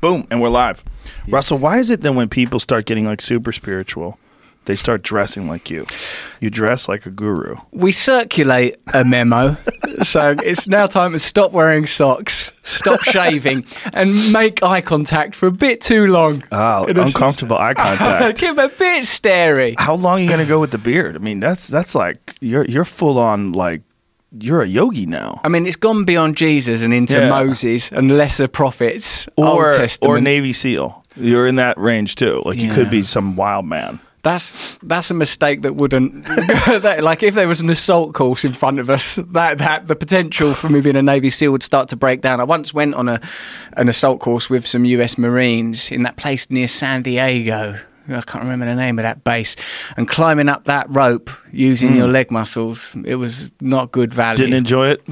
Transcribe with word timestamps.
boom, 0.00 0.26
and 0.30 0.40
we're 0.40 0.48
live. 0.48 0.84
Russell, 1.28 1.58
why 1.58 1.78
is 1.78 1.90
it 1.90 2.00
that 2.00 2.12
when 2.12 2.28
people 2.28 2.60
start 2.60 2.86
getting 2.86 3.04
like 3.04 3.20
super 3.20 3.52
spiritual, 3.52 4.18
they 4.64 4.76
start 4.76 5.02
dressing 5.02 5.48
like 5.48 5.70
you? 5.70 5.86
You 6.40 6.50
dress 6.50 6.88
like 6.88 7.06
a 7.06 7.10
guru. 7.10 7.56
We 7.72 7.92
circulate 7.92 8.76
a 8.94 9.04
memo, 9.04 9.56
so 10.02 10.34
it's 10.42 10.68
now 10.68 10.86
time 10.86 11.12
to 11.12 11.18
stop 11.18 11.52
wearing 11.52 11.86
socks, 11.86 12.52
stop 12.62 13.00
shaving, 13.00 13.64
and 13.92 14.32
make 14.32 14.62
eye 14.62 14.80
contact 14.80 15.34
for 15.34 15.46
a 15.46 15.52
bit 15.52 15.80
too 15.80 16.06
long. 16.06 16.44
Oh, 16.50 16.86
uncomfortable 16.86 17.58
eye 17.58 17.74
contact. 17.74 18.40
Give 18.40 18.58
a 18.58 18.68
bit 18.68 19.04
stary. 19.04 19.74
How 19.78 19.94
long 19.94 20.18
are 20.18 20.22
you 20.22 20.28
gonna 20.28 20.46
go 20.46 20.60
with 20.60 20.70
the 20.70 20.78
beard? 20.78 21.16
I 21.16 21.18
mean, 21.18 21.40
that's 21.40 21.68
that's 21.68 21.94
like 21.94 22.34
you're 22.40 22.64
you're 22.64 22.84
full 22.84 23.18
on 23.18 23.52
like 23.52 23.82
you're 24.38 24.62
a 24.62 24.66
yogi 24.66 25.06
now, 25.06 25.40
I 25.44 25.48
mean, 25.48 25.66
it's 25.66 25.76
gone 25.76 26.04
beyond 26.04 26.36
Jesus 26.36 26.82
and 26.82 26.92
into 26.94 27.14
Yeah. 27.14 27.28
Moses 27.28 27.90
and 27.92 28.16
lesser 28.16 28.48
prophets, 28.48 29.28
or 29.36 29.86
or 30.00 30.20
Navy 30.20 30.52
SEAL. 30.52 31.04
You're 31.16 31.46
in 31.46 31.56
that 31.56 31.76
range 31.78 32.14
too. 32.14 32.42
Like 32.44 32.58
you 32.58 32.70
could 32.72 32.90
be 32.90 33.02
some 33.02 33.36
wild 33.36 33.66
man. 33.66 33.98
That's 34.22 34.78
that's 34.82 35.10
a 35.10 35.14
mistake 35.14 35.62
that 35.62 35.76
wouldn't 35.76 36.24
that, 36.26 37.00
like 37.02 37.22
if 37.22 37.34
there 37.34 37.48
was 37.48 37.62
an 37.62 37.70
assault 37.70 38.12
course 38.12 38.44
in 38.44 38.52
front 38.52 38.78
of 38.78 38.90
us, 38.90 39.16
that 39.16 39.58
that 39.58 39.86
the 39.86 39.96
potential 39.96 40.52
for 40.52 40.68
me 40.68 40.82
being 40.82 40.96
a 40.96 41.02
Navy 41.02 41.30
SEAL 41.30 41.52
would 41.52 41.62
start 41.62 41.88
to 41.88 41.96
break 41.96 42.20
down. 42.20 42.38
I 42.38 42.44
once 42.44 42.74
went 42.74 42.94
on 42.94 43.08
a 43.08 43.18
an 43.78 43.88
assault 43.88 44.20
course 44.20 44.50
with 44.50 44.66
some 44.66 44.84
US 44.84 45.16
Marines 45.16 45.90
in 45.90 46.02
that 46.02 46.16
place 46.16 46.50
near 46.50 46.68
San 46.68 47.02
Diego. 47.02 47.78
I 48.14 48.22
can't 48.22 48.44
remember 48.44 48.66
the 48.66 48.74
name 48.74 48.98
of 48.98 49.04
that 49.04 49.24
base. 49.24 49.56
And 49.96 50.08
climbing 50.08 50.48
up 50.48 50.64
that 50.64 50.86
rope 50.88 51.30
using 51.52 51.96
your 51.96 52.06
hmm. 52.06 52.12
leg 52.12 52.30
muscles, 52.30 52.94
it 53.04 53.16
was 53.16 53.50
not 53.60 53.92
good 53.92 54.12
value. 54.12 54.36
Didn't 54.36 54.54
enjoy 54.54 54.88
it. 54.88 55.02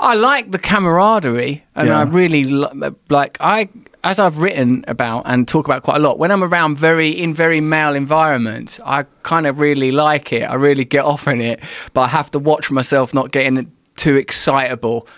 I 0.00 0.14
like 0.14 0.52
the 0.52 0.58
camaraderie, 0.58 1.64
and 1.74 1.88
Yeah. 1.88 2.00
I 2.00 2.02
really 2.04 2.44
li- 2.44 2.90
like 3.08 3.36
I 3.40 3.68
as 4.04 4.20
I've 4.20 4.38
written 4.38 4.84
about 4.86 5.24
and 5.26 5.46
talk 5.48 5.66
about 5.66 5.82
quite 5.82 5.96
a 5.96 6.00
lot. 6.00 6.18
When 6.18 6.30
I'm 6.30 6.44
around 6.44 6.78
very 6.78 7.10
in 7.10 7.34
very 7.34 7.60
male 7.60 7.94
environments, 7.94 8.80
I 8.84 9.04
kind 9.24 9.46
of 9.46 9.58
really 9.58 9.90
like 9.90 10.32
it. 10.32 10.42
I 10.42 10.54
really 10.54 10.84
get 10.84 11.04
off 11.04 11.26
in 11.26 11.40
it, 11.40 11.60
but 11.94 12.02
I 12.02 12.08
have 12.08 12.30
to 12.30 12.38
watch 12.38 12.70
myself 12.70 13.12
not 13.12 13.32
getting 13.32 13.70
too 13.96 14.16
excitable. 14.16 15.08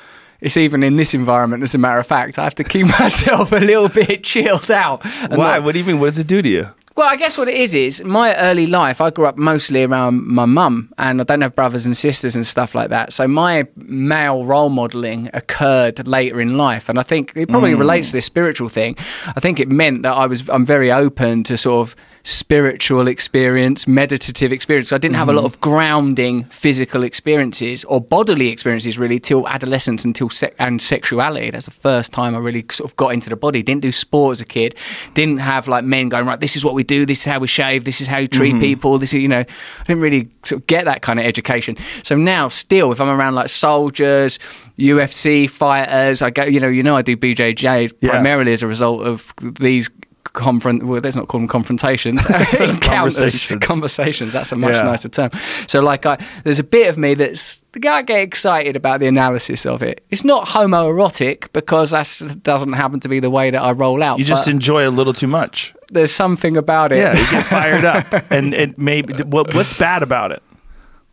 It's 0.40 0.56
even 0.56 0.82
in 0.82 0.96
this 0.96 1.12
environment, 1.12 1.62
as 1.62 1.74
a 1.74 1.78
matter 1.78 1.98
of 1.98 2.06
fact, 2.06 2.38
I 2.38 2.44
have 2.44 2.54
to 2.54 2.64
keep 2.64 2.86
myself 2.98 3.52
a 3.52 3.56
little 3.56 3.90
bit 3.90 4.24
chilled 4.24 4.70
out. 4.70 5.04
Why? 5.04 5.36
not- 5.36 5.64
What 5.64 5.72
do 5.72 5.78
you 5.78 5.84
mean? 5.84 6.00
What 6.00 6.06
does 6.06 6.18
it 6.18 6.26
do 6.26 6.40
to 6.40 6.48
you? 6.48 6.68
Well, 6.96 7.08
I 7.08 7.16
guess 7.16 7.38
what 7.38 7.48
it 7.48 7.54
is 7.54 7.72
is 7.72 8.02
my 8.04 8.34
early 8.36 8.66
life. 8.66 9.00
I 9.00 9.10
grew 9.10 9.26
up 9.26 9.38
mostly 9.38 9.84
around 9.84 10.26
my 10.26 10.44
mum, 10.44 10.92
and 10.98 11.20
I 11.20 11.24
don't 11.24 11.40
have 11.40 11.54
brothers 11.54 11.86
and 11.86 11.96
sisters 11.96 12.34
and 12.34 12.46
stuff 12.46 12.74
like 12.74 12.90
that. 12.90 13.12
So 13.12 13.28
my 13.28 13.66
male 13.76 14.44
role 14.44 14.70
modelling 14.70 15.30
occurred 15.32 16.06
later 16.06 16.40
in 16.40 16.56
life, 16.56 16.88
and 16.88 16.98
I 16.98 17.02
think 17.02 17.32
it 17.36 17.48
probably 17.48 17.72
hmm. 17.72 17.78
relates 17.78 18.08
to 18.08 18.16
this 18.16 18.26
spiritual 18.26 18.68
thing. 18.68 18.96
I 19.26 19.40
think 19.40 19.60
it 19.60 19.68
meant 19.68 20.02
that 20.02 20.14
I 20.14 20.26
was 20.26 20.48
I'm 20.48 20.66
very 20.66 20.90
open 20.90 21.44
to 21.44 21.56
sort 21.56 21.88
of 21.88 21.96
spiritual 22.22 23.08
experience, 23.08 23.86
meditative 23.88 24.52
experience. 24.52 24.92
I 24.92 24.98
didn't 24.98 25.16
have 25.16 25.28
a 25.28 25.32
lot 25.32 25.44
of 25.44 25.60
grounding 25.60 26.44
physical 26.44 27.02
experiences 27.02 27.84
or 27.84 28.00
bodily 28.00 28.48
experiences 28.48 28.98
really 28.98 29.18
till 29.18 29.48
adolescence 29.48 30.04
until 30.04 30.28
se- 30.28 30.52
and 30.58 30.82
sexuality. 30.82 31.50
That's 31.50 31.64
the 31.64 31.70
first 31.70 32.12
time 32.12 32.34
I 32.34 32.38
really 32.38 32.64
sort 32.70 32.90
of 32.90 32.96
got 32.96 33.14
into 33.14 33.30
the 33.30 33.36
body. 33.36 33.62
Didn't 33.62 33.82
do 33.82 33.92
sport 33.92 34.32
as 34.32 34.40
a 34.40 34.44
kid. 34.44 34.74
Didn't 35.14 35.38
have 35.38 35.68
like 35.68 35.84
men 35.84 36.08
going 36.08 36.26
right. 36.26 36.38
This 36.38 36.56
is 36.56 36.64
what 36.64 36.74
we 36.74 36.82
do. 36.82 37.06
This 37.06 37.20
is 37.20 37.24
how 37.26 37.38
we 37.38 37.46
shave. 37.46 37.84
This 37.84 38.00
is 38.00 38.06
how 38.06 38.18
you 38.18 38.26
treat 38.26 38.52
mm-hmm. 38.52 38.60
people. 38.60 38.98
This 38.98 39.14
is 39.14 39.22
you 39.22 39.28
know. 39.28 39.40
I 39.40 39.84
didn't 39.86 40.02
really 40.02 40.28
sort 40.44 40.60
of 40.60 40.66
get 40.66 40.84
that 40.84 41.02
kind 41.02 41.18
of 41.18 41.26
education. 41.26 41.76
So 42.02 42.16
now, 42.16 42.48
still, 42.48 42.92
if 42.92 43.00
I'm 43.00 43.08
around 43.08 43.34
like 43.34 43.48
soldiers, 43.48 44.38
UFC 44.78 45.48
fighters, 45.48 46.22
I 46.22 46.30
go. 46.30 46.44
You 46.44 46.60
know, 46.60 46.68
you 46.68 46.82
know, 46.82 46.96
I 46.96 47.02
do 47.02 47.16
BJJ 47.16 47.92
Yeah. 48.00 48.10
primarily 48.10 48.52
as 48.52 48.62
a 48.62 48.66
result 48.66 49.02
of 49.02 49.32
these. 49.58 49.88
Confront. 50.24 50.84
Well, 50.84 51.00
let's 51.02 51.16
not 51.16 51.28
call 51.28 51.40
them 51.40 51.48
confrontations. 51.48 52.20
Conversations. 52.80 53.64
conversations. 53.64 54.32
That's 54.32 54.52
a 54.52 54.56
much 54.56 54.74
Yeah. 54.74 54.82
nicer 54.82 55.08
term. 55.08 55.30
So, 55.66 55.80
like, 55.80 56.06
I, 56.06 56.16
there's 56.44 56.58
a 56.58 56.64
bit 56.64 56.88
of 56.88 56.98
me 56.98 57.14
that's 57.14 57.62
the 57.72 57.80
guy 57.80 57.98
I 57.98 58.02
get 58.02 58.20
excited 58.20 58.76
about 58.76 59.00
the 59.00 59.06
analysis 59.06 59.66
of 59.66 59.82
it. 59.82 60.04
It's 60.10 60.24
not 60.24 60.46
homoerotic 60.48 61.52
because 61.52 61.90
that 61.90 62.40
doesn't 62.42 62.74
happen 62.74 63.00
to 63.00 63.08
be 63.08 63.20
the 63.20 63.30
way 63.30 63.50
that 63.50 63.60
I 63.60 63.72
roll 63.72 64.02
out. 64.02 64.18
You 64.18 64.24
just 64.24 64.48
enjoy 64.48 64.88
a 64.88 64.90
little 64.90 65.12
too 65.12 65.26
much. 65.26 65.74
there's 65.90 66.12
something 66.12 66.56
about 66.56 66.92
it. 66.92 66.98
Yeah, 66.98 67.18
you 67.18 67.30
get 67.30 67.46
fired 67.46 67.84
up, 67.84 68.06
and 68.30 68.54
it 68.54 68.78
maybe 68.78 69.14
what 69.24 69.54
what's 69.54 69.76
bad 69.78 70.02
about 70.02 70.32
it? 70.32 70.42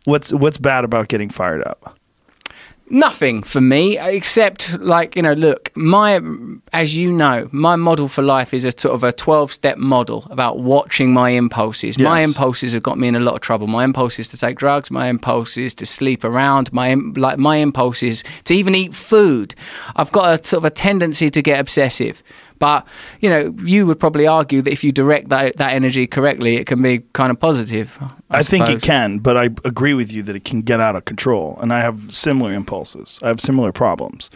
What's 0.04 0.32
what's 0.32 0.58
bad 0.58 0.84
about 0.84 1.08
getting 1.08 1.28
fired 1.30 1.62
up? 1.64 1.96
Nothing 2.90 3.42
for 3.42 3.60
me 3.60 3.98
except 3.98 4.78
like 4.80 5.14
you 5.14 5.22
know 5.22 5.34
look 5.34 5.70
my 5.76 6.20
as 6.72 6.96
you 6.96 7.12
know 7.12 7.48
my 7.52 7.76
model 7.76 8.08
for 8.08 8.22
life 8.22 8.54
is 8.54 8.64
a 8.64 8.70
sort 8.70 8.94
of 8.94 9.04
a 9.04 9.12
12 9.12 9.52
step 9.52 9.78
model 9.78 10.26
about 10.30 10.60
watching 10.60 11.12
my 11.12 11.30
impulses. 11.30 11.98
My 11.98 12.22
impulses 12.22 12.72
have 12.72 12.82
got 12.82 12.98
me 12.98 13.08
in 13.08 13.16
a 13.16 13.20
lot 13.20 13.34
of 13.34 13.40
trouble. 13.40 13.66
My 13.66 13.84
impulse 13.84 14.18
is 14.18 14.28
to 14.28 14.38
take 14.38 14.56
drugs 14.56 14.90
my 14.90 15.08
impulse 15.08 15.56
is 15.58 15.74
to 15.74 15.86
sleep 15.86 16.24
around 16.24 16.72
my 16.72 16.94
like 17.16 17.38
my 17.38 17.56
impulse 17.56 18.02
is 18.02 18.24
to 18.44 18.54
even 18.54 18.74
eat 18.74 18.94
food. 18.94 19.54
I've 19.96 20.12
got 20.12 20.40
a 20.40 20.42
sort 20.42 20.62
of 20.62 20.64
a 20.64 20.70
tendency 20.70 21.28
to 21.30 21.42
get 21.42 21.60
obsessive 21.60 22.22
but 22.58 22.86
you 23.20 23.28
know 23.28 23.54
you 23.64 23.86
would 23.86 23.98
probably 24.00 24.26
argue 24.26 24.62
that 24.62 24.72
if 24.72 24.82
you 24.82 24.92
direct 24.92 25.28
that, 25.28 25.56
that 25.56 25.72
energy 25.72 26.06
correctly 26.06 26.56
it 26.56 26.66
can 26.66 26.82
be 26.82 27.00
kind 27.12 27.30
of 27.30 27.38
positive 27.38 27.98
I, 28.30 28.42
think 28.42 28.68
it 28.68 28.82
can, 28.82 29.18
but 29.18 29.36
I 29.36 29.44
agree 29.64 29.94
with 29.94 30.12
you 30.12 30.22
that 30.24 30.36
it 30.36 30.44
can 30.44 30.60
get 30.62 30.80
out 30.80 30.96
of 30.96 31.04
control. 31.06 31.58
And 31.62 31.72
I 31.72 31.80
have 31.80 32.14
similar 32.14 32.52
impulses. 32.52 33.18
I 33.22 33.28
have 33.28 33.40
similar 33.40 33.72
problems. 33.72 34.28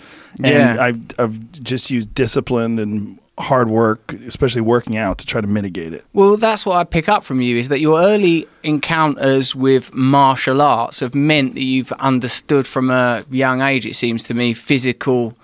And 0.43 0.47
Yeah. 0.47 0.77
I've, 0.81 1.01
I've 1.19 1.53
just 1.63 1.91
used 1.91 2.15
discipline 2.15 2.79
and 2.79 3.19
hard 3.39 3.69
work, 3.69 4.15
especially 4.27 4.61
working 4.61 4.97
out, 4.97 5.19
to 5.19 5.27
try 5.27 5.41
to 5.41 5.47
mitigate 5.47 5.93
it. 5.93 6.05
Well, 6.13 6.37
that's 6.37 6.65
what 6.65 6.77
I 6.77 6.85
pick 6.85 7.09
up 7.09 7.25
from 7.25 7.41
you 7.41 7.57
is 7.59 7.69
that 7.69 7.81
your 7.81 8.01
early 8.01 8.47
encounters 8.63 9.55
with 9.55 9.93
martial 9.95 10.63
arts 10.63 11.01
have 11.01 11.15
meant 11.15 11.55
that 11.55 11.63
you've 11.63 11.93
understood 11.93 12.67
from 12.67 12.91
a 12.91 13.25
young 13.31 13.61
age, 13.61 13.87
it 13.87 13.95
seems 13.95 14.23
to 14.25 14.35
me, 14.35 14.55
physical 14.55 15.35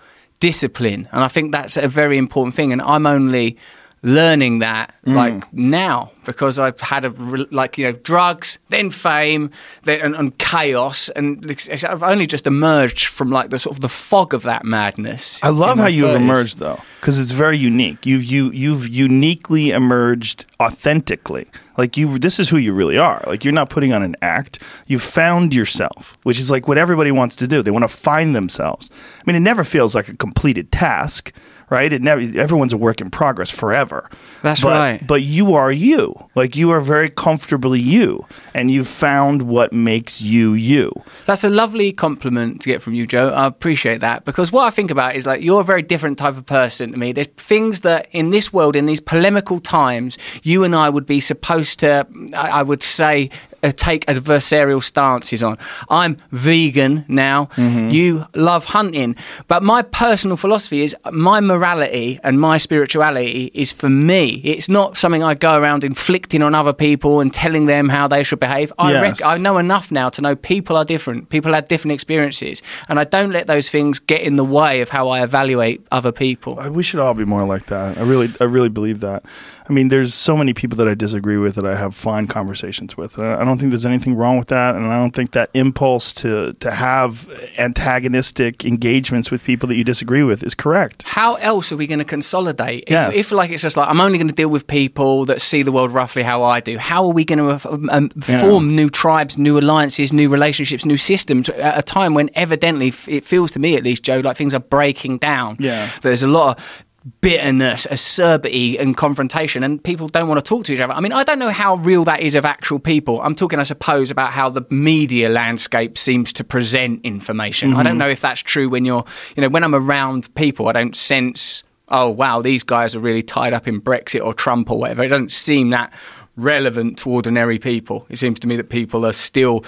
discipline. 0.41 1.09
And 1.13 1.23
I 1.23 1.29
think 1.29 1.53
that's 1.53 1.77
a 1.77 1.89
very 1.89 2.19
important 2.19 2.55
thing. 2.55 2.73
And 2.73 2.83
I'm 2.83 3.07
only 3.07 3.57
learning 4.03 4.61
that 4.61 4.95
mm. 5.05 5.15
like 5.15 5.53
now 5.53 6.11
because 6.25 6.59
I've 6.59 6.81
had 6.81 7.05
a 7.05 7.11
like 7.51 7.79
you 7.79 7.87
know 7.87 7.93
drugs 7.93 8.59
then 8.69 8.91
fame 8.91 9.51
then 9.85 10.01
and, 10.01 10.15
and 10.15 10.39
chaos 10.39 11.09
and 11.11 11.45
I've 11.85 12.03
only 12.03 12.27
just 12.27 12.47
emerged 12.47 13.07
from 13.07 13.31
like 13.31 13.51
the 13.51 13.59
sort 13.59 13.77
of 13.77 13.81
the 13.81 13.89
fog 13.89 14.35
of 14.35 14.43
that 14.43 14.65
madness. 14.65 15.43
I 15.43 15.49
love 15.49 15.79
how 15.79 15.87
you've 15.87 16.15
emerged 16.15 16.59
though, 16.59 16.81
because 17.01 17.19
it's 17.19 17.33
very 17.33 17.59
unique. 17.59 18.05
You've 18.07 18.25
you 18.25 18.51
you've 18.53 18.89
uniquely 18.89 19.71
emerged 19.71 20.47
authentically. 20.61 21.47
Like 21.77 21.97
you, 21.97 22.19
this 22.19 22.41
is 22.41 22.49
who 22.49 22.57
you 22.57 22.73
really 22.73 22.99
are. 22.99 23.23
Like 23.27 23.45
you're 23.45 23.55
not 23.55 23.71
putting 23.71 23.93
on 23.93 24.03
an 24.03 24.17
act. 24.21 24.61
You've 24.87 25.03
found 25.03 25.55
yourself, 25.55 26.19
which 26.25 26.39
is 26.39 26.51
like 26.51 26.67
what 26.67 26.77
everybody 26.77 27.13
wants 27.13 27.37
to 27.37 27.47
do. 27.47 27.63
They 27.63 27.71
want 27.71 27.85
to 27.85 27.89
find 27.89 28.35
themselves. 28.35 28.91
I 28.93 29.23
mean, 29.27 29.37
it 29.37 29.41
never 29.41 29.63
feels 29.65 29.95
like 29.95 30.09
a 30.09 30.17
completed 30.17 30.73
task, 30.73 31.33
right? 31.71 31.93
It 31.93 32.03
never. 32.03 32.21
Everyone's 32.39 32.73
a 32.73 32.77
work 32.77 33.01
in 33.01 33.11
progress 33.11 33.51
forever. 33.51 34.09
That's 34.43 34.63
But- 34.63 34.69
right. 34.79 35.07
But 35.07 35.23
you 35.23 35.55
are 35.55 35.73
you. 35.73 36.15
Like 36.35 36.57
you 36.57 36.71
are 36.71 36.81
very 36.81 37.09
comfortably 37.09 37.81
you, 37.81 38.27
and 38.55 38.71
you've 38.71 38.89
found 38.89 39.43
what 39.43 39.73
makes 39.73 40.21
you 40.23 40.53
you. 40.55 40.93
That's 41.27 41.45
a 41.45 41.49
lovely 41.49 41.93
compliment 41.93 42.61
to 42.63 42.69
get 42.69 42.81
from 42.83 42.95
you, 42.95 43.07
Joe. 43.07 43.29
I 43.31 43.47
appreciate 43.47 44.01
that 44.01 44.25
because 44.25 44.53
what 44.53 44.65
I 44.65 44.71
think 44.71 44.91
about 44.91 45.17
is 45.17 45.27
like 45.27 45.43
you're 45.43 45.61
a 45.61 45.65
very 45.65 45.83
different 45.83 46.19
type 46.19 46.37
of 46.37 46.47
person 46.47 46.93
to 46.93 46.99
me. 46.99 47.13
There's 47.13 47.27
things 47.37 47.81
that 47.81 48.09
in 48.13 48.31
this 48.31 48.53
world, 48.53 48.77
in 48.77 48.87
these 48.87 49.01
polemical 49.01 49.59
times, 49.61 50.19
you 50.43 50.65
and 50.65 50.75
I 50.75 50.89
would 50.89 51.07
be 51.07 51.21
supposed 51.21 51.81
to, 51.81 52.07
I, 52.35 52.61
I 52.61 52.63
would 52.63 52.83
say, 52.83 53.31
uh, 53.63 53.73
take 53.77 54.07
adversarial 54.07 54.83
stances 54.83 55.43
on. 55.43 55.59
I'm 55.89 56.17
vegan 56.33 57.05
now. 57.09 57.49
You 57.57 58.27
love 58.35 58.65
hunting, 58.67 59.17
but 59.49 59.63
my 59.63 59.83
personal 59.83 60.37
philosophy 60.37 60.83
is 60.83 60.95
my 61.13 61.41
morality 61.41 62.21
and 62.23 62.41
my 62.41 62.57
spirituality 62.59 63.51
is 63.55 63.73
for 63.73 63.89
me. 63.89 64.41
It's 64.45 64.69
not 64.69 64.97
something 64.97 65.23
I 65.23 65.35
go 65.35 65.55
around 65.57 65.85
inflicting 65.85 66.43
on 66.43 66.55
other 66.55 66.73
people 66.73 67.21
and 67.21 67.33
telling 67.33 67.67
them 67.67 67.89
how 67.89 68.09
they 68.09 68.23
should 68.25 68.41
behave. 68.41 68.73
I 68.79 68.93
Yes. 68.93 69.03
rec- 69.03 69.25
I 69.25 69.39
know 69.39 69.59
enough 69.59 69.91
now 69.93 70.09
to 70.11 70.23
know 70.23 70.37
people 70.37 70.77
are 70.77 70.85
different. 70.85 71.29
People 71.29 71.53
have 71.55 71.69
different 71.69 71.93
experiences, 71.93 72.63
and 72.89 72.99
I 72.99 73.05
don't 73.05 73.31
let 73.31 73.47
those 73.47 73.69
things 73.69 73.99
get 73.99 74.21
in 74.23 74.37
the 74.37 74.45
way 74.45 74.81
of 74.81 74.89
how 74.91 75.09
I 75.09 75.23
evaluate 75.23 75.87
other 75.91 76.13
people. 76.13 76.55
We 76.71 76.83
should 76.83 77.01
all 77.01 77.15
be 77.15 77.25
more 77.25 77.45
like 77.45 77.67
that. 77.67 77.99
I 77.99 78.03
really, 78.03 78.29
I 78.41 78.45
really 78.45 78.69
believe 78.69 79.01
that. 79.01 79.25
I 79.69 79.73
mean, 79.73 79.89
there's 79.89 80.15
so 80.15 80.37
many 80.37 80.55
people 80.55 80.77
that 80.79 80.89
I 80.89 80.95
disagree 80.95 81.37
with 81.37 81.55
that 81.57 81.67
I 81.67 81.77
have 81.77 81.95
fine 81.95 82.27
conversations 82.27 82.97
with. 82.97 83.19
Uh, 83.19 83.37
I 83.41 83.45
don't 83.45 83.59
think 83.59 83.71
there's 83.71 83.85
anything 83.87 84.15
wrong 84.15 84.39
with 84.39 84.49
that, 84.49 84.75
and 84.77 84.87
I 84.87 84.99
don't 84.99 85.15
think 85.15 85.33
that 85.33 85.51
impulse 85.55 86.13
to 86.15 86.55
to 86.55 86.71
have 86.71 87.29
antagonistic 87.59 88.65
engagements 88.65 89.31
with 89.31 89.43
people 89.45 89.69
that 89.69 89.77
you 89.77 89.85
disagree 89.85 90.23
with 90.23 90.43
is 90.43 90.55
correct. 90.55 91.05
How 91.07 91.35
else 91.37 91.71
are 91.73 91.77
we 91.77 91.87
going 91.87 91.99
to 92.01 92.05
consolidate? 92.05 92.85
If, 92.87 92.91
Yes. 92.93 93.15
if 93.17 93.33
like 93.33 93.51
it's 93.51 93.63
just 93.63 93.77
like 93.77 93.89
I'm 93.89 94.01
only 94.01 94.19
going 94.19 94.29
to 94.29 94.35
deal 94.35 94.49
with 94.49 94.67
people 94.67 95.25
that 95.27 95.41
see 95.41 95.63
the 95.63 95.73
world 95.73 95.91
roughly 95.93 96.23
how 96.23 96.43
I 96.43 96.61
do. 96.61 96.79
How 96.79 97.05
are 97.05 97.13
we 97.13 97.25
going 97.25 97.39
to 97.39 97.71
um, 97.73 97.89
um, 97.91 98.11
Yeah. 98.29 98.41
form 98.41 98.75
new 98.75 98.89
tribes, 98.89 99.39
new 99.39 99.59
alliances, 99.59 100.13
new 100.13 100.29
relationships, 100.29 100.85
new 100.85 100.97
systems 100.97 101.49
at 101.51 101.79
a 101.79 101.83
time 101.83 102.15
when 102.15 102.31
evidently 102.35 102.93
it 103.07 103.25
feels 103.25 103.53
to 103.53 103.59
me 103.59 103.77
at 103.77 103.85
least, 103.85 104.03
Joe, 104.03 104.21
like 104.21 104.37
things 104.37 104.55
are 104.55 104.61
breaking 104.61 105.19
down. 105.19 105.57
Yeah. 105.61 105.89
there's 106.03 106.23
a 106.23 106.29
lot 106.29 106.59
of 106.59 106.85
bitterness, 107.21 107.87
acerbity, 107.91 108.79
and 108.79 108.97
confrontation, 108.97 109.63
and 109.63 109.83
people 109.83 110.09
don't 110.09 110.29
want 110.29 110.45
to 110.45 110.49
talk 110.49 110.65
to 110.67 110.73
each 110.73 110.81
other. 110.81 110.93
I 110.93 111.01
mean, 111.01 111.13
I 111.13 111.25
don't 111.25 111.39
know 111.39 111.51
how 111.51 111.77
real 111.77 112.05
that 112.05 112.21
is 112.21 112.35
of 112.35 112.45
actual 112.45 112.79
people. 112.79 113.21
I'm 113.21 113.35
talking, 113.35 113.59
I 113.59 113.63
suppose, 113.63 114.11
about 114.11 114.33
how 114.33 114.51
the 114.51 114.63
media 114.71 115.29
landscape 115.29 115.97
seems 115.99 116.33
to 116.35 116.45
present 116.45 117.01
information. 117.05 117.75
I 117.75 117.83
don't 117.83 117.93
mm-hmm. 117.93 117.99
know 117.99 118.09
if 118.09 118.21
that's 118.21 118.41
true 118.41 118.69
when 118.69 118.85
you're, 118.85 119.05
you 119.37 119.43
know, 119.43 119.49
when 119.49 119.65
I'm 119.65 119.75
around 119.75 120.35
people, 120.35 120.69
I 120.69 120.73
don't 120.73 120.97
sense, 120.97 121.63
oh, 121.89 122.09
wow, 122.09 122.43
these 122.43 122.63
guys 122.63 122.95
are 122.97 123.01
really 123.01 123.23
tied 123.23 123.53
up 123.53 123.69
in 123.69 123.81
Brexit 123.81 124.25
or 124.25 124.35
Trump 124.35 124.71
or 124.71 124.79
whatever. 124.79 125.03
It 125.03 125.09
doesn't 125.09 125.33
seem 125.33 125.71
that 125.71 125.93
relevant 126.37 126.99
to 126.99 127.11
ordinary 127.11 127.59
people. 127.59 128.07
It 128.09 128.19
seems 128.19 128.39
to 128.41 128.49
me 128.49 128.57
that 128.57 128.69
people 128.69 129.05
are 129.05 129.13
still 129.13 129.65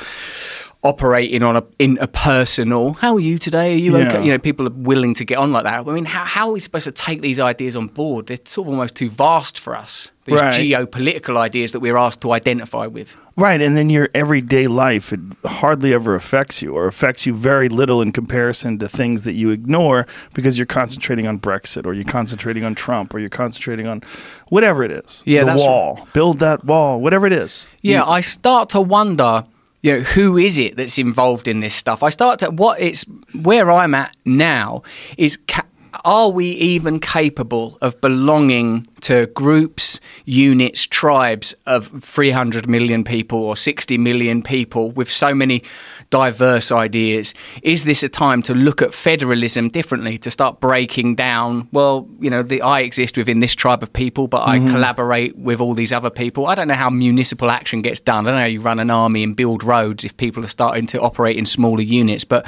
operating 0.82 1.42
on 1.42 1.56
a 1.56 1.62
in 1.78 1.98
a 2.00 2.06
personal 2.06 2.94
how 2.94 3.14
are 3.14 3.20
you 3.20 3.36
today 3.38 3.74
are 3.74 3.76
you 3.76 3.98
Yeah. 3.98 4.08
okay 4.08 4.24
you 4.24 4.32
know 4.32 4.38
people 4.38 4.66
are 4.66 4.70
willing 4.70 5.12
to 5.14 5.26
get 5.26 5.36
on 5.36 5.52
like 5.52 5.64
that 5.64 5.86
i 5.86 5.92
mean 5.92 6.06
how, 6.06 6.24
how 6.24 6.48
are 6.48 6.52
we 6.52 6.60
supposed 6.60 6.84
to 6.86 6.90
take 6.92 7.20
these 7.20 7.38
ideas 7.38 7.76
on 7.76 7.88
board 7.88 8.28
they're 8.28 8.38
sort 8.46 8.66
of 8.66 8.72
almost 8.72 8.94
too 8.96 9.10
vast 9.10 9.58
for 9.58 9.76
us 9.76 10.10
these 10.24 10.40
Right. 10.40 10.54
geopolitical 10.54 11.36
ideas 11.36 11.72
that 11.72 11.80
we're 11.80 11.98
asked 11.98 12.22
to 12.22 12.32
identify 12.32 12.86
with 12.86 13.14
Right, 13.36 13.60
and 13.62 13.74
then 13.74 13.88
your 13.88 14.10
everyday 14.14 14.66
life 14.68 15.12
it 15.14 15.20
hardly 15.46 15.94
ever 15.94 16.14
affects 16.14 16.60
you, 16.60 16.74
or 16.74 16.86
affects 16.86 17.24
you 17.24 17.32
very 17.32 17.70
little 17.70 18.02
in 18.02 18.12
comparison 18.12 18.78
to 18.80 18.88
things 18.88 19.22
that 19.22 19.32
you 19.32 19.48
ignore 19.48 20.06
because 20.34 20.58
you're 20.58 20.66
concentrating 20.66 21.26
on 21.26 21.38
Brexit, 21.38 21.86
or 21.86 21.94
you're 21.94 22.04
concentrating 22.04 22.64
on 22.64 22.74
Trump, 22.74 23.14
or 23.14 23.18
you're 23.18 23.30
concentrating 23.30 23.86
on 23.86 24.02
whatever 24.48 24.84
it 24.84 24.90
is. 24.90 25.22
Yeah, 25.24 25.44
the 25.44 25.54
wall, 25.56 26.06
build 26.12 26.38
that 26.40 26.64
wall, 26.66 27.00
whatever 27.00 27.26
it 27.26 27.32
is. 27.32 27.66
Yeah, 27.80 28.04
I 28.04 28.20
start 28.20 28.68
to 28.70 28.80
wonder, 28.82 29.44
you 29.82 29.92
know, 29.92 30.00
who 30.00 30.36
is 30.36 30.58
it 30.58 30.76
that's 30.76 30.98
involved 30.98 31.48
in 31.48 31.60
this 31.60 31.74
stuff? 31.74 32.02
I 32.02 32.10
start 32.10 32.40
to 32.40 32.50
what 32.50 32.80
it's 32.80 33.04
where 33.34 33.70
I'm 33.70 33.94
at 33.94 34.14
now 34.24 34.82
is 35.16 35.38
ca- 35.48 35.64
are 36.04 36.28
we 36.28 36.50
even 36.50 37.00
capable 37.00 37.76
of 37.80 38.00
belonging 38.00 38.86
to 39.02 39.26
groups, 39.26 40.00
units, 40.24 40.86
tribes 40.86 41.54
of 41.66 42.02
300 42.02 42.68
million 42.68 43.04
people 43.04 43.42
or 43.42 43.56
60 43.56 43.98
million 43.98 44.42
people 44.42 44.90
with 44.90 45.10
so 45.10 45.34
many 45.34 45.62
diverse 46.10 46.70
ideas? 46.70 47.34
Is 47.62 47.84
this 47.84 48.02
a 48.02 48.08
time 48.08 48.42
to 48.42 48.54
look 48.54 48.82
at 48.82 48.92
federalism 48.92 49.70
differently, 49.70 50.18
to 50.18 50.30
start 50.30 50.60
breaking 50.60 51.14
down, 51.14 51.68
well, 51.72 52.08
you 52.20 52.28
know, 52.28 52.42
the, 52.42 52.62
I 52.62 52.80
exist 52.80 53.16
within 53.16 53.40
this 53.40 53.54
tribe 53.54 53.82
of 53.82 53.92
people, 53.92 54.28
but 54.28 54.46
I 54.46 54.58
mm-hmm. 54.58 54.70
collaborate 54.70 55.38
with 55.38 55.60
all 55.60 55.74
these 55.74 55.92
other 55.92 56.10
people? 56.10 56.46
I 56.46 56.54
don't 56.54 56.68
know 56.68 56.74
how 56.74 56.90
municipal 56.90 57.50
action 57.50 57.80
gets 57.80 58.00
done. 58.00 58.26
I 58.26 58.30
don't 58.30 58.36
know 58.36 58.42
how 58.42 58.46
you 58.46 58.60
run 58.60 58.78
an 58.80 58.90
army 58.90 59.22
and 59.22 59.34
build 59.36 59.64
roads 59.64 60.04
if 60.04 60.16
people 60.16 60.44
are 60.44 60.48
starting 60.48 60.86
to 60.88 61.00
operate 61.00 61.36
in 61.36 61.46
smaller 61.46 61.82
units, 61.82 62.24
but 62.24 62.46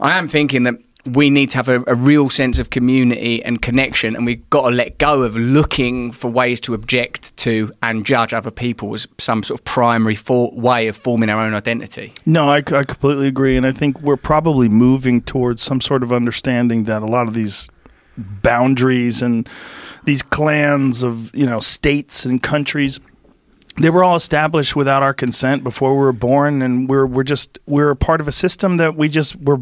I 0.00 0.16
am 0.16 0.28
thinking 0.28 0.62
that 0.62 0.74
we 1.06 1.30
need 1.30 1.50
to 1.50 1.56
have 1.56 1.68
a, 1.68 1.82
a 1.86 1.94
real 1.94 2.28
sense 2.28 2.58
of 2.58 2.70
community 2.70 3.42
and 3.44 3.60
connection, 3.62 4.14
and 4.16 4.26
we've 4.26 4.48
got 4.50 4.68
to 4.68 4.74
let 4.74 4.98
go 4.98 5.22
of 5.22 5.36
looking 5.36 6.12
for 6.12 6.30
ways 6.30 6.60
to 6.62 6.74
object 6.74 7.36
to 7.38 7.72
and 7.82 8.04
judge 8.04 8.32
other 8.32 8.50
people 8.50 8.94
as 8.94 9.06
some 9.18 9.42
sort 9.42 9.60
of 9.60 9.64
primary 9.64 10.14
for, 10.14 10.50
way 10.52 10.88
of 10.88 10.96
forming 10.96 11.30
our 11.30 11.44
own 11.44 11.54
identity. 11.54 12.12
No, 12.26 12.50
I, 12.50 12.56
I 12.56 12.84
completely 12.84 13.28
agree, 13.28 13.56
and 13.56 13.66
I 13.66 13.72
think 13.72 14.00
we're 14.00 14.16
probably 14.16 14.68
moving 14.68 15.22
towards 15.22 15.62
some 15.62 15.80
sort 15.80 16.02
of 16.02 16.12
understanding 16.12 16.84
that 16.84 17.02
a 17.02 17.06
lot 17.06 17.28
of 17.28 17.34
these 17.34 17.68
boundaries 18.16 19.22
and 19.22 19.48
these 20.04 20.22
clans 20.22 21.02
of 21.02 21.34
you 21.34 21.46
know 21.46 21.60
states 21.60 22.24
and 22.24 22.42
countries 22.42 23.00
they 23.76 23.90
were 23.90 24.02
all 24.04 24.16
established 24.16 24.74
without 24.76 25.02
our 25.02 25.14
consent 25.14 25.62
before 25.64 25.92
we 25.94 26.00
were 26.00 26.12
born 26.12 26.62
and 26.62 26.88
we're 26.88 27.06
we're 27.06 27.22
just 27.24 27.58
we're 27.66 27.90
a 27.90 27.96
part 27.96 28.20
of 28.20 28.28
a 28.28 28.32
system 28.32 28.76
that 28.78 28.96
we 28.96 29.08
just 29.08 29.36
were 29.36 29.58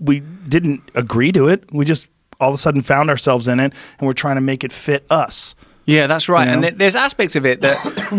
we 0.00 0.20
didn't 0.48 0.82
agree 0.94 1.32
to 1.32 1.48
it 1.48 1.64
we 1.72 1.84
just 1.84 2.08
all 2.40 2.48
of 2.50 2.54
a 2.54 2.58
sudden 2.58 2.82
found 2.82 3.08
ourselves 3.10 3.46
in 3.48 3.60
it 3.60 3.72
and 3.98 4.06
we're 4.06 4.12
trying 4.12 4.34
to 4.36 4.40
make 4.40 4.64
it 4.64 4.72
fit 4.72 5.04
us 5.10 5.54
Yeah, 5.86 6.06
that's 6.08 6.28
right. 6.30 6.46
You 6.46 6.52
And 6.52 6.60
know? 6.62 6.68
th- 6.68 6.78
there's 6.78 6.96
aspects 6.96 7.36
of 7.36 7.44
it 7.44 7.60
that 7.60 7.76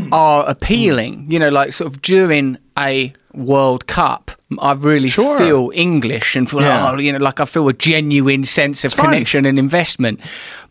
are 0.12 0.46
appealing. 0.48 1.26
You 1.32 1.40
know, 1.40 1.50
like 1.50 1.74
sort 1.74 1.92
of 1.92 2.00
during 2.04 2.58
a 2.78 3.12
World 3.36 3.88
Cup, 3.88 4.32
I 4.60 4.74
really 4.74 5.08
Sure. 5.10 5.38
feel 5.38 5.72
English 5.74 6.36
and 6.36 6.50
feel, 6.50 6.62
Yeah. 6.62 6.92
oh, 6.92 6.98
you 7.00 7.12
know, 7.12 7.20
like 7.20 7.40
I 7.40 7.46
feel 7.46 7.68
a 7.68 7.74
genuine 7.74 8.44
sense 8.44 8.84
of 8.84 8.90
It's 8.90 8.94
fun. 8.96 9.06
connection 9.08 9.46
and 9.46 9.58
investment. 9.60 10.20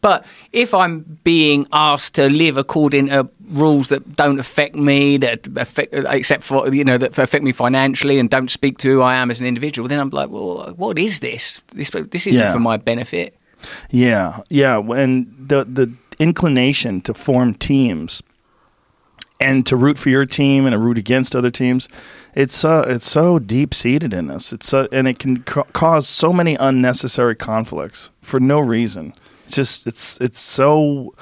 But 0.01 0.25
if 0.53 0.73
I'm 0.75 1.19
being 1.25 1.67
asked 1.73 2.15
to 2.15 2.29
live 2.29 2.57
according 2.57 3.09
to 3.09 3.29
rules 3.51 3.89
that 3.89 4.17
don't 4.17 4.39
affect 4.39 4.75
me, 4.77 5.17
that 5.19 5.47
affect, 5.57 5.95
except 5.95 6.43
for 6.43 6.75
you 6.75 6.85
know 6.85 6.99
that 6.99 7.19
affect 7.19 7.45
me 7.45 7.53
financially 7.53 8.19
and 8.19 8.31
don't 8.31 8.51
speak 8.51 8.79
to 8.79 8.89
who 8.89 9.01
I 9.03 9.15
am 9.15 9.31
as 9.31 9.41
an 9.41 9.47
individual, 9.47 9.89
then 9.89 10.01
I'm 10.01 10.11
like, 10.11 10.31
well, 10.31 10.73
what 10.77 10.99
is 10.99 11.19
this? 11.21 11.61
This 11.75 11.91
this 12.11 12.27
isn't 12.27 12.41
Yeah. 12.43 12.53
for 12.53 12.61
my 12.61 12.77
benefit. 12.77 13.35
Yeah, 13.91 14.41
yeah, 14.51 14.79
and 14.79 15.27
the 15.49 15.65
the 15.65 15.91
inclination 16.19 17.01
to 17.03 17.15
form 17.15 17.55
teams 17.55 18.23
and 19.41 19.67
to 19.67 19.77
root 19.77 19.99
for 19.99 20.11
your 20.11 20.25
team 20.27 20.65
and 20.67 20.73
to 20.73 20.79
root 20.79 20.97
against 20.99 21.35
other 21.35 21.51
teams, 21.51 21.89
it's 22.35 22.65
uh, 22.65 22.85
it's 22.87 23.09
so 23.11 23.39
deep 23.39 23.75
seated 23.75 24.15
in 24.15 24.31
us. 24.31 24.53
It's 24.53 24.73
uh, 24.73 24.87
and 24.93 25.09
it 25.09 25.19
can 25.19 25.43
ca- 25.43 25.65
cause 25.73 26.09
so 26.09 26.33
many 26.33 26.55
unnecessary 26.57 27.35
conflicts 27.35 28.11
for 28.23 28.41
no 28.41 28.61
reason. 28.61 29.13
It's 29.47 29.57
just 29.57 29.87
it's 29.87 30.19
it's 30.21 30.39
so 30.39 31.15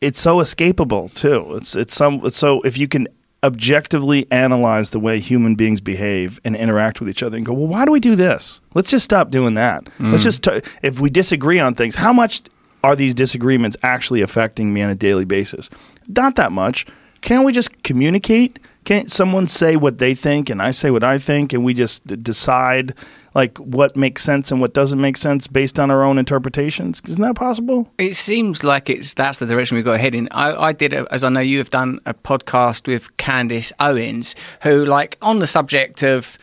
it's 0.00 0.20
so 0.20 0.38
escapable 0.38 1.12
too. 1.14 1.54
It's 1.56 1.74
it's 1.76 1.94
some 1.94 2.20
it's 2.24 2.36
so 2.38 2.60
if 2.62 2.78
you 2.78 2.88
can 2.88 3.08
objectively 3.42 4.26
analyze 4.30 4.90
the 4.90 4.98
way 4.98 5.20
human 5.20 5.54
beings 5.54 5.78
behave 5.80 6.40
and 6.46 6.56
interact 6.56 6.98
with 6.98 7.10
each 7.10 7.22
other 7.22 7.36
and 7.36 7.44
go, 7.44 7.52
well, 7.52 7.66
why 7.66 7.84
do 7.84 7.92
we 7.92 8.00
do 8.00 8.16
this? 8.16 8.62
Let's 8.72 8.90
just 8.90 9.04
stop 9.04 9.30
doing 9.30 9.52
that. 9.54 9.86
Let's 10.00 10.24
just 10.24 10.42
t- 10.42 10.62
if 10.82 10.98
we 10.98 11.10
disagree 11.10 11.58
on 11.60 11.74
things, 11.74 11.94
how 11.94 12.12
much 12.12 12.40
are 12.82 12.96
these 12.96 13.14
disagreements 13.14 13.76
actually 13.82 14.22
affecting 14.22 14.72
me 14.72 14.80
on 14.80 14.88
a 14.88 14.94
daily 14.94 15.26
basis? 15.26 15.68
Not 16.08 16.36
that 16.36 16.52
much. 16.52 16.86
Can't 17.24 17.44
we 17.44 17.52
just 17.52 17.82
communicate? 17.82 18.58
Can't 18.84 19.10
someone 19.10 19.46
say 19.46 19.76
what 19.76 19.96
they 19.96 20.14
think 20.14 20.50
and 20.50 20.60
I 20.60 20.72
say 20.72 20.90
what 20.90 21.02
I 21.02 21.16
think 21.16 21.54
and 21.54 21.64
we 21.64 21.72
just 21.72 22.22
decide 22.22 22.94
like 23.34 23.56
what 23.56 23.96
makes 23.96 24.22
sense 24.22 24.52
and 24.52 24.60
what 24.60 24.74
doesn't 24.74 25.00
make 25.00 25.16
sense 25.16 25.46
based 25.46 25.80
on 25.80 25.90
our 25.90 26.04
own 26.04 26.18
interpretations? 26.18 27.00
Isn't 27.08 27.22
that 27.22 27.34
possible? 27.34 27.90
It 27.96 28.14
seems 28.14 28.62
like 28.62 28.90
it's 28.90 29.14
that's 29.14 29.38
the 29.38 29.46
direction 29.46 29.76
we've 29.76 29.86
got 29.86 29.92
to 29.92 29.98
head 29.98 30.14
in. 30.14 30.28
I, 30.32 30.54
I 30.54 30.72
did, 30.72 30.92
a, 30.92 31.10
as 31.10 31.24
I 31.24 31.30
know 31.30 31.40
you 31.40 31.56
have 31.58 31.70
done, 31.70 31.98
a 32.04 32.12
podcast 32.12 32.86
with 32.86 33.16
Candace 33.16 33.72
Owens, 33.80 34.36
who, 34.62 34.84
like, 34.84 35.16
on 35.22 35.38
the 35.38 35.46
subject 35.46 36.02
of, 36.02 36.36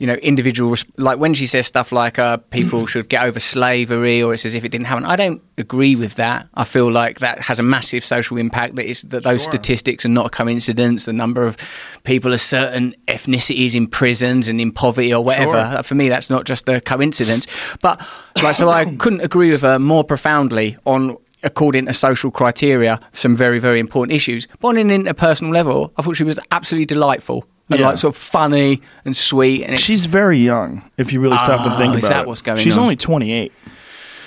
you 0.00 0.06
know, 0.06 0.14
individual, 0.14 0.74
like 0.96 1.18
when 1.18 1.34
she 1.34 1.46
says 1.46 1.66
stuff 1.66 1.92
like 1.92 2.18
uh, 2.18 2.38
people 2.38 2.86
should 2.86 3.10
get 3.10 3.22
over 3.22 3.38
slavery 3.38 4.22
or 4.22 4.32
it's 4.32 4.46
as 4.46 4.54
if 4.54 4.64
it 4.64 4.70
didn't 4.70 4.86
happen. 4.86 5.04
I 5.04 5.14
don't 5.14 5.42
agree 5.58 5.94
with 5.94 6.14
that. 6.14 6.48
I 6.54 6.64
feel 6.64 6.90
like 6.90 7.18
that 7.18 7.38
has 7.40 7.58
a 7.58 7.62
massive 7.62 8.02
social 8.02 8.38
impact. 8.38 8.76
That 8.76 8.86
is 8.86 9.02
that 9.02 9.24
those 9.24 9.44
statistics 9.44 10.06
are 10.06 10.08
not 10.08 10.26
a 10.26 10.30
coincidence. 10.30 11.04
The 11.04 11.12
number 11.12 11.44
of 11.44 11.58
people 12.04 12.32
of 12.32 12.40
certain 12.40 12.94
ethnicities 13.08 13.74
in 13.74 13.88
prisons 13.88 14.48
and 14.48 14.58
in 14.58 14.72
poverty 14.72 15.12
or 15.12 15.22
whatever. 15.22 15.52
Sure. 15.52 15.78
Uh, 15.78 15.82
For 15.82 15.94
me, 15.94 16.08
that's 16.08 16.30
not 16.30 16.46
just 16.46 16.66
a 16.70 16.80
coincidence. 16.80 17.46
But 17.82 18.00
like, 18.42 18.54
so 18.54 18.70
I 18.70 18.86
couldn't 18.96 19.20
agree 19.20 19.50
with 19.50 19.60
her 19.62 19.78
more 19.78 20.02
profoundly 20.02 20.78
on. 20.86 21.18
According 21.42 21.86
to 21.86 21.94
social 21.94 22.30
criteria, 22.30 23.00
some 23.14 23.34
very, 23.34 23.60
very 23.60 23.80
important 23.80 24.14
issues. 24.14 24.46
But 24.60 24.68
on 24.68 24.76
an 24.76 24.90
interpersonal 24.90 25.54
level, 25.54 25.90
I 25.96 26.02
thought 26.02 26.18
she 26.18 26.22
was 26.22 26.38
absolutely 26.50 26.84
delightful 26.84 27.46
and 27.70 27.80
Yeah. 27.80 27.88
like 27.88 27.98
sort 27.98 28.14
of 28.14 28.20
funny 28.20 28.82
and 29.04 29.16
sweet. 29.16 29.62
And 29.64 29.74
it, 29.74 29.80
She's 29.80 30.06
very 30.06 30.38
young, 30.38 30.82
if 30.96 31.12
you 31.12 31.20
really 31.20 31.38
stop 31.38 31.60
and 31.66 31.70
think 31.76 31.94
Oh, 31.94 31.98
about 31.98 32.02
is 32.02 32.08
that 32.08 32.20
it. 32.22 32.26
what's 32.28 32.42
going 32.42 32.58
She's 32.58 32.76
on? 32.76 32.82
only 32.84 32.96
28, 32.96 33.52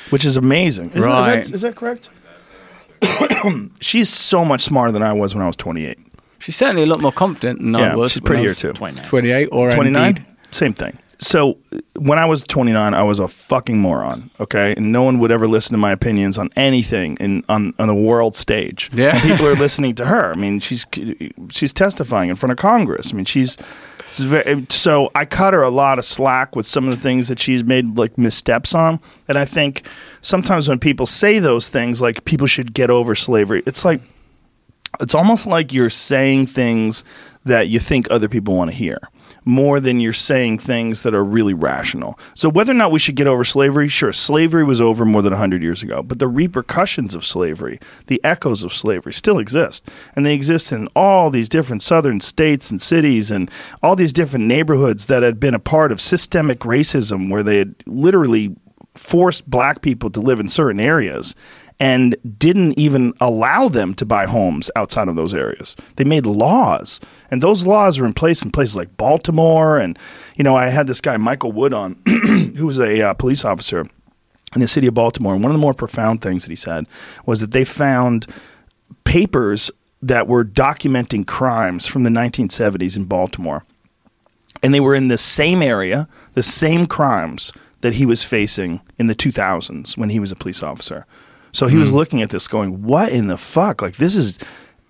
which 0.10 0.26
is 0.26 0.38
amazing. 0.38 0.92
Is, 0.94 1.06
Right. 1.06 1.40
Is 1.40 1.48
that, 1.50 1.56
is 1.56 1.62
that 1.62 1.76
correct? 1.76 2.10
she's 3.82 4.10
so 4.10 4.46
much 4.46 4.62
smarter 4.62 4.92
than 4.92 5.04
I 5.04 5.14
was 5.14 5.36
when 5.36 5.44
I 5.44 5.48
was 5.48 5.56
28. 5.58 5.98
she's 6.40 6.56
certainly 6.56 6.84
a 6.84 6.86
lot 6.86 7.00
more 7.02 7.12
confident 7.12 7.60
than 7.60 7.76
I 7.76 7.80
Yeah, 7.80 7.96
was. 7.96 8.14
she's 8.14 8.22
when 8.22 8.32
I 8.32 8.36
prettier 8.36 8.50
was 8.50 8.58
too. 8.58 9.02
28 9.04 9.50
or 9.52 9.72
29? 9.72 10.26
Same 10.52 10.74
thing. 10.74 10.98
So 11.20 11.58
when 11.96 12.20
I 12.20 12.26
was 12.26 12.44
29, 12.44 12.94
I 12.94 13.04
was 13.04 13.20
a 13.20 13.28
fucking 13.28 13.78
moron, 13.78 14.30
okay? 14.40 14.74
And 14.76 14.92
no 14.92 15.04
one 15.04 15.20
would 15.20 15.32
ever 15.32 15.48
listen 15.48 15.74
to 15.74 15.78
my 15.78 15.92
opinions 15.92 16.38
on 16.38 16.50
anything 16.56 17.18
in 17.20 17.44
on, 17.50 17.74
on 17.80 17.88
the 17.88 17.96
world 17.96 18.36
stage. 18.36 18.90
Yeah. 18.94 19.16
And 19.16 19.22
people 19.22 19.48
are 19.48 19.56
listening 19.58 19.96
to 19.96 20.06
her. 20.06 20.32
I 20.32 20.36
mean, 20.36 20.60
she's 20.60 20.86
she's 21.50 21.74
testifying 21.74 22.30
in 22.30 22.36
front 22.36 22.52
of 22.52 22.58
Congress. 22.58 23.14
I 23.14 23.16
mean, 23.16 23.26
she's 23.26 23.58
very, 24.12 24.66
so 24.70 25.12
I 25.16 25.26
cut 25.26 25.54
her 25.54 25.64
a 25.64 25.70
lot 25.70 25.98
of 25.98 26.06
slack 26.06 26.56
with 26.56 26.66
some 26.66 26.88
of 26.88 26.96
the 26.96 27.02
things 27.02 27.30
that 27.30 27.40
she's 27.40 27.64
made 27.64 27.98
like 27.98 28.18
missteps 28.18 28.76
on. 28.76 29.00
And 29.28 29.38
I 29.38 29.46
think 29.46 29.88
sometimes 30.22 30.68
when 30.68 30.80
people 30.80 31.06
say 31.06 31.40
those 31.40 31.70
things 31.70 32.02
like 32.02 32.26
people 32.26 32.48
should 32.48 32.74
get 32.74 32.90
over 32.90 33.16
slavery, 33.16 33.64
it's 33.66 33.86
like 33.86 34.02
it's 35.00 35.16
almost 35.16 35.48
like 35.48 35.74
you're 35.74 35.90
saying 35.90 36.48
things 36.48 37.04
that 37.46 37.68
you 37.68 37.80
think 37.80 38.08
other 38.10 38.30
people 38.30 38.56
want 38.56 38.72
to 38.72 38.78
hear 38.78 38.98
more 39.46 39.80
than 39.80 40.00
you're 40.00 40.14
saying 40.14 40.58
things 40.58 41.04
that 41.04 41.14
are 41.14 41.24
really 41.24 41.54
rational. 41.54 42.18
So 42.34 42.50
whether 42.50 42.72
or 42.72 42.76
not 42.76 42.92
we 42.92 43.00
should 43.00 43.16
get 43.16 43.28
over 43.28 43.44
slavery, 43.44 43.88
sure, 43.88 44.14
slavery 44.14 44.64
was 44.64 44.82
over 44.82 45.06
more 45.06 45.22
than 45.22 45.34
100 45.34 45.62
years 45.62 45.84
ago, 45.84 46.02
but 46.02 46.20
the 46.20 46.28
repercussions 46.28 47.16
of 47.16 47.26
slavery, 47.26 47.80
the 48.08 48.22
echoes 48.24 48.64
of 48.64 48.74
slavery 48.74 49.14
still 49.14 49.40
exist. 49.40 49.88
And 50.16 50.26
they 50.26 50.36
exist 50.36 50.72
in 50.72 50.88
all 50.96 51.30
these 51.30 51.50
different 51.50 51.82
southern 51.82 52.20
states 52.20 52.70
and 52.72 52.82
cities 52.82 53.32
and 53.32 53.50
all 53.82 53.96
these 53.96 54.14
different 54.14 54.46
neighborhoods 54.46 55.08
that 55.08 55.24
had 55.24 55.40
been 55.40 55.56
a 55.56 55.60
part 55.60 55.92
of 55.92 56.02
systemic 56.02 56.60
racism 56.60 57.30
where 57.30 57.44
they 57.44 57.58
had 57.58 57.76
literally 57.86 58.56
forced 58.96 59.50
black 59.50 59.82
people 59.82 60.10
to 60.12 60.20
live 60.20 60.40
in 60.40 60.48
certain 60.48 60.80
areas 60.80 61.36
and 61.80 62.16
didn't 62.38 62.78
even 62.78 63.14
allow 63.20 63.68
them 63.68 63.94
to 63.96 64.06
buy 64.06 64.26
homes 64.26 64.70
outside 64.76 65.08
of 65.08 65.16
those 65.16 65.34
areas. 65.34 65.76
They 65.96 66.04
made 66.04 66.26
laws, 66.26 67.00
and 67.32 67.42
those 67.42 67.66
laws 67.66 68.00
are 68.00 68.06
in 68.06 68.14
place 68.14 68.42
in 68.44 68.52
places 68.52 68.76
like 68.76 68.98
Baltimore. 68.98 69.78
And 69.78 69.98
you 70.36 70.44
know, 70.44 70.56
I 70.56 70.70
had 70.70 70.88
this 70.88 71.02
guy 71.02 71.18
Michael 71.18 71.52
Wood 71.52 71.74
on, 71.74 72.02
who 72.58 72.66
was 72.66 72.80
a 72.80 73.02
uh, 73.02 73.14
police 73.14 73.44
officer 73.44 73.86
in 74.54 74.62
the 74.62 74.68
city 74.68 74.88
of 74.88 74.94
Baltimore, 74.94 75.34
and 75.34 75.44
one 75.44 75.52
of 75.52 75.58
the 75.58 75.62
more 75.62 75.74
profound 75.74 76.22
things 76.22 76.44
that 76.44 76.52
he 76.52 76.56
said 76.56 76.86
was 77.26 77.40
that 77.40 77.52
they 77.52 77.66
found 77.66 78.28
papers 79.04 79.72
that 80.02 80.28
were 80.28 80.44
documenting 80.44 81.26
crimes 81.26 81.88
from 81.88 82.04
the 82.04 82.10
1970s 82.10 82.98
in 82.98 83.06
Baltimore. 83.06 83.66
And 84.62 84.74
they 84.74 84.80
were 84.80 84.96
in 84.96 85.08
the 85.08 85.18
same 85.18 85.62
area, 85.62 86.08
the 86.34 86.44
same 86.44 86.86
crimes 86.86 87.52
that 87.82 87.96
he 87.96 88.06
was 88.06 88.24
facing 88.24 88.82
in 88.98 89.08
the 89.08 89.16
2000s 89.16 89.98
when 89.98 90.10
he 90.10 90.20
was 90.20 90.32
a 90.32 90.36
police 90.36 90.62
officer. 90.62 91.06
So 91.54 91.68
he 91.68 91.78
was 91.78 91.90
hmm. 91.90 91.96
looking 91.96 92.22
at 92.22 92.30
this 92.30 92.48
going, 92.48 92.84
what 92.84 93.12
in 93.12 93.28
the 93.28 93.38
fuck? 93.38 93.82
Like, 93.82 93.96
this 93.98 94.16
is, 94.16 94.40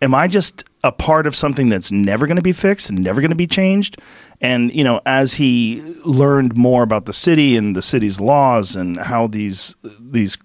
am 0.02 0.16
I 0.16 0.28
just 0.28 0.64
a 0.84 0.92
part 0.92 1.28
of 1.28 1.36
something 1.36 1.70
that's 1.70 1.92
never 1.92 2.26
going 2.26 2.38
to 2.38 2.42
be 2.42 2.54
fixed 2.54 2.90
and 2.90 3.00
never 3.00 3.22
going 3.22 3.32
to 3.32 3.38
be 3.38 3.48
changed? 3.48 4.02
And, 4.42 4.74
you 4.74 4.84
know, 4.84 5.02
as 5.06 5.36
he 5.36 5.82
learned 6.04 6.58
more 6.58 6.84
about 6.84 7.06
the 7.06 7.14
city 7.14 7.56
and 7.56 7.76
the 7.76 7.82
city's 7.82 8.20
laws 8.20 8.76
and 8.76 8.98
how 9.00 9.28
these, 9.28 9.76
these, 10.00 10.38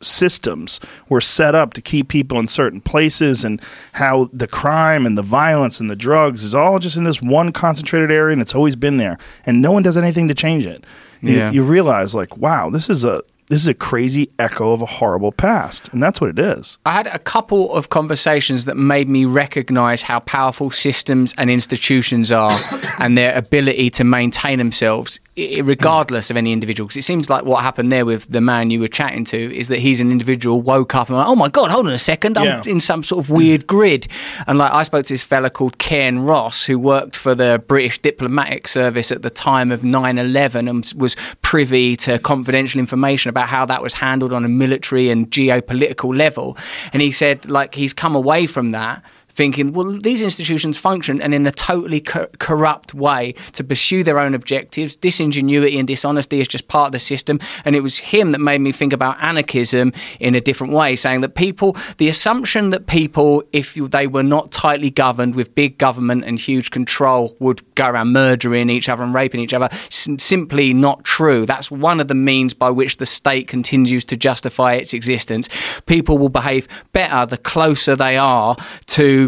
systems 0.00 0.78
were 1.08 1.20
set 1.20 1.56
up 1.56 1.74
to 1.74 1.82
keep 1.82 2.08
people 2.08 2.38
in 2.38 2.46
certain 2.46 2.80
places 2.80 3.44
and 3.44 3.60
how 3.94 4.30
the 4.32 4.46
crime 4.46 5.04
and 5.04 5.18
the 5.18 5.22
violence 5.22 5.80
and 5.80 5.90
the 5.90 5.96
drugs 5.96 6.44
is 6.44 6.54
all 6.54 6.78
just 6.78 6.96
in 6.96 7.04
this 7.04 7.20
one 7.20 7.50
concentrated 7.50 8.10
area 8.10 8.32
and 8.32 8.40
it's 8.40 8.54
always 8.54 8.76
been 8.76 8.98
there 8.98 9.18
and 9.44 9.60
no 9.60 9.72
one 9.72 9.82
does 9.82 9.98
anything 9.98 10.28
to 10.28 10.34
change 10.34 10.66
it 10.66 10.84
you, 11.20 11.32
Yeah. 11.34 11.50
you 11.50 11.64
realize 11.64 12.14
like 12.14 12.36
wow 12.36 12.70
this 12.70 12.88
is 12.88 13.04
a 13.04 13.22
this 13.48 13.60
is 13.60 13.68
a 13.68 13.74
crazy 13.74 14.30
echo 14.38 14.72
of 14.72 14.82
a 14.82 14.86
horrible 14.86 15.32
past 15.32 15.88
and 15.92 16.02
that's 16.02 16.20
what 16.20 16.30
it 16.30 16.38
is. 16.38 16.78
I 16.84 16.92
had 16.92 17.06
a 17.06 17.18
couple 17.18 17.74
of 17.74 17.88
conversations 17.88 18.66
that 18.66 18.76
made 18.76 19.08
me 19.08 19.24
recognize 19.24 20.02
how 20.02 20.20
powerful 20.20 20.70
systems 20.70 21.34
and 21.38 21.50
institutions 21.50 22.30
are 22.30 22.58
and 22.98 23.16
their 23.16 23.36
ability 23.36 23.90
to 23.90 24.04
maintain 24.04 24.58
themselves 24.58 25.20
regardless 25.62 26.30
of 26.30 26.36
any 26.36 26.52
individual. 26.52 26.86
Because 26.86 26.96
it 26.96 27.04
seems 27.04 27.30
like 27.30 27.44
what 27.44 27.62
happened 27.62 27.92
there 27.92 28.04
with 28.04 28.30
the 28.30 28.40
man 28.40 28.70
you 28.70 28.80
were 28.80 28.88
chatting 28.88 29.24
to 29.26 29.56
is 29.56 29.68
that 29.68 29.78
he's 29.78 30.00
an 30.00 30.10
individual, 30.10 30.60
woke 30.60 30.94
up 30.94 31.08
and 31.08 31.16
went, 31.16 31.28
oh 31.28 31.36
my 31.36 31.48
God, 31.48 31.70
hold 31.70 31.86
on 31.86 31.92
a 31.92 31.98
second, 31.98 32.36
I'm 32.36 32.44
Yeah. 32.44 32.62
in 32.66 32.80
some 32.80 33.02
sort 33.02 33.24
of 33.24 33.30
weird 33.30 33.66
grid. 33.66 34.08
And 34.46 34.58
like 34.58 34.72
I 34.72 34.82
spoke 34.82 35.04
to 35.04 35.12
this 35.14 35.22
fella 35.22 35.50
called 35.50 35.78
Carne 35.78 36.20
Ross, 36.20 36.64
who 36.64 36.78
worked 36.78 37.16
for 37.16 37.34
the 37.34 37.62
British 37.68 37.98
diplomatic 38.00 38.66
service 38.68 39.12
at 39.12 39.22
the 39.22 39.30
time 39.30 39.70
of 39.70 39.84
9 39.84 40.18
11 40.18 40.68
and 40.68 40.92
was 40.96 41.16
privy 41.42 41.96
to 41.96 42.18
confidential 42.18 42.78
information 42.78 43.28
about 43.28 43.48
how 43.48 43.64
that 43.66 43.82
was 43.82 43.94
handled 43.94 44.32
on 44.32 44.44
a 44.44 44.48
military 44.48 45.10
and 45.10 45.30
geopolitical 45.30 46.16
level. 46.16 46.56
And 46.92 47.02
he 47.02 47.12
said, 47.12 47.48
like, 47.48 47.74
he's 47.74 47.92
come 47.92 48.14
away 48.14 48.46
from 48.46 48.72
that 48.72 49.02
thinking, 49.38 49.72
well, 49.72 49.92
these 49.92 50.20
institutions 50.20 50.76
function 50.76 51.22
and 51.22 51.32
in 51.32 51.46
a 51.46 51.52
totally 51.52 52.00
co- 52.00 52.26
corrupt 52.40 52.92
way 52.92 53.32
to 53.52 53.62
pursue 53.62 54.02
their 54.02 54.18
own 54.18 54.34
objectives. 54.34 54.96
Disingenuity 54.96 55.78
and 55.78 55.86
dishonesty 55.86 56.40
is 56.40 56.48
just 56.48 56.66
part 56.66 56.88
of 56.88 56.92
the 56.92 56.98
system. 56.98 57.38
And 57.64 57.76
it 57.76 57.80
was 57.80 57.98
him 57.98 58.32
that 58.32 58.40
made 58.40 58.60
me 58.60 58.72
think 58.72 58.92
about 58.92 59.16
anarchism 59.22 59.92
in 60.18 60.34
a 60.34 60.40
different 60.40 60.72
way, 60.72 60.96
saying 60.96 61.20
that 61.20 61.36
people, 61.36 61.76
the 61.98 62.08
assumption 62.08 62.70
that 62.70 62.88
people, 62.88 63.44
if 63.52 63.74
they 63.74 64.08
were 64.08 64.24
not 64.24 64.50
tightly 64.50 64.90
governed 64.90 65.36
with 65.36 65.54
big 65.54 65.78
government 65.78 66.24
and 66.24 66.40
huge 66.40 66.72
control, 66.72 67.36
would 67.38 67.62
go 67.76 67.86
around 67.86 68.12
murdering 68.12 68.68
each 68.68 68.88
other 68.88 69.04
and 69.04 69.14
raping 69.14 69.38
each 69.38 69.54
other, 69.54 69.68
simply 69.88 70.74
not 70.74 71.04
true. 71.04 71.46
That's 71.46 71.70
one 71.70 72.00
of 72.00 72.08
the 72.08 72.14
means 72.14 72.54
by 72.54 72.70
which 72.70 72.96
the 72.96 73.06
state 73.06 73.46
continues 73.46 74.04
to 74.06 74.16
justify 74.16 74.74
its 74.74 74.92
existence. 74.92 75.48
People 75.86 76.18
will 76.18 76.28
behave 76.28 76.66
better 76.92 77.24
the 77.24 77.38
closer 77.38 77.94
they 77.94 78.16
are 78.16 78.56
to 78.86 79.27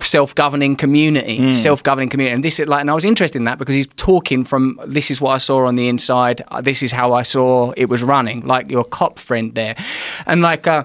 self-governing 0.00 0.76
community, 0.76 1.52
self-governing 1.52 2.08
community. 2.10 2.34
And 2.34 2.44
this 2.44 2.58
is 2.60 2.68
like, 2.68 2.80
and 2.80 2.90
I 2.90 2.94
was 2.94 3.04
interested 3.04 3.38
in 3.38 3.44
that 3.44 3.58
because 3.58 3.74
he's 3.74 3.86
talking 3.96 4.44
from 4.44 4.80
this 4.86 5.10
is 5.10 5.20
what 5.20 5.32
I 5.34 5.38
saw 5.38 5.66
on 5.66 5.76
the 5.76 5.88
inside. 5.88 6.42
uh, 6.48 6.60
This 6.60 6.82
is 6.82 6.92
how 6.92 7.12
I 7.12 7.22
saw 7.22 7.72
it 7.76 7.86
was 7.88 8.02
running, 8.02 8.40
like 8.46 8.70
your 8.70 8.84
cop 8.84 9.18
friend 9.18 9.54
there, 9.54 9.76
and 10.26 10.42
like 10.42 10.66
uh, 10.66 10.84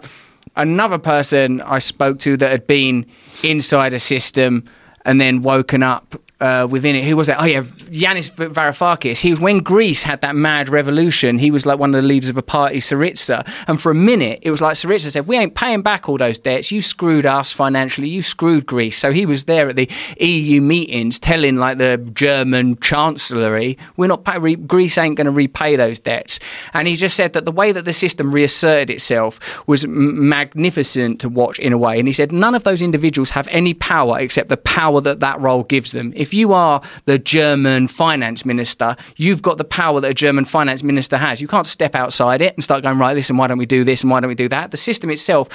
another 0.55 0.97
person 0.97 1.61
I 1.61 1.79
spoke 1.79 2.19
to 2.19 2.37
that 2.37 2.51
had 2.51 2.67
been 2.67 3.05
inside 3.43 3.93
a 3.93 3.99
system 3.99 4.63
and 5.05 5.19
then 5.19 5.41
woken 5.41 5.83
up 5.83 6.15
uh, 6.41 6.67
within 6.69 6.95
it. 6.95 7.05
Who 7.05 7.15
was 7.15 7.29
it? 7.29 7.35
Oh 7.39 7.45
yeah, 7.45 7.61
Yanis 7.61 8.31
Varoufakis. 8.31 9.19
He 9.21 9.29
was 9.29 9.39
when 9.39 9.59
Greece 9.59 10.03
had 10.03 10.21
that 10.21 10.35
mad 10.35 10.69
revolution. 10.69 11.37
He 11.39 11.51
was 11.51 11.65
like 11.65 11.79
one 11.79 11.93
of 11.93 12.01
the 12.01 12.07
leaders 12.07 12.29
of 12.29 12.37
a 12.37 12.41
party, 12.41 12.79
Syriza. 12.79 13.47
And 13.67 13.79
for 13.79 13.91
a 13.91 13.95
minute, 13.95 14.39
it 14.41 14.51
was 14.51 14.59
like 14.61 14.73
Syriza 14.73 15.11
said, 15.11 15.27
"We 15.27 15.37
ain't 15.37 15.55
paying 15.55 15.81
back 15.81 16.09
all 16.09 16.17
those 16.17 16.39
debts. 16.39 16.71
You 16.71 16.81
screwed 16.81 17.25
us 17.25 17.51
financially. 17.53 18.09
You 18.09 18.21
screwed 18.21 18.65
Greece." 18.65 18.97
So 18.97 19.11
he 19.11 19.25
was 19.25 19.45
there 19.45 19.69
at 19.69 19.75
the 19.75 19.89
EU 20.19 20.61
meetings, 20.61 21.19
telling 21.19 21.55
like 21.57 21.77
the 21.77 21.97
German 22.13 22.77
chancellery, 22.79 23.77
"We're 23.97 24.07
not 24.07 24.25
pay- 24.25 24.39
re- 24.39 24.55
Greece 24.55 24.97
ain't 24.97 25.15
going 25.15 25.25
to 25.25 25.31
repay 25.31 25.75
those 25.75 25.99
debts." 25.99 26.39
And 26.73 26.87
he 26.87 26.95
just 26.95 27.15
said 27.15 27.33
that 27.33 27.45
the 27.45 27.51
way 27.51 27.71
that 27.71 27.85
the 27.85 27.93
system 27.93 28.31
reasserted 28.31 28.89
itself 28.89 29.39
was 29.67 29.83
m- 29.83 30.27
magnificent 30.27 31.21
to 31.21 31.29
watch 31.29 31.59
in 31.59 31.71
a 31.71 31.77
way. 31.77 31.99
And 31.99 32.07
he 32.07 32.13
said 32.13 32.31
none 32.31 32.55
of 32.55 32.63
those 32.63 32.81
individuals 32.81 33.29
have 33.31 33.47
any 33.51 33.73
power 33.73 34.19
except 34.19 34.49
the 34.49 34.57
power 34.57 35.01
that 35.01 35.19
that 35.19 35.39
role 35.39 35.63
gives 35.63 35.91
them. 35.91 36.13
If 36.15 36.30
you 36.33 36.53
are 36.53 36.81
the 37.05 37.17
German 37.19 37.87
finance 37.87 38.45
minister, 38.45 38.95
you've 39.15 39.41
got 39.41 39.57
the 39.57 39.63
power 39.63 39.99
that 40.01 40.11
a 40.11 40.13
German 40.13 40.45
finance 40.45 40.83
minister 40.83 41.17
has. 41.17 41.41
You 41.41 41.47
can't 41.47 41.67
step 41.67 41.95
outside 41.95 42.41
it 42.41 42.53
and 42.55 42.63
start 42.63 42.83
going, 42.83 42.97
right, 42.97 43.15
listen, 43.15 43.37
why 43.37 43.47
don't 43.47 43.57
we 43.57 43.65
do 43.65 43.83
this 43.83 44.01
and 44.01 44.11
why 44.11 44.19
don't 44.19 44.29
we 44.29 44.35
do 44.35 44.49
that? 44.49 44.71
The 44.71 44.77
system 44.77 45.09
itself 45.09 45.49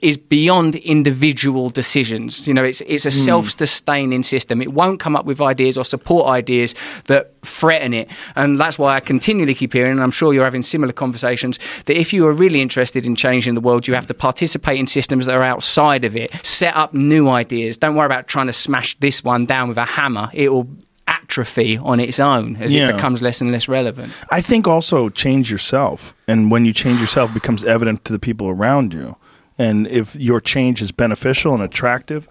is 0.00 0.16
beyond 0.16 0.76
individual 0.76 1.70
decisions. 1.70 2.46
You 2.46 2.54
know, 2.54 2.64
it's, 2.64 2.80
it's 2.82 3.06
a 3.06 3.10
hmm. 3.10 3.24
self 3.24 3.50
sustaining 3.50 4.22
system. 4.22 4.62
It 4.62 4.72
won't 4.72 5.00
come 5.00 5.16
up 5.16 5.24
with 5.24 5.40
ideas 5.40 5.78
or 5.78 5.84
support 5.84 6.28
ideas 6.28 6.74
that 7.04 7.32
threaten 7.44 7.94
it. 7.94 8.10
And 8.36 8.58
that's 8.58 8.78
why 8.78 8.94
I 8.94 9.00
continually 9.00 9.54
keep 9.54 9.72
hearing, 9.72 9.92
and 9.92 10.02
I'm 10.02 10.10
sure 10.10 10.32
you're 10.32 10.44
having 10.44 10.62
similar 10.62 10.92
conversations, 10.92 11.58
that 11.86 11.98
if 11.98 12.12
you 12.12 12.26
are 12.26 12.32
really 12.32 12.60
interested 12.60 13.04
in 13.04 13.16
changing 13.16 13.54
the 13.54 13.60
world, 13.60 13.86
you 13.86 13.94
have 13.94 14.06
to 14.08 14.14
participate 14.14 14.78
in 14.78 14.86
systems 14.86 15.26
that 15.26 15.36
are 15.36 15.42
outside 15.42 16.04
of 16.04 16.16
it, 16.16 16.30
set 16.44 16.76
up 16.76 16.94
new 16.94 17.28
ideas. 17.28 17.78
Don't 17.78 17.96
worry 17.96 18.06
about 18.06 18.28
trying 18.28 18.46
to 18.46 18.52
smash 18.52 18.98
this 19.00 19.24
one 19.24 19.46
down 19.46 19.68
with 19.68 19.78
a 19.78 19.84
hammer. 19.98 20.28
It 20.32 20.48
will 20.52 20.66
atrophy 21.06 21.78
on 21.78 22.00
its 22.00 22.18
own 22.20 22.56
as 22.56 22.72
Yeah. 22.74 22.88
it 22.88 22.94
becomes 22.96 23.20
less 23.22 23.40
and 23.42 23.50
less 23.52 23.68
relevant. 23.68 24.12
I 24.30 24.40
think 24.42 24.66
also 24.68 25.08
change 25.10 25.50
yourself. 25.50 26.14
And 26.26 26.50
when 26.52 26.64
you 26.64 26.72
change 26.72 27.00
yourself, 27.00 27.30
it 27.30 27.34
becomes 27.34 27.64
evident 27.64 28.04
to 28.04 28.12
the 28.12 28.18
people 28.18 28.48
around 28.48 28.94
you. 28.94 29.16
And 29.58 29.86
if 29.88 30.14
your 30.16 30.40
change 30.40 30.82
is 30.82 30.92
beneficial 30.92 31.52
and 31.54 31.62
attractive, 31.62 32.28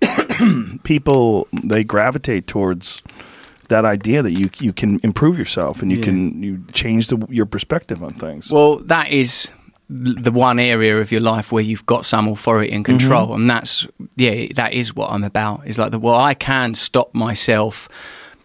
people 0.84 1.48
they 1.64 1.84
gravitate 1.84 2.46
towards 2.46 3.02
that 3.68 3.84
idea 3.84 4.22
that 4.22 4.32
you 4.32 4.48
you 4.60 4.72
can 4.72 4.98
improve 5.02 5.38
yourself 5.38 5.82
and 5.82 5.90
you 5.90 5.98
Yeah. 5.98 6.04
can 6.04 6.42
you 6.42 6.58
change 6.72 7.08
the, 7.08 7.18
your 7.28 7.46
perspective 7.46 8.02
on 8.02 8.14
things. 8.14 8.50
Well, 8.50 8.76
that 8.86 9.10
is 9.10 9.48
the 9.90 10.30
one 10.30 10.58
area 10.58 10.98
of 11.00 11.10
your 11.10 11.22
life 11.22 11.50
where 11.50 11.62
you've 11.62 11.86
got 11.86 12.04
some 12.04 12.28
authority 12.28 12.72
and 12.72 12.84
control, 12.84 13.34
and 13.34 13.48
that's 13.48 13.86
yeah, 14.16 14.46
that 14.54 14.74
is 14.74 14.94
what 14.94 15.10
I'm 15.10 15.24
about. 15.24 15.66
Is 15.66 15.78
like 15.78 15.90
the 15.90 15.98
well, 15.98 16.16
I 16.16 16.34
can 16.34 16.74
stop 16.74 17.14
myself 17.14 17.88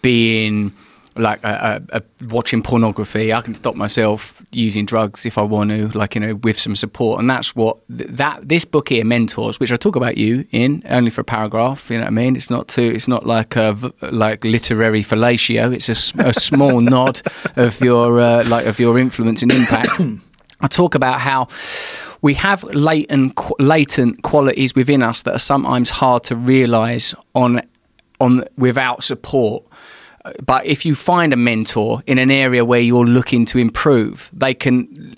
being 0.02 0.74
like 1.16 1.44
a, 1.44 1.82
a, 1.92 1.98
a 1.98 2.04
watching 2.28 2.64
pornography. 2.64 3.34
I 3.34 3.42
can 3.42 3.54
stop 3.54 3.76
myself 3.76 4.44
using 4.52 4.86
drugs 4.86 5.26
if 5.26 5.38
I 5.38 5.42
want 5.42 5.70
to, 5.70 5.90
like 5.90 6.16
you 6.16 6.22
know, 6.22 6.36
with 6.36 6.58
some 6.58 6.76
support, 6.76 7.20
and 7.20 7.30
that's 7.30 7.56
what 7.56 7.78
th- 7.96 8.10
that 8.12 8.48
this 8.48 8.64
book 8.64 8.90
here, 8.90 9.04
Mentors, 9.04 9.60
which 9.60 9.72
I 9.72 9.76
talk 9.76 9.96
about 9.96 10.18
you 10.18 10.46
in 10.52 10.82
only 10.90 11.10
for 11.12 11.22
a 11.22 11.26
paragraph. 11.26 11.90
You 11.90 11.98
know 11.98 12.04
what 12.04 12.08
I 12.08 12.12
mean? 12.12 12.36
It's 12.38 12.50
not 12.50 12.70
too. 12.70 12.92
It's 12.96 13.08
not 13.08 13.26
like 13.26 13.56
a 13.58 13.76
like 14.02 14.44
literary 14.46 15.04
fellatio. 15.04 15.74
It's 15.74 15.90
a 15.90 16.34
small 16.34 16.82
nod 16.96 17.22
of 17.58 17.82
your 17.82 18.22
uh, 18.22 18.48
like 18.48 18.66
of 18.66 18.80
your 18.80 18.98
influence 18.98 19.42
and 19.42 19.52
impact. 19.52 19.90
I 20.64 20.68
talk 20.68 20.96
about 20.96 21.20
how 21.20 21.50
we 22.22 22.34
have 22.36 22.64
latent 22.64 23.38
latent 23.60 24.24
qualities 24.24 24.74
within 24.74 25.04
us 25.04 25.22
that 25.24 25.36
are 25.36 25.40
sometimes 25.40 25.90
hard 25.92 26.24
to 26.24 26.36
realize 26.36 27.14
on 27.36 27.62
on 28.20 28.46
without 28.58 29.04
support. 29.04 29.66
But 30.44 30.66
if 30.66 30.86
you 30.86 30.96
find 30.96 31.34
a 31.34 31.36
mentor 31.36 32.02
in 32.08 32.18
an 32.18 32.32
area 32.32 32.64
where 32.64 32.80
you're 32.80 33.06
looking 33.06 33.46
to 33.48 33.58
improve, 33.58 34.30
they 34.32 34.54
can 34.54 35.18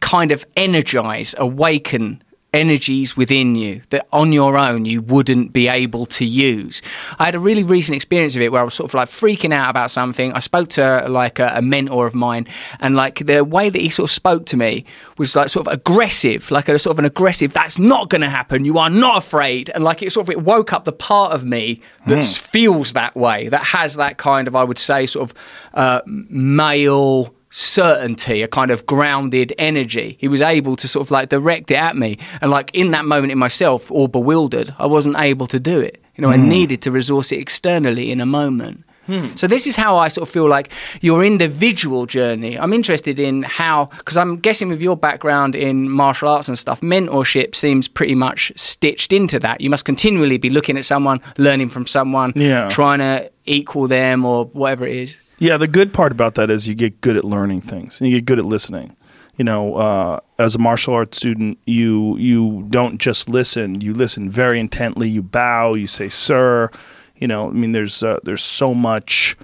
kind 0.00 0.30
of 0.30 0.46
energize, 0.56 1.34
awaken 1.38 2.22
energies 2.54 3.14
within 3.14 3.54
you 3.54 3.82
that 3.90 4.06
on 4.10 4.32
your 4.32 4.56
own 4.56 4.86
you 4.86 5.02
wouldn't 5.02 5.52
be 5.52 5.68
able 5.68 6.06
to 6.06 6.24
use. 6.24 6.80
I 7.18 7.26
had 7.26 7.34
a 7.34 7.38
really 7.38 7.62
recent 7.62 7.94
experience 7.94 8.36
of 8.36 8.42
it 8.42 8.50
where 8.50 8.62
I 8.62 8.64
was 8.64 8.74
sort 8.74 8.90
of 8.90 8.94
like 8.94 9.08
freaking 9.08 9.52
out 9.52 9.68
about 9.68 9.90
something. 9.90 10.32
I 10.32 10.38
spoke 10.38 10.70
to 10.70 11.06
like 11.08 11.38
a, 11.38 11.52
a 11.56 11.62
mentor 11.62 12.06
of 12.06 12.14
mine 12.14 12.46
and 12.80 12.96
like 12.96 13.26
the 13.26 13.44
way 13.44 13.68
that 13.68 13.80
he 13.80 13.90
sort 13.90 14.08
of 14.08 14.12
spoke 14.12 14.46
to 14.46 14.56
me 14.56 14.86
was 15.18 15.36
like 15.36 15.50
sort 15.50 15.66
of 15.66 15.72
aggressive, 15.72 16.50
like 16.50 16.68
a 16.68 16.78
sort 16.78 16.94
of 16.94 16.98
an 17.00 17.04
aggressive, 17.04 17.52
that's 17.52 17.78
not 17.78 18.08
going 18.08 18.22
to 18.22 18.30
happen. 18.30 18.64
You 18.64 18.78
are 18.78 18.90
not 18.90 19.18
afraid. 19.18 19.70
And 19.70 19.84
like 19.84 20.02
it 20.02 20.10
sort 20.12 20.26
of, 20.26 20.30
it 20.30 20.42
woke 20.42 20.72
up 20.72 20.86
the 20.86 20.92
part 20.92 21.32
of 21.32 21.44
me 21.44 21.82
that 22.06 22.24
feels 22.24 22.94
that 22.94 23.14
way, 23.14 23.48
that 23.48 23.62
has 23.62 23.96
that 23.96 24.16
kind 24.16 24.48
of, 24.48 24.56
I 24.56 24.64
would 24.64 24.78
say, 24.78 25.04
sort 25.04 25.30
of 25.30 25.36
uh, 25.74 26.00
male 26.06 27.34
certainty, 27.50 28.42
a 28.42 28.48
kind 28.48 28.70
of 28.70 28.86
grounded 28.86 29.52
energy. 29.58 30.16
He 30.20 30.28
was 30.28 30.42
able 30.42 30.76
to 30.76 30.88
sort 30.88 31.06
of 31.06 31.10
like 31.10 31.28
direct 31.28 31.70
it 31.70 31.76
at 31.76 31.96
me. 31.96 32.18
And 32.40 32.50
like 32.50 32.70
in 32.74 32.90
that 32.92 33.04
moment 33.04 33.32
in 33.32 33.38
myself, 33.38 33.90
all 33.90 34.08
bewildered, 34.08 34.74
I 34.78 34.86
wasn't 34.86 35.18
able 35.18 35.46
to 35.48 35.60
do 35.60 35.80
it. 35.80 36.02
You 36.16 36.22
know, 36.22 36.30
I 36.30 36.36
hmm. 36.36 36.48
needed 36.48 36.82
to 36.82 36.90
resource 36.90 37.32
it 37.32 37.38
externally 37.38 38.10
in 38.10 38.20
a 38.20 38.26
moment. 38.26 38.84
Hmm. 39.08 39.34
So 39.36 39.46
this 39.46 39.66
is 39.66 39.74
how 39.74 39.96
I 39.96 40.08
sort 40.08 40.28
of 40.28 40.32
feel 40.32 40.48
like 40.50 40.70
your 41.00 41.24
individual 41.24 42.04
journey. 42.04 42.58
I'm 42.58 42.74
interested 42.74 43.18
in 43.18 43.42
how, 43.42 43.86
because 43.96 44.18
I'm 44.18 44.36
guessing 44.36 44.68
with 44.68 44.82
your 44.82 44.98
background 44.98 45.54
in 45.54 45.88
martial 45.88 46.28
arts 46.28 46.46
and 46.46 46.58
stuff, 46.58 46.82
mentorship 46.82 47.54
seems 47.54 47.88
pretty 47.88 48.14
much 48.14 48.52
stitched 48.54 49.14
into 49.14 49.38
that. 49.38 49.62
You 49.62 49.70
must 49.70 49.86
continually 49.86 50.36
be 50.36 50.50
looking 50.50 50.76
at 50.76 50.84
someone, 50.84 51.22
learning 51.38 51.68
from 51.68 51.86
someone, 51.86 52.34
Yeah. 52.36 52.68
trying 52.68 52.98
to 52.98 53.30
equal 53.46 53.88
them 53.88 54.26
or 54.26 54.44
whatever 54.46 54.86
it 54.86 54.94
is. 54.94 55.16
Yeah, 55.38 55.56
the 55.56 55.68
good 55.68 55.92
part 55.92 56.12
about 56.12 56.34
that 56.34 56.50
is 56.50 56.66
you 56.66 56.74
get 56.74 57.00
good 57.00 57.16
at 57.16 57.24
learning 57.24 57.60
things 57.62 58.00
and 58.00 58.08
you 58.10 58.16
get 58.16 58.24
good 58.26 58.38
at 58.38 58.44
listening. 58.44 58.96
You 59.36 59.44
know, 59.44 59.76
uh, 59.76 60.18
as 60.40 60.56
a 60.56 60.58
martial 60.58 60.94
arts 60.94 61.16
student, 61.16 61.58
you 61.64 62.16
you 62.18 62.66
don't 62.70 62.98
just 62.98 63.28
listen; 63.28 63.80
you 63.80 63.94
listen 63.94 64.28
very 64.30 64.58
intently. 64.58 65.08
You 65.08 65.22
bow, 65.22 65.74
you 65.74 65.86
say 65.86 66.08
"sir." 66.08 66.70
You 67.16 67.28
know, 67.28 67.48
I 67.48 67.52
mean, 67.52 67.70
there's 67.72 68.02
uh, 68.02 68.18
there's 68.24 68.42
so 68.42 68.74
much 68.74 69.36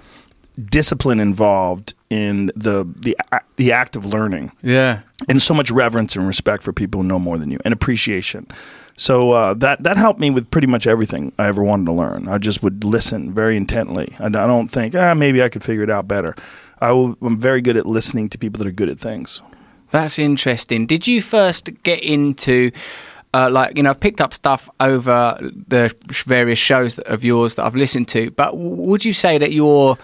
discipline 0.69 1.19
involved 1.21 1.93
in 2.09 2.47
the 2.55 2.83
the 2.97 3.15
the 3.55 3.71
act 3.71 3.95
of 3.95 4.05
learning 4.05 4.51
Yeah. 4.61 4.99
and 5.29 5.41
so 5.41 5.53
much 5.53 5.71
reverence 5.71 6.15
and 6.15 6.27
respect 6.27 6.63
for 6.63 6.71
people 6.73 7.01
who 7.01 7.07
know 7.07 7.19
more 7.19 7.37
than 7.37 7.51
you 7.51 7.59
and 7.65 7.73
appreciation. 7.73 8.47
So 8.97 9.31
uh, 9.31 9.53
that 9.55 9.83
that 9.83 9.97
helped 9.97 10.19
me 10.19 10.29
with 10.29 10.49
pretty 10.51 10.67
much 10.67 10.87
everything 10.87 11.33
I 11.37 11.47
ever 11.47 11.61
wanted 11.61 11.85
to 11.87 11.91
learn. 11.91 12.29
I 12.29 12.37
just 12.37 12.63
would 12.63 12.83
listen 12.83 13.33
very 13.33 13.57
intently. 13.57 14.13
I, 14.19 14.27
I 14.27 14.29
don't 14.29 14.69
think 14.69 14.95
ah 14.95 15.13
maybe 15.13 15.43
I 15.43 15.49
could 15.49 15.63
figure 15.63 15.83
it 15.83 15.89
out 15.89 16.07
better. 16.07 16.33
I 16.79 16.91
will, 16.91 17.17
I'm 17.21 17.37
very 17.37 17.61
good 17.61 17.77
at 17.77 17.85
listening 17.85 18.29
to 18.29 18.37
people 18.37 18.59
that 18.59 18.67
are 18.67 18.71
good 18.71 18.89
at 18.89 18.99
things. 18.99 19.41
That's 19.91 20.19
interesting. 20.19 20.87
Did 20.87 21.07
you 21.07 21.21
first 21.21 21.69
get 21.83 22.03
into, 22.03 22.71
uh, 23.35 23.49
like, 23.51 23.75
you 23.77 23.83
know, 23.83 23.89
I've 23.89 23.99
picked 23.99 24.21
up 24.21 24.33
stuff 24.33 24.69
over 24.79 25.37
the 25.67 25.93
various 26.25 26.59
shows 26.69 26.93
that, 26.97 27.05
of 27.15 27.23
yours 27.31 27.55
that 27.55 27.63
I've 27.65 27.75
listened 27.75 28.07
to, 28.15 28.31
but 28.31 28.51
w- 28.51 28.75
would 28.89 29.03
you 29.03 29.11
say 29.13 29.37
that 29.37 29.51
your 29.51 29.97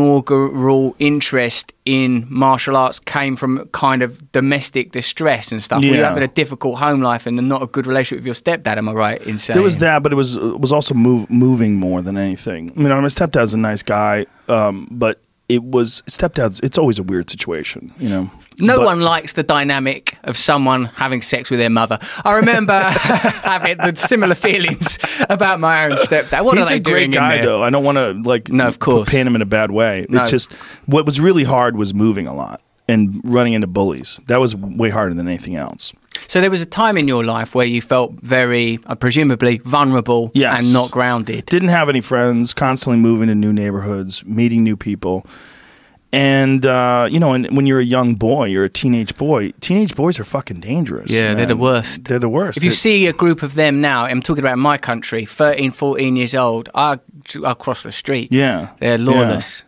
inaugural 0.00 0.94
interest 0.98 1.72
in 1.84 2.26
martial 2.28 2.76
arts 2.76 2.98
came 2.98 3.34
from 3.36 3.66
kind 3.72 4.02
of 4.02 4.30
domestic 4.32 4.92
distress 4.92 5.52
and 5.52 5.62
stuff? 5.62 5.80
Were 5.80 5.86
you 5.86 5.94
Yeah. 5.94 6.08
having 6.08 6.22
a 6.22 6.28
difficult 6.28 6.78
home 6.78 7.00
life 7.00 7.26
and 7.26 7.36
not 7.48 7.62
a 7.62 7.66
good 7.66 7.86
relationship 7.86 8.18
with 8.22 8.26
your 8.26 8.34
stepdad? 8.34 8.76
Am 8.76 8.88
I 8.88 8.92
right 8.92 9.22
in 9.22 9.38
saying 9.38 9.54
There 9.56 9.62
was 9.62 9.78
that, 9.78 10.02
but 10.02 10.12
it 10.12 10.16
was 10.16 10.36
it 10.36 10.60
was 10.60 10.72
also 10.72 10.94
move, 10.94 11.28
moving 11.30 11.76
more 11.76 12.02
than 12.02 12.16
anything. 12.16 12.72
I 12.76 12.80
mean, 12.80 12.88
my 12.88 13.08
stepdad's 13.08 13.54
a 13.54 13.58
nice 13.58 13.82
guy, 13.82 14.26
um, 14.48 14.88
but 14.90 15.20
it 15.48 15.62
was 15.62 16.02
stepdad's. 16.08 16.60
It's 16.60 16.76
always 16.78 16.98
a 16.98 17.02
weird 17.02 17.30
situation, 17.30 17.92
you 17.98 18.08
know. 18.08 18.30
No 18.58 18.78
But- 18.78 18.86
one 18.86 19.00
likes 19.02 19.34
the 19.34 19.42
dynamic 19.42 20.16
of 20.24 20.36
someone 20.36 20.86
having 20.86 21.22
sex 21.22 21.50
with 21.50 21.60
their 21.60 21.70
mother. 21.70 21.98
I 22.24 22.36
remember 22.36 22.80
having 22.80 23.76
the 23.76 23.94
similar 23.94 24.34
feelings 24.34 24.98
about 25.28 25.60
my 25.60 25.84
own 25.86 25.92
stepdad. 25.98 26.44
What 26.44 26.56
He's 26.56 26.66
are 26.66 26.70
they 26.70 26.76
a 26.76 26.80
doing 26.80 27.10
great 27.10 27.18
guy, 27.18 27.42
though. 27.44 27.62
I 27.62 27.70
don't 27.70 27.84
want 27.84 27.98
to 27.98 28.12
like 28.28 28.48
No, 28.50 28.66
of 28.66 28.78
course. 28.78 29.08
paint 29.08 29.26
him 29.28 29.36
in 29.36 29.42
a 29.42 29.46
bad 29.46 29.70
way. 29.70 30.06
No. 30.08 30.22
It's 30.22 30.30
just 30.30 30.52
what 30.86 31.04
was 31.06 31.20
really 31.20 31.44
hard 31.44 31.76
was 31.76 31.92
moving 31.94 32.26
a 32.26 32.34
lot 32.34 32.60
and 32.88 33.20
running 33.24 33.52
into 33.52 33.66
bullies. 33.66 34.20
That 34.26 34.40
was 34.40 34.56
way 34.56 34.88
harder 34.88 35.14
than 35.14 35.28
anything 35.28 35.56
else. 35.56 35.92
So 36.28 36.40
there 36.40 36.50
was 36.50 36.62
a 36.62 36.66
time 36.66 36.96
in 36.98 37.06
your 37.08 37.24
life 37.24 37.54
where 37.54 37.66
you 37.66 37.80
felt 37.80 38.12
very, 38.20 38.78
uh, 38.86 38.94
presumably, 38.96 39.58
vulnerable 39.64 40.30
Yes. 40.34 40.64
and 40.64 40.72
not 40.72 40.90
grounded. 40.90 41.46
Didn't 41.46 41.68
have 41.68 41.88
any 41.88 42.00
friends. 42.00 42.52
Constantly 42.54 42.98
moving 43.00 43.28
to 43.28 43.34
new 43.34 43.52
neighborhoods, 43.52 44.24
meeting 44.24 44.64
new 44.64 44.76
people. 44.76 45.24
And 46.12 46.64
uh, 46.64 47.08
you 47.10 47.18
know, 47.20 47.32
and 47.34 47.46
when 47.54 47.66
you're 47.66 47.80
a 47.80 47.84
young 47.84 48.14
boy, 48.14 48.46
you're 48.46 48.64
a 48.64 48.70
teenage 48.70 49.16
boy. 49.16 49.50
Teenage 49.60 49.94
boys 49.94 50.18
are 50.18 50.24
fucking 50.24 50.60
dangerous. 50.60 51.10
Yeah, 51.10 51.34
they're 51.34 51.46
the 51.46 51.56
worst. 51.56 52.04
They're 52.04 52.20
the 52.20 52.28
worst. 52.28 52.56
If 52.58 52.64
you 52.64 52.70
They're- 52.70 52.76
see 52.76 53.06
a 53.06 53.12
group 53.12 53.42
of 53.42 53.54
them 53.54 53.80
now, 53.80 54.04
I'm 54.06 54.22
talking 54.22 54.42
about 54.42 54.58
my 54.58 54.78
country, 54.78 55.26
13, 55.26 55.72
14 55.72 56.16
years 56.16 56.34
old, 56.34 56.68
I, 56.74 56.98
I'll 57.44 57.54
cross 57.56 57.82
the 57.82 57.92
street. 57.92 58.32
yeah, 58.32 58.68
They're 58.78 58.98
lawless. 58.98 59.64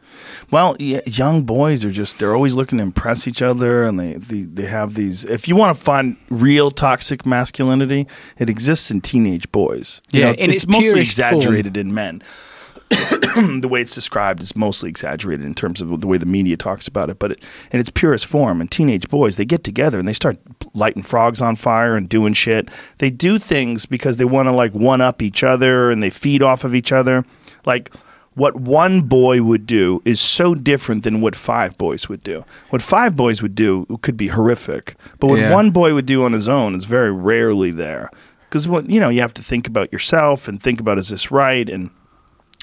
Well, 0.50 0.76
yeah, 0.78 1.00
young 1.06 1.42
boys 1.42 1.84
are 1.84 1.90
just, 1.90 2.18
they're 2.18 2.34
always 2.34 2.54
looking 2.54 2.78
to 2.78 2.82
impress 2.84 3.28
each 3.28 3.42
other 3.42 3.84
and 3.84 4.00
they, 4.00 4.14
they, 4.14 4.42
they 4.42 4.66
have 4.66 4.94
these. 4.94 5.24
If 5.24 5.46
you 5.46 5.56
want 5.56 5.76
to 5.76 5.82
find 5.82 6.16
real 6.30 6.70
toxic 6.70 7.26
masculinity, 7.26 8.06
it 8.38 8.48
exists 8.48 8.90
in 8.90 9.02
teenage 9.02 9.50
boys. 9.52 10.00
You 10.10 10.20
Yeah, 10.20 10.26
know, 10.26 10.32
it's, 10.32 10.44
in 10.44 10.50
it's 10.50 10.62
its 10.64 10.70
mostly 10.72 10.92
purest 10.92 11.18
form. 11.20 11.34
exaggerated 11.34 11.76
in 11.76 11.92
men. 11.92 12.22
the 12.90 13.68
way 13.70 13.82
it's 13.82 13.94
described 13.94 14.40
is 14.42 14.56
mostly 14.56 14.88
exaggerated 14.88 15.44
in 15.44 15.54
terms 15.54 15.82
of 15.82 16.00
the 16.00 16.06
way 16.06 16.16
the 16.16 16.24
media 16.24 16.56
talks 16.56 16.88
about 16.88 17.10
it, 17.10 17.18
but 17.18 17.32
it, 17.32 17.42
in 17.70 17.78
its 17.78 17.90
purest 17.90 18.24
form, 18.24 18.62
and 18.62 18.70
teenage 18.70 19.06
boys, 19.10 19.36
they 19.36 19.44
get 19.44 19.62
together 19.62 19.98
and 19.98 20.08
they 20.08 20.14
start 20.14 20.38
lighting 20.72 21.02
frogs 21.02 21.42
on 21.42 21.54
fire 21.54 21.94
and 21.96 22.08
doing 22.08 22.32
shit. 22.32 22.70
They 22.96 23.10
do 23.10 23.38
things 23.38 23.84
because 23.84 24.16
they 24.16 24.24
want 24.24 24.46
to 24.46 24.52
like 24.52 24.72
one 24.72 25.02
up 25.02 25.20
each 25.20 25.44
other 25.44 25.90
and 25.90 26.02
they 26.02 26.08
feed 26.08 26.42
off 26.42 26.64
of 26.64 26.74
each 26.74 26.90
other. 26.90 27.24
Like 27.66 27.92
what 28.38 28.54
one 28.60 29.02
boy 29.02 29.42
would 29.42 29.66
do 29.66 30.00
is 30.04 30.20
so 30.20 30.54
different 30.54 31.02
than 31.04 31.20
what 31.20 31.34
five 31.34 31.76
boys 31.76 32.08
would 32.08 32.22
do. 32.22 32.44
What 32.70 32.80
five 32.82 33.16
boys 33.16 33.42
would 33.42 33.54
do 33.54 33.84
could 34.02 34.16
be 34.16 34.28
horrific, 34.28 34.94
but 35.18 35.26
what 35.26 35.40
Yeah. 35.40 35.52
one 35.52 35.70
boy 35.72 35.92
would 35.94 36.06
do 36.06 36.24
on 36.24 36.32
his 36.32 36.48
own 36.48 36.74
is 36.76 36.84
very 36.84 37.12
rarely 37.12 37.72
there. 37.72 38.10
Because 38.48 38.66
what 38.68 38.88
you 38.88 39.00
know, 39.00 39.08
you 39.10 39.20
have 39.20 39.34
to 39.34 39.42
think 39.42 39.66
about 39.66 39.92
yourself 39.92 40.48
and 40.48 40.62
think 40.62 40.80
about 40.80 40.98
is 40.98 41.08
this 41.08 41.30
right 41.30 41.68
and 41.68 41.90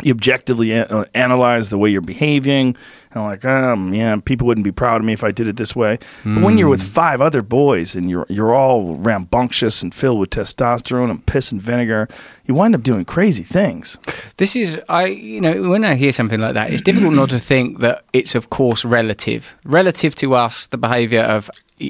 you 0.04 0.12
objectively 0.12 0.72
a- 0.72 0.86
uh, 0.88 1.06
analyze 1.14 1.70
the 1.70 1.78
way 1.78 1.90
you're 1.90 2.02
behaving 2.02 2.76
and 3.12 3.24
like 3.24 3.46
um 3.46 3.94
yeah 3.94 4.18
people 4.26 4.46
wouldn't 4.46 4.66
be 4.66 4.72
proud 4.72 5.00
of 5.00 5.06
me 5.06 5.14
if 5.14 5.24
I 5.24 5.32
did 5.32 5.48
it 5.48 5.56
this 5.56 5.74
way. 5.76 6.00
But 6.26 6.44
when 6.44 6.58
you're 6.58 6.68
with 6.68 6.84
five 6.84 7.22
other 7.22 7.42
boys 7.42 7.96
and 7.96 8.10
you're 8.10 8.26
you're 8.28 8.54
all 8.54 8.96
rambunctious 8.96 9.82
and 9.82 9.96
filled 9.96 10.20
with 10.20 10.32
testosterone 10.32 11.10
and 11.10 11.26
piss 11.26 11.52
and 11.52 11.62
vinegar 11.62 12.10
you 12.46 12.54
wind 12.54 12.76
up 12.76 12.84
doing 12.84 13.06
crazy 13.06 13.42
things. 13.44 13.98
This 14.38 14.56
is, 14.56 14.80
I, 14.88 15.06
you 15.08 15.42
know, 15.42 15.64
when 15.64 15.84
I 15.84 15.96
hear 15.96 16.12
something 16.12 16.40
like 16.40 16.54
that, 16.54 16.72
it's 16.72 16.84
difficult 16.84 17.14
not 17.16 17.32
to 17.32 17.40
think 17.40 17.80
that 17.80 18.04
it's, 18.14 18.36
of 18.36 18.52
course, 18.52 18.86
relative. 18.86 19.56
Relative 19.64 20.14
to 20.18 20.36
us, 20.36 20.68
the 20.68 20.78
behaviour 20.78 21.22
of 21.22 21.50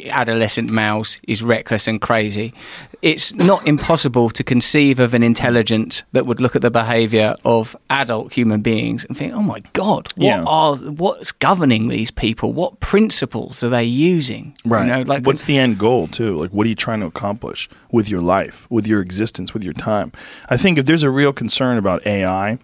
adolescent 0.09 0.69
males 0.71 1.19
is 1.27 1.43
reckless 1.43 1.87
and 1.87 2.01
crazy. 2.01 2.53
It's 3.01 3.33
not 3.35 3.67
impossible 3.67 4.29
to 4.31 4.43
conceive 4.43 4.99
of 4.99 5.13
an 5.13 5.21
intelligence 5.21 6.01
that 6.11 6.25
would 6.25 6.39
look 6.41 6.55
at 6.55 6.63
the 6.63 6.71
behaviour 6.71 7.35
of 7.45 7.75
adult 7.89 8.33
human 8.33 8.61
beings 8.61 9.05
and 9.05 9.15
think, 9.15 9.33
"Oh 9.33 9.43
my 9.43 9.61
God, 9.73 10.07
what 10.15 10.25
Yeah. 10.25 10.43
are 10.43 10.75
what's 10.75 11.31
governing 11.31 11.87
these 11.89 12.09
people? 12.09 12.51
What 12.51 12.79
principles 12.79 13.63
are 13.63 13.69
they 13.69 13.83
using? 13.83 14.55
You 14.65 14.71
know, 14.71 15.03
like 15.05 15.25
what's 15.25 15.43
the 15.43 15.57
end 15.57 15.77
goal 15.77 16.07
too 16.07 16.37
like 16.39 16.49
what 16.51 16.65
are 16.65 16.69
you 16.69 16.75
trying 16.75 16.99
to 17.01 17.05
accomplish 17.05 17.69
with 17.91 18.09
your 18.09 18.21
life 18.21 18.65
with 18.69 18.87
your 18.87 19.01
existence 19.01 19.53
with 19.53 19.63
your 19.63 19.73
time 19.73 20.11
i 20.49 20.57
think 20.57 20.77
if 20.77 20.85
there's 20.85 21.03
a 21.03 21.09
real 21.09 21.31
concern 21.33 21.77
about 21.77 22.05
ai 22.07 22.57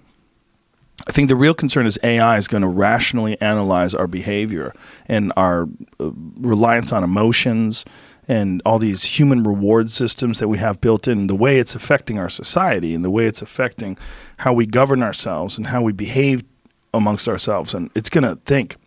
I 1.08 1.12
think 1.12 1.28
the 1.28 1.36
real 1.36 1.54
concern 1.54 1.86
is 1.86 2.00
AI 2.04 2.38
is 2.38 2.48
going 2.48 2.62
to 2.62 2.68
rationally 2.68 3.40
analyze 3.42 3.96
our 3.96 4.08
behavior 4.08 4.74
and 5.08 5.34
our 5.36 5.68
uh, 6.00 6.12
reliance 6.38 6.92
on 6.92 7.04
emotions 7.04 7.86
and 8.28 8.62
all 8.66 8.80
these 8.80 9.04
human 9.04 9.44
reward 9.44 9.90
systems 9.90 10.40
that 10.40 10.48
we 10.48 10.58
have 10.58 10.80
built 10.80 11.08
in, 11.08 11.28
the 11.28 11.36
way 11.36 11.58
it's 11.58 11.76
affecting 11.76 12.20
our 12.20 12.30
society 12.30 12.94
and 12.94 13.04
the 13.04 13.10
way 13.10 13.26
it's 13.26 13.42
affecting 13.42 13.98
how 14.38 14.54
we 14.54 14.66
govern 14.66 15.02
ourselves 15.04 15.58
and 15.58 15.68
how 15.68 15.82
we 15.82 15.92
behave 15.92 16.44
amongst 16.94 17.28
ourselves. 17.28 17.74
And 17.74 17.90
it's 17.96 18.10
going 18.10 18.24
to 18.24 18.36
think 18.46 18.78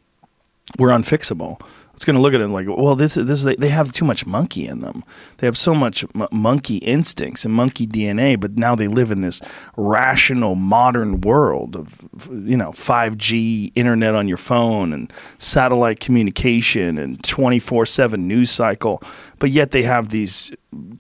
we're 0.79 0.91
unfixable. 0.91 1.61
It's 1.95 2.05
going 2.05 2.17
to 2.17 2.23
look 2.23 2.35
at 2.35 2.41
it 2.41 2.49
like, 2.49 2.67
well, 2.69 2.97
this 2.97 3.17
is 3.17 3.27
this 3.27 3.45
is, 3.45 3.57
they 3.57 3.69
have 3.69 3.93
too 3.93 4.05
much 4.05 4.27
monkey 4.27 4.67
in 4.67 4.81
them. 4.81 5.05
They 5.39 5.47
have 5.47 5.57
so 5.57 5.75
much 5.75 6.05
m- 6.15 6.27
monkey 6.33 6.79
instincts 6.79 7.45
and 7.45 7.55
monkey 7.55 7.87
DNA, 7.87 8.39
but 8.39 8.57
now 8.59 8.75
they 8.75 8.89
live 8.89 9.11
in 9.13 9.21
this 9.21 9.41
rational 9.77 10.55
modern 10.57 11.21
world 11.21 11.77
of 11.77 12.01
you 12.31 12.57
know 12.57 12.73
5G 12.73 13.73
internet 13.75 14.15
on 14.15 14.27
your 14.29 14.37
phone 14.37 14.93
and 14.93 15.13
satellite 15.39 16.01
communication 16.01 16.99
and 16.99 17.23
24/7 17.23 18.19
news 18.27 18.51
cycle, 18.51 19.01
but 19.39 19.51
yet 19.51 19.71
they 19.71 19.83
have 19.85 20.09
these 20.09 20.53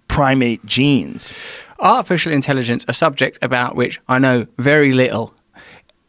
primate 0.08 0.64
genes. 0.64 1.32
artificial 1.80 2.32
intelligence, 2.32 2.84
a 2.88 2.92
subject 2.94 3.38
about 3.42 3.74
which 3.76 4.00
I 4.08 4.18
know 4.18 4.46
very 4.58 4.92
little. 4.94 5.34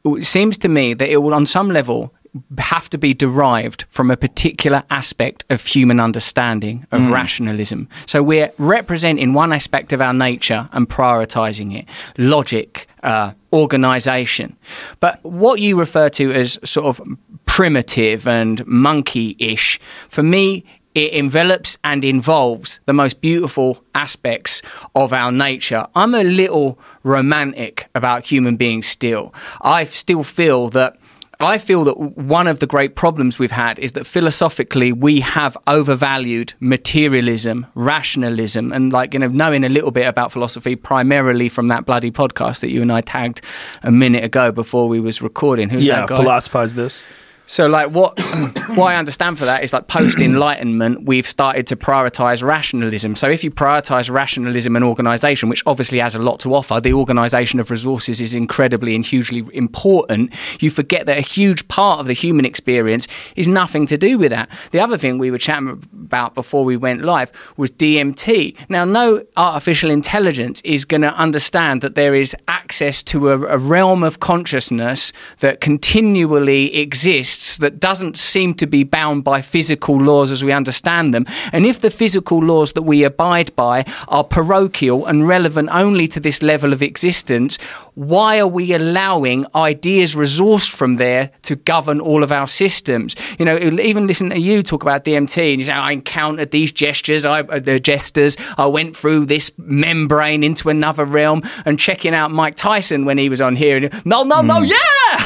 It 0.06 0.26
seems 0.26 0.58
to 0.60 0.70
me 0.70 0.94
that 0.94 1.10
it 1.10 1.18
will, 1.18 1.34
on 1.34 1.46
some 1.48 1.70
level, 1.72 2.14
have 2.58 2.90
to 2.90 2.98
be 2.98 3.14
derived 3.14 3.86
from 3.90 4.12
a 4.12 4.18
particular 4.18 4.84
aspect 4.90 5.46
of 5.50 5.66
human 5.66 6.00
understanding, 6.00 6.86
of 6.92 7.10
rationalism. 7.10 7.88
So 8.06 8.22
we're 8.22 8.52
representing 8.58 9.34
one 9.34 9.54
aspect 9.54 9.94
of 9.94 10.02
our 10.02 10.14
nature 10.14 10.70
and 10.72 10.90
prioritizing 10.90 11.78
it 11.78 11.86
logic, 12.18 12.88
uh, 13.04 13.32
organization. 13.54 14.58
But 15.00 15.24
what 15.24 15.62
you 15.62 15.80
refer 15.80 16.10
to 16.10 16.32
as 16.34 16.60
sort 16.64 16.88
of 16.88 17.02
primitive 17.46 18.28
and 18.28 18.66
monkey 18.68 19.36
ish, 19.40 19.80
for 20.10 20.24
me, 20.24 20.66
it 20.94 21.12
envelops 21.12 21.78
and 21.84 22.06
involves 22.06 22.80
the 22.86 22.94
most 22.94 23.20
beautiful 23.20 23.84
aspects 23.94 24.62
of 24.96 25.12
our 25.12 25.32
nature. 25.32 25.86
I'm 25.94 26.16
a 26.16 26.24
little 26.24 26.80
romantic 27.04 27.88
about 27.94 28.26
human 28.26 28.56
beings 28.56 28.88
still. 28.88 29.34
I 29.62 29.84
still 29.84 30.24
feel 30.24 30.70
that 30.70 30.98
I 31.40 31.58
feel 31.58 31.84
that 31.86 31.98
one 31.98 32.48
of 32.48 32.60
the 32.60 32.68
great 32.68 32.96
problems 32.96 33.40
we've 33.40 33.52
had 33.52 33.80
is 33.80 33.94
that 33.94 34.06
philosophically 34.06 34.92
we 34.92 35.20
have 35.22 35.58
overvalued 35.68 36.54
materialism, 36.60 37.68
rationalism, 37.76 38.72
and 38.72 38.94
like 38.94 39.14
you 39.14 39.20
know 39.20 39.28
knowing 39.28 39.64
a 39.64 39.70
little 39.70 39.92
bit 39.92 40.08
about 40.08 40.32
philosophy 40.32 40.76
primarily 40.76 41.50
from 41.50 41.68
that 41.68 41.86
bloody 41.86 42.12
podcast 42.12 42.60
that 42.62 42.70
you 42.70 42.82
and 42.82 42.92
I 42.92 43.02
tagged 43.02 43.42
a 43.84 43.92
minute 43.92 44.24
ago 44.24 44.52
before 44.52 44.88
we 44.88 45.00
was 45.00 45.22
recording. 45.22 45.70
Who's 45.70 45.86
yeah, 45.86 46.02
that 46.02 46.10
guy? 46.10 46.18
philosophize 46.18 46.74
this. 46.74 47.08
So, 47.48 47.68
like, 47.68 47.92
what 47.92 48.20
what 48.70 48.88
I 48.88 48.96
understand 48.96 49.38
for 49.38 49.46
that 49.46 49.64
is 49.64 49.72
like 49.72 49.88
post 49.88 50.18
Enlightenment, 50.20 51.06
we've 51.06 51.28
started 51.28 51.68
to 51.68 51.76
prioritize 51.76 52.42
rationalism. 52.42 53.16
So, 53.16 53.30
if 53.30 53.44
you 53.44 53.52
prioritize 53.52 54.10
rationalism 54.10 54.76
and 54.76 54.84
organization, 54.84 55.50
which 55.50 55.62
obviously 55.66 56.00
has 56.00 56.16
a 56.16 56.22
lot 56.22 56.40
to 56.40 56.56
offer, 56.56 56.80
the 56.82 56.94
organization 56.94 57.60
of 57.60 57.70
resources 57.70 58.20
is 58.20 58.34
incredibly 58.34 58.96
and 58.96 59.06
hugely 59.06 59.46
important. 59.54 60.34
You 60.62 60.72
forget 60.72 61.06
that 61.06 61.18
a 61.18 61.22
huge 61.22 61.68
part 61.68 62.00
of 62.00 62.08
the 62.08 62.14
human 62.14 62.46
experience 62.46 63.08
is 63.36 63.48
nothing 63.48 63.86
to 63.88 63.98
do 63.98 64.18
with 64.18 64.32
that. 64.32 64.50
The 64.72 64.80
other 64.80 64.98
thing 64.98 65.20
we 65.20 65.30
were 65.30 65.38
chatting 65.38 65.84
about 65.94 66.34
before 66.34 66.64
we 66.64 66.78
went 66.78 67.04
live 67.04 67.32
was 67.58 67.70
DMT. 67.72 68.56
Now, 68.70 68.86
no 68.86 69.24
artificial 69.38 69.92
intelligence 69.92 70.62
is 70.62 70.84
going 70.84 71.02
to 71.02 71.14
understand 71.14 71.82
that 71.82 71.94
there 71.94 72.16
is 72.16 72.36
access 72.48 73.04
to 73.04 73.30
a, 73.30 73.40
a 73.42 73.58
realm 73.58 74.04
of 74.04 74.20
consciousness 74.20 75.14
that 75.40 75.62
continually 75.62 76.76
exists 76.76 77.35
that 77.60 77.80
doesn't 77.80 78.18
seem 78.18 78.54
to 78.56 78.68
be 78.68 78.84
bound 78.84 79.24
by 79.24 79.42
physical 79.42 79.98
laws 79.98 80.32
as 80.32 80.44
we 80.44 80.52
understand 80.52 81.14
them. 81.14 81.26
And 81.52 81.66
if 81.66 81.80
the 81.80 81.90
physical 81.90 82.40
laws 82.40 82.74
that 82.74 82.84
we 82.84 83.04
abide 83.04 83.56
by 83.56 83.86
are 84.08 84.24
parochial 84.24 85.06
and 85.06 85.28
relevant 85.28 85.70
only 85.72 86.08
to 86.10 86.20
this 86.20 86.42
level 86.42 86.74
of 86.74 86.82
existence, 86.82 87.58
why 87.96 88.40
are 88.40 88.48
we 88.48 88.74
allowing 88.74 89.46
ideas 89.56 90.16
resourced 90.16 90.72
from 90.72 90.98
there 90.98 91.32
to 91.44 91.56
govern 91.56 92.00
all 92.00 92.24
of 92.24 92.32
our 92.32 92.48
systems? 92.48 93.16
You 93.40 93.46
know, 93.46 93.58
even 93.58 94.08
listen 94.08 94.30
to 94.30 94.40
you 94.40 94.62
talk 94.64 94.82
about 94.82 95.06
DMT 95.06 95.52
and 95.52 95.60
you 95.60 95.66
say, 95.66 95.74
I 95.74 95.92
encountered 95.92 96.52
these 96.52 96.72
jesters, 96.72 97.26
I, 97.26 97.42
uh, 97.42 97.60
the 97.60 97.80
jesters, 97.80 98.36
I 98.58 98.66
went 98.66 98.96
through 98.96 99.26
this 99.26 99.52
membrane 99.58 100.44
into 100.44 100.70
another 100.70 101.06
realm 101.06 101.44
and 101.66 101.80
checking 101.80 102.14
out 102.14 102.32
Mike 102.32 102.56
Tyson 102.56 103.06
when 103.06 103.18
he 103.18 103.30
was 103.30 103.42
on 103.42 103.56
here. 103.56 103.78
And, 103.78 104.06
no, 104.06 104.24
no, 104.24 104.42
no, 104.42 104.62
yeah! 104.62 104.78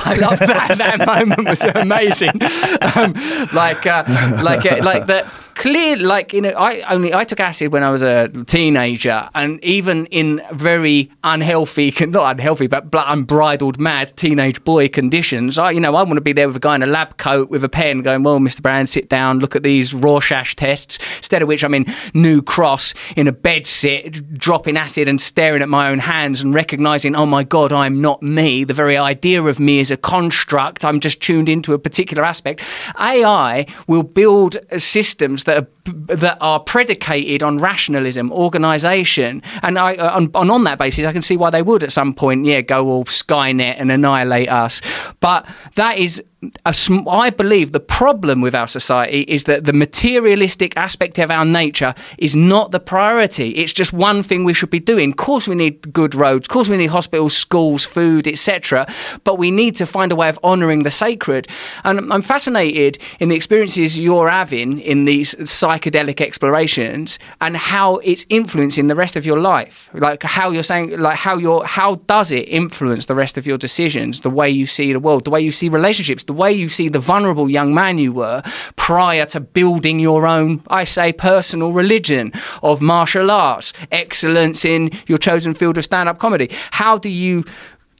I 0.09 0.13
love 0.15 0.39
that. 0.39 0.77
that 0.77 1.05
moment 1.05 1.47
was 1.47 1.61
amazing. 1.61 2.31
Um, 2.95 3.13
like, 3.53 3.85
uh, 3.85 4.03
like, 4.43 4.63
like 4.81 5.05
that 5.07 5.25
clear 5.59 5.97
like 5.97 6.31
you 6.31 6.39
know 6.39 6.51
i 6.51 6.79
only 6.93 7.13
i 7.13 7.25
took 7.25 7.41
acid 7.41 7.73
when 7.73 7.83
i 7.83 7.89
was 7.89 8.01
a 8.01 8.29
teenager 8.45 9.29
and 9.35 9.61
even 9.61 10.05
in 10.05 10.41
very 10.53 11.11
unhealthy 11.25 11.93
not 12.07 12.31
unhealthy 12.31 12.65
but 12.65 12.85
unbridled 12.93 13.77
mad 13.77 14.15
teenage 14.15 14.63
boy 14.63 14.87
conditions 14.87 15.57
i 15.57 15.69
you 15.69 15.81
know 15.81 15.95
i 15.95 16.01
want 16.01 16.15
to 16.15 16.21
be 16.21 16.31
there 16.31 16.47
with 16.47 16.55
a 16.55 16.61
guy 16.61 16.75
in 16.75 16.81
a 16.81 16.87
lab 16.87 17.17
coat 17.17 17.49
with 17.49 17.61
a 17.61 17.67
pen 17.67 18.01
going 18.01 18.23
well 18.23 18.39
mr 18.39 18.61
brand 18.61 18.87
sit 18.87 19.09
down 19.09 19.39
look 19.39 19.53
at 19.53 19.61
these 19.61 19.93
rorschach 19.93 20.55
tests 20.55 20.97
instead 21.17 21.41
of 21.41 21.47
which 21.49 21.61
i'm 21.61 21.73
in 21.73 21.85
new 22.13 22.41
cross 22.41 22.93
in 23.17 23.27
a 23.27 23.31
bed 23.33 23.65
sit 23.65 24.33
dropping 24.35 24.77
acid 24.77 25.09
and 25.09 25.19
staring 25.19 25.61
at 25.61 25.67
my 25.67 25.89
own 25.89 25.99
hands 25.99 26.39
and 26.41 26.53
recognizing 26.53 27.17
oh 27.17 27.25
my 27.25 27.43
god 27.43 27.73
i'm 27.73 27.99
not 27.99 28.23
me. 28.23 28.63
The 28.63 28.73
very 28.73 28.95
idea 28.95 29.43
of 29.43 29.59
me 29.59 29.79
is 29.79 29.91
a 29.91 29.97
construct 29.97 30.85
i'm 30.85 31.01
just 31.01 31.21
tuned 31.21 31.49
into 31.49 31.73
a 31.73 31.79
particular 31.79 32.23
aspect. 32.23 32.61
Ai 32.97 33.65
will 33.87 34.03
build 34.03 34.55
systems 34.77 35.43
that 35.49 35.57
are 35.57 36.15
that 36.15 36.37
are 36.39 36.59
predicated 36.59 37.43
on 37.43 37.57
rationalism, 37.57 38.31
organisation, 38.31 39.41
and 39.63 39.77
I 39.77 39.95
uh, 39.95 40.15
on, 40.15 40.49
on 40.49 40.63
that 40.63 40.77
basis, 40.77 41.05
I 41.05 41.11
can 41.11 41.21
see 41.21 41.37
why 41.37 41.49
they 41.49 41.61
would 41.61 41.83
at 41.83 41.91
some 41.91 42.13
point, 42.13 42.45
yeah, 42.45 42.61
go 42.61 42.87
all 42.87 43.05
Skynet 43.05 43.75
and 43.77 43.91
annihilate 43.91 44.49
us. 44.49 44.81
But 45.19 45.47
that 45.75 45.97
is 45.97 46.23
a, 46.65 46.73
I 47.09 47.29
believe 47.31 47.73
the 47.73 47.81
problem 47.81 48.39
with 48.39 48.55
our 48.55 48.67
society 48.67 49.21
is 49.23 49.43
that 49.43 49.65
the 49.65 49.73
materialistic 49.73 50.75
aspect 50.77 51.19
of 51.19 51.29
our 51.29 51.43
nature 51.43 51.93
is 52.17 52.35
not 52.35 52.71
the 52.71 52.79
priority. 52.79 53.49
It's 53.51 53.73
just 53.73 53.91
one 53.91 54.23
thing 54.23 54.45
we 54.45 54.53
should 54.53 54.69
be 54.69 54.79
doing. 54.79 55.11
Of 55.11 55.17
course, 55.17 55.47
we 55.47 55.55
need 55.55 55.91
good 55.91 56.15
roads. 56.15 56.47
Of 56.47 56.49
course, 56.49 56.69
we 56.69 56.77
need 56.77 56.87
hospitals, 56.87 57.35
schools, 57.35 57.83
food, 57.83 58.25
etc. 58.25 58.87
But 59.25 59.37
we 59.37 59.51
need 59.51 59.75
to 59.77 59.85
find 59.85 60.11
a 60.11 60.15
way 60.15 60.29
of 60.29 60.39
honouring 60.41 60.83
the 60.83 60.89
sacred. 60.89 61.47
And 61.83 62.11
I'm 62.13 62.21
fascinated 62.21 62.99
in 63.19 63.27
the 63.29 63.35
experiences 63.35 63.99
you're 63.99 64.29
having 64.29 64.79
in 64.79 65.03
these 65.03 65.35
psychedelic 65.35 66.21
explorations 66.21 67.19
and 67.41 67.57
how 67.57 67.97
it's 67.97 68.25
influencing 68.29 68.87
the 68.87 68.95
rest 68.95 69.17
of 69.17 69.25
your 69.25 69.39
life. 69.39 69.89
Like 69.93 70.23
how 70.23 70.51
you're 70.51 70.63
saying, 70.63 70.97
like 70.99 71.17
how 71.17 71.35
you're, 71.37 71.65
how 71.65 71.95
does 71.95 72.31
it 72.31 72.47
influence 72.47 73.07
the 73.07 73.15
rest 73.15 73.37
of 73.37 73.45
your 73.45 73.57
decisions, 73.57 74.21
the 74.21 74.29
way 74.29 74.49
you 74.49 74.65
see 74.65 74.93
the 74.93 74.99
world, 75.01 75.25
the 75.25 75.31
way 75.31 75.41
you 75.41 75.51
see 75.51 75.67
relationships 75.67 76.23
the 76.29 76.33
way 76.33 76.53
you 76.53 76.69
see 76.69 76.89
the 76.89 76.99
vulnerable 76.99 77.49
young 77.49 77.73
man 77.73 77.97
you 77.97 78.13
were 78.13 78.43
prior 78.75 79.25
to 79.25 79.39
building 79.39 79.99
your 79.99 80.27
own, 80.27 80.61
I 80.67 80.83
say, 80.83 81.11
personal 81.11 81.73
religion 81.73 82.33
of 82.61 82.83
martial 82.83 83.31
arts, 83.31 83.73
excellence 83.91 84.63
in 84.63 84.91
your 85.07 85.17
chosen 85.17 85.55
field 85.55 85.79
of 85.79 85.85
stand 85.85 86.07
up 86.07 86.19
comedy. 86.19 86.51
How 86.69 86.99
do 86.99 87.09
you 87.09 87.45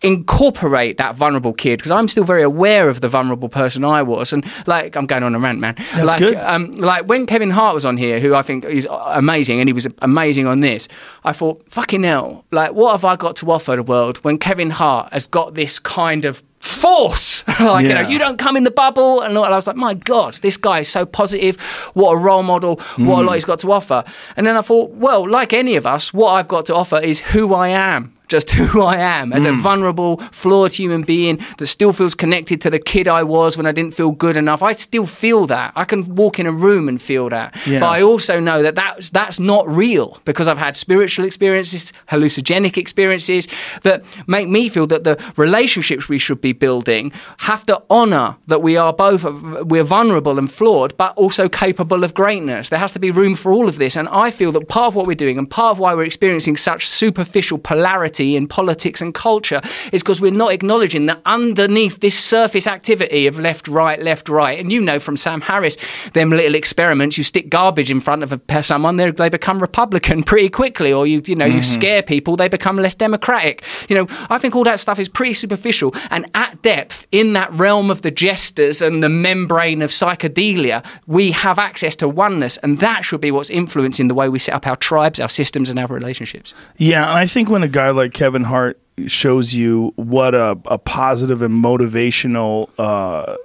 incorporate 0.04 0.98
that 0.98 1.16
vulnerable 1.16 1.54
kid 1.54 1.80
because 1.80 1.92
I'm 1.92 2.08
still 2.08 2.24
very 2.24 2.44
aware 2.44 2.88
of 2.88 3.02
the 3.02 3.10
vulnerable 3.10 3.50
person 3.50 3.84
I 3.84 4.02
was 4.02 4.32
and 4.32 4.46
like 4.66 4.96
I'm 4.96 5.06
going 5.06 5.24
on 5.24 5.36
a 5.36 5.40
rant 5.40 5.60
man 5.60 5.76
That's 5.94 6.06
like 6.06 6.20
good. 6.20 6.36
Um, 6.36 6.72
like 6.72 7.06
when 7.10 7.26
Kevin 7.26 7.50
Hart 7.50 7.76
was 7.76 7.86
on 7.86 7.98
here 7.98 8.22
who 8.22 8.34
I 8.34 8.42
think 8.42 8.64
is 8.64 8.88
amazing 8.90 9.60
and 9.60 9.68
he 9.68 9.74
was 9.74 9.90
amazing 10.02 10.48
on 10.48 10.62
this 10.62 10.88
I 11.26 11.34
thought 11.34 11.70
fucking 11.70 12.04
hell 12.04 12.46
like 12.52 12.72
what 12.72 12.92
have 12.92 13.04
I 13.04 13.18
got 13.18 13.36
to 13.38 13.52
offer 13.52 13.76
the 13.76 13.84
world 13.84 14.20
when 14.20 14.38
Kevin 14.38 14.70
Hart 14.70 15.12
has 15.12 15.28
got 15.28 15.56
this 15.56 15.80
kind 15.80 16.24
of 16.24 16.44
force. 16.60 17.29
like, 17.60 17.60
yeah. 17.60 17.90
you 17.90 17.90
know, 17.90 18.10
you 18.10 18.20
don't 18.20 18.38
come 18.38 18.58
in 18.58 18.64
the 18.64 18.72
bubble. 18.72 19.22
And 19.22 19.38
I 19.38 19.50
was 19.50 19.68
like, 19.68 19.76
my 19.76 19.94
God, 19.94 20.36
this 20.36 20.58
guy 20.58 20.80
is 20.80 20.90
so 20.90 21.06
positive. 21.06 21.60
What 21.94 22.14
a 22.14 22.18
role 22.18 22.44
model. 22.44 22.78
Mm. 22.78 23.08
What 23.08 23.24
a 23.24 23.28
lot 23.28 23.34
he's 23.34 23.46
got 23.46 23.60
to 23.60 23.72
offer. 23.72 24.04
And 24.36 24.46
then 24.46 24.56
I 24.56 24.62
thought, 24.62 24.92
well, 24.92 25.30
like 25.30 25.54
any 25.54 25.76
of 25.76 25.86
us, 25.86 26.14
what 26.14 26.32
I've 26.32 26.48
got 26.48 26.66
to 26.68 26.76
offer 26.76 27.00
is 27.00 27.20
who 27.20 27.54
I 27.54 27.70
am 27.70 28.16
just 28.30 28.50
who 28.52 28.82
I 28.82 28.96
am 28.98 29.34
as 29.34 29.44
mm. 29.44 29.50
a 29.50 29.62
vulnerable, 29.62 30.18
flawed 30.32 30.72
human 30.72 31.04
being 31.04 31.44
that 31.58 31.66
still 31.66 31.92
feels 31.92 32.16
connected 32.16 32.62
to 32.62 32.70
the 32.70 32.80
kid 32.80 33.08
I 33.08 33.24
was 33.24 33.58
when 33.58 33.66
I 33.66 33.72
didn't 33.74 33.94
feel 33.94 34.12
good 34.12 34.38
enough. 34.38 34.62
I 34.62 34.72
still 34.72 35.06
feel 35.06 35.48
that. 35.48 35.74
I 35.76 35.84
can 35.84 36.16
walk 36.16 36.40
in 36.40 36.46
a 36.46 36.52
room 36.52 36.88
and 36.88 37.02
feel 37.02 37.28
that. 37.30 37.58
Yeah. 37.68 37.82
But 37.82 37.88
I 37.88 38.02
also 38.02 38.40
know 38.40 38.64
that 38.64 38.76
that's, 38.76 39.10
that's 39.10 39.40
not 39.40 39.68
real 39.68 40.20
because 40.24 40.48
I've 40.48 40.58
had 40.58 40.78
spiritual 40.78 41.26
experiences, 41.26 41.92
hallucinogenic 42.10 42.78
experiences 42.78 43.48
that 43.82 44.04
make 44.28 44.48
me 44.48 44.70
feel 44.70 44.88
that 44.88 45.04
the 45.04 45.22
relationships 45.36 46.08
we 46.08 46.20
should 46.20 46.40
be 46.40 46.54
building 46.54 47.12
have 47.38 47.66
to 47.68 47.82
honor 47.90 48.38
that 48.48 48.62
we 48.62 48.78
are 48.78 48.94
both, 48.94 49.24
we're 49.24 49.84
vulnerable 49.84 50.38
and 50.38 50.52
flawed, 50.52 50.96
but 50.98 51.16
also 51.16 51.48
capable 51.48 52.04
of 52.04 52.14
greatness. 52.14 52.70
There 52.70 52.80
has 52.80 52.92
to 52.94 53.00
be 53.00 53.12
room 53.12 53.36
for 53.36 53.52
all 53.52 53.70
of 53.70 53.78
this. 53.78 53.96
And 53.96 54.08
I 54.10 54.32
feel 54.32 54.52
that 54.54 54.68
part 54.68 54.90
of 54.90 54.96
what 54.96 55.08
we're 55.08 55.16
doing 55.16 55.38
and 55.38 55.50
part 55.50 55.72
of 55.72 55.80
why 55.80 55.94
we're 55.94 56.04
experiencing 56.04 56.58
such 56.58 56.88
superficial 56.88 57.58
polarity 57.58 58.36
in 58.36 58.48
politics 58.48 59.02
and 59.02 59.14
culture 59.14 59.62
is 59.92 60.02
because 60.04 60.22
we're 60.22 60.32
not 60.32 60.52
acknowledging 60.52 61.06
that 61.08 61.22
underneath 61.26 62.00
this 62.00 62.18
surface 62.18 62.68
activity 62.68 63.28
of 63.28 63.40
left, 63.40 63.68
right, 63.68 64.02
left, 64.02 64.30
right, 64.30 64.60
and 64.60 64.72
you 64.72 64.82
know 64.82 65.00
from 65.00 65.18
Sam 65.18 65.42
Harris, 65.42 65.78
them 66.14 66.30
little 66.30 66.56
experiments, 66.56 67.18
you 67.18 67.24
stick 67.24 67.50
garbage 67.50 67.92
in 67.92 68.00
front 68.00 68.24
of 68.24 68.34
a, 68.34 68.64
someone, 68.64 68.98
they 68.98 69.30
become 69.30 69.60
Republican 69.60 70.24
pretty 70.30 70.50
quickly, 70.50 70.92
or 70.92 71.08
you, 71.08 71.22
you 71.26 71.36
know, 71.36 71.46
mm-hmm. 71.46 71.58
you 71.58 71.64
scare 71.64 72.04
people, 72.04 72.36
they 72.36 72.48
become 72.48 72.78
less 72.78 72.96
democratic. 72.96 73.64
You 73.88 73.96
know, 73.96 74.08
I 74.30 74.38
think 74.38 74.56
all 74.56 74.64
that 74.64 74.80
stuff 74.80 75.00
is 75.00 75.10
pretty 75.10 75.34
superficial, 75.34 75.94
and 76.10 76.30
at 76.36 76.62
depth, 76.62 77.06
in 77.20 77.34
that 77.34 77.52
realm 77.52 77.92
of 77.92 78.02
the 78.02 78.12
jesters 78.12 78.82
and 78.82 79.04
the 79.04 79.10
membrane 79.10 79.82
of 79.82 79.92
psychedelia, 79.92 80.86
we 81.06 81.32
have 81.32 81.60
access 81.60 81.94
to 81.98 82.08
oneness, 82.08 82.56
and 82.60 82.78
that 82.78 83.04
should 83.04 83.20
be 83.20 83.30
what's 83.30 83.50
influencing 83.50 84.08
the 84.08 84.14
way 84.14 84.30
we 84.30 84.40
set 84.40 84.56
up 84.56 84.66
our 84.66 84.78
tribes, 84.78 85.20
our 85.20 85.28
systems, 85.28 85.70
and 85.70 85.78
our 85.78 85.88
relationships. 85.88 86.54
Yeah, 86.78 87.14
I 87.14 87.26
think 87.26 87.50
when 87.50 87.62
a 87.62 87.68
guy 87.68 87.90
like 87.90 88.14
Kevin 88.14 88.46
Hart 88.46 88.80
shows 89.08 89.54
you 89.54 89.92
what 89.98 90.34
a, 90.34 90.58
a 90.66 90.78
positive 90.78 91.42
and 91.42 91.54
motivational 91.54 92.70
uh, 92.78 93.36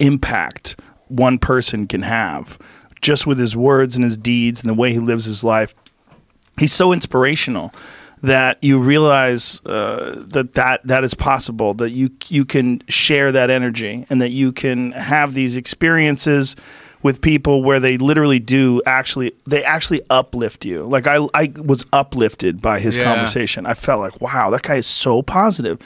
impact 0.00 0.78
one 1.08 1.38
person 1.38 1.86
can 1.86 2.02
have 2.02 2.58
just 3.00 3.26
with 3.26 3.38
his 3.38 3.56
words 3.56 3.96
and 3.96 4.04
his 4.04 4.18
deeds 4.18 4.60
and 4.60 4.68
the 4.68 4.74
way 4.74 4.92
he 4.92 4.98
lives 4.98 5.24
his 5.24 5.42
life. 5.42 5.74
He's 6.58 6.74
so 6.74 6.92
inspirational 6.92 7.72
that 8.24 8.56
you 8.64 8.78
realize 8.78 9.60
uh, 9.66 10.14
that, 10.16 10.54
that 10.54 10.80
that 10.86 11.04
is 11.04 11.12
possible, 11.12 11.74
that 11.74 11.90
you 11.90 12.10
you 12.28 12.46
can 12.46 12.82
share 12.88 13.30
that 13.32 13.50
energy 13.50 14.06
and 14.08 14.22
that 14.22 14.30
you 14.30 14.50
can 14.50 14.92
have 14.92 15.34
these 15.34 15.58
experiences 15.58 16.56
with 17.02 17.20
people 17.20 17.62
where 17.62 17.78
they 17.80 17.98
literally 17.98 18.38
do 18.38 18.80
actually 18.86 19.32
they 19.46 19.62
actually 19.62 20.00
uplift 20.08 20.64
you. 20.64 20.84
Like 20.84 21.06
I 21.06 21.18
I 21.34 21.52
was 21.56 21.84
uplifted 21.92 22.62
by 22.62 22.80
his 22.80 22.96
yeah. 22.96 23.04
conversation. 23.04 23.66
I 23.66 23.74
felt 23.74 24.00
like 24.00 24.18
wow, 24.22 24.48
that 24.50 24.62
guy 24.62 24.76
is 24.76 24.86
so 24.86 25.22
positive. 25.22 25.78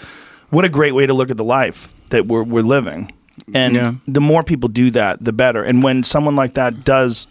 What 0.51 0.65
a 0.65 0.69
great 0.69 0.95
way 0.95 1.07
to 1.07 1.15
look 1.15 1.33
at 1.33 1.37
the 1.37 1.45
life 1.45 1.93
that 2.11 2.27
we're 2.27 2.45
we're 2.45 2.63
living. 2.63 3.13
And 3.53 3.75
yeah. 3.75 3.95
the 4.07 4.21
more 4.21 4.45
people 4.45 4.69
do 4.69 4.93
that, 4.93 5.25
the 5.25 5.33
better. 5.33 5.63
And 5.63 5.83
when 5.83 6.05
someone 6.05 6.37
like 6.37 6.55
that 6.55 6.85
does 6.85 7.27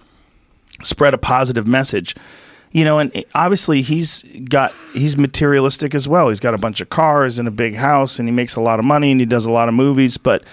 spread 0.83 1.13
a 1.13 1.17
positive 1.17 1.65
message, 1.65 2.15
you 2.77 2.85
know, 2.85 2.99
and 2.99 3.25
obviously 3.33 3.81
he's 3.81 4.21
got 4.47 4.71
he's 4.93 5.17
materialistic 5.17 5.95
as 5.95 6.07
well. 6.07 6.27
He's 6.27 6.39
got 6.39 6.53
a 6.53 6.59
bunch 6.59 6.79
of 6.79 6.91
cars 6.91 7.39
and 7.39 7.47
a 7.47 7.51
big 7.51 7.73
house 7.73 8.19
and 8.19 8.27
he 8.27 8.31
makes 8.31 8.55
a 8.55 8.61
lot 8.61 8.77
of 8.77 8.85
money 8.85 9.09
and 9.09 9.19
he 9.19 9.25
does 9.25 9.45
a 9.45 9.51
lot 9.51 9.67
of 9.67 9.73
movies, 9.73 10.15
but 10.17 10.43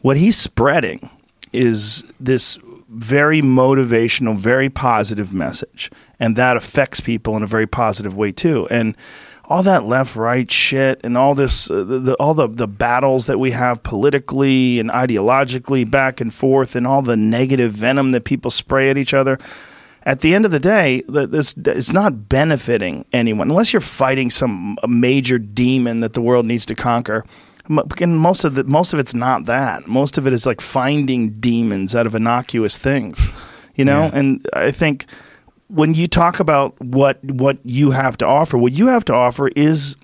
what 0.00 0.16
he's 0.16 0.34
spreading 0.34 1.10
is 1.52 2.02
this 2.18 2.58
very 2.88 3.42
motivational, 3.42 4.34
very 4.34 4.70
positive 4.70 5.34
message, 5.34 5.90
and 6.18 6.36
that 6.36 6.56
affects 6.56 7.00
people 7.00 7.36
in 7.36 7.42
a 7.42 7.46
very 7.46 7.66
positive 7.66 8.16
way 8.16 8.32
too. 8.32 8.66
And 8.70 8.96
all 9.44 9.62
that 9.62 9.84
left 9.84 10.16
right 10.16 10.50
shit 10.50 10.98
and 11.04 11.18
all 11.18 11.34
this 11.34 11.70
uh, 11.70 11.84
the, 11.84 11.98
the, 11.98 12.14
all 12.14 12.32
the 12.32 12.48
the 12.48 12.66
battles 12.66 13.26
that 13.26 13.38
we 13.38 13.50
have 13.50 13.82
politically 13.82 14.80
and 14.80 14.88
ideologically 14.88 15.90
back 15.90 16.22
and 16.22 16.32
forth 16.32 16.76
and 16.76 16.86
all 16.86 17.02
the 17.02 17.16
negative 17.16 17.74
venom 17.74 18.12
that 18.12 18.24
people 18.24 18.50
spray 18.50 18.88
at 18.88 18.96
each 18.96 19.12
other 19.12 19.38
at 20.04 20.20
the 20.20 20.34
end 20.34 20.44
of 20.44 20.50
the 20.50 20.60
day 20.60 21.02
this 21.08 21.54
it's 21.56 21.92
not 21.92 22.28
benefiting 22.28 23.04
anyone. 23.12 23.50
Unless 23.50 23.72
you're 23.72 23.80
fighting 23.80 24.30
some 24.30 24.76
major 24.86 25.38
demon 25.38 26.00
that 26.00 26.12
the 26.12 26.20
world 26.20 26.46
needs 26.46 26.66
to 26.66 26.74
conquer 26.74 27.24
and 27.66 28.18
most 28.18 28.44
of 28.44 28.54
the 28.56 28.64
most 28.64 28.92
of 28.92 28.98
it's 28.98 29.14
not 29.14 29.46
that. 29.46 29.86
Most 29.86 30.18
of 30.18 30.26
it 30.26 30.32
is 30.32 30.44
like 30.44 30.60
finding 30.60 31.30
demons 31.40 31.94
out 31.94 32.06
of 32.06 32.14
innocuous 32.14 32.76
things 32.78 33.26
you 33.76 33.84
know? 33.84 34.02
Yeah. 34.02 34.18
and 34.18 34.48
i 34.52 34.70
think 34.70 35.06
when 35.68 35.94
you 35.94 36.06
talk 36.06 36.40
about 36.40 36.78
what 36.80 37.22
what 37.24 37.58
you 37.64 37.90
have 37.90 38.16
to 38.18 38.26
offer, 38.26 38.58
what 38.58 38.72
you 38.72 38.86
have 38.88 39.04
to 39.06 39.14
offer 39.14 39.48
is 39.48 39.96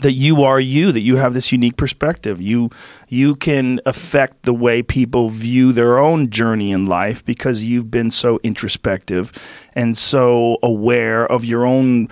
that 0.00 0.12
you 0.12 0.42
are 0.42 0.60
you, 0.60 0.90
that 0.92 1.00
you 1.00 1.16
have 1.16 1.34
this 1.34 1.52
unique 1.52 1.76
perspective. 1.76 2.40
You 2.40 2.70
you 3.08 3.36
can 3.36 3.80
affect 3.86 4.42
the 4.42 4.52
way 4.52 4.82
people 4.82 5.30
view 5.30 5.72
their 5.72 5.98
own 5.98 6.30
journey 6.30 6.72
in 6.72 6.86
life 6.86 7.24
because 7.24 7.64
you've 7.64 7.90
been 7.90 8.10
so 8.10 8.40
introspective 8.42 9.32
and 9.74 9.96
so 9.96 10.58
aware 10.62 11.26
of 11.26 11.44
your 11.44 11.64
own 11.64 12.08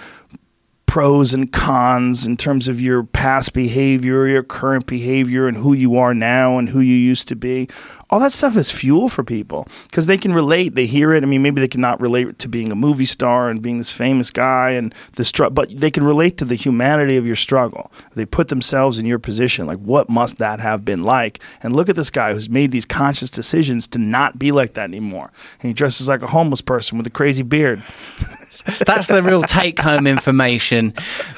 pros 0.92 1.32
and 1.32 1.50
cons 1.50 2.26
in 2.26 2.36
terms 2.36 2.68
of 2.68 2.78
your 2.78 3.02
past 3.02 3.54
behavior, 3.54 4.26
your 4.26 4.42
current 4.42 4.84
behavior, 4.84 5.48
and 5.48 5.56
who 5.56 5.72
you 5.72 5.96
are 5.96 6.12
now 6.12 6.58
and 6.58 6.68
who 6.68 6.80
you 6.80 6.94
used 6.94 7.26
to 7.26 7.34
be. 7.34 7.66
All 8.10 8.20
that 8.20 8.30
stuff 8.30 8.58
is 8.58 8.70
fuel 8.70 9.08
for 9.08 9.24
people 9.24 9.66
because 9.84 10.04
they 10.04 10.18
can 10.18 10.34
relate. 10.34 10.74
They 10.74 10.84
hear 10.84 11.14
it. 11.14 11.22
I 11.22 11.26
mean, 11.26 11.40
maybe 11.40 11.62
they 11.62 11.68
cannot 11.68 11.98
relate 12.02 12.38
to 12.40 12.46
being 12.46 12.70
a 12.70 12.74
movie 12.74 13.06
star 13.06 13.48
and 13.48 13.62
being 13.62 13.78
this 13.78 13.90
famous 13.90 14.30
guy 14.30 14.72
and 14.72 14.94
the 15.16 15.24
str- 15.24 15.46
but 15.46 15.74
they 15.74 15.90
can 15.90 16.04
relate 16.04 16.36
to 16.36 16.44
the 16.44 16.56
humanity 16.56 17.16
of 17.16 17.26
your 17.26 17.36
struggle. 17.36 17.90
They 18.14 18.26
put 18.26 18.48
themselves 18.48 18.98
in 18.98 19.06
your 19.06 19.18
position. 19.18 19.66
Like, 19.66 19.78
what 19.78 20.10
must 20.10 20.36
that 20.36 20.60
have 20.60 20.84
been 20.84 21.04
like? 21.04 21.42
And 21.62 21.74
look 21.74 21.88
at 21.88 21.96
this 21.96 22.10
guy 22.10 22.34
who's 22.34 22.50
made 22.50 22.70
these 22.70 22.84
conscious 22.84 23.30
decisions 23.30 23.88
to 23.88 23.98
not 23.98 24.38
be 24.38 24.52
like 24.52 24.74
that 24.74 24.90
anymore. 24.90 25.30
And 25.62 25.70
he 25.70 25.72
dresses 25.72 26.06
like 26.06 26.20
a 26.20 26.26
homeless 26.26 26.60
person 26.60 26.98
with 26.98 27.06
a 27.06 27.10
crazy 27.10 27.44
beard. 27.44 27.82
That's 28.86 29.08
the 29.08 29.22
real 29.22 29.42
take 29.42 29.78
home 29.78 30.06
information. 30.06 30.94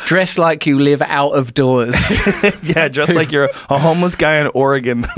Dress 0.07 0.39
like 0.39 0.67
you 0.67 0.79
live 0.79 1.03
out 1.03 1.31
of 1.33 1.55
doors. 1.55 1.95
yeah, 2.63 2.89
dress 2.89 3.15
like 3.15 3.33
you're 3.33 3.51
a 3.71 3.79
homeless 3.79 4.15
guy 4.15 4.41
in 4.41 4.51
Oregon. 4.55 5.05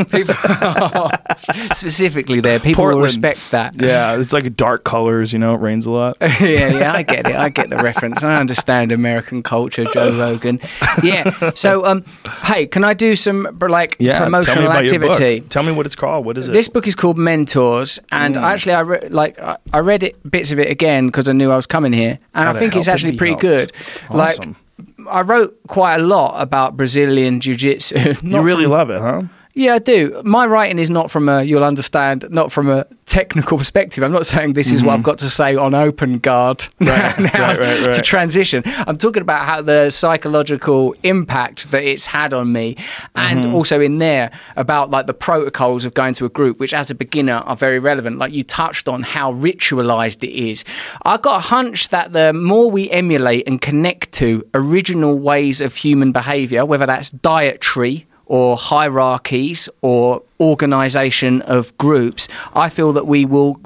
Specifically, 1.75 2.41
there, 2.41 2.59
people 2.61 2.85
will 2.85 3.01
respect 3.01 3.51
that. 3.51 3.75
yeah, 3.81 4.19
it's 4.19 4.33
like 4.33 4.55
dark 4.55 4.85
colors. 4.85 5.33
You 5.33 5.39
know, 5.39 5.55
it 5.55 5.61
rains 5.61 5.87
a 5.87 5.91
lot. 5.91 6.17
yeah, 6.21 6.39
yeah, 6.41 6.93
I 6.93 7.03
get 7.03 7.27
it. 7.27 7.37
I 7.37 7.49
get 7.49 7.69
the 7.69 7.77
reference. 7.77 8.23
I 8.23 8.37
understand 8.37 8.93
American 8.93 9.43
culture, 9.43 9.85
Joe 9.85 10.17
Rogan. 10.19 10.61
Yeah. 11.03 11.51
So, 11.55 11.85
um, 11.87 12.05
hey, 12.45 12.67
can 12.67 12.85
I 12.85 12.95
do 12.95 13.17
some 13.17 13.49
like 13.61 13.99
tell 13.99 14.21
me 14.21 14.25
promotional 14.25 14.65
about 14.67 14.85
activity? 14.85 15.41
Tell 15.41 15.63
me 15.63 15.73
what 15.73 15.87
it's 15.87 15.97
called. 15.97 16.25
What 16.25 16.39
is 16.39 16.49
it? 16.49 16.53
This 16.53 16.69
book 16.69 16.87
is 16.87 16.95
called 16.95 17.19
Mentors, 17.19 17.99
and 18.11 18.37
actually, 18.37 18.75
I 18.75 18.81
re- 18.81 19.09
like 19.09 19.39
I, 19.39 19.59
I 19.73 19.79
read 19.81 20.03
it 20.03 20.17
bits 20.31 20.53
of 20.53 20.59
it 20.59 20.71
again 20.71 21.07
because 21.07 21.29
I 21.29 21.33
knew 21.33 21.51
I 21.51 21.57
was 21.57 21.67
coming 21.67 21.93
here, 21.97 22.19
and 22.35 22.49
I 22.49 22.53
think 22.59 22.77
it's 22.77 22.89
actually 22.89 23.17
pretty 23.17 23.33
helped. 23.33 23.43
good. 23.43 23.73
Awesome. 24.11 24.57
Like, 24.99 25.09
I 25.09 25.21
wrote 25.23 25.59
quite 25.69 25.97
a 26.01 26.03
lot 26.05 26.41
about 26.41 26.77
Brazilian 26.77 27.41
jiu-jitsu. 27.41 28.15
you 28.23 28.41
really 28.41 28.65
from- 28.65 28.73
love 28.73 28.91
it, 28.91 29.01
huh? 29.01 29.23
Yeah, 29.59 29.73
I 29.75 29.79
do. 29.79 30.21
My 30.23 30.47
writing 30.47 30.79
is 30.79 30.91
not 30.91 31.11
from 31.11 31.31
a, 31.31 31.43
you'll 31.43 31.65
understand, 31.65 32.27
not 32.29 32.53
from 32.53 32.69
a 32.69 32.85
technical 33.07 33.57
perspective. 33.57 34.05
I'm 34.05 34.13
not 34.13 34.27
saying 34.27 34.53
this 34.53 34.71
is 34.71 34.85
what 34.85 34.93
I've 34.93 35.03
got 35.03 35.17
to 35.19 35.31
say 35.31 35.57
on 35.57 35.75
open 35.75 36.19
guard 36.19 36.59
Mm-hmm. 36.59 36.87
Right, 36.89 37.33
now 37.35 37.57
right, 37.57 37.87
right, 37.87 37.95
to 37.95 38.03
transition. 38.03 38.63
I'm 38.67 38.99
talking 38.99 39.23
about 39.23 39.47
how 39.47 39.63
the 39.63 39.89
psychological 39.89 40.95
impact 41.03 41.71
that 41.71 41.83
it's 41.83 42.05
had 42.07 42.35
on 42.35 42.53
me, 42.53 42.77
and 43.15 43.45
Mm-hmm. 43.45 43.55
also 43.55 43.81
in 43.81 43.97
there 43.99 44.31
about 44.57 44.91
like 44.91 45.07
the 45.07 45.15
protocols 45.15 45.85
of 45.87 45.95
going 45.95 46.13
to 46.15 46.27
a 46.27 46.29
group, 46.29 46.59
which 46.61 46.75
as 46.75 46.91
a 46.91 46.95
beginner 46.95 47.37
are 47.47 47.57
very 47.57 47.79
relevant. 47.79 48.19
Like 48.19 48.33
you 48.33 48.43
touched 48.43 48.89
on 48.89 49.03
how 49.03 49.33
ritualized 49.33 50.23
it 50.23 50.33
is. 50.33 50.65
I've 51.03 51.23
got 51.23 51.37
a 51.39 51.41
hunch 51.41 51.89
that 51.89 52.13
the 52.13 52.33
more 52.35 52.71
we 52.71 52.91
emulate 52.91 53.47
and 53.49 53.61
connect 53.61 54.13
to 54.13 54.47
original 54.53 55.19
ways 55.19 55.61
of 55.63 55.75
human 55.75 56.13
behavior, 56.13 56.67
whether 56.67 56.85
that's 56.85 57.09
dietary 57.11 58.07
or 58.27 58.57
hierarchies 58.57 59.69
or 59.83 60.23
organization 60.41 61.43
of 61.43 61.77
groups, 61.79 62.29
I 62.55 62.69
feel 62.69 62.93
that 62.93 63.07
we 63.07 63.25
will 63.25 63.61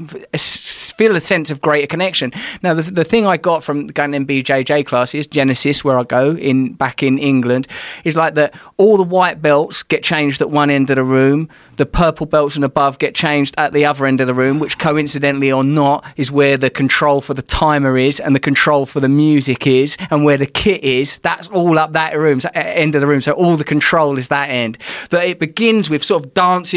feel 1.00 1.16
a 1.16 1.20
sense 1.20 1.50
of 1.50 1.62
greater 1.62 1.86
connection. 1.86 2.30
Now, 2.62 2.74
the, 2.74 2.82
the 2.82 3.04
thing 3.04 3.26
I 3.26 3.38
got 3.38 3.64
from 3.64 3.86
going 3.86 4.12
to 4.12 4.18
MBJJ 4.18 4.84
classes, 4.84 5.26
Genesis, 5.26 5.82
where 5.82 5.98
I 5.98 6.02
go 6.02 6.36
in 6.36 6.74
back 6.74 7.02
in 7.02 7.18
England, 7.18 7.68
is 8.04 8.16
like 8.16 8.34
that 8.34 8.54
all 8.76 8.98
the 8.98 9.02
white 9.02 9.40
belts 9.40 9.82
get 9.82 10.02
changed 10.02 10.42
at 10.42 10.50
one 10.50 10.68
end 10.68 10.90
of 10.90 10.96
the 10.96 11.04
room, 11.04 11.48
the 11.76 11.86
purple 11.86 12.26
belts 12.26 12.56
and 12.56 12.64
above 12.66 12.98
get 12.98 13.14
changed 13.14 13.54
at 13.56 13.72
the 13.72 13.86
other 13.86 14.04
end 14.04 14.20
of 14.20 14.26
the 14.26 14.34
room, 14.34 14.58
which 14.58 14.78
coincidentally 14.78 15.50
or 15.50 15.64
not 15.64 16.04
is 16.18 16.30
where 16.30 16.58
the 16.58 16.68
control 16.68 17.22
for 17.22 17.32
the 17.32 17.40
timer 17.40 17.96
is 17.96 18.20
and 18.20 18.34
the 18.34 18.40
control 18.40 18.84
for 18.84 19.00
the 19.00 19.08
music 19.08 19.66
is 19.66 19.96
and 20.10 20.22
where 20.22 20.36
the 20.36 20.44
kit 20.44 20.84
is. 20.84 21.16
That's 21.18 21.48
all 21.48 21.78
up 21.78 21.92
that 21.92 22.14
room, 22.18 22.42
so, 22.42 22.50
end 22.54 22.94
of 22.94 23.00
the 23.00 23.06
room. 23.06 23.22
So 23.22 23.32
all 23.32 23.56
the 23.56 23.64
control 23.64 24.18
is 24.18 24.28
that 24.28 24.50
end. 24.50 24.76
That 25.08 25.24
it 25.24 25.38
begins 25.38 25.88
with 25.88 26.04
sort 26.04 26.26
of 26.26 26.34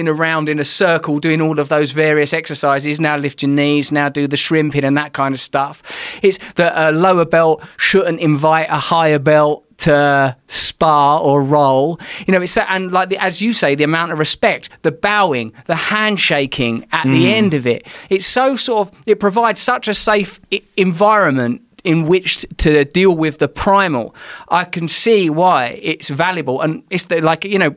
around 0.08 0.50
in 0.50 0.60
a 0.60 0.66
circle, 0.66 1.20
doing 1.20 1.42
all 1.42 1.60
of 1.60 1.70
those 1.70 1.92
various 1.92 2.34
exercises. 2.34 3.00
Now 3.00 3.18
lift 3.18 3.42
your 3.42 3.50
knees, 3.52 3.92
now 3.92 4.10
do 4.10 4.28
the 4.28 4.38
shrimping 4.38 4.84
and 4.84 4.98
that 4.98 5.14
kind 5.14 5.34
of 5.34 5.40
stuff. 5.40 5.84
It's 6.22 6.38
that 6.56 6.74
a 6.76 6.92
lower 6.92 7.26
belt 7.26 7.64
shouldn't 7.78 8.20
invite 8.20 8.68
a 8.70 8.80
higher 8.80 9.20
belt 9.20 9.66
to 9.80 10.36
spar 10.48 11.20
or 11.20 11.44
roll. 11.44 12.00
You 12.26 12.34
know, 12.34 12.42
it's 12.42 12.58
and 12.58 12.92
like 12.92 13.10
the, 13.10 13.18
as 13.18 13.42
you 13.42 13.54
say, 13.54 13.76
the 13.76 13.84
amount 13.84 14.12
of 14.12 14.20
respect, 14.20 14.70
the 14.82 14.92
bowing, 14.92 15.54
the 15.66 15.76
handshaking 15.76 16.88
at 16.92 17.04
the 17.04 17.26
mm. 17.26 17.34
end 17.34 17.54
of 17.54 17.68
it. 17.68 17.86
It's 18.10 18.26
so 18.26 18.56
sort 18.56 18.88
of 18.88 19.02
it 19.06 19.20
provides 19.20 19.60
such 19.60 19.88
a 19.88 19.94
safe 19.94 20.40
environment 20.78 21.62
in 21.84 22.08
which 22.08 22.46
to 22.58 22.86
deal 22.86 23.16
with 23.16 23.40
the 23.40 23.48
primal. 23.48 24.16
I 24.48 24.64
can 24.64 24.88
see 24.88 25.30
why 25.30 25.80
it's 25.82 26.10
valuable, 26.10 26.62
and 26.62 26.84
it's 26.90 27.06
the, 27.06 27.22
like 27.22 27.44
you 27.46 27.60
know. 27.60 27.76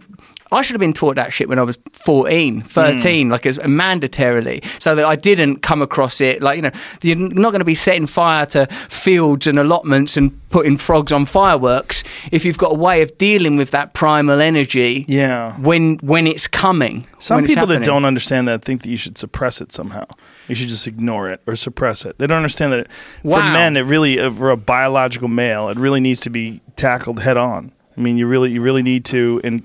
I 0.52 0.62
should 0.62 0.74
have 0.74 0.80
been 0.80 0.92
taught 0.92 1.16
that 1.16 1.32
shit 1.32 1.48
when 1.48 1.59
I 1.59 1.62
was 1.62 1.78
14, 1.92 2.61
hmm. 2.61 2.66
13, 2.66 3.28
like 3.28 3.46
as 3.46 3.59
mandatorily, 3.59 4.64
so 4.80 4.94
that 4.94 5.04
I 5.04 5.16
didn't 5.16 5.56
come 5.62 5.82
across 5.82 6.20
it. 6.20 6.42
Like, 6.42 6.56
you 6.56 6.62
know, 6.62 6.70
you're 7.02 7.16
not 7.16 7.50
going 7.50 7.61
to 7.61 7.64
be 7.64 7.74
setting 7.74 8.06
fire 8.06 8.46
to 8.46 8.66
fields 8.88 9.46
and 9.46 9.59
allotments 9.59 10.16
and 10.16 10.30
putting 10.50 10.76
frogs 10.76 11.12
on 11.12 11.24
fireworks 11.24 12.04
if 12.32 12.44
you've 12.44 12.59
got 12.59 12.72
a 12.72 12.76
way 12.76 13.02
of 13.02 13.16
dealing 13.18 13.56
with 13.56 13.70
that 13.72 13.94
primal 13.94 14.40
energy 14.40 15.04
Yeah. 15.09 15.56
when 15.59 15.96
when 15.98 16.26
it's 16.26 16.46
coming. 16.48 17.06
Some 17.18 17.44
people 17.44 17.66
that 17.66 17.85
don't 17.85 18.04
understand 18.04 18.48
that 18.48 18.64
think 18.64 18.82
that 18.82 18.88
you 18.90 18.96
should 18.96 19.18
suppress 19.18 19.61
it 19.61 19.72
somehow. 19.72 20.06
You 20.48 20.54
should 20.54 20.68
just 20.68 20.87
ignore 20.87 21.28
it 21.30 21.40
or 21.46 21.56
suppress 21.56 22.04
it. 22.04 22.18
They 22.18 22.26
don't 22.26 22.37
understand 22.37 22.72
that 22.72 22.92
for 23.22 23.30
Wow. 23.30 23.52
men, 23.52 23.76
it 23.76 23.80
really, 23.80 24.16
for 24.30 24.50
a 24.50 24.56
biological 24.56 25.26
male, 25.28 25.68
it 25.68 25.78
really 25.78 26.00
needs 26.00 26.20
to 26.20 26.30
be 26.30 26.61
tackled 26.76 27.20
head 27.20 27.37
on. 27.37 27.72
I 27.98 28.00
mean, 28.00 28.16
you 28.16 28.26
really, 28.28 28.52
you 28.52 28.61
really 28.62 28.82
need 28.82 29.04
to 29.06 29.40
in, 29.42 29.62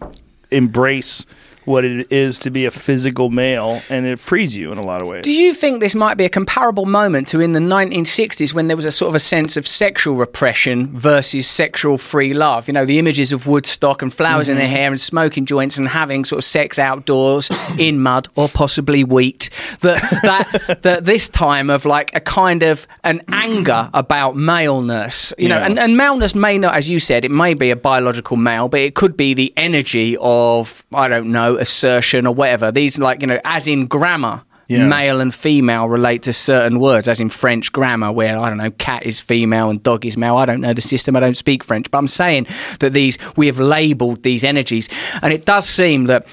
embrace 0.51 1.25
what 1.71 1.85
it 1.85 2.11
is 2.11 2.37
to 2.39 2.51
be 2.51 2.65
a 2.65 2.71
physical 2.71 3.29
male, 3.29 3.81
and 3.89 4.05
it 4.05 4.19
frees 4.19 4.57
you 4.57 4.71
in 4.71 4.77
a 4.77 4.83
lot 4.83 5.01
of 5.01 5.07
ways. 5.07 5.23
Do 5.23 5.31
you 5.31 5.53
think 5.53 5.79
this 5.79 5.95
might 5.95 6.17
be 6.17 6.25
a 6.25 6.29
comparable 6.29 6.85
moment 6.85 7.27
to 7.27 7.39
in 7.39 7.53
the 7.53 7.59
1960s 7.59 8.53
when 8.53 8.67
there 8.67 8.77
was 8.77 8.85
a 8.85 8.91
sort 8.91 9.09
of 9.09 9.15
a 9.15 9.19
sense 9.19 9.57
of 9.57 9.67
sexual 9.67 10.15
repression 10.15 10.87
versus 10.95 11.47
sexual 11.47 11.97
free 11.97 12.33
love? 12.33 12.67
You 12.67 12.73
know, 12.73 12.85
the 12.85 12.99
images 12.99 13.31
of 13.31 13.47
Woodstock 13.47 14.01
and 14.01 14.13
flowers 14.13 14.49
in 14.49 14.57
their 14.57 14.65
mm-hmm. 14.65 14.75
hair 14.75 14.91
and 14.91 15.01
smoking 15.01 15.45
joints 15.45 15.77
and 15.77 15.87
having 15.87 16.25
sort 16.25 16.39
of 16.39 16.43
sex 16.43 16.77
outdoors 16.77 17.49
in 17.77 17.99
mud 18.01 18.27
or 18.35 18.49
possibly 18.49 19.03
wheat. 19.03 19.49
That 19.79 19.99
that 20.23 20.81
that 20.83 21.05
this 21.05 21.29
time 21.29 21.69
of 21.69 21.85
like 21.85 22.13
a 22.13 22.19
kind 22.19 22.63
of 22.63 22.85
an 23.03 23.21
anger 23.29 23.89
about 23.93 24.35
maleness. 24.35 25.33
You 25.37 25.49
know, 25.49 25.57
Yeah. 25.57 25.65
and, 25.65 25.79
and 25.79 25.97
maleness 25.97 26.35
may 26.35 26.57
not, 26.57 26.75
as 26.75 26.89
you 26.89 26.99
said, 26.99 27.23
it 27.25 27.31
may 27.31 27.53
be 27.53 27.71
a 27.71 27.75
biological 27.75 28.37
male, 28.37 28.67
but 28.67 28.81
it 28.81 28.95
could 28.95 29.15
be 29.15 29.33
the 29.33 29.53
energy 29.55 30.17
of 30.19 30.85
I 30.93 31.07
don't 31.07 31.31
know 31.31 31.55
assertion 31.61 32.27
or 32.27 32.33
whatever. 32.33 32.71
These 32.71 32.99
like 32.99 33.21
you 33.21 33.27
know, 33.27 33.39
as 33.45 33.67
in 33.67 33.85
grammar 33.87 34.41
Yeah. 34.67 34.87
male 34.87 35.19
and 35.21 35.33
female 35.33 35.89
relate 35.89 36.23
to 36.23 36.33
certain 36.33 36.79
words, 36.79 37.07
as 37.07 37.19
in 37.19 37.29
French 37.29 37.71
grammar, 37.71 38.11
where 38.11 38.37
I 38.39 38.47
don't 38.49 38.57
know, 38.57 38.71
cat 38.71 39.05
is 39.05 39.19
female 39.19 39.69
and 39.69 39.81
dog 39.83 40.05
is 40.05 40.15
male. 40.17 40.37
I 40.37 40.45
don't 40.45 40.61
know 40.61 40.73
the 40.73 40.81
system. 40.81 41.15
I 41.15 41.19
don't 41.19 41.37
speak 41.37 41.63
French, 41.63 41.91
but 41.91 41.97
I'm 41.97 42.07
saying 42.07 42.47
that 42.79 42.93
these 42.93 43.17
we 43.35 43.47
have 43.47 43.59
labelled 43.59 44.23
these 44.23 44.43
energies, 44.43 44.87
and 45.21 45.33
it 45.33 45.45
does 45.45 45.67
seem 45.67 46.05
that 46.07 46.25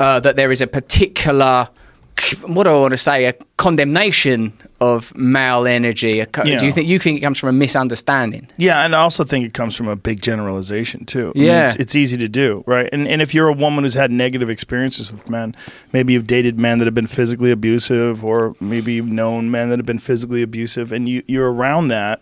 uh, 0.00 0.20
that 0.20 0.34
there 0.36 0.50
is 0.52 0.60
a 0.60 0.66
particular 0.66 1.68
what 2.46 2.64
do 2.64 2.70
I 2.70 2.80
want 2.80 2.92
to 2.92 2.96
say 2.96 3.26
a 3.26 3.32
condemnation 3.56 4.52
of 4.80 5.14
male 5.16 5.66
energy? 5.66 6.14
Yeah. 6.16 6.26
Do 6.58 6.66
you 6.66 6.72
think 6.72 6.88
you 6.88 6.98
think 6.98 7.18
it 7.18 7.20
comes 7.20 7.38
from 7.38 7.48
a 7.50 7.52
misunderstanding? 7.52 8.48
Yeah, 8.58 8.84
and 8.84 8.94
I 8.94 9.00
also 9.00 9.24
think 9.24 9.46
it 9.46 9.54
comes 9.54 9.76
from 9.76 9.88
a 9.88 9.96
big 9.96 10.20
generalization 10.20 11.04
too. 11.06 11.32
I 11.34 11.38
mean, 11.38 11.46
Yeah. 11.46 11.66
it's, 11.66 11.76
it's 11.76 11.96
easy 11.96 12.16
to 12.18 12.28
do, 12.28 12.64
right? 12.66 12.88
And 12.92 13.06
and 13.08 13.22
if 13.22 13.34
you're 13.34 13.48
a 13.48 13.52
woman 13.52 13.84
who's 13.84 13.94
had 13.94 14.10
negative 14.10 14.50
experiences 14.50 15.12
with 15.12 15.28
men, 15.30 15.54
maybe 15.92 16.12
you've 16.12 16.26
dated 16.26 16.58
men 16.58 16.78
that 16.78 16.86
have 16.86 16.94
been 16.94 17.06
physically 17.06 17.50
abusive, 17.50 18.24
or 18.24 18.54
maybe 18.60 18.94
you've 18.94 19.06
known 19.08 19.50
men 19.50 19.68
that 19.70 19.78
have 19.78 19.86
been 19.86 19.98
physically 20.00 20.42
abusive, 20.42 20.92
and 20.92 21.08
you 21.08 21.22
you're 21.26 21.52
around 21.52 21.88
that, 21.88 22.20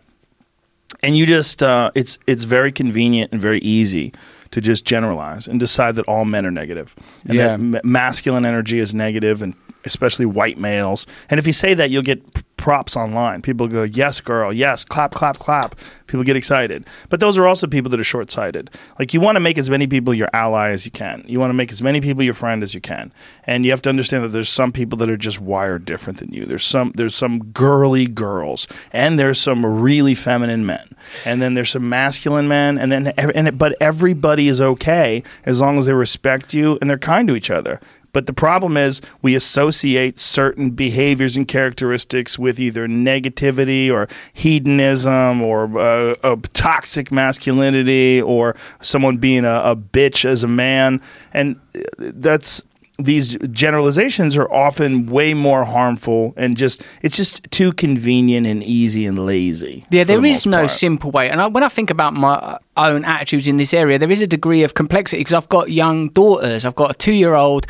and 1.02 1.16
you 1.16 1.26
just 1.26 1.62
uh, 1.62 1.90
it's 1.94 2.18
it's 2.26 2.44
very 2.44 2.70
convenient 2.72 3.32
and 3.32 3.40
very 3.40 3.60
easy 3.60 4.12
to 4.50 4.60
just 4.60 4.84
generalize 4.84 5.48
and 5.48 5.58
decide 5.58 5.94
that 5.96 6.04
all 6.06 6.26
men 6.26 6.44
are 6.44 6.50
negative, 6.50 6.94
and 7.26 7.34
Yeah. 7.38 7.56
that 7.56 7.84
masculine 7.84 8.44
energy 8.44 8.78
is 8.78 8.94
negative, 8.94 9.40
and 9.42 9.54
especially 9.84 10.26
white 10.26 10.58
males. 10.58 11.06
And 11.30 11.38
if 11.38 11.46
you 11.46 11.52
say 11.52 11.74
that, 11.74 11.90
you'll 11.90 12.02
get 12.02 12.22
props 12.56 12.96
online. 12.96 13.42
People 13.42 13.66
go, 13.66 13.82
"Yes, 13.82 14.20
girl, 14.20 14.52
yes, 14.52 14.84
clap, 14.84 15.12
clap, 15.12 15.38
clap." 15.40 15.74
People 16.06 16.22
get 16.22 16.36
excited, 16.36 16.86
but 17.08 17.18
those 17.18 17.36
are 17.36 17.46
also 17.46 17.66
people 17.66 17.90
that 17.90 17.98
are 17.98 18.04
short-sighted. 18.04 18.70
Like 19.00 19.12
you 19.12 19.20
want 19.20 19.34
to 19.34 19.40
make 19.40 19.58
as 19.58 19.68
many 19.68 19.88
people 19.88 20.14
your 20.14 20.28
ally 20.32 20.70
as 20.70 20.84
you 20.84 20.92
can. 20.92 21.24
You 21.26 21.40
want 21.40 21.50
to 21.50 21.54
make 21.54 21.72
as 21.72 21.82
many 21.82 22.00
people 22.00 22.22
your 22.22 22.34
friend 22.34 22.62
as 22.62 22.72
you 22.72 22.80
can, 22.80 23.12
and 23.46 23.64
you 23.64 23.72
have 23.72 23.82
to 23.82 23.88
understand 23.88 24.22
that 24.22 24.28
there's 24.28 24.48
some 24.48 24.70
people 24.70 24.96
that 24.98 25.10
are 25.10 25.16
just 25.16 25.40
wired 25.40 25.84
different 25.84 26.20
than 26.20 26.32
you. 26.32 26.44
There's 26.46 26.64
some 26.64 26.92
there's 26.94 27.16
some 27.16 27.46
girly 27.46 28.06
girls, 28.06 28.68
and 28.92 29.18
there's 29.18 29.40
some 29.40 29.66
really 29.66 30.14
feminine 30.14 30.64
men, 30.64 30.86
and 31.24 31.42
then 31.42 31.54
there's 31.54 31.70
some 31.70 31.88
masculine 31.88 32.46
men, 32.46 32.78
and 32.78 32.92
then 32.92 33.08
and 33.16 33.58
but 33.58 33.74
everybody 33.80 34.46
is 34.46 34.60
okay 34.60 35.24
as 35.44 35.60
long 35.60 35.78
as 35.78 35.86
they 35.86 35.94
respect 35.94 36.54
you 36.54 36.78
and 36.80 36.88
they're 36.88 36.98
kind 36.98 37.26
to 37.26 37.34
each 37.34 37.50
other. 37.50 37.80
But 38.12 38.26
the 38.26 38.32
problem 38.32 38.76
is 38.76 39.00
we 39.22 39.34
associate 39.34 40.18
certain 40.18 40.70
behaviors 40.70 41.36
and 41.36 41.48
characteristics 41.48 42.38
with 42.38 42.60
either 42.60 42.86
negativity 42.86 43.90
or 43.90 44.08
hedonism 44.32 45.40
or 45.40 45.78
uh, 45.78 46.14
a 46.22 46.36
toxic 46.52 47.10
masculinity 47.10 48.20
or 48.20 48.54
someone 48.80 49.16
being 49.16 49.44
a, 49.44 49.62
a 49.64 49.76
bitch 49.76 50.24
as 50.24 50.42
a 50.42 50.48
man. 50.48 51.00
And 51.32 51.56
uh, 51.74 51.80
that's 51.98 52.62
these 52.98 53.36
generalizations 53.50 54.36
are 54.36 54.50
often 54.52 55.06
way 55.06 55.34
more 55.34 55.64
harmful 55.64 56.34
and 56.36 56.56
just 56.56 56.82
it's 57.02 57.16
just 57.16 57.42
too 57.50 57.72
convenient 57.72 58.46
and 58.46 58.62
easy 58.62 59.06
and 59.06 59.24
lazy. 59.26 59.84
Yeah, 59.90 60.04
there 60.04 60.20
the 60.20 60.28
is 60.28 60.46
no 60.46 60.58
part. 60.58 60.70
simple 60.70 61.10
way. 61.10 61.30
And 61.30 61.40
I, 61.40 61.46
when 61.46 61.62
I 61.62 61.68
think 61.68 61.90
about 61.90 62.12
my 62.14 62.58
own 62.76 63.04
attitudes 63.04 63.48
in 63.48 63.56
this 63.56 63.72
area, 63.74 63.98
there 63.98 64.10
is 64.10 64.22
a 64.22 64.26
degree 64.26 64.62
of 64.62 64.74
complexity 64.74 65.20
because 65.20 65.34
I've 65.34 65.48
got 65.48 65.70
young 65.70 66.08
daughters. 66.10 66.64
I've 66.64 66.74
got 66.76 66.90
a 66.90 66.94
two 66.94 67.12
year 67.12 67.34
old 67.34 67.66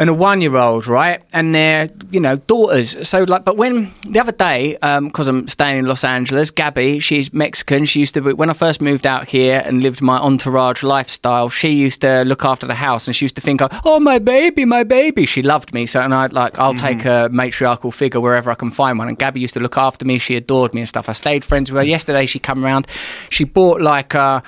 and 0.00 0.08
a 0.08 0.14
one 0.14 0.40
year 0.40 0.56
old, 0.56 0.86
right? 0.86 1.22
And 1.34 1.54
they're, 1.54 1.90
you 2.10 2.20
know, 2.20 2.36
daughters. 2.36 2.96
So, 3.06 3.22
like, 3.24 3.44
but 3.44 3.58
when 3.58 3.92
the 4.08 4.18
other 4.18 4.32
day, 4.32 4.78
because 4.80 5.28
I'm 5.28 5.46
staying 5.46 5.76
in 5.80 5.84
Los 5.84 6.04
Angeles, 6.04 6.50
Gabby, 6.50 7.00
she's 7.00 7.34
Mexican. 7.34 7.84
She 7.84 8.00
used 8.00 8.14
to 8.14 8.22
be, 8.22 8.32
when 8.32 8.48
I 8.48 8.54
first 8.54 8.80
moved 8.80 9.06
out 9.06 9.28
here 9.28 9.62
and 9.62 9.82
lived 9.82 10.00
my 10.00 10.16
entourage 10.16 10.82
lifestyle, 10.82 11.50
she 11.50 11.68
used 11.72 12.00
to 12.00 12.22
look 12.22 12.46
after 12.46 12.66
the 12.66 12.74
house 12.74 13.08
and 13.08 13.14
she 13.14 13.26
used 13.26 13.34
to 13.34 13.42
think, 13.42 13.60
oh, 13.84 14.00
my 14.00 14.18
baby, 14.18 14.64
my 14.64 14.84
baby. 14.84 15.26
She 15.26 15.42
loved 15.42 15.74
me. 15.74 15.84
So, 15.84 16.00
and 16.00 16.14
I'd 16.14 16.32
like, 16.32 16.58
I'll 16.58 16.72
take 16.72 17.04
a 17.04 17.28
matriarchal 17.30 17.92
figure 17.92 18.22
wherever 18.22 18.50
I 18.50 18.54
can 18.54 18.70
find 18.70 18.98
one. 18.98 19.06
And 19.08 19.18
Gabby 19.18 19.40
used 19.40 19.52
to 19.52 19.60
look 19.60 19.76
after 19.76 20.06
me. 20.06 20.16
She 20.16 20.34
adored 20.34 20.72
me 20.72 20.80
and 20.80 20.88
stuff. 20.88 21.10
I 21.10 21.12
stayed 21.12 21.44
friends 21.44 21.70
with 21.70 21.82
her. 21.82 21.86
Yesterday, 21.86 22.24
she 22.24 22.38
come 22.38 22.64
around. 22.64 22.86
She 23.28 23.44
bought 23.44 23.82
like, 23.82 24.14
uh, 24.14 24.40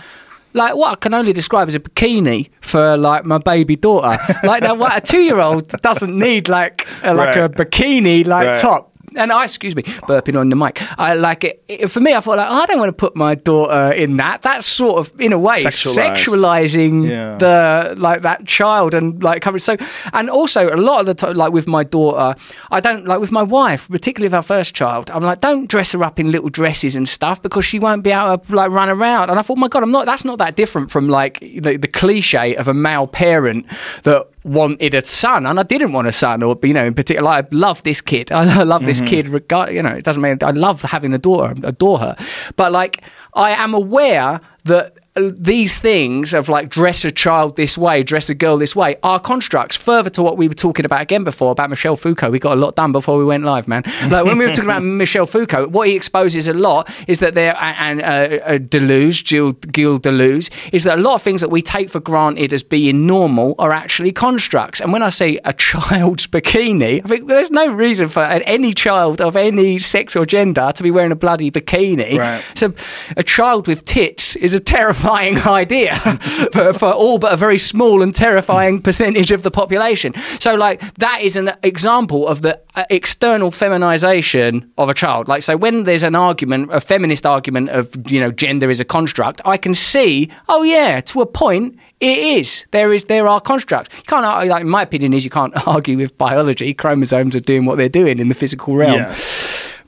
like 0.55 0.75
what 0.75 0.93
I 0.93 0.95
can 0.97 1.15
only 1.15 1.33
describe 1.33 1.69
as 1.69 1.75
a 1.75 1.81
bikini 1.81 2.51
for 2.61 2.97
like 2.97 3.25
my 3.25 3.39
baby 3.39 3.77
daughter. 3.77 4.17
like 4.45 4.63
now, 4.63 4.75
what 4.75 4.97
a 4.97 5.01
two-year-old 5.01 5.69
doesn't 5.83 6.17
need 6.19 6.49
like 6.49 6.87
a, 7.03 7.15
like 7.15 7.37
a 7.37 7.49
bikini 7.49 8.27
like 8.27 8.47
Right. 8.49 8.59
top. 8.59 8.92
And 9.17 9.33
I, 9.33 9.45
excuse 9.45 9.75
me, 9.77 9.83
burping 9.83 10.39
on 10.39 10.49
the 10.49 10.57
mic. 10.57 10.81
I 10.99 11.15
like 11.15 11.45
it, 11.45 11.63
it- 11.69 11.89
For 11.89 12.01
me, 12.01 12.15
I 12.15 12.21
thought 12.21 12.37
like 12.39 12.51
oh, 12.51 12.63
I 12.63 12.67
don't 12.67 12.79
want 12.79 12.89
to 12.89 12.93
put 12.93 13.15
my 13.17 13.35
daughter 13.35 13.93
in 13.93 14.17
that. 14.17 14.43
That's 14.43 14.67
sort 14.67 14.99
of 14.99 15.13
in 15.21 15.33
a 15.33 15.39
way 15.39 15.63
Sexualized. 15.63 16.17
sexualizing 16.17 17.09
Yeah. 17.09 17.37
the 17.37 17.95
like 17.99 18.23
that 18.23 18.47
child 18.47 18.95
and 18.95 19.23
like 19.23 19.43
coverage. 19.43 19.63
So 19.63 19.77
and 20.13 20.31
also 20.31 20.69
a 20.75 20.77
lot 20.77 21.01
of 21.01 21.07
the 21.07 21.15
time, 21.15 21.37
like 21.37 21.53
with 21.53 21.67
my 21.67 21.85
daughter, 21.85 22.39
I 22.71 22.81
don't 22.81 23.07
like 23.07 23.21
with 23.21 23.33
my 23.33 23.43
wife, 23.43 23.89
particularly 23.89 24.27
with 24.29 24.35
our 24.35 24.43
first 24.43 24.75
child. 24.75 25.11
I'm 25.11 25.23
like, 25.23 25.41
don't 25.41 25.69
dress 25.69 25.93
her 25.93 26.03
up 26.03 26.19
in 26.19 26.31
little 26.33 26.49
dresses 26.49 26.97
and 26.97 27.09
stuff 27.09 27.43
because 27.43 27.65
she 27.65 27.79
won't 27.79 28.03
be 28.03 28.11
able 28.11 28.39
to 28.39 28.55
like 28.57 28.71
run 28.71 28.89
around. 28.89 29.31
And 29.31 29.39
I 29.39 29.43
thought, 29.43 29.59
oh 29.59 29.61
my 29.61 29.69
God, 29.69 29.83
I'm 29.83 29.91
not. 29.93 30.07
That's 30.07 30.25
not 30.25 30.39
that 30.39 30.57
different 30.57 30.91
from 30.91 31.09
like 31.09 31.41
the, 31.41 31.77
the 31.77 31.89
cliche 31.89 32.55
of 32.57 32.69
a 32.69 32.75
male 32.75 33.07
parent 33.07 33.67
that 34.05 34.27
wanted 34.45 34.95
a 34.95 35.05
son 35.05 35.47
and 35.47 35.61
I 35.61 35.63
didn't 35.63 35.93
want 35.93 36.09
a 36.09 36.13
son 36.13 36.43
or 36.43 36.59
you 36.63 36.73
know 36.73 36.85
in 36.85 36.95
particular 36.95 37.31
I 37.31 37.43
love 37.51 37.83
this 37.83 38.01
kid. 38.01 38.33
I 38.33 38.63
love 38.63 38.85
this 38.85 38.99
mm-hmm. 38.99 39.07
kid 39.07 39.29
regard 39.29 39.73
you 39.73 39.83
know 39.83 39.91
it 39.91 40.05
doesn't 40.05 40.23
mean 40.23 40.39
I 40.43 40.51
love 40.51 40.83
having 40.83 41.13
a 41.15 41.19
daughter 41.19 41.55
adore 41.63 41.99
her. 41.99 42.17
But 42.57 42.73
like 42.73 43.03
I 43.35 43.51
am 43.51 43.75
aware 43.75 44.41
that 44.65 44.99
these 45.15 45.79
things 45.79 46.33
of 46.33 46.49
like 46.49 46.71
dress 46.71 47.05
a 47.05 47.11
child 47.11 47.57
this 47.57 47.77
way, 47.77 48.03
dress 48.03 48.31
a 48.31 48.35
girl 48.35 48.57
this 48.57 48.75
way 48.75 48.97
are 49.03 49.21
constructs. 49.21 49.77
Further 49.77 50.09
to 50.11 50.23
what 50.23 50.39
we 50.39 50.49
were 50.49 50.55
talking 50.55 50.87
about 50.87 51.03
again 51.03 51.23
before 51.23 51.53
about 51.53 51.69
Michel 51.69 51.97
Foucault, 51.97 52.31
we 52.31 52.39
got 52.39 52.57
a 52.57 52.61
lot 52.61 52.77
done 52.77 52.93
before 52.93 53.19
we 53.19 53.25
went 53.25 53.45
live, 53.45 53.69
man. 53.69 53.83
Like 54.09 54.25
when 54.25 54.39
we 54.39 54.47
were 54.47 54.51
talking 54.53 54.65
about 54.65 54.83
Michel 54.83 55.27
Foucault, 55.27 55.69
what 55.69 55.89
he 55.89 55.95
exposes 55.95 56.49
a 56.49 56.55
lot 56.55 56.91
is 57.07 57.19
that 57.19 57.35
there 57.35 57.55
and 57.61 58.01
uh, 58.01 58.05
uh, 58.05 58.59
Deleuze, 58.59 59.27
Gilles, 59.27 59.55
Gilles 59.75 60.01
Deleuze, 60.01 60.51
is 60.73 60.85
that 60.85 60.99
a 60.99 61.03
lot 61.03 61.17
of 61.17 61.23
things 61.23 61.43
that 61.43 61.51
we 61.51 61.61
take 61.61 61.91
for 61.91 62.01
granted 62.01 62.55
as 62.55 62.63
being 62.63 63.07
normal 63.07 63.55
are 63.59 63.71
actually 63.73 64.13
constructs. 64.13 64.81
And 64.81 64.93
when 64.93 65.03
I 65.03 65.11
say 65.11 65.39
a 65.45 65.53
child's 65.63 66.27
bikini, 66.27 67.05
I 67.05 67.09
think 67.09 67.27
there's 67.27 67.51
no 67.51 67.71
reason 67.71 68.09
for 68.09 68.21
any 68.23 68.73
child 68.73 69.21
of 69.21 69.37
any 69.37 69.79
sex 69.79 70.17
or 70.17 70.25
gender 70.25 70.73
to 70.75 70.83
be 70.83 70.91
wearing 70.91 71.13
a 71.13 71.17
bloody 71.17 71.51
bikini. 71.51 72.19
Right. 72.19 72.43
So, 72.55 72.73
a 73.17 73.23
child 73.23 73.67
with 73.67 73.85
tits 73.85 74.37
is 74.37 74.55
a 74.55 74.61
terrifying 75.03 75.39
idea 75.47 75.97
for, 76.53 76.73
for 76.73 76.93
all 76.93 77.19
but 77.19 77.33
a 77.33 77.37
very 77.37 77.59
small 77.59 78.03
and 78.03 78.15
terrifying 78.15 78.81
percentage 78.81 79.31
of 79.31 79.43
the 79.43 79.51
population. 79.51 80.15
So, 80.39 80.55
like, 80.55 80.81
that 80.97 81.21
is 81.23 81.37
an 81.37 81.53
example 81.63 82.27
of 82.29 82.43
the 82.43 82.61
uh, 82.75 82.85
external 82.91 83.51
feminization 83.51 84.71
of 84.79 84.89
a 84.89 84.95
child. 84.95 85.29
Like, 85.29 85.43
so 85.43 85.57
when 85.57 85.85
there's 85.85 86.03
an 86.03 86.15
argument, 86.15 86.71
a 86.73 86.81
feminist 86.81 87.27
argument 87.27 87.71
of, 87.71 87.91
you 88.11 88.21
know, 88.21 88.31
gender 88.31 88.71
is 88.71 88.81
a 88.81 88.85
construct, 88.85 89.41
I 89.45 89.57
can 89.57 89.75
see, 89.75 90.31
oh, 90.49 90.63
yeah, 90.63 91.01
to 91.03 91.21
a 91.21 91.27
point, 91.27 91.79
it 92.01 92.19
is. 92.19 92.67
There 92.73 92.93
is. 92.93 93.05
There 93.05 93.29
are 93.29 93.41
constructs. 93.41 93.95
You 93.97 94.03
can't. 94.05 94.25
ar- 94.27 94.45
Like, 94.47 94.65
my 94.65 94.83
opinion 94.83 95.13
is 95.13 95.23
you 95.25 95.31
can't 95.31 95.55
argue 95.69 95.97
with 95.97 96.17
biology. 96.19 96.75
Chromosomes 96.75 97.37
are 97.37 97.41
doing 97.41 97.65
what 97.65 97.79
they're 97.79 97.89
doing 97.89 98.19
in 98.19 98.29
the 98.29 98.35
physical 98.35 98.75
realm. 98.75 98.95
Yeah. 98.95 99.15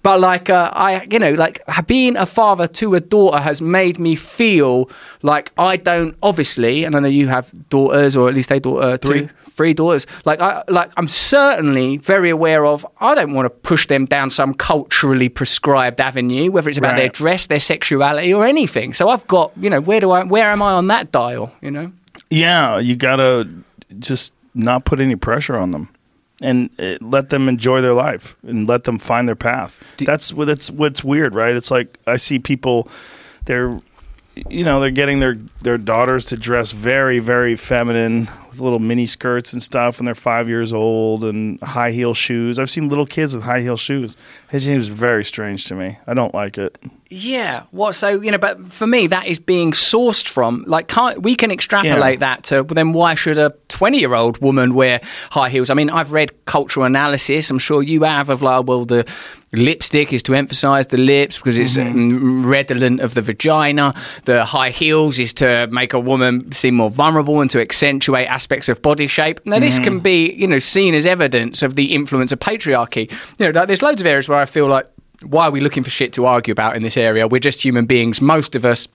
But 0.04 0.20
like 0.20 0.50
uh, 0.50 0.70
I, 0.72 1.06
you 1.10 1.18
know, 1.18 1.32
like 1.32 1.62
being 1.86 2.14
a 2.16 2.26
father 2.26 2.68
to 2.68 2.94
a 2.94 3.00
daughter 3.00 3.42
has 3.42 3.62
made 3.62 3.98
me 3.98 4.14
feel 4.14 4.90
like 5.22 5.50
I 5.58 5.78
don't 5.78 6.14
obviously, 6.22 6.84
and 6.84 6.94
I 6.94 7.00
know 7.00 7.08
you 7.08 7.26
have 7.28 7.50
daughters, 7.70 8.14
or 8.14 8.28
at 8.28 8.34
least 8.34 8.52
a 8.52 8.60
daughter, 8.60 8.98
Three. 8.98 9.20
two, 9.20 9.28
three 9.46 9.72
daughters. 9.72 10.06
Like 10.26 10.40
I, 10.40 10.62
like 10.68 10.92
I'm 10.98 11.08
certainly 11.08 11.96
very 11.96 12.28
aware 12.28 12.66
of. 12.66 12.86
I 13.00 13.14
don't 13.14 13.32
want 13.32 13.46
to 13.46 13.50
push 13.50 13.86
them 13.86 14.04
down 14.04 14.28
some 14.28 14.52
culturally 14.52 15.30
prescribed 15.30 16.02
avenue, 16.02 16.50
whether 16.50 16.68
it's 16.68 16.76
about 16.76 16.96
their 16.96 17.08
dress, 17.08 17.46
their 17.46 17.58
sexuality, 17.58 18.34
or 18.34 18.44
anything. 18.44 18.92
So 18.92 19.08
I've 19.08 19.26
got, 19.26 19.52
you 19.56 19.70
know, 19.70 19.80
where 19.80 20.00
do 20.00 20.10
I, 20.10 20.22
where 20.24 20.50
am 20.50 20.60
I 20.60 20.72
on 20.72 20.88
that 20.88 21.12
dial? 21.12 21.50
You 21.62 21.70
know. 21.70 21.92
Yeah, 22.28 22.78
you 22.78 22.94
gotta 22.94 23.48
just 23.98 24.34
not 24.54 24.84
put 24.84 25.00
any 25.00 25.16
pressure 25.16 25.56
on 25.56 25.70
them, 25.70 25.88
and 26.42 26.70
uh, 26.78 26.96
let 27.00 27.28
them 27.28 27.48
enjoy 27.48 27.80
their 27.80 27.92
life 27.92 28.36
and 28.46 28.68
let 28.68 28.84
them 28.84 28.98
find 28.98 29.28
their 29.28 29.36
path. 29.36 29.82
that's 29.98 30.32
what 30.32 30.46
that's 30.46 30.70
what's 30.70 31.04
weird, 31.04 31.34
right? 31.34 31.54
It's 31.54 31.70
like 31.70 31.98
I 32.06 32.16
see 32.16 32.38
people, 32.38 32.88
they're, 33.46 33.80
you 34.48 34.64
know, 34.64 34.80
they're 34.80 34.90
getting 34.90 35.20
their 35.20 35.36
their 35.62 35.78
daughters 35.78 36.26
to 36.26 36.36
dress 36.36 36.72
very 36.72 37.18
very 37.18 37.56
feminine 37.56 38.28
with 38.54 38.60
little 38.62 38.78
mini 38.78 39.06
skirts 39.06 39.52
and 39.52 39.62
stuff, 39.62 39.98
and 39.98 40.06
they're 40.06 40.14
five 40.14 40.48
years 40.48 40.72
old 40.72 41.24
and 41.24 41.60
high 41.60 41.90
heel 41.90 42.14
shoes. 42.14 42.58
I've 42.58 42.70
seen 42.70 42.88
little 42.88 43.06
kids 43.06 43.34
with 43.34 43.44
high 43.44 43.60
heel 43.60 43.76
shoes. 43.76 44.16
It 44.52 44.60
seems 44.60 44.88
very 44.88 45.24
strange 45.24 45.64
to 45.66 45.74
me. 45.74 45.98
I 46.06 46.14
don't 46.14 46.34
like 46.34 46.58
it. 46.58 46.78
Yeah. 47.10 47.64
What? 47.70 47.94
So 47.94 48.20
you 48.20 48.30
know, 48.30 48.38
but 48.38 48.72
for 48.72 48.86
me, 48.86 49.06
that 49.08 49.26
is 49.26 49.38
being 49.38 49.72
sourced 49.72 50.26
from. 50.26 50.64
Like, 50.66 50.88
can't 50.88 51.22
we 51.22 51.36
can 51.36 51.50
extrapolate 51.50 52.14
Yeah. 52.14 52.26
that 52.34 52.42
to? 52.44 52.62
Well, 52.62 52.74
then 52.74 52.92
why 52.92 53.14
should 53.14 53.38
a 53.38 53.52
twenty-year-old 53.68 54.38
woman 54.38 54.74
wear 54.74 55.00
high 55.30 55.48
heels? 55.50 55.70
I 55.70 55.74
mean, 55.74 55.90
I've 55.90 56.12
read 56.12 56.32
cultural 56.46 56.86
analysis. 56.86 57.50
I'm 57.50 57.58
sure 57.58 57.82
you 57.82 58.02
have 58.04 58.30
of 58.30 58.42
like, 58.42 58.66
well, 58.66 58.84
the 58.84 59.04
lipstick 59.52 60.12
is 60.12 60.20
to 60.24 60.34
emphasize 60.34 60.88
the 60.88 60.96
lips 60.96 61.38
because 61.38 61.56
it's 61.58 61.76
mm 61.76 62.44
redolent 62.44 63.00
of 63.00 63.14
the 63.14 63.22
vagina. 63.22 63.94
The 64.24 64.44
high 64.44 64.70
heels 64.70 65.20
is 65.20 65.32
to 65.34 65.68
make 65.70 65.92
a 65.92 66.00
woman 66.00 66.50
seem 66.52 66.74
more 66.74 66.90
vulnerable 66.90 67.40
and 67.40 67.50
to 67.50 67.60
accentuate 67.60 68.26
aspects 68.44 68.68
of 68.68 68.82
body 68.82 69.06
shape. 69.06 69.40
Now, 69.46 69.58
this 69.58 69.78
can 69.78 70.00
mm. 70.00 70.02
be, 70.02 70.34
you 70.34 70.46
know, 70.46 70.58
seen 70.58 70.94
as 70.94 71.06
evidence 71.06 71.62
of 71.62 71.76
the 71.76 71.94
influence 71.94 72.30
of 72.30 72.40
patriarchy. 72.40 73.10
You 73.38 73.46
know, 73.46 73.58
like, 73.58 73.68
there's 73.68 73.80
loads 73.80 74.02
of 74.02 74.06
areas 74.06 74.28
where 74.28 74.38
I 74.38 74.44
feel 74.44 74.68
like 74.68 74.86
why 75.22 75.46
are 75.46 75.50
we 75.50 75.60
looking 75.60 75.82
for 75.82 75.88
shit 75.88 76.12
to 76.14 76.26
argue 76.26 76.52
about 76.52 76.76
in 76.76 76.82
this 76.82 76.98
area? 76.98 77.26
We're 77.26 77.38
just 77.38 77.64
human 77.64 77.86
beings. 77.86 78.20
Most 78.20 78.54
of 78.54 78.66
us 78.66 78.86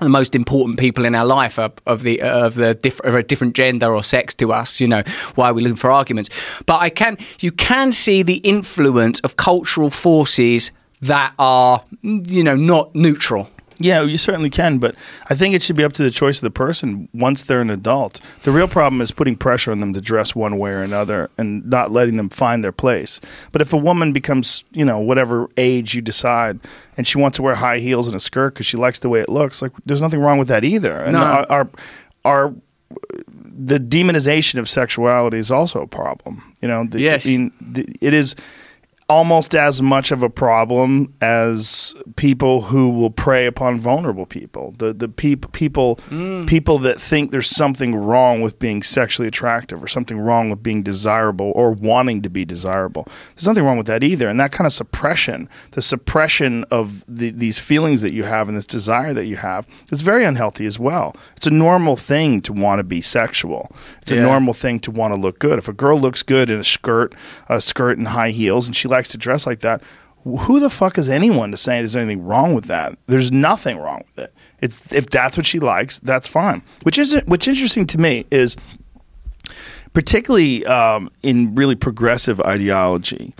the 0.00 0.08
most 0.08 0.34
important 0.34 0.76
people 0.78 1.04
in 1.04 1.14
our 1.14 1.26
life 1.26 1.56
are 1.56 1.70
of 1.86 2.02
the 2.02 2.20
of 2.20 2.56
the 2.56 2.74
diff- 2.74 3.00
of 3.00 3.14
a 3.14 3.22
different 3.22 3.54
gender 3.54 3.94
or 3.94 4.02
sex 4.02 4.34
to 4.34 4.52
us. 4.52 4.80
You 4.80 4.88
know, 4.88 5.02
why 5.36 5.50
are 5.50 5.54
we 5.54 5.62
looking 5.62 5.76
for 5.76 5.90
arguments? 5.90 6.30
But 6.66 6.80
I 6.80 6.88
can 6.90 7.18
you 7.40 7.52
can 7.52 7.92
see 7.92 8.22
the 8.22 8.38
influence 8.38 9.20
of 9.20 9.36
cultural 9.36 9.90
forces 9.90 10.72
that 11.02 11.34
are 11.38 11.84
you 12.02 12.42
know 12.42 12.56
not 12.56 12.94
neutral. 12.94 13.50
Yeah, 13.78 14.02
you 14.02 14.16
certainly 14.16 14.50
can, 14.50 14.78
but 14.78 14.94
I 15.28 15.34
think 15.34 15.54
it 15.54 15.62
should 15.62 15.76
be 15.76 15.84
up 15.84 15.92
to 15.94 16.02
the 16.02 16.10
choice 16.10 16.38
of 16.38 16.42
the 16.42 16.50
person 16.50 17.08
once 17.12 17.42
they're 17.42 17.60
an 17.60 17.70
adult. 17.70 18.20
The 18.44 18.50
real 18.52 18.68
problem 18.68 19.00
is 19.00 19.10
putting 19.10 19.36
pressure 19.36 19.72
on 19.72 19.80
them 19.80 19.92
to 19.94 20.00
dress 20.00 20.34
one 20.34 20.58
way 20.58 20.70
or 20.70 20.82
another 20.82 21.30
and 21.38 21.68
not 21.68 21.90
letting 21.90 22.16
them 22.16 22.28
find 22.28 22.62
their 22.62 22.72
place. 22.72 23.20
But 23.52 23.60
if 23.62 23.72
a 23.72 23.76
woman 23.76 24.12
becomes, 24.12 24.64
you 24.72 24.84
know, 24.84 24.98
whatever 25.00 25.48
age 25.56 25.94
you 25.94 26.02
decide, 26.02 26.60
and 26.96 27.06
she 27.06 27.18
wants 27.18 27.36
to 27.36 27.42
wear 27.42 27.56
high 27.56 27.78
heels 27.78 28.06
and 28.06 28.14
a 28.16 28.20
skirt 28.20 28.54
because 28.54 28.66
she 28.66 28.76
likes 28.76 29.00
the 29.00 29.08
way 29.08 29.20
it 29.20 29.28
looks, 29.28 29.60
like 29.60 29.72
there's 29.84 30.02
nothing 30.02 30.20
wrong 30.20 30.38
with 30.38 30.48
that 30.48 30.62
either. 30.64 30.96
And 30.96 31.12
No. 31.14 31.22
our, 31.22 31.46
our 31.50 31.68
our 32.24 32.54
the 33.56 33.78
demonization 33.78 34.58
of 34.58 34.68
sexuality 34.68 35.38
is 35.38 35.50
also 35.50 35.80
a 35.82 35.86
problem. 35.86 36.42
You 36.60 36.68
know, 36.68 36.84
the, 36.84 37.00
Yes. 37.00 37.26
I 37.26 37.30
mean, 37.30 37.52
the, 37.60 37.86
it 38.00 38.14
is 38.14 38.34
almost 39.08 39.54
as 39.54 39.82
much 39.82 40.10
of 40.10 40.22
a 40.22 40.30
problem 40.30 41.12
as 41.20 41.94
people 42.16 42.62
who 42.62 42.88
will 42.88 43.10
prey 43.10 43.46
upon 43.46 43.78
vulnerable 43.78 44.24
people. 44.24 44.74
The 44.78 44.94
the 44.94 45.08
peop, 45.08 45.52
people 45.52 45.96
mm. 46.08 46.46
people 46.46 46.78
that 46.80 47.00
think 47.00 47.30
there's 47.30 47.48
something 47.48 47.94
wrong 47.94 48.40
with 48.40 48.58
being 48.58 48.82
sexually 48.82 49.28
attractive 49.28 49.82
or 49.82 49.88
something 49.88 50.18
wrong 50.18 50.48
with 50.48 50.62
being 50.62 50.82
desirable 50.82 51.52
or 51.54 51.72
wanting 51.72 52.22
to 52.22 52.30
be 52.30 52.44
desirable. 52.44 53.06
There's 53.34 53.46
nothing 53.46 53.64
wrong 53.64 53.76
with 53.76 53.86
that 53.88 54.02
either. 54.02 54.28
And 54.28 54.40
that 54.40 54.52
kind 54.52 54.66
of 54.66 54.72
suppression, 54.72 55.48
the 55.72 55.82
suppression 55.82 56.64
of 56.70 57.04
the, 57.06 57.30
these 57.30 57.58
feelings 57.58 58.00
that 58.02 58.12
you 58.12 58.24
have 58.24 58.48
and 58.48 58.56
this 58.56 58.66
desire 58.66 59.12
that 59.12 59.26
you 59.26 59.36
have, 59.36 59.66
is 59.90 60.00
very 60.00 60.24
unhealthy 60.24 60.64
as 60.64 60.78
well. 60.78 61.14
It's 61.36 61.46
a 61.46 61.50
normal 61.50 61.96
thing 61.96 62.40
to 62.42 62.52
want 62.52 62.78
to 62.78 62.84
be 62.84 63.00
sexual. 63.00 63.70
It's 64.00 64.12
a 64.12 64.16
normal 64.16 64.54
thing 64.54 64.80
to 64.80 64.90
want 64.90 65.14
to 65.14 65.20
look 65.20 65.38
good. 65.38 65.58
If 65.58 65.68
a 65.68 65.72
girl 65.72 66.00
looks 66.00 66.22
good 66.22 66.48
in 66.48 66.60
a 66.60 66.64
skirt, 66.64 67.14
a 67.48 67.60
skirt 67.60 67.98
and 67.98 68.08
high 68.08 68.30
heels, 68.30 68.66
and 68.66 68.76
she 68.76 68.88
likes 68.94 69.10
to 69.10 69.18
dress 69.18 69.46
like 69.46 69.60
that, 69.60 69.82
who 70.24 70.58
the 70.58 70.70
fuck 70.70 70.96
is 70.96 71.10
anyone 71.10 71.50
to 71.50 71.56
say 71.56 71.78
there's 71.78 71.96
anything 71.96 72.24
wrong 72.24 72.54
with 72.54 72.64
that? 72.66 72.96
There's 73.06 73.30
nothing 73.30 73.76
wrong 73.78 74.04
with 74.08 74.24
it. 74.24 74.34
It's 74.62 74.80
if 74.92 75.10
that's 75.10 75.36
what 75.36 75.44
she 75.44 75.60
likes, 75.60 75.98
that's 75.98 76.26
fine. 76.26 76.62
Which 76.82 76.98
is 76.98 77.14
which 77.26 77.46
interesting 77.46 77.86
to 77.88 77.98
me 77.98 78.24
is 78.30 78.56
particularly 79.92 80.64
um, 80.66 81.10
in 81.22 81.54
really 81.54 81.74
progressive 81.74 82.40
ideology, 82.40 83.34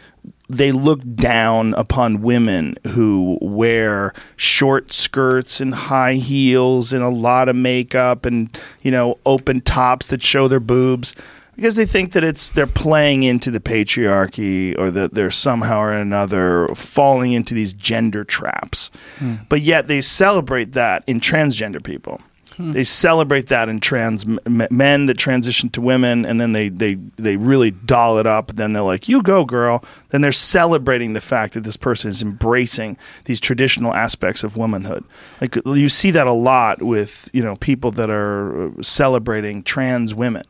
they 0.48 0.72
look 0.72 1.00
down 1.14 1.72
upon 1.74 2.20
women 2.20 2.76
who 2.88 3.38
wear 3.40 4.12
short 4.36 4.92
skirts 4.92 5.60
and 5.60 5.74
high 5.74 6.14
heels 6.14 6.92
and 6.92 7.02
a 7.02 7.08
lot 7.08 7.48
of 7.48 7.56
makeup 7.56 8.26
and 8.26 8.56
you 8.82 8.90
know 8.90 9.18
open 9.24 9.62
tops 9.62 10.08
that 10.08 10.22
show 10.22 10.48
their 10.48 10.60
boobs 10.60 11.14
because 11.56 11.76
they 11.76 11.86
think 11.86 12.12
that 12.12 12.24
it's 12.24 12.50
they're 12.50 12.66
playing 12.66 13.22
into 13.22 13.50
the 13.50 13.60
patriarchy 13.60 14.76
or 14.78 14.90
that 14.90 15.14
they're 15.14 15.30
somehow 15.30 15.80
or 15.80 15.92
another 15.92 16.68
falling 16.74 17.32
into 17.32 17.54
these 17.54 17.72
gender 17.72 18.24
traps. 18.24 18.90
Hmm. 19.18 19.34
But 19.48 19.60
yet 19.60 19.86
they 19.86 20.00
celebrate 20.00 20.72
that 20.72 21.04
in 21.06 21.20
transgender 21.20 21.82
people. 21.82 22.20
Hmm. 22.56 22.72
They 22.72 22.84
celebrate 22.84 23.48
that 23.48 23.68
in 23.68 23.80
trans 23.80 24.24
men 24.46 25.06
that 25.06 25.18
transition 25.18 25.70
to 25.70 25.80
women, 25.80 26.24
and 26.24 26.40
then 26.40 26.52
they, 26.52 26.68
they, 26.68 26.94
they 27.16 27.36
really 27.36 27.72
doll 27.72 28.18
it 28.18 28.26
up. 28.26 28.52
Then 28.54 28.72
they're 28.72 28.82
like, 28.82 29.08
"You 29.08 29.22
go, 29.22 29.44
girl." 29.44 29.84
Then 30.10 30.20
they're 30.20 30.30
celebrating 30.30 31.14
the 31.14 31.20
fact 31.20 31.54
that 31.54 31.64
this 31.64 31.76
person 31.76 32.10
is 32.10 32.22
embracing 32.22 32.96
these 33.24 33.40
traditional 33.40 33.92
aspects 33.92 34.44
of 34.44 34.56
womanhood. 34.56 35.04
Like 35.40 35.56
you 35.66 35.88
see 35.88 36.12
that 36.12 36.28
a 36.28 36.32
lot 36.32 36.80
with 36.82 37.28
you 37.32 37.42
know 37.42 37.56
people 37.56 37.90
that 37.92 38.08
are 38.08 38.68
uh, 38.68 38.82
celebrating 38.82 39.62
trans 39.64 40.14
women. 40.14 40.44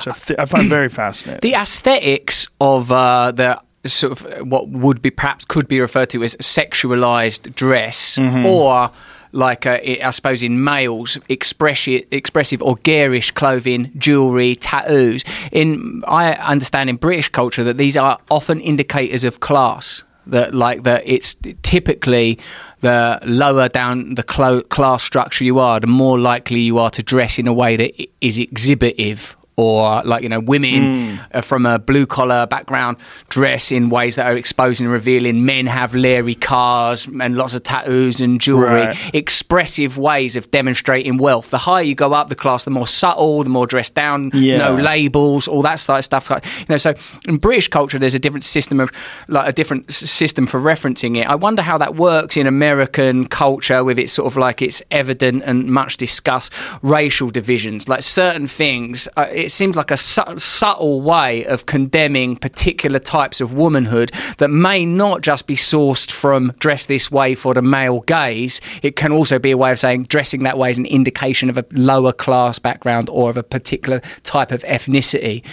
So 0.00 0.10
I, 0.10 0.14
th- 0.14 0.38
I 0.38 0.44
find 0.46 0.68
very 0.68 0.88
fascinating. 0.88 1.40
the 1.48 1.56
aesthetics 1.56 2.48
of 2.60 2.90
uh, 2.92 3.32
the 3.32 3.60
sort 3.86 4.20
of 4.20 4.46
what 4.48 4.68
would 4.68 5.00
be 5.00 5.10
perhaps 5.10 5.44
could 5.44 5.68
be 5.68 5.80
referred 5.80 6.10
to 6.10 6.22
as 6.22 6.34
sexualized 6.36 7.54
dress 7.54 8.18
or 8.18 8.90
like 9.32 9.66
uh, 9.66 9.78
i 9.82 10.10
suppose 10.10 10.42
in 10.42 10.64
males 10.64 11.18
expressive, 11.28 12.02
expressive 12.10 12.62
or 12.62 12.76
garish 12.76 13.30
clothing, 13.30 13.90
jewelry, 13.96 14.56
tattoos. 14.56 15.22
In 15.52 16.02
I 16.06 16.32
understand 16.32 16.88
in 16.90 16.96
British 16.96 17.28
culture 17.28 17.62
that 17.64 17.76
these 17.76 17.96
are 17.96 18.18
often 18.30 18.60
indicators 18.60 19.24
of 19.24 19.40
class. 19.40 20.04
That 20.26 20.54
like 20.54 20.82
that 20.82 21.02
it's 21.06 21.36
typically 21.62 22.38
the 22.80 23.18
lower 23.24 23.68
down 23.68 24.14
the 24.14 24.22
clo- 24.22 24.62
class 24.62 25.02
structure 25.02 25.44
you 25.44 25.58
are, 25.58 25.80
the 25.80 25.86
more 25.86 26.18
likely 26.18 26.60
you 26.60 26.78
are 26.78 26.90
to 26.90 27.02
dress 27.02 27.38
in 27.38 27.46
a 27.46 27.52
way 27.52 27.76
that 27.76 27.92
is 28.20 28.38
exhibitive 28.38 29.36
or 29.58 30.02
like 30.04 30.22
you 30.22 30.28
know 30.28 30.38
women 30.40 31.18
uh, 31.34 31.40
from 31.42 31.66
a 31.66 31.78
blue 31.80 32.06
collar 32.06 32.46
background 32.46 32.96
dress 33.28 33.72
in 33.72 33.90
ways 33.90 34.14
that 34.14 34.26
are 34.30 34.36
exposing 34.36 34.86
and 34.86 34.92
revealing. 34.92 35.44
Men 35.44 35.66
have 35.66 35.94
leery 35.94 36.34
cars 36.36 37.06
and 37.20 37.36
lots 37.36 37.54
of 37.54 37.62
tattoos 37.64 38.20
and 38.20 38.40
jewelry. 38.40 38.68
Right. 38.86 39.14
expressive 39.14 39.98
ways 39.98 40.36
of 40.36 40.50
demonstrating 40.50 41.16
wealth. 41.18 41.50
The 41.50 41.58
higher 41.58 41.82
you 41.82 41.94
go 41.96 42.12
up 42.12 42.28
the 42.28 42.34
class 42.36 42.64
the 42.64 42.70
more 42.70 42.86
subtle 42.86 43.42
the 43.42 43.50
more 43.50 43.66
dressed 43.66 43.94
down 43.94 44.30
Yeah. 44.32 44.58
no 44.58 44.74
labels 44.76 45.48
all 45.48 45.62
that 45.62 45.76
sort 45.80 45.98
of 45.98 46.04
stuff. 46.04 46.30
You 46.30 46.66
know 46.68 46.76
so 46.76 46.94
in 47.26 47.38
british 47.38 47.68
culture 47.68 47.98
there's 47.98 48.14
a 48.14 48.18
different 48.20 48.44
system 48.44 48.78
of 48.78 48.90
like 49.26 49.48
a 49.48 49.52
different 49.52 49.92
system 49.92 50.46
for 50.46 50.60
referencing 50.60 51.16
it. 51.16 51.26
I 51.26 51.34
wonder 51.34 51.62
how 51.62 51.78
that 51.78 51.96
works 51.96 52.36
in 52.36 52.46
american 52.46 53.26
culture 53.26 53.82
with 53.82 53.98
its 53.98 54.12
sort 54.12 54.26
of 54.30 54.36
like 54.36 54.62
its 54.62 54.82
evident 54.92 55.42
and 55.44 55.64
much 55.66 55.96
discussed 55.96 56.52
racial 56.82 57.28
divisions. 57.30 57.88
Like 57.88 58.02
certain 58.02 58.46
things 58.46 59.08
uh, 59.16 59.26
it 59.32 59.47
seems 59.50 59.76
like 59.76 59.90
a 59.90 59.96
su- 59.96 60.38
subtle 60.38 61.00
way 61.00 61.44
of 61.46 61.66
condemning 61.66 62.36
particular 62.36 62.98
types 62.98 63.40
of 63.40 63.52
womanhood 63.52 64.12
that 64.38 64.48
may 64.48 64.84
not 64.84 65.22
just 65.22 65.46
be 65.46 65.56
sourced 65.56 66.10
from 66.10 66.52
dress 66.58 66.86
this 66.86 67.10
way 67.10 67.34
for 67.34 67.54
the 67.54 67.62
male 67.62 68.00
gaze 68.00 68.60
it 68.82 68.96
can 68.96 69.12
also 69.12 69.38
be 69.38 69.50
a 69.50 69.56
way 69.56 69.70
of 69.70 69.78
saying 69.78 70.04
dressing 70.04 70.42
that 70.42 70.58
way 70.58 70.70
is 70.70 70.78
an 70.78 70.86
indication 70.86 71.50
of 71.50 71.58
a 71.58 71.64
lower 71.72 72.12
class 72.12 72.58
background 72.58 73.08
or 73.10 73.30
of 73.30 73.36
a 73.36 73.42
particular 73.42 74.00
type 74.22 74.52
of 74.52 74.62
ethnicity 74.64 75.44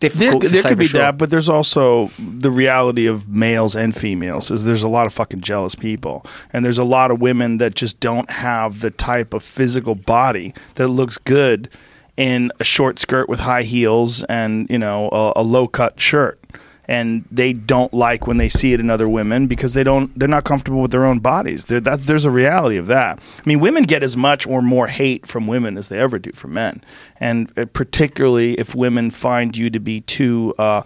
there, 0.00 0.08
difficult 0.08 0.42
to 0.42 0.48
there 0.48 0.62
say 0.62 0.68
could 0.70 0.78
be 0.78 0.86
sure. 0.86 1.00
that, 1.00 1.18
but 1.18 1.30
there's 1.30 1.48
also 1.48 2.10
the 2.18 2.50
reality 2.50 3.06
of 3.06 3.28
males 3.28 3.76
and 3.76 3.94
females. 3.94 4.50
Is 4.50 4.64
there's 4.64 4.82
a 4.82 4.88
lot 4.88 5.06
of 5.06 5.12
fucking 5.12 5.42
jealous 5.42 5.74
people, 5.74 6.24
and 6.52 6.64
there's 6.64 6.78
a 6.78 6.84
lot 6.84 7.10
of 7.10 7.20
women 7.20 7.58
that 7.58 7.74
just 7.74 8.00
don't 8.00 8.30
have 8.30 8.80
the 8.80 8.90
type 8.90 9.34
of 9.34 9.42
physical 9.42 9.94
body 9.94 10.54
that 10.76 10.88
looks 10.88 11.18
good 11.18 11.68
in 12.20 12.52
a 12.60 12.64
short 12.64 12.98
skirt 12.98 13.30
with 13.30 13.40
high 13.40 13.62
heels 13.62 14.22
and 14.24 14.68
you 14.68 14.78
know 14.78 15.08
a, 15.10 15.40
a 15.40 15.42
low 15.42 15.66
cut 15.66 15.98
shirt. 15.98 16.38
And 16.86 17.24
they 17.30 17.52
don't 17.52 17.94
like 17.94 18.26
when 18.26 18.38
they 18.38 18.48
see 18.48 18.72
it 18.72 18.80
in 18.80 18.90
other 18.90 19.08
women 19.08 19.46
because 19.46 19.74
they 19.74 19.84
don't. 19.84 20.16
They're 20.18 20.28
not 20.28 20.42
comfortable 20.42 20.82
with 20.82 20.90
their 20.90 21.04
own 21.04 21.20
bodies. 21.20 21.66
That, 21.66 21.84
there's 21.84 22.24
a 22.24 22.32
reality 22.32 22.78
of 22.78 22.88
that. 22.88 23.20
I 23.20 23.42
mean, 23.46 23.60
women 23.60 23.84
get 23.84 24.02
as 24.02 24.16
much 24.16 24.44
or 24.44 24.60
more 24.60 24.88
hate 24.88 25.24
from 25.24 25.46
women 25.46 25.78
as 25.78 25.88
they 25.88 26.00
ever 26.00 26.18
do 26.18 26.32
from 26.32 26.54
men, 26.54 26.82
and 27.20 27.56
uh, 27.56 27.66
particularly 27.66 28.54
if 28.54 28.74
women 28.74 29.12
find 29.12 29.56
you 29.56 29.70
to 29.70 29.78
be 29.78 30.00
too 30.00 30.52
uh, 30.58 30.82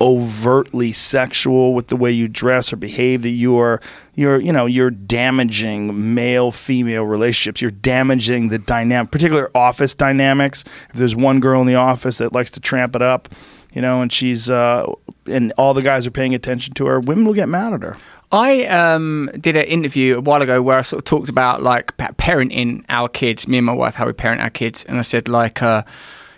overtly 0.00 0.92
sexual 0.92 1.74
with 1.74 1.88
the 1.88 1.96
way 1.96 2.10
you 2.10 2.28
dress 2.28 2.72
or 2.72 2.76
behave 2.76 3.22
that 3.22 3.30
you 3.30 3.56
are 3.58 3.80
you're 4.14 4.40
you 4.40 4.52
know 4.52 4.66
you're 4.66 4.90
damaging 4.90 6.14
male 6.14 6.50
female 6.50 7.04
relationships. 7.04 7.60
You're 7.60 7.70
damaging 7.70 8.48
the 8.48 8.58
dynamic 8.58 9.10
particular 9.10 9.50
office 9.54 9.94
dynamics. 9.94 10.64
If 10.90 10.96
there's 10.96 11.16
one 11.16 11.40
girl 11.40 11.60
in 11.60 11.66
the 11.66 11.76
office 11.76 12.18
that 12.18 12.32
likes 12.32 12.50
to 12.52 12.60
tramp 12.60 12.96
it 12.96 13.02
up 13.02 13.28
you 13.72 13.82
know 13.82 14.00
and 14.00 14.12
she's 14.12 14.48
uh 14.48 14.90
and 15.26 15.52
all 15.58 15.74
the 15.74 15.82
guys 15.82 16.06
are 16.06 16.10
paying 16.10 16.34
attention 16.34 16.72
to 16.74 16.86
her 16.86 17.00
women 17.00 17.24
will 17.24 17.34
get 17.34 17.48
mad 17.48 17.72
at 17.72 17.82
her. 17.82 17.96
I 18.32 18.64
um, 18.66 19.30
did 19.38 19.56
an 19.56 19.66
interview 19.66 20.18
a 20.18 20.20
while 20.20 20.42
ago 20.42 20.60
where 20.60 20.78
I 20.78 20.82
sort 20.82 20.98
of 20.98 21.04
talked 21.04 21.28
about 21.28 21.62
like 21.62 21.96
parenting 21.96 22.84
our 22.88 23.08
kids, 23.08 23.46
me 23.46 23.58
and 23.58 23.66
my 23.66 23.72
wife, 23.72 23.94
how 23.94 24.06
we 24.06 24.12
parent 24.12 24.40
our 24.40 24.50
kids, 24.50 24.84
and 24.84 24.98
I 24.98 25.02
said 25.02 25.28
like, 25.28 25.62
uh, 25.62 25.84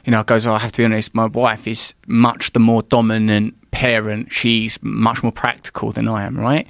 you 0.09 0.13
know, 0.13 0.23
goes, 0.23 0.47
oh, 0.47 0.55
I 0.55 0.59
have 0.59 0.73
to 0.73 0.79
be 0.79 0.87
honest, 0.87 1.15
my 1.15 1.27
wife 1.27 1.69
is 1.69 1.93
much 2.07 2.55
the 2.55 2.59
more 2.59 2.81
dominant 2.81 3.55
parent. 3.73 4.33
She's 4.33 4.83
much 4.83 5.23
more 5.23 5.31
practical 5.31 5.93
than 5.93 6.09
I 6.09 6.25
am, 6.25 6.35
right? 6.35 6.67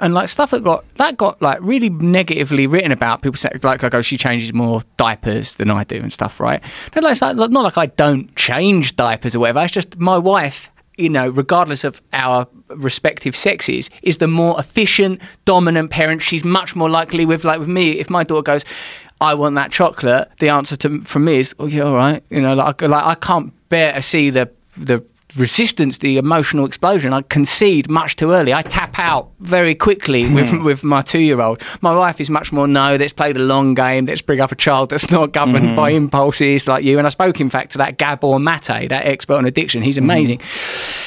And 0.00 0.12
like 0.12 0.28
stuff 0.28 0.50
that 0.50 0.64
got 0.64 0.84
that 0.96 1.16
got 1.16 1.40
like 1.40 1.58
really 1.60 1.88
negatively 1.88 2.66
written 2.66 2.90
about. 2.90 3.22
People 3.22 3.36
said 3.36 3.62
like, 3.62 3.84
like, 3.84 3.94
oh, 3.94 4.02
she 4.02 4.16
changes 4.16 4.52
more 4.52 4.82
diapers 4.96 5.52
than 5.52 5.70
I 5.70 5.84
do 5.84 5.98
and 5.98 6.12
stuff, 6.12 6.40
right? 6.40 6.60
No, 6.96 7.02
like, 7.02 7.12
it's 7.12 7.22
like, 7.22 7.36
not 7.36 7.52
like 7.52 7.78
I 7.78 7.86
don't 7.86 8.34
change 8.34 8.96
diapers 8.96 9.36
or 9.36 9.38
whatever. 9.38 9.60
It's 9.60 9.70
just 9.72 9.96
my 9.96 10.18
wife 10.18 10.68
you 11.00 11.08
know, 11.08 11.30
regardless 11.30 11.82
of 11.82 12.02
our 12.12 12.46
respective 12.68 13.34
sexes, 13.34 13.88
is 14.02 14.18
the 14.18 14.28
more 14.28 14.60
efficient, 14.60 15.20
dominant 15.46 15.90
parent. 15.90 16.20
She's 16.20 16.44
much 16.44 16.76
more 16.76 16.90
likely 16.90 17.24
with 17.24 17.42
like 17.42 17.58
with 17.58 17.68
me. 17.68 17.92
If 17.92 18.10
my 18.10 18.22
daughter 18.22 18.42
goes, 18.42 18.64
"I 19.20 19.34
want 19.34 19.54
that 19.56 19.70
chocolate," 19.72 20.28
the 20.38 20.48
answer 20.48 20.76
to 20.76 21.00
from 21.02 21.24
me 21.24 21.38
is, 21.38 21.54
"Oh 21.58 21.66
yeah, 21.66 21.82
all 21.82 21.94
right." 21.94 22.22
You 22.30 22.40
know, 22.40 22.54
like, 22.54 22.82
like 22.82 23.04
I 23.04 23.14
can't 23.14 23.52
bear 23.68 23.92
to 23.94 24.02
see 24.02 24.30
the 24.30 24.50
the 24.76 25.02
resistance, 25.36 25.98
the 25.98 26.18
emotional 26.18 26.64
explosion. 26.64 27.12
I 27.12 27.22
concede 27.22 27.90
much 27.90 28.16
too 28.16 28.32
early. 28.32 28.52
I 28.52 28.62
tap 28.62 28.98
out 28.98 29.30
very 29.40 29.74
quickly 29.74 30.32
with 30.34 30.50
hmm. 30.50 30.64
with 30.64 30.84
my 30.84 31.02
two 31.02 31.20
year 31.20 31.40
old. 31.40 31.62
My 31.80 31.94
wife 31.94 32.20
is 32.20 32.30
much 32.30 32.52
more 32.52 32.66
no. 32.66 32.96
Let's 32.96 33.12
play 33.12 33.32
the 33.32 33.40
long 33.40 33.74
game. 33.74 34.06
Let's 34.06 34.22
bring 34.22 34.40
up 34.40 34.52
a 34.52 34.56
child 34.56 34.90
that's 34.90 35.10
not 35.10 35.32
governed 35.32 35.70
hmm. 35.70 35.76
by 35.76 35.90
impulses 35.90 36.66
like 36.66 36.84
you. 36.84 36.98
And 36.98 37.06
I 37.06 37.10
spoke, 37.10 37.40
in 37.40 37.48
fact, 37.48 37.72
to 37.72 37.78
that 37.78 37.98
Gabor 37.98 38.38
Mate, 38.38 38.88
that 38.88 39.06
expert 39.06 39.34
on 39.34 39.44
addiction. 39.44 39.82
He's 39.82 39.98
hmm. 39.98 40.04
amazing, 40.04 40.40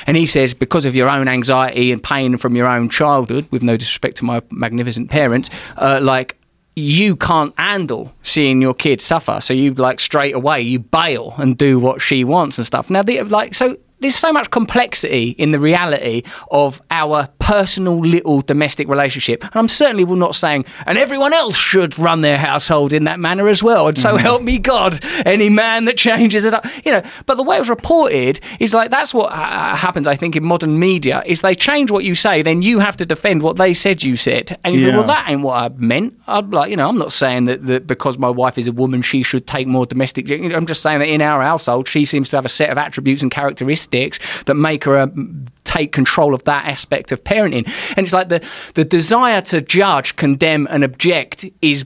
and 0.08 0.18
he 0.18 0.26
says 0.26 0.54
because 0.54 0.86
of 0.86 0.96
your 0.96 1.10
own 1.10 1.28
anxiety 1.28 1.92
and 1.92 2.04
pain 2.04 2.38
from 2.38 2.56
your 2.56 2.68
own 2.68 2.90
childhood, 2.90 3.48
with 3.52 3.64
no 3.64 3.78
disrespect 3.78 4.18
to 4.18 4.26
my 4.26 4.42
magnificent 4.52 5.10
parents, 5.10 5.50
uh, 5.78 6.00
like 6.02 6.38
you 6.76 7.16
can't 7.16 7.54
handle 7.58 8.14
seeing 8.24 8.62
your 8.62 8.74
kid 8.74 9.02
suffer. 9.02 9.40
So 9.42 9.54
you 9.54 9.74
like 9.74 10.00
straight 10.00 10.36
away 10.36 10.62
you 10.62 10.80
bail 10.80 11.36
and 11.38 11.58
do 11.58 11.80
what 11.80 12.02
she 12.02 12.24
wants 12.24 12.58
and 12.58 12.66
stuff. 12.66 12.90
Now, 12.90 13.04
the, 13.04 13.22
like 13.24 13.54
so. 13.54 13.78
There's 14.04 14.16
so 14.16 14.34
much 14.34 14.52
complexity 14.52 15.30
in 15.30 15.52
the 15.52 15.60
reality 15.60 16.24
of 16.52 16.82
our 16.92 17.30
personal 17.40 18.00
little 18.00 18.42
domestic 18.42 18.90
relationship. 18.90 19.44
And 19.46 19.56
I'm 19.56 19.68
certainly 19.70 20.04
not 20.04 20.36
saying, 20.36 20.66
and 20.86 20.98
everyone 20.98 21.34
else 21.34 21.56
should 21.56 21.98
run 21.98 22.20
their 22.20 22.38
household 22.38 22.92
in 22.92 23.06
that 23.06 23.18
manner 23.18 23.48
as 23.48 23.64
well. 23.64 23.88
And 23.88 23.98
so 23.98 24.18
help 24.18 24.42
me 24.42 24.58
God, 24.58 25.00
any 25.26 25.48
man 25.48 25.86
that 25.86 25.96
changes 25.96 26.44
it 26.44 26.54
up, 26.54 26.66
you 26.86 26.92
know. 26.92 27.02
But 27.26 27.36
the 27.36 27.44
way 27.44 27.56
it 27.56 27.60
was 27.60 27.70
reported 27.70 28.42
is 28.60 28.74
like 28.74 28.90
that's 28.90 29.14
what 29.14 29.32
uh, 29.32 29.76
happens, 29.76 30.06
I 30.06 30.18
think, 30.18 30.36
in 30.36 30.44
modern 30.44 30.80
media 30.80 31.24
is 31.26 31.40
they 31.40 31.56
change 31.56 31.90
what 31.90 32.04
you 32.04 32.14
say, 32.14 32.42
then 32.42 32.62
you 32.62 32.80
have 32.80 32.98
to 32.98 33.06
defend 33.06 33.42
what 33.42 33.56
they 33.56 33.74
said 33.74 34.04
you 34.04 34.18
said. 34.18 34.60
And 34.66 34.76
you 34.76 34.86
think, 34.86 34.98
well, 34.98 35.08
that 35.08 35.30
ain't 35.30 35.44
what 35.44 35.56
I 35.56 35.70
meant. 35.78 36.20
I'm 36.28 36.52
like, 36.52 36.72
you 36.72 36.76
know, 36.76 36.90
I'm 36.90 36.98
not 36.98 37.14
saying 37.14 37.46
that, 37.46 37.66
that 37.68 37.88
because 37.88 38.18
my 38.18 38.30
wife 38.30 38.58
is 38.58 38.68
a 38.68 38.74
woman, 38.74 39.02
she 39.02 39.24
should 39.24 39.48
take 39.48 39.66
more 39.66 39.86
domestic. 39.86 40.30
I'm 40.30 40.66
just 40.66 40.82
saying 40.82 41.00
that 41.00 41.08
in 41.08 41.22
our 41.22 41.42
household, 41.42 41.88
she 41.88 42.04
seems 42.04 42.28
to 42.30 42.36
have 42.36 42.46
a 42.46 42.50
set 42.50 42.70
of 42.70 42.78
attributes 42.78 43.22
and 43.22 43.32
characteristics 43.32 43.93
that 44.46 44.56
make 44.56 44.84
her 44.86 45.00
um, 45.00 45.46
take 45.64 45.92
control 45.92 46.34
of 46.34 46.44
that 46.44 46.66
aspect 46.66 47.12
of 47.12 47.24
parenting. 47.24 47.66
And 47.96 48.00
it's 48.06 48.14
like 48.14 48.30
the 48.30 48.42
the 48.74 48.86
desire 48.86 49.42
to 49.42 49.62
judge, 49.62 50.16
condemn, 50.16 50.68
and 50.70 50.84
object 50.84 51.46
is. 51.62 51.86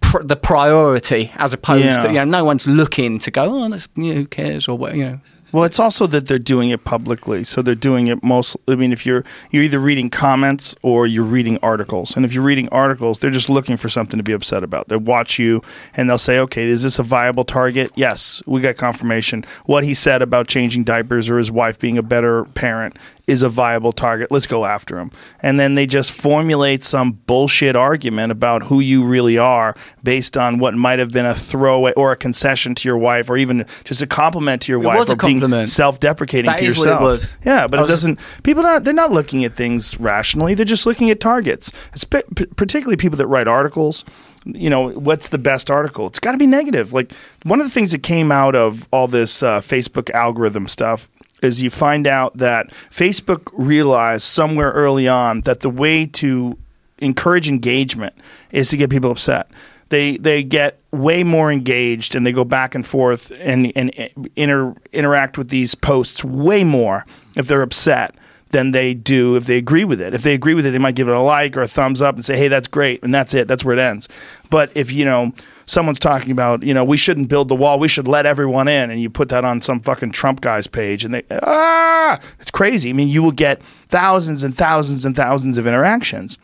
Pr- 0.00 0.22
the 0.22 0.36
priority, 0.36 1.32
as 1.36 1.52
opposed 1.52 1.84
Yeah. 1.84 1.98
to 1.98 2.08
you 2.08 2.14
know, 2.14 2.24
no 2.24 2.44
one's 2.44 2.66
looking 2.66 3.18
to 3.20 3.30
go. 3.30 3.42
Oh, 3.64 3.68
that's, 3.68 3.88
you 3.96 4.14
know, 4.14 4.20
who 4.20 4.26
cares 4.26 4.68
or 4.68 4.76
what 4.78 4.94
you 4.94 5.04
know. 5.04 5.20
Well, 5.56 5.64
it's 5.64 5.80
also 5.80 6.06
that 6.08 6.28
they're 6.28 6.38
doing 6.38 6.68
it 6.68 6.84
publicly, 6.84 7.42
so 7.42 7.62
they're 7.62 7.74
doing 7.74 8.08
it 8.08 8.22
most. 8.22 8.58
I 8.68 8.74
mean, 8.74 8.92
if 8.92 9.06
you're 9.06 9.24
you're 9.50 9.62
either 9.62 9.78
reading 9.78 10.10
comments 10.10 10.76
or 10.82 11.06
you're 11.06 11.24
reading 11.24 11.58
articles, 11.62 12.14
and 12.14 12.26
if 12.26 12.34
you're 12.34 12.44
reading 12.44 12.68
articles, 12.68 13.20
they're 13.20 13.30
just 13.30 13.48
looking 13.48 13.78
for 13.78 13.88
something 13.88 14.18
to 14.18 14.22
be 14.22 14.32
upset 14.32 14.62
about. 14.62 14.88
They 14.88 14.96
watch 14.96 15.38
you 15.38 15.62
and 15.94 16.10
they'll 16.10 16.18
say, 16.18 16.38
"Okay, 16.40 16.64
is 16.64 16.82
this 16.82 16.98
a 16.98 17.02
viable 17.02 17.44
target?" 17.44 17.90
Yes, 17.94 18.42
we 18.44 18.60
got 18.60 18.76
confirmation. 18.76 19.46
What 19.64 19.84
he 19.84 19.94
said 19.94 20.20
about 20.20 20.46
changing 20.46 20.84
diapers 20.84 21.30
or 21.30 21.38
his 21.38 21.50
wife 21.50 21.78
being 21.78 21.96
a 21.96 22.02
better 22.02 22.44
parent 22.44 22.98
is 23.26 23.42
a 23.42 23.48
viable 23.48 23.92
target. 23.92 24.30
Let's 24.30 24.46
go 24.46 24.64
after 24.64 24.98
him. 24.98 25.10
And 25.40 25.58
then 25.58 25.74
they 25.74 25.84
just 25.86 26.12
formulate 26.12 26.84
some 26.84 27.12
bullshit 27.26 27.74
argument 27.74 28.30
about 28.30 28.62
who 28.64 28.78
you 28.80 29.02
really 29.04 29.36
are 29.36 29.74
based 30.04 30.36
on 30.36 30.58
what 30.58 30.74
might 30.74 31.00
have 31.00 31.10
been 31.12 31.26
a 31.26 31.34
throwaway 31.34 31.92
or 31.94 32.12
a 32.12 32.16
concession 32.16 32.74
to 32.76 32.88
your 32.88 32.96
wife 32.98 33.28
or 33.28 33.36
even 33.36 33.66
just 33.84 34.00
a 34.00 34.06
compliment 34.06 34.62
to 34.62 34.72
your 34.72 34.80
It 34.80 34.86
wife 34.86 34.98
was 34.98 35.10
a 35.10 35.14
or 35.14 35.16
being 35.16 35.66
self-deprecating 35.66 36.48
That 36.50 36.58
to 36.58 36.64
is 36.64 36.78
what 36.78 36.86
it 36.86 36.90
yourself. 36.90 37.02
was. 37.02 37.36
Yeah, 37.44 37.66
but 37.66 37.80
I 37.80 37.84
it 37.84 37.86
doesn't 37.88 38.20
People 38.44 38.62
not 38.62 38.84
they're 38.84 38.92
not 38.94 39.10
looking 39.12 39.44
at 39.44 39.54
things 39.54 39.98
rationally. 39.98 40.54
They're 40.54 40.64
just 40.64 40.86
looking 40.86 41.10
at 41.10 41.18
targets. 41.18 41.72
Espe- 41.94 42.22
p- 42.36 42.46
particularly 42.56 42.96
people 42.96 43.18
that 43.18 43.26
write 43.26 43.48
articles. 43.48 44.04
You 44.44 44.70
know, 44.70 44.90
what's 44.90 45.30
the 45.30 45.38
best 45.38 45.72
article? 45.72 46.06
It's 46.06 46.20
got 46.20 46.30
to 46.32 46.38
be 46.38 46.46
negative. 46.46 46.92
Like 46.92 47.12
one 47.42 47.60
of 47.60 47.66
the 47.66 47.72
things 47.72 47.90
that 47.90 48.04
came 48.04 48.30
out 48.30 48.54
of 48.54 48.86
all 48.92 49.08
this 49.08 49.42
uh, 49.42 49.58
Facebook 49.60 50.08
algorithm 50.12 50.68
stuff 50.68 51.08
is 51.42 51.62
you 51.62 51.70
find 51.70 52.06
out 52.06 52.36
that 52.38 52.70
Facebook 52.90 53.50
realized 53.52 54.24
somewhere 54.24 54.70
early 54.72 55.06
on 55.06 55.42
that 55.42 55.60
the 55.60 55.70
way 55.70 56.06
to 56.06 56.56
encourage 56.98 57.48
engagement 57.48 58.14
is 58.50 58.70
to 58.70 58.76
get 58.76 58.90
people 58.90 59.10
upset. 59.10 59.50
They 59.88 60.16
they 60.16 60.42
get 60.42 60.80
way 60.90 61.22
more 61.22 61.52
engaged 61.52 62.16
and 62.16 62.26
they 62.26 62.32
go 62.32 62.44
back 62.44 62.74
and 62.74 62.86
forth 62.86 63.30
and 63.38 63.72
and 63.76 63.92
eh, 63.96 64.08
inter, 64.34 64.74
interact 64.92 65.38
with 65.38 65.48
these 65.48 65.74
posts 65.74 66.24
way 66.24 66.64
more 66.64 67.06
if 67.36 67.46
they're 67.46 67.62
upset 67.62 68.14
than 68.50 68.70
they 68.70 68.94
do 68.94 69.36
if 69.36 69.46
they 69.46 69.58
agree 69.58 69.84
with 69.84 70.00
it. 70.00 70.14
If 70.14 70.22
they 70.22 70.34
agree 70.34 70.54
with 70.54 70.66
it, 70.66 70.70
they 70.70 70.78
might 70.78 70.94
give 70.94 71.08
it 71.08 71.14
a 71.14 71.20
like 71.20 71.56
or 71.56 71.62
a 71.62 71.68
thumbs 71.68 72.02
up 72.02 72.14
and 72.16 72.24
say, 72.24 72.36
"Hey, 72.36 72.48
that's 72.48 72.66
great," 72.66 73.02
and 73.04 73.14
that's 73.14 73.34
it. 73.34 73.46
That's 73.46 73.64
where 73.64 73.76
it 73.76 73.80
ends. 73.80 74.08
But 74.50 74.70
if 74.74 74.90
you 74.90 75.04
know 75.04 75.32
someone's 75.66 75.98
talking 75.98 76.30
about, 76.30 76.62
you 76.62 76.72
know, 76.72 76.84
we 76.84 76.96
shouldn't 76.96 77.28
build 77.28 77.48
the 77.48 77.54
wall, 77.54 77.78
we 77.78 77.88
should 77.88 78.08
let 78.08 78.24
everyone 78.24 78.68
in, 78.68 78.90
and 78.90 79.00
you 79.00 79.10
put 79.10 79.28
that 79.28 79.44
on 79.44 79.60
some 79.60 79.80
fucking 79.80 80.12
Trump 80.12 80.40
guy's 80.40 80.66
page, 80.66 81.04
and 81.04 81.14
they 81.14 81.22
ah, 81.42 82.18
it's 82.40 82.50
crazy. 82.50 82.90
I 82.90 82.92
mean, 82.92 83.08
you 83.08 83.22
will 83.22 83.32
get 83.32 83.60
thousands 83.88 84.42
and 84.42 84.56
thousands 84.56 85.04
and 85.04 85.14
thousands 85.14 85.58
of 85.58 85.66
interactions. 85.66 86.38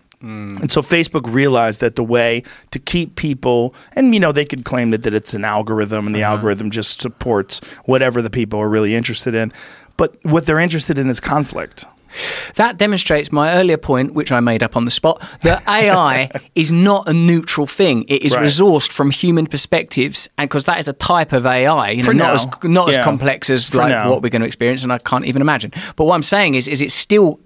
And 0.61 0.71
so 0.71 0.83
Facebook 0.83 1.23
realized 1.33 1.81
that 1.81 1.97
the 1.97 2.05
way 2.05 2.45
to 2.71 2.79
keep 2.79 3.17
people, 3.17 3.75
and 3.97 4.15
you 4.15 4.21
know, 4.21 4.31
they 4.31 4.45
could 4.45 4.65
claim 4.65 4.91
that, 4.91 5.03
that 5.03 5.15
it's 5.15 5.35
an 5.35 5.45
algorithm 5.45 6.07
and 6.07 6.15
the 6.15 6.23
algorithm 6.23 6.71
just 6.71 7.01
supports 7.01 7.59
whatever 7.87 8.23
the 8.23 8.31
people 8.31 8.61
are 8.61 8.69
really 8.69 8.95
interested 8.95 9.35
in. 9.35 9.53
But 9.97 10.17
what 10.25 10.47
they're 10.47 10.61
interested 10.61 10.99
in 10.99 11.11
is 11.11 11.19
conflict. 11.19 11.87
That 12.57 12.77
demonstrates 12.77 13.33
my 13.33 13.55
earlier 13.55 13.77
point, 13.77 14.15
which 14.15 14.31
I 14.33 14.41
made 14.41 14.63
up 14.63 14.77
on 14.77 14.85
the 14.85 14.91
spot, 14.91 15.23
that 15.43 15.63
AI 15.69 16.31
is 16.55 16.71
not 16.73 17.09
a 17.09 17.13
neutral 17.13 17.67
thing. 17.67 18.05
It 18.09 18.23
is 18.23 18.33
Right. 18.35 18.45
resourced 18.45 18.91
from 18.91 19.11
human 19.11 19.47
perspectives, 19.47 20.29
and 20.39 20.49
because 20.49 20.65
that 20.67 20.79
is 20.79 20.89
a 20.89 20.93
type 20.93 21.33
of 21.33 21.47
AI, 21.47 21.91
you 21.91 21.99
know, 22.03 22.07
For 22.07 22.15
not 22.15 22.29
now. 22.29 22.35
as 22.35 22.47
not 22.71 22.89
as 22.89 22.97
complex 22.99 23.51
as 23.51 23.69
For 23.71 23.79
like 23.79 23.89
now. 23.91 24.11
what 24.11 24.23
we're 24.23 24.29
going 24.31 24.43
to 24.43 24.47
experience, 24.47 24.83
and 24.83 24.93
I 24.93 24.99
can't 24.99 25.25
even 25.25 25.43
imagine. 25.43 25.73
But 25.97 26.05
what 26.05 26.15
I'm 26.15 26.23
saying 26.23 26.55
is, 26.55 26.69
is 26.69 26.83
it's 26.83 26.95
still. 26.95 27.41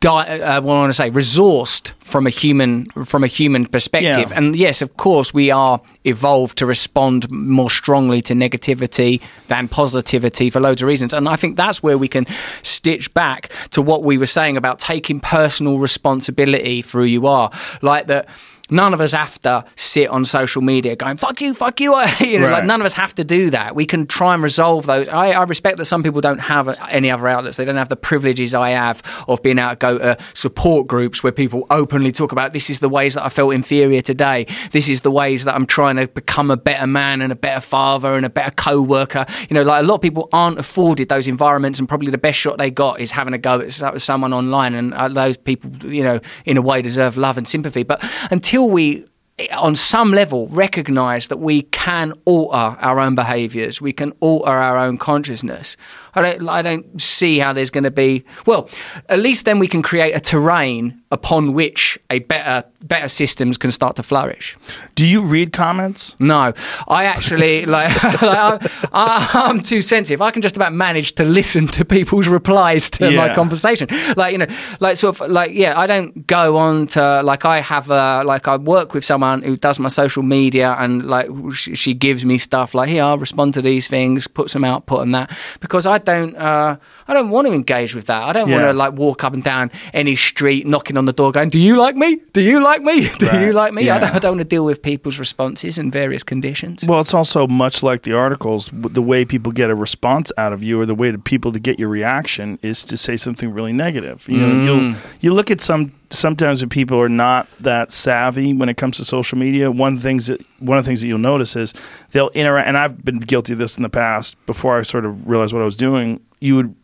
Di- 0.00 0.10
uh, 0.38 0.60
what 0.60 0.74
I 0.74 0.78
want 0.78 0.90
to 0.90 0.94
say, 0.94 1.10
resourced 1.10 1.90
from 1.98 2.26
a 2.26 2.30
human 2.30 2.84
from 3.04 3.24
a 3.24 3.26
human 3.26 3.66
perspective, 3.66 4.30
Yeah. 4.30 4.36
and 4.38 4.54
yes, 4.54 4.80
of 4.80 4.96
course, 4.96 5.34
we 5.34 5.50
are 5.50 5.80
evolved 6.04 6.56
to 6.58 6.66
respond 6.66 7.28
more 7.30 7.68
strongly 7.70 8.22
to 8.22 8.34
negativity 8.34 9.20
than 9.48 9.66
positivity 9.66 10.50
for 10.50 10.60
loads 10.60 10.82
of 10.82 10.88
reasons. 10.88 11.12
And 11.12 11.28
I 11.28 11.34
think 11.34 11.56
that's 11.56 11.82
where 11.82 11.98
we 11.98 12.06
can 12.06 12.26
stitch 12.62 13.12
back 13.12 13.50
to 13.70 13.82
what 13.82 14.04
we 14.04 14.18
were 14.18 14.26
saying 14.26 14.56
about 14.56 14.78
taking 14.78 15.18
personal 15.20 15.78
responsibility 15.78 16.80
for 16.80 17.00
who 17.00 17.06
you 17.06 17.26
are. 17.26 17.50
Like 17.82 18.06
that. 18.06 18.28
None 18.70 18.92
of 18.92 19.00
us 19.00 19.12
have 19.12 19.40
to 19.42 19.64
sit 19.76 20.08
on 20.08 20.24
social 20.24 20.62
media 20.62 20.96
going 20.96 21.16
"fuck 21.16 21.40
you, 21.40 21.54
fuck 21.54 21.80
you." 21.80 21.96
you 22.20 22.38
know, 22.38 22.50
like 22.50 22.64
none 22.64 22.80
of 22.80 22.86
us 22.86 22.94
have 22.94 23.14
to 23.14 23.24
do 23.24 23.50
that. 23.50 23.74
We 23.74 23.86
can 23.86 24.06
try 24.06 24.34
and 24.34 24.42
resolve 24.42 24.86
those. 24.86 25.08
I, 25.08 25.30
I 25.32 25.42
respect 25.44 25.78
that 25.78 25.86
some 25.86 26.02
people 26.02 26.20
don't 26.20 26.38
have 26.38 26.68
any 26.90 27.10
other 27.10 27.28
outlets. 27.28 27.56
They 27.56 27.64
don't 27.64 27.76
have 27.76 27.88
the 27.88 27.96
privileges 27.96 28.54
I 28.54 28.70
have 28.70 29.02
of 29.26 29.42
being 29.42 29.58
able 29.58 29.70
to 29.70 29.76
go 29.76 29.98
to 29.98 30.18
support 30.34 30.86
groups 30.86 31.22
where 31.22 31.32
people 31.32 31.66
openly 31.70 32.12
talk 32.12 32.32
about 32.32 32.52
this 32.52 32.68
is 32.68 32.80
the 32.80 32.88
ways 32.88 33.14
that 33.14 33.24
I 33.24 33.28
felt 33.28 33.54
inferior 33.54 34.00
today. 34.00 34.46
This 34.72 34.88
is 34.88 35.00
the 35.00 35.10
ways 35.10 35.44
that 35.44 35.54
I'm 35.54 35.66
trying 35.66 35.96
to 35.96 36.08
become 36.08 36.50
a 36.50 36.56
better 36.56 36.86
man 36.86 37.22
and 37.22 37.32
a 37.32 37.36
better 37.36 37.60
father 37.60 38.14
and 38.14 38.26
a 38.26 38.30
better 38.30 38.52
co-worker. 38.54 39.24
You 39.48 39.54
know, 39.54 39.62
like 39.62 39.82
a 39.82 39.86
lot 39.86 39.96
of 39.96 40.02
people 40.02 40.28
aren't 40.32 40.58
afforded 40.58 41.08
those 41.08 41.26
environments, 41.26 41.78
and 41.78 41.88
probably 41.88 42.10
the 42.10 42.18
best 42.18 42.38
shot 42.38 42.58
they 42.58 42.70
got 42.70 43.00
is 43.00 43.10
having 43.12 43.34
a 43.34 43.38
go 43.38 43.60
at 43.60 44.02
someone 44.02 44.32
online. 44.32 44.74
And 44.74 44.92
uh, 44.94 45.08
those 45.08 45.36
people, 45.36 45.70
you 45.90 46.02
know, 46.02 46.20
in 46.44 46.56
a 46.56 46.62
way 46.62 46.82
deserve 46.82 47.16
love 47.16 47.38
and 47.38 47.46
sympathy. 47.46 47.82
But 47.82 48.04
until 48.30 48.57
we 48.64 49.04
on 49.52 49.76
some 49.76 50.10
level 50.10 50.48
recognize 50.48 51.28
that 51.28 51.36
we 51.36 51.62
can 51.62 52.12
alter 52.24 52.76
our 52.80 52.98
own 52.98 53.14
behaviors 53.14 53.80
we 53.80 53.92
can 53.92 54.12
alter 54.20 54.50
our 54.50 54.76
own 54.76 54.98
consciousness 54.98 55.76
i 56.14 56.22
don't 56.22 56.48
i 56.48 56.62
don't 56.62 57.00
see 57.00 57.38
how 57.38 57.52
there's 57.52 57.70
going 57.70 57.84
to 57.84 57.90
be 57.90 58.24
well 58.46 58.68
at 59.08 59.18
least 59.18 59.44
then 59.44 59.58
we 59.58 59.68
can 59.68 59.82
create 59.82 60.12
a 60.12 60.20
terrain 60.20 61.00
upon 61.10 61.52
which 61.52 61.98
a 62.10 62.18
better 62.20 62.64
better 62.82 63.08
systems 63.08 63.56
can 63.56 63.72
start 63.72 63.96
to 63.96 64.02
flourish 64.02 64.56
Do 64.94 65.06
you 65.06 65.22
read 65.22 65.52
comments? 65.52 66.14
no, 66.20 66.52
I 66.86 67.04
actually 67.04 67.64
like, 67.76 68.02
like 68.02 68.22
I'm, 68.22 68.58
I, 68.92 69.30
I'm 69.34 69.60
too 69.60 69.82
sensitive. 69.82 70.20
I 70.20 70.30
can 70.30 70.42
just 70.42 70.56
about 70.56 70.72
manage 70.72 71.14
to 71.16 71.24
listen 71.24 71.66
to 71.68 71.84
people's 71.84 72.28
replies 72.28 72.90
to 72.90 73.10
my 73.10 73.34
conversation. 73.34 73.88
Like 74.16 74.32
you 74.32 74.38
know, 74.38 74.46
like 74.80 74.96
sort 74.96 75.20
of 75.20 75.30
like 75.30 75.52
yeah, 75.52 75.78
I 75.78 75.86
don't 75.86 76.26
go 76.26 76.56
on 76.56 76.86
to 76.88 77.22
like 77.22 77.44
I 77.44 77.60
have 77.60 77.90
a 77.90 78.22
like 78.24 78.48
I 78.48 78.56
work 78.56 78.94
with 78.94 79.04
someone 79.04 79.42
who 79.42 79.56
does 79.56 79.78
my 79.78 79.88
social 79.88 80.22
media 80.22 80.76
and 80.78 81.06
like 81.06 81.28
she, 81.54 81.74
she 81.74 81.94
gives 81.94 82.24
me 82.24 82.38
stuff 82.38 82.74
like 82.74 82.88
here 82.88 83.02
I'll 83.02 83.18
respond 83.18 83.54
to 83.54 83.62
these 83.62 83.88
things, 83.88 84.26
put 84.26 84.50
some 84.50 84.64
output 84.64 85.00
on 85.00 85.12
that 85.12 85.36
because 85.60 85.86
I 85.86 85.97
don't 85.98 86.36
uh, 86.36 86.76
I 87.06 87.14
don't 87.14 87.30
want 87.30 87.46
to 87.46 87.52
engage 87.52 87.94
with 87.94 88.06
that. 88.06 88.22
I 88.22 88.32
don't 88.32 88.50
want 88.50 88.62
to 88.62 88.72
like 88.72 88.92
walk 88.94 89.24
up 89.24 89.32
and 89.34 89.42
down 89.42 89.70
any 89.92 90.16
street 90.16 90.66
knocking 90.66 90.96
on 90.96 91.04
the 91.04 91.12
door 91.12 91.32
going, 91.32 91.50
do 91.50 91.58
you 91.58 91.76
like 91.76 91.96
me? 91.96 92.20
Do 92.32 92.40
you 92.40 92.60
like 92.60 92.82
me? 92.82 93.08
Do 93.18 93.26
you 93.40 93.52
like 93.52 93.72
me? 93.72 93.90
I 93.90 93.98
don't, 93.98 94.14
I 94.14 94.18
don't 94.18 94.32
want 94.32 94.40
to 94.40 94.48
deal 94.48 94.64
with 94.64 94.82
people's 94.82 95.18
responses 95.18 95.78
in 95.78 95.90
various 95.90 96.22
conditions. 96.22 96.84
Well, 96.84 97.00
it's 97.00 97.14
also 97.14 97.46
much 97.46 97.82
like 97.82 98.02
the 98.02 98.12
articles. 98.12 98.70
The 98.72 99.02
way 99.02 99.24
people 99.24 99.52
get 99.52 99.70
a 99.70 99.74
response 99.74 100.30
out 100.38 100.52
of 100.52 100.62
you, 100.62 100.80
or 100.80 100.86
the 100.86 100.94
way 100.94 101.10
to 101.10 101.18
people 101.18 101.52
to 101.52 101.60
get 101.60 101.78
your 101.78 101.88
reaction, 101.88 102.58
is 102.62 102.84
to 102.84 102.96
say 102.96 103.16
something 103.16 103.52
really 103.52 103.72
negative. 103.72 104.28
You 104.28 104.38
know, 104.38 104.62
you'll 104.62 104.94
you 105.20 105.34
look 105.34 105.50
at 105.50 105.60
some 105.60 105.92
sometimes 106.10 106.62
when 106.62 106.68
people 106.68 107.00
are 107.00 107.08
not 107.08 107.48
that 107.60 107.92
savvy 107.92 108.52
when 108.52 108.68
it 108.68 108.76
comes 108.76 108.96
to 108.96 109.04
social 109.04 109.38
media. 109.38 109.70
One 109.70 109.94
of 109.94 110.02
the 110.02 110.08
things 110.08 110.28
that 110.28 110.44
one 110.58 110.78
of 110.78 110.84
the 110.84 110.88
things 110.88 111.00
that 111.02 111.08
you'll 111.08 111.18
notice 111.18 111.56
is 111.56 111.74
they'll 112.12 112.30
interact. 112.30 112.68
And 112.68 112.76
I've 112.76 113.04
been 113.04 113.20
guilty 113.20 113.52
of 113.52 113.58
this 113.58 113.76
in 113.76 113.82
the 113.82 113.88
past. 113.88 114.34
Before 114.46 114.78
I 114.78 114.82
sort 114.82 115.04
of 115.04 115.28
realized 115.28 115.52
what 115.52 115.62
I 115.62 115.64
was 115.64 115.76
doing, 115.76 116.20
you 116.40 116.56
would 116.56 116.74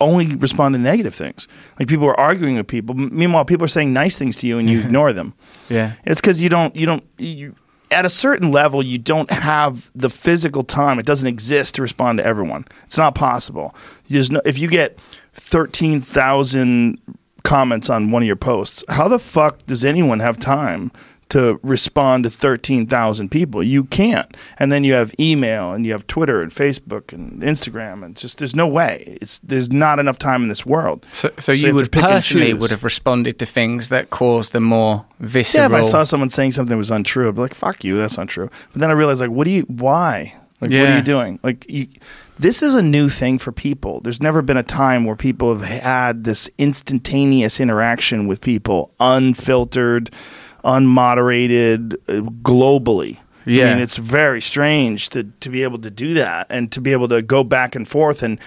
only 0.00 0.34
respond 0.36 0.74
to 0.74 0.78
negative 0.78 1.14
things. 1.14 1.46
Like 1.78 1.88
people 1.88 2.06
are 2.06 2.18
arguing 2.18 2.56
with 2.56 2.66
people. 2.66 2.94
Meanwhile, 2.94 3.44
people 3.44 3.64
are 3.64 3.68
saying 3.68 3.92
nice 3.92 4.18
things 4.18 4.36
to 4.38 4.46
you 4.46 4.58
and 4.58 4.68
you 4.68 4.78
mm-hmm. 4.78 4.86
ignore 4.86 5.12
them. 5.12 5.34
Yeah. 5.68 5.92
It's 6.04 6.20
because 6.20 6.42
you 6.42 6.48
don't 6.48 6.74
you 6.74 6.86
don't 6.86 7.04
you 7.18 7.54
at 7.90 8.04
a 8.04 8.08
certain 8.08 8.52
level 8.52 8.82
you 8.82 8.98
don't 8.98 9.30
have 9.30 9.90
the 9.94 10.10
physical 10.10 10.62
time. 10.62 10.98
It 10.98 11.06
doesn't 11.06 11.28
exist 11.28 11.74
to 11.74 11.82
respond 11.82 12.18
to 12.18 12.24
everyone. 12.24 12.66
It's 12.84 12.98
not 12.98 13.14
possible. 13.14 13.74
There's 14.08 14.30
no 14.30 14.40
if 14.44 14.58
you 14.58 14.68
get 14.68 14.98
thirteen 15.34 16.00
thousand 16.00 17.00
comments 17.42 17.90
on 17.90 18.10
one 18.10 18.22
of 18.22 18.26
your 18.26 18.36
posts, 18.36 18.84
how 18.88 19.08
the 19.08 19.18
fuck 19.18 19.64
does 19.66 19.84
anyone 19.84 20.20
have 20.20 20.38
time? 20.38 20.92
To 21.30 21.60
respond 21.62 22.24
to 22.24 22.30
13,000 22.30 23.28
people. 23.30 23.62
You 23.62 23.84
can't. 23.84 24.36
And 24.58 24.72
then 24.72 24.82
you 24.82 24.94
have 24.94 25.14
email 25.20 25.72
and 25.72 25.86
you 25.86 25.92
have 25.92 26.04
Twitter 26.08 26.42
and 26.42 26.50
Facebook 26.50 27.12
and 27.12 27.40
Instagram. 27.40 28.04
And 28.04 28.16
just, 28.16 28.38
there's 28.38 28.56
no 28.56 28.66
way. 28.66 29.16
It's, 29.22 29.38
there's 29.38 29.70
not 29.70 30.00
enough 30.00 30.18
time 30.18 30.42
in 30.42 30.48
this 30.48 30.66
world. 30.66 31.06
So, 31.12 31.30
so, 31.38 31.52
you 31.52 31.68
you 31.68 31.74
would 31.76 31.92
personally 31.92 32.52
would 32.52 32.72
have 32.72 32.82
responded 32.82 33.38
to 33.38 33.46
things 33.46 33.90
that 33.90 34.10
caused 34.10 34.52
the 34.52 34.60
more 34.60 35.06
Yeah, 35.60 35.66
if 35.66 35.72
I 35.72 35.82
saw 35.82 36.02
someone 36.02 36.30
saying 36.30 36.50
something 36.50 36.76
was 36.76 36.90
untrue, 36.90 37.28
I'd 37.28 37.36
be 37.36 37.42
like, 37.42 37.54
"Fuck 37.54 37.84
you, 37.84 37.96
that's 37.96 38.18
untrue." 38.18 38.50
But 38.72 38.80
then 38.80 38.90
I 38.90 38.94
realized, 38.94 39.20
like, 39.20 39.30
what 39.30 39.44
do 39.44 39.52
you? 39.52 39.62
Why? 39.68 40.34
Like, 40.60 40.72
what 40.72 40.90
are 40.90 40.96
you 40.96 41.02
doing? 41.04 41.38
Like, 41.44 41.64
you, 41.70 41.86
this 42.40 42.62
is 42.62 42.74
a 42.74 42.82
new 42.82 43.08
thing 43.08 43.38
for 43.38 43.52
people. 43.52 44.00
There's 44.00 44.20
never 44.22 44.42
been 44.42 44.56
a 44.56 44.62
time 44.62 45.04
where 45.04 45.16
people 45.16 45.56
have 45.56 45.68
had 45.68 46.24
this 46.24 46.48
instantaneous 46.58 47.60
interaction 47.60 48.26
with 48.26 48.40
people, 48.40 48.92
unfiltered, 48.98 50.10
unmoderated, 50.64 51.94
uh, 52.08 52.22
globally. 52.42 53.16
I 53.46 53.50
Yeah. 53.50 53.74
mean, 53.74 53.82
it's 53.82 53.96
very 53.96 54.40
strange 54.42 55.08
to 55.10 55.24
to 55.40 55.48
be 55.48 55.62
able 55.62 55.78
to 55.78 55.90
do 55.90 56.14
that 56.14 56.46
and 56.50 56.70
to 56.72 56.80
be 56.80 56.92
able 56.92 57.08
to 57.08 57.22
go 57.22 57.42
back 57.44 57.74
and 57.74 57.86
forth 57.88 58.22
and 58.22 58.38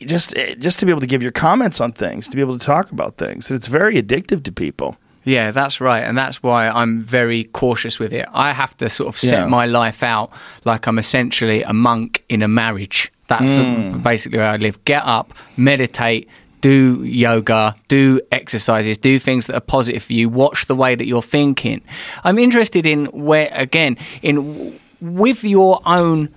just 0.00 0.36
eh, 0.36 0.54
just 0.58 0.78
to 0.80 0.86
be 0.86 0.90
able 0.90 1.00
to 1.00 1.06
give 1.06 1.22
your 1.22 1.32
comments 1.32 1.80
on 1.80 1.92
things, 1.92 2.28
to 2.28 2.36
be 2.36 2.40
able 2.42 2.58
to 2.58 2.64
talk 2.66 2.90
about 2.90 3.16
things. 3.16 3.50
It's 3.50 3.68
very 3.68 3.94
addictive 4.02 4.42
to 4.44 4.52
people. 4.52 4.96
Yeah, 5.24 5.52
that's 5.52 5.80
right. 5.80 6.00
And 6.02 6.18
that's 6.18 6.42
why 6.42 6.68
I'm 6.68 7.02
very 7.02 7.44
cautious 7.44 7.98
with 7.98 8.12
it. 8.12 8.26
I 8.34 8.52
have 8.52 8.76
to 8.76 8.90
sort 8.90 9.08
of 9.08 9.18
set 9.18 9.38
Yeah. 9.44 9.46
my 9.46 9.64
life 9.66 10.02
out 10.02 10.30
like 10.64 10.86
I'm 10.86 10.98
essentially 10.98 11.62
a 11.62 11.72
monk 11.72 12.22
in 12.28 12.42
a 12.42 12.48
marriage. 12.48 13.10
That's 13.28 13.58
Hmm. 13.58 14.00
basically 14.02 14.38
where 14.38 14.48
I 14.48 14.56
live. 14.56 14.84
Get 14.84 15.02
up, 15.04 15.34
meditate, 15.56 16.28
do 16.60 17.02
yoga, 17.04 17.74
do 17.88 18.20
exercises, 18.32 18.96
do 18.98 19.18
things 19.18 19.46
that 19.46 19.54
are 19.56 19.60
positive 19.60 20.02
for 20.02 20.12
you, 20.14 20.28
watch 20.28 20.66
the 20.66 20.74
way 20.74 20.94
that 20.94 21.06
you're 21.06 21.22
thinking. 21.22 21.80
I'm 22.24 22.38
interested 22.38 22.86
in 22.86 23.06
where, 23.06 23.50
again, 23.52 23.96
in 24.22 24.78
with 25.00 25.44
your 25.44 25.80
own 25.84 26.28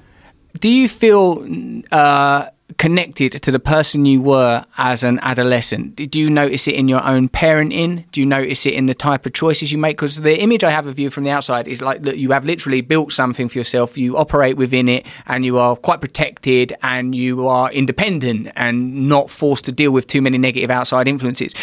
do 0.60 0.70
you 0.70 0.90
feel 0.90 1.46
uh, 1.92 2.48
connected 2.78 3.32
to 3.32 3.52
the 3.52 3.60
person 3.60 4.06
you 4.06 4.22
were 4.22 4.66
as 4.78 5.04
an 5.04 5.20
adolescent? 5.22 5.96
Did 5.96 6.16
you 6.16 6.30
notice 6.30 6.68
it 6.68 6.76
in 6.76 6.88
your 6.88 7.04
own 7.04 7.30
parenting? 7.30 8.04
Do 8.12 8.20
you 8.20 8.26
notice 8.26 8.66
it 8.66 8.74
in 8.74 8.88
the 8.88 8.94
type 8.94 9.26
of 9.26 9.34
choices 9.34 9.72
you 9.72 9.78
make? 9.78 9.98
Because 9.98 10.22
the 10.22 10.40
image 10.40 10.64
I 10.64 10.70
have 10.70 10.86
of 10.86 11.00
you 11.00 11.10
from 11.10 11.24
the 11.24 11.30
outside 11.30 11.68
is 11.68 11.82
like 11.82 12.02
that 12.04 12.18
you 12.18 12.32
have 12.32 12.46
literally 12.46 12.82
built 12.82 13.14
something 13.14 13.48
for 13.48 13.58
yourself. 13.58 13.98
You 13.98 14.18
operate 14.18 14.58
within 14.58 14.90
it, 14.90 15.06
and 15.26 15.46
you 15.46 15.58
are 15.58 15.76
quite 15.76 16.02
protected, 16.02 16.74
and 16.84 17.16
you 17.16 17.48
are 17.48 17.72
independent 17.72 18.52
and 18.56 19.08
not 19.08 19.30
forced 19.30 19.66
to 19.66 19.72
deal 19.72 19.92
with 19.92 20.08
too 20.08 20.22
many 20.22 20.38
negative 20.38 20.70
outside 20.70 21.08
influences. 21.08 21.56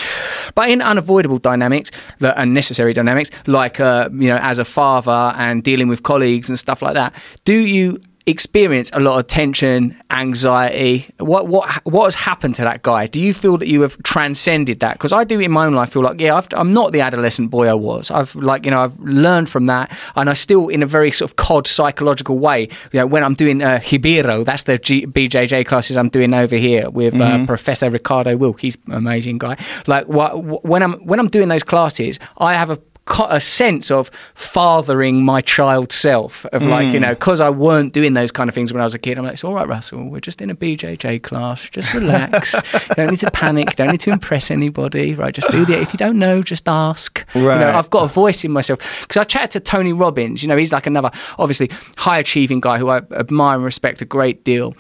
But 0.55 0.71
in 0.71 0.81
unavoidable 0.81 1.39
dynamics, 1.39 1.91
the 2.19 2.39
unnecessary 2.41 2.95
dynamics, 2.95 3.31
like 3.47 3.79
uh, 3.79 4.09
you 4.13 4.29
know, 4.29 4.39
as 4.39 4.59
a 4.59 4.65
father 4.65 5.35
and 5.37 5.63
dealing 5.63 5.89
with 5.89 6.03
colleagues 6.03 6.49
and 6.49 6.59
stuff 6.59 6.81
like 6.81 6.95
that, 6.95 7.15
do 7.45 7.55
you 7.55 8.01
experience 8.27 8.91
a 8.95 9.01
lot 9.01 9.19
of 9.19 9.27
tension, 9.27 10.01
anxiety. 10.11 11.07
What 11.19 11.47
what 11.49 11.69
what 11.85 12.05
has 12.05 12.15
happened 12.15 12.55
to 12.57 12.63
that 12.63 12.83
guy? 12.83 13.07
Do 13.07 13.21
you 13.21 13.35
feel 13.35 13.59
that 13.59 13.69
you 13.69 13.83
have 13.83 14.03
transcended 14.03 14.81
that? 14.81 14.95
Because 14.95 15.13
I 15.13 15.25
do 15.25 15.39
in 15.41 15.51
my 15.51 15.67
own 15.67 15.75
life 15.75 15.93
feel 15.93 16.03
like 16.03 16.21
yeah, 16.21 16.35
I've, 16.37 16.49
I'm 16.53 16.73
not 16.73 16.93
the 16.93 17.01
adolescent 17.01 17.51
boy 17.51 17.67
I 17.69 17.75
was. 17.75 18.11
I've 18.11 18.35
like 18.37 18.65
you 18.65 18.71
know 18.71 18.81
I've 18.81 18.99
learned 19.01 19.49
from 19.49 19.67
that, 19.67 19.93
and 20.17 20.31
I 20.31 20.35
still 20.35 20.69
in 20.69 20.83
a 20.83 20.87
very 20.87 21.11
sort 21.11 21.31
of 21.31 21.37
cod 21.37 21.67
psychological 21.67 22.39
way. 22.39 22.63
You 22.93 23.01
know 23.01 23.07
when 23.07 23.23
I'm 23.23 23.35
doing 23.35 23.63
uh, 23.63 23.79
Hibiro, 23.83 24.45
that's 24.45 24.63
the 24.65 24.79
G- 24.79 25.07
BJJ 25.07 25.67
classes 25.67 25.97
I'm 25.97 26.09
doing 26.09 26.33
over 26.35 26.57
here 26.57 26.91
with 26.91 27.15
uh, 27.21 27.45
Professor 27.47 27.91
Ricardo 27.91 28.37
Wilk. 28.37 28.61
He's 28.61 28.79
an 28.87 28.95
amazing 28.95 29.39
guy. 29.39 29.57
Like 29.87 30.07
wh- 30.07 30.65
when 30.65 30.83
I'm 30.83 30.95
when 31.05 31.21
I'm 31.21 31.29
doing 31.29 31.49
those 31.49 31.63
classes, 31.65 32.19
I 32.39 32.55
have 32.55 32.71
a 32.71 32.79
co- 33.05 33.27
a 33.29 33.41
sense 33.41 33.91
of 33.91 34.11
fathering 34.35 35.25
my 35.25 35.41
child 35.41 35.93
self 35.93 36.45
of 36.47 36.63
like 36.63 36.87
you 36.87 36.95
hmm. 36.95 37.03
know 37.03 37.15
because 37.15 37.41
I 37.41 37.51
weren't 37.51 37.93
doing 37.93 38.15
those 38.15 38.31
kind 38.31 38.49
of 38.49 38.55
things 38.55 38.73
when 38.73 38.81
I 38.81 38.85
was 38.85 38.95
a 38.95 38.99
kid. 38.99 39.19
I'm 39.19 39.25
like, 39.25 39.35
it's 39.35 39.45
all 39.45 39.55
right, 39.55 39.67
Russell. 39.67 40.09
We're 40.09 40.21
just 40.21 40.41
in 40.41 40.51
a 40.51 40.55
BJJ 40.55 41.23
class. 41.23 41.69
Just 41.69 41.93
relax. 41.95 42.55
don't 42.97 43.11
need 43.11 43.21
to 43.21 43.31
panic. 43.31 43.77
Don't 43.77 43.91
need 43.91 44.01
to 44.01 44.11
impress 44.11 44.51
anybody. 44.51 45.15
Right? 45.15 45.35
Just 45.35 45.51
do 45.51 45.65
the. 45.65 45.81
If 45.81 45.93
you 45.93 45.99
don't 45.99 46.19
know, 46.19 46.43
just 46.43 46.69
ask. 46.69 47.25
You 47.35 47.49
Right. 47.49 47.61
know, 47.61 47.77
I've 47.77 47.91
got 47.91 48.05
a 48.05 48.09
voice 48.09 48.45
in 48.45 48.53
myself 48.53 49.03
because 49.03 49.17
I 49.17 49.25
chatted 49.25 49.51
to 49.53 49.61
Tony 49.61 49.93
Robbins. 49.93 50.43
You 50.43 50.49
know, 50.49 50.57
he's 50.57 50.73
like 50.73 50.87
another 50.87 51.11
obviously 51.39 51.71
high 51.97 52.19
achieving 52.19 52.61
guy 52.61 52.79
who 52.79 52.89
I 52.89 52.99
admire 53.13 53.57
and 53.57 53.65
respect 53.65 54.01
a 54.03 54.05
great 54.05 54.45
deal. 54.45 54.75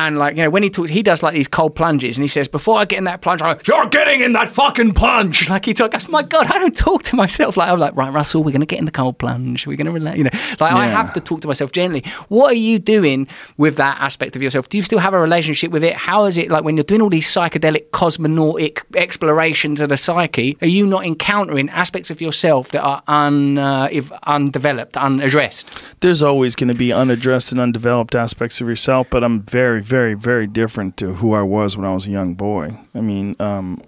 And 0.00 0.18
like 0.18 0.34
you 0.34 0.42
know, 0.42 0.48
when 0.48 0.62
he 0.62 0.70
talks, 0.70 0.90
he 0.90 1.02
does 1.02 1.22
like 1.22 1.34
these 1.34 1.46
cold 1.46 1.74
plunges, 1.74 2.16
and 2.16 2.24
he 2.24 2.28
says, 2.28 2.48
"Before 2.48 2.78
I 2.78 2.86
get 2.86 2.96
in 2.96 3.04
that 3.04 3.20
plunge, 3.20 3.42
I'm 3.42 3.48
like, 3.48 3.66
you're 3.66 3.86
getting 3.86 4.22
in 4.22 4.32
that 4.32 4.50
fucking 4.50 4.94
plunge." 4.94 5.48
Like 5.50 5.64
he 5.64 5.74
talks, 5.74 6.08
my 6.08 6.22
God, 6.22 6.46
I 6.46 6.58
don't 6.58 6.76
talk 6.76 7.02
to 7.04 7.16
myself 7.16 7.56
like 7.56 7.68
I'm 7.68 7.78
like, 7.80 7.96
right, 7.96 8.12
Russell, 8.12 8.44
we're 8.44 8.52
gonna 8.52 8.66
get 8.66 8.78
in 8.78 8.84
the 8.84 8.92
cold 8.92 9.18
plunge. 9.18 9.66
We're 9.66 9.76
gonna 9.76 9.90
relax. 9.90 10.16
You 10.16 10.24
know, 10.24 10.30
like 10.60 10.72
I 10.72 10.86
have 10.86 11.12
to 11.14 11.20
talk 11.20 11.40
to 11.40 11.48
myself 11.48 11.72
gently. 11.72 12.04
What 12.28 12.52
are 12.52 12.58
you 12.58 12.78
doing 12.78 13.26
with 13.56 13.76
that 13.76 14.00
aspect 14.00 14.36
of 14.36 14.42
yourself? 14.42 14.68
Do 14.68 14.78
you 14.78 14.82
still 14.82 15.00
have 15.00 15.12
a 15.12 15.20
relationship 15.20 15.70
with 15.72 15.82
it? 15.82 15.94
How 15.94 16.24
is 16.24 16.38
it 16.38 16.50
like 16.50 16.62
when 16.62 16.76
you're 16.76 16.84
doing 16.84 17.02
all 17.02 17.10
these 17.10 17.26
psychedelic, 17.26 17.90
cosmonautic 17.90 18.82
explorations 18.96 19.80
of 19.80 19.88
the 19.88 19.96
psyche? 19.96 20.56
Are 20.62 20.68
you 20.68 20.86
not 20.86 21.04
encountering 21.04 21.68
aspects 21.68 22.10
of 22.10 22.20
yourself 22.20 22.70
that 22.70 22.82
are 22.82 23.02
un, 23.08 23.58
uh, 23.58 23.88
if 23.90 24.12
undeveloped, 24.22 24.96
unaddressed? 24.96 25.76
there's 26.00 26.22
always 26.22 26.56
going 26.56 26.68
to 26.68 26.74
be 26.74 26.92
unaddressed 26.92 27.52
and 27.52 27.60
undeveloped 27.60 28.14
aspects 28.14 28.60
of 28.60 28.68
yourself, 28.68 29.06
but 29.10 29.22
I'm 29.22 29.42
very, 29.42 29.82
very, 29.90 30.14
very 30.14 30.46
different 30.46 30.96
to 30.98 31.14
who 31.14 31.34
I 31.34 31.42
was 31.42 31.76
when 31.76 31.84
I 31.84 31.92
was 31.92 32.06
a 32.06 32.10
young 32.10 32.34
boy. 32.34 32.78
I 32.94 33.00
mean, 33.00 33.34
um, 33.40 33.82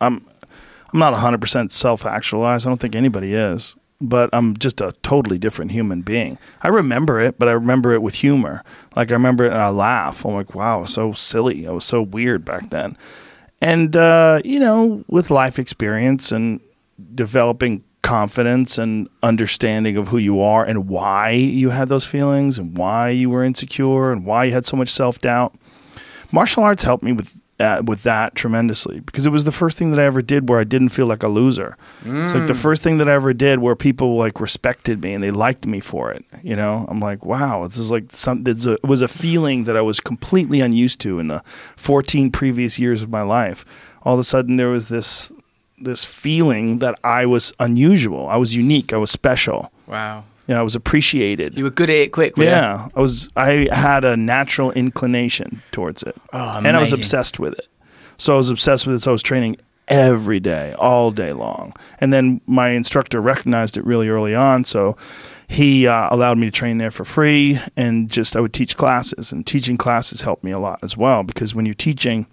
I'm 0.00 0.24
I'm 0.92 0.98
not 1.00 1.12
100% 1.14 1.72
self-actualized. 1.72 2.66
I 2.66 2.70
don't 2.70 2.80
think 2.80 2.94
anybody 2.94 3.34
is, 3.34 3.74
but 4.00 4.30
I'm 4.32 4.56
just 4.56 4.80
a 4.80 4.92
totally 5.02 5.38
different 5.38 5.72
human 5.72 6.02
being. 6.02 6.38
I 6.62 6.68
remember 6.68 7.20
it, 7.20 7.36
but 7.36 7.48
I 7.48 7.52
remember 7.52 7.92
it 7.94 8.02
with 8.02 8.14
humor. 8.14 8.62
Like 8.94 9.10
I 9.10 9.14
remember 9.14 9.44
it 9.44 9.52
and 9.52 9.60
I 9.60 9.70
laugh. 9.70 10.24
I'm 10.24 10.34
like, 10.34 10.54
wow, 10.54 10.84
so 10.84 11.12
silly. 11.12 11.66
I 11.66 11.72
was 11.72 11.84
so 11.84 12.00
weird 12.02 12.44
back 12.44 12.70
then. 12.70 12.96
And 13.60 13.96
uh, 13.96 14.40
you 14.44 14.60
know, 14.60 15.04
with 15.08 15.30
life 15.30 15.58
experience 15.58 16.30
and 16.30 16.60
developing 17.14 17.82
confidence 18.02 18.78
and 18.78 19.08
understanding 19.22 19.96
of 19.96 20.08
who 20.08 20.18
you 20.18 20.40
are 20.40 20.64
and 20.64 20.88
why 20.88 21.30
you 21.30 21.70
had 21.70 21.88
those 21.88 22.04
feelings 22.04 22.58
and 22.58 22.76
why 22.76 23.08
you 23.08 23.30
were 23.30 23.44
insecure 23.44 24.12
and 24.12 24.26
why 24.26 24.44
you 24.44 24.52
had 24.52 24.66
so 24.66 24.76
much 24.76 24.90
self-doubt. 24.90 25.54
Martial 26.32 26.62
arts 26.62 26.82
helped 26.82 27.04
me 27.04 27.12
with 27.12 27.40
uh, 27.60 27.80
with 27.86 28.02
that 28.02 28.34
tremendously 28.34 28.98
because 29.00 29.24
it 29.24 29.30
was 29.30 29.44
the 29.44 29.52
first 29.52 29.78
thing 29.78 29.92
that 29.92 30.00
I 30.00 30.04
ever 30.04 30.20
did 30.20 30.48
where 30.48 30.58
I 30.58 30.64
didn't 30.64 30.88
feel 30.88 31.06
like 31.06 31.22
a 31.22 31.28
loser. 31.28 31.76
It's 32.04 32.34
like 32.34 32.46
the 32.48 32.54
first 32.54 32.82
thing 32.82 32.98
that 32.98 33.08
I 33.08 33.12
ever 33.12 33.32
did 33.32 33.60
where 33.60 33.76
people 33.76 34.16
like 34.16 34.40
respected 34.40 35.02
me 35.04 35.12
and 35.14 35.22
they 35.22 35.30
liked 35.30 35.64
me 35.64 35.78
for 35.78 36.10
it. 36.10 36.24
You 36.42 36.56
know, 36.56 36.86
I'm 36.88 36.98
like, 36.98 37.24
wow, 37.24 37.64
this 37.66 37.78
is 37.78 37.90
like 37.90 38.06
some. 38.12 38.42
This 38.42 38.66
was 38.82 39.00
a 39.00 39.06
feeling 39.06 39.64
that 39.64 39.76
I 39.76 39.80
was 39.80 40.00
completely 40.00 40.60
unused 40.60 41.00
to 41.02 41.20
in 41.20 41.28
the 41.28 41.42
14 41.76 42.32
previous 42.32 42.80
years 42.80 43.02
of 43.02 43.10
my 43.10 43.22
life. 43.22 43.64
All 44.02 44.14
of 44.14 44.20
a 44.20 44.24
sudden, 44.24 44.56
there 44.56 44.70
was 44.70 44.88
this 44.88 45.32
this 45.84 46.04
feeling 46.04 46.78
that 46.78 46.98
I 47.04 47.26
was 47.26 47.52
unusual. 47.60 48.28
I 48.28 48.36
was 48.36 48.54
unique. 48.56 48.92
I 48.92 48.96
was 48.96 49.10
special. 49.10 49.72
Wow. 49.86 50.24
You 50.46 50.54
know, 50.54 50.60
I 50.60 50.62
was 50.62 50.74
appreciated. 50.74 51.56
You 51.56 51.64
were 51.64 51.70
good 51.70 51.88
at 51.90 51.96
it 51.96 52.12
quick, 52.12 52.36
were 52.36 52.44
you? 52.44 52.50
Yeah, 52.50 52.88
I 52.94 53.00
was. 53.00 53.30
I 53.36 53.68
had 53.72 54.04
a 54.04 54.16
natural 54.16 54.72
inclination 54.72 55.62
towards 55.70 56.02
it, 56.02 56.16
Oh, 56.32 56.58
and 56.64 56.76
I 56.76 56.80
was 56.80 56.92
obsessed 56.92 57.38
with 57.38 57.52
it. 57.54 57.68
So 58.18 58.34
I 58.34 58.36
was 58.36 58.50
obsessed 58.50 58.86
with 58.86 58.96
it. 58.96 58.98
So 59.00 59.10
I 59.10 59.12
was 59.12 59.22
training 59.22 59.56
every 59.88 60.40
day, 60.40 60.74
all 60.78 61.10
day 61.10 61.32
long. 61.32 61.74
And 62.00 62.12
then 62.12 62.40
my 62.46 62.70
instructor 62.70 63.20
recognized 63.20 63.76
it 63.76 63.84
really 63.84 64.08
early 64.08 64.34
on, 64.34 64.64
so 64.64 64.96
he 65.48 65.86
uh, 65.86 66.08
allowed 66.10 66.38
me 66.38 66.46
to 66.46 66.50
train 66.50 66.78
there 66.78 66.90
for 66.90 67.04
free, 67.04 67.60
and 67.76 68.10
just 68.10 68.34
I 68.34 68.40
would 68.40 68.52
teach 68.52 68.76
classes, 68.76 69.30
and 69.32 69.46
teaching 69.46 69.76
classes 69.76 70.22
helped 70.22 70.42
me 70.42 70.50
a 70.50 70.58
lot 70.58 70.80
as 70.82 70.96
well 70.96 71.22
because 71.22 71.54
when 71.54 71.66
you're 71.66 71.74
teaching. 71.74 72.26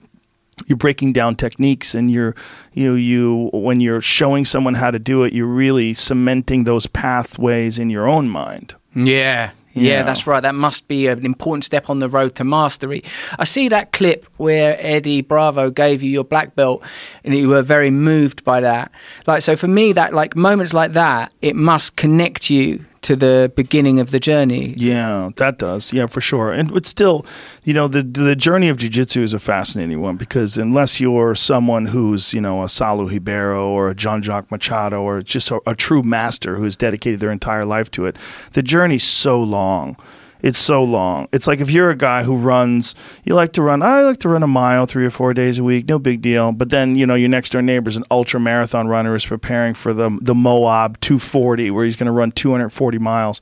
You're 0.67 0.77
breaking 0.77 1.13
down 1.13 1.35
techniques, 1.35 1.95
and 1.95 2.09
you're, 2.11 2.35
you 2.73 2.89
know, 2.89 2.95
you 2.95 3.49
when 3.53 3.79
you're 3.81 4.01
showing 4.01 4.45
someone 4.45 4.73
how 4.75 4.91
to 4.91 4.99
do 4.99 5.23
it, 5.23 5.33
you're 5.33 5.45
really 5.45 5.93
cementing 5.93 6.63
those 6.65 6.85
pathways 6.87 7.79
in 7.79 7.89
your 7.89 8.07
own 8.07 8.29
mind. 8.29 8.75
Yeah. 8.95 9.51
Yeah, 9.73 9.97
Yeah. 9.97 10.03
that's 10.03 10.25
right. 10.25 10.41
That 10.41 10.55
must 10.55 10.87
be 10.87 11.05
an 11.07 11.23
important 11.23 11.63
step 11.63 11.91
on 11.91 11.99
the 11.99 12.09
road 12.09 12.35
to 12.35 12.43
mastery. 12.43 13.03
I 13.37 13.43
see 13.43 13.69
that 13.69 13.91
clip 13.91 14.25
where 14.37 14.75
Eddie 14.79 15.21
Bravo 15.21 15.69
gave 15.69 16.01
you 16.01 16.09
your 16.09 16.23
black 16.23 16.55
belt 16.55 16.83
and 17.23 17.35
you 17.37 17.47
were 17.49 17.61
very 17.61 17.91
moved 17.91 18.43
by 18.43 18.61
that. 18.61 18.91
Like 19.27 19.43
so 19.43 19.55
for 19.55 19.67
me 19.67 19.93
that 19.93 20.11
like 20.13 20.35
moments 20.35 20.73
like 20.73 20.93
that, 20.93 21.31
it 21.43 21.55
must 21.55 21.95
connect 21.97 22.49
you 22.49 22.83
to 23.01 23.15
the 23.15 23.51
beginning 23.55 23.99
of 23.99 24.11
the 24.11 24.19
journey. 24.19 24.73
Yeah, 24.77 25.29
that 25.37 25.57
does. 25.57 25.93
Yeah, 25.93 26.07
for 26.07 26.21
sure. 26.21 26.51
And 26.51 26.71
but 26.73 26.85
still, 26.85 27.25
you 27.63 27.73
know, 27.73 27.87
the 27.87 28.03
the 28.03 28.35
journey 28.35 28.69
of 28.69 28.77
jujitsu 28.77 29.21
is 29.21 29.33
a 29.33 29.39
fascinating 29.39 30.01
one 30.01 30.17
because 30.17 30.57
unless 30.57 30.99
you're 30.99 31.35
someone 31.35 31.87
who's 31.87 32.33
you 32.33 32.41
know 32.41 32.63
a 32.63 32.67
Saulo 32.67 33.09
Ribeiro 33.09 33.69
or 33.69 33.89
a 33.89 33.95
Jean 33.95 34.21
Jacques 34.21 34.51
Machado 34.51 35.01
or 35.01 35.21
just 35.21 35.51
a, 35.51 35.59
a 35.65 35.75
true 35.75 36.03
master 36.03 36.57
who's 36.57 36.77
dedicated 36.77 37.19
their 37.19 37.31
entire 37.31 37.65
life 37.65 37.89
to 37.91 38.05
it, 38.05 38.17
the 38.53 38.63
journey's 38.63 39.03
so 39.03 39.41
long. 39.41 39.95
It's 40.41 40.57
so 40.57 40.83
long. 40.83 41.27
It's 41.31 41.47
like 41.47 41.59
if 41.59 41.69
you're 41.69 41.89
a 41.89 41.95
guy 41.95 42.23
who 42.23 42.35
runs, 42.35 42.95
you 43.25 43.35
like 43.35 43.53
to 43.53 43.61
run. 43.61 43.81
I 43.81 44.01
like 44.03 44.19
to 44.19 44.29
run 44.29 44.43
a 44.43 44.47
mile 44.47 44.85
three 44.85 45.05
or 45.05 45.09
four 45.09 45.33
days 45.33 45.59
a 45.59 45.63
week, 45.63 45.89
no 45.89 45.99
big 45.99 46.21
deal. 46.21 46.51
But 46.51 46.69
then 46.69 46.95
you 46.95 47.05
know 47.05 47.15
your 47.15 47.29
next 47.29 47.51
door 47.51 47.61
neighbor's 47.61 47.97
an 47.97 48.05
ultra 48.09 48.39
marathon 48.39 48.87
runner 48.87 49.15
is 49.15 49.25
preparing 49.25 49.73
for 49.73 49.93
the 49.93 50.17
the 50.21 50.35
Moab 50.35 50.99
240, 51.01 51.71
where 51.71 51.85
he's 51.85 51.95
going 51.95 52.07
to 52.07 52.13
run 52.13 52.31
240 52.31 52.97
miles. 52.99 53.41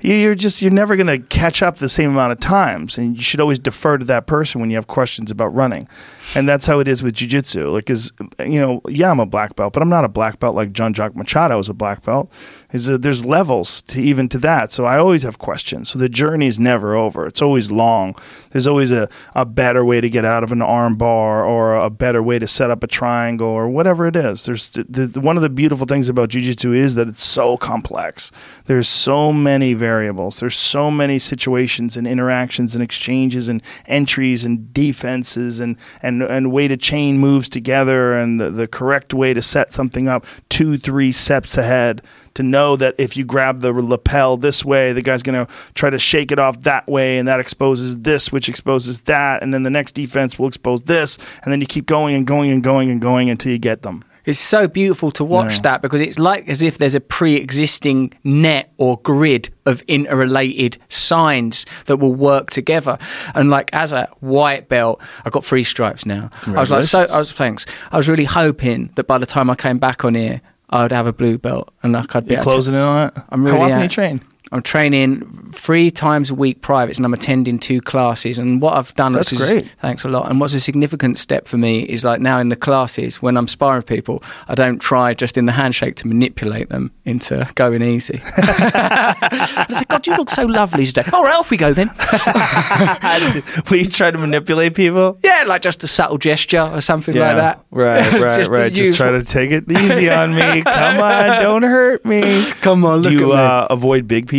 You're 0.00 0.36
just 0.36 0.62
you're 0.62 0.70
never 0.70 0.94
going 0.94 1.08
to 1.08 1.18
catch 1.18 1.60
up 1.60 1.78
the 1.78 1.88
same 1.88 2.10
amount 2.10 2.30
of 2.30 2.38
times, 2.38 2.98
and 2.98 3.16
you 3.16 3.22
should 3.22 3.40
always 3.40 3.58
defer 3.58 3.98
to 3.98 4.04
that 4.04 4.28
person 4.28 4.60
when 4.60 4.70
you 4.70 4.76
have 4.76 4.86
questions 4.86 5.32
about 5.32 5.52
running. 5.54 5.88
And 6.36 6.48
that's 6.48 6.66
how 6.66 6.78
it 6.78 6.86
is 6.86 7.02
with 7.02 7.16
jujitsu. 7.16 7.72
Like, 7.72 7.90
is 7.90 8.12
you 8.38 8.60
know, 8.60 8.80
yeah, 8.88 9.10
I'm 9.10 9.18
a 9.18 9.26
black 9.26 9.56
belt, 9.56 9.72
but 9.72 9.82
I'm 9.82 9.88
not 9.88 10.04
a 10.04 10.08
black 10.08 10.38
belt 10.38 10.54
like 10.54 10.72
Jean 10.72 10.94
Jacques 10.94 11.16
Machado 11.16 11.58
is 11.58 11.68
a 11.68 11.74
black 11.74 12.04
belt. 12.04 12.30
Is 12.70 12.84
that 12.84 13.00
there's 13.00 13.24
levels 13.24 13.80
to 13.82 14.02
even 14.02 14.28
to 14.28 14.38
that. 14.40 14.72
So 14.72 14.84
I 14.84 14.98
always 14.98 15.22
have 15.22 15.38
questions. 15.38 15.88
So 15.88 15.98
the 15.98 16.08
journey 16.08 16.46
is 16.46 16.58
never 16.58 16.94
over. 16.94 17.26
It's 17.26 17.40
always 17.40 17.70
long. 17.70 18.14
There's 18.50 18.66
always 18.66 18.92
a, 18.92 19.08
a 19.34 19.46
better 19.46 19.86
way 19.86 20.02
to 20.02 20.10
get 20.10 20.26
out 20.26 20.44
of 20.44 20.52
an 20.52 20.60
arm 20.60 20.96
bar 20.96 21.44
or 21.44 21.74
a 21.76 21.88
better 21.88 22.22
way 22.22 22.38
to 22.38 22.46
set 22.46 22.70
up 22.70 22.84
a 22.84 22.86
triangle 22.86 23.48
or 23.48 23.68
whatever 23.68 24.06
it 24.06 24.16
is. 24.16 24.44
There's 24.44 24.68
the, 24.68 24.84
the, 24.84 25.20
one 25.20 25.36
of 25.36 25.42
the 25.42 25.48
beautiful 25.48 25.86
things 25.86 26.10
about 26.10 26.28
jujitsu 26.28 26.76
is 26.76 26.94
that 26.96 27.08
it's 27.08 27.24
so 27.24 27.56
complex. 27.56 28.30
There's 28.66 28.88
so 28.88 29.32
many 29.32 29.72
variables. 29.72 30.40
There's 30.40 30.56
so 30.56 30.90
many 30.90 31.18
situations 31.18 31.96
and 31.96 32.06
interactions 32.06 32.74
and 32.74 32.84
exchanges 32.84 33.48
and 33.48 33.62
entries 33.86 34.44
and 34.44 34.74
defenses 34.74 35.58
and 35.58 35.76
and 36.02 36.22
and 36.22 36.52
way 36.52 36.68
to 36.68 36.76
chain 36.76 37.18
moves 37.18 37.48
together 37.48 38.12
and 38.12 38.40
the, 38.40 38.50
the 38.50 38.68
correct 38.68 39.14
way 39.14 39.32
to 39.32 39.40
set 39.40 39.72
something 39.72 40.08
up 40.08 40.26
two 40.48 40.76
three 40.76 41.12
steps 41.12 41.56
ahead 41.56 42.02
to 42.34 42.42
know 42.42 42.76
that 42.76 42.94
if 42.98 43.16
you 43.16 43.24
grab 43.24 43.60
the 43.60 43.72
lapel 43.72 44.36
this 44.36 44.64
way, 44.64 44.92
the 44.92 45.02
guy's 45.02 45.22
going 45.22 45.46
to 45.46 45.52
try 45.74 45.90
to 45.90 45.98
shake 45.98 46.32
it 46.32 46.38
off 46.38 46.60
that 46.62 46.86
way, 46.88 47.18
and 47.18 47.26
that 47.28 47.40
exposes 47.40 48.00
this, 48.00 48.30
which 48.32 48.48
exposes 48.48 48.98
that, 49.02 49.42
and 49.42 49.52
then 49.54 49.62
the 49.62 49.70
next 49.70 49.92
defense 49.92 50.38
will 50.38 50.48
expose 50.48 50.82
this, 50.82 51.18
and 51.44 51.52
then 51.52 51.60
you 51.60 51.66
keep 51.66 51.86
going 51.86 52.14
and 52.14 52.26
going 52.26 52.50
and 52.50 52.62
going 52.62 52.90
and 52.90 53.00
going 53.00 53.30
until 53.30 53.52
you 53.52 53.58
get 53.58 53.82
them. 53.82 54.04
It's 54.24 54.38
so 54.38 54.68
beautiful 54.68 55.10
to 55.12 55.24
watch 55.24 55.54
Yeah. 55.54 55.60
that 55.62 55.82
because 55.82 56.02
it's 56.02 56.18
like 56.18 56.46
as 56.50 56.62
if 56.62 56.76
there's 56.76 56.94
a 56.94 57.00
pre-existing 57.00 58.12
net 58.24 58.70
or 58.76 59.00
grid 59.02 59.48
of 59.64 59.82
interrelated 59.88 60.76
signs 60.90 61.64
that 61.86 61.96
will 61.96 62.14
work 62.14 62.50
together. 62.50 62.98
And 63.34 63.48
like 63.48 63.70
as 63.72 63.92
a 63.94 64.06
white 64.20 64.68
belt, 64.68 65.00
I 65.24 65.30
got 65.30 65.46
three 65.46 65.64
stripes 65.64 66.04
now. 66.04 66.28
I 66.46 66.60
was 66.60 66.70
like, 66.70 66.84
so 66.84 67.06
I 67.10 67.18
was 67.18 67.32
thanks. 67.32 67.64
I 67.90 67.96
was 67.96 68.06
really 68.06 68.24
hoping 68.26 68.90
that 68.96 69.06
by 69.06 69.16
the 69.16 69.24
time 69.26 69.48
I 69.48 69.54
came 69.54 69.78
back 69.78 70.04
on 70.04 70.14
here, 70.14 70.42
I 70.70 70.82
would 70.82 70.92
have 70.92 71.06
a 71.06 71.12
blue 71.12 71.38
belt 71.38 71.72
and 71.82 71.92
like 71.94 72.14
I'd 72.14 72.26
be 72.26 72.32
You 72.34 72.36
able 72.36 72.44
to- 72.44 72.50
closing 72.50 72.74
in 72.74 72.80
on 72.80 73.08
it? 73.08 73.14
I'm 73.30 73.40
How 73.40 73.46
really 73.52 73.58
often 73.64 73.78
at- 73.78 73.82
you 73.84 73.88
train? 73.88 74.20
I'm 74.50 74.62
training 74.62 75.50
three 75.52 75.90
times 75.90 76.30
a 76.30 76.34
week 76.34 76.62
privates 76.62 76.98
and 76.98 77.04
I'm 77.04 77.12
attending 77.14 77.58
two 77.58 77.80
classes. 77.80 78.38
And 78.38 78.60
what 78.62 78.74
I've 78.76 78.94
done, 78.94 79.12
That's 79.12 79.32
is- 79.32 79.38
great. 79.46 79.70
thanks 79.80 80.04
a 80.04 80.08
lot. 80.08 80.30
And 80.30 80.40
what's 80.40 80.54
a 80.54 80.60
significant 80.60 81.18
step 81.18 81.46
for 81.46 81.56
me 81.58 81.80
is 81.82 82.04
like 82.04 82.20
now 82.20 82.38
in 82.38 82.48
the 82.48 82.56
classes, 82.56 83.20
when 83.20 83.36
I'm 83.36 83.48
sparring 83.48 83.82
people, 83.82 84.22
I 84.48 84.54
don't 84.54 84.78
try 84.78 85.12
just 85.14 85.36
in 85.36 85.46
the 85.46 85.52
handshake 85.52 85.96
to 85.96 86.08
manipulate 86.08 86.68
them 86.70 86.90
into 87.04 87.46
going 87.56 87.82
easy. 87.82 88.20
I 88.38 89.66
said, 89.70 89.88
God, 89.88 90.06
you 90.06 90.16
look 90.16 90.30
so 90.30 90.44
lovely 90.44 90.86
today. 90.86 91.02
All 91.12 91.24
right, 91.24 91.34
off 91.36 91.50
we 91.50 91.56
go 91.56 91.72
then. 91.72 91.88
Will 93.70 93.76
you 93.78 93.88
try 93.88 94.10
to 94.10 94.18
manipulate 94.18 94.74
people? 94.74 95.18
yeah, 95.22 95.44
like 95.46 95.62
just 95.62 95.82
a 95.84 95.86
subtle 95.86 96.18
gesture 96.18 96.62
or 96.72 96.80
something 96.80 97.14
like 97.14 97.36
that. 97.36 97.60
Right, 97.70 98.12
right, 98.22 98.36
Just 98.38 98.50
right. 98.50 98.72
Just 98.72 98.94
try 98.96 99.10
to 99.10 99.24
take 99.24 99.50
it 99.50 99.70
easy 99.70 100.08
on 100.10 100.34
me. 100.34 100.62
Come 100.62 100.98
on, 101.00 101.42
don't 101.42 101.62
hurt 101.62 102.04
me. 102.04 102.50
Come 102.62 102.84
on, 102.84 103.02
Do 103.02 103.10
look 103.10 103.20
you 103.20 103.32
at 103.32 103.36
me. 103.36 103.42
uh, 103.42 103.66
avoid 103.70 104.08
big 104.08 104.26
people? 104.28 104.37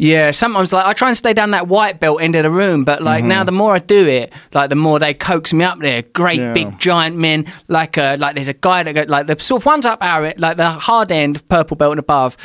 Yeah, 0.00 0.30
sometimes 0.30 0.72
like 0.72 0.86
I 0.86 0.92
try 0.92 1.08
and 1.08 1.16
stay 1.16 1.32
down 1.32 1.50
that 1.50 1.66
white 1.66 1.98
belt 1.98 2.20
end 2.22 2.36
of 2.36 2.44
the 2.44 2.50
room, 2.50 2.84
but 2.84 3.02
like 3.02 3.24
now 3.24 3.42
the 3.42 3.50
more 3.50 3.74
I 3.74 3.80
do 3.80 4.06
it, 4.06 4.32
like 4.54 4.68
the 4.68 4.76
more 4.76 5.00
they 5.00 5.12
coax 5.12 5.52
me 5.52 5.64
up 5.64 5.80
there. 5.80 6.02
Great 6.02 6.38
Yeah. 6.38 6.52
big 6.52 6.78
giant 6.78 7.16
men, 7.16 7.46
like 7.66 7.98
uh, 7.98 8.16
like 8.20 8.36
there's 8.36 8.46
a 8.46 8.52
guy 8.54 8.84
that 8.84 8.92
go, 8.94 9.04
like 9.08 9.26
the 9.26 9.36
sort 9.40 9.62
of 9.62 9.66
ones 9.66 9.86
up 9.86 9.98
our 10.00 10.32
like 10.38 10.56
the 10.56 10.70
hard 10.70 11.10
end 11.10 11.34
of 11.34 11.48
purple 11.48 11.76
belt 11.76 11.90
and 11.90 11.98
above, 11.98 12.36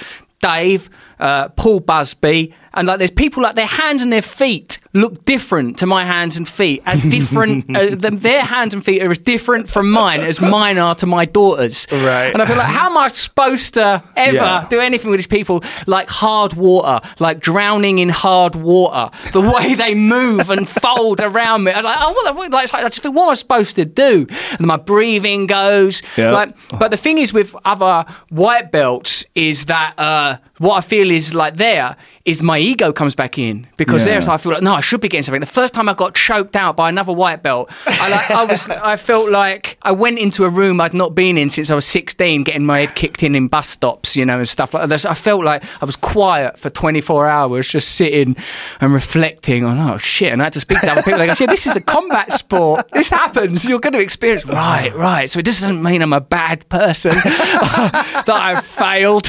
Dave, 0.42 0.90
uh, 1.20 1.50
Paul 1.50 1.80
Busby, 1.82 2.56
and 2.74 2.88
like 2.88 2.98
there's 2.98 3.12
people 3.12 3.44
like 3.44 3.54
their 3.56 3.68
hands 3.68 4.02
and 4.02 4.12
their 4.12 4.24
feet 4.24 4.80
look 4.94 5.26
different 5.26 5.80
to 5.80 5.86
my 5.88 6.06
hands 6.06 6.38
and 6.38 6.48
feet, 6.48 6.82
as 6.86 7.02
different 7.18 7.76
uh, 7.76 7.96
them, 7.96 8.18
their 8.20 8.44
hands 8.44 8.74
and 8.74 8.84
feet 8.86 9.02
are 9.04 9.12
as 9.12 9.18
different 9.18 9.68
from 9.70 9.90
mine 9.90 10.22
as 10.22 10.40
mine 10.40 10.78
are 10.78 10.96
to 10.96 11.06
my 11.06 11.26
daughters. 11.26 11.88
Right. 11.92 12.32
And 12.32 12.42
I 12.42 12.46
feel 12.46 12.58
like 12.58 12.68
how 12.68 12.90
am 12.90 12.98
I 12.98 13.08
supposed 13.08 13.74
to 13.76 14.04
ever 14.16 14.36
Yeah. 14.36 14.68
do 14.70 14.80
anything 14.80 15.10
with 15.12 15.18
these 15.20 15.28
people 15.28 15.64
like 15.88 16.10
hard 16.10 16.54
water, 16.54 17.06
like 17.20 17.40
drowning 17.40 18.00
in 18.00 18.10
hard 18.10 18.56
water. 18.56 19.10
The 19.32 19.42
way 19.42 19.74
they 19.76 19.96
move 19.96 20.50
and 20.50 20.68
fold 20.70 21.22
around 21.22 21.64
me, 21.64 21.72
I'm 21.72 21.84
like, 21.84 21.98
oh, 22.00 22.12
what, 22.14 22.50
the- 22.50 22.56
like, 22.56 22.74
I 22.74 22.82
just 22.84 23.00
think, 23.00 23.16
what 23.16 23.24
am 23.24 23.30
I 23.30 23.34
supposed 23.34 23.76
to 23.78 23.86
do? 23.86 24.28
And 24.58 24.68
my 24.68 24.78
breathing 24.78 25.48
goes. 25.48 26.02
Yeah. 26.18 26.32
Like, 26.32 26.56
but 26.80 26.92
the 26.92 26.98
thing 26.98 27.18
is 27.18 27.34
with 27.34 27.56
other 27.66 28.06
white 28.30 28.72
belts 28.72 29.26
is 29.34 29.66
that 29.66 29.96
uh, 29.98 30.38
what 30.64 30.76
I 30.78 30.82
feel 30.82 31.12
is 31.12 31.34
like 31.34 31.58
there 31.58 31.96
is 32.26 32.42
my 32.42 32.58
ego 32.58 32.94
comes 32.94 33.16
back 33.16 33.38
in 33.38 33.68
because 33.76 34.06
Yeah. 34.06 34.14
there's 34.14 34.28
I 34.30 34.38
feel 34.38 34.54
like 34.54 34.64
no, 34.64 34.74
I 34.74 34.82
should 34.82 35.02
be 35.02 35.10
getting 35.10 35.24
something. 35.24 35.42
The 35.42 35.46
first 35.46 35.74
time 35.74 35.90
I 35.90 35.94
got 35.94 36.16
choked 36.16 36.56
out 36.56 36.78
by 36.78 36.88
another 36.90 37.12
white 37.12 37.44
belt, 37.44 37.70
I 37.86 38.10
like 38.10 38.32
I 38.32 38.46
was 38.46 38.70
I 38.94 38.96
felt 38.96 39.30
like 39.30 39.78
I 39.82 39.92
went 39.92 40.20
into 40.20 40.46
a 40.46 40.50
room 40.50 40.80
I'd 40.80 40.94
not 40.94 41.14
been 41.16 41.38
in 41.38 41.50
since 41.50 41.70
I 41.70 41.76
was 41.76 41.86
16, 41.86 42.44
getting 42.44 42.66
my 42.66 42.80
head 42.80 42.96
kicked 42.96 43.24
in 43.24 43.36
in 43.36 43.48
bus 43.50 43.68
stops, 43.68 44.16
you 44.16 44.26
know, 44.26 44.38
and 44.38 44.48
stuff 44.48 44.74
like 44.74 44.88
that. 44.88 45.06
I 45.06 45.14
felt 45.16 45.44
like 45.44 45.64
I 45.82 45.86
was 45.86 45.98
quiet 45.98 46.58
for 46.58 46.70
24 46.70 47.28
hours, 47.28 47.68
just 47.68 47.96
sitting 47.96 48.36
and 48.80 48.94
reflecting 48.94 49.66
on 49.66 49.78
oh 49.80 49.98
shit, 49.98 50.32
and 50.32 50.42
I 50.42 50.46
had 50.46 50.54
to 50.54 50.62
speak 50.62 50.80
to 50.82 50.92
other 50.92 51.04
people. 51.04 51.20
Like, 51.20 51.38
yeah, 51.40 51.48
this 51.48 51.68
is 51.68 51.76
a 51.76 51.82
combat 51.82 52.32
sport. 52.32 52.88
This 52.94 53.10
happens. 53.10 53.66
You're 53.66 53.80
going 53.80 53.94
to 53.94 54.00
experience. 54.00 54.46
Right, 54.64 54.94
right. 54.96 55.30
So 55.30 55.40
it 55.40 55.46
doesn't 55.46 55.84
mean 55.84 56.02
I'm 56.02 56.14
a 56.14 56.22
bad 56.22 56.68
person 56.70 57.12
that 57.16 58.28
I've 58.30 58.66
failed. 58.66 59.28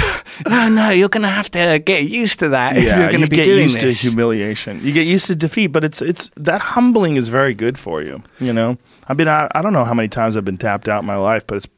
No, 0.48 0.68
no, 0.68 0.90
you're 0.90 1.08
going 1.08 1.22
to 1.24 1.30
have 1.30 1.50
to 1.52 1.78
get 1.78 2.04
used 2.04 2.38
to 2.40 2.48
that 2.50 2.76
if 2.76 2.84
you're 2.84 2.96
going 2.96 3.12
you 3.20 3.24
to 3.26 3.30
be 3.30 3.36
get 3.36 3.44
doing 3.44 3.62
used 3.62 3.80
this. 3.80 4.00
to 4.02 4.08
humiliation. 4.08 4.80
You 4.84 4.92
get 4.92 5.06
used 5.06 5.26
to 5.26 5.34
defeat, 5.34 5.68
but 5.68 5.84
it's 5.84 6.00
it's 6.02 6.30
that 6.36 6.60
humbling 6.60 7.16
is 7.16 7.28
very 7.28 7.54
good 7.54 7.76
for 7.78 8.02
you. 8.02 8.22
You 8.40 8.52
know, 8.52 8.78
I 9.08 9.14
mean, 9.14 9.28
I, 9.28 9.48
I 9.54 9.62
don't 9.62 9.72
know 9.72 9.84
how 9.84 9.94
many 9.94 10.08
times 10.08 10.36
I've 10.36 10.44
been 10.44 10.58
tapped 10.58 10.88
out 10.88 11.00
in 11.00 11.06
my 11.06 11.16
life, 11.16 11.46
but 11.46 11.56
it's 11.56 11.68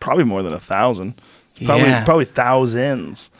probably 0.00 0.24
more 0.24 0.42
than 0.42 0.52
a 0.52 0.60
thousand. 0.60 1.20
Probably 1.64 1.86
Yeah. 1.88 2.04
probably 2.04 2.26
thousands. 2.26 3.30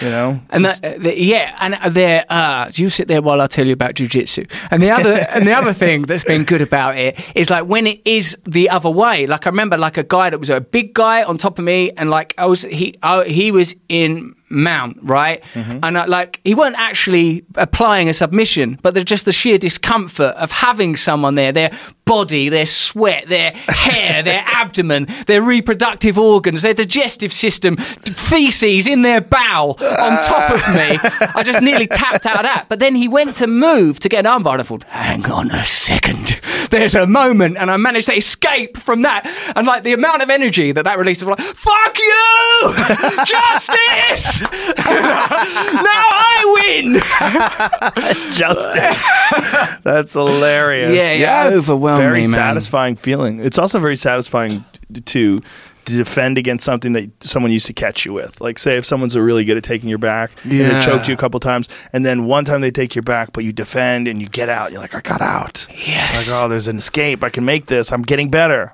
You 0.00 0.08
know, 0.10 0.40
And 0.50 0.64
Just- 0.64 0.82
that, 0.82 0.96
uh, 0.96 0.98
the, 1.02 1.20
yeah, 1.20 1.56
and 1.60 1.94
there, 1.94 2.24
uh, 2.30 2.70
you 2.72 2.88
sit 2.88 3.08
there 3.08 3.20
while 3.22 3.40
I 3.40 3.46
tell 3.46 3.66
you 3.66 3.72
about 3.72 3.94
jujitsu. 3.94 4.50
And 4.70 4.82
the 4.82 4.90
other, 4.90 5.26
and 5.30 5.46
the 5.46 5.52
other 5.52 5.72
thing 5.72 6.02
that's 6.02 6.24
been 6.24 6.44
good 6.44 6.62
about 6.62 6.96
it 6.96 7.18
is 7.34 7.50
like 7.50 7.64
when 7.66 7.86
it 7.86 8.00
is 8.04 8.36
the 8.46 8.70
other 8.70 8.90
way. 8.90 9.26
Like 9.26 9.46
I 9.46 9.50
remember, 9.50 9.76
like 9.76 9.96
a 9.96 10.02
guy 10.04 10.30
that 10.30 10.38
was 10.38 10.50
a 10.50 10.60
big 10.60 10.94
guy 10.94 11.22
on 11.22 11.38
top 11.38 11.58
of 11.58 11.64
me, 11.64 11.90
and 11.96 12.10
like 12.10 12.34
I 12.38 12.46
was, 12.46 12.62
he, 12.62 12.96
I, 13.02 13.24
he 13.24 13.50
was 13.52 13.74
in 13.88 14.34
mount, 14.48 14.98
right? 15.02 15.42
And 15.54 15.96
uh, 15.96 16.04
like 16.06 16.38
he 16.44 16.54
weren't 16.54 16.76
actually 16.78 17.42
applying 17.54 18.08
a 18.10 18.12
submission, 18.12 18.78
but 18.82 18.92
there's 18.92 19.04
just 19.04 19.24
the 19.24 19.32
sheer 19.32 19.56
discomfort 19.56 20.34
of 20.36 20.50
having 20.50 20.94
someone 20.96 21.36
there, 21.36 21.52
their 21.52 21.70
body, 22.04 22.50
their 22.50 22.66
sweat, 22.66 23.28
their 23.28 23.52
hair, 23.68 24.22
their 24.22 24.44
abdomen, 24.46 25.06
their 25.26 25.40
reproductive 25.40 26.18
organs, 26.18 26.60
their 26.62 26.74
digestive 26.74 27.32
system, 27.32 27.76
feces 27.76 28.86
in 28.86 29.00
their 29.02 29.22
bowel 29.22 29.78
on 29.82 30.22
top 30.24 30.50
of 30.50 30.60
me. 30.74 30.98
I 31.34 31.42
just 31.44 31.60
nearly 31.60 31.86
tapped 31.86 32.26
out 32.26 32.36
of 32.36 32.42
that. 32.42 32.66
But 32.68 32.78
then 32.78 32.94
he 32.94 33.08
went 33.08 33.36
to 33.36 33.46
move 33.46 34.00
to 34.00 34.08
get 34.08 34.24
an 34.24 34.30
armbar, 34.30 34.52
and 34.52 34.60
I 34.60 34.64
thought, 34.64 34.84
hang 34.84 35.26
on 35.30 35.50
a 35.50 35.64
second. 35.64 36.40
There's 36.70 36.94
a 36.94 37.06
moment, 37.06 37.56
and 37.58 37.70
I 37.70 37.76
managed 37.76 38.06
to 38.06 38.16
escape 38.16 38.76
from 38.76 39.02
that. 39.02 39.26
And 39.56 39.66
like 39.66 39.82
the 39.82 39.92
amount 39.92 40.22
of 40.22 40.30
energy 40.30 40.72
that 40.72 40.84
that 40.84 40.98
released, 40.98 41.22
was 41.22 41.38
like, 41.38 41.46
fuck 41.46 41.98
you! 41.98 42.74
Justice! 43.26 44.40
now 44.42 46.04
I 46.10 46.54
win! 46.56 47.00
justice. 48.32 49.80
That's 49.82 50.12
hilarious. 50.12 50.96
Yeah, 50.96 51.12
yeah, 51.12 51.48
it's 51.48 51.68
overwhelmed 51.68 51.98
very 52.02 52.20
man. 52.22 52.30
satisfying 52.30 52.96
feeling. 52.96 53.40
It's 53.40 53.58
also 53.58 53.78
very 53.78 53.96
satisfying 53.96 54.64
to 54.94 55.00
to 55.00 55.40
defend 55.84 56.38
against 56.38 56.64
something 56.64 56.92
that 56.92 57.10
someone 57.22 57.52
used 57.52 57.66
to 57.66 57.72
catch 57.72 58.04
you 58.04 58.12
with. 58.12 58.40
Like, 58.40 58.58
say, 58.58 58.76
if 58.76 58.84
someone's 58.84 59.16
really 59.16 59.44
good 59.44 59.56
at 59.56 59.64
taking 59.64 59.88
your 59.88 59.98
back 59.98 60.30
and 60.44 60.52
they 60.52 60.80
choked 60.80 61.08
you 61.08 61.14
a 61.14 61.16
couple 61.16 61.40
times, 61.40 61.68
and 61.92 62.04
then 62.04 62.24
one 62.26 62.44
time 62.44 62.60
they 62.60 62.70
take 62.70 62.94
your 62.94 63.02
back, 63.02 63.32
but 63.32 63.44
you 63.44 63.52
defend 63.52 64.08
and 64.08 64.20
you 64.20 64.28
get 64.28 64.48
out. 64.48 64.72
You're 64.72 64.80
like, 64.80 64.94
I 64.94 65.00
got 65.00 65.20
out. 65.20 65.66
Yes. 65.70 66.30
Like, 66.30 66.42
oh, 66.42 66.48
there's 66.48 66.68
an 66.68 66.78
escape. 66.78 67.24
I 67.24 67.30
can 67.30 67.44
make 67.44 67.66
this. 67.66 67.92
I'm 67.92 68.02
getting 68.02 68.30
better. 68.30 68.72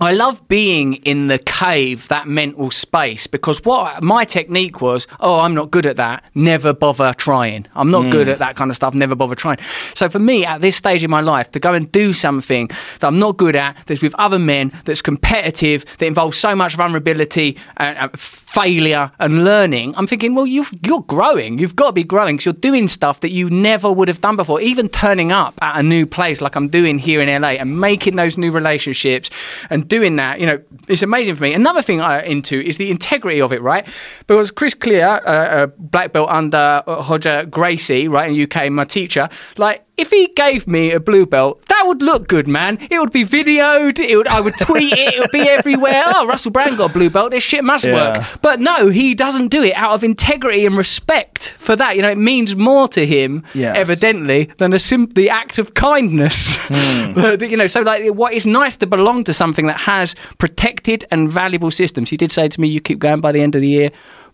I 0.00 0.12
love 0.12 0.46
being 0.48 0.94
in 0.94 1.26
the 1.26 1.38
cave, 1.38 2.06
that 2.08 2.28
mental 2.28 2.70
space, 2.70 3.26
because 3.26 3.64
what 3.64 4.02
my 4.02 4.24
technique 4.24 4.80
was, 4.80 5.06
oh, 5.18 5.40
I'm 5.40 5.54
not 5.54 5.70
good 5.70 5.86
at 5.86 5.96
that. 5.96 6.24
Never 6.34 6.72
bother 6.72 7.12
trying. 7.14 7.66
I'm 7.74 7.90
not 7.90 8.10
good 8.12 8.28
at 8.28 8.38
that 8.38 8.54
kind 8.54 8.70
of 8.70 8.76
stuff. 8.76 8.94
Never 8.94 9.14
bother 9.14 9.34
trying. 9.34 9.58
So 9.94 10.08
for 10.08 10.18
me, 10.20 10.44
at 10.44 10.60
this 10.60 10.76
stage 10.76 11.02
in 11.02 11.10
my 11.10 11.20
life, 11.20 11.50
to 11.52 11.60
go 11.60 11.74
and 11.74 11.90
do 11.90 12.12
something 12.12 12.68
that 13.00 13.04
I'm 13.04 13.18
not 13.18 13.36
good 13.38 13.56
at, 13.56 13.76
that's 13.86 14.00
with 14.00 14.14
other 14.16 14.38
men, 14.38 14.72
that's 14.84 15.02
competitive, 15.02 15.84
that 15.98 16.06
involves 16.06 16.36
so 16.36 16.54
much 16.54 16.76
vulnerability, 16.76 17.56
and 17.78 17.98
uh, 17.98 18.08
failure, 18.16 19.10
and 19.18 19.44
learning, 19.44 19.94
I'm 19.96 20.06
thinking, 20.06 20.34
well, 20.34 20.46
you've, 20.46 20.72
you're 20.84 21.02
growing. 21.02 21.58
You've 21.58 21.76
got 21.76 21.88
to 21.88 21.92
be 21.92 22.04
growing 22.04 22.36
because 22.36 22.46
you're 22.46 22.54
doing 22.54 22.88
stuff 22.88 23.20
that 23.20 23.30
you 23.30 23.50
never 23.50 23.90
would 23.90 24.08
have 24.08 24.20
done 24.20 24.36
before. 24.36 24.60
Even 24.60 24.88
turning 24.88 25.32
up 25.32 25.54
at 25.60 25.78
a 25.78 25.82
new 25.82 26.06
place 26.06 26.40
like 26.40 26.54
I'm 26.54 26.68
doing 26.68 26.98
here 26.98 27.20
in 27.20 27.42
LA 27.42 27.50
and 27.50 27.80
making 27.80 28.16
those 28.16 28.38
new 28.38 28.50
relationships 28.50 29.30
and 29.70 29.87
doing 29.88 30.16
that, 30.16 30.40
you 30.40 30.46
know, 30.46 30.62
it's 30.88 31.02
amazing 31.02 31.34
for 31.34 31.42
me. 31.42 31.54
Another 31.54 31.82
thing 31.82 32.00
I'm 32.00 32.24
into 32.24 32.60
is 32.60 32.76
the 32.76 32.90
integrity 32.90 33.40
of 33.40 33.52
it, 33.52 33.62
right? 33.62 33.86
Because 34.26 34.50
Chris 34.50 34.74
Clear, 34.74 35.20
uh, 35.26 35.64
a 35.64 35.66
black 35.66 36.12
belt 36.12 36.28
under 36.30 36.82
Roger 36.86 37.44
Gracie, 37.46 38.08
right, 38.08 38.30
in 38.30 38.36
the 38.36 38.44
UK, 38.44 38.70
my 38.70 38.84
teacher, 38.84 39.28
like, 39.56 39.84
if 39.98 40.10
he 40.10 40.28
gave 40.28 40.66
me 40.66 40.92
a 40.92 41.00
blue 41.00 41.26
belt, 41.26 41.60
that 41.66 41.82
would 41.86 42.02
look 42.02 42.28
good, 42.28 42.48
man. 42.48 42.78
It 42.90 42.98
would 42.98 43.12
be 43.12 43.24
videoed. 43.24 43.98
It 43.98 44.16
would, 44.16 44.26
I 44.28 44.40
would 44.40 44.54
tweet 44.60 44.92
it. 44.92 45.14
It 45.14 45.20
would 45.20 45.30
be 45.30 45.40
everywhere. 45.48 46.02
Oh, 46.06 46.26
Russell 46.26 46.50
Brand 46.52 46.76
got 46.78 46.90
a 46.90 46.92
blue 46.92 47.10
belt. 47.10 47.30
This 47.32 47.42
shit 47.42 47.64
must 47.64 47.84
Yeah. 47.84 48.18
work. 48.18 48.26
But 48.42 48.60
no, 48.60 48.88
he 48.88 49.14
doesn't 49.14 49.48
do 49.48 49.62
it 49.62 49.74
out 49.74 49.92
of 49.92 50.04
integrity 50.04 50.64
and 50.66 50.76
respect 50.76 51.54
for 51.58 51.76
that. 51.76 51.96
You 51.96 52.02
know, 52.02 52.10
it 52.10 52.18
means 52.18 52.54
more 52.56 52.88
to 52.88 53.04
him, 53.06 53.44
Yes. 53.54 53.76
evidently, 53.76 54.48
than 54.58 54.72
a 54.72 54.78
sim- 54.78 55.10
the 55.14 55.30
act 55.30 55.58
of 55.58 55.74
kindness. 55.74 56.56
Hmm. 56.68 57.18
you 57.42 57.56
know, 57.56 57.66
so 57.66 57.82
like, 57.82 58.06
what 58.14 58.32
is 58.32 58.46
nice 58.46 58.76
to 58.78 58.86
belong 58.86 59.24
to 59.24 59.32
something 59.32 59.66
that 59.66 59.80
has 59.80 60.14
protected 60.38 61.04
and 61.10 61.30
valuable 61.30 61.70
systems. 61.70 62.10
He 62.10 62.16
did 62.16 62.32
say 62.32 62.48
to 62.48 62.60
me, 62.60 62.68
"You 62.68 62.80
keep 62.80 62.98
going 62.98 63.20
by 63.20 63.32
the 63.32 63.40
end 63.40 63.54
of 63.54 63.60
the 63.60 63.68
year." 63.68 63.90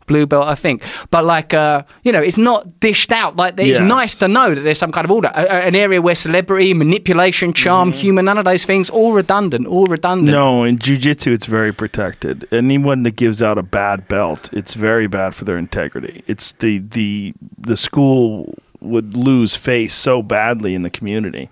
Blue 0.07 0.27
belt, 0.27 0.47
I 0.47 0.55
think, 0.55 0.83
but 1.11 1.25
like 1.25 1.55
uh, 1.55 1.83
you 2.03 2.13
know, 2.13 2.21
it's 2.21 2.37
not 2.39 2.81
dished 2.81 3.11
out. 3.13 3.37
Like 3.37 3.55
it's 3.59 3.79
Yes. 3.79 3.89
nice 3.89 4.19
to 4.19 4.29
know 4.29 4.55
that 4.55 4.61
there's 4.63 4.79
some 4.79 4.93
kind 4.93 5.05
of 5.05 5.11
order, 5.11 5.31
a, 5.35 5.43
a- 5.45 5.67
an 5.69 5.75
area 5.75 6.01
where 6.03 6.15
celebrity, 6.15 6.75
manipulation, 6.75 7.53
charm, 7.53 7.93
humor, 7.93 8.23
none 8.23 8.37
of 8.39 8.45
those 8.45 8.65
things, 8.65 8.91
all 8.91 9.13
redundant, 9.15 9.67
all 9.67 9.87
redundant. 9.87 10.31
No, 10.31 10.65
in 10.65 10.79
jujitsu, 10.79 11.33
it's 11.33 11.47
very 11.47 11.73
protected. 11.73 12.47
Anyone 12.53 13.03
that 13.05 13.17
gives 13.17 13.41
out 13.43 13.57
a 13.59 13.63
bad 13.63 14.07
belt, 14.09 14.51
it's 14.53 14.75
very 14.75 15.07
bad 15.07 15.35
for 15.35 15.45
their 15.45 15.57
integrity. 15.57 16.23
It's 16.27 16.53
the 16.53 16.79
the 16.79 17.33
the 17.59 17.77
school 17.77 18.55
would 18.81 19.17
lose 19.17 19.57
face 19.57 19.95
so 19.95 20.23
badly 20.23 20.75
in 20.75 20.83
the 20.83 20.91
community. 20.91 21.49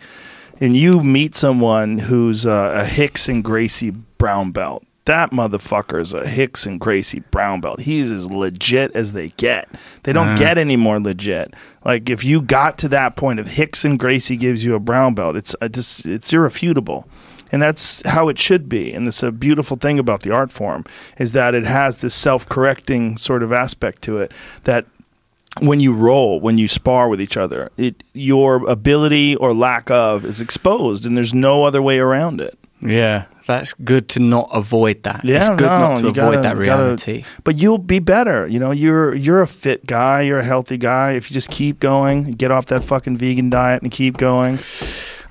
And 0.61 0.76
you 0.76 1.00
meet 1.00 1.34
someone 1.34 1.98
who's 1.98 2.44
uh, 2.46 2.84
a 2.84 2.88
Rickson 2.88 3.42
Gracie 3.42 3.90
brown 3.90 4.53
belt. 4.53 4.84
That 5.07 5.32
motherfucker 5.32 6.00
is 6.00 6.14
a 6.14 6.22
Rickson 6.22 6.78
Gracie 6.78 7.20
brown 7.30 7.61
belt. 7.61 7.80
He's 7.80 8.12
as 8.12 8.30
legit 8.30 8.94
as 8.94 9.12
they 9.12 9.30
get. 9.30 9.68
They 10.05 10.12
don't 10.12 10.36
get 10.38 10.59
any 10.59 10.76
more 10.76 11.00
legit. 11.00 11.55
Like 11.84 12.09
if 12.09 12.22
you 12.22 12.40
got 12.40 12.78
to 12.78 12.88
that 12.90 13.16
point 13.16 13.40
of 13.40 13.48
Rickson 13.48 13.98
Gracie 13.98 14.36
gives 14.36 14.64
you 14.64 14.74
a 14.76 14.80
brown 14.80 15.14
belt, 15.14 15.34
it's 15.34 15.57
uh, 15.61 15.68
just 15.68 16.07
it's 16.07 16.32
irrefutable 16.32 17.09
and 17.50 17.61
that's 17.61 18.03
how 18.07 18.28
it 18.28 18.38
should 18.38 18.68
be 18.68 18.92
and 18.92 19.07
this 19.07 19.22
a 19.22 19.30
beautiful 19.30 19.76
thing 19.76 19.98
about 19.98 20.22
the 20.22 20.30
art 20.30 20.50
form 20.50 20.84
is 21.18 21.32
that 21.32 21.55
it 21.55 21.64
has 21.64 22.00
this 22.00 22.14
self-correcting 22.14 23.18
sort 23.18 23.42
of 23.42 23.53
aspect 23.53 24.00
to 24.03 24.18
it 24.18 24.32
that 24.64 24.86
when 25.61 25.78
you 25.78 25.92
roll 25.92 26.40
when 26.40 26.57
you 26.57 26.66
spar 26.66 27.09
with 27.09 27.20
each 27.20 27.36
other 27.36 27.70
it 27.76 28.03
your 28.14 28.66
ability 28.68 29.36
or 29.36 29.53
lack 29.53 29.90
of 29.90 30.24
is 30.24 30.40
exposed 30.40 31.05
and 31.05 31.14
there's 31.16 31.34
no 31.34 31.64
other 31.64 31.82
way 31.82 31.98
around 31.98 32.40
it 32.40 32.59
Yeah, 32.80 33.26
that's 33.47 33.72
good 33.74 34.09
to 34.09 34.20
not 34.20 34.49
avoid 34.53 35.03
that. 35.03 35.24
yeah 35.24 35.36
it's 35.38 35.49
good 35.51 35.61
no, 35.62 35.78
not 35.78 35.97
to 35.99 36.07
avoid 36.09 36.14
gotta- 36.14 36.40
that 36.43 36.57
you 36.59 36.64
gotta- 36.64 36.82
reality. 36.84 37.24
but 37.45 37.57
you'll 37.57 37.78
be 37.78 37.99
better 37.99 38.47
you 38.47 38.59
know 38.59 38.70
you're 38.70 39.14
you're 39.14 39.40
a 39.40 39.47
fit 39.47 39.84
guy 39.86 40.22
you're 40.22 40.38
a 40.40 40.45
healthy 40.45 40.76
guy 40.76 41.12
if 41.12 41.30
you 41.30 41.34
just 41.34 41.51
keep 41.51 41.80
going 41.80 42.30
get 42.32 42.51
off 42.51 42.66
that 42.66 42.82
fucking 42.84 43.16
vegan 43.16 43.51
diet 43.51 43.82
and 43.82 43.90
keep 43.90 44.16
going 44.16 44.59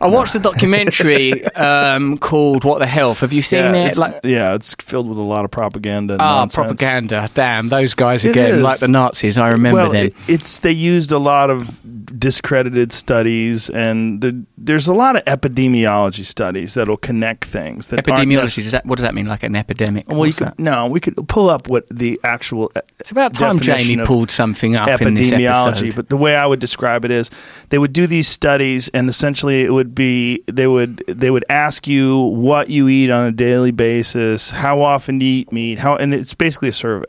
I 0.01 0.07
watched 0.07 0.35
a 0.35 0.39
documentary 0.39 1.43
um, 1.55 2.17
called 2.17 2.63
"What 2.63 2.79
the 2.79 2.87
Health." 2.87 3.19
Have 3.21 3.33
you 3.33 3.41
seen 3.41 3.59
yeah, 3.59 3.73
it? 3.73 3.87
it's, 3.89 3.97
Like, 3.97 4.19
yeah 4.23 4.55
it's 4.55 4.73
filled 4.75 5.07
with 5.07 5.17
a 5.17 5.21
lot 5.23 5.45
of 5.45 5.51
propaganda 5.51 6.13
and 6.15 6.21
ah, 6.21 6.47
propaganda. 6.47 7.29
Damn, 7.33 7.69
those 7.69 7.93
guys 7.93 8.25
It 8.25 8.31
again, 8.31 8.55
is. 8.55 8.63
like 8.63 8.79
the 8.79 8.87
Nazis. 8.87 9.37
I 9.37 9.49
remember 9.49 9.77
well, 9.77 9.91
them. 9.91 10.05
it- 10.07 10.15
it's 10.27 10.59
they 10.59 10.71
used 10.71 11.11
a 11.11 11.19
lot 11.19 11.49
of 11.49 11.79
discredited 12.19 12.91
studies, 12.91 13.69
and 13.69 14.21
the, 14.21 14.43
there's 14.57 14.87
a 14.87 14.93
lot 14.93 15.15
of 15.15 15.23
epidemiology 15.25 16.25
studies 16.25 16.73
that'll 16.73 16.97
connect 16.97 17.45
things. 17.45 17.87
That 17.87 18.05
Epidemiology. 18.05 18.63
Does 18.63 18.71
that, 18.71 18.85
what 18.85 18.97
does 18.97 19.03
that 19.03 19.13
mean? 19.15 19.27
Like 19.27 19.43
an 19.43 19.55
epidemic? 19.55 20.07
Well, 20.07 20.25
you 20.25 20.33
could, 20.33 20.47
that? 20.47 20.59
no, 20.59 20.87
we 20.87 20.99
could 20.99 21.15
pull 21.27 21.49
up 21.49 21.67
what 21.67 21.87
the 21.89 22.19
actual 22.23 22.71
e- 22.77 22.81
It's 22.99 23.11
about 23.11 23.33
time 23.33 23.59
Jamie 23.59 23.97
pulled 24.03 24.29
something 24.31 24.75
up 24.75 25.01
in 25.01 25.13
this 25.15 25.31
epidemiology. 25.31 25.67
episode. 25.69 25.95
But 25.95 26.09
the 26.09 26.17
way 26.17 26.35
I 26.35 26.45
would 26.45 26.59
describe 26.59 27.05
it 27.05 27.11
is, 27.11 27.29
they 27.69 27.77
would 27.77 27.93
do 27.93 28.07
these 28.07 28.27
studies, 28.27 28.89
and 28.89 29.09
essentially 29.09 29.61
it 29.63 29.71
would 29.71 29.90
be 29.95 30.43
they 30.47 30.67
would 30.67 31.03
they 31.07 31.31
would 31.31 31.45
ask 31.49 31.87
you 31.87 32.17
what 32.19 32.69
you 32.69 32.87
eat 32.87 33.09
on 33.09 33.25
a 33.27 33.31
daily 33.31 33.71
basis, 33.71 34.51
how 34.51 34.81
often 34.81 35.19
do 35.19 35.25
you 35.25 35.41
eat 35.41 35.51
meat, 35.51 35.79
how, 35.79 35.95
and 35.95 36.13
it's 36.13 36.33
basically 36.33 36.69
a 36.69 36.73
survey. 36.73 37.05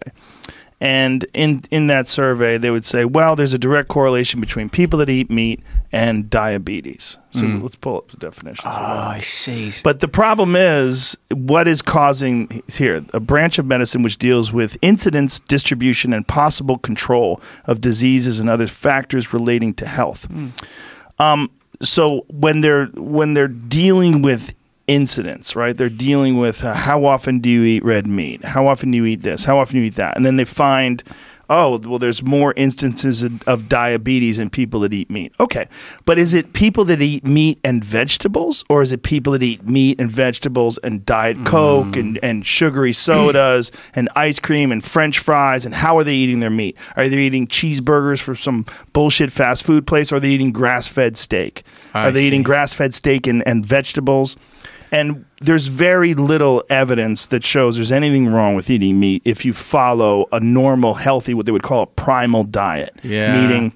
And 0.82 1.24
in 1.32 1.62
in 1.70 1.86
that 1.86 2.08
survey, 2.08 2.58
they 2.58 2.72
would 2.72 2.84
say, 2.84 3.04
well, 3.04 3.36
there's 3.36 3.54
a 3.54 3.58
direct 3.58 3.88
correlation 3.88 4.40
between 4.40 4.68
people 4.68 4.98
that 4.98 5.08
eat 5.08 5.30
meat 5.30 5.62
and 5.92 6.28
diabetes. 6.28 7.18
So 7.30 7.46
hmm. 7.46 7.62
let's 7.62 7.76
pull 7.76 7.98
up 7.98 8.08
the 8.08 8.16
definitions. 8.16 8.66
oh. 8.66 8.80
I 8.80 9.20
see. 9.20 9.70
But 9.84 10.00
the 10.00 10.08
problem 10.08 10.56
is, 10.56 11.16
what 11.30 11.68
is 11.68 11.82
causing 11.82 12.64
here 12.66 13.04
a 13.12 13.20
branch 13.20 13.60
of 13.60 13.66
medicine 13.66 14.02
which 14.02 14.18
deals 14.18 14.52
with 14.52 14.76
incidence, 14.82 15.38
distribution, 15.38 16.12
and 16.12 16.26
possible 16.26 16.78
control 16.78 17.40
of 17.66 17.80
diseases 17.80 18.40
and 18.40 18.50
other 18.50 18.66
factors 18.66 19.32
relating 19.32 19.74
to 19.74 19.86
health. 19.86 20.24
Hmm. 20.24 20.48
Um, 21.20 21.50
so 21.82 22.24
when 22.28 22.60
they're 22.60 22.86
when 22.94 23.34
they're 23.34 23.48
dealing 23.48 24.22
with 24.22 24.54
incidents, 24.86 25.54
right? 25.56 25.76
They're 25.76 25.88
dealing 25.88 26.38
with 26.38 26.64
uh, 26.64 26.74
how 26.74 27.04
often 27.04 27.38
do 27.40 27.50
you 27.50 27.64
eat 27.64 27.84
red 27.84 28.06
meat? 28.06 28.44
How 28.44 28.66
often 28.66 28.90
do 28.90 28.96
you 28.96 29.06
eat 29.06 29.22
this? 29.22 29.44
How 29.44 29.58
often 29.58 29.74
do 29.74 29.80
you 29.80 29.86
eat 29.86 29.96
that? 29.96 30.16
And 30.16 30.24
then 30.24 30.36
they 30.36 30.44
find. 30.44 31.02
Oh 31.54 31.76
well, 31.76 31.98
there's 31.98 32.22
more 32.22 32.54
instances 32.56 33.22
of, 33.22 33.46
of 33.46 33.68
diabetes 33.68 34.38
in 34.38 34.48
people 34.48 34.80
that 34.80 34.94
eat 34.94 35.10
meat. 35.10 35.34
Okay, 35.38 35.68
but 36.06 36.18
is 36.18 36.32
it 36.32 36.54
people 36.54 36.86
that 36.86 37.02
eat 37.02 37.26
meat 37.26 37.58
and 37.62 37.84
vegetables, 37.84 38.64
or 38.70 38.80
is 38.80 38.90
it 38.90 39.02
people 39.02 39.34
that 39.34 39.42
eat 39.42 39.68
meat 39.68 40.00
and 40.00 40.10
vegetables 40.10 40.78
and 40.78 41.04
diet 41.04 41.36
mm-hmm. 41.36 41.46
coke 41.46 41.96
and, 41.96 42.18
and 42.22 42.46
sugary 42.46 42.94
sodas 42.94 43.70
and 43.94 44.08
ice 44.16 44.38
cream 44.38 44.72
and 44.72 44.82
French 44.82 45.18
fries? 45.18 45.66
And 45.66 45.74
how 45.74 45.98
are 45.98 46.04
they 46.04 46.14
eating 46.14 46.40
their 46.40 46.48
meat? 46.48 46.74
Are 46.96 47.06
they 47.06 47.18
eating 47.18 47.46
cheeseburgers 47.46 48.22
from 48.22 48.36
some 48.36 48.64
bullshit 48.94 49.30
fast 49.30 49.62
food 49.62 49.86
place, 49.86 50.10
or 50.10 50.16
are 50.16 50.20
they 50.20 50.30
eating 50.30 50.52
grass 50.52 50.88
fed 50.88 51.18
steak? 51.18 51.64
I 51.92 52.06
are 52.06 52.10
they 52.10 52.24
eating 52.24 52.42
grass 52.42 52.72
fed 52.72 52.94
steak 52.94 53.26
and, 53.26 53.46
and 53.46 53.66
vegetables? 53.66 54.38
And 54.92 55.24
there's 55.40 55.68
very 55.68 56.12
little 56.12 56.62
evidence 56.68 57.26
that 57.26 57.44
shows 57.44 57.76
there's 57.76 57.90
anything 57.90 58.28
wrong 58.28 58.54
with 58.54 58.68
eating 58.68 59.00
meat 59.00 59.22
if 59.24 59.44
you 59.44 59.54
follow 59.54 60.28
a 60.32 60.38
normal, 60.38 60.94
healthy, 60.94 61.32
what 61.32 61.46
they 61.46 61.52
would 61.52 61.62
call 61.62 61.82
a 61.82 61.86
primal 61.86 62.44
diet. 62.44 62.90
Yeah. 63.02 63.40
Meaning, 63.40 63.72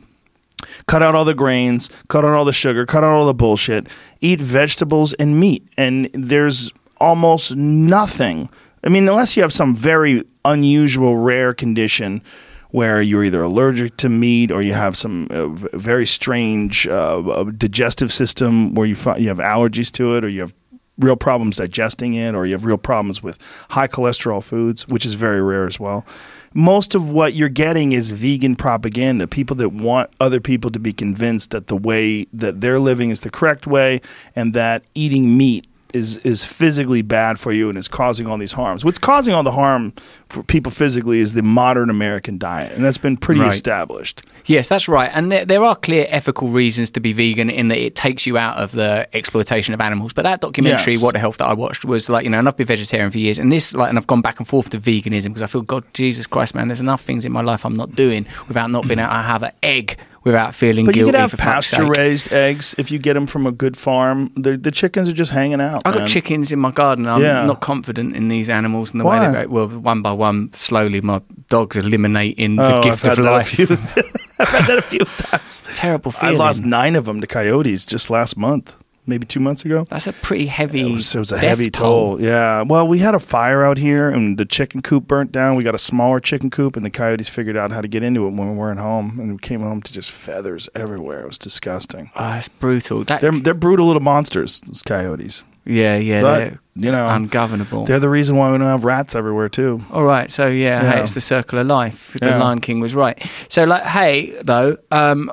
cut 0.86 1.02
out 1.02 1.14
all 1.14 1.24
the 1.24 1.34
grains, 1.34 1.88
cut 2.08 2.24
out 2.26 2.34
all 2.34 2.44
the 2.44 2.52
sugar, 2.52 2.84
cut 2.84 3.02
out 3.02 3.14
all 3.14 3.26
the 3.26 3.34
bullshit, 3.34 3.86
eat 4.20 4.42
vegetables 4.42 5.14
and 5.14 5.40
meat. 5.40 5.66
And 5.78 6.10
there's 6.12 6.70
almost 6.98 7.56
nothing. 7.56 8.50
I 8.84 8.90
mean, 8.90 9.08
unless 9.08 9.36
you 9.36 9.42
have 9.42 9.54
some 9.54 9.74
very 9.74 10.22
unusual, 10.44 11.16
rare 11.16 11.54
condition 11.54 12.22
where 12.70 13.00
you're 13.00 13.24
either 13.24 13.42
allergic 13.42 13.96
to 13.96 14.08
meat 14.08 14.50
or 14.50 14.60
you 14.60 14.74
have 14.74 14.96
some 14.96 15.28
uh, 15.30 15.48
very 15.48 16.04
strange 16.04 16.86
uh, 16.86 17.20
uh, 17.20 17.44
digestive 17.44 18.12
system 18.12 18.74
where 18.74 18.86
you, 18.86 18.94
fi- 18.94 19.16
you 19.16 19.28
have 19.28 19.38
allergies 19.38 19.90
to 19.90 20.14
it 20.14 20.24
or 20.24 20.28
you 20.28 20.40
have 20.40 20.54
real 20.98 21.16
problems 21.16 21.56
digesting 21.56 22.14
it 22.14 22.34
or 22.34 22.46
you 22.46 22.52
have 22.52 22.64
real 22.64 22.78
problems 22.78 23.22
with 23.22 23.38
high 23.70 23.88
cholesterol 23.88 24.42
foods, 24.42 24.88
which 24.88 25.04
is 25.04 25.14
very 25.14 25.42
rare 25.42 25.66
as 25.66 25.78
well. 25.78 26.06
Most 26.54 26.94
of 26.94 27.10
what 27.10 27.34
you're 27.34 27.50
getting 27.50 27.92
is 27.92 28.12
vegan 28.12 28.56
propaganda. 28.56 29.26
People 29.26 29.56
that 29.56 29.70
want 29.70 30.10
other 30.20 30.40
people 30.40 30.70
to 30.70 30.78
be 30.78 30.92
convinced 30.92 31.50
that 31.50 31.66
the 31.66 31.76
way 31.76 32.26
that 32.32 32.62
they're 32.62 32.78
living 32.78 33.10
is 33.10 33.20
the 33.20 33.30
correct 33.30 33.66
way 33.66 34.00
and 34.34 34.54
that 34.54 34.82
eating 34.94 35.36
meat 35.36 35.66
is 35.94 36.18
is 36.18 36.44
physically 36.44 37.02
bad 37.02 37.38
for 37.38 37.52
you 37.52 37.68
and 37.68 37.78
is 37.78 37.88
causing 37.88 38.26
all 38.26 38.38
these 38.38 38.52
harms. 38.52 38.84
What's 38.84 38.98
causing 38.98 39.34
all 39.34 39.42
the 39.42 39.52
harm 39.52 39.92
for 40.28 40.42
people 40.42 40.72
physically 40.72 41.20
is 41.20 41.32
the 41.34 41.42
modern 41.42 41.88
American 41.90 42.38
diet, 42.38 42.72
and 42.72 42.84
that's 42.84 42.98
been 42.98 43.16
pretty 43.16 43.40
Right. 43.40 43.54
established. 43.54 44.22
Yes, 44.46 44.68
that's 44.68 44.88
right. 44.88 45.10
And 45.14 45.30
there, 45.30 45.44
there 45.44 45.62
are 45.64 45.74
clear 45.76 46.06
ethical 46.08 46.48
reasons 46.48 46.90
to 46.92 47.00
be 47.00 47.12
vegan 47.12 47.48
in 47.50 47.68
that 47.68 47.78
it 47.78 47.94
takes 47.94 48.26
you 48.26 48.36
out 48.38 48.56
of 48.58 48.72
the 48.72 49.08
exploitation 49.12 49.74
of 49.74 49.80
animals. 49.80 50.12
But 50.12 50.22
that 50.22 50.40
documentary, 50.40 50.94
Yes. 50.94 51.02
What 51.02 51.12
the 51.14 51.18
Health, 51.20 51.38
that 51.38 51.46
I 51.46 51.52
watched 51.52 51.84
was 51.84 52.08
like, 52.08 52.24
you 52.24 52.30
know, 52.30 52.38
and 52.38 52.46
I've 52.48 52.56
been 52.56 52.66
vegetarian 52.66 53.10
for 53.10 53.18
years. 53.18 53.38
And 53.38 53.50
this, 53.52 53.74
like, 53.74 53.88
and 53.88 53.98
I've 53.98 54.06
gone 54.06 54.20
back 54.22 54.38
and 54.38 54.46
forth 54.46 54.70
to 54.70 54.78
veganism 54.78 55.26
because 55.28 55.42
I 55.42 55.46
feel, 55.46 55.62
God, 55.62 55.84
Jesus 55.94 56.26
Christ, 56.26 56.54
man, 56.54 56.68
there's 56.68 56.80
enough 56.80 57.02
things 57.02 57.24
in 57.24 57.32
my 57.32 57.40
life 57.42 57.64
I'm 57.64 57.76
not 57.76 57.94
doing 57.94 58.26
without 58.48 58.70
not 58.70 58.86
being 58.86 58.98
able 58.98 59.08
to 59.10 59.14
have 59.14 59.42
an 59.42 59.52
egg 59.62 59.96
without 60.26 60.54
feeling 60.54 60.84
But 60.84 60.96
you 60.96 61.04
guilty 61.04 61.12
could 61.12 61.20
have 61.20 61.30
for 61.30 61.36
fuck's 61.38 61.68
sake. 61.68 61.78
pasture 61.78 62.00
raised 62.02 62.32
eggs 62.32 62.74
if 62.76 62.90
you 62.90 62.98
get 62.98 63.14
them 63.14 63.26
from 63.26 63.46
a 63.46 63.52
good 63.52 63.76
farm. 63.76 64.30
The 64.36 64.56
the 64.58 64.70
chickens 64.70 65.08
are 65.08 65.12
just 65.14 65.30
hanging 65.30 65.60
out. 65.60 65.82
I've 65.86 65.94
got 65.94 66.08
chickens 66.08 66.50
in 66.52 66.58
my 66.58 66.72
garden. 66.72 67.06
I'm 67.06 67.22
Yeah. 67.22 67.46
not 67.46 67.60
confident 67.60 68.14
in 68.16 68.28
these 68.28 68.50
animals 68.50 68.90
and 68.92 69.00
the 69.00 69.04
Why? 69.04 69.20
way 69.20 69.32
they 69.32 69.42
go. 69.44 69.48
Well, 69.48 69.68
one 69.68 70.02
by 70.02 70.12
one, 70.12 70.50
slowly, 70.52 71.00
my 71.00 71.20
dog's 71.48 71.76
eliminating 71.76 72.56
the 72.56 72.76
Oh, 72.78 72.82
gift 72.82 73.04
I've 73.06 73.18
of 73.18 73.24
life. 73.24 73.48
few- 73.48 73.66
I've 74.40 74.48
had 74.48 74.66
that 74.66 74.78
a 74.78 74.82
few 74.82 75.04
times. 75.16 75.62
Terrible 75.76 76.10
feeling. 76.12 76.34
I 76.36 76.38
lost 76.38 76.64
nine 76.64 76.96
of 76.96 77.04
them 77.06 77.20
to 77.20 77.26
coyotes 77.26 77.86
just 77.86 78.10
last 78.10 78.36
month, 78.36 78.74
maybe 79.06 79.26
two 79.26 79.40
months 79.40 79.64
ago. 79.64 79.84
That's 79.88 80.06
a 80.06 80.12
pretty 80.12 80.46
heavy. 80.46 80.80
It 80.90 80.92
was, 80.94 81.14
it 81.14 81.18
was 81.18 81.32
a 81.32 81.38
heavy 81.38 81.70
toll. 81.70 82.20
Yeah. 82.20 82.62
Well, 82.62 82.86
we 82.88 82.98
had 82.98 83.14
a 83.14 83.18
fire 83.20 83.64
out 83.64 83.78
here, 83.78 84.10
and 84.10 84.38
the 84.38 84.44
chicken 84.44 84.82
coop 84.82 85.06
burnt 85.06 85.32
down. 85.32 85.56
We 85.56 85.64
got 85.64 85.74
a 85.74 85.78
smaller 85.78 86.20
chicken 86.20 86.50
coop, 86.50 86.76
and 86.76 86.84
the 86.84 86.90
coyotes 86.90 87.28
figured 87.28 87.56
out 87.56 87.70
how 87.70 87.80
to 87.80 87.88
get 87.88 88.02
into 88.02 88.26
it 88.26 88.30
when 88.30 88.50
we 88.50 88.56
weren't 88.56 88.80
home, 88.80 89.18
and 89.20 89.32
we 89.32 89.38
came 89.38 89.60
home 89.60 89.82
to 89.82 89.92
just 89.92 90.10
feathers 90.10 90.68
everywhere. 90.74 91.20
It 91.22 91.26
was 91.26 91.38
disgusting. 91.38 92.10
Oh, 92.16 92.32
it's 92.34 92.48
brutal. 92.48 93.04
That, 93.04 93.20
They're 93.20 93.32
they're 93.32 93.54
brutal 93.54 93.86
little 93.86 94.02
monsters. 94.02 94.60
Those 94.60 94.82
coyotes, 94.82 95.44
yeah, 95.64 95.96
yeah, 95.96 96.22
but 96.22 96.38
they're 96.38 96.58
you 96.74 96.90
know 96.92 97.08
ungovernable. 97.08 97.86
they're 97.86 98.00
the 98.00 98.08
reason 98.08 98.36
why 98.36 98.50
we 98.52 98.58
don't 98.58 98.66
have 98.66 98.84
rats 98.84 99.14
everywhere 99.14 99.48
too. 99.48 99.80
All 99.90 100.04
right, 100.04 100.30
so 100.30 100.46
yeah, 100.48 100.82
Yeah. 100.82 100.92
Hey, 100.92 101.02
it's 101.02 101.12
the 101.12 101.20
circle 101.20 101.58
of 101.58 101.66
life. 101.66 102.16
The 102.20 102.26
Yeah. 102.26 102.42
Lion 102.42 102.60
King 102.60 102.80
was 102.80 102.94
right. 102.94 103.22
So, 103.48 103.64
like, 103.64 103.82
hey, 103.84 104.34
though, 104.42 104.76
um, 104.90 105.30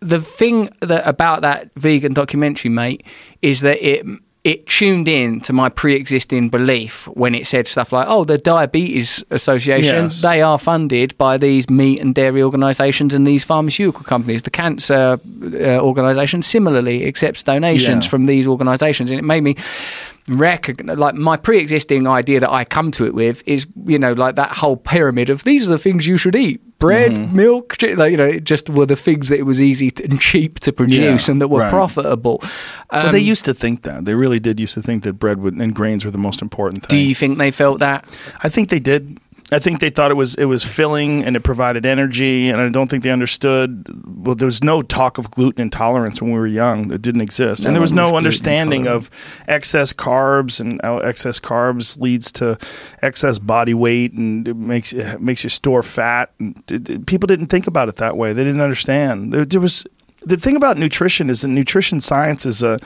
the 0.00 0.20
thing 0.20 0.70
that 0.80 1.06
about 1.06 1.42
that 1.42 1.70
vegan 1.76 2.12
documentary, 2.14 2.70
mate, 2.70 3.04
is 3.42 3.60
that 3.60 3.78
it 3.86 4.04
it 4.42 4.66
tuned 4.66 5.06
in 5.06 5.38
to 5.42 5.52
my 5.52 5.68
pre-existing 5.68 6.48
belief 6.48 7.06
when 7.08 7.34
it 7.34 7.46
said 7.46 7.68
stuff 7.68 7.92
like, 7.92 8.06
"Oh, 8.08 8.24
the 8.24 8.38
Diabetes 8.38 9.22
Association, 9.30 10.04
Yes. 10.04 10.22
they 10.22 10.40
are 10.40 10.58
funded 10.58 11.16
by 11.18 11.36
these 11.36 11.68
meat 11.68 12.00
and 12.00 12.14
dairy 12.14 12.42
organisations 12.42 13.12
and 13.12 13.26
these 13.26 13.44
pharmaceutical 13.44 14.02
companies. 14.02 14.40
The 14.40 14.50
Cancer 14.50 15.20
uh, 15.44 15.78
Organisation 15.80 16.40
similarly 16.40 17.06
accepts 17.06 17.42
donations 17.42 18.06
Yeah. 18.06 18.10
from 18.10 18.24
these 18.24 18.46
organisations," 18.46 19.10
and 19.10 19.18
it 19.20 19.24
made 19.24 19.42
me 19.42 19.56
recognize 20.28 20.98
like 20.98 21.14
my 21.14 21.36
pre-existing 21.36 22.06
idea 22.06 22.40
that 22.40 22.50
I 22.50 22.64
come 22.64 22.90
to 22.92 23.04
it 23.06 23.14
with 23.14 23.42
is 23.46 23.66
you 23.86 23.98
know 23.98 24.12
like 24.12 24.36
that 24.36 24.52
whole 24.52 24.76
pyramid 24.76 25.30
of 25.30 25.44
these 25.44 25.66
are 25.66 25.72
the 25.72 25.78
things 25.78 26.06
you 26.06 26.16
should 26.16 26.36
eat 26.36 26.60
bread 26.78 27.10
Mm-hmm. 27.12 27.36
milk 27.36 27.76
chi- 27.78 27.94
like 27.94 28.10
you 28.10 28.16
know 28.16 28.24
it 28.24 28.44
just 28.44 28.70
were 28.70 28.86
the 28.86 28.96
things 28.96 29.28
that 29.28 29.38
it 29.38 29.42
was 29.42 29.60
easy 29.60 29.90
to, 29.90 30.04
and 30.04 30.20
cheap 30.20 30.60
to 30.60 30.72
produce 30.72 31.26
Yeah, 31.28 31.32
and 31.32 31.40
that 31.42 31.48
were 31.48 31.60
right. 31.60 31.70
profitable 31.70 32.38
um, 32.90 33.04
But 33.06 33.10
they 33.12 33.18
used 33.20 33.44
to 33.46 33.54
think 33.54 33.82
that. 33.82 34.04
They 34.04 34.14
really 34.14 34.40
did 34.40 34.58
used 34.60 34.74
to 34.74 34.82
think 34.82 35.02
that 35.04 35.14
bread 35.14 35.40
would, 35.40 35.54
and 35.54 35.74
grains 35.74 36.04
were 36.04 36.10
the 36.10 36.18
most 36.18 36.40
important 36.42 36.86
thing. 36.86 36.98
do 36.98 37.02
you 37.04 37.14
think 37.14 37.38
they 37.38 37.50
felt 37.50 37.80
that 37.80 38.10
I 38.42 38.48
think 38.48 38.68
they 38.68 38.78
did. 38.80 39.18
I 39.52 39.58
think 39.58 39.80
they 39.80 39.90
thought 39.90 40.10
it 40.10 40.14
was 40.14 40.34
it 40.36 40.44
was 40.44 40.64
filling 40.64 41.24
and 41.24 41.34
it 41.36 41.40
provided 41.40 41.84
energy, 41.84 42.48
and 42.48 42.60
I 42.60 42.68
don't 42.68 42.88
think 42.88 43.02
they 43.02 43.10
understood. 43.10 43.86
Well, 44.06 44.34
there 44.36 44.46
was 44.46 44.62
no 44.62 44.80
talk 44.82 45.18
of 45.18 45.30
gluten 45.30 45.60
intolerance 45.62 46.22
when 46.22 46.30
we 46.32 46.38
were 46.38 46.46
young; 46.46 46.92
it 46.92 47.02
didn't 47.02 47.20
exist, 47.22 47.64
No 47.64 47.68
and 47.68 47.74
there 47.76 47.80
was 47.80 47.92
no 47.92 48.04
was 48.04 48.12
understanding 48.14 48.86
of 48.86 49.10
excess 49.48 49.92
carbs, 49.92 50.60
and 50.60 50.80
how 50.84 50.98
excess 50.98 51.40
carbs 51.40 51.98
leads 52.00 52.30
to 52.32 52.58
excess 53.02 53.38
body 53.38 53.74
weight, 53.74 54.12
and 54.12 54.46
it 54.46 54.56
makes 54.56 54.92
it 54.92 55.20
makes 55.20 55.42
you 55.42 55.50
store 55.50 55.82
fat. 55.82 56.30
And 56.38 56.62
it, 56.70 56.88
it- 56.88 57.06
people 57.06 57.26
didn't 57.26 57.46
think 57.48 57.66
about 57.66 57.88
it 57.88 57.96
that 57.96 58.16
way; 58.16 58.32
they 58.32 58.44
didn't 58.44 58.60
understand. 58.60 59.32
There, 59.32 59.44
there 59.44 59.60
was. 59.60 59.84
The 60.22 60.36
thing 60.36 60.54
about 60.56 60.76
nutrition 60.76 61.30
is 61.30 61.40
that 61.40 61.48
nutrition 61.48 61.98
science 62.00 62.44
is 62.44 62.62
a, 62.62 62.78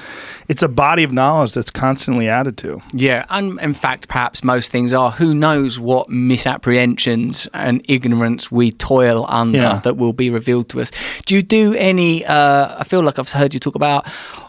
it's 0.48 0.62
a 0.62 0.68
body 0.68 1.02
of 1.02 1.12
knowledge 1.12 1.52
that's 1.54 1.70
constantly 1.70 2.28
added 2.28 2.56
to. 2.58 2.80
yeah 2.92 3.24
and 3.28 3.60
in 3.60 3.74
fact 3.74 4.06
perhaps 4.08 4.44
most 4.44 4.70
things 4.70 4.92
are 4.94 5.10
who 5.10 5.34
knows 5.34 5.80
what 5.80 6.08
misapprehensions 6.08 7.48
and 7.52 7.84
ignorance 7.88 8.52
we 8.52 8.70
toil 8.70 9.26
under 9.28 9.58
Yeah. 9.58 9.80
that 9.84 9.96
will 9.96 10.12
be 10.12 10.30
revealed 10.30 10.68
to 10.70 10.80
us 10.80 10.90
do 11.26 11.34
you 11.34 11.42
do 11.42 11.74
any 11.74 12.24
uh, 12.24 12.76
I 12.78 12.84
feel 12.84 13.02
like 13.02 13.18
I've 13.18 13.30
heard 13.32 13.52
you 13.54 13.60
talk 13.60 13.74
about 13.74 14.06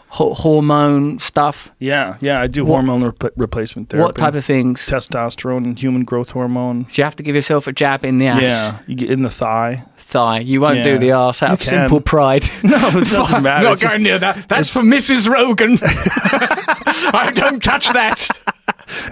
hormone 0.08 1.18
stuff 1.18 1.70
Yeah, 1.78 2.16
yeah, 2.20 2.40
I 2.40 2.46
do 2.46 2.64
What- 2.64 2.76
hormone 2.84 3.04
rep- 3.04 3.32
replacement 3.36 3.90
therapy. 3.90 4.04
what 4.06 4.16
type 4.16 4.34
of 4.34 4.44
things 4.44 4.86
testosterone 4.88 5.64
and 5.64 5.78
human 5.78 6.04
growth 6.04 6.30
hormone? 6.30 6.84
Do 6.84 6.94
you 7.00 7.04
have 7.04 7.16
to 7.16 7.22
give 7.22 7.34
yourself 7.34 7.66
a 7.66 7.72
jab 7.72 8.04
in 8.04 8.18
the 8.18 8.26
ass, 8.28 8.40
Yeah, 8.42 8.78
you 8.86 8.94
get 8.94 9.10
in 9.10 9.22
the 9.22 9.30
thigh. 9.30 9.84
Thigh? 10.06 10.38
You 10.40 10.60
won't 10.60 10.84
do 10.84 10.98
the 10.98 11.12
arse 11.12 11.42
out 11.42 11.48
You 11.48 11.52
of 11.54 11.58
can. 11.60 11.68
simple 11.68 12.00
pride. 12.00 12.48
No, 12.62 12.76
it 12.88 13.08
doesn't 13.10 13.42
matter. 13.42 13.64
Not 13.64 13.72
It's 13.74 13.82
going 13.82 13.90
just- 13.90 13.98
near 14.00 14.18
that. 14.18 14.48
That's 14.48 14.72
for 14.72 14.80
Mrs. 14.80 15.28
Rogan. 15.28 15.78
I 15.82 17.32
don't 17.34 17.62
touch 17.62 17.88
that. 17.92 18.26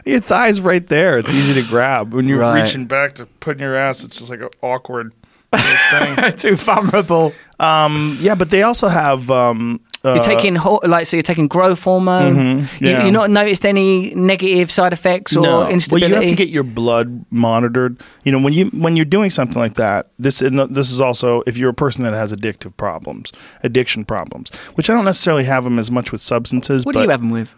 Your 0.05 0.21
thigh's 0.21 0.61
right 0.61 0.87
there. 0.87 1.19
It's 1.19 1.33
easy 1.33 1.61
to 1.61 1.69
grab. 1.69 2.15
When 2.15 2.29
you're 2.29 2.41
Right. 2.41 2.63
reaching 2.63 2.87
back 2.87 3.17
to 3.17 3.27
put 3.27 3.57
in 3.57 3.63
your 3.63 3.75
ass, 3.77 4.05
it's 4.05 4.17
just 4.19 4.31
like 4.31 4.41
an 4.41 4.49
awkward 4.63 5.13
thing. 5.53 6.33
Too 6.37 6.57
vulnerable. 6.57 7.33
Um, 7.61 8.17
yeah, 8.21 8.35
but 8.35 8.51
they 8.51 8.63
also 8.63 8.89
have. 8.89 9.31
Um, 9.31 9.81
uh, 10.05 10.15
You're 10.15 10.23
taking 10.25 10.55
ho- 10.55 10.81
like 10.85 11.07
so. 11.07 11.17
You're 11.17 11.23
taking 11.23 11.49
growth 11.49 11.83
hormone. 11.83 12.35
Mhm, 12.35 12.81
You, 12.81 12.89
yeah. 12.91 13.05
you 13.07 13.11
not 13.11 13.31
noticed 13.31 13.65
any 13.65 14.15
negative 14.15 14.71
side 14.71 14.93
effects 14.93 15.35
or 15.37 15.41
no. 15.41 15.59
Well, 15.61 15.69
instability. 15.69 16.15
you 16.15 16.21
have 16.21 16.29
to 16.31 16.35
get 16.37 16.49
your 16.49 16.63
blood 16.63 17.25
monitored. 17.31 18.01
You 18.25 18.33
know, 18.33 18.41
when 18.41 18.53
you 18.53 18.67
when 18.67 18.97
you're 18.97 19.05
doing 19.07 19.31
something 19.31 19.59
like 19.59 19.75
that, 19.75 20.09
this 20.19 20.43
and 20.43 20.59
this 20.75 20.91
is 20.91 21.01
also 21.01 21.43
if 21.47 21.57
you're 21.57 21.71
a 21.71 21.75
person 21.75 22.05
that 22.05 22.13
has 22.13 22.33
addictive 22.33 22.77
problems, 22.77 23.33
addiction 23.63 24.05
problems, 24.05 24.51
which 24.75 24.91
I 24.91 24.95
don't 24.95 25.05
necessarily 25.07 25.45
have 25.45 25.65
them 25.65 25.79
as 25.79 25.91
much 25.91 26.13
with 26.13 26.21
substances. 26.21 26.85
what 26.85 26.93
but, 26.95 27.01
do 27.01 27.05
you 27.05 27.11
have 27.11 27.21
them 27.21 27.31
with? 27.31 27.55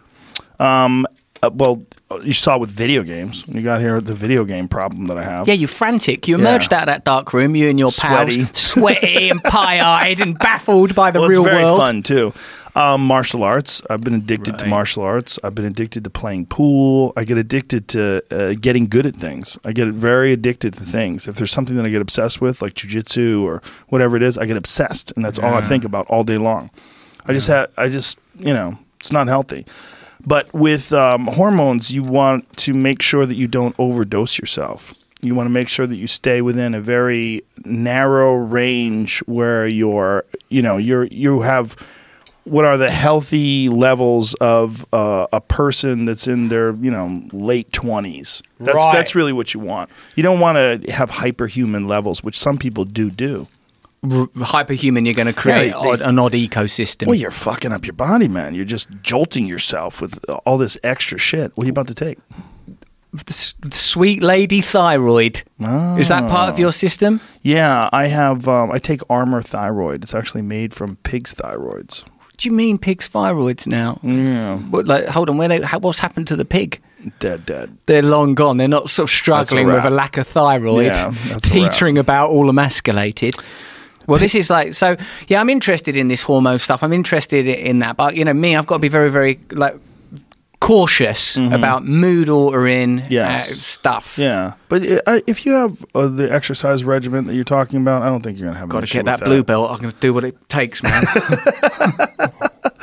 Um, 0.59 1.05
uh, 1.43 1.49
well, 1.53 1.85
you 2.23 2.33
saw 2.33 2.57
with 2.57 2.69
video 2.69 3.03
games. 3.03 3.43
You 3.47 3.61
got 3.61 3.79
here 3.81 3.99
the 4.01 4.13
video 4.15 4.43
game 4.45 4.67
problem 4.67 5.05
that 5.07 5.17
I 5.17 5.23
have. 5.23 5.47
Yeah, 5.47 5.53
you're 5.55 5.67
frantic. 5.67 6.27
You 6.27 6.35
Yeah. 6.37 6.41
emerged 6.49 6.73
out 6.73 6.83
of 6.83 6.87
that 6.87 7.03
dark 7.03 7.33
room, 7.33 7.55
you 7.55 7.69
and 7.69 7.77
your 7.79 7.91
Sweaty. 7.91 8.45
pals, 8.45 8.57
sweaty 8.57 9.29
and 9.29 9.43
pie-eyed 9.43 10.19
and 10.21 10.37
baffled 10.37 10.95
by 10.95 11.11
the 11.11 11.19
well, 11.19 11.29
real 11.29 11.41
it's 11.45 11.49
very 11.51 11.63
world. 11.63 11.79
fun 11.79 12.03
too. 12.03 12.33
Um, 12.75 13.01
martial 13.07 13.41
arts. 13.43 13.81
I've 13.89 14.01
been 14.01 14.13
addicted 14.13 14.59
to 14.59 14.67
martial 14.67 15.01
arts. 15.01 15.39
I've 15.43 15.55
been 15.55 15.65
addicted 15.65 16.03
to 16.03 16.11
playing 16.11 16.45
pool. 16.45 17.11
I 17.17 17.23
get 17.23 17.37
addicted 17.39 17.87
to 17.89 18.21
uh, 18.29 18.53
getting 18.61 18.85
good 18.87 19.07
at 19.07 19.15
things. 19.15 19.57
I 19.65 19.71
get 19.71 19.87
very 19.87 20.31
addicted 20.31 20.73
to 20.75 20.83
things. 20.85 21.27
If 21.27 21.37
there's 21.37 21.51
something 21.51 21.75
that 21.77 21.87
I 21.87 21.89
get 21.89 22.01
obsessed 22.01 22.39
with, 22.39 22.61
like 22.61 22.75
jujitsu 22.75 23.41
or 23.41 23.63
whatever 23.87 24.15
it 24.15 24.21
is, 24.21 24.37
I 24.37 24.45
get 24.45 24.57
obsessed, 24.57 25.11
and 25.15 25.25
that's 25.25 25.39
all 25.39 25.55
I 25.55 25.61
think 25.61 25.85
about 25.85 26.05
all 26.07 26.23
day 26.23 26.37
long. 26.37 26.69
I 27.25 27.33
just 27.33 27.47
had. 27.47 27.69
I 27.77 27.89
just 27.89 28.19
you 28.37 28.53
know, 28.53 28.77
it's 28.99 29.11
not 29.11 29.25
healthy. 29.27 29.65
But 30.27 30.53
with 30.53 30.91
um, 30.91 31.27
hormones, 31.27 31.89
you 31.89 32.03
want 32.03 32.57
to 32.57 32.73
make 32.73 33.01
sure 33.01 33.25
that 33.25 33.35
you 33.35 33.47
don't 33.47 33.73
overdose 33.79 34.37
yourself. 34.37 34.93
You 35.21 35.33
want 35.35 35.47
to 35.47 35.51
make 35.51 35.69
sure 35.69 35.87
that 35.87 35.95
you 35.95 36.05
stay 36.05 36.41
within 36.41 36.73
a 36.73 36.81
very 36.81 37.43
narrow 37.63 38.35
range 38.35 39.19
where 39.19 39.65
you're, 39.65 40.25
you 40.49 40.61
know, 40.61 40.75
you're 40.75 41.05
you 41.05 41.39
have 41.41 41.77
what 42.43 42.65
are 42.65 42.77
the 42.77 42.89
healthy 42.89 43.67
levels 43.69 44.33
of 44.35 44.85
uh, 44.93 45.27
a 45.31 45.39
person 45.41 46.05
that's 46.05 46.27
in 46.27 46.49
their, 46.49 46.73
you 46.75 46.91
know, 46.91 47.21
late 47.31 47.71
twenties. 47.71 48.43
That's 48.59 48.75
Right. 48.75 48.93
that's 48.93 49.15
really 49.15 49.33
what 49.33 49.53
you 49.53 49.61
want. 49.61 49.89
You 50.15 50.23
don't 50.23 50.41
want 50.41 50.57
to 50.57 50.91
have 50.91 51.09
hyperhuman 51.09 51.87
levels, 51.87 52.21
which 52.21 52.37
some 52.37 52.57
people 52.57 52.83
do 52.83 53.09
do. 53.09 53.47
R- 54.03 54.27
hyperhuman, 54.27 55.05
you're 55.05 55.13
going 55.15 55.27
to 55.27 55.33
create 55.33 55.67
Yeah, 55.67 55.81
they- 55.81 55.89
odd, 55.89 56.01
an 56.01 56.19
odd 56.19 56.33
ecosystem. 56.33 57.07
Well, 57.07 57.15
you're 57.15 57.31
fucking 57.31 57.71
up 57.71 57.85
your 57.85 57.93
body, 57.93 58.27
man. 58.27 58.53
You're 58.55 58.65
just 58.65 58.89
jolting 59.01 59.45
yourself 59.47 60.01
with 60.01 60.19
all 60.45 60.57
this 60.57 60.77
extra 60.83 61.17
shit. 61.17 61.51
What 61.55 61.63
are 61.63 61.67
you 61.67 61.71
about 61.71 61.87
to 61.87 61.95
take? 61.95 62.19
S- 63.27 63.55
sweet 63.73 64.21
lady 64.21 64.61
thyroid. 64.61 65.41
Is 65.59 66.09
that 66.09 66.29
part 66.29 66.49
of 66.49 66.59
your 66.59 66.71
system? 66.71 67.19
Yeah, 67.41 67.89
I 67.91 68.07
have. 68.07 68.47
Um, 68.47 68.71
I 68.71 68.77
take 68.77 69.01
Armour 69.09 69.41
Thyroid. 69.41 70.03
It's 70.03 70.13
actually 70.13 70.43
made 70.43 70.73
from 70.73 70.97
pigs' 70.97 71.33
thyroids. 71.33 72.03
What 72.03 72.37
do 72.37 72.49
you 72.49 72.53
mean 72.53 72.77
pig's 72.77 73.09
thyroids 73.09 73.65
now? 73.65 73.99
Yeah, 74.03 74.57
What, 74.57 74.87
like, 74.87 75.07
hold 75.07 75.29
on, 75.29 75.37
where 75.37 75.47
they, 75.47 75.61
how, 75.61 75.79
what's 75.79 75.97
happened 75.99 76.27
to 76.27 76.35
the 76.35 76.45
pig? 76.45 76.79
dead, 77.19 77.45
dead. 77.45 77.75
They're 77.85 78.03
long 78.03 78.35
gone. 78.35 78.57
They're 78.57 78.67
not 78.67 78.89
sort 78.91 79.09
of 79.09 79.15
struggling 79.15 79.65
with 79.67 79.85
a 79.85 79.89
lack 79.89 80.17
of 80.17 80.27
thyroid, 80.27 80.87
Yeah, 80.87 81.13
a 81.35 81.39
teetering 81.39 81.97
about 81.97 82.29
all 82.29 82.49
emasculated. 82.49 83.33
Well, 84.07 84.19
this 84.19 84.33
is 84.35 84.49
like 84.49 84.73
so. 84.73 84.95
Yeah, 85.27 85.39
I'm 85.41 85.49
interested 85.49 85.95
in 85.95 86.07
this 86.07 86.23
hormone 86.23 86.59
stuff. 86.59 86.81
I'm 86.81 86.93
interested 86.93 87.47
in 87.47 87.79
that, 87.79 87.97
but 87.97 88.15
you 88.15 88.25
know, 88.25 88.33
me, 88.33 88.55
I've 88.55 88.65
got 88.65 88.75
to 88.75 88.79
be 88.79 88.87
very, 88.87 89.11
very 89.11 89.39
like 89.51 89.75
cautious 90.59 91.37
about 91.37 91.85
mood 91.85 92.29
altering 92.29 93.01
Mm-hmm. 93.01 93.11
Yes. 93.13 93.51
uh, 93.51 93.55
stuff. 93.55 94.17
Yeah, 94.17 94.53
but 94.69 94.81
uh, 95.05 95.21
if 95.27 95.45
you 95.45 95.51
have 95.53 95.85
uh, 95.93 96.07
the 96.07 96.31
exercise 96.33 96.83
regimen 96.83 97.25
that 97.25 97.35
you're 97.35 97.43
talking 97.43 97.79
about, 97.81 98.01
I 98.01 98.05
don't 98.07 98.23
think 98.23 98.39
you're 98.39 98.47
gonna 98.47 98.59
have. 98.59 98.69
Got 98.69 98.81
to 98.81 98.87
get 98.87 99.05
with 99.05 99.19
that 99.19 99.25
blue 99.25 99.43
belt. 99.43 99.71
I'm 99.71 99.79
going 99.79 99.91
to 99.93 99.99
do 99.99 100.13
what 100.13 100.23
it 100.23 100.49
takes, 100.49 100.81
man. 100.81 101.03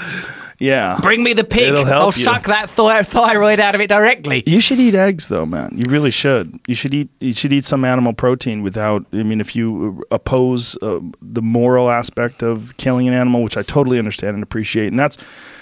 Yeah. 0.65 0.99
Bring 1.03 1.23
me 1.23 1.33
the 1.35 1.45
pig. 1.45 1.69
It'll 1.69 1.85
help 1.85 2.01
I'll 2.01 2.07
you. 2.07 2.13
suck 2.13 2.45
that 2.45 2.71
thy- 2.71 3.03
thyroid 3.03 3.61
out 3.61 3.75
of 3.75 3.81
it 3.81 3.89
directly. 3.89 4.43
You 4.47 4.61
should 4.61 4.81
eat 4.81 4.95
eggs, 4.95 5.29
though, 5.29 5.47
man. 5.47 5.77
You 5.77 5.91
really 5.91 6.11
should. 6.11 6.59
You 6.67 6.75
should 6.75 6.95
eat. 6.95 7.11
You 7.21 7.33
should 7.33 7.53
eat 7.53 7.65
some 7.65 7.85
animal 7.85 8.13
protein 8.15 8.63
without. 8.63 9.05
I 9.13 9.23
mean, 9.23 9.41
if 9.41 9.55
you 9.55 10.03
oppose 10.11 10.77
uh, 10.83 11.01
the 11.21 11.43
moral 11.43 11.91
aspect 11.91 12.43
of 12.43 12.75
killing 12.79 13.07
an 13.09 13.15
animal, 13.15 13.43
which 13.43 13.57
I 13.57 13.63
totally 13.63 13.99
understand 13.99 14.35
and 14.35 14.43
appreciate, 14.43 14.89
and 14.89 14.99
that's 14.99 15.19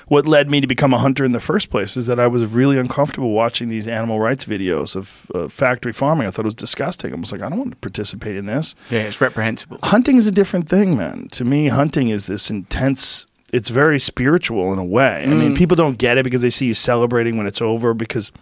what 0.08 0.26
led 0.26 0.50
me 0.50 0.60
to 0.60 0.66
become 0.66 0.92
a 0.92 0.98
hunter 0.98 1.24
in 1.24 1.32
the 1.32 1.40
first 1.40 1.70
place, 1.70 1.96
is 1.96 2.06
that 2.06 2.20
I 2.20 2.26
was 2.26 2.44
really 2.44 2.76
uncomfortable 2.78 3.30
watching 3.30 3.68
these 3.70 3.88
animal 3.88 4.20
rights 4.20 4.44
videos 4.44 4.94
of 4.94 5.30
uh, 5.34 5.48
factory 5.48 5.92
farming. 5.92 6.26
I 6.26 6.30
thought 6.30 6.44
it 6.44 6.52
was 6.52 6.54
disgusting. 6.54 7.12
I 7.12 7.16
was 7.16 7.32
like, 7.32 7.40
I 7.40 7.48
don't 7.48 7.58
want 7.58 7.70
to 7.70 7.76
participate 7.78 8.36
in 8.36 8.46
this. 8.46 8.74
Yeah, 8.90 9.00
it's 9.00 9.20
reprehensible. 9.20 9.78
Hunting 9.82 10.16
is 10.18 10.26
a 10.26 10.32
different 10.32 10.68
thing, 10.68 10.96
man. 10.96 11.28
To 11.32 11.44
me, 11.44 11.68
hunting 11.68 12.08
is 12.08 12.26
this 12.26 12.50
intense. 12.50 13.26
It's 13.52 13.68
very 13.68 13.98
spiritual 13.98 14.72
in 14.72 14.78
a 14.78 14.84
way. 14.84 15.22
I 15.22 15.26
Mm. 15.26 15.38
mean, 15.38 15.54
people 15.54 15.76
don't 15.76 15.98
get 15.98 16.16
it 16.18 16.24
because 16.24 16.42
they 16.42 16.50
see 16.50 16.66
you 16.66 16.74
celebrating 16.74 17.36
when 17.36 17.46
it's 17.46 17.60
over 17.62 17.92
because 17.94 18.32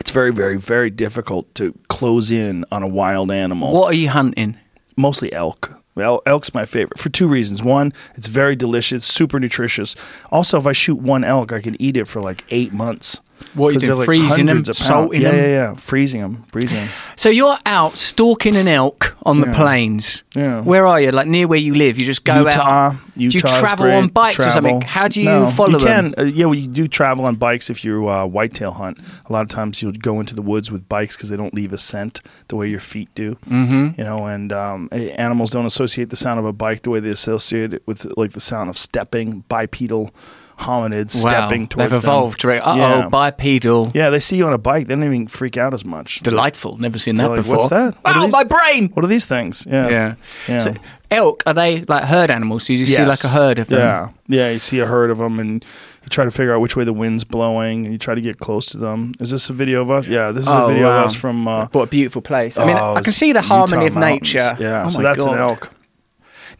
it's 0.00 0.10
very, 0.10 0.30
very, 0.32 0.58
very 0.58 0.90
difficult 0.90 1.52
to 1.56 1.74
close 1.88 2.30
in 2.30 2.64
on 2.70 2.82
a 2.82 2.86
wild 2.88 3.30
animal. 3.30 3.72
What 3.72 3.92
are 3.92 3.96
you 3.96 4.10
hunting? 4.10 4.56
Mostly 4.96 5.32
elk. 5.32 5.74
El- 5.96 6.22
elk's 6.26 6.54
my 6.54 6.64
favorite 6.64 6.98
for 6.98 7.08
two 7.08 7.26
reasons. 7.26 7.60
One, 7.62 7.92
it's 8.14 8.28
very 8.28 8.54
delicious, 8.54 9.04
super 9.04 9.40
nutritious. 9.40 9.96
Also, 10.30 10.56
if 10.58 10.66
I 10.66 10.72
shoot 10.72 10.96
one 11.00 11.24
elk, 11.24 11.52
I 11.52 11.60
can 11.60 11.80
eat 11.82 11.96
it 11.96 12.06
for 12.06 12.20
like 12.20 12.44
eight 12.50 12.72
months. 12.72 13.20
What 13.54 13.68
are 13.68 13.72
you 13.72 13.78
doing? 13.80 13.98
like 13.98 14.04
Freezing 14.06 14.46
them, 14.46 14.56
hundreds 14.58 14.68
of 14.68 14.76
pounds. 14.76 14.86
salting 14.88 15.22
yeah, 15.22 15.30
them? 15.30 15.40
Yeah, 15.40 15.46
yeah, 15.46 15.74
freezing 15.74 16.20
them, 16.20 16.44
freezing 16.52 16.78
them. 16.78 16.88
So 17.16 17.28
you're 17.28 17.58
out 17.66 17.96
stalking 17.98 18.54
an 18.56 18.68
elk 18.68 19.16
on 19.24 19.40
the 19.40 19.46
plains. 19.52 20.22
Yeah. 20.34 20.62
Where 20.62 20.86
are 20.86 21.00
you? 21.00 21.10
Like 21.10 21.26
near 21.26 21.48
where 21.48 21.58
you 21.58 21.74
live? 21.74 21.98
You 21.98 22.04
just 22.06 22.24
go 22.24 22.44
Utah, 22.44 22.60
out. 22.60 22.94
Utah's 23.16 23.42
do 23.42 23.48
you 23.48 23.58
travel 23.60 23.86
great. 23.86 23.94
on 23.96 24.08
bikes 24.08 24.38
or 24.38 24.50
something? 24.52 24.80
How 24.82 25.08
do 25.08 25.20
you 25.20 25.26
No, 25.28 25.48
follow 25.48 25.78
you 25.78 25.84
them? 25.84 26.12
can. 26.12 26.26
Uh, 26.26 26.28
yeah, 26.28 26.44
well, 26.46 26.54
you 26.54 26.68
do 26.68 26.86
travel 26.86 27.24
on 27.26 27.34
bikes 27.36 27.70
if 27.70 27.84
you 27.84 28.08
uh, 28.08 28.26
whitetail 28.26 28.70
hunt. 28.72 28.98
A 29.26 29.32
lot 29.32 29.42
of 29.42 29.48
times 29.48 29.82
you'll 29.82 29.92
go 29.92 30.20
into 30.20 30.34
the 30.34 30.42
woods 30.42 30.70
with 30.70 30.88
bikes 30.88 31.16
because 31.16 31.28
they 31.30 31.36
don't 31.36 31.54
leave 31.54 31.72
a 31.72 31.78
scent 31.78 32.20
the 32.48 32.56
way 32.56 32.68
your 32.68 32.80
feet 32.80 33.08
do. 33.14 33.34
Mm-hmm. 33.46 33.98
You 34.00 34.04
know, 34.04 34.26
and 34.26 34.52
um, 34.52 34.88
animals 34.92 35.50
don't 35.50 35.66
associate 35.66 36.10
the 36.10 36.16
sound 36.16 36.38
of 36.38 36.46
a 36.46 36.52
bike 36.52 36.82
the 36.82 36.90
way 36.90 37.00
they 37.00 37.10
associate 37.10 37.72
it 37.74 37.82
with 37.86 38.06
like 38.16 38.32
the 38.32 38.40
sound 38.40 38.70
of 38.70 38.78
stepping, 38.78 39.40
bipedal 39.48 40.12
hominids 40.58 41.14
Wow, 41.24 41.30
stepping 41.30 41.66
towards 41.68 41.90
them. 41.90 41.96
they've 41.96 42.02
them. 42.02 42.10
evolved. 42.10 42.44
Right? 42.44 42.60
Uh 42.60 42.72
oh, 42.72 42.76
Yeah. 42.76 43.08
bipedal. 43.08 43.92
Yeah, 43.94 44.10
they 44.10 44.20
see 44.20 44.36
you 44.36 44.46
on 44.46 44.52
a 44.52 44.58
bike, 44.58 44.86
they 44.86 44.94
don't 44.94 45.04
even 45.04 45.26
freak 45.28 45.56
out 45.56 45.72
as 45.74 45.84
much. 45.84 46.20
Delightful. 46.20 46.76
Never 46.78 46.98
seen 46.98 47.16
that 47.16 47.28
like, 47.28 47.36
before. 47.38 47.56
"What's 47.58 47.68
that? 47.70 47.94
What 48.02 48.20
these?" 48.22 48.32
my 48.32 48.44
brain. 48.44 48.90
What 48.94 49.04
are 49.04 49.08
these 49.08 49.26
things? 49.26 49.66
Yeah, 49.70 49.88
Yeah. 49.88 50.14
yeah. 50.48 50.58
So 50.58 50.74
elk 51.10 51.42
are 51.46 51.54
they 51.54 51.82
like 51.88 52.04
herd 52.04 52.30
animals? 52.30 52.64
So 52.66 52.72
you 52.72 52.80
just 52.84 52.94
see 52.96 53.04
like 53.04 53.22
a 53.24 53.28
herd 53.28 53.58
of 53.58 53.68
them. 53.68 53.78
Yeah, 53.78 54.08
yeah. 54.28 54.50
You 54.50 54.58
see 54.58 54.78
a 54.80 54.86
herd 54.86 55.10
of 55.10 55.18
them, 55.18 55.38
and 55.40 55.64
you 56.02 56.08
try 56.10 56.24
to 56.24 56.30
figure 56.30 56.54
out 56.54 56.60
which 56.60 56.76
way 56.76 56.84
the 56.84 56.92
wind's 56.92 57.24
blowing, 57.24 57.84
and 57.84 57.92
you 57.92 57.98
try 57.98 58.14
to 58.14 58.20
get 58.20 58.38
close 58.38 58.66
to 58.66 58.78
them. 58.78 59.12
Is 59.20 59.30
this 59.30 59.48
a 59.50 59.52
video 59.52 59.80
of 59.82 59.90
us? 59.90 60.08
Yeah, 60.08 60.32
this 60.32 60.44
is 60.44 60.50
Oh, 60.50 60.64
a 60.66 60.68
video 60.72 60.88
wow. 60.88 60.98
of 60.98 61.04
us 61.06 61.14
from. 61.14 61.46
Uh, 61.48 61.66
What 61.72 61.82
a 61.84 61.86
beautiful 61.86 62.20
place. 62.22 62.58
I 62.58 62.66
mean, 62.66 62.76
oh, 62.78 62.94
I 62.94 63.00
can 63.02 63.12
see 63.12 63.32
the 63.32 63.42
harmony 63.42 63.84
Utah 63.84 63.96
of 63.96 64.00
nature. 64.00 64.56
Yeah, 64.58 64.84
Oh 64.86 64.90
so 64.90 65.02
that's 65.02 65.24
God. 65.24 65.34
an 65.34 65.38
elk. 65.38 65.70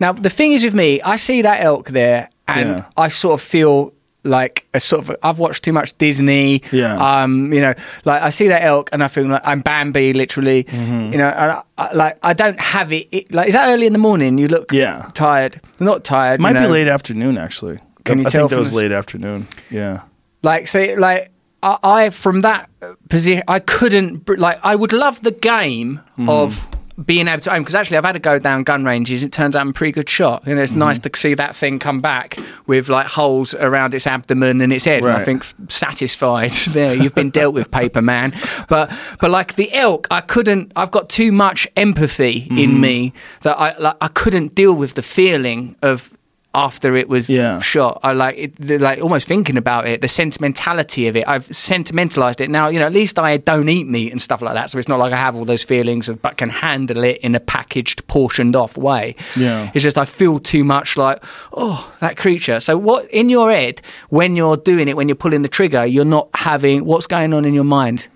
Now 0.00 0.12
the 0.12 0.30
thing 0.30 0.52
is 0.52 0.62
with 0.64 0.74
me, 0.74 1.00
I 1.02 1.16
see 1.16 1.42
that 1.42 1.62
elk 1.64 1.90
there, 1.90 2.30
and 2.48 2.68
Yeah. 2.68 2.84
I 2.96 3.08
sort 3.08 3.34
of 3.34 3.42
feel 3.46 3.92
like 4.24 4.66
a 4.74 4.80
sort 4.80 5.08
of 5.08 5.16
I've 5.22 5.38
watched 5.38 5.62
too 5.64 5.72
much 5.72 5.96
Disney. 5.98 6.60
Yeah. 6.72 6.96
Um, 7.22 7.52
you 7.52 7.60
know, 7.60 7.72
like 8.04 8.20
I 8.20 8.30
see 8.30 8.48
that 8.48 8.62
elk 8.62 8.90
and 8.92 9.02
I 9.04 9.08
feel 9.08 9.26
like 9.26 9.40
I'm 9.44 9.60
Bambi, 9.60 10.12
literally. 10.12 10.64
Mm-hmm. 10.64 11.12
You 11.12 11.18
know, 11.18 11.28
and 11.28 11.52
I, 11.52 11.62
I, 11.78 11.92
like 11.92 12.18
I 12.22 12.32
don't 12.32 12.60
have 12.60 12.92
it, 12.92 13.08
it. 13.12 13.32
Like, 13.32 13.48
is 13.48 13.54
that 13.54 13.68
early 13.68 13.86
in 13.86 13.92
the 13.92 13.98
morning? 13.98 14.36
You 14.38 14.48
look 14.48 14.72
Yeah. 14.72 15.08
tired. 15.14 15.60
Not 15.78 16.04
tired. 16.04 16.40
Might 16.40 16.56
you 16.56 16.62
be 16.62 16.66
late 16.72 16.88
afternoon, 16.88 17.38
actually. 17.38 17.78
Can 18.04 18.18
you 18.18 18.26
I 18.26 18.30
tell 18.30 18.48
think 18.48 18.50
that 18.50 18.58
was 18.58 18.72
late 18.72 18.92
afternoon. 18.92 19.46
Yeah. 19.70 20.02
Like, 20.42 20.66
say, 20.66 20.96
like 20.96 21.30
I, 21.62 21.78
I 21.82 22.10
from 22.10 22.40
that 22.42 22.68
position, 23.08 23.44
I 23.48 23.60
couldn't 23.60 24.28
like. 24.38 24.58
I 24.62 24.74
would 24.76 24.92
love 24.92 25.22
the 25.22 25.32
game 25.32 26.00
Mm-hmm. 26.18 26.28
of 26.28 26.66
being 27.04 27.28
able 27.28 27.40
to 27.40 27.54
aim 27.54 27.62
because 27.62 27.74
actually 27.76 27.96
I've 27.96 28.04
had 28.04 28.12
to 28.12 28.18
go 28.18 28.38
down 28.40 28.64
gun 28.64 28.84
ranges. 28.84 29.22
It 29.22 29.30
turns 29.32 29.54
out 29.54 29.60
I'm 29.60 29.68
a 29.70 29.72
pretty 29.72 29.92
good 29.92 30.08
shot. 30.08 30.44
and 30.46 30.58
it's 30.58 30.72
Mm-hmm. 30.72 30.80
nice 30.80 30.98
to 30.98 31.10
see 31.14 31.34
that 31.34 31.54
thing 31.54 31.78
come 31.78 32.00
back 32.00 32.36
with 32.66 32.88
like 32.88 33.06
holes 33.06 33.54
around 33.54 33.94
its 33.94 34.06
abdomen 34.06 34.60
and 34.60 34.72
its 34.72 34.84
head. 34.84 35.04
And 35.04 35.12
I 35.12 35.22
think 35.24 35.44
satisfied. 35.68 36.50
there, 36.70 36.94
you've 36.94 37.14
been 37.14 37.30
dealt 37.30 37.54
with, 37.54 37.70
paper 37.70 38.02
man. 38.02 38.34
But 38.68 38.90
but 39.20 39.30
like 39.30 39.54
the 39.54 39.72
elk, 39.74 40.06
I 40.10 40.20
couldn't. 40.20 40.72
I've 40.76 40.90
got 40.90 41.08
too 41.08 41.30
much 41.32 41.68
empathy 41.76 42.42
Mm-hmm. 42.42 42.58
in 42.58 42.80
me 42.80 43.12
that 43.42 43.58
I 43.58 43.76
like. 43.78 43.96
I 44.00 44.08
couldn't 44.08 44.54
deal 44.54 44.72
with 44.74 44.94
the 44.94 45.02
feeling 45.02 45.76
of. 45.82 46.12
After 46.54 46.96
it 46.96 47.08
was 47.10 47.28
Yeah. 47.28 47.60
shot, 47.60 48.00
I 48.02 48.12
like 48.14 48.36
it. 48.38 48.80
Like 48.80 49.00
almost 49.02 49.28
thinking 49.28 49.56
about 49.58 49.86
it, 49.86 50.00
the 50.00 50.08
sentimentality 50.08 51.06
of 51.06 51.14
it. 51.14 51.24
I've 51.28 51.44
sentimentalized 51.54 52.40
it 52.40 52.48
now. 52.50 52.68
You 52.68 52.78
know, 52.80 52.86
at 52.86 52.92
least 52.92 53.18
I 53.18 53.36
don't 53.36 53.68
eat 53.68 53.86
meat 53.86 54.10
and 54.12 54.20
stuff 54.20 54.40
like 54.40 54.54
that, 54.54 54.70
so 54.70 54.78
it's 54.78 54.88
not 54.88 54.98
like 54.98 55.12
I 55.12 55.16
have 55.16 55.36
all 55.36 55.44
those 55.44 55.62
feelings 55.62 56.08
of, 56.08 56.22
but 56.22 56.38
can 56.38 56.48
handle 56.48 57.04
it 57.04 57.18
in 57.18 57.34
a 57.34 57.40
packaged, 57.40 58.06
portioned 58.08 58.56
off 58.56 58.76
way. 58.78 59.14
Yeah. 59.36 59.70
it's 59.74 59.82
just 59.82 59.98
I 59.98 60.06
feel 60.06 60.38
too 60.40 60.64
much 60.64 60.96
like 60.96 61.22
oh 61.52 61.92
that 62.00 62.16
creature. 62.16 62.60
So 62.60 62.78
what 62.78 63.08
in 63.10 63.28
your 63.28 63.52
head 63.52 63.82
when 64.08 64.34
you're 64.34 64.56
doing 64.56 64.88
it, 64.88 64.96
when 64.96 65.06
you're 65.08 65.16
pulling 65.16 65.42
the 65.42 65.48
trigger, 65.48 65.84
you're 65.84 66.06
not 66.06 66.28
having 66.34 66.86
what's 66.86 67.06
going 67.06 67.34
on 67.34 67.44
in 67.44 67.52
your 67.54 67.64
mind. 67.64 68.06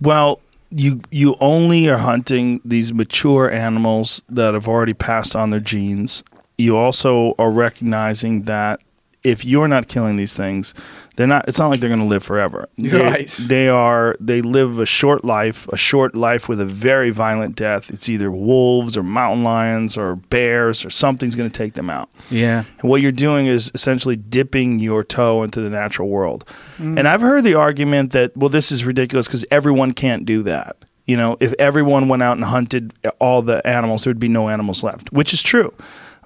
Well, 0.00 0.40
you 0.70 1.00
you 1.12 1.36
only 1.40 1.88
are 1.88 1.98
hunting 1.98 2.60
these 2.64 2.92
mature 2.92 3.48
animals 3.50 4.22
that 4.28 4.54
have 4.54 4.66
already 4.68 4.92
passed 4.94 5.36
on 5.36 5.50
their 5.50 5.60
genes. 5.60 6.24
You 6.58 6.76
also 6.76 7.34
are 7.38 7.50
recognizing 7.50 8.42
that 8.42 8.80
if 9.26 9.44
you're 9.44 9.66
not 9.66 9.88
killing 9.88 10.14
these 10.14 10.34
things, 10.34 10.72
they're 11.16 11.26
not. 11.26 11.48
It's 11.48 11.58
not 11.58 11.68
like 11.68 11.80
they're 11.80 11.88
going 11.88 12.00
to 12.00 12.06
live 12.06 12.22
forever. 12.22 12.68
They, 12.76 13.02
Right. 13.02 13.28
They 13.40 13.68
are. 13.68 14.16
They 14.20 14.40
live 14.40 14.78
a 14.78 14.86
short 14.86 15.24
life, 15.24 15.66
a 15.68 15.76
short 15.76 16.14
life 16.14 16.48
with 16.48 16.60
a 16.60 16.64
very 16.64 17.10
violent 17.10 17.56
death. 17.56 17.90
It's 17.90 18.08
either 18.08 18.30
wolves 18.30 18.96
or 18.96 19.02
mountain 19.02 19.42
lions 19.42 19.98
or 19.98 20.16
bears 20.16 20.84
or 20.84 20.90
something's 20.90 21.34
going 21.34 21.50
to 21.50 21.56
take 21.56 21.74
them 21.74 21.90
out. 21.90 22.08
Yeah, 22.30 22.64
And 22.80 22.88
what 22.88 23.00
you're 23.02 23.12
doing 23.12 23.46
is 23.46 23.72
essentially 23.74 24.14
dipping 24.14 24.78
your 24.78 25.02
toe 25.02 25.42
into 25.42 25.60
the 25.60 25.70
natural 25.70 26.08
world. 26.08 26.44
Mm. 26.78 26.98
And 26.98 27.08
I've 27.08 27.20
heard 27.20 27.42
the 27.42 27.54
argument 27.54 28.12
that, 28.12 28.36
well, 28.36 28.50
this 28.50 28.70
is 28.70 28.84
ridiculous 28.84 29.26
because 29.26 29.44
everyone 29.50 29.92
can't 29.92 30.24
do 30.24 30.44
that. 30.44 30.76
You 31.06 31.16
know, 31.16 31.36
if 31.40 31.52
everyone 31.58 32.08
went 32.08 32.22
out 32.22 32.36
and 32.36 32.44
hunted 32.44 32.92
all 33.20 33.42
the 33.42 33.66
animals, 33.66 34.04
there 34.04 34.10
would 34.10 34.20
be 34.20 34.28
no 34.28 34.48
animals 34.48 34.84
left, 34.84 35.12
which 35.12 35.32
is 35.32 35.42
true. 35.42 35.72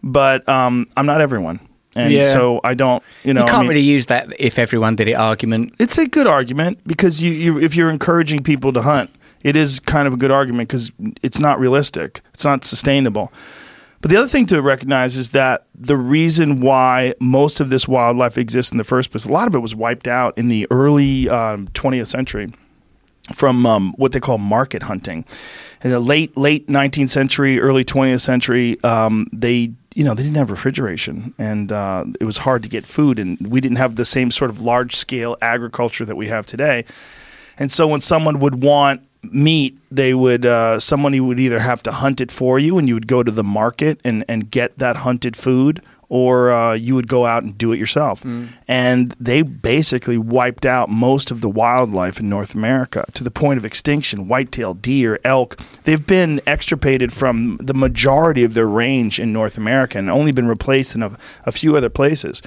But 0.03 0.49
um, 0.49 0.87
I'm 0.97 1.07
not 1.07 1.21
everyone. 1.21 1.61
And 1.97 2.13
Yeah. 2.13 2.25
so 2.25 2.61
I 2.63 2.75
don't, 2.75 3.03
you 3.25 3.35
know, 3.35 3.41
you 3.41 3.47
I 3.47 3.51
can't 3.51 3.61
mean, 3.63 3.69
really 3.71 3.81
use 3.81 4.07
that 4.07 4.29
if 4.39 4.59
everyone 4.59 4.95
did 4.97 5.09
it 5.09 5.15
argument. 5.15 5.75
it's 5.79 5.99
a 5.99 6.07
good 6.07 6.27
argument 6.27 6.79
because 6.87 7.23
you, 7.23 7.33
you 7.33 7.59
if 7.61 7.75
you're 7.75 7.91
encouraging 7.91 8.43
people 8.45 8.73
to 8.75 8.83
hunt, 8.83 9.11
it 9.43 9.57
is 9.57 9.81
kind 9.81 10.07
of 10.07 10.15
a 10.15 10.17
good 10.17 10.31
argument 10.31 10.69
because 10.69 10.93
it's 11.23 11.41
not 11.41 11.59
realistic. 11.59 12.21
It's 12.33 12.45
not 12.45 12.65
sustainable. 12.65 13.33
But 14.03 14.11
the 14.11 14.17
other 14.17 14.29
thing 14.29 14.47
to 14.47 14.63
recognize 14.63 15.17
is 15.17 15.31
that 15.31 15.65
the 15.75 15.97
reason 15.97 16.61
why 16.61 17.15
most 17.21 17.61
of 17.61 17.69
this 17.71 17.87
wildlife 17.89 18.39
exists 18.39 18.73
in 18.73 18.79
the 18.79 18.85
first 18.85 19.11
place, 19.11 19.27
a 19.27 19.33
lot 19.33 19.47
of 19.49 19.55
it 19.55 19.59
was 19.59 19.75
wiped 19.75 20.07
out 20.09 20.39
in 20.39 20.49
the 20.49 20.67
early 20.71 21.29
um, 21.29 21.69
20th 21.75 22.07
century 22.07 22.51
from 23.35 23.67
um, 23.67 23.93
what 23.99 24.13
they 24.13 24.21
call 24.21 24.39
market 24.39 24.85
hunting. 24.85 25.25
In 25.83 25.91
the 25.91 26.01
late 26.01 26.37
late 26.37 26.67
19th 26.69 27.11
century, 27.11 27.61
early 27.61 27.85
20th 27.85 28.21
century, 28.21 28.83
um, 28.85 29.27
they 29.33 29.73
you 29.95 30.05
know 30.05 30.15
they 30.15 30.23
didn't 30.23 30.37
have 30.37 30.51
refrigeration, 30.51 31.35
and 31.39 31.73
uh, 31.73 32.05
it 32.21 32.25
was 32.25 32.39
hard 32.39 32.63
to 32.63 32.69
get 32.69 32.87
food, 32.87 33.19
and 33.19 33.39
we 33.41 33.61
didn't 33.61 33.79
have 33.79 33.97
the 33.97 34.05
same 34.05 34.31
sort 34.31 34.51
of 34.51 34.61
large 34.61 34.95
scale 34.95 35.37
agriculture 35.43 36.05
that 36.05 36.17
we 36.17 36.29
have 36.29 36.47
today. 36.47 36.85
And 37.59 37.71
so 37.71 37.87
when 37.87 38.01
someone 38.01 38.41
would 38.41 38.63
want 38.63 39.03
meat, 39.23 39.79
they 39.91 40.15
would 40.15 40.47
uh, 40.47 40.79
somebody 40.79 41.21
would 41.21 41.41
either 41.41 41.59
have 41.59 41.83
to 41.85 41.93
hunt 41.93 42.21
it 42.21 42.31
for 42.31 42.59
you, 42.59 42.79
and 42.79 42.89
you 42.89 42.95
would 42.95 43.09
go 43.09 43.23
to 43.23 43.31
the 43.31 43.45
market 43.45 44.01
and 44.05 44.25
and 44.29 44.51
get 44.51 44.79
that 44.79 44.99
hunted 44.99 45.37
food, 45.37 45.83
or 46.11 46.51
uh, 46.51 46.75
you 46.75 46.95
would 46.97 47.09
go 47.09 47.25
out 47.25 47.45
and 47.45 47.57
do 47.57 47.73
it 47.73 47.79
yourself. 47.79 48.23
And 48.69 49.15
they 49.19 49.41
basically 49.43 50.19
wiped 50.19 50.67
out 50.67 50.91
most 50.91 51.31
of 51.31 51.41
the 51.41 51.49
wildlife 51.49 52.21
in 52.21 52.29
North 52.29 52.53
America 52.55 53.07
to 53.15 53.25
the 53.25 53.31
point 53.31 53.59
of 53.59 53.65
extinction. 53.65 54.29
Whitetail, 54.29 54.75
deer, 54.75 55.19
elk. 55.25 55.57
They've 55.85 56.07
been 56.07 56.43
extirpated 56.47 57.13
from 57.13 57.59
the 57.63 57.75
majority 57.75 58.45
of 58.45 58.55
their 58.55 58.67
range 58.67 59.19
in 59.19 59.33
North 59.33 59.57
America 59.57 59.99
and 59.99 60.11
only 60.11 60.33
been 60.33 60.49
replaced 60.49 60.95
in 60.95 61.03
a, 61.03 61.17
a 61.47 61.53
few 61.53 61.77
other 61.77 61.89
places. 61.89 62.43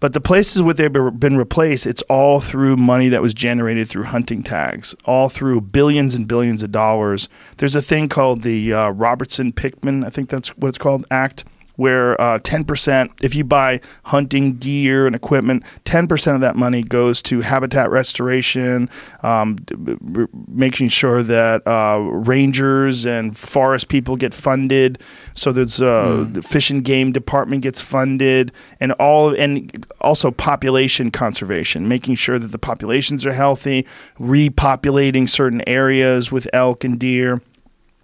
But 0.00 0.14
the 0.14 0.20
places 0.20 0.62
where 0.62 0.74
they've 0.74 0.90
been 0.90 1.36
replaced, 1.36 1.86
it's 1.86 2.02
all 2.08 2.40
through 2.40 2.76
money 2.76 3.08
that 3.10 3.22
was 3.22 3.34
generated 3.34 3.88
through 3.88 4.04
hunting 4.04 4.42
tags, 4.42 4.96
all 5.04 5.28
through 5.28 5.60
billions 5.60 6.16
and 6.16 6.26
billions 6.26 6.64
of 6.64 6.72
dollars. 6.72 7.28
There's 7.58 7.76
a 7.76 7.82
thing 7.82 8.08
called 8.08 8.42
the 8.42 8.72
uh, 8.72 8.88
Robertson 8.90 9.52
Pittman, 9.52 10.02
I 10.02 10.10
think 10.10 10.28
that's 10.28 10.48
what 10.56 10.70
it's 10.70 10.78
called, 10.78 11.06
Act, 11.08 11.44
where 11.76 12.20
uh, 12.20 12.38
10%, 12.40 13.10
if 13.22 13.34
you 13.34 13.44
buy 13.44 13.80
hunting 14.04 14.56
gear 14.58 15.06
and 15.06 15.16
equipment, 15.16 15.64
10% 15.84 16.34
of 16.34 16.40
that 16.40 16.56
money 16.56 16.82
goes 16.82 17.22
to 17.22 17.40
habitat 17.40 17.90
restoration, 17.90 18.88
um, 19.22 19.56
d- 19.56 19.74
b- 19.76 19.96
b- 20.12 20.26
making 20.48 20.88
sure 20.88 21.22
that 21.22 21.66
uh, 21.66 21.98
rangers 21.98 23.06
and 23.06 23.36
forest 23.36 23.88
people 23.88 24.16
get 24.16 24.34
funded. 24.34 25.00
So 25.34 25.52
there's 25.52 25.80
uh, 25.80 26.26
the 26.30 26.42
fish 26.42 26.70
and 26.70 26.84
game 26.84 27.12
department 27.12 27.62
gets 27.62 27.80
funded, 27.80 28.52
and 28.80 28.92
all 28.92 29.34
and 29.34 29.86
also 30.00 30.30
population 30.30 31.10
conservation, 31.10 31.88
making 31.88 32.16
sure 32.16 32.38
that 32.38 32.52
the 32.52 32.58
populations 32.58 33.24
are 33.24 33.32
healthy, 33.32 33.86
repopulating 34.18 35.28
certain 35.28 35.66
areas 35.66 36.30
with 36.30 36.48
elk 36.52 36.84
and 36.84 36.98
deer. 36.98 37.40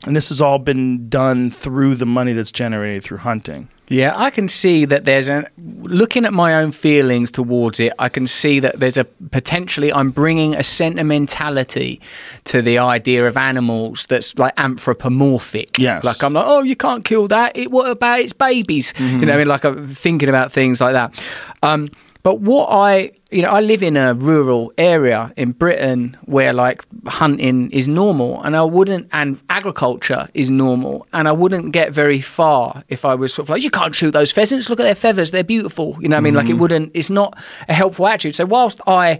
And 0.07 0.15
this 0.15 0.29
has 0.29 0.41
all 0.41 0.59
been 0.59 1.09
done 1.09 1.51
through 1.51 1.97
the 1.97 2.07
money 2.07 2.33
that's 2.33 2.53
generated 2.53 3.03
through 3.03 3.19
hunting. 3.19 3.69
Yeah, 3.91 4.13
I 4.15 4.29
can 4.31 4.49
see 4.49 4.85
that 4.85 5.07
there's 5.07 5.31
a 5.31 5.49
looking 5.57 6.27
at 6.27 6.33
my 6.33 6.55
own 6.55 6.73
feelings 6.73 7.31
towards 7.31 7.81
it. 7.81 7.95
I 7.99 8.11
can 8.11 8.27
see 8.27 8.61
that 8.61 8.79
there's 8.81 8.99
a 8.99 9.05
potentially 9.05 9.91
I'm 9.93 10.11
bringing 10.11 10.55
a 10.55 10.63
sentimentality 10.63 12.01
to 12.45 12.61
the 12.61 12.79
idea 12.79 13.27
of 13.27 13.37
animals 13.39 14.07
that's 14.07 14.39
like 14.39 14.53
anthropomorphic. 14.59 15.79
Yes. 15.79 16.05
like 16.05 16.23
I'm 16.23 16.35
like, 16.35 16.45
oh, 16.47 16.63
you 16.63 16.77
can't 16.77 17.05
kill 17.05 17.29
that. 17.29 17.57
It, 17.57 17.71
what 17.71 17.91
about 17.91 18.21
its 18.21 18.35
babies? 18.35 18.93
You 18.99 19.25
know, 19.25 19.35
I 19.35 19.39
mean, 19.39 19.49
like 19.49 19.65
I'm 19.65 19.89
thinking 19.89 20.29
about 20.29 20.53
things 20.53 20.81
like 20.81 20.93
that. 20.93 21.21
Um, 21.63 21.91
but 22.23 22.41
what 22.41 22.69
I, 22.71 23.13
you 23.31 23.43
know, 23.43 23.51
I 23.51 23.61
live 23.61 23.83
in 23.83 23.97
a 23.97 24.15
rural 24.15 24.73
area 24.79 25.35
in 25.37 25.53
Britain 25.53 26.17
where 26.25 26.55
like 26.55 26.85
hunting 27.07 27.71
is 27.73 27.87
normal 27.87 28.43
and 28.43 28.57
I 28.57 28.63
wouldn't, 28.63 29.09
and 29.13 29.39
agriculture 29.51 30.29
is 30.33 30.51
normal. 30.51 31.07
And 31.13 31.29
I 31.29 31.33
wouldn't 31.33 31.73
get 31.73 31.93
very 31.93 32.23
far 32.23 32.85
if 32.89 33.05
I 33.05 33.15
was 33.15 33.35
sort 33.35 33.45
of 33.47 33.51
like, 33.51 33.63
you 33.63 33.71
can't 33.71 33.95
shoot 33.95 34.13
those 34.13 34.33
pheasants. 34.33 34.71
Look 34.71 34.81
at 34.81 34.85
their 34.85 34.95
feathers. 34.95 35.31
They're 35.31 35.45
beautiful. 35.45 35.97
You 36.01 36.09
know 36.09 36.17
what 36.17 36.21
I 36.21 36.25
mean? 36.25 36.35
Like 36.35 36.47
it 36.47 36.53
mm-hmm. 36.53 36.61
wouldn't, 36.61 36.93
it's 36.95 37.11
not 37.11 37.37
a 37.69 37.75
helpful 37.75 38.07
attitude. 38.07 38.35
So 38.35 38.47
whilst 38.47 38.81
I 38.87 39.19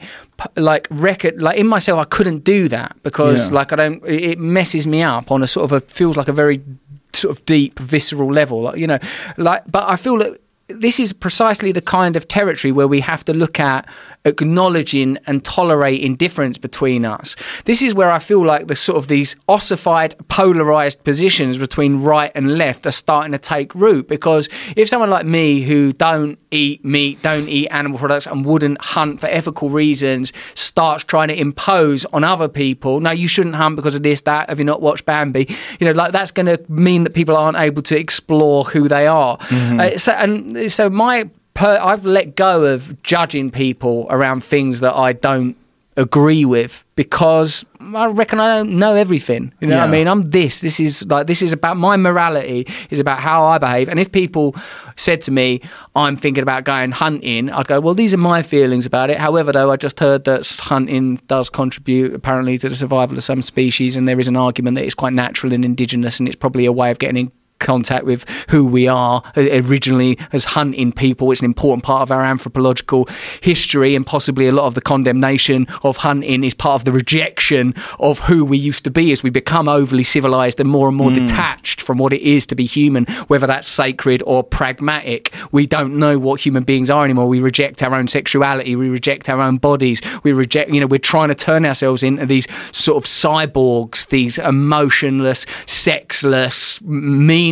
like 0.57 0.89
record, 0.91 1.43
like 1.43 1.59
in 1.59 1.67
myself, 1.67 2.01
I 2.01 2.05
couldn't 2.05 2.45
do 2.45 2.69
that 2.69 2.97
because 3.03 3.51
Yeah. 3.51 3.57
like 3.57 3.73
I 3.75 3.77
don't, 3.77 4.03
it 4.07 4.29
it 4.29 4.39
messes 4.39 4.87
me 4.87 5.03
up 5.03 5.31
on 5.31 5.43
a 5.43 5.47
sort 5.47 5.65
of 5.65 5.73
a, 5.73 5.81
feels 5.81 6.17
like 6.17 6.29
a 6.29 6.33
very 6.33 6.63
sort 7.13 7.37
of 7.37 7.45
deep 7.47 7.79
visceral 7.79 8.33
level 8.33 8.63
like, 8.63 8.77
you 8.77 8.87
know 8.87 8.99
like 9.39 9.63
but 9.67 9.89
i 9.89 9.97
feel 9.97 10.19
that 10.19 10.41
this 10.69 11.01
is 11.01 11.13
precisely 11.13 11.73
the 11.73 11.81
kind 11.81 12.17
of 12.17 12.29
territory 12.29 12.73
where 12.73 12.87
we 12.87 13.01
have 13.01 13.25
to 13.25 13.33
look 13.33 13.59
at 13.59 13.89
acknowledging 14.25 15.17
and 15.27 15.43
tolerating 15.45 16.15
difference 16.15 16.59
between 16.59 17.05
us. 17.05 17.37
This 17.65 17.83
is 17.83 17.95
where 17.95 18.11
I 18.11 18.19
feel 18.19 18.45
like 18.45 18.67
the 18.67 18.77
sort 18.77 18.99
of 18.99 19.09
these 19.09 19.35
ossified, 19.49 20.15
polarized 20.29 21.05
positions 21.05 21.57
between 21.57 22.03
right 22.03 22.31
and 22.35 22.59
left 22.59 22.85
are 22.85 22.93
starting 22.93 23.33
to 23.33 23.39
take 23.39 23.75
root. 23.75 24.09
Because 24.09 24.49
if 24.77 24.89
someone 24.89 25.11
like 25.11 25.25
me 25.25 25.63
who 25.63 25.93
don't 25.95 26.39
eat 26.51 26.85
meat, 26.85 27.21
don't 27.23 27.49
eat 27.49 27.69
animal 27.69 27.99
products, 27.99 28.27
and 28.27 28.45
wouldn't 28.45 28.81
hunt 28.81 29.21
for 29.21 29.27
ethical 29.27 29.71
reasons 29.71 30.33
starts 30.55 31.05
trying 31.05 31.29
to 31.29 31.39
impose 31.39 32.05
on 32.07 32.25
other 32.25 32.49
people, 32.49 33.01
Now 33.01 33.13
you 33.13 33.29
shouldn't 33.29 33.55
hunt 33.57 33.77
because 33.77 33.95
of 33.95 34.03
this, 34.03 34.23
that, 34.23 34.49
have 34.49 34.59
you 34.59 34.65
not 34.65 34.81
watched 34.81 35.05
Bambi? 35.05 35.49
You 35.81 35.87
know, 35.87 35.93
like 35.93 36.13
that's 36.13 36.31
going 36.31 36.47
to 36.47 36.61
mean 36.69 37.05
that 37.05 37.15
people 37.15 37.37
aren't 37.37 37.59
able 37.59 37.83
to 37.83 37.99
explore 37.99 38.65
who 38.65 38.89
they 38.89 39.07
are. 39.07 39.39
Uh, 39.51 39.99
so, 39.99 40.13
and 40.13 40.73
so 40.73 40.89
my 40.91 41.29
per, 41.55 41.79
I've 41.83 42.07
let 42.07 42.37
go 42.37 42.63
of 42.65 43.03
judging 43.03 43.51
people 43.51 44.07
around 44.11 44.45
things 44.45 44.81
that 44.81 44.95
I 44.95 45.13
don't 45.13 45.57
agree 45.99 46.45
with 46.45 46.85
because 46.95 47.65
I 47.81 48.07
reckon 48.07 48.39
I 48.39 48.57
don't 48.57 48.79
know 48.79 48.95
everything. 48.95 49.53
You 49.61 49.67
know 49.67 49.79
what 49.79 49.89
I 49.89 49.91
mean? 49.91 50.07
I'm 50.07 50.31
this. 50.31 50.61
This 50.61 50.79
is 50.79 51.05
like 51.07 51.27
this 51.27 51.43
is 51.43 51.53
about 51.53 51.77
my 51.77 51.97
morality 51.97 52.67
is 52.91 53.01
about 53.01 53.19
how 53.19 53.45
I 53.45 53.59
behave. 53.59 53.89
And 53.89 53.99
if 53.99 54.13
people 54.13 54.55
said 54.97 55.21
to 55.23 55.33
me, 55.33 55.61
I'm 55.97 56.15
thinking 56.17 56.43
about 56.43 56.65
going 56.65 56.93
hunting, 56.93 57.51
I'd 57.51 57.67
go, 57.67 57.81
Well, 57.81 57.95
these 57.95 58.15
are 58.15 58.19
my 58.19 58.43
feelings 58.43 58.87
about 58.87 59.11
it. 59.11 59.19
However, 59.19 59.51
though, 59.51 59.73
I 59.73 59.77
just 59.77 59.99
heard 59.99 60.25
that 60.25 60.47
hunting 60.61 61.17
does 61.27 61.51
contribute 61.51 62.15
apparently 62.15 62.59
to 62.59 62.69
the 62.69 62.77
survival 62.77 63.17
of 63.19 63.25
some 63.25 63.43
species 63.43 63.97
and 63.97 64.07
there 64.07 64.21
is 64.21 64.29
an 64.29 64.37
argument 64.37 64.77
that 64.77 64.85
it's 64.85 64.95
quite 64.95 65.13
natural 65.13 65.53
and 65.53 65.65
indigenous 65.65 66.21
and 66.21 66.29
it's 66.29 66.37
probably 66.37 66.65
a 66.65 66.73
way 66.73 66.91
of 66.91 66.99
getting 66.99 67.17
in 67.17 67.33
contact 67.59 68.05
with 68.05 68.29
who 68.49 68.65
we 68.65 68.89
are 68.89 69.23
uh, 69.37 69.49
originally 69.65 70.19
as 70.33 70.45
hunting 70.45 70.93
people. 70.93 71.31
It's 71.31 71.41
an 71.41 71.47
important 71.47 71.85
part 71.85 72.03
of 72.03 72.11
our 72.11 72.23
anthropological 72.23 73.09
history, 73.41 73.95
and 73.95 74.07
possibly 74.07 74.49
a 74.49 74.53
lot 74.53 74.67
of 74.67 74.75
the 74.75 74.81
condemnation 74.81 75.67
of 75.83 75.99
hunting 75.99 76.45
is 76.45 76.55
part 76.55 76.77
of 76.77 76.85
the 76.85 76.93
rejection 76.93 77.75
of 77.99 78.21
who 78.21 78.45
we 78.45 78.59
used 78.59 78.85
to 78.85 78.91
be 78.91 79.13
as 79.13 79.23
we 79.23 79.31
become 79.31 79.69
overly 79.69 80.05
civilized 80.05 80.61
and 80.61 80.69
more 80.69 80.89
and 80.89 80.97
more 80.97 81.11
detached 81.11 81.81
from 81.81 81.99
what 81.99 82.13
it 82.13 82.23
is 82.23 82.47
to 82.47 82.55
be 82.55 82.65
human, 82.65 83.05
whether 83.29 83.47
that's 83.47 83.69
sacred 83.69 84.23
or 84.27 84.43
pragmatic. 84.43 85.33
We 85.53 85.67
don't 85.67 85.99
know 85.99 86.19
what 86.19 86.45
human 86.45 86.65
beings 86.65 86.91
are 86.91 87.05
anymore. 87.05 87.29
We 87.29 87.41
reject 87.41 87.83
our 87.83 87.95
own 87.95 88.09
sexuality, 88.09 88.77
we 88.77 88.89
reject 88.89 89.29
our 89.29 89.41
own 89.41 89.59
bodies, 89.59 90.01
we 90.23 90.33
reject, 90.33 90.71
you 90.71 90.81
know, 90.81 90.87
we're 90.87 90.99
trying 90.99 91.29
to 91.29 91.35
turn 91.35 91.65
ourselves 91.65 92.03
into 92.03 92.27
these 92.27 92.47
sort 92.73 92.97
of 92.97 93.05
cyborgs, 93.05 94.09
these 94.09 94.39
emotionless, 94.39 95.47
sexless, 95.67 96.81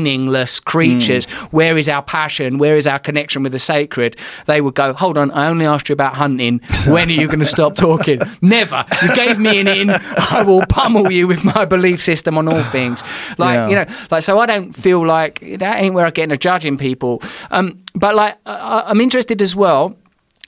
meaningless 0.01 0.61
creatures. 0.61 1.25
Where 1.51 1.77
is 1.79 1.89
our 1.89 2.03
passion? 2.03 2.59
Where 2.59 2.77
is 2.77 2.87
our 2.87 2.99
connection 2.99 3.43
with 3.43 3.53
the 3.53 3.59
sacred? 3.59 4.17
They 4.47 4.61
would 4.61 4.75
go, 4.75 4.93
Hold 4.93 5.17
on, 5.19 5.31
I 5.31 5.49
only 5.49 5.67
asked 5.67 5.89
you 5.89 5.93
about 5.95 6.15
hunting. 6.15 6.61
When 6.89 7.09
are 7.09 7.13
you 7.13 7.27
going 7.27 7.41
to 7.41 7.47
stop 7.47 7.75
talking? 7.75 8.21
Never. 8.43 8.85
You 9.03 9.15
gave 9.15 9.39
me 9.39 9.59
an 9.61 9.69
in. 9.69 9.91
I 9.91 10.45
will 10.47 10.63
pummel 10.69 11.11
you 11.11 11.27
with 11.27 11.45
my 11.45 11.65
belief 11.65 12.03
system 12.03 12.37
on 12.39 12.49
all 12.49 12.63
things. 12.65 13.03
Like, 13.39 13.57
Yeah. 13.57 13.69
you 13.69 13.75
know, 13.77 13.87
like, 14.11 14.23
so 14.23 14.39
I 14.39 14.47
don't 14.47 14.73
feel 14.73 15.07
like 15.07 15.41
that 15.59 15.77
ain't 15.81 15.95
where 15.95 16.07
I 16.07 16.11
get 16.11 16.25
into 16.25 16.37
judging 16.37 16.77
people. 16.79 17.23
Um, 17.51 17.79
but 17.95 18.15
like, 18.15 18.37
I, 18.47 18.85
I'm 18.87 19.01
interested 19.01 19.41
as 19.41 19.57
well 19.57 19.97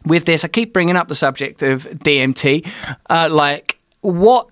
with 0.05 0.25
this. 0.27 0.45
I 0.45 0.49
keep 0.49 0.73
bringing 0.73 0.97
up 0.97 1.09
the 1.09 1.15
subject 1.15 1.63
of 1.63 1.85
DMT. 1.85 2.67
Uh, 3.09 3.29
like, 3.31 3.79
what 4.01 4.49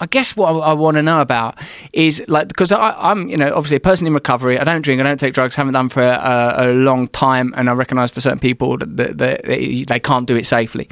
I 0.00 0.06
guess 0.06 0.36
what 0.36 0.52
I, 0.54 0.58
I 0.58 0.72
want 0.74 0.96
to 0.96 1.02
know 1.02 1.20
about 1.20 1.56
is 1.92 2.22
like 2.28 2.48
because 2.48 2.70
I, 2.70 2.94
I'm 2.96 3.28
you 3.28 3.36
know 3.36 3.48
obviously 3.54 3.78
a 3.78 3.80
person 3.80 4.06
in 4.06 4.14
recovery. 4.14 4.58
I 4.58 4.64
don't 4.64 4.82
drink. 4.82 5.00
I 5.00 5.04
don't 5.04 5.18
take 5.18 5.34
drugs. 5.34 5.56
Haven't 5.56 5.72
done 5.74 5.88
for 5.88 6.02
a, 6.02 6.54
a 6.58 6.72
long 6.72 7.08
time, 7.08 7.52
and 7.56 7.68
I 7.68 7.72
recognise 7.72 8.10
for 8.10 8.20
certain 8.20 8.38
people 8.38 8.78
that, 8.78 8.96
that, 8.96 9.18
that 9.18 9.42
they 9.44 10.00
can't 10.00 10.26
do 10.26 10.36
it 10.36 10.46
safely. 10.46 10.88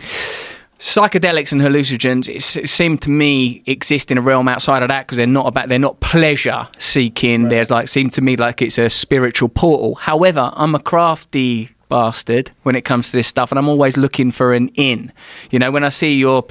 Psychedelics 0.79 1.53
and 1.53 1.63
hallucinogens 1.63 2.29
it, 2.29 2.37
s- 2.37 2.71
seem 2.71 2.99
to 2.99 3.09
me 3.09 3.63
exist 3.65 4.11
in 4.11 4.19
a 4.19 4.21
realm 4.21 4.47
outside 4.47 4.83
of 4.83 4.89
that 4.89 5.07
because 5.07 5.17
they're 5.17 5.27
not 5.27 5.47
about 5.47 5.71
they're 5.71 5.79
not 5.79 6.01
pleasure 6.01 6.69
seeking. 6.77 7.49
They're 7.49 7.65
like 7.65 7.89
seem 7.89 8.11
to 8.11 8.21
me 8.21 8.37
like 8.37 8.61
it's 8.61 8.77
a 8.77 8.91
spiritual 8.91 9.49
portal. 9.49 9.95
However, 9.95 10.51
I'm 10.53 10.75
a 10.75 10.81
crafty 10.81 11.71
bastard 11.89 12.51
when 12.65 12.75
it 12.77 12.83
comes 12.83 13.11
to 13.11 13.17
this 13.17 13.27
stuff, 13.27 13.53
and 13.53 13.59
I'm 13.59 13.69
always 13.69 13.97
looking 13.97 14.31
for 14.33 14.53
an 14.53 14.69
in. 14.75 15.13
You 15.51 15.59
know, 15.61 15.71
when 15.71 15.83
I 15.83 15.89
see 15.89 16.13
your 16.13 16.45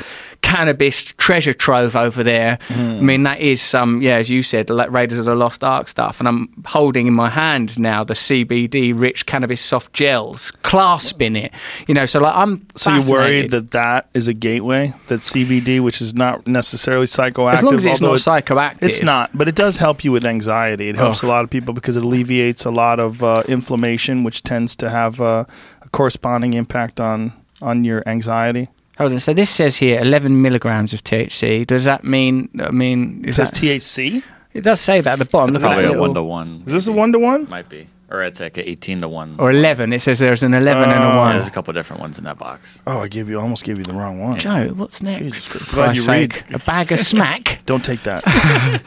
cannabis 0.46 1.06
treasure 1.18 1.54
trove 1.54 1.96
over 1.96 2.22
there, 2.24 2.60
I 2.70 3.02
mean 3.02 3.24
that 3.24 3.40
is 3.40 3.62
some 3.62 4.02
yeah, 4.02 4.18
as 4.18 4.30
you 4.30 4.44
said, 4.44 4.70
like 4.70 4.92
Raiders 4.92 5.18
of 5.18 5.26
the 5.26 5.34
Lost 5.36 5.64
Ark 5.64 5.88
stuff, 5.88 6.20
and 6.20 6.28
I'm 6.28 6.64
holding 6.66 7.08
in 7.08 7.14
my 7.14 7.30
hand 7.30 7.80
now 7.80 8.04
the 8.04 8.14
CBD 8.14 8.94
rich 8.96 9.26
cannabis 9.26 9.60
soft 9.60 9.92
gels, 9.94 10.52
clasping 10.62 11.36
it. 11.36 11.52
You 11.88 11.96
know, 11.96 12.06
so 12.06 12.20
like 12.20 12.36
I'm 12.36 12.66
So 12.76 12.94
you're 12.94 13.12
worried 13.12 13.50
that 13.52 13.72
that 13.72 14.08
is 14.14 14.28
a 14.28 14.34
gateway, 14.34 14.94
that 15.08 15.22
CBD, 15.22 15.82
which 15.82 16.00
is 16.00 16.14
not 16.14 16.48
necessarily 16.48 17.08
psychoactive. 17.08 17.54
as 17.56 17.64
long 17.64 17.74
as 17.76 17.86
it's 17.88 18.02
not 18.02 18.14
it- 18.14 18.18
psychoactive, 18.18 18.84
It's 18.84 19.02
not, 19.02 19.32
but 19.34 19.48
it 19.48 19.56
does 19.56 19.78
help 19.78 20.04
you 20.04 20.12
with 20.12 20.26
anxiety. 20.26 20.90
It 20.90 20.96
helps 20.96 21.24
Ugh. 21.24 21.28
a 21.30 21.32
lot 21.34 21.44
of 21.44 21.50
people 21.50 21.74
because 21.74 21.98
it 21.98 22.04
alleviates 22.04 22.66
a 22.66 22.72
lot 22.72 23.00
of 23.00 23.24
uh, 23.24 23.42
inflammation, 23.48 24.24
which 24.24 24.44
tends 24.44 24.76
to 24.78 24.90
have 24.92 25.20
uh, 25.20 25.46
a 25.82 25.90
corresponding 25.90 26.54
impact 26.54 27.00
on 27.00 27.34
on 27.62 27.84
your 27.84 28.04
anxiety. 28.06 28.68
Hold 28.98 29.12
on. 29.14 29.20
So 29.20 29.34
this 29.34 29.50
says 29.50 29.78
here 29.78 30.00
11 30.02 30.42
milligrams 30.42 30.94
of 30.94 31.04
THC. 31.04 31.66
Does 31.68 31.86
that 31.86 32.04
mean? 32.04 32.50
I 32.64 32.72
mean, 32.72 33.22
It 33.24 33.30
is 33.30 33.36
says 33.36 33.52
THC. 33.52 34.24
it 34.54 34.62
does 34.64 34.80
say 34.80 35.02
that 35.02 35.14
at 35.14 35.20
the 35.20 35.26
bottom. 35.26 35.50
It's 35.50 35.56
Look 35.56 35.64
at 35.64 35.68
probably 35.76 35.84
that 35.84 35.90
a 35.90 35.92
little- 35.92 36.06
one 36.08 36.14
to 36.16 36.24
one. 36.24 36.64
Is 36.66 36.74
this 36.74 36.88
a 36.88 36.92
one 36.94 37.12
to 37.12 37.20
one? 37.20 37.50
Might 37.50 37.68
be, 37.68 37.88
or 38.10 38.24
it's 38.24 38.40
like 38.40 38.58
a 38.58 38.70
eighteen 38.70 39.02
to 39.02 39.10
one. 39.10 39.36
or 39.38 39.52
11. 39.52 39.92
It 39.92 40.00
says 40.02 40.20
there's 40.20 40.44
an 40.44 40.54
11 40.54 40.84
and 40.84 40.92
a 40.94 40.96
Oh. 40.96 41.00
Yeah, 41.10 41.18
one. 41.18 41.36
there's 41.36 41.48
a 41.48 41.52
couple 41.52 41.74
different 41.74 42.02
ones 42.02 42.18
in 42.18 42.24
that 42.24 42.38
box. 42.38 42.80
Oh, 42.88 43.02
I 43.02 43.10
gave 43.10 43.28
you 43.30 43.38
almost 43.38 43.66
gave 43.66 43.78
you 43.78 43.84
the 43.84 43.92
wrong 43.94 44.20
one. 44.22 44.40
Joe, 44.40 44.70
what's 44.78 45.02
next? 45.02 45.20
Jesus, 45.44 45.44
For 45.70 45.76
glad 45.76 45.98
you 45.98 46.04
Christ's 46.06 46.08
read. 46.50 46.56
A 46.56 46.60
bag 46.60 46.92
of 46.94 47.00
smack. 47.02 47.60
Don't 47.66 47.84
take 47.84 48.04
that. 48.04 48.24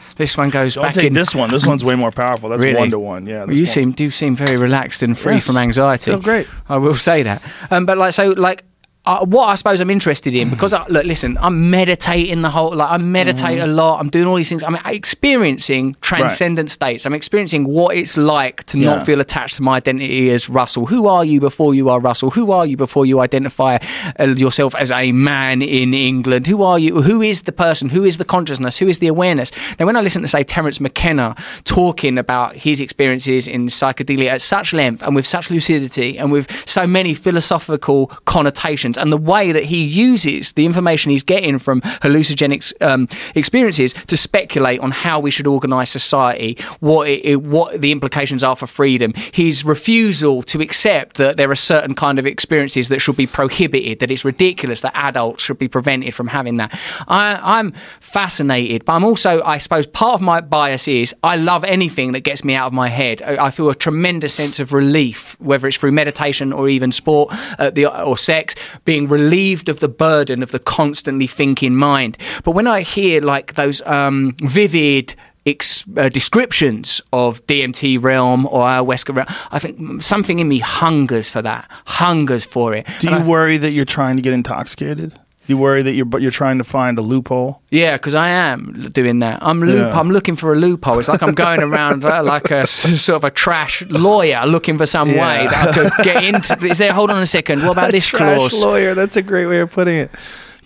this 0.15 0.35
one 0.37 0.49
goes 0.49 0.73
Don't 0.73 0.85
back 0.85 0.95
take 0.95 1.03
in. 1.05 1.13
this 1.13 1.35
one. 1.35 1.51
This 1.51 1.67
one's 1.67 1.85
way 1.85 1.93
more 1.95 2.11
powerful. 2.11 2.49
That's 2.49 2.63
Really? 2.63 2.79
one 2.79 2.89
to 2.89 2.97
one. 2.97 3.27
Yeah. 3.27 3.39
Well, 3.39 3.47
this 3.47 3.57
you 3.57 3.61
one- 3.63 3.73
seem 3.73 3.91
do 3.91 4.09
seem 4.09 4.35
very 4.35 4.57
relaxed 4.57 5.03
and 5.03 5.15
free 5.15 5.35
Yes. 5.35 5.45
from 5.45 5.57
anxiety. 5.57 6.09
Feel 6.09 6.19
great. 6.19 6.47
I 6.67 6.77
will 6.77 6.95
say 6.95 7.21
that. 7.21 7.43
Um, 7.69 7.85
but 7.85 7.97
like 7.99 8.13
so, 8.13 8.29
like 8.31 8.63
uh, 9.05 9.25
what 9.25 9.45
I 9.47 9.55
suppose 9.55 9.79
I'm 9.81 9.89
interested 9.89 10.35
in 10.35 10.49
because 10.49 10.73
I, 10.73 10.85
look, 10.87 11.05
listen, 11.05 11.37
I'm 11.41 11.69
meditating 11.71 12.41
the 12.41 12.49
whole 12.49 12.75
like 12.75 12.91
I 12.91 12.97
meditate 12.97 13.59
Mm-hmm. 13.59 13.69
a 13.69 13.73
lot. 13.73 13.99
I'm 13.99 14.09
doing 14.09 14.25
all 14.27 14.35
these 14.35 14.49
things. 14.49 14.63
I'm 14.63 14.75
experiencing 14.85 15.95
transcendent 16.01 16.69
states. 16.69 17.05
I'm 17.05 17.13
experiencing 17.13 17.63
what 17.65 17.95
it's 17.95 18.17
like 18.17 18.63
to 18.65 18.77
Yeah. 18.77 18.95
not 18.95 19.05
feel 19.05 19.19
attached 19.21 19.55
to 19.57 19.63
my 19.63 19.77
identity 19.77 20.29
as 20.31 20.49
Russell. 20.49 20.85
Who 20.85 21.07
are 21.07 21.25
you 21.25 21.39
before 21.39 21.73
you 21.73 21.89
are 21.89 21.99
Russell? 21.99 22.29
Who 22.31 22.51
are 22.51 22.65
you 22.65 22.77
before 22.77 23.05
you 23.05 23.19
identify 23.21 23.77
uh, 24.19 24.27
yourself 24.27 24.75
as 24.75 24.91
a 24.91 25.11
man 25.11 25.61
in 25.61 25.93
England? 25.93 26.45
Who 26.47 26.61
are 26.63 26.77
you? 26.77 27.01
Who 27.01 27.21
is 27.21 27.41
the 27.43 27.51
person? 27.51 27.89
Who 27.89 28.03
is 28.03 28.17
the 28.17 28.25
consciousness? 28.25 28.77
Who 28.77 28.87
is 28.87 28.99
the 28.99 29.07
awareness? 29.07 29.51
Now, 29.79 29.85
when 29.87 29.95
I 29.95 30.01
listen 30.01 30.21
to 30.21 30.27
say 30.27 30.43
Terence 30.43 30.79
McKenna 30.79 31.35
talking 31.63 32.17
about 32.17 32.55
his 32.55 32.81
experiences 32.81 33.47
in 33.47 33.67
psychedelia 33.67 34.29
at 34.31 34.41
such 34.41 34.73
length 34.73 35.01
and 35.03 35.15
with 35.15 35.25
such 35.25 35.49
lucidity 35.49 36.17
and 36.19 36.31
with 36.31 36.45
so 36.67 36.85
many 36.85 37.13
philosophical 37.13 38.07
connotations 38.25 38.88
and 38.97 39.11
the 39.11 39.17
way 39.17 39.51
that 39.51 39.65
he 39.65 39.83
uses 39.83 40.53
the 40.53 40.65
information 40.65 41.11
he's 41.11 41.23
getting 41.23 41.59
from 41.59 41.81
hallucinogenic 41.81 42.73
um, 42.81 43.07
experiences 43.35 43.93
to 44.07 44.17
speculate 44.17 44.79
on 44.79 44.91
how 44.91 45.19
we 45.19 45.31
should 45.31 45.47
organise 45.47 45.89
society, 45.91 46.57
what 46.79 47.07
it, 47.07 47.25
it- 47.25 47.41
what 47.41 47.81
the 47.81 47.91
implications 47.91 48.43
are 48.43 48.55
for 48.55 48.67
freedom, 48.67 49.13
his 49.33 49.63
refusal 49.63 50.41
to 50.43 50.61
accept 50.61 51.17
that 51.17 51.37
there 51.37 51.49
are 51.49 51.55
certain 51.55 51.95
kind 51.95 52.19
of 52.19 52.25
experiences 52.25 52.89
that 52.89 52.99
should 52.99 53.15
be 53.15 53.25
prohibited, 53.25 53.99
that 53.99 54.11
it's 54.11 54.25
ridiculous 54.25 54.81
that 54.81 54.91
adults 54.95 55.41
should 55.43 55.57
be 55.57 55.67
prevented 55.67 56.13
from 56.13 56.27
having 56.27 56.57
that. 56.57 56.77
I, 57.07 57.39
I'm 57.59 57.73
fascinated, 58.01 58.83
but 58.85 58.93
I'm 58.93 59.05
also, 59.05 59.41
I 59.43 59.57
suppose, 59.59 59.87
part 59.87 60.15
of 60.15 60.21
my 60.21 60.41
bias 60.41 60.87
is 60.87 61.15
I 61.23 61.37
love 61.37 61.63
anything 61.63 62.11
that 62.11 62.21
gets 62.21 62.43
me 62.43 62.53
out 62.55 62.67
of 62.67 62.73
my 62.73 62.89
head. 62.89 63.21
I, 63.21 63.45
I 63.45 63.49
feel 63.51 63.69
a 63.69 63.75
tremendous 63.75 64.33
sense 64.33 64.59
of 64.59 64.73
relief, 64.73 65.39
whether 65.39 65.67
it's 65.67 65.77
through 65.77 65.91
meditation 65.93 66.51
or 66.51 66.67
even 66.67 66.91
sport 66.91 67.33
uh, 67.57 67.69
the, 67.69 67.85
or 68.03 68.17
sex, 68.17 68.55
being 68.89 69.07
relieved 69.07 69.69
of 69.69 69.79
the 69.81 69.87
burden 69.87 70.41
of 70.41 70.49
the 70.51 70.57
constantly 70.57 71.27
thinking 71.27 71.75
mind. 71.75 72.17
But 72.43 72.51
when 72.57 72.65
I 72.65 72.81
hear 72.81 73.21
like 73.21 73.53
those 73.53 73.83
um, 73.85 74.33
vivid 74.41 75.13
ex- 75.45 75.83
uh, 75.95 76.09
descriptions 76.09 76.99
of 77.13 77.45
DMT 77.45 78.01
realm 78.01 78.47
or 78.47 78.63
ayahuasca 78.63 79.15
realm, 79.15 79.27
I 79.51 79.59
think 79.59 80.01
something 80.01 80.39
in 80.39 80.47
me 80.47 80.57
hungers 80.57 81.29
for 81.29 81.43
that, 81.43 81.69
hungers 81.85 82.45
for 82.45 82.73
it. 82.73 82.87
Do 82.99 83.09
And 83.09 83.17
you 83.19 83.23
I- 83.25 83.27
worry 83.27 83.57
that 83.59 83.71
you're 83.73 83.85
trying 83.85 84.15
to 84.15 84.23
get 84.23 84.33
intoxicated? 84.33 85.13
You 85.49 85.57
worry 85.57 85.81
that 85.81 85.93
you're 85.93 86.05
but 86.05 86.21
you're 86.21 86.29
trying 86.29 86.59
to 86.59 86.63
find 86.63 86.99
a 86.99 87.01
loophole? 87.01 87.59
Yeah, 87.71 87.93
because 87.97 88.13
I 88.13 88.29
am 88.29 88.89
doing 88.93 89.17
that. 89.19 89.39
I'm 89.41 89.59
loop. 89.61 89.79
Yeah. 89.79 89.99
I'm 89.99 90.11
looking 90.11 90.35
for 90.35 90.53
a 90.53 90.55
loophole. 90.55 90.99
It's 90.99 91.09
like 91.09 91.23
I'm 91.23 91.33
going 91.33 91.63
around 91.63 92.05
uh, 92.05 92.21
like 92.23 92.51
a 92.51 92.67
sort 92.67 93.15
of 93.15 93.23
a 93.23 93.31
trash 93.31 93.81
lawyer 93.89 94.45
looking 94.45 94.77
for 94.77 94.85
some 94.85 95.09
way 95.09 95.15
Yeah. 95.43 95.47
that 95.49 95.67
I 95.69 95.71
could 95.73 96.05
get 96.05 96.23
into. 96.23 96.67
Is 96.67 96.77
there? 96.77 96.93
Hold 96.93 97.09
on 97.09 97.19
a 97.19 97.25
second. 97.25 97.63
What 97.63 97.71
about 97.71 97.89
this 97.97 98.11
clause? 98.11 98.63
lawyer. 98.63 98.93
That's 98.93 99.17
a 99.17 99.23
great 99.23 99.47
way 99.47 99.59
of 99.59 99.71
putting 99.71 99.95
it. 99.97 100.11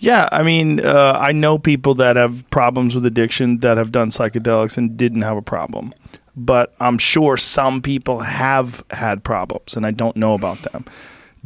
Yeah, 0.00 0.28
I 0.32 0.42
mean, 0.42 0.80
uh, 0.84 1.16
I 1.18 1.32
know 1.32 1.56
people 1.58 1.94
that 1.94 2.16
have 2.16 2.44
problems 2.50 2.94
with 2.94 3.06
addiction 3.06 3.60
that 3.60 3.78
have 3.78 3.90
done 3.90 4.10
psychedelics 4.10 4.76
and 4.76 4.98
didn't 4.98 5.22
have 5.22 5.38
a 5.38 5.42
problem. 5.42 5.94
But 6.36 6.74
I'm 6.78 6.98
sure 6.98 7.38
some 7.38 7.80
people 7.80 8.18
have 8.20 8.84
had 8.90 9.24
problems, 9.24 9.76
and 9.76 9.86
I 9.86 9.92
don't 9.92 10.16
know 10.16 10.34
about 10.34 10.60
them. 10.64 10.84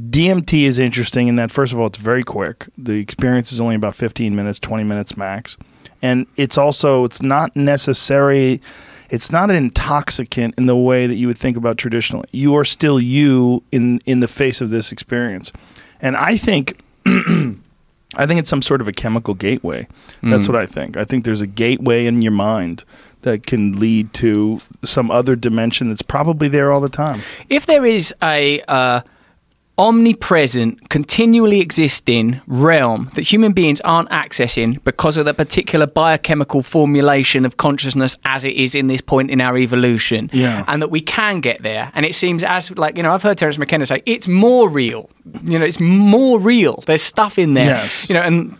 DMT 0.00 0.62
is 0.62 0.78
interesting 0.78 1.28
in 1.28 1.36
that, 1.36 1.50
first 1.50 1.72
of 1.72 1.78
all, 1.78 1.86
it's 1.86 1.98
very 1.98 2.22
quick. 2.22 2.66
The 2.78 2.94
experience 2.94 3.52
is 3.52 3.60
only 3.60 3.74
about 3.74 3.94
15 3.94 4.34
minutes, 4.34 4.58
20 4.60 4.84
minutes 4.84 5.16
max. 5.16 5.56
And 6.00 6.26
it's 6.36 6.56
also, 6.56 7.04
it's 7.04 7.20
not 7.20 7.54
necessary, 7.56 8.60
it's 9.10 9.32
not 9.32 9.50
an 9.50 9.56
intoxicant 9.56 10.54
in 10.56 10.66
the 10.66 10.76
way 10.76 11.08
that 11.08 11.16
you 11.16 11.26
would 11.26 11.38
think 11.38 11.56
about 11.56 11.78
traditionally. 11.78 12.28
You 12.30 12.54
are 12.56 12.64
still 12.64 13.00
you 13.00 13.64
in, 13.72 13.98
in 14.06 14.20
the 14.20 14.28
face 14.28 14.60
of 14.60 14.70
this 14.70 14.92
experience. 14.92 15.52
And 16.00 16.16
I 16.16 16.36
think 16.36 16.80
I 18.16 18.26
think 18.26 18.40
it's 18.40 18.48
some 18.48 18.62
sort 18.62 18.80
of 18.80 18.88
a 18.88 18.92
chemical 18.92 19.34
gateway. 19.34 19.86
That's 20.22 20.48
what 20.48 20.56
I 20.56 20.66
think. 20.66 20.96
I 20.96 21.04
think 21.04 21.24
there's 21.24 21.42
a 21.42 21.46
gateway 21.46 22.06
in 22.06 22.22
your 22.22 22.32
mind 22.32 22.84
that 23.22 23.46
can 23.46 23.78
lead 23.78 24.12
to 24.14 24.60
some 24.82 25.10
other 25.10 25.36
dimension 25.36 25.88
that's 25.88 26.02
probably 26.02 26.48
there 26.48 26.72
all 26.72 26.80
the 26.80 26.88
time. 26.88 27.20
If 27.50 27.66
there 27.66 27.84
is 27.84 28.14
a 28.22 28.62
uh, 28.62 29.00
omnipresent, 29.78 30.88
continually 30.90 31.60
existing 31.60 32.40
realm 32.46 33.10
that 33.14 33.22
human 33.22 33.52
beings 33.52 33.80
aren't 33.82 34.08
accessing 34.10 34.82
because 34.84 35.16
of 35.16 35.24
the 35.24 35.34
particular 35.34 35.86
biochemical 35.86 36.62
formulation 36.62 37.44
of 37.46 37.56
consciousness 37.56 38.16
as 38.24 38.44
it 38.44 38.54
is 38.54 38.74
in 38.74 38.88
this 38.88 39.00
point 39.00 39.30
in 39.30 39.40
our 39.40 39.56
evolution, 39.56 40.30
Yeah. 40.32 40.64
and 40.68 40.82
that 40.82 40.90
we 40.90 41.00
can 41.00 41.40
get 41.40 41.62
there, 41.62 41.90
and 41.94 42.04
it 42.04 42.14
seems 42.14 42.42
as 42.42 42.70
like 42.76 42.96
you 42.96 43.02
know, 43.02 43.12
I've 43.12 43.22
heard 43.22 43.38
Terence 43.38 43.58
McKenna 43.58 43.86
say 43.86 44.02
it's 44.06 44.28
more 44.28 44.68
real. 44.68 45.08
You 45.44 45.58
know, 45.58 45.64
it's 45.64 45.80
more 45.80 46.38
real. 46.40 46.82
There's 46.86 47.02
stuff 47.02 47.38
in 47.38 47.54
there. 47.54 47.66
Yes. 47.66 48.08
You 48.08 48.14
know, 48.14 48.22
and 48.22 48.56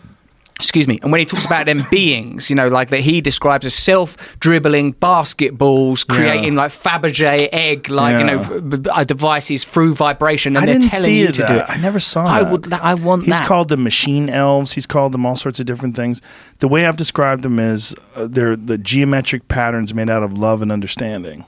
excuse 0.59 0.87
me 0.87 0.99
and 1.01 1.11
when 1.11 1.19
he 1.19 1.25
talks 1.25 1.45
about 1.45 1.65
them 1.65 1.83
beings 1.91 2.49
you 2.49 2.55
know 2.55 2.67
like 2.67 2.89
that 2.89 2.99
he 2.99 3.21
describes 3.21 3.65
as 3.65 3.73
self-dribbling 3.73 4.93
basketballs 4.95 6.05
creating 6.05 6.55
like 6.55 6.71
fabergé 6.71 7.47
egg 7.51 7.89
like 7.89 8.19
you 8.19 8.25
know 8.25 8.59
b- 8.61 8.77
b- 8.77 9.05
devices 9.05 9.63
through 9.63 9.93
vibration 9.93 10.55
and 10.55 10.63
I 10.63 10.65
they're 10.65 10.75
didn't 10.79 10.91
telling 10.91 11.03
see 11.05 11.19
you 11.21 11.27
that. 11.27 11.33
to 11.33 11.47
do 11.47 11.55
it 11.59 11.65
I 11.69 11.77
never 11.77 11.99
saw 11.99 12.25
I 12.25 12.43
that. 12.43 12.51
would 12.51 12.73
I 12.73 12.93
want 12.95 13.25
He's 13.25 13.37
that 13.39 13.47
called 13.47 13.69
them 13.69 13.83
machine 13.83 14.29
elves. 14.29 14.73
He's 14.73 14.85
called 14.85 15.11
them 15.13 15.25
all 15.25 15.35
sorts 15.35 15.59
of 15.59 15.65
different 15.65 15.95
things. 15.95 16.21
The 16.59 16.67
way 16.67 16.85
I've 16.85 16.97
described 16.97 17.43
them 17.43 17.59
is 17.59 17.95
uh, 18.15 18.27
they're 18.29 18.55
the 18.55 18.77
geometric 18.77 19.47
patterns 19.47 19.93
made 19.93 20.09
out 20.09 20.23
of 20.23 20.37
love 20.37 20.61
and 20.61 20.71
understanding. 20.71 21.45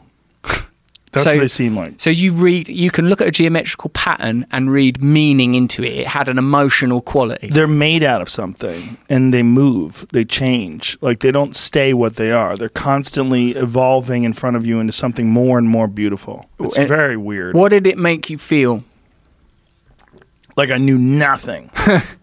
That's 1.11 1.25
So- 1.25 1.33
what 1.33 1.41
they 1.41 1.47
seem 1.47 1.75
like. 1.75 1.95
so 1.97 2.09
you 2.09 2.31
read 2.31 2.69
you 2.69 2.89
can 2.89 3.09
look 3.09 3.19
at 3.21 3.27
a 3.27 3.31
geometrical 3.31 3.89
pattern 3.89 4.45
and 4.51 4.71
read 4.71 5.03
meaning 5.03 5.55
into 5.55 5.83
it 5.83 5.93
it 5.99 6.07
had 6.07 6.29
an 6.29 6.37
emotional 6.37 7.01
quality 7.01 7.49
They're 7.49 7.67
made 7.67 8.01
out 8.03 8.21
of 8.21 8.29
something 8.29 8.95
and 9.09 9.33
they 9.33 9.43
move, 9.43 10.05
they 10.13 10.23
change. 10.23 10.97
Like 11.01 11.19
they 11.19 11.31
don't 11.31 11.53
stay 11.55 11.93
what 11.93 12.15
they 12.15 12.31
are. 12.31 12.55
They're 12.55 12.69
constantly 12.69 13.51
evolving 13.51 14.23
in 14.23 14.31
front 14.33 14.55
of 14.55 14.65
you 14.65 14.79
into 14.79 14.93
something 14.93 15.29
more 15.29 15.57
and 15.57 15.67
more 15.67 15.87
beautiful. 15.87 16.49
It's 16.59 16.77
And- 16.77 16.87
very 16.87 17.17
weird. 17.17 17.55
what 17.55 17.69
did 17.69 17.85
it 17.87 17.97
make 17.97 18.29
you 18.29 18.37
feel 18.37 18.83
like 20.55 20.69
I 20.71 20.77
knew 20.77 20.97
nothing. 20.97 21.69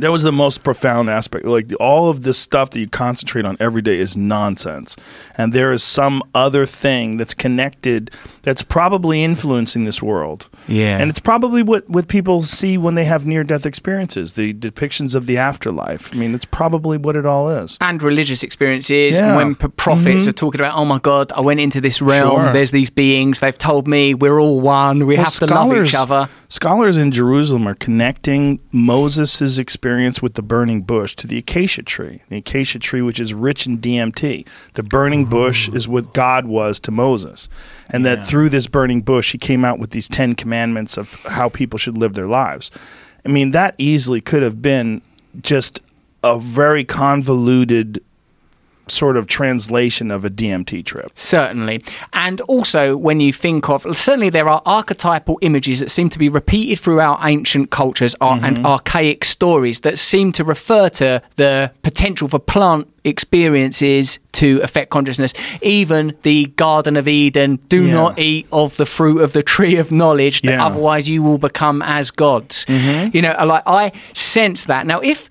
that 0.00 0.10
was 0.10 0.22
the 0.22 0.32
most 0.32 0.62
profound 0.62 1.08
aspect. 1.10 1.44
Like 1.44 1.70
all 1.80 2.10
of 2.10 2.22
this 2.22 2.38
stuff 2.38 2.70
that 2.70 2.80
you 2.80 2.88
concentrate 2.88 3.44
on 3.44 3.56
every 3.60 3.82
day 3.82 3.98
is 3.98 4.16
nonsense, 4.16 4.96
and 5.36 5.52
there 5.52 5.72
is 5.72 5.82
some 5.82 6.22
other 6.34 6.66
thing 6.66 7.16
that's 7.16 7.34
connected 7.34 8.10
that's 8.42 8.62
probably 8.62 9.22
influencing 9.22 9.84
this 9.84 10.02
world. 10.02 10.48
Yeah. 10.68 10.98
and 10.98 11.10
it's 11.10 11.20
probably 11.20 11.62
what 11.62 11.88
what 11.88 12.08
people 12.08 12.42
see 12.42 12.78
when 12.78 12.94
they 12.94 13.04
have 13.04 13.26
near 13.26 13.44
death 13.44 13.66
experiences, 13.66 14.34
the 14.34 14.52
depictions 14.54 15.14
of 15.14 15.26
the 15.26 15.36
afterlife. 15.38 16.12
I 16.14 16.16
mean, 16.16 16.32
that's 16.32 16.44
probably 16.44 16.96
what 16.98 17.16
it 17.16 17.26
all 17.26 17.48
is. 17.50 17.76
and 17.80 18.02
religious 18.02 18.42
experiences 18.42 19.16
Yeah. 19.18 19.28
and 19.28 19.36
when 19.36 19.54
p- 19.54 19.68
prophets 19.68 20.22
mm-hmm. 20.22 20.28
are 20.28 20.32
talking 20.32 20.60
about 20.60 20.76
oh 20.76 20.84
my 20.84 20.98
god 20.98 21.32
i 21.32 21.40
went 21.40 21.60
into 21.60 21.80
this 21.80 22.00
realm 22.02 22.36
Sure. 22.44 22.52
there's 22.52 22.70
these 22.70 22.90
beings 22.90 23.40
they've 23.40 23.56
told 23.56 23.86
me 23.88 24.14
we're 24.14 24.40
all 24.40 24.60
one 24.60 25.06
we 25.06 25.16
Well, 25.16 25.24
have 25.24 25.34
to 25.40 25.46
love 25.46 25.72
each 25.86 25.94
other 25.94 26.28
Scholars 26.48 26.96
in 26.96 27.12
Jerusalem 27.12 27.68
are 27.68 27.76
connecting 27.76 28.58
Moses' 28.72 29.56
experience 29.56 29.89
with 30.22 30.34
the 30.34 30.42
burning 30.42 30.82
bush 30.82 31.16
to 31.16 31.26
the 31.26 31.38
acacia 31.38 31.82
tree. 31.82 32.22
The 32.28 32.38
acacia 32.38 32.78
tree, 32.78 33.02
which 33.02 33.20
is 33.20 33.34
rich 33.34 33.66
in 33.66 33.78
DMT. 33.78 34.46
The 34.74 34.82
burning 34.82 35.24
bush 35.26 35.68
is 35.68 35.88
what 35.88 36.14
God 36.14 36.46
was 36.46 36.78
to 36.80 36.90
Moses. 36.90 37.48
And 37.88 38.04
that 38.04 38.26
through 38.26 38.50
this 38.50 38.66
burning 38.66 39.02
bush, 39.02 39.32
he 39.32 39.38
came 39.38 39.64
out 39.64 39.78
with 39.78 39.90
these 39.90 40.08
Ten 40.08 40.34
Commandments 40.34 40.96
of 40.96 41.14
how 41.24 41.48
people 41.48 41.78
should 41.78 41.98
live 41.98 42.14
their 42.14 42.28
lives. 42.28 42.70
I 43.24 43.28
mean, 43.28 43.50
that 43.50 43.74
easily 43.78 44.20
could 44.20 44.42
have 44.42 44.62
been 44.62 45.02
just 45.40 45.80
a 46.22 46.38
very 46.38 46.84
convoluted 46.84 48.02
sort 48.90 49.16
of 49.16 49.26
translation 49.26 50.10
of 50.10 50.24
a 50.24 50.30
DMT 50.30 50.84
trip. 50.84 51.10
Certainly. 51.14 51.82
And 52.12 52.40
also, 52.42 52.96
when 52.96 53.20
you 53.20 53.32
think 53.32 53.68
of, 53.68 53.86
certainly 53.96 54.30
there 54.30 54.48
are 54.48 54.62
archetypal 54.66 55.38
images 55.42 55.78
that 55.80 55.90
seem 55.90 56.08
to 56.10 56.18
be 56.18 56.28
repeated 56.28 56.78
throughout 56.78 57.18
ancient 57.22 57.70
cultures 57.70 58.14
Mm-hmm. 58.20 58.44
and 58.44 58.66
archaic 58.66 59.24
stories 59.24 59.80
that 59.80 59.98
seem 59.98 60.32
to 60.32 60.44
refer 60.44 60.88
to 60.90 61.22
the 61.36 61.70
potential 61.82 62.28
for 62.28 62.38
plant 62.38 62.86
experiences 63.04 64.18
to 64.32 64.60
affect 64.62 64.90
consciousness. 64.90 65.32
Even 65.62 66.14
the 66.22 66.46
Garden 66.56 66.96
of 66.96 67.06
Eden 67.08 67.56
do 67.68 67.84
Yeah. 67.86 67.94
not 67.94 68.18
eat 68.18 68.46
of 68.52 68.76
the 68.76 68.86
fruit 68.86 69.20
of 69.22 69.32
the 69.32 69.42
tree 69.42 69.76
of 69.76 69.90
knowledge, 69.92 70.42
that 70.42 70.52
Yeah. 70.52 70.64
otherwise 70.66 71.08
you 71.08 71.22
will 71.22 71.38
become 71.38 71.82
as 71.82 72.10
gods. 72.10 72.66
You 72.68 73.22
know, 73.22 73.34
like 73.44 73.62
I 73.66 73.92
sense 74.12 74.64
that. 74.64 74.86
Now, 74.86 75.00
if 75.00 75.28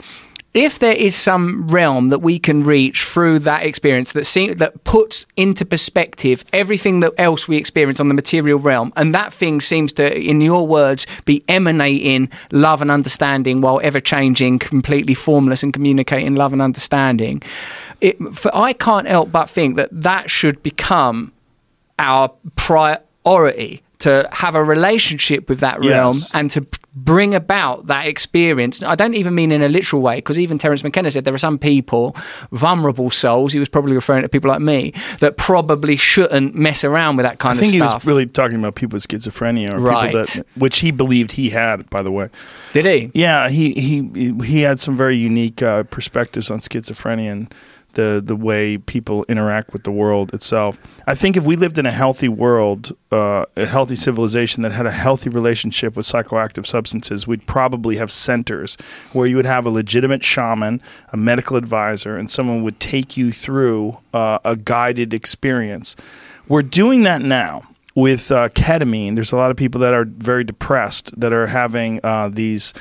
if 0.53 0.79
there 0.79 0.93
is 0.93 1.15
some 1.15 1.67
realm 1.67 2.09
that 2.09 2.19
we 2.19 2.39
can 2.39 2.63
reach 2.63 3.03
through 3.03 3.39
that 3.39 3.63
experience 3.63 4.13
that 4.13 4.25
seem, 4.25 4.55
that 4.55 4.83
puts 4.83 5.27
into 5.37 5.63
perspective 5.63 6.43
everything 6.53 7.01
that 7.01 7.13
else 7.19 7.47
we 7.47 7.55
experience 7.55 7.99
on 7.99 8.07
the 8.07 8.13
material 8.15 8.57
realm, 8.57 8.91
and 8.95 9.13
that 9.13 9.31
thing 9.31 9.61
seems 9.61 9.93
to, 9.93 10.17
in 10.19 10.41
your 10.41 10.65
words, 10.65 11.05
be 11.25 11.43
emanating 11.47 12.29
love 12.51 12.81
and 12.81 12.89
understanding 12.89 13.61
while 13.61 13.79
ever 13.83 13.99
changing, 13.99 14.57
completely 14.57 15.13
formless, 15.13 15.61
and 15.61 15.71
communicating 15.71 16.33
love 16.35 16.51
and 16.51 16.61
understanding. 16.61 17.41
It, 18.01 18.17
for, 18.33 18.49
I 18.55 18.73
can't 18.73 19.07
help 19.07 19.31
but 19.31 19.49
think 19.49 19.75
that 19.75 19.89
that 19.91 20.31
should 20.31 20.63
become 20.63 21.31
our 21.99 22.31
priority 22.55 23.83
to 23.99 24.27
have 24.31 24.55
a 24.55 24.63
relationship 24.63 25.49
with 25.49 25.59
that 25.59 25.79
realm 25.81 26.15
Yes. 26.17 26.31
and 26.33 26.49
to 26.51 26.65
bring 27.05 27.33
about 27.35 27.87
that 27.87 28.07
experience. 28.07 28.81
I 28.83 28.95
don't 28.95 29.13
even 29.15 29.35
mean 29.35 29.51
in 29.51 29.61
a 29.61 29.69
literal 29.69 30.01
way, 30.01 30.15
because 30.17 30.39
even 30.39 30.57
Terence 30.57 30.83
McKenna 30.83 31.11
said 31.11 31.23
there 31.25 31.33
are 31.33 31.37
some 31.37 31.57
people, 31.57 32.15
vulnerable 32.51 33.09
souls, 33.09 33.53
he 33.53 33.59
was 33.59 33.69
probably 33.69 33.93
referring 33.93 34.21
to 34.23 34.29
people 34.29 34.49
like 34.49 34.61
me, 34.61 34.93
that 35.19 35.37
probably 35.37 35.95
shouldn't 35.95 36.55
mess 36.55 36.83
around 36.83 37.17
with 37.17 37.25
that 37.25 37.39
kind 37.39 37.57
I 37.57 37.61
think 37.61 37.69
of 37.69 37.73
he 37.81 37.87
stuff. 37.87 38.01
was 38.03 38.07
really 38.07 38.25
talking 38.25 38.57
about 38.59 38.75
people 38.75 38.95
with 38.97 39.07
schizophrenia, 39.07 39.73
or 39.73 39.79
Right. 39.79 40.11
people 40.13 40.25
that, 40.25 40.45
which 40.55 40.79
he 40.79 40.91
believed 40.91 41.33
he 41.33 41.49
had, 41.49 41.89
by 41.89 42.01
the 42.01 42.11
way. 42.11 42.29
Did 42.73 42.85
he? 42.85 43.11
Yeah, 43.13 43.49
he 43.49 43.73
he 43.73 44.33
he 44.43 44.61
had 44.61 44.79
some 44.79 44.95
very 44.97 45.15
unique 45.15 45.61
uh, 45.61 45.83
perspectives 45.83 46.51
on 46.51 46.59
schizophrenia 46.59 47.31
and 47.31 47.53
the 47.93 48.21
the 48.23 48.35
way 48.35 48.77
people 48.77 49.25
interact 49.27 49.73
with 49.73 49.83
the 49.83 49.91
world 49.91 50.33
itself. 50.33 50.79
I 51.07 51.15
think 51.15 51.35
if 51.37 51.43
we 51.43 51.55
lived 51.55 51.77
in 51.77 51.85
a 51.85 51.91
healthy 51.91 52.29
world, 52.29 52.95
uh, 53.11 53.45
a 53.55 53.65
healthy 53.65 53.95
civilization 53.95 54.63
that 54.63 54.71
had 54.71 54.85
a 54.85 54.91
healthy 54.91 55.29
relationship 55.29 55.95
with 55.95 56.05
psychoactive 56.05 56.65
substances, 56.65 57.27
we'd 57.27 57.45
probably 57.47 57.97
have 57.97 58.11
centers 58.11 58.77
where 59.13 59.27
you 59.27 59.35
would 59.35 59.45
have 59.45 59.65
a 59.65 59.69
legitimate 59.69 60.23
shaman, 60.23 60.81
a 61.11 61.17
medical 61.17 61.57
advisor, 61.57 62.17
and 62.17 62.29
someone 62.29 62.63
would 62.63 62.79
take 62.79 63.17
you 63.17 63.31
through 63.31 63.97
uh, 64.13 64.39
a 64.45 64.55
guided 64.55 65.13
experience. 65.13 65.95
We're 66.47 66.63
doing 66.63 67.03
that 67.03 67.21
now 67.21 67.63
with 67.95 68.31
uh, 68.31 68.49
ketamine. 68.49 69.15
There's 69.15 69.31
a 69.31 69.37
lot 69.37 69.51
of 69.51 69.57
people 69.57 69.81
that 69.81 69.93
are 69.93 70.05
very 70.05 70.43
depressed 70.43 71.19
that 71.19 71.33
are 71.33 71.47
having 71.47 71.99
uh, 72.03 72.29
these 72.29 72.73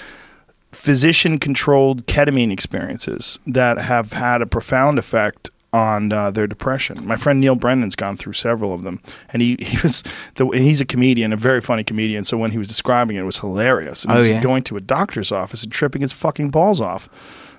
physician 0.73 1.39
controlled 1.39 2.07
ketamine 2.07 2.53
experiences 2.53 3.39
that 3.47 3.79
have 3.79 4.13
had 4.13 4.43
a 4.43 4.47
profound 4.47 4.99
effect 4.99 5.51
on 5.73 6.11
uh, 6.13 6.31
their 6.31 6.47
depression. 6.47 7.07
My 7.07 7.17
friend 7.17 7.41
Neal 7.41 7.55
Brennan's 7.55 7.95
gone 7.95 8.17
through 8.17 8.33
several 8.33 8.73
of 8.73 8.83
them, 8.85 9.01
and 9.33 9.43
he, 9.43 9.57
he 9.61 9.79
was 9.83 10.03
the, 10.37 10.47
and 10.49 10.61
he's 10.65 10.81
a 10.81 10.87
comedian, 10.87 11.33
a 11.33 11.37
very 11.37 11.61
funny 11.61 11.85
comedian. 11.85 12.25
So 12.25 12.39
when 12.39 12.51
he 12.53 12.59
was 12.59 12.69
describing 12.69 13.17
it, 13.17 13.21
it 13.21 13.25
was 13.25 13.39
hilarious. 13.41 14.05
And 14.05 14.13
Oh, 14.15 14.17
he's 14.19 14.29
yeah? 14.29 14.41
going 14.41 14.63
to 14.65 14.77
a 14.77 14.81
doctor's 14.81 15.31
office 15.31 15.63
and 15.63 15.71
tripping 15.73 16.01
his 16.03 16.13
fucking 16.13 16.51
balls 16.51 16.81
off, 16.81 17.09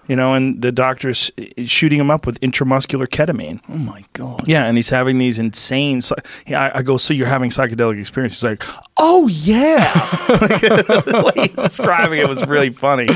you 0.10 0.16
know, 0.16 0.34
and 0.34 0.60
the 0.60 0.72
doctor's 0.72 1.32
shooting 1.66 2.00
him 2.00 2.10
up 2.10 2.26
with 2.26 2.42
intramuscular 2.42 3.08
ketamine. 3.08 3.62
Oh 3.70 3.78
my 3.78 4.04
God. 4.14 4.48
Yeah, 4.48 4.66
and 4.66 4.76
he's 4.76 4.90
having 4.90 5.20
these 5.20 5.38
insane. 5.38 6.02
I, 6.48 6.80
I 6.80 6.82
go, 6.82 6.98
so 6.98 7.14
you're 7.14 7.28
having 7.28 7.52
psychedelic 7.52 8.00
experiences? 8.00 8.42
He's 8.42 8.44
like, 8.44 8.64
oh 8.98 9.28
yeah. 9.28 9.94
the 10.28 11.32
way 11.36 11.48
he's 11.48 11.64
describing 11.64 12.20
it 12.20 12.28
was 12.28 12.46
really 12.48 12.72
funny. 12.72 13.08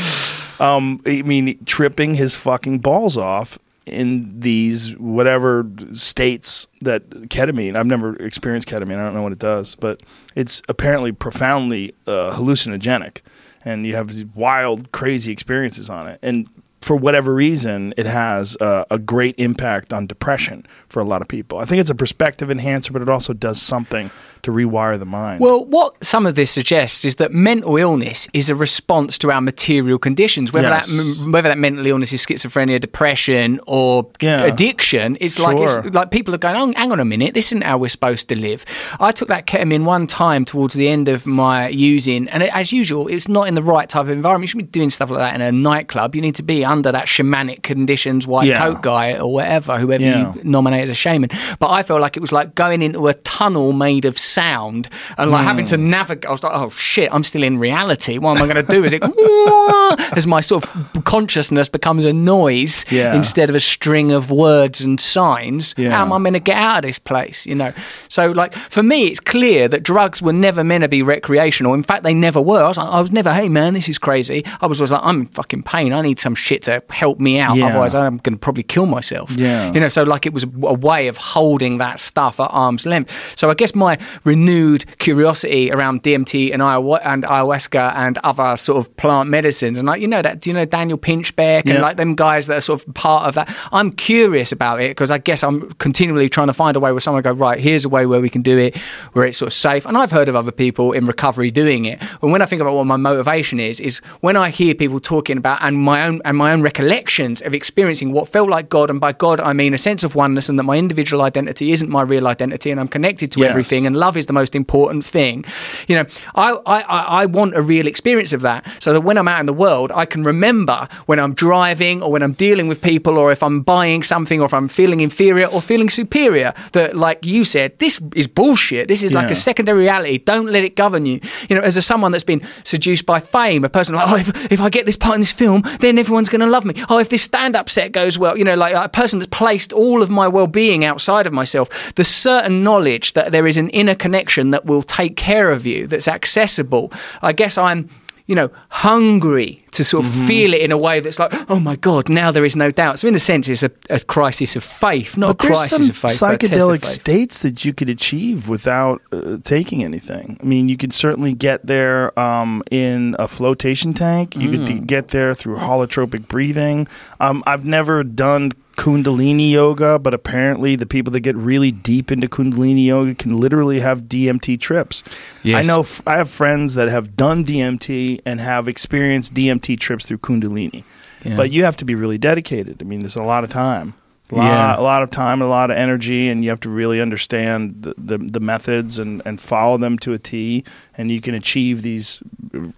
Um, 0.60 1.02
I 1.08 1.24
mean, 1.24 1.66
tripping 1.66 2.14
his 2.14 2.36
fucking 2.36 2.80
balls 2.80 3.18
off 3.18 3.58
in 3.88 4.40
these 4.40 4.96
whatever 4.98 5.68
states 5.94 6.68
that 6.82 7.10
ketamine. 7.10 7.76
I've 7.76 7.88
never 7.88 8.16
experienced 8.18 8.68
ketamine. 8.68 9.00
I 9.00 9.04
don't 9.04 9.16
know 9.16 9.24
what 9.24 9.32
it 9.32 9.40
does, 9.40 9.74
but 9.74 10.04
it's 10.36 10.62
apparently 10.70 11.12
profoundly 11.12 11.96
uh, 12.06 12.36
hallucinogenic, 12.36 13.22
and 13.66 13.84
you 13.86 13.96
have 13.96 14.10
these 14.10 14.26
wild, 14.26 14.92
crazy 14.92 15.32
experiences 15.32 15.90
on 15.90 16.08
it. 16.08 16.20
And 16.22 16.48
for 16.84 16.96
whatever 16.96 17.34
reason, 17.34 17.94
it 17.98 18.06
has 18.06 18.58
uh, 18.58 18.84
a 18.92 19.00
great 19.00 19.36
impact 19.38 19.94
on 19.94 20.06
depression 20.08 20.66
for 20.90 21.00
a 21.00 21.06
lot 21.06 21.22
of 21.22 21.28
people. 21.28 21.60
I 21.60 21.66
think 21.66 21.80
it's 21.80 21.90
a 21.90 21.96
perspective 21.96 22.52
enhancer, 22.52 22.92
but 22.94 23.02
it 23.02 23.10
also 23.10 23.34
does 23.34 23.62
something 23.62 24.12
to 24.44 24.52
rewire 24.52 25.00
the 25.00 25.06
mind. 25.06 25.40
Well, 25.40 25.64
what 25.64 26.04
some 26.04 26.26
of 26.26 26.36
this 26.36 26.52
suggests 26.52 27.06
is 27.06 27.16
that 27.16 27.32
mental 27.32 27.78
illness 27.78 28.28
is 28.34 28.50
a 28.50 28.56
response 28.56 29.18
to 29.20 29.32
our 29.32 29.40
material 29.40 29.98
conditions. 29.98 30.52
Whether 30.52 30.68
Yes. 30.68 30.90
that 30.92 31.32
whether 31.32 31.48
that 31.50 31.58
mental 31.58 31.86
illness 31.86 32.12
is 32.12 32.26
schizophrenia, 32.26 32.80
depression, 32.82 33.62
or 33.68 34.08
Yeah. 34.22 34.44
addiction, 34.44 35.18
it's 35.22 35.40
like 35.40 35.58
it's 35.60 35.78
like 35.96 36.12
people 36.12 36.36
are 36.36 36.38
going, 36.40 36.56
oh, 36.58 36.74
"Hang 36.76 36.92
on 36.92 37.00
a 37.00 37.06
minute, 37.06 37.34
this 37.34 37.48
isn't 37.48 37.64
how 37.64 37.78
we're 37.78 37.88
supposed 37.88 38.28
to 38.30 38.36
live." 38.36 38.66
I 39.00 39.14
took 39.14 39.30
that 39.30 39.48
ketamine 39.48 39.86
one 39.86 40.08
time 40.08 40.44
towards 40.44 40.76
the 40.76 40.90
end 40.90 41.08
of 41.08 41.26
my 41.26 41.70
using, 41.70 42.28
and 42.30 42.44
it, 42.44 42.50
as 42.54 42.74
usual, 42.74 43.08
it's 43.08 43.30
not 43.30 43.48
in 43.48 43.56
the 43.56 43.64
right 43.64 43.88
type 43.88 44.02
of 44.04 44.10
environment. 44.10 44.44
You 44.44 44.48
should 44.60 44.72
be 44.72 44.80
doing 44.80 44.90
stuff 44.90 45.10
like 45.10 45.20
that 45.20 45.36
in 45.36 45.42
a 45.42 45.52
nightclub. 45.54 46.16
You 46.16 46.22
need 46.22 46.36
to 46.36 46.44
be 46.44 46.66
under 46.74 46.92
that 46.92 47.06
shamanic 47.08 47.62
conditions, 47.64 48.28
white 48.28 48.48
Yeah. 48.48 48.60
coat 48.64 48.82
guy 48.82 49.14
or 49.24 49.32
whatever, 49.38 49.78
whoever 49.80 50.04
Yeah. 50.04 50.34
you 50.34 50.42
nominate 50.44 50.84
as 50.84 50.90
a 50.90 50.94
shaman. 51.06 51.30
But 51.60 51.70
I 51.72 51.84
felt 51.84 52.02
like 52.02 52.18
it 52.18 52.22
was 52.22 52.32
like 52.32 52.56
going 52.56 52.82
into 52.82 53.08
a 53.08 53.14
tunnel 53.14 53.72
made 53.74 54.06
of 54.06 54.18
sound 54.18 54.90
and 55.18 55.32
like 55.32 55.44
having 55.46 55.66
Hmm. 55.66 55.70
to 55.76 55.78
navigate. 55.78 56.28
I 56.28 56.32
was 56.32 56.44
like, 56.44 56.54
oh 56.56 56.70
shit, 56.72 57.10
I'm 57.14 57.24
still 57.24 57.44
in 57.44 57.58
reality. 57.60 58.18
What 58.18 58.32
am 58.38 58.44
I 58.44 58.52
going 58.54 58.66
to 58.66 58.72
do? 58.72 58.84
Is 58.84 58.94
it 58.94 59.04
as 60.18 60.26
my 60.28 60.42
sort 60.42 60.64
of 60.66 61.04
consciousness 61.06 61.70
becomes 61.70 62.06
a 62.06 62.14
noise 62.14 62.86
Yeah. 62.90 63.14
instead 63.16 63.50
of 63.50 63.56
a 63.56 63.60
string 63.60 64.12
of 64.12 64.32
words 64.32 64.82
and 64.84 65.00
signs? 65.00 65.74
How 65.78 66.02
am 66.06 66.14
I 66.14 66.18
going 66.20 66.34
to 66.34 66.40
get 66.40 66.58
out 66.58 66.78
of 66.78 66.84
this 66.84 67.00
place? 67.00 67.46
You 67.46 67.56
know. 67.56 67.72
So 68.10 68.32
like 68.32 68.54
for 68.56 68.84
me, 68.84 69.06
it's 69.08 69.20
clear 69.20 69.68
that 69.68 69.84
drugs 69.84 70.22
were 70.22 70.34
never 70.34 70.64
meant 70.64 70.84
to 70.84 70.88
be 70.88 71.02
recreational. 71.02 71.74
In 71.74 71.84
fact, 71.84 72.04
they 72.04 72.14
never 72.14 72.42
were. 72.42 72.64
I 72.64 72.68
was, 72.68 72.78
like, 72.78 72.90
I 72.90 73.00
was 73.02 73.12
never, 73.12 73.32
hey 73.34 73.50
man, 73.50 73.74
this 73.74 73.90
is 73.90 73.98
crazy. 73.98 74.44
I 74.62 74.66
was 74.68 74.80
always 74.80 74.92
like, 74.92 75.02
I'm 75.04 75.22
in 75.22 75.26
fucking 75.28 75.64
pain. 75.64 75.94
I 75.94 76.02
need 76.02 76.20
some 76.20 76.36
shit 76.36 76.63
to 76.64 76.84
help 76.90 77.20
me 77.20 77.40
out. 77.40 77.56
Yeah. 77.56 77.68
Otherwise, 77.68 77.96
I'm 77.96 78.18
going 78.18 78.34
to 78.36 78.40
probably 78.40 78.64
kill 78.64 78.86
myself. 78.86 79.32
Yeah. 79.32 79.72
You 79.72 79.80
know, 79.80 79.88
so 79.90 80.04
like 80.04 80.26
it 80.26 80.34
was 80.34 80.44
a 80.44 80.48
way 80.74 81.08
of 81.08 81.18
holding 81.18 81.78
that 81.78 82.00
stuff 82.00 82.40
at 82.40 82.48
arm's 82.52 82.86
length. 82.86 83.34
So 83.38 83.50
I 83.50 83.54
guess 83.54 83.74
my 83.76 83.98
renewed 84.24 84.86
curiosity 85.00 85.72
around 85.72 86.04
DMT 86.04 86.52
and, 86.54 86.62
ayahu- 86.62 87.00
and 87.04 87.24
ayahuasca 87.24 87.94
and 87.96 88.18
other 88.20 88.58
sort 88.58 88.78
of 88.80 88.96
plant 88.98 89.30
medicines, 89.30 89.78
and 89.78 89.88
like 89.88 90.02
you 90.02 90.08
know 90.08 90.22
that, 90.22 90.40
do 90.40 90.50
you 90.50 90.54
know 90.54 90.66
Daniel 90.66 90.98
Pinchbeck 90.98 91.62
and 91.62 91.70
Yeah. 91.76 91.82
like 91.82 91.98
them 91.98 92.16
guys 92.16 92.48
that 92.48 92.58
are 92.58 92.62
sort 92.62 92.86
of 92.86 92.94
part 92.94 93.28
of 93.28 93.36
that? 93.36 93.56
I'm 93.72 93.92
curious 93.92 94.52
about 94.52 94.82
it 94.82 94.90
because 94.92 95.12
I 95.12 95.18
guess 95.18 95.44
I'm 95.44 95.72
continually 95.74 96.30
trying 96.30 96.48
to 96.48 96.54
find 96.54 96.76
a 96.76 96.80
way 96.80 96.92
where 96.92 97.00
someone 97.02 97.22
go 97.24 97.32
right. 97.32 97.60
Here's 97.60 97.86
a 97.86 97.90
way 97.90 98.06
where 98.06 98.22
we 98.22 98.30
can 98.30 98.42
do 98.42 98.58
it, 98.58 98.78
where 99.14 99.26
it's 99.26 99.38
sort 99.38 99.48
of 99.48 99.54
safe. 99.54 99.86
And 99.86 99.98
I've 99.98 100.12
heard 100.12 100.30
of 100.30 100.36
other 100.36 100.52
people 100.52 100.92
in 100.94 101.06
recovery 101.06 101.52
doing 101.52 101.86
it. 101.86 102.02
And 102.22 102.32
when 102.32 102.42
I 102.42 102.46
think 102.46 102.62
about 102.62 102.76
what 102.76 102.86
my 102.86 102.96
motivation 102.98 103.60
is, 103.60 103.80
is 103.80 104.00
when 104.22 104.36
I 104.38 104.50
hear 104.50 104.74
people 104.76 105.00
talking 105.00 105.38
about 105.38 105.60
and 105.62 105.78
my 105.78 106.06
own 106.08 106.22
and 106.26 106.38
my 106.38 106.53
own 106.54 106.62
recollections 106.62 107.42
of 107.42 107.54
experiencing 107.54 108.12
what 108.12 108.28
felt 108.28 108.50
like 108.50 108.70
God, 108.70 108.90
and 108.90 109.00
by 109.00 109.12
God 109.14 109.40
I 109.42 109.54
mean 109.54 109.74
a 109.74 109.78
sense 109.78 110.04
of 110.04 110.16
oneness, 110.16 110.50
and 110.50 110.58
that 110.60 110.64
my 110.64 110.78
individual 110.78 111.22
identity 111.24 111.72
isn't 111.72 111.90
my 111.90 112.02
real 112.14 112.28
identity, 112.28 112.70
and 112.72 112.80
I'm 112.80 112.88
connected 112.88 113.32
to 113.34 113.40
Yes. 113.42 113.50
everything, 113.50 113.86
and 113.88 113.98
love 113.98 114.16
is 114.18 114.26
the 114.28 114.34
most 114.42 114.56
important 114.56 115.04
thing. 115.06 115.44
You 115.88 115.96
know, 115.98 116.06
I, 116.36 116.50
I 116.66 116.80
I 117.24 117.26
want 117.26 117.56
a 117.56 117.62
real 117.62 117.88
experience 117.88 118.34
of 118.34 118.42
that, 118.42 118.66
so 118.84 118.94
that 118.94 119.02
when 119.02 119.18
I'm 119.18 119.28
out 119.28 119.40
in 119.40 119.46
the 119.48 119.54
world, 119.66 119.92
I 119.94 120.06
can 120.06 120.24
remember 120.24 120.88
when 121.08 121.20
I'm 121.20 121.34
driving 121.34 122.02
or 122.04 122.12
when 122.12 122.24
I'm 122.24 122.34
dealing 122.34 122.68
with 122.68 122.80
people, 122.82 123.18
or 123.18 123.32
if 123.32 123.42
I'm 123.44 123.62
buying 123.62 124.04
something, 124.04 124.40
or 124.42 124.46
if 124.46 124.54
I'm 124.54 124.68
feeling 124.68 125.00
inferior 125.02 125.48
or 125.48 125.62
feeling 125.62 125.90
superior. 125.90 126.54
That, 126.74 126.96
like 126.96 127.26
you 127.26 127.44
said, 127.46 127.78
this 127.80 128.02
is 128.16 128.28
bullshit. 128.28 128.88
This 128.88 129.04
is 129.04 129.12
like 129.14 129.28
Yeah. 129.28 129.32
a 129.34 129.36
secondary 129.36 129.80
reality. 129.80 130.18
Don't 130.20 130.48
let 130.52 130.64
it 130.64 130.76
govern 130.76 131.06
you. 131.06 131.20
You 131.50 131.56
know, 131.56 131.62
as 131.62 131.78
a 131.78 131.82
someone 131.82 132.12
that's 132.14 132.24
been 132.34 132.42
seduced 132.64 133.06
by 133.06 133.20
fame, 133.20 133.64
a 133.66 133.70
person 133.70 133.96
like, 133.96 134.10
oh, 134.10 134.16
if, 134.18 134.52
if 134.52 134.62
I 134.62 134.70
get 134.70 134.86
this 134.86 134.98
part 134.98 135.16
in 135.16 135.22
this 135.22 135.32
film, 135.32 135.64
then 135.80 135.98
everyone's 135.98 136.30
going 136.30 136.42
to 136.42 136.43
love 136.52 136.66
me. 136.66 136.74
Oh, 136.90 137.00
if 137.00 137.10
this 137.10 137.22
stand-up 137.22 137.70
set 137.70 137.92
goes 137.92 138.18
well, 138.20 138.38
you 138.38 138.44
know, 138.44 138.56
like 138.56 138.74
a 138.74 138.90
person 138.90 139.20
that's 139.20 139.30
placed 139.30 139.74
all 139.74 140.02
of 140.02 140.10
my 140.10 140.28
well-being 140.28 140.84
outside 140.86 141.28
of 141.28 141.34
myself. 141.34 141.94
The 141.96 142.04
certain 142.04 142.64
knowledge 142.64 143.14
that 143.14 143.32
there 143.32 143.48
is 143.48 143.58
an 143.58 143.70
inner 143.70 143.96
connection 143.96 144.52
that 144.52 144.66
will 144.66 144.84
take 144.84 145.16
care 145.16 145.52
of 145.52 145.66
you, 145.66 145.88
that's 145.88 146.08
accessible. 146.08 146.92
I 147.22 147.34
guess 147.34 147.58
I'm. 147.58 147.90
You 148.26 148.36
know, 148.36 148.52
hungry 148.70 149.63
to 149.74 149.84
sort 149.84 150.06
of 150.06 150.12
Mm-hmm. 150.12 150.28
feel 150.28 150.54
it 150.54 150.62
in 150.62 150.72
a 150.72 150.78
way 150.78 151.00
that's 151.00 151.20
like, 151.20 151.32
oh 151.50 151.60
my 151.60 151.76
god, 151.76 152.08
now 152.10 152.32
there 152.32 152.46
is 152.46 152.56
no 152.56 152.72
doubt. 152.72 153.00
So 153.00 153.08
in 153.08 153.16
a 153.16 153.20
sense, 153.20 153.48
it's 153.50 153.64
a, 153.64 153.72
a 153.90 154.00
crisis 154.00 154.56
of 154.56 154.64
faith, 154.64 155.18
not 155.18 155.38
But 155.38 155.46
a 155.46 155.48
crisis 155.48 155.90
of 155.90 155.98
faith. 155.98 156.12
test 156.20 156.24
of 156.24 156.40
psychedelic 156.40 156.82
faith. 156.82 156.86
states 156.86 157.40
that 157.40 157.66
you 157.66 157.74
could 157.74 157.90
achieve 157.90 158.48
without 158.48 159.02
uh, 159.12 159.38
taking 159.44 159.84
anything. 159.84 160.38
I 160.42 160.46
mean, 160.46 160.70
you 160.70 160.78
could 160.78 160.94
certainly 160.94 161.34
get 161.34 161.66
there 161.66 162.18
um, 162.20 162.62
in 162.72 163.16
a 163.20 163.28
flotation 163.28 163.94
tank. 163.94 164.36
You 164.36 164.50
could 164.52 164.64
Mm. 164.68 164.88
get 164.88 165.10
there 165.10 165.34
through 165.34 165.58
holotropic 165.58 166.28
breathing. 166.28 166.88
Um, 167.20 167.44
I've 167.46 167.66
never 167.66 168.04
done 168.04 168.52
Kundalini 168.76 169.52
yoga, 169.52 170.00
but 170.00 170.14
apparently 170.14 170.76
the 170.76 170.86
people 170.86 171.12
that 171.14 171.20
get 171.22 171.36
really 171.36 171.72
deep 171.72 172.12
into 172.12 172.28
Kundalini 172.28 172.86
yoga 172.86 173.14
can 173.16 173.40
literally 173.40 173.80
have 173.80 174.04
DMT 174.04 174.60
trips. 174.60 175.04
Yes. 175.44 175.64
I 175.66 175.68
know 175.68 175.82
f- 175.82 176.02
I 176.08 176.18
have 176.18 176.30
friends 176.30 176.74
that 176.76 176.90
have 176.90 177.16
done 177.16 177.46
DMT 177.46 178.22
and 178.26 178.40
have 178.40 178.68
experienced 178.68 179.34
DMT 179.34 179.80
trips 179.80 180.06
through 180.06 180.18
Kundalini. 180.20 180.84
Yeah. 181.24 181.36
But 181.36 181.52
you 181.52 181.64
have 181.64 181.78
to 181.78 181.86
be 181.86 181.96
really 181.96 182.18
dedicated. 182.18 182.82
I 182.82 182.86
mean, 182.86 183.00
there's 183.02 183.16
a 183.16 183.24
lot 183.24 183.44
of 183.44 183.50
time. 183.50 183.94
A 184.32 184.36
lot, 184.36 184.46
Yeah. 184.46 184.80
a 184.80 184.82
lot 184.82 185.04
of 185.04 185.10
time, 185.12 185.42
a 185.42 185.46
lot 185.48 185.70
of 185.70 185.78
energy, 185.78 186.28
and 186.30 186.44
you 186.44 186.50
have 186.50 186.60
to 186.62 186.70
really 186.70 187.00
understand 187.00 187.76
the, 187.84 187.94
the, 187.98 188.18
the 188.18 188.40
methods 188.40 188.98
and, 188.98 189.22
and 189.26 189.40
follow 189.40 189.78
them 189.78 190.00
to 190.00 190.14
a 190.14 190.18
T. 190.18 190.64
And 190.98 191.12
you 191.12 191.22
can 191.22 191.36
achieve 191.36 191.82
these 191.84 192.22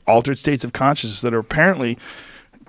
altered 0.08 0.38
states 0.38 0.64
of 0.64 0.74
consciousness 0.74 1.22
that 1.22 1.34
are 1.34 1.40
apparently, 1.40 1.98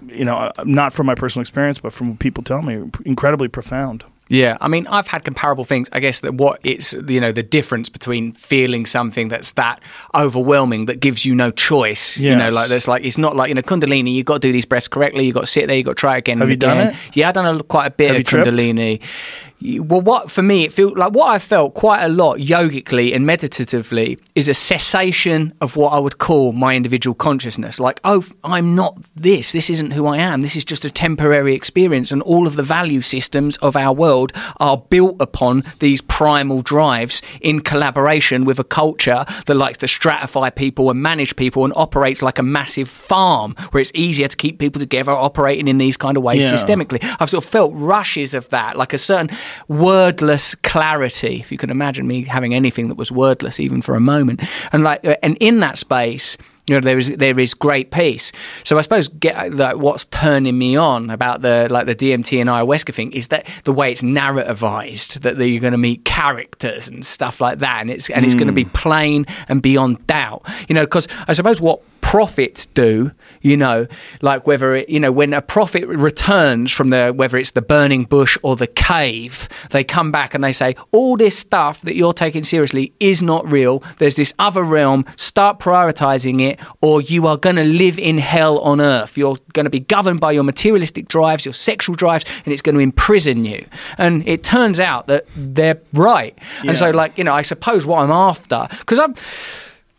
you 0.02 0.24
know, 0.24 0.36
uh, 0.36 0.52
not 0.64 0.92
from 0.92 1.06
my 1.06 1.14
personal 1.14 1.42
experience, 1.42 1.78
but 1.78 1.92
from 1.92 2.10
what 2.10 2.18
people 2.18 2.42
tell 2.42 2.62
me, 2.62 2.90
incredibly 3.04 3.48
profound. 3.48 4.04
Yeah, 4.28 4.58
I 4.60 4.66
mean, 4.66 4.88
I've 4.88 5.06
had 5.06 5.22
comparable 5.22 5.64
things. 5.64 5.88
I 5.92 6.00
guess 6.00 6.20
that 6.20 6.34
what 6.34 6.58
it's 6.64 6.92
you 6.92 7.20
know 7.20 7.30
the 7.30 7.44
difference 7.44 7.88
between 7.88 8.32
feeling 8.32 8.84
something 8.84 9.28
that's 9.28 9.52
that 9.52 9.80
overwhelming 10.14 10.86
that 10.86 10.98
gives 10.98 11.24
you 11.24 11.32
no 11.34 11.52
choice. 11.52 12.18
You 12.18 12.34
know, 12.34 12.48
like 12.50 12.68
that's 12.68 12.88
like 12.88 13.04
it's 13.04 13.18
not 13.18 13.36
like 13.36 13.50
you 13.50 13.54
know 13.54 13.62
Kundalini. 13.62 14.12
You've 14.12 14.26
got 14.26 14.34
to 14.34 14.40
do 14.40 14.52
these 14.52 14.64
breaths 14.64 14.88
correctly. 14.88 15.26
You've 15.26 15.34
got 15.34 15.42
to 15.42 15.46
sit 15.46 15.68
there. 15.68 15.76
You've 15.76 15.86
got 15.86 15.92
to 15.92 16.00
try 16.00 16.16
again. 16.16 16.38
Have 16.38 16.48
and 16.48 16.50
you 16.50 16.56
done 16.56 16.88
it? 16.88 16.96
Yeah, 17.14 17.28
I've 17.28 17.34
done 17.34 17.60
a, 17.60 17.62
quite 17.62 17.86
a 17.86 17.90
bit 17.90 18.08
Have 18.08 18.16
of 18.16 18.20
you 18.20 18.24
tripped? 18.24 18.46
Well, 19.62 20.02
what 20.02 20.30
for 20.30 20.42
me 20.42 20.64
it 20.64 20.72
felt 20.72 20.96
like 20.98 21.12
what 21.12 21.28
I 21.28 21.38
felt 21.38 21.72
quite 21.74 22.04
a 22.04 22.08
lot 22.08 22.40
yogically 22.40 23.14
and 23.14 23.24
meditatively 23.24 24.18
is 24.34 24.48
a 24.48 24.54
cessation 24.54 25.54
of 25.62 25.76
what 25.76 25.92
I 25.94 25.98
would 25.98 26.18
call 26.18 26.52
my 26.52 26.76
individual 26.76 27.14
consciousness. 27.14 27.80
Like, 27.80 27.98
oh, 28.04 28.22
I'm 28.44 28.74
not 28.74 28.98
this. 29.16 29.52
This 29.52 29.70
isn't 29.70 29.92
who 29.92 30.06
I 30.06 30.18
am. 30.18 30.42
This 30.42 30.56
is 30.56 30.64
just 30.64 30.84
a 30.84 30.90
temporary 30.90 31.54
experience, 31.54 32.12
and 32.12 32.20
all 32.22 32.46
of 32.46 32.56
the 32.56 32.62
value 32.62 33.00
systems 33.00 33.56
of 33.58 33.76
our 33.76 33.94
world 33.94 34.32
are 34.60 34.76
built 34.76 35.16
upon 35.20 35.64
these 35.78 36.02
primal 36.02 36.60
drives 36.60 37.22
in 37.40 37.60
collaboration 37.60 38.44
with 38.44 38.58
a 38.58 38.64
culture 38.64 39.24
that 39.46 39.54
likes 39.54 39.78
to 39.78 39.86
stratify 39.86 40.54
people 40.54 40.90
and 40.90 41.00
manage 41.02 41.34
people 41.34 41.64
and 41.64 41.72
operates 41.76 42.20
like 42.20 42.38
a 42.38 42.42
massive 42.42 42.88
farm 42.88 43.54
where 43.70 43.80
it's 43.80 43.92
easier 43.94 44.28
to 44.28 44.36
keep 44.36 44.58
people 44.58 44.78
together 44.80 45.12
operating 45.12 45.66
in 45.66 45.78
these 45.78 45.96
kind 45.96 46.16
of 46.18 46.22
ways 46.22 46.44
Yeah. 46.44 46.52
systemically. 46.52 47.02
I've 47.18 47.30
sort 47.30 47.42
of 47.44 47.50
felt 47.50 47.72
rushes 47.74 48.34
of 48.34 48.48
that, 48.50 48.76
like 48.76 48.92
a 48.92 48.98
certain 48.98 49.30
wordless 49.68 50.54
clarity. 50.54 51.40
If 51.40 51.52
you 51.52 51.58
can 51.58 51.70
imagine 51.70 52.06
me 52.06 52.24
having 52.24 52.54
anything 52.54 52.88
that 52.88 52.96
was 52.96 53.12
wordless, 53.12 53.60
even 53.60 53.82
for 53.82 53.94
a 53.94 54.00
moment, 54.00 54.42
and 54.72 54.82
like, 54.82 55.00
and 55.22 55.36
in 55.40 55.60
that 55.60 55.78
space. 55.78 56.36
You 56.68 56.76
know, 56.76 56.80
there 56.80 56.98
is 56.98 57.08
there 57.16 57.38
is 57.38 57.54
great 57.54 57.90
peace. 57.90 58.32
So 58.64 58.78
I 58.78 58.80
suppose 58.80 59.08
get 59.08 59.54
like 59.54 59.76
what's 59.76 60.04
turning 60.06 60.58
me 60.58 60.76
on 60.76 61.10
about 61.10 61.42
the 61.42 61.68
like 61.70 61.86
the 61.86 61.94
DMT 61.94 62.40
and 62.40 62.50
ayahuasca 62.50 62.92
thing 62.92 63.12
is 63.12 63.28
that 63.28 63.46
the 63.64 63.72
way 63.72 63.92
it's 63.92 64.02
narrativized 64.02 65.20
that 65.22 65.38
you're 65.38 65.60
going 65.60 65.72
to 65.72 65.78
meet 65.78 66.04
characters 66.04 66.88
and 66.88 67.04
stuff 67.04 67.40
like 67.40 67.60
that, 67.60 67.82
and 67.82 67.90
it's 67.90 68.10
and 68.10 68.24
it's 68.24 68.34
going 68.34 68.48
to 68.48 68.52
be 68.52 68.64
hmm. 68.64 68.70
plain 68.70 69.26
and 69.48 69.62
beyond 69.62 70.06
doubt. 70.06 70.42
You 70.68 70.74
know, 70.74 70.84
because 70.84 71.08
I 71.28 71.32
suppose 71.32 71.60
what 71.60 71.82
prophets 72.06 72.66
do, 72.66 73.10
you 73.42 73.56
know, 73.56 73.84
like 74.22 74.46
whether 74.46 74.76
it, 74.76 74.88
you 74.88 75.00
know, 75.00 75.10
when 75.10 75.34
a 75.34 75.42
prophet 75.42 75.84
returns 75.88 76.70
from 76.70 76.90
the, 76.90 77.12
whether 77.12 77.36
it's 77.36 77.50
the 77.50 77.60
burning 77.60 78.04
bush 78.04 78.38
or 78.42 78.54
the 78.54 78.68
cave, 78.68 79.48
they 79.70 79.82
come 79.82 80.12
back 80.12 80.32
and 80.32 80.44
they 80.44 80.52
say, 80.52 80.76
all 80.92 81.16
this 81.16 81.36
stuff 81.36 81.80
that 81.82 81.96
you're 81.96 82.12
taking 82.12 82.44
seriously 82.44 82.92
is 83.00 83.24
not 83.24 83.44
real. 83.50 83.82
There's 83.98 84.14
this 84.14 84.32
other 84.38 84.62
realm. 84.62 85.04
Start 85.16 85.58
prioritizing 85.58 86.40
it, 86.40 86.55
or 86.80 87.00
you 87.00 87.26
are 87.26 87.36
going 87.36 87.56
to 87.56 87.64
live 87.64 87.98
in 87.98 88.18
hell 88.18 88.58
on 88.60 88.80
earth. 88.80 89.16
You're 89.16 89.36
going 89.52 89.64
to 89.64 89.70
be 89.70 89.80
governed 89.80 90.20
by 90.20 90.32
your 90.32 90.44
materialistic 90.44 91.08
drives, 91.08 91.44
your 91.44 91.54
sexual 91.54 91.94
drives, 91.94 92.24
and 92.44 92.52
it's 92.52 92.62
going 92.62 92.74
to 92.74 92.80
imprison 92.80 93.44
you. 93.44 93.64
And 93.98 94.26
it 94.26 94.44
turns 94.44 94.80
out 94.80 95.06
that 95.06 95.26
they're 95.36 95.80
right. 95.92 96.36
And 96.64 96.76
so, 96.76 96.90
like, 96.90 97.16
you 97.18 97.24
know, 97.24 97.34
I 97.34 97.42
suppose 97.42 97.86
what 97.86 98.00
I'm 98.00 98.10
after, 98.10 98.66
because 98.70 98.98
I'm, 98.98 99.14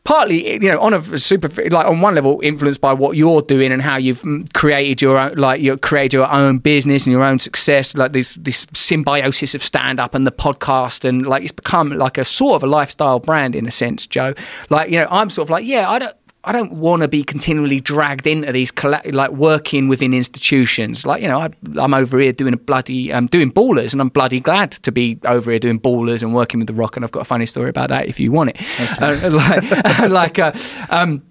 partly 0.08 0.54
you 0.54 0.72
know 0.72 0.80
on 0.80 0.94
a 0.94 1.18
super 1.18 1.50
like 1.70 1.86
on 1.86 2.00
one 2.00 2.16
level 2.16 2.40
influenced 2.42 2.80
by 2.80 2.94
what 2.94 3.18
you're 3.18 3.42
doing 3.42 3.74
and 3.74 3.82
how 3.82 3.98
you've 3.98 4.22
mm, 4.22 4.52
created 4.54 5.02
your 5.02 5.18
own 5.18 5.34
like 5.34 5.60
you 5.60 5.76
created 5.76 6.14
your 6.14 6.32
own 6.32 6.60
business 6.60 7.06
and 7.06 7.12
your 7.12 7.26
own 7.26 7.38
success 7.38 7.94
like 7.94 8.14
this 8.14 8.36
this 8.36 8.66
symbiosis 8.72 9.54
of 9.54 9.62
stand 9.62 10.00
up 10.00 10.16
and 10.16 10.26
the 10.26 10.32
podcast 10.32 11.04
and 11.04 11.28
like 11.28 11.44
it's 11.44 11.52
become 11.52 11.90
like 11.90 12.18
a 12.18 12.24
sort 12.24 12.56
of 12.56 12.64
a 12.64 12.68
lifestyle 12.68 13.20
brand 13.20 13.54
in 13.54 13.68
a 13.68 13.72
sense 13.72 14.08
Joe 14.08 14.34
like 14.70 14.90
you 14.90 14.98
know 14.98 15.08
I'm 15.12 15.30
sort 15.30 15.48
of 15.48 15.50
like 15.50 15.66
yeah 15.66 15.90
I 15.90 16.00
don't 16.00 16.16
I 16.48 16.54
don't 16.54 16.72
want 16.72 17.02
to 17.02 17.10
be 17.10 17.26
continually 17.26 17.82
dragged 17.82 18.26
into 18.26 18.54
these 18.54 18.72
like 18.84 19.32
working 19.32 19.90
within 19.90 20.14
institutions. 20.14 21.06
Like 21.06 21.22
you 21.22 21.28
know, 21.28 21.42
I, 21.42 21.50
I'm 21.78 21.94
over 21.94 22.18
here 22.20 22.32
doing 22.32 22.54
a 22.54 22.58
bloody, 22.58 23.12
um, 23.12 23.28
doing 23.28 23.52
ballers, 23.52 23.92
and 23.92 24.00
I'm 24.00 24.08
bloody 24.08 24.40
glad 24.40 24.72
to 24.72 24.92
be 24.94 25.20
over 25.26 25.52
here 25.52 25.60
doing 25.60 25.78
ballers 25.78 26.24
and 26.24 26.34
working 26.34 26.62
with 26.62 26.68
the 26.68 26.74
Rock. 26.74 26.96
And 26.96 27.04
I've 27.04 27.12
got 27.12 27.20
a 27.20 27.26
funny 27.26 27.46
story 27.46 27.70
about 27.70 27.90
that 27.90 28.08
if 28.08 28.18
you 28.18 28.32
want 28.32 28.52
it. 28.52 29.02
Uh, 29.02 29.30
like, 30.10 30.10
like, 30.10 30.40
uh, 30.40 30.54
um, 30.90 31.22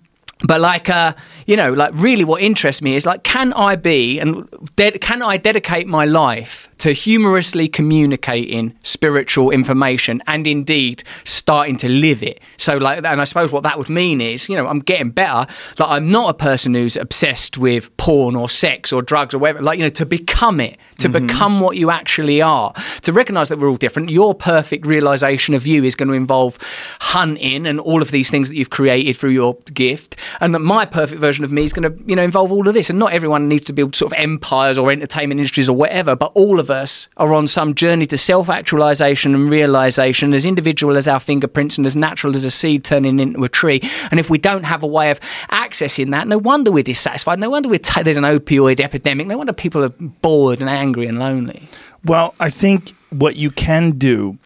but 0.45 0.61
like, 0.61 0.91
uh, 0.91 1.15
you 1.47 1.57
know, 1.57 1.73
like 1.73 1.93
really, 1.95 2.25
what 2.25 2.43
interests 2.43 2.83
me 2.83 2.95
is 2.95 3.07
like, 3.07 3.23
can 3.23 3.55
I 3.55 3.77
be 3.77 4.21
and 4.21 4.47
de- 4.77 4.99
can 4.99 5.23
I 5.23 5.39
dedicate 5.39 5.87
my 5.87 6.05
life 6.05 6.69
to 6.79 6.93
humorously 6.93 7.69
communicating 7.69 8.77
spiritual 8.83 9.51
information 9.51 10.23
and 10.27 10.47
indeed 10.47 11.03
starting 11.25 11.77
to 11.79 11.89
live 11.89 12.23
it? 12.23 12.41
So, 12.57 12.77
like, 12.77 12.99
and 12.99 13.21
I 13.21 13.25
suppose 13.25 13.53
what 13.53 13.63
that 13.63 13.79
would 13.79 13.89
mean 13.89 14.21
is, 14.21 14.49
you 14.49 14.57
know, 14.57 14.67
I'm 14.67 14.81
getting 14.81 15.11
better. 15.11 15.47
Like, 15.79 15.89
I'm 15.89 16.11
not 16.11 16.31
a 16.31 16.35
person 16.35 16.75
who's 16.75 16.97
obsessed 16.97 17.59
with 17.59 17.95
porn 17.97 18.37
or 18.37 18.49
sex 18.49 18.93
or 18.93 19.03
drugs 19.03 19.35
or 19.35 19.39
whatever. 19.39 19.63
Like, 19.63 19.79
you 19.79 19.85
know, 19.85 19.91
to 19.91 20.07
become 20.07 20.61
it, 20.61 20.79
to 20.99 21.09
mm-hmm. 21.09 21.27
become 21.27 21.61
what 21.61 21.77
you 21.77 21.91
actually 21.91 22.43
are, 22.43 22.73
to 23.03 23.13
recognize 23.13 23.49
that 23.49 23.59
we're 23.59 23.69
all 23.69 23.77
different. 23.77 24.11
Your 24.11 24.35
perfect 24.35 24.87
realization 24.87 25.55
of 25.55 25.67
you 25.67 25.85
is 25.85 25.95
going 25.95 26.09
to 26.09 26.15
involve 26.15 26.59
hunting 27.01 27.67
and 27.67 27.81
all 27.81 28.03
of 28.03 28.11
these 28.11 28.31
things 28.31 28.49
that 28.49 28.57
you've 28.57 28.71
created 28.71 29.17
through 29.17 29.31
your 29.31 29.55
gift, 29.73 30.17
and 30.41 30.55
that 30.55 30.61
my 30.61 30.85
perfect 30.85 31.21
version 31.21 31.45
of 31.45 31.53
me 31.53 31.65
is 31.65 31.73
going 31.73 31.91
to, 31.91 32.05
you 32.07 32.17
know, 32.17 32.23
involve 32.23 32.53
all 32.53 32.67
of 32.69 32.75
this. 32.75 32.91
And 32.91 32.99
not 32.99 33.13
everyone 33.13 33.49
needs 33.49 33.65
to 33.65 33.73
build 33.73 33.97
sort 33.97 34.13
of 34.13 34.19
empires 34.19 34.79
or 34.79 34.91
entertainment 34.91 35.41
industries 35.41 35.69
or 35.69 35.77
whatever, 35.77 36.17
but 36.17 36.33
all 36.35 36.61
of 36.61 36.66
us 36.71 37.09
are 37.17 37.33
on 37.33 37.47
some 37.47 37.75
journey 37.75 38.07
to 38.07 38.17
self-actualization 38.17 39.35
and 39.35 39.51
realization, 39.51 40.35
as 40.35 40.47
individual 40.47 40.97
as 40.97 41.09
our 41.09 41.21
fingerprints 41.21 41.79
and 41.79 41.87
as 41.87 41.97
natural 41.97 42.35
as 42.35 42.45
a 42.45 42.51
seed 42.51 42.85
turning 42.85 43.19
into 43.19 43.45
a 43.45 43.49
tree. 43.49 43.81
And 44.11 44.21
if 44.21 44.31
we 44.31 44.39
don't 44.39 44.65
have 44.65 44.83
a 44.83 44.87
way 44.87 45.11
of 45.11 45.21
accessing 45.51 46.11
that, 46.11 46.29
no 46.29 46.39
wonder 46.39 46.71
we're 46.71 46.83
dissatisfied. 46.83 47.39
No 47.39 47.51
wonder 47.51 47.69
we're 47.69 47.79
ta- 47.79 48.03
there's 48.03 48.17
an 48.17 48.25
opioid 48.25 48.81
epidemic. 48.81 49.27
No 49.27 49.39
wonder 49.39 49.53
people 49.53 49.85
are 49.85 49.91
bored 49.91 50.61
and 50.61 50.69
angry 50.69 51.07
and 51.07 51.19
lonely. 51.19 51.69
Well, 52.05 52.35
I 52.41 52.51
think 52.51 52.95
what 53.11 53.37
you 53.37 53.51
can 53.51 53.93
do 53.93 54.39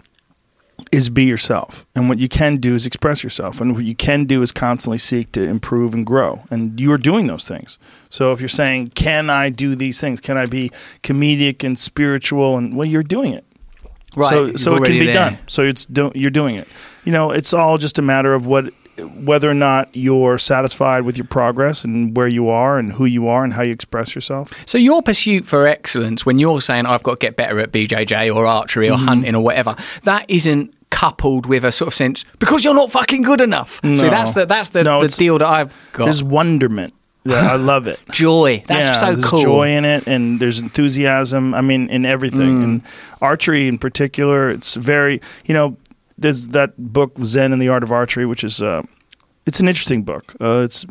is 0.92 1.08
be 1.08 1.24
yourself. 1.24 1.86
And 1.94 2.08
what 2.08 2.18
you 2.18 2.28
can 2.28 2.56
do 2.56 2.74
is 2.74 2.84
express 2.86 3.22
yourself. 3.22 3.60
And 3.60 3.74
what 3.74 3.84
you 3.84 3.94
can 3.94 4.24
do 4.24 4.42
is 4.42 4.50
constantly 4.50 4.98
seek 4.98 5.30
to 5.32 5.42
improve 5.42 5.94
and 5.94 6.04
grow. 6.04 6.42
And 6.50 6.80
you 6.80 6.90
are 6.92 6.98
doing 6.98 7.28
those 7.28 7.46
things. 7.46 7.78
So 8.08 8.32
if 8.32 8.40
you're 8.40 8.48
saying, 8.48 8.88
can 8.96 9.30
I 9.30 9.50
do 9.50 9.76
these 9.76 10.00
things? 10.00 10.20
Can 10.20 10.36
I 10.36 10.46
be 10.46 10.70
comedic 11.02 11.62
and 11.64 11.78
spiritual? 11.78 12.56
And 12.56 12.76
well, 12.76 12.88
you're 12.88 13.04
doing 13.04 13.32
it. 13.34 13.44
Right, 14.16 14.30
So, 14.30 14.56
so 14.56 14.74
it 14.76 14.84
can 14.86 14.98
be 14.98 15.04
there. 15.06 15.14
done. 15.14 15.38
So 15.46 15.62
it's 15.62 15.86
do, 15.86 16.10
you're 16.14 16.30
doing 16.32 16.56
it. 16.56 16.66
You 17.04 17.12
know, 17.12 17.30
it's 17.30 17.54
all 17.54 17.78
just 17.78 17.98
a 17.98 18.02
matter 18.02 18.34
of 18.34 18.46
what 18.46 18.72
whether 19.24 19.48
or 19.48 19.54
not 19.54 19.88
you're 19.96 20.36
satisfied 20.36 21.04
with 21.04 21.16
your 21.16 21.26
progress 21.26 21.84
and 21.84 22.14
where 22.14 22.28
you 22.28 22.50
are 22.50 22.78
and 22.78 22.92
who 22.92 23.06
you 23.06 23.28
are 23.28 23.44
and 23.44 23.54
how 23.54 23.62
you 23.62 23.72
express 23.72 24.14
yourself. 24.14 24.52
So 24.66 24.76
your 24.76 25.00
pursuit 25.00 25.46
for 25.46 25.66
excellence, 25.66 26.26
when 26.26 26.38
you're 26.38 26.60
saying 26.60 26.84
I've 26.84 27.02
got 27.02 27.12
to 27.18 27.24
get 27.26 27.36
better 27.36 27.58
at 27.60 27.72
BJJ 27.72 28.34
or 28.34 28.44
archery 28.44 28.90
or 28.90 28.96
Mm-hmm. 28.96 29.06
hunting 29.06 29.34
or 29.36 29.42
whatever, 29.42 29.74
that 30.02 30.26
isn't 30.28 30.74
coupled 30.90 31.46
with 31.46 31.64
a 31.64 31.72
sort 31.72 31.86
of 31.88 31.94
sense 31.94 32.24
because 32.38 32.64
you're 32.64 32.74
not 32.74 32.90
fucking 32.90 33.22
good 33.22 33.40
enough. 33.40 33.82
No. 33.82 33.94
So 33.96 34.10
that's 34.10 34.32
the 34.32 34.46
that's 34.46 34.70
the, 34.70 34.82
No, 34.82 35.00
the 35.02 35.08
deal 35.08 35.38
that 35.38 35.48
I've 35.48 35.74
got. 35.92 36.04
There's 36.04 36.22
wonderment. 36.22 36.94
Yeah, 37.24 37.52
I 37.52 37.56
love 37.56 37.86
it. 37.86 38.00
joy. 38.12 38.62
That's 38.66 38.86
yeah, 38.86 38.92
so 38.94 39.06
there's 39.14 39.24
cool. 39.24 39.42
joy 39.42 39.68
in 39.70 39.84
it, 39.84 40.06
and 40.06 40.40
there's 40.40 40.60
enthusiasm. 40.60 41.54
I 41.54 41.60
mean, 41.60 41.88
in 41.90 42.06
everything, 42.06 42.60
Mm. 42.60 42.64
and 42.64 42.82
archery 43.20 43.68
in 43.68 43.76
particular. 43.78 44.48
It's 44.50 44.74
very, 44.74 45.20
you 45.44 45.52
know, 45.54 45.76
there's 46.16 46.48
that 46.48 46.72
book 46.92 47.12
Zen 47.22 47.52
and 47.52 47.60
the 47.60 47.68
Art 47.68 47.82
of 47.82 47.92
Archery, 47.92 48.24
which 48.26 48.42
is, 48.42 48.62
uh, 48.62 48.82
it's 49.46 49.60
an 49.60 49.68
interesting 49.68 50.02
book. 50.02 50.34
Uh, 50.40 50.62
it's, 50.64 50.86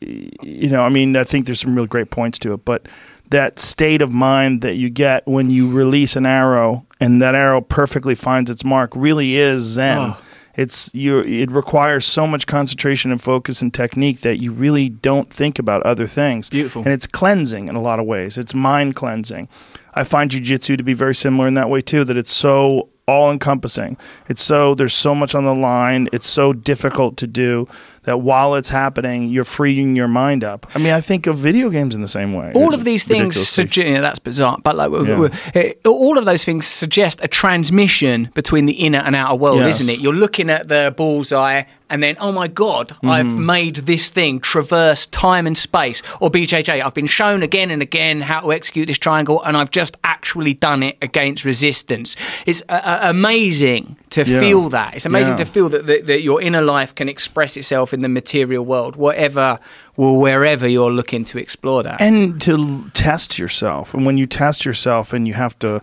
you 0.00 0.70
know, 0.70 0.82
I 0.82 0.88
mean, 0.88 1.16
I 1.16 1.24
think 1.24 1.46
there's 1.46 1.60
some 1.60 1.74
really 1.74 1.86
great 1.88 2.10
points 2.10 2.38
to 2.40 2.54
it, 2.54 2.64
but 2.64 2.88
that 3.30 3.58
state 3.58 4.02
of 4.02 4.12
mind 4.12 4.62
that 4.62 4.76
you 4.76 4.90
get 4.90 5.26
when 5.26 5.50
you 5.50 5.70
release 5.70 6.16
an 6.16 6.26
arrow 6.26 6.86
and 7.00 7.20
that 7.22 7.34
arrow 7.34 7.60
perfectly 7.60 8.14
finds 8.14 8.50
its 8.50 8.64
mark 8.64 8.90
really 8.94 9.36
is 9.36 9.62
Zen. 9.62 9.98
Oh. 9.98 10.18
It's 10.58 10.92
you. 10.92 11.20
It 11.20 11.52
requires 11.52 12.04
so 12.04 12.26
much 12.26 12.48
concentration 12.48 13.12
and 13.12 13.22
focus 13.22 13.62
and 13.62 13.72
technique 13.72 14.22
that 14.22 14.42
you 14.42 14.50
really 14.50 14.88
don't 14.88 15.32
think 15.32 15.60
about 15.60 15.84
other 15.84 16.08
things. 16.08 16.50
Beautiful. 16.50 16.82
and 16.82 16.92
it's 16.92 17.06
cleansing 17.06 17.68
in 17.68 17.76
a 17.76 17.80
lot 17.80 18.00
of 18.00 18.06
ways. 18.06 18.36
It's 18.36 18.54
mind 18.54 18.96
cleansing. 18.96 19.48
I 19.94 20.02
find 20.02 20.32
jujitsu 20.32 20.76
to 20.76 20.82
be 20.82 20.94
very 20.94 21.14
similar 21.14 21.46
in 21.46 21.54
that 21.54 21.70
way 21.70 21.80
too. 21.80 22.02
That 22.02 22.16
it's 22.16 22.32
so 22.32 22.88
all 23.06 23.30
encompassing. 23.30 23.96
It's 24.28 24.42
so 24.42 24.74
there's 24.74 24.94
so 24.94 25.14
much 25.14 25.36
on 25.36 25.44
the 25.44 25.54
line. 25.54 26.08
It's 26.12 26.26
so 26.26 26.52
difficult 26.52 27.16
to 27.18 27.28
do 27.28 27.68
that 28.08 28.18
while 28.22 28.54
it's 28.54 28.70
happening, 28.70 29.28
you're 29.28 29.44
freeing 29.44 29.94
your 29.94 30.08
mind 30.08 30.42
up. 30.42 30.66
I 30.74 30.78
mean, 30.78 30.92
I 30.94 31.00
think 31.02 31.26
of 31.26 31.36
video 31.36 31.68
games 31.68 31.94
in 31.94 32.00
the 32.00 32.08
same 32.08 32.32
way. 32.32 32.52
all 32.54 32.72
of 32.74 32.82
these 32.84 33.04
things 33.04 33.36
suggest 33.48 33.88
yeah, 33.88 34.00
that's 34.00 34.18
bizarre 34.18 34.56
but 34.64 34.74
like 34.76 34.90
Yeah. 34.90 35.72
all 35.86 36.16
of 36.18 36.24
those 36.24 36.42
things 36.44 36.66
suggest 36.66 37.20
a 37.22 37.28
transmission 37.28 38.30
between 38.34 38.64
the 38.66 38.72
inner 38.86 38.98
and 39.06 39.14
outer 39.14 39.34
world 39.36 39.58
Yes. 39.58 39.80
isn't 39.80 39.94
it 39.94 40.00
you're 40.00 40.14
looking 40.24 40.48
at 40.50 40.68
the 40.68 40.92
bullseye 40.96 41.62
and 41.90 42.02
then 42.02 42.16
oh 42.20 42.32
my 42.32 42.46
god 42.48 42.96
i've 43.02 43.26
Mm-hmm. 43.26 43.46
made 43.46 43.76
this 43.76 44.08
thing 44.08 44.40
traverse 44.40 45.06
time 45.06 45.46
and 45.46 45.56
space 45.56 46.02
or 46.20 46.30
bjj 46.30 46.68
i've 46.84 46.94
been 46.94 47.06
shown 47.06 47.42
again 47.42 47.70
and 47.70 47.82
again 47.82 48.20
how 48.20 48.40
to 48.40 48.52
execute 48.52 48.86
this 48.88 48.98
triangle 48.98 49.42
and 49.44 49.56
i've 49.56 49.70
just 49.70 49.96
actually 50.04 50.54
done 50.54 50.82
it 50.82 50.96
against 51.02 51.44
resistance 51.44 52.16
it's 52.46 52.62
uh, 52.68 52.72
uh, 52.84 52.98
amazing 53.02 53.96
to 54.10 54.24
Yeah. 54.24 54.40
feel 54.40 54.68
that 54.70 54.94
it's 54.94 55.06
amazing 55.06 55.32
Yeah. 55.32 55.44
to 55.44 55.44
feel 55.44 55.68
that, 55.70 55.86
that, 55.86 56.06
that 56.06 56.20
your 56.22 56.40
inner 56.42 56.62
life 56.62 56.94
can 56.94 57.08
express 57.08 57.56
itself 57.56 57.92
in 57.92 58.00
the 58.02 58.08
material 58.08 58.64
world 58.64 58.96
whatever 58.96 59.58
well, 59.96 60.14
wherever 60.16 60.66
you're 60.68 60.92
looking 60.92 61.24
to 61.24 61.38
explore 61.38 61.82
that 61.82 62.00
and 62.00 62.40
to 62.42 62.88
test 62.94 63.36
yourself. 63.38 63.94
And 63.94 64.06
when 64.06 64.16
you 64.16 64.26
test 64.26 64.64
yourself 64.64 65.12
and 65.12 65.26
you 65.26 65.34
have 65.34 65.58
to 65.58 65.80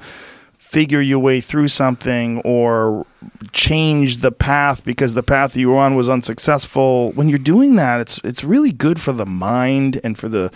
figure 0.57 1.01
your 1.01 1.19
way 1.19 1.41
through 1.41 1.67
something 1.67 2.39
or 2.45 3.05
change 3.51 4.17
the 4.17 4.31
path 4.31 4.83
because 4.83 5.13
the 5.13 5.23
path 5.23 5.55
you 5.55 5.69
were 5.69 5.77
on 5.77 5.95
was 5.95 6.09
unsuccessful. 6.09 7.11
When 7.13 7.29
you're 7.29 7.37
doing 7.37 7.75
that, 7.75 8.01
it's 8.01 8.19
it's 8.23 8.43
really 8.43 8.71
good 8.71 8.99
for 8.99 9.13
the 9.13 9.25
mind 9.25 9.99
and 10.03 10.17
for 10.17 10.29
the. 10.29 10.51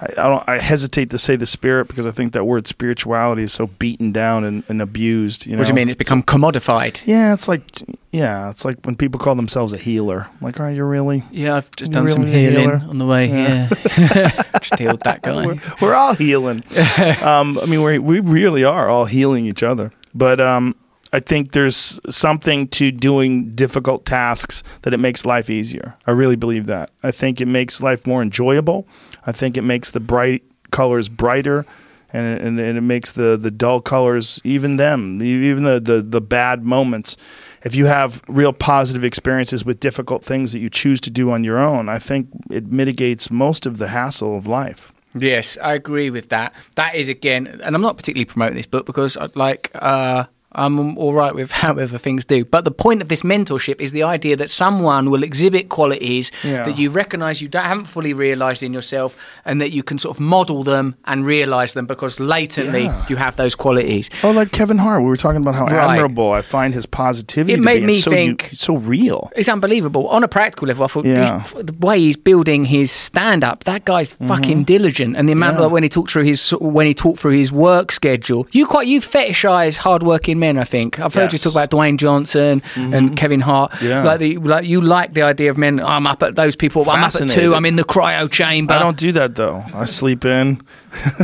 I, 0.00 0.06
I 0.06 0.28
don't. 0.28 0.48
I 0.48 0.58
hesitate 0.58 1.10
to 1.10 1.18
say 1.18 1.36
the 1.36 1.46
spirit 1.46 1.88
because 1.88 2.06
I 2.06 2.10
think 2.10 2.32
that 2.32 2.44
word 2.44 2.66
spirituality 2.66 3.42
is 3.42 3.52
so 3.52 3.66
beaten 3.68 4.12
down 4.12 4.44
and, 4.44 4.64
and 4.68 4.82
abused. 4.82 5.46
You 5.46 5.52
know? 5.52 5.58
What 5.58 5.66
do 5.66 5.70
you 5.70 5.74
mean? 5.74 5.88
It's 5.88 5.98
become 5.98 6.22
commodified. 6.22 7.00
Yeah, 7.06 7.32
it's 7.32 7.48
like 7.48 7.62
yeah, 8.10 8.50
it's 8.50 8.64
like 8.64 8.78
when 8.84 8.96
people 8.96 9.20
call 9.20 9.34
themselves 9.34 9.72
a 9.72 9.78
healer. 9.78 10.28
I'm 10.30 10.38
like, 10.40 10.60
are 10.60 10.70
you 10.70 10.84
really? 10.84 11.24
Yeah, 11.30 11.56
I've 11.56 11.70
just 11.76 11.92
done 11.92 12.08
some 12.08 12.24
really 12.24 12.46
a 12.46 12.50
healing 12.50 12.70
healer? 12.70 12.82
on 12.88 12.98
the 12.98 13.06
way 13.06 13.28
Yeah. 13.28 13.68
here. 13.68 14.44
just 14.60 14.78
healed 14.78 15.00
that 15.04 15.22
guy. 15.22 15.46
We're, 15.46 15.60
we're 15.80 15.94
all 15.94 16.14
healing. 16.14 16.62
um, 17.22 17.58
I 17.58 17.66
mean, 17.66 17.82
we 17.82 17.98
we 17.98 18.20
really 18.20 18.64
are 18.64 18.88
all 18.88 19.04
healing 19.04 19.46
each 19.46 19.62
other. 19.62 19.92
But 20.14 20.40
um, 20.40 20.74
I 21.12 21.20
think 21.20 21.52
there's 21.52 22.00
something 22.08 22.68
to 22.68 22.90
doing 22.90 23.54
difficult 23.54 24.06
tasks 24.06 24.62
that 24.82 24.94
it 24.94 24.98
makes 24.98 25.26
life 25.26 25.50
easier. 25.50 25.94
I 26.06 26.12
really 26.12 26.36
believe 26.36 26.66
that. 26.66 26.90
I 27.02 27.10
think 27.10 27.40
it 27.40 27.46
makes 27.46 27.82
life 27.82 28.06
more 28.06 28.22
enjoyable. 28.22 28.86
I 29.26 29.32
think 29.32 29.56
it 29.56 29.62
makes 29.62 29.90
the 29.90 30.00
bright 30.00 30.42
colors 30.70 31.08
brighter. 31.08 31.66
And, 32.14 32.40
and, 32.42 32.60
and 32.60 32.76
it 32.76 32.82
makes 32.82 33.12
the, 33.12 33.38
the 33.38 33.50
dull 33.50 33.80
colors 33.80 34.38
even 34.44 34.76
them 34.76 35.22
even 35.22 35.62
the, 35.62 35.80
the, 35.80 36.02
the 36.02 36.20
bad 36.20 36.62
moments 36.62 37.16
if 37.64 37.74
you 37.74 37.86
have 37.86 38.20
real 38.28 38.52
positive 38.52 39.02
experiences 39.02 39.64
with 39.64 39.80
difficult 39.80 40.22
things 40.22 40.52
that 40.52 40.58
you 40.58 40.68
choose 40.68 41.00
to 41.00 41.10
do 41.10 41.30
on 41.30 41.42
your 41.42 41.56
own 41.56 41.88
i 41.88 41.98
think 41.98 42.28
it 42.50 42.66
mitigates 42.70 43.30
most 43.30 43.64
of 43.64 43.78
the 43.78 43.88
hassle 43.88 44.36
of 44.36 44.46
life 44.46 44.92
Yes, 45.14 45.58
I 45.62 45.74
agree 45.74 46.10
with 46.10 46.30
that. 46.30 46.54
That 46.76 46.94
is 46.94 47.08
again, 47.08 47.60
and 47.62 47.74
I'm 47.74 47.82
not 47.82 47.96
particularly 47.96 48.24
promoting 48.24 48.56
this 48.56 48.66
book 48.66 48.86
because 48.86 49.16
I'd 49.16 49.36
like 49.36 49.70
uh, 49.74 50.24
I'm 50.54 50.98
all 50.98 51.14
right 51.14 51.34
with 51.34 51.50
however 51.64 51.98
things 51.98 52.24
do. 52.24 52.44
But 52.44 52.64
the 52.64 52.70
point 52.70 53.02
of 53.02 53.08
this 53.08 53.22
mentorship 53.22 53.80
is 53.80 53.92
the 53.92 54.02
idea 54.02 54.36
that 54.36 54.50
someone 54.50 55.10
will 55.10 55.22
exhibit 55.22 55.68
qualities 55.68 56.30
Yeah. 56.44 56.64
that 56.64 56.78
you 56.78 56.90
recognise 56.90 57.40
you 57.40 57.48
don't, 57.48 57.64
haven't 57.64 57.86
fully 57.86 58.12
realised 58.12 58.62
in 58.62 58.72
yourself, 58.72 59.16
and 59.44 59.60
that 59.60 59.70
you 59.72 59.82
can 59.82 59.98
sort 59.98 60.16
of 60.16 60.20
model 60.20 60.62
them 60.62 60.94
and 61.06 61.24
realise 61.24 61.72
them 61.72 61.86
because 61.86 62.20
latently 62.20 62.84
Yeah. 62.84 63.04
you 63.08 63.16
have 63.16 63.36
those 63.36 63.54
qualities. 63.54 64.10
Oh, 64.22 64.30
like 64.30 64.52
Kevin 64.52 64.78
Hart. 64.78 65.02
We 65.02 65.08
were 65.08 65.16
talking 65.16 65.40
about 65.40 65.54
how 65.54 65.66
Right. 65.66 65.94
admirable 65.94 66.32
I 66.32 66.42
find 66.42 66.74
his 66.74 66.86
positivity. 66.86 67.54
It 67.54 67.56
to 67.56 67.62
made 67.62 67.80
be. 67.80 67.86
me 67.86 67.94
so, 67.94 68.10
think- 68.10 68.50
it's 68.52 68.62
so 68.62 68.76
real. 68.76 69.30
It's 69.36 69.48
unbelievable. 69.48 70.06
On 70.08 70.22
a 70.22 70.28
practical 70.28 70.68
level, 70.68 70.84
I 70.84 70.88
thought 70.88 71.04
Yeah. 71.06 71.42
the 71.60 71.74
way 71.80 71.98
he's 72.00 72.16
building 72.16 72.66
his 72.66 72.90
stand 72.90 73.42
up, 73.44 73.64
that 73.64 73.84
guy's 73.84 74.12
fucking 74.12 74.64
diligent. 74.64 75.16
And 75.16 75.28
the 75.28 75.32
amount 75.32 75.52
Mm-hmm. 75.54 75.60
Yeah. 75.60 75.66
of 75.66 75.72
when 75.72 75.82
he 75.82 75.88
talked 75.88 76.10
through 76.10 76.24
his 76.24 76.50
when 76.60 76.86
he 76.86 76.94
talked 76.94 77.18
through 77.20 77.36
his 77.38 77.50
work 77.52 77.90
schedule. 77.92 78.46
You 78.52 78.66
quite 78.66 78.86
you 78.86 79.00
fetishize 79.00 79.78
hardworking 79.78 80.38
men, 80.42 80.58
I 80.58 80.64
think. 80.64 80.98
I've 81.00 81.14
heard 81.14 81.32
you 81.32 81.38
Yes. 81.38 81.40
Mm-hmm. 81.44 81.48
talk 81.50 81.68
about 81.68 81.70
Dwayne 81.76 81.96
Johnson 81.96 82.62
and 82.76 83.16
Kevin 83.16 83.40
Hart. 83.40 83.70
Yeah. 83.80 84.02
Like 84.02 84.18
the, 84.18 84.36
like 84.38 84.66
you 84.66 84.80
like 84.80 85.14
the 85.14 85.22
idea 85.22 85.50
of 85.50 85.56
men, 85.56 85.80
I'm 85.80 86.06
up 86.06 86.22
at 86.22 86.34
those 86.34 86.56
people, 86.56 86.82
I'm 86.90 87.02
up 87.04 87.14
at 87.14 87.28
two, 87.30 87.54
I'm 87.54 87.64
in 87.64 87.76
the 87.76 87.84
cryo 87.84 88.30
chamber. 88.30 88.74
I 88.74 88.78
don't 88.80 88.96
do 88.98 89.12
that 89.12 89.34
though. 89.36 89.62
I 89.74 89.84
sleep 89.86 90.24
in. 90.24 90.60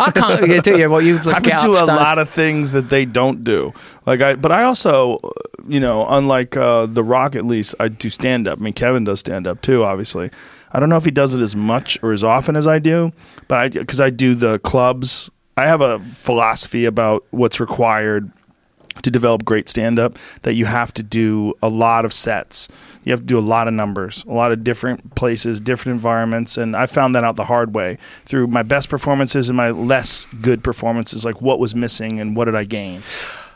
I 0.00 0.10
can't 0.12 0.48
yeah, 0.48 0.60
do 0.60 0.78
you 0.78 0.88
what 0.88 1.04
you 1.04 1.18
I 1.26 1.40
can 1.40 1.60
do 1.62 1.74
a 1.74 1.82
stand- 1.82 1.86
lot 1.88 2.18
of 2.18 2.30
things 2.30 2.70
that 2.72 2.88
they 2.88 3.04
don't 3.04 3.44
do. 3.44 3.72
Like 4.06 4.20
I, 4.22 4.34
but 4.36 4.50
I 4.52 4.62
also, 4.64 5.16
uh, 5.18 5.28
you 5.66 5.80
know, 5.80 6.06
unlike 6.08 6.56
uh, 6.56 6.86
The 6.86 7.04
Rock, 7.04 7.36
at 7.36 7.44
least 7.44 7.74
I 7.78 7.88
do 7.88 8.08
stand 8.08 8.48
up. 8.48 8.58
I 8.58 8.62
mean, 8.62 8.72
Kevin 8.72 9.04
does 9.04 9.20
stand 9.20 9.46
up 9.46 9.60
too. 9.60 9.84
Obviously, 9.84 10.30
I 10.72 10.80
don't 10.80 10.88
know 10.88 10.96
if 10.96 11.04
he 11.04 11.10
does 11.10 11.34
it 11.34 11.42
as 11.42 11.54
much 11.54 11.98
or 12.02 12.12
as 12.12 12.24
often 12.24 12.56
as 12.56 12.66
I 12.66 12.78
do, 12.78 13.12
but 13.48 13.58
I 13.58 13.68
because 13.68 14.00
I 14.00 14.08
do 14.10 14.34
the 14.34 14.58
clubs. 14.60 15.28
I 15.58 15.66
have 15.66 15.80
a 15.82 15.98
philosophy 15.98 16.84
about 16.86 17.24
what's 17.30 17.58
required 17.60 18.30
to 19.02 19.10
develop 19.10 19.44
great 19.44 19.68
stand 19.68 19.98
up 19.98 20.18
that 20.42 20.54
you 20.54 20.64
have 20.66 20.92
to 20.94 21.02
do 21.02 21.54
a 21.62 21.68
lot 21.68 22.04
of 22.04 22.12
sets. 22.12 22.68
You 23.04 23.12
have 23.12 23.20
to 23.20 23.26
do 23.26 23.38
a 23.38 23.40
lot 23.40 23.68
of 23.68 23.74
numbers, 23.74 24.24
a 24.28 24.32
lot 24.32 24.52
of 24.52 24.62
different 24.62 25.14
places, 25.14 25.60
different 25.60 25.94
environments. 25.94 26.58
And 26.58 26.76
I 26.76 26.86
found 26.86 27.14
that 27.14 27.24
out 27.24 27.36
the 27.36 27.44
hard 27.44 27.74
way 27.74 27.96
through 28.26 28.48
my 28.48 28.62
best 28.62 28.90
performances 28.90 29.48
and 29.48 29.56
my 29.56 29.70
less 29.70 30.26
good 30.42 30.62
performances. 30.62 31.24
Like 31.24 31.40
what 31.40 31.58
was 31.58 31.74
missing 31.74 32.20
and 32.20 32.36
what 32.36 32.46
did 32.46 32.54
I 32.54 32.64
gain? 32.64 33.02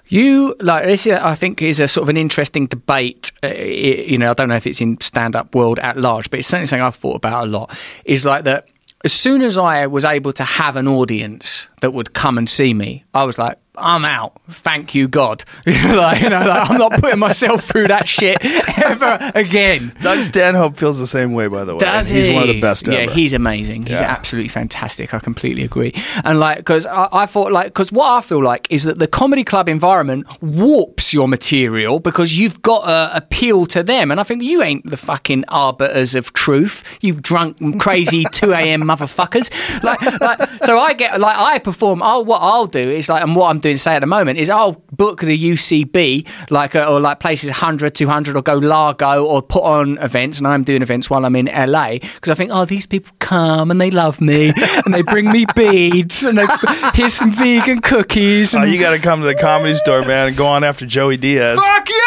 You 0.06 0.56
like 0.60 0.85
this? 0.85 1.06
I 1.06 1.35
think 1.35 1.62
is 1.62 1.81
a 1.81 1.89
sort 1.89 2.02
of 2.02 2.09
an 2.09 2.16
interesting 2.16 2.66
debate. 2.66 3.32
Uh, 3.43 3.48
you 3.48 4.19
know, 4.19 4.31
I 4.31 4.35
don't 4.35 4.48
know 4.48 4.56
if 4.56 4.66
it's 4.66 4.81
in 4.81 5.01
stand-up 5.01 5.55
world 5.55 5.78
at 5.78 5.97
large, 5.97 6.28
but 6.28 6.39
it's 6.39 6.48
certainly 6.48 6.66
something 6.66 6.82
I've 6.82 6.94
thought 6.94 7.16
about 7.16 7.44
a 7.44 7.47
lot. 7.47 7.78
Is 8.05 8.24
like 8.24 8.44
that. 8.44 8.69
As 9.05 9.12
soon 9.12 9.43
as 9.43 9.59
I 9.59 9.86
was 9.86 10.05
able 10.05 10.32
to 10.35 10.44
have 10.44 10.77
an 10.77 10.86
audience 10.86 11.66
that 11.81 11.93
would 11.93 12.12
come 12.12 12.39
and 12.39 12.48
see 12.48 12.73
me, 12.73 13.05
I 13.14 13.24
was 13.24 13.36
like, 13.36 13.59
I'm 13.74 14.04
out. 14.04 14.38
Thank 14.50 14.94
you, 14.94 15.08
God. 15.08 15.44
like, 15.66 16.20
you 16.20 16.28
know, 16.28 16.40
like, 16.46 16.70
I'm 16.70 16.76
not 16.76 16.92
putting 17.00 17.18
myself 17.18 17.64
through 17.64 17.88
that 17.88 18.06
shit 18.06 18.36
ever 18.84 19.32
again. 19.34 19.96
Doug 20.02 20.22
Stanhope 20.22 20.76
feels 20.76 20.98
the 20.98 21.06
same 21.06 21.32
way, 21.32 21.46
by 21.48 21.64
the 21.64 21.72
way. 21.74 21.78
Does 21.78 22.06
He's 22.08 22.28
one 22.28 22.42
of 22.42 22.48
the 22.48 22.54
he? 22.54 22.60
best 22.60 22.86
Yeah, 22.86 22.98
ever. 22.98 23.12
he's 23.12 23.32
amazing. 23.32 23.84
He's 23.86 23.98
Yeah. 24.00 24.10
absolutely 24.10 24.48
fantastic. 24.48 25.14
I 25.14 25.20
completely 25.20 25.62
agree. 25.62 25.94
And 26.22 26.38
like, 26.38 26.58
because 26.58 26.84
I, 26.84 27.08
I 27.12 27.24
thought, 27.26 27.50
like, 27.50 27.68
because 27.68 27.90
what 27.90 28.10
I 28.10 28.20
feel 28.20 28.42
like 28.42 28.66
is 28.70 28.82
that 28.84 28.98
the 28.98 29.06
comedy 29.06 29.42
club 29.42 29.70
environment 29.70 30.26
warps 30.42 31.14
your 31.14 31.26
material 31.26 31.98
because 31.98 32.36
you've 32.36 32.60
got 32.60 32.84
to 32.86 33.16
appeal 33.16 33.64
to 33.66 33.82
them. 33.82 34.10
And 34.10 34.20
I 34.20 34.22
think 34.22 34.42
you 34.42 34.62
ain't 34.62 34.84
the 34.90 34.98
fucking 34.98 35.44
arbiters 35.48 36.14
of 36.14 36.34
truth. 36.34 36.84
You 37.00 37.14
drunk, 37.14 37.80
crazy 37.80 38.24
2 38.32 38.52
a.m. 38.52 38.82
motherfuckers. 38.82 39.50
Like, 39.82 40.20
like, 40.20 40.48
so 40.64 40.78
I 40.78 40.92
get, 40.92 41.18
like, 41.20 41.36
I 41.38 41.58
perform. 41.58 42.02
I'll, 42.02 42.22
what 42.24 42.40
I'll 42.42 42.66
do 42.66 42.78
is 42.78 43.08
like, 43.08 43.22
and 43.22 43.34
what 43.34 43.48
I'm 43.48 43.61
doing, 43.62 43.76
say 43.76 43.94
at 43.94 44.01
the 44.01 44.06
moment, 44.06 44.39
is 44.39 44.51
I'll 44.51 44.82
book 44.93 45.20
the 45.20 45.39
UCB, 45.39 46.28
like, 46.51 46.74
uh, 46.74 46.90
or 46.90 47.01
like 47.01 47.20
places 47.20 47.48
100, 47.51 47.94
200, 47.94 48.36
or 48.36 48.43
go 48.43 48.55
Largo, 48.55 49.24
or 49.24 49.40
put 49.43 49.62
on 49.62 49.98
events. 49.98 50.39
And 50.39 50.47
I'm 50.47 50.62
doing 50.64 50.82
events 50.82 51.09
while 51.09 51.24
I'm 51.24 51.36
in 51.36 51.47
LA 51.47 51.98
because 51.98 52.28
I 52.30 52.34
think, 52.34 52.51
oh, 52.52 52.64
these 52.64 52.86
people 52.86 53.12
come 53.18 53.70
and 53.70 53.80
they 53.80 53.90
love 53.90 54.20
me 54.20 54.52
and 54.84 54.93
they 54.93 55.02
bring 55.02 55.30
me 55.30 55.47
beads 55.56 56.22
and 56.24 56.39
they, 56.39 56.47
here's 56.94 57.14
some 57.14 57.32
vegan 57.32 57.80
cookies. 57.80 58.55
Oh, 58.55 58.60
And 58.60 58.72
you 58.72 58.78
got 58.78 58.90
to 58.93 58.98
come 58.98 59.20
to 59.20 59.26
the 59.26 59.34
comedy 59.34 59.74
store, 59.74 60.02
man, 60.02 60.28
and 60.28 60.36
go 60.36 60.47
on 60.47 60.64
after 60.64 60.84
Joey 60.86 61.16
Diaz. 61.16 61.59
Fuck 61.59 61.89
you! 61.89 61.98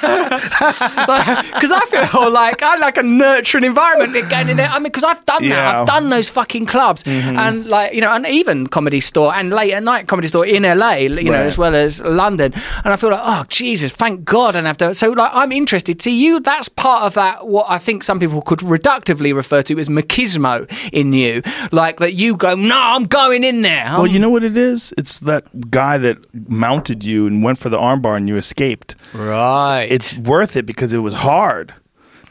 Because 0.00 1.72
I 1.72 1.80
feel 1.86 2.30
like 2.30 2.62
I 2.62 2.76
like 2.76 2.96
a 2.96 3.02
nurturing 3.02 3.64
environment 3.64 4.12
going 4.30 4.48
in 4.48 4.56
there. 4.56 4.68
I 4.68 4.74
mean, 4.78 4.84
because 4.84 5.04
I've 5.04 5.24
done 5.26 5.42
that. 5.42 5.48
Yeah. 5.48 5.72
Mm-hmm. 5.72 5.80
I've 5.80 5.86
done 5.86 6.10
those 6.10 6.30
fucking 6.30 6.66
clubs, 6.66 7.02
and 7.06 7.66
like 7.66 7.94
you 7.94 8.00
know, 8.00 8.12
and 8.12 8.26
even 8.26 8.66
comedy 8.66 9.00
store 9.08 9.34
and 9.34 9.50
late 9.50 9.72
at 9.72 9.82
night 9.82 10.06
comedy 10.06 10.28
store 10.28 10.46
in 10.46 10.62
LA, 10.62 10.92
you 10.94 11.24
know, 11.24 11.32
as 11.42 11.58
well 11.58 11.74
as 11.74 12.00
London. 12.02 12.52
And 12.84 12.92
I 12.92 12.96
feel 12.96 13.10
like, 13.10 13.20
oh 13.22 13.44
Jesus, 13.48 13.90
thank 13.92 14.24
God, 14.24 14.54
And 14.54 14.68
i've 14.68 14.76
to. 14.78 14.94
So 14.94 15.10
like, 15.10 15.30
I'm 15.34 15.50
interested. 15.52 15.98
To 16.00 16.10
you, 16.10 16.38
that's 16.40 16.68
part 16.68 17.02
of 17.02 17.14
that. 17.14 17.46
What 17.48 17.66
I 17.68 17.78
think 17.78 18.02
some 18.04 18.20
people 18.20 18.40
could 18.42 18.60
reductively 18.60 19.34
refer 19.34 19.62
to 19.62 19.78
as 19.78 19.88
machismo 19.88 20.70
in 20.92 21.12
you, 21.12 21.42
like 21.72 21.98
that. 21.98 22.14
You 22.14 22.36
go, 22.36 22.54
no, 22.54 22.78
I'm 22.78 23.04
going 23.04 23.42
in 23.44 23.62
there. 23.62 23.84
Well, 23.86 24.02
I'm- 24.02 24.10
you 24.12 24.18
know 24.18 24.30
what 24.30 24.44
it 24.44 24.56
is? 24.56 24.92
It's 24.98 25.18
that 25.20 25.70
guy 25.70 25.98
that 25.98 26.18
mounted 26.48 27.04
you 27.04 27.26
and 27.26 27.42
went 27.42 27.58
for 27.58 27.68
the 27.68 27.78
armbar 27.78 28.16
and 28.16 28.28
you 28.28 28.36
escaped. 28.36 28.94
right. 29.14 29.86
It's 29.90 30.16
worth 30.16 30.56
it 30.56 30.66
because 30.66 30.92
it 30.92 30.98
was 30.98 31.14
hard. 31.14 31.74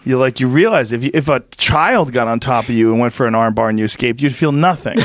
You 0.07 0.17
like 0.17 0.39
you 0.39 0.47
realize 0.47 0.93
if 0.93 1.03
you, 1.03 1.11
if 1.13 1.27
a 1.27 1.41
child 1.57 2.13
got 2.13 2.27
on 2.29 2.39
top 2.39 2.65
of 2.65 2.75
you 2.75 2.91
and 2.91 2.99
went 3.01 3.11
for 3.11 3.27
an 3.27 3.33
armbar 3.33 3.69
and 3.69 3.77
you 3.77 3.83
escaped, 3.85 4.21
you'd 4.21 4.33
feel 4.33 4.53
nothing. 4.53 4.99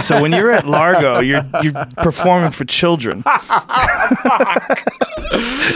so 0.00 0.22
when 0.22 0.32
you're 0.32 0.50
at 0.50 0.66
Largo, 0.66 1.20
you're 1.20 1.44
you're 1.62 1.86
performing 2.02 2.50
for 2.52 2.64
children. 2.64 3.22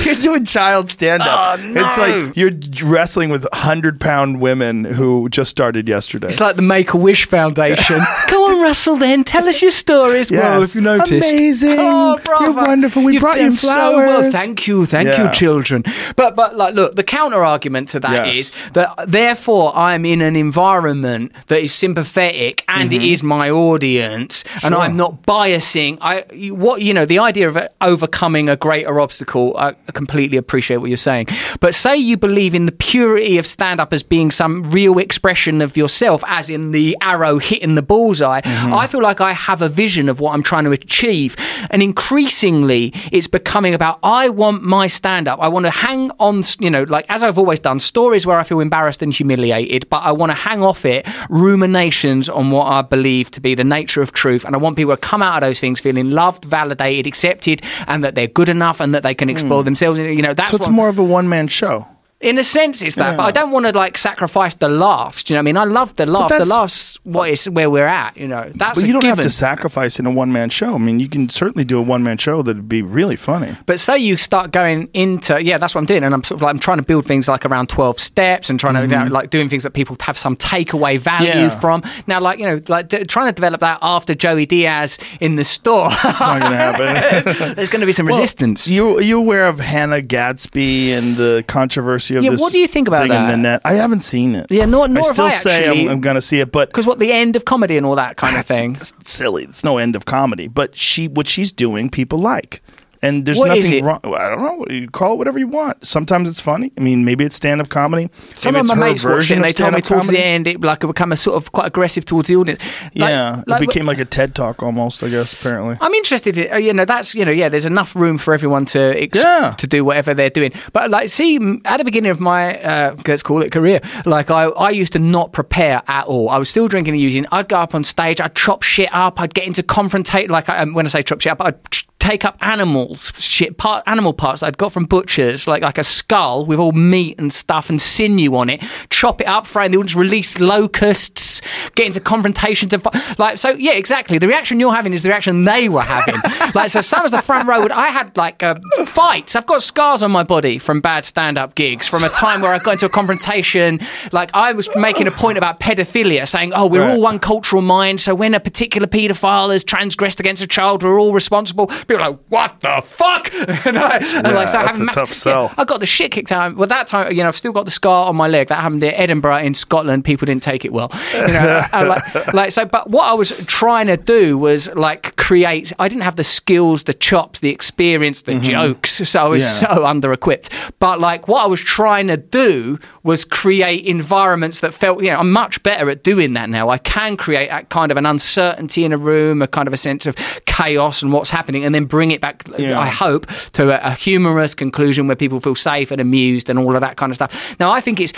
you're 0.04 0.14
doing 0.16 0.44
child 0.44 0.88
stand 0.88 1.22
up. 1.22 1.58
Oh, 1.58 1.62
no. 1.68 1.84
It's 1.86 1.98
like 1.98 2.36
you're 2.36 2.52
wrestling 2.88 3.30
with 3.30 3.46
hundred 3.52 4.00
pound 4.00 4.40
women 4.40 4.84
who 4.84 5.28
just 5.28 5.50
started 5.50 5.88
yesterday. 5.88 6.28
It's 6.28 6.40
like 6.40 6.56
the 6.56 6.62
Make 6.62 6.92
a 6.94 6.96
Wish 6.96 7.26
Foundation. 7.26 8.00
Go 8.30 8.44
on, 8.50 8.62
Russell. 8.62 8.96
Then 8.96 9.24
tell 9.24 9.48
us 9.48 9.60
your 9.62 9.70
stories. 9.72 10.30
Well, 10.30 10.60
Yes. 10.60 10.70
if 10.70 10.74
you 10.76 10.80
noticed, 10.80 11.10
Amazing. 11.32 11.76
Oh, 11.78 12.18
bravo. 12.24 12.44
You're 12.44 12.54
wonderful. 12.54 13.04
We 13.04 13.14
You've 13.14 13.22
brought 13.22 13.36
you 13.36 13.48
done 13.48 13.56
So 13.58 13.96
well. 13.96 14.32
Thank 14.32 14.66
you, 14.66 14.86
thank 14.86 15.08
Yeah. 15.08 15.26
you, 15.26 15.32
children. 15.32 15.84
But 16.16 16.36
but 16.36 16.56
like, 16.56 16.74
look, 16.74 16.96
the 16.96 17.04
counter 17.04 17.44
argument 17.44 17.88
to 17.90 18.00
that 18.00 18.28
is 18.28 18.54
Yes. 18.54 18.69
That 18.72 18.94
therefore 19.06 19.76
I'm 19.76 20.04
in 20.04 20.20
an 20.20 20.36
environment 20.36 21.32
that 21.46 21.60
is 21.60 21.72
sympathetic 21.74 22.64
and 22.68 22.92
it 22.92 23.02
is 23.02 23.22
my 23.22 23.50
audience, 23.50 24.44
and 24.64 24.74
Mm-hmm. 24.80 24.82
I'm 24.82 24.96
not 24.96 25.22
biasing. 25.22 25.98
I 26.00 26.24
what 26.52 26.82
you 26.82 26.94
know 26.94 27.04
the 27.04 27.18
idea 27.18 27.48
of 27.48 27.58
overcoming 27.80 28.48
a 28.48 28.56
greater 28.56 29.00
obstacle. 29.00 29.56
I 29.56 29.72
completely 29.92 30.36
appreciate 30.38 30.78
what 30.78 30.88
you're 30.88 30.96
saying. 30.96 31.26
But 31.60 31.74
say 31.74 31.96
you 31.96 32.16
believe 32.16 32.54
in 32.54 32.66
the 32.66 32.72
purity 32.72 33.38
of 33.38 33.46
stand 33.46 33.80
up 33.80 33.92
as 33.92 34.02
being 34.02 34.30
some 34.30 34.70
real 34.70 34.98
expression 34.98 35.60
of 35.60 35.76
yourself, 35.76 36.22
as 36.26 36.50
in 36.50 36.72
the 36.72 36.96
arrow 37.00 37.38
hitting 37.38 37.74
the 37.74 37.82
bullseye. 37.82 38.40
Mm-hmm. 38.40 38.72
I 38.72 38.86
feel 38.86 39.02
like 39.02 39.20
I 39.20 39.32
have 39.32 39.62
a 39.62 39.68
vision 39.68 40.08
of 40.08 40.20
what 40.20 40.34
I'm 40.34 40.42
trying 40.42 40.64
to 40.64 40.72
achieve. 40.72 41.36
And 41.70 41.82
increasingly, 41.82 42.92
it's 43.12 43.26
becoming 43.26 43.74
about 43.74 43.98
I 44.02 44.28
want 44.28 44.62
my 44.62 44.86
stand 44.86 45.28
up. 45.28 45.40
I 45.40 45.48
want 45.48 45.66
to 45.66 45.70
hang 45.70 46.10
on, 46.18 46.42
you 46.58 46.70
know, 46.70 46.84
like 46.84 47.06
as 47.08 47.22
I've 47.22 47.38
always 47.38 47.60
done, 47.60 47.80
stories 47.80 48.26
where 48.26 48.38
I 48.38 48.44
feel 48.44 48.59
so 48.60 48.62
embarrassed 48.62 49.02
and 49.02 49.12
humiliated, 49.12 49.88
but 49.88 50.02
I 50.02 50.12
want 50.12 50.30
to 50.30 50.34
hang 50.34 50.62
off 50.62 50.84
it 50.84 51.06
ruminations 51.28 52.28
on 52.28 52.50
what 52.50 52.66
I 52.66 52.82
believe 52.82 53.30
to 53.32 53.40
be 53.40 53.54
the 53.54 53.64
nature 53.64 54.02
of 54.02 54.12
truth. 54.12 54.44
And 54.44 54.54
I 54.54 54.58
want 54.58 54.76
people 54.76 54.94
to 54.94 55.00
come 55.00 55.22
out 55.22 55.42
of 55.42 55.48
those 55.48 55.60
things 55.60 55.80
feeling 55.80 56.10
loved, 56.10 56.44
validated, 56.44 57.06
accepted, 57.06 57.62
and 57.86 58.04
that 58.04 58.14
they're 58.14 58.26
good 58.26 58.48
enough 58.48 58.80
and 58.80 58.94
that 58.94 59.02
they 59.02 59.14
can 59.14 59.30
explore 59.30 59.62
hmm. 59.62 59.66
themselves. 59.66 59.98
You 59.98 60.22
know, 60.22 60.34
that's. 60.34 60.50
So 60.50 60.56
it's 60.56 60.66
what- 60.66 60.74
more 60.74 60.88
of 60.88 60.98
a 60.98 61.04
one 61.04 61.28
man 61.28 61.48
show. 61.48 61.86
In 62.20 62.36
a 62.38 62.44
sense, 62.44 62.82
it's 62.82 62.96
that, 62.96 63.16
but 63.16 63.22
I 63.22 63.30
don't 63.30 63.50
want 63.50 63.64
to 63.66 63.72
like 63.72 63.96
sacrifice 63.96 64.52
the 64.54 64.68
laughs. 64.68 65.22
Do 65.22 65.32
you 65.32 65.36
know 65.36 65.38
what 65.38 65.42
I 65.42 65.44
mean? 65.44 65.56
I 65.56 65.64
love 65.64 65.96
the 65.96 66.04
laughs. 66.04 66.36
The 66.36 66.44
laughs, 66.44 66.98
what 67.04 67.30
is 67.30 67.48
where 67.48 67.70
we're 67.70 67.86
at. 67.86 68.16
You 68.16 68.28
know, 68.28 68.50
that's 68.54 68.78
But 68.78 68.84
a 68.84 68.86
you 68.86 68.92
don't 68.92 69.00
given. 69.00 69.16
have 69.16 69.24
to 69.24 69.30
sacrifice 69.30 69.98
in 69.98 70.04
a 70.04 70.10
one 70.10 70.30
man 70.30 70.50
show. 70.50 70.74
I 70.74 70.78
mean, 70.78 71.00
you 71.00 71.08
can 71.08 71.30
certainly 71.30 71.64
do 71.64 71.78
a 71.78 71.82
one 71.82 72.02
man 72.02 72.18
show 72.18 72.42
that'd 72.42 72.68
be 72.68 72.82
really 72.82 73.16
funny. 73.16 73.56
But 73.64 73.80
say 73.80 73.96
you 73.98 74.18
start 74.18 74.52
going 74.52 74.90
into 74.92 75.42
yeah, 75.42 75.56
that's 75.56 75.74
what 75.74 75.80
I'm 75.80 75.86
doing, 75.86 76.04
and 76.04 76.12
I'm 76.12 76.22
sort 76.22 76.38
of 76.38 76.42
like 76.42 76.50
I'm 76.54 76.58
trying 76.60 76.76
to 76.76 76.84
build 76.84 77.06
things 77.06 77.26
like 77.26 77.46
around 77.46 77.68
twelve 77.70 77.98
steps 77.98 78.50
and 78.50 78.60
trying 78.60 78.74
to 78.74 78.82
you 78.82 78.86
know, 78.88 79.06
like 79.06 79.30
doing 79.30 79.48
things 79.48 79.62
that 79.62 79.70
people 79.72 79.96
have 80.00 80.18
some 80.18 80.36
takeaway 80.36 80.98
value 80.98 81.30
Mm-hmm. 81.30 81.38
Yeah. 81.38 81.48
from. 81.60 81.82
Now, 82.06 82.20
like 82.20 82.38
you 82.38 82.44
know, 82.46 82.60
like 82.68 82.88
d- 82.88 83.04
trying 83.04 83.28
to 83.28 83.32
develop 83.32 83.60
that 83.60 83.78
after 83.80 84.14
Joey 84.14 84.44
Diaz 84.46 84.98
in 85.20 85.36
the 85.36 85.44
store, 85.44 85.88
It's 86.04 86.20
not 86.20 86.40
going 86.40 86.52
to 86.52 86.56
happen. 86.58 87.54
there's 87.54 87.68
going 87.70 87.80
to 87.80 87.86
be 87.86 87.92
some 87.92 88.06
resistance. 88.06 88.68
You 88.68 88.98
are 88.98 89.00
you 89.00 89.16
aware 89.18 89.46
of 89.46 89.58
Hannah 89.60 90.02
Gadsby 90.02 90.92
and 90.92 91.16
the 91.16 91.44
controversy 91.46 92.09
of 92.16 92.24
Yeah, 92.24 92.30
this? 92.30 92.40
what 92.40 92.52
do 92.52 92.58
you 92.58 92.66
think 92.66 92.88
about 92.88 93.08
that? 93.08 93.30
the 93.30 93.36
net? 93.36 93.60
I 93.64 93.74
haven't 93.74 94.00
seen 94.00 94.34
it. 94.34 94.46
Yeah, 94.50 94.64
nor- 94.64 94.88
nor 94.88 95.04
I 95.04 95.12
still 95.12 95.24
I 95.26 95.30
say 95.30 95.64
actually. 95.66 95.82
I'm, 95.86 95.88
I'm 95.90 96.00
going 96.00 96.14
to 96.16 96.20
see 96.20 96.40
it, 96.40 96.52
but 96.52 96.68
because 96.68 96.86
what 96.86 96.98
the 96.98 97.12
end 97.12 97.36
of 97.36 97.44
comedy 97.44 97.76
and 97.76 97.86
all 97.86 97.96
that 97.96 98.16
kind 98.16 98.36
of 98.36 98.44
thing. 98.44 98.74
that's 98.74 98.92
silly. 99.04 99.44
It's 99.44 99.64
no 99.64 99.78
end 99.78 99.96
of 99.96 100.04
comedy. 100.04 100.48
But 100.48 100.76
she, 100.76 101.08
what 101.08 101.26
she's 101.26 101.52
doing, 101.52 101.90
people 101.90 102.18
like. 102.18 102.62
And 103.02 103.24
there's 103.24 103.38
What 103.38 103.48
nothing 103.48 103.82
wrong. 103.82 104.00
I 104.04 104.28
don't 104.28 104.38
know. 104.42 104.66
You 104.68 104.86
call 104.88 105.14
it 105.14 105.16
whatever 105.16 105.38
you 105.38 105.46
want. 105.48 105.86
Sometimes 105.86 106.28
it's 106.28 106.40
funny. 106.40 106.70
I 106.76 106.82
mean, 106.82 107.04
maybe 107.04 107.24
it's 107.24 107.34
stand 107.34 107.60
up 107.62 107.70
comedy. 107.70 108.10
Some 108.34 108.52
maybe 108.52 108.60
of 108.60 108.66
it's 108.66 108.76
my 108.76 108.88
mates 108.88 109.04
watched 109.06 109.30
it 109.30 109.36
and 109.36 109.44
they 109.44 109.52
told 109.52 109.72
me 109.72 109.80
the 109.80 109.88
comedy. 109.88 110.18
end 110.18 110.46
it 110.46 110.60
like 110.60 110.84
it 110.84 110.86
became 110.86 111.10
a 111.12 111.16
sort 111.16 111.36
of 111.36 111.50
quite 111.52 111.66
aggressive 111.68 112.04
towards 112.04 112.28
the 112.28 112.36
audience. 112.36 112.62
Like- 112.94 113.08
yeah, 113.10 113.42
like, 113.46 113.62
it 113.62 113.68
became 113.68 113.86
like 113.86 114.00
a 114.00 114.04
TED 114.04 114.34
talk 114.34 114.62
almost. 114.62 115.02
I 115.02 115.08
guess 115.08 115.32
apparently. 115.32 115.78
I'm 115.80 115.94
interested. 115.94 116.36
In, 116.36 116.62
you 116.62 116.74
know, 116.74 116.84
that's 116.84 117.14
you 117.14 117.24
know, 117.24 117.30
yeah. 117.30 117.48
There's 117.48 117.64
enough 117.64 117.96
room 117.96 118.18
for 118.18 118.34
everyone 118.34 118.66
to 118.66 119.02
ex- 119.02 119.16
Yeah. 119.16 119.54
to 119.56 119.66
do 119.66 119.82
whatever 119.82 120.12
they're 120.12 120.28
doing. 120.28 120.52
But 120.74 120.90
like, 120.90 121.08
see, 121.08 121.36
at 121.64 121.78
the 121.78 121.84
beginning 121.84 122.10
of 122.10 122.20
my 122.20 122.60
uh, 122.62 122.96
let's 123.06 123.22
call 123.22 123.40
it 123.40 123.50
career, 123.50 123.80
like 124.04 124.30
I, 124.30 124.44
I 124.44 124.70
used 124.70 124.92
to 124.92 124.98
not 124.98 125.32
prepare 125.32 125.82
at 125.88 126.04
all. 126.04 126.28
I 126.28 126.36
was 126.36 126.50
still 126.50 126.68
drinking 126.68 126.92
and 126.94 127.00
using. 127.00 127.24
I'd 127.32 127.48
go 127.48 127.56
up 127.56 127.74
on 127.74 127.82
stage. 127.82 128.20
I'd 128.20 128.34
chop 128.34 128.62
shit 128.62 128.90
up. 128.92 129.18
I'd 129.20 129.32
get 129.32 129.44
into 129.46 129.62
confrontate. 129.62 130.28
Like 130.28 130.50
I, 130.50 130.58
um, 130.58 130.74
when 130.74 130.84
I 130.84 130.90
say 130.90 131.02
chop 131.02 131.22
shit 131.22 131.32
up, 131.32 131.40
I'd 131.40 131.70
ch- 131.70 131.86
take 132.00 132.24
up 132.24 132.36
animals 132.40 133.12
shit 133.18 133.56
part 133.58 133.82
animal 133.86 134.12
parts 134.12 134.40
that 134.40 134.46
I'd 134.46 134.58
got 134.58 134.72
from 134.72 134.86
butchers 134.86 135.46
like 135.46 135.62
like 135.62 135.78
a 135.78 135.84
skull 135.84 136.46
with 136.46 136.58
all 136.58 136.72
meat 136.72 137.18
and 137.20 137.32
stuff 137.32 137.70
and 137.70 137.80
sinew 137.80 138.34
on 138.34 138.48
it 138.48 138.60
chop 138.88 139.20
it 139.20 139.26
up 139.28 139.46
frame 139.46 139.70
the 139.70 139.78
audience 139.78 139.94
release 139.94 140.40
locusts 140.40 141.42
get 141.74 141.86
into 141.86 142.00
confrontations 142.00 142.72
and 142.72 142.84
like 143.18 143.38
so 143.38 143.50
yeah 143.50 143.72
exactly. 143.72 144.18
The 144.18 144.26
reaction 144.28 144.58
you're 144.60 144.74
having 144.74 144.92
is 144.92 145.02
the 145.02 145.08
reaction 145.10 145.44
they 145.44 145.68
were 145.68 145.82
having. 145.82 146.14
Like 146.54 146.70
so 146.70 146.80
some 146.80 147.04
of 147.04 147.12
the 147.12 147.22
front 147.22 147.46
row 147.46 147.60
would, 147.62 147.70
I 147.70 147.88
had 147.88 148.16
like 148.16 148.42
uh, 148.42 148.56
fights. 148.86 149.36
I've 149.36 149.46
got 149.46 149.62
scars 149.62 150.02
on 150.02 150.10
my 150.10 150.24
body 150.24 150.58
from 150.58 150.80
bad 150.80 151.04
stand-up 151.04 151.54
gigs 151.54 151.86
from 151.86 152.02
a 152.02 152.08
time 152.08 152.40
where 152.40 152.52
I 152.52 152.58
got 152.58 152.72
into 152.72 152.86
a 152.86 152.88
confrontation 152.88 153.78
like 154.10 154.30
I 154.34 154.52
was 154.52 154.68
making 154.74 155.06
a 155.06 155.10
point 155.12 155.38
about 155.38 155.60
pedophilia 155.60 156.26
saying 156.26 156.52
oh 156.54 156.66
we're 156.66 156.80
Right. 156.80 156.92
all 156.94 157.00
one 157.02 157.18
cultural 157.18 157.62
mind 157.62 158.00
so 158.00 158.14
when 158.14 158.34
a 158.34 158.40
particular 158.40 158.86
paedophile 158.88 159.52
has 159.52 159.62
transgressed 159.64 160.18
against 160.18 160.42
a 160.42 160.46
child 160.46 160.82
we're 160.82 160.98
all 160.98 161.12
responsible 161.12 161.66
people 161.90 162.04
are 162.04 162.10
like 162.10 162.20
what 162.28 162.60
the 162.60 162.80
fuck 162.84 163.32
and, 163.66 163.78
I, 163.78 163.96
and 163.98 164.34
like 164.34 164.48
so 164.48 164.58
I 164.58 164.66
have 164.66 164.80
a 164.80 164.84
massive, 164.84 165.08
sell. 165.12 165.44
yeah, 165.44 165.54
I 165.58 165.64
got 165.64 165.80
the 165.80 165.86
shit 165.86 166.12
kicked 166.12 166.32
out. 166.32 166.56
Well, 166.56 166.68
that 166.68 166.86
time, 166.86 167.12
you 167.12 167.22
know, 167.22 167.28
I've 167.28 167.36
still 167.36 167.52
got 167.52 167.64
the 167.64 167.70
scar 167.70 168.06
on 168.08 168.16
my 168.16 168.28
leg. 168.28 168.48
That 168.48 168.60
happened 168.60 168.82
in 168.82 168.94
Edinburgh 168.94 169.38
in 169.38 169.54
Scotland. 169.54 170.04
People 170.04 170.26
didn't 170.26 170.42
take 170.42 170.64
it 170.64 170.72
well. 170.72 170.90
You 171.14 171.32
know, 171.32 171.62
like, 171.72 172.32
like 172.34 172.52
so. 172.52 172.64
But 172.64 172.90
what 172.90 173.04
I 173.04 173.14
was 173.14 173.30
trying 173.46 173.88
to 173.88 173.96
do 173.96 174.38
was 174.38 174.72
like 174.74 175.16
create. 175.16 175.72
I 175.78 175.88
didn't 175.88 176.02
have 176.02 176.16
the 176.16 176.24
skills, 176.24 176.84
the 176.84 176.94
chops, 176.94 177.40
the 177.40 177.50
experience, 177.50 178.22
the 178.22 178.38
jokes. 178.38 179.08
So 179.08 179.20
I 179.24 179.28
was 179.28 179.40
Mm-hmm. 179.40 179.64
Yeah. 179.64 179.74
so 179.76 179.86
under 179.86 180.12
equipped. 180.12 180.50
But 180.80 181.00
like 181.00 181.26
what 181.28 181.42
I 181.42 181.46
was 181.46 181.60
trying 181.60 182.08
to 182.08 182.16
do 182.16 182.78
was 183.02 183.24
create 183.24 183.84
environments 183.86 184.60
that 184.60 184.74
felt. 184.74 185.02
You 185.02 185.10
know, 185.10 185.18
I'm 185.18 185.32
much 185.32 185.62
better 185.62 185.88
at 185.90 186.04
doing 186.04 186.34
that 186.34 186.48
now. 186.50 186.68
I 186.68 186.78
can 186.78 187.16
create 187.16 187.48
that 187.50 187.70
kind 187.70 187.90
of 187.90 187.96
an 187.96 188.06
uncertainty 188.06 188.84
in 188.84 188.92
a 188.92 188.98
room, 188.98 189.40
a 189.42 189.46
kind 189.48 189.66
of 189.66 189.72
a 189.74 189.76
sense 189.78 190.06
of 190.06 190.14
chaos 190.46 191.02
and 191.02 191.12
what's 191.12 191.30
happening, 191.30 191.64
and 191.64 191.74
then 191.74 191.79
bring 191.84 192.10
it 192.10 192.20
back. 192.20 192.44
Yeah. 192.58 192.78
I 192.78 192.86
hope 192.86 193.26
to 193.52 193.70
a, 193.70 193.92
a 193.92 193.92
humorous 193.92 194.54
conclusion 194.54 195.06
where 195.06 195.16
people 195.16 195.40
feel 195.40 195.54
safe 195.54 195.90
and 195.90 196.00
amused 196.00 196.48
and 196.48 196.58
all 196.58 196.74
of 196.74 196.80
that 196.80 196.96
kind 196.96 197.10
of 197.10 197.16
stuff. 197.16 197.56
Now, 197.60 197.70
I 197.70 197.80
think 197.80 198.00
it's 198.00 198.12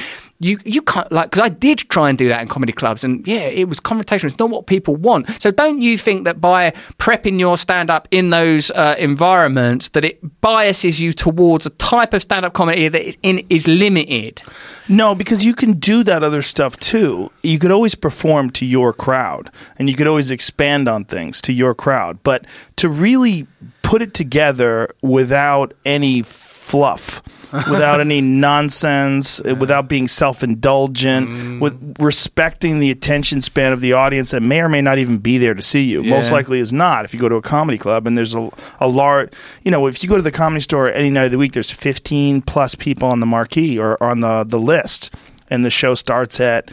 you. 0.45 0.59
You 0.65 0.83
can't 0.83 1.11
like 1.13 1.31
because 1.31 1.45
I 1.45 1.49
did 1.49 1.79
try 1.79 2.09
and 2.09 2.19
do 2.19 2.29
that 2.29 2.41
in 2.41 2.49
comedy 2.49 2.73
clubs, 2.73 3.05
and 3.05 3.27
yeah, 3.27 3.41
it 3.41 3.69
was 3.69 3.81
confrontational. 3.81 4.27
It's 4.27 4.39
not 4.39 4.51
what 4.51 4.67
people 4.67 4.97
want. 4.97 5.41
So, 5.41 5.51
don't 5.51 5.81
you 5.81 5.97
think 5.97 6.25
that 6.25 6.41
by 6.41 6.73
prepping 6.99 7.39
your 7.39 7.57
stand 7.59 7.91
up 7.91 8.09
in 8.11 8.31
those 8.31 8.71
uh, 8.73 8.95
environments, 8.99 9.91
that 9.91 10.05
it 10.05 10.41
biases 10.41 11.01
you 11.01 11.13
towards 11.13 11.67
a 11.67 11.71
type 11.71 12.15
of 12.15 12.23
stand 12.23 12.45
up 12.45 12.53
comedy 12.53 12.89
that 12.89 13.03
is 13.03 13.17
in 13.23 13.47
is 13.49 13.67
limited? 13.69 14.43
No, 14.89 15.15
because 15.15 15.47
you 15.47 15.55
can 15.55 15.75
do 15.75 16.03
that 16.05 16.23
other 16.23 16.43
stuff 16.43 16.77
too. 16.79 17.31
You 17.43 17.59
could 17.59 17.71
always 17.71 17.95
perform 17.95 18.51
to 18.51 18.67
your 18.67 18.93
crowd 18.93 19.51
and 19.79 19.89
you 19.89 19.95
could 19.97 20.07
always 20.07 20.31
expand 20.31 20.89
on 20.89 21.05
things 21.05 21.41
to 21.43 21.53
your 21.53 21.75
crowd. 21.75 22.23
But 22.23 22.47
to 22.77 22.89
really 22.89 23.47
put 23.83 24.03
it 24.03 24.13
together 24.15 24.93
without 25.01 25.75
any 25.85 26.23
fluff, 26.23 27.23
without 27.71 28.01
any 28.01 28.21
nonsense, 28.21 29.41
uh, 29.41 29.55
without 29.55 29.89
being 29.89 30.09
self 30.09 30.43
indulgent, 30.43 31.61
with 31.61 31.97
respecting 31.99 32.79
the 32.79 32.91
attention 32.91 33.41
span 33.41 33.73
of 33.73 33.81
the 33.81 33.93
audience 33.93 34.31
that 34.31 34.41
may 34.43 34.61
or 34.61 34.69
may 34.69 34.81
not 34.81 34.99
even 34.99 35.19
be 35.19 35.39
there 35.39 35.55
to 35.55 35.63
see 35.63 35.85
you. 35.85 36.03
Most 36.03 36.33
likely 36.33 36.59
is 36.59 36.73
not. 36.73 37.05
If 37.05 37.13
you 37.13 37.21
go 37.21 37.29
to 37.29 37.37
a 37.37 37.43
comedy 37.43 37.79
club 37.79 38.07
and 38.07 38.17
there's 38.17 38.35
a, 38.35 38.51
a 38.81 38.89
large, 38.89 39.33
you 39.63 39.71
know, 39.71 39.87
if 39.87 40.03
you 40.03 40.09
go 40.09 40.17
to 40.17 40.23
the 40.23 40.33
comedy 40.33 40.61
store 40.61 40.91
any 40.91 41.11
night 41.11 41.25
of 41.27 41.33
the 41.33 41.39
week, 41.39 41.53
there's 41.53 41.71
15 41.71 42.43
plus 42.43 42.75
people 42.75 43.09
on 43.09 43.21
the 43.21 43.27
marquee 43.27 43.79
or 43.79 44.03
on 44.03 44.21
the, 44.21 44.45
the 44.45 44.59
list, 44.59 45.15
and 45.51 45.65
the 45.65 45.71
show 45.71 45.95
starts 45.95 46.41
at 46.41 46.71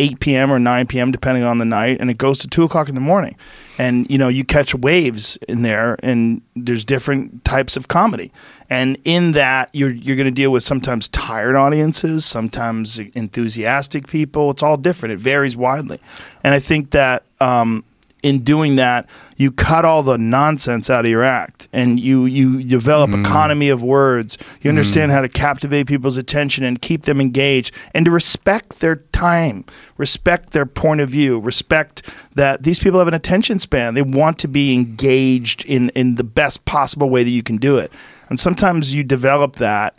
8 0.00 0.18
p.m. 0.18 0.50
or 0.50 0.58
9 0.58 0.86
p.m. 0.86 1.12
depending 1.12 1.44
on 1.44 1.58
the 1.58 1.66
night, 1.66 1.98
and 2.00 2.10
it 2.10 2.16
goes 2.16 2.38
to 2.38 2.48
2 2.48 2.64
o'clock 2.64 2.88
in 2.88 2.94
the 2.94 3.02
morning. 3.02 3.36
And 3.78 4.10
you 4.10 4.16
know, 4.16 4.28
you 4.28 4.44
catch 4.44 4.74
waves 4.74 5.36
in 5.46 5.60
there, 5.60 5.98
and 6.02 6.40
there's 6.56 6.86
different 6.86 7.44
types 7.44 7.76
of 7.76 7.88
comedy. 7.88 8.32
And 8.70 8.96
in 9.04 9.32
that, 9.32 9.68
you're 9.74 9.90
you're 9.90 10.16
going 10.16 10.24
to 10.24 10.30
deal 10.30 10.52
with 10.52 10.62
sometimes 10.62 11.06
tired 11.08 11.54
audiences, 11.54 12.24
sometimes 12.24 12.98
enthusiastic 12.98 14.08
people. 14.08 14.50
It's 14.50 14.62
all 14.62 14.78
different. 14.78 15.12
It 15.12 15.18
varies 15.18 15.56
widely. 15.56 16.00
And 16.42 16.54
I 16.54 16.60
think 16.60 16.92
that 16.92 17.24
um, 17.40 17.84
in 18.22 18.40
doing 18.44 18.76
that, 18.76 19.08
you 19.36 19.50
cut 19.50 19.84
all 19.84 20.02
the 20.02 20.18
nonsense 20.18 20.90
out 20.90 21.04
of 21.04 21.10
your 21.10 21.22
act, 21.22 21.68
and 21.72 21.98
you 21.98 22.26
you 22.26 22.62
develop 22.62 23.10
mm. 23.10 23.24
economy 23.24 23.68
of 23.68 23.82
words. 23.82 24.36
You 24.60 24.68
mm. 24.68 24.70
understand 24.70 25.12
how 25.12 25.22
to 25.22 25.28
captivate 25.28 25.86
people's 25.86 26.18
attention 26.18 26.64
and 26.64 26.80
keep 26.80 27.04
them 27.04 27.20
engaged, 27.20 27.74
and 27.94 28.04
to 28.04 28.10
respect 28.10 28.80
their 28.80 28.96
time, 28.96 29.64
respect 29.96 30.50
their 30.50 30.66
point 30.66 31.00
of 31.00 31.08
view, 31.08 31.38
respect 31.38 32.02
that 32.34 32.62
these 32.62 32.78
people 32.78 32.98
have 32.98 33.08
an 33.08 33.14
attention 33.14 33.58
span. 33.58 33.94
They 33.94 34.02
want 34.02 34.38
to 34.40 34.48
be 34.48 34.74
engaged 34.74 35.64
in 35.64 35.88
in 35.90 36.16
the 36.16 36.24
best 36.24 36.64
possible 36.64 37.08
way 37.08 37.24
that 37.24 37.30
you 37.30 37.42
can 37.42 37.56
do 37.56 37.78
it, 37.78 37.92
and 38.28 38.38
sometimes 38.38 38.94
you 38.94 39.02
develop 39.02 39.56
that 39.56 39.98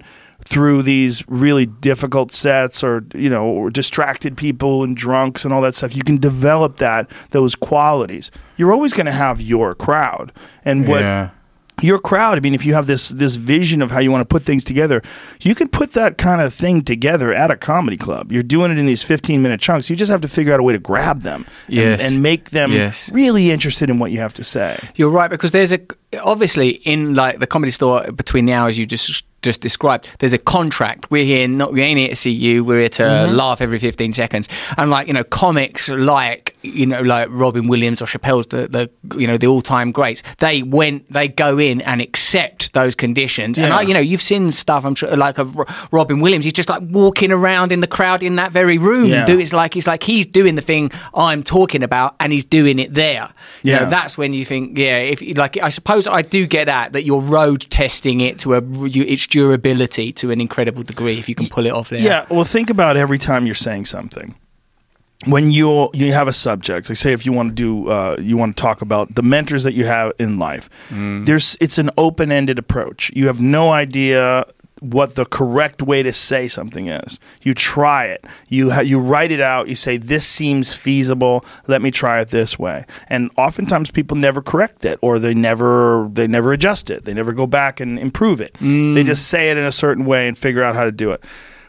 through 0.52 0.82
these 0.84 1.24
really 1.30 1.66
difficult 1.66 2.32
sets 2.32 2.84
or 2.84 3.04
you 3.16 3.30
know 3.30 3.46
or 3.46 3.70
distracted 3.70 4.36
people 4.36 4.84
and 4.84 4.98
drunks 4.98 5.46
and 5.46 5.54
all 5.54 5.62
that 5.62 5.74
stuff 5.76 5.96
you 5.96 6.04
can 6.04 6.18
develop 6.18 6.78
that 6.78 7.10
those 7.32 7.56
qualities. 7.56 8.32
You're 8.58 8.74
always 8.74 8.94
going 8.94 9.06
to 9.06 9.12
have 9.26 9.40
your 9.42 9.74
crowd. 9.76 10.32
And 10.66 10.88
what 10.88 11.32
your 11.82 11.98
crowd 11.98 12.38
i 12.38 12.42
mean 12.42 12.54
if 12.54 12.64
you 12.64 12.76
have 12.76 12.86
this 12.86 13.10
this 13.10 13.38
vision 13.38 13.82
of 13.82 13.90
how 13.90 14.00
you 14.00 14.12
want 14.12 14.22
to 14.22 14.26
put 14.36 14.44
things 14.44 14.64
together 14.64 15.02
you 15.42 15.56
can 15.56 15.68
put 15.68 15.94
that 15.94 16.16
kind 16.20 16.40
of 16.40 16.54
thing 16.54 16.84
together 16.84 17.34
at 17.34 17.50
a 17.50 17.56
comedy 17.58 17.98
club. 17.98 18.32
You're 18.32 18.44
doing 18.44 18.70
it 18.72 18.78
in 18.78 18.86
these 18.86 19.02
15 19.02 19.42
minute 19.42 19.60
chunks. 19.60 19.90
You 19.90 19.96
just 19.96 20.12
have 20.12 20.22
to 20.22 20.28
figure 20.28 20.54
out 20.54 20.60
a 20.60 20.64
way 20.64 20.74
to 20.74 20.80
grab 20.80 21.22
them 21.22 21.48
and- 21.70 22.00
and, 22.02 22.22
make 22.22 22.52
them 22.52 22.72
Yes. 22.72 23.10
really 23.12 23.50
interested 23.50 23.90
in 23.90 23.98
what 23.98 24.12
you 24.12 24.20
have 24.20 24.34
to 24.34 24.44
say. 24.44 24.78
You're 24.96 25.10
right 25.10 25.30
because 25.32 25.54
there's 25.54 25.74
a 25.74 25.80
obviously 26.22 26.70
in 26.86 27.16
like 27.16 27.40
the 27.40 27.48
comedy 27.48 27.72
store 27.72 28.12
between 28.12 28.46
the 28.46 28.54
hours 28.54 28.78
you 28.78 28.86
just 28.86 29.24
just 29.42 29.62
described. 29.62 30.08
There's 30.20 30.34
a 30.34 30.38
contract. 30.38 31.10
We're 31.12 31.26
here 31.26 31.48
not 31.48 31.74
we 31.74 31.82
ain't 31.82 32.00
here 32.00 32.10
to 32.10 32.16
see 32.16 32.32
you. 32.32 32.64
We're 32.64 32.80
here 32.82 32.90
to 32.90 33.02
Mm-hmm. 33.02 33.36
laugh 33.36 33.62
every 33.62 33.80
15 33.80 34.14
seconds. 34.14 34.48
And 34.78 34.90
like 34.90 35.08
you 35.08 35.14
know, 35.14 35.24
comics 35.24 35.90
like 35.90 36.56
you 36.62 36.86
know 36.86 37.02
like 37.02 37.28
Robin 37.32 37.68
Williams 37.68 38.02
or 38.02 38.06
Chappelle's 38.06 38.48
the, 38.48 38.68
the 38.68 39.18
you 39.20 39.28
know 39.28 39.38
the 39.38 39.48
all 39.48 39.62
time 39.62 39.92
greats. 39.92 40.24
They 40.38 40.64
went 40.64 41.12
they 41.12 41.28
go 41.28 41.58
in 41.58 41.82
and 41.82 42.02
accept 42.02 42.74
those 42.74 42.96
conditions. 42.96 43.58
And 43.58 43.74
I, 43.74 43.82
you 43.82 43.94
know 43.94 44.00
you've 44.00 44.22
seen 44.22 44.52
stuff 44.52 44.86
I'm 44.86 44.96
sure 44.96 45.16
like 45.18 45.38
of 45.40 45.58
Robin 45.92 46.20
Williams. 46.22 46.46
He's 46.46 46.54
just 46.54 46.70
like 46.70 46.82
walking 46.86 47.32
around 47.32 47.72
in 47.72 47.80
the 47.82 47.88
crowd 47.88 48.24
in 48.24 48.36
that 48.38 48.52
very 48.52 48.78
room. 48.78 49.06
Yeah. 49.06 49.26
Do 49.26 49.40
it's 49.40 49.54
like 49.54 49.74
he's 49.74 49.88
like 49.88 50.04
he's 50.04 50.26
doing 50.26 50.56
the 50.56 50.62
thing 50.62 50.92
I'm 51.14 51.44
talking 51.44 51.84
about 51.84 52.16
and 52.20 52.32
he's 52.32 52.46
doing 52.46 52.80
it 52.80 52.94
there. 52.94 53.30
You 53.64 53.74
Yeah. 53.74 53.80
know, 53.80 53.90
that's 53.90 54.18
when 54.18 54.34
you 54.34 54.46
think, 54.46 54.78
yeah, 54.78 54.98
if 55.00 55.22
like 55.38 55.58
I 55.58 55.70
suppose 55.70 56.08
I 56.08 56.22
do 56.22 56.46
get 56.48 56.66
that 56.66 56.94
that 56.94 57.04
you're 57.04 57.22
road 57.22 57.62
testing 57.70 58.22
it 58.22 58.40
to 58.40 58.54
a 58.56 58.62
you, 58.88 59.04
it's 59.04 59.28
durability 59.32 60.12
to 60.14 60.30
an 60.32 60.40
incredible 60.40 60.84
degree 60.84 61.18
if 61.18 61.28
you 61.28 61.36
can 61.36 61.48
pull 61.48 61.66
it 61.66 61.74
off 61.74 61.90
there. 61.90 62.00
Yeah, 62.02 62.26
well, 62.30 62.44
think 62.44 62.70
about 62.70 62.96
every 62.98 63.18
time 63.18 63.46
you're 63.48 63.56
saying 63.70 63.86
something. 63.86 64.36
When 65.26 65.52
you 65.52 65.90
you 65.94 66.14
have 66.14 66.28
a 66.28 66.34
subject, 66.34 66.90
like 66.90 66.98
say 66.98 67.14
if 67.14 67.26
you 67.28 67.32
want 67.32 67.50
to 67.50 67.56
do 67.56 67.90
uh, 67.90 68.18
you 68.20 68.38
want 68.38 68.58
to 68.58 68.62
talk 68.62 68.82
about 68.82 69.14
the 69.16 69.22
mentors 69.22 69.64
that 69.64 69.74
you 69.74 69.86
have 69.86 70.14
in 70.20 70.40
life, 70.40 70.68
there's 71.26 71.58
it's 71.60 71.78
an 71.78 71.90
open 71.98 72.32
ended 72.32 72.58
approach. 72.60 73.12
You 73.16 73.28
have 73.28 73.40
no 73.40 73.70
idea 73.70 74.46
what 74.82 75.14
the 75.14 75.26
correct 75.26 75.82
way 75.84 76.02
to 76.02 76.12
say 76.12 76.48
something 76.48 76.88
is. 76.88 77.20
You 77.44 77.54
try 77.54 78.06
it. 78.06 78.26
You 78.50 78.72
ha- 78.72 78.82
you 78.82 79.00
write 79.00 79.32
it 79.32 79.40
out. 79.40 79.68
You 79.68 79.76
say 79.76 79.98
this 79.98 80.26
seems 80.26 80.74
feasible. 80.74 81.46
Let 81.68 81.82
me 81.82 81.92
try 81.92 82.20
it 82.20 82.30
this 82.30 82.58
way. 82.58 82.86
And 83.08 83.30
oftentimes 83.38 83.92
people 83.92 84.18
never 84.18 84.42
correct 84.42 84.84
it, 84.84 84.98
or 85.02 85.20
they 85.20 85.36
never 85.36 86.10
they 86.12 86.28
never 86.28 86.52
adjust 86.52 86.90
it. 86.90 87.06
They 87.06 87.14
never 87.14 87.32
go 87.32 87.46
back 87.46 87.80
and 87.80 88.00
improve 88.00 88.42
it. 88.42 88.56
Mm. 88.56 88.96
They 88.96 89.04
just 89.04 89.28
say 89.28 89.52
it 89.52 89.58
in 89.58 89.66
a 89.66 89.72
certain 89.72 90.04
way 90.04 90.28
and 90.28 90.38
figure 90.38 90.64
out 90.64 90.76
how 90.76 90.84
to 90.84 90.92
do 90.92 91.12
it 91.12 91.24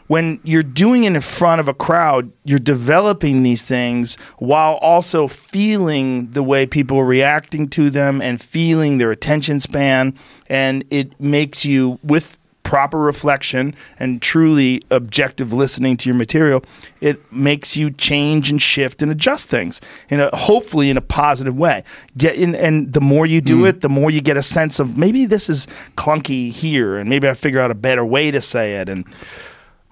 when 0.07 0.39
you're 0.43 0.63
doing 0.63 1.05
it 1.05 1.15
in 1.15 1.21
front 1.21 1.59
of 1.61 1.67
a 1.67 1.73
crowd, 1.73 2.31
you're 2.43 2.59
developing 2.59 3.43
these 3.43 3.63
things 3.63 4.15
while 4.37 4.75
also 4.75 5.27
feeling 5.27 6.29
the 6.31 6.43
way 6.43 6.65
people 6.65 6.97
are 6.99 7.05
reacting 7.05 7.69
to 7.69 7.89
them 7.89 8.21
and 8.21 8.41
feeling 8.41 8.97
their 8.97 9.11
attention 9.11 9.59
span. 9.59 10.13
And 10.47 10.83
it 10.89 11.19
makes 11.19 11.65
you, 11.65 11.99
with 12.03 12.37
proper 12.73 12.97
reflection 12.97 13.75
and 13.99 14.19
truly 14.19 14.81
objective 14.89 15.53
listening 15.53 15.95
to 15.95 16.09
your 16.09 16.15
material, 16.15 16.65
it 17.01 17.31
makes 17.31 17.77
you 17.77 17.91
change 17.91 18.49
and 18.49 18.59
shift 18.59 19.03
and 19.03 19.11
adjust 19.11 19.47
things 19.47 19.79
in 20.09 20.19
a 20.19 20.35
hopefully 20.35 20.89
in 20.89 20.97
a 20.97 21.01
positive 21.01 21.55
way. 21.55 21.83
Get 22.17 22.35
in, 22.35 22.55
and 22.55 22.91
the 22.91 22.99
more 22.99 23.27
you 23.27 23.41
do 23.41 23.61
mm. 23.61 23.69
it, 23.69 23.81
the 23.81 23.89
more 23.89 24.09
you 24.09 24.21
get 24.21 24.37
a 24.37 24.41
sense 24.41 24.79
of 24.79 24.97
maybe 24.97 25.27
this 25.27 25.49
is 25.49 25.67
clunky 25.97 26.51
here, 26.51 26.97
and 26.97 27.07
maybe 27.07 27.29
I 27.29 27.35
figure 27.35 27.59
out 27.59 27.69
a 27.69 27.75
better 27.75 28.03
way 28.03 28.31
to 28.31 28.41
say 28.41 28.77
it. 28.77 28.89
And 28.89 29.05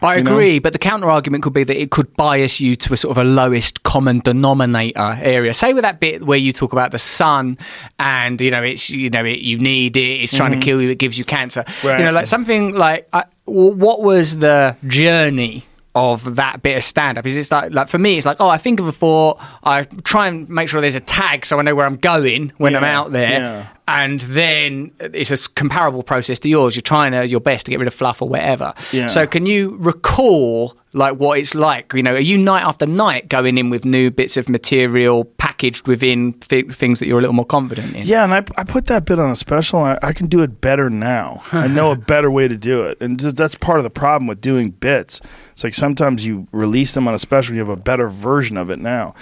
I 0.02 0.18
you 0.18 0.24
know? 0.24 0.32
agree, 0.32 0.60
but 0.60 0.74
the 0.74 0.80
counter 0.80 1.10
argument 1.10 1.44
could 1.44 1.54
be 1.54 1.64
that 1.64 1.80
it 1.80 1.92
could 1.92 2.16
bias 2.16 2.60
you 2.60 2.76
to 2.76 2.94
a 2.94 2.98
sort 2.98 3.18
of 3.18 3.22
a 3.22 3.28
lowest 3.28 3.84
common 3.84 4.20
denominator 4.20 5.18
area. 5.22 5.54
Say 5.54 5.74
with 5.74 5.84
that 5.84 6.00
bit 6.00 6.24
where 6.24 6.38
you 6.38 6.52
talk 6.52 6.74
about 6.74 6.92
the 6.92 7.00
sun 7.00 7.58
and 8.00 8.40
you 8.42 8.52
know 8.52 8.64
it's 8.64 8.90
you 8.90 9.10
know 9.10 9.26
it, 9.26 9.40
you 9.40 9.60
need 9.60 9.96
it, 9.98 10.24
it's 10.24 10.36
trying 10.36 10.52
to 10.52 10.58
mm-hmm. 10.58 10.64
kill 10.64 10.82
you, 10.82 10.90
it 10.90 10.98
gives 10.98 11.18
you 11.18 11.26
cancer. 11.26 11.64
Right. 11.84 12.00
You 12.00 12.06
know, 12.06 12.12
like 12.12 12.28
something 12.28 12.76
like 12.76 13.10
what 13.46 14.02
was 14.02 14.38
the 14.38 14.76
journey? 14.88 15.66
Of 15.94 16.36
that 16.36 16.64
bit 16.64 16.78
of 16.78 16.84
stand 16.84 17.18
up 17.18 17.26
is 17.26 17.36
it's 17.36 17.52
like 17.52 17.74
like 17.74 17.90
for 17.90 17.98
me 17.98 18.16
it's 18.16 18.26
like 18.26 18.38
oh 18.40 18.48
I 18.48 18.58
think 18.58 18.80
of 18.80 18.88
a 18.88 18.94
thought 18.94 19.42
I 19.62 19.84
try 19.84 20.30
and 20.30 20.48
make 20.48 20.70
sure 20.70 20.80
there's 20.80 20.96
a 20.96 21.02
tag 21.02 21.46
so 21.46 21.60
I 21.60 21.64
know 21.64 21.76
where 21.76 21.86
I'm 21.86 21.98
going 21.98 22.54
when 22.56 22.78
I'm 22.78 22.86
out 22.86 23.12
there 23.12 23.30
yeah. 23.30 23.68
And 23.88 24.22
then 24.22 24.92
it's 25.00 25.32
a 25.32 25.50
comparable 25.52 26.04
process 26.04 26.40
to 26.40 26.48
yours 26.50 26.76
you're 26.76 26.82
trying 26.82 27.12
to, 27.12 27.28
your 27.28 27.40
best 27.42 27.66
to 27.66 27.72
get 27.72 27.80
rid 27.80 27.88
of 27.88 27.94
fluff 27.94 28.22
or 28.22 28.30
whatever 28.30 28.74
Yeah. 28.92 29.08
so 29.08 29.26
can 29.28 29.46
you 29.46 29.76
recall 29.80 30.76
like 30.94 31.18
what 31.18 31.40
it's 31.40 31.56
like 31.56 31.94
you 31.94 32.04
know 32.04 32.14
are 32.14 32.20
you 32.20 32.38
night 32.38 32.64
after 32.64 32.86
night 32.86 33.30
going 33.30 33.58
in 33.58 33.70
with 33.70 33.86
new 33.86 34.12
bits 34.12 34.38
of 34.38 34.50
material 34.50 35.26
packaged 35.26 35.88
within 35.88 36.34
th- 36.34 36.72
things 36.72 37.00
that 37.00 37.08
you're 37.08 37.18
a 37.20 37.22
little 37.22 37.34
more 37.34 37.46
confident 37.46 37.96
in 37.96 38.04
Yeah, 38.06 38.24
and 38.24 38.34
I, 38.34 38.44
I 38.58 38.64
put 38.64 38.86
that 38.88 39.06
bit 39.06 39.20
on 39.20 39.30
a 39.30 39.36
special. 39.36 39.80
I, 39.84 39.98
I 40.02 40.12
can 40.14 40.28
do 40.28 40.42
it 40.42 40.60
better 40.62 40.90
now. 40.90 41.44
I 41.52 41.68
know 41.68 41.92
a 41.92 41.96
better 41.96 42.30
way 42.32 42.48
to 42.48 42.58
do 42.58 42.84
it, 42.84 42.98
and 43.02 43.20
just, 43.20 43.36
that's 43.38 43.56
part 43.56 43.78
of 43.80 43.84
the 43.84 43.90
problem 43.90 44.28
with 44.28 44.42
doing 44.42 44.70
bits. 44.72 45.22
It's 45.54 45.64
like 45.64 45.76
sometimes 45.76 46.26
you 46.26 46.48
release 46.52 46.94
them 46.94 47.08
on 47.08 47.14
a 47.14 47.20
special, 47.20 47.54
you 47.56 47.60
have 47.60 47.70
a 47.70 47.76
better 47.76 48.08
version 48.08 48.58
of 48.58 48.70
it 48.70 48.80
now. 48.80 49.14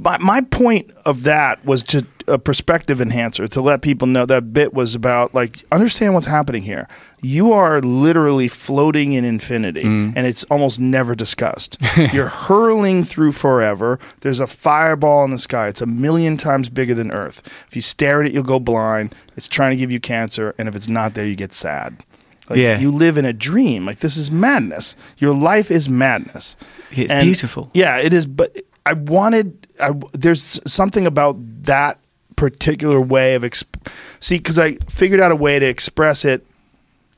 My, 0.00 0.16
my 0.18 0.40
point 0.42 0.90
of 1.04 1.24
that 1.24 1.64
was 1.64 1.82
to 1.84 2.06
a 2.28 2.38
perspective 2.38 3.00
enhancer 3.00 3.48
to 3.48 3.60
let 3.60 3.82
people 3.82 4.06
know 4.06 4.24
that 4.26 4.52
bit 4.52 4.72
was 4.74 4.94
about 4.94 5.34
like 5.34 5.64
understand 5.72 6.14
what's 6.14 6.26
happening 6.26 6.62
here. 6.62 6.86
You 7.20 7.52
are 7.52 7.80
literally 7.80 8.46
floating 8.48 9.12
in 9.14 9.24
infinity, 9.24 9.82
mm. 9.82 10.12
and 10.14 10.26
it's 10.26 10.44
almost 10.44 10.78
never 10.78 11.14
discussed. 11.16 11.78
You're 12.12 12.28
hurling 12.28 13.02
through 13.02 13.32
forever. 13.32 13.98
There's 14.20 14.38
a 14.40 14.46
fireball 14.46 15.24
in 15.24 15.32
the 15.32 15.38
sky. 15.38 15.66
It's 15.68 15.80
a 15.80 15.86
million 15.86 16.36
times 16.36 16.68
bigger 16.68 16.94
than 16.94 17.10
Earth. 17.10 17.42
If 17.66 17.74
you 17.74 17.82
stare 17.82 18.20
at 18.20 18.28
it, 18.28 18.32
you'll 18.32 18.44
go 18.44 18.60
blind. 18.60 19.14
It's 19.36 19.48
trying 19.48 19.70
to 19.72 19.76
give 19.76 19.90
you 19.90 19.98
cancer, 19.98 20.54
and 20.58 20.68
if 20.68 20.76
it's 20.76 20.88
not 20.88 21.14
there, 21.14 21.26
you 21.26 21.34
get 21.34 21.52
sad. 21.52 22.04
Like, 22.48 22.58
Yeah. 22.60 22.78
you 22.78 22.90
live 22.92 23.18
in 23.18 23.24
a 23.24 23.32
dream. 23.32 23.84
Like 23.84 23.98
this 23.98 24.16
is 24.16 24.30
madness. 24.30 24.94
Your 25.16 25.34
life 25.34 25.70
is 25.72 25.88
madness. 25.88 26.56
It's 26.92 27.10
And- 27.10 27.26
beautiful. 27.26 27.70
Yeah, 27.74 27.96
it 27.96 28.12
is. 28.12 28.26
But 28.26 28.56
I 28.86 28.92
wanted. 28.92 29.66
I, 29.80 29.92
there's 30.12 30.60
something 30.70 31.06
about 31.06 31.36
that 31.64 31.98
particular 32.36 33.00
way 33.00 33.34
of 33.34 33.42
exp- 33.42 33.90
see 34.20 34.38
because 34.38 34.58
I 34.58 34.74
figured 34.88 35.20
out 35.20 35.32
a 35.32 35.36
way 35.36 35.58
to 35.58 35.66
express 35.66 36.24
it 36.24 36.46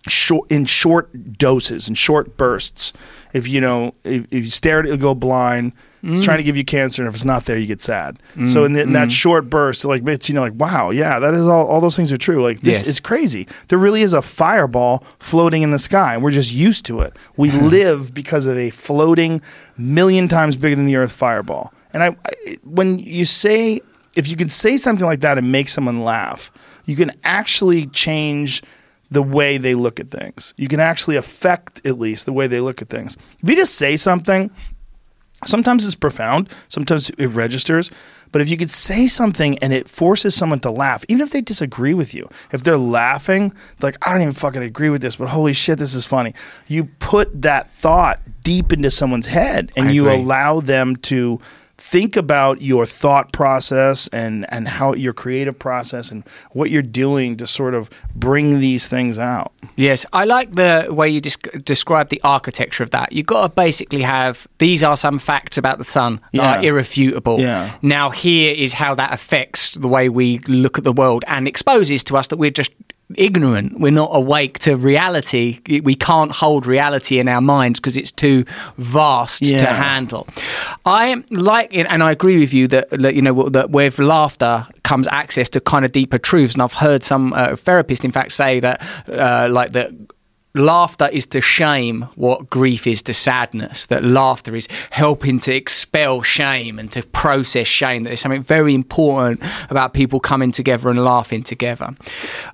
short 0.09 0.51
in 0.51 0.65
short 0.65 1.39
doses 1.39 1.89
and 1.89 1.97
short 1.97 2.37
bursts. 2.37 2.93
If 3.32 3.47
you 3.47 3.61
know, 3.61 3.95
if, 4.05 4.24
if 4.31 4.45
you 4.45 4.51
stare 4.51 4.81
at 4.81 4.87
it, 4.87 4.89
you'll 4.89 4.97
go 4.99 5.15
blind. 5.15 5.73
It's 6.03 6.24
trying 6.24 6.39
to 6.39 6.43
give 6.43 6.57
you 6.57 6.65
cancer, 6.65 7.03
and 7.03 7.09
if 7.11 7.15
it's 7.15 7.27
not 7.27 7.45
there, 7.45 7.59
you 7.59 7.66
get 7.66 7.82
sad. 7.82 8.19
so 8.47 8.62
mm, 8.62 8.66
in, 8.66 8.73
the, 8.73 8.81
in 8.81 8.93
that 8.95 9.09
mm. 9.09 9.11
short 9.11 9.51
burst, 9.51 9.85
like 9.85 10.07
it's 10.09 10.31
you 10.31 10.35
know, 10.35 10.41
like 10.41 10.55
wow, 10.55 10.89
yeah, 10.89 11.19
that 11.19 11.35
is 11.35 11.47
all. 11.47 11.66
All 11.66 11.78
those 11.78 11.95
things 11.95 12.11
are 12.11 12.16
true. 12.16 12.43
Like 12.43 12.62
this 12.62 12.78
Yes. 12.78 12.87
is 12.87 13.01
crazy. 13.01 13.47
There 13.69 13.78
really 13.78 14.01
is 14.01 14.15
a 14.15 14.23
fireball 14.23 15.05
floating 15.19 15.61
in 15.61 15.73
the 15.73 15.78
sky, 15.78 16.15
and 16.15 16.23
we're 16.23 16.31
just 16.31 16.55
used 16.55 16.87
to 16.87 17.01
it. 17.01 17.15
We 17.37 17.51
live 17.77 18.15
because 18.15 18.47
of 18.47 18.57
a 18.57 18.70
floating 18.70 19.43
million 19.77 20.27
times 20.27 20.57
bigger 20.57 20.74
than 20.74 20.87
the 20.87 20.97
Earth 20.97 21.12
fireball. 21.12 21.74
And 21.93 22.03
I, 22.03 22.17
I 22.25 22.57
when 22.65 22.99
you 22.99 23.25
say 23.25 23.81
if 24.15 24.29
you 24.29 24.37
can 24.37 24.49
say 24.49 24.77
something 24.77 25.07
like 25.07 25.21
that 25.21 25.39
and 25.39 25.53
make 25.53 25.69
someone 25.69 26.03
laugh, 26.03 26.51
you 26.85 26.97
can 26.97 27.12
actually 27.25 27.87
change 27.87 28.62
the 29.11 29.23
way 29.23 29.59
they 29.59 29.75
look 29.75 29.99
at 30.01 30.11
things. 30.11 30.55
You 30.57 30.69
can 30.69 30.81
actually 30.81 31.17
affect 31.17 31.85
at 31.85 31.99
least 31.99 32.27
the 32.27 32.33
way 32.33 32.47
they 32.47 32.61
look 32.61 32.81
at 32.81 32.89
things. 32.89 33.17
If 33.43 33.49
you 33.49 33.57
just 33.57 33.75
say 33.75 33.97
something, 33.97 34.51
sometimes 35.45 35.85
it's 35.85 35.95
profound, 35.95 36.49
sometimes 36.69 37.11
it 37.11 37.27
registers. 37.29 37.91
But 38.33 38.41
if 38.41 38.49
you 38.49 38.57
could 38.57 38.71
say 38.71 39.09
something 39.09 39.59
and 39.59 39.73
it 39.73 39.89
forces 39.89 40.37
someone 40.37 40.61
to 40.61 40.71
laugh, 40.71 41.05
even 41.09 41.23
if 41.23 41.33
they 41.33 41.41
disagree 41.41 41.95
with 41.95 42.15
you, 42.15 42.29
if 42.53 42.62
they're 42.62 42.77
laughing, 42.77 43.53
like, 43.83 43.97
I 44.07 44.12
don't 44.12 44.23
even 44.23 44.35
fucking 44.35 44.62
agree 44.62 44.91
with 44.91 45.03
this, 45.03 45.17
but 45.17 45.29
holy 45.29 45.53
shit, 45.53 45.81
this 45.81 45.97
is 45.97 46.07
funny. 46.07 46.35
You 46.69 46.85
put 47.01 47.43
that 47.43 47.73
thought 47.73 48.21
deep 48.45 48.73
into 48.73 48.93
someone's 48.93 49.27
head 49.27 49.73
and 49.77 49.89
I 49.89 49.93
you 49.93 50.09
agree. 50.09 50.23
allow 50.23 50.61
them 50.61 50.95
to 50.97 51.41
think 51.81 52.15
about 52.15 52.61
your 52.61 52.85
thought 52.85 53.32
process 53.32 54.07
and, 54.09 54.44
and 54.52 54.69
how 54.69 54.93
your 54.93 55.15
creative 55.15 55.59
process 55.59 56.11
and 56.11 56.23
what 56.52 56.70
you're 56.70 56.82
doing 56.82 57.36
to 57.39 57.47
sort 57.47 57.73
of 57.74 57.89
bring 58.15 58.61
these 58.61 58.86
things 58.86 59.19
out. 59.19 59.51
Yes, 59.77 60.05
I 60.12 60.24
like 60.27 60.52
the 60.57 60.86
way 60.90 61.09
you 61.09 61.23
desc- 61.23 61.65
describe 61.65 62.11
the 62.11 62.20
architecture 62.23 62.82
of 62.85 62.90
that. 62.90 63.12
You've 63.12 63.27
got 63.27 63.43
to 63.43 63.48
basically 63.48 64.02
have 64.02 64.47
these 64.59 64.85
are 64.85 64.97
some 64.97 65.19
facts 65.19 65.57
about 65.57 65.78
the 65.78 65.85
sun 65.85 66.16
that 66.16 66.23
Yeah. 66.32 66.59
are 66.59 66.62
irrefutable. 66.62 67.40
Yeah. 67.40 67.74
Now, 67.81 68.11
here 68.11 68.55
is 68.55 68.74
how 68.74 68.94
that 68.97 69.12
affects 69.15 69.70
the 69.73 69.89
way 69.89 70.11
we 70.11 70.39
look 70.40 70.77
at 70.77 70.85
the 70.85 70.93
world 70.93 71.24
and 71.28 71.48
exposes 71.48 72.05
to 72.05 72.16
us 72.19 72.27
that 72.27 72.36
we're 72.36 72.51
just 72.51 72.73
ignorant. 73.16 73.81
We're 73.81 73.91
not 73.93 74.11
awake 74.12 74.59
to 74.61 74.77
reality. 74.77 75.61
We 75.82 75.95
can't 75.95 76.32
hold 76.32 76.66
reality 76.66 77.19
in 77.19 77.28
our 77.28 77.41
minds 77.41 77.81
because 77.81 77.97
it's 77.97 78.12
too 78.12 78.45
vast 78.78 79.45
to 79.45 79.66
handle. 79.66 80.27
I 80.85 81.23
like 81.31 81.74
it, 81.74 81.87
and 81.89 82.03
I 82.03 82.12
agree 82.12 82.39
with 82.41 82.55
you 82.55 82.69
that 82.69 82.91
that, 82.91 83.15
you 83.15 83.23
know 83.23 83.49
that 83.49 83.70
with 83.70 83.99
laughter 83.99 84.66
comes 84.82 85.09
access 85.09 85.49
to 85.51 85.61
kind 85.61 85.85
of 85.85 85.93
deeper 85.93 86.19
truths. 86.19 86.55
And 86.55 86.62
I've 86.62 86.73
heard 86.73 87.03
some 87.03 87.32
uh, 87.32 87.51
therapists, 87.51 88.05
in 88.05 88.12
fact, 88.12 88.32
say 88.32 88.61
that 88.61 88.82
uh, 89.09 89.49
like 89.51 89.73
that. 89.73 89.93
Laughter 90.55 91.09
is 91.13 91.27
to 91.29 91.41
shame 91.41 92.09
what 92.17 92.51
grief 92.51 92.87
is 92.87 93.03
to 93.03 93.15
sadness. 93.15 93.87
That 93.87 94.05
laughter 94.05 94.57
is 94.57 94.67
helping 94.91 95.39
to 95.41 95.55
expel 95.55 96.23
shame 96.23 96.79
and 96.81 96.91
to 96.91 97.05
process 97.05 97.69
shame. 97.69 98.03
That 98.03 98.11
there's 98.11 98.21
something 98.21 98.43
very 98.43 98.75
important 98.75 99.41
about 99.71 99.95
people 99.95 100.19
coming 100.19 100.51
together 100.51 100.91
and 100.91 101.05
laughing 101.05 101.45
together. 101.45 101.95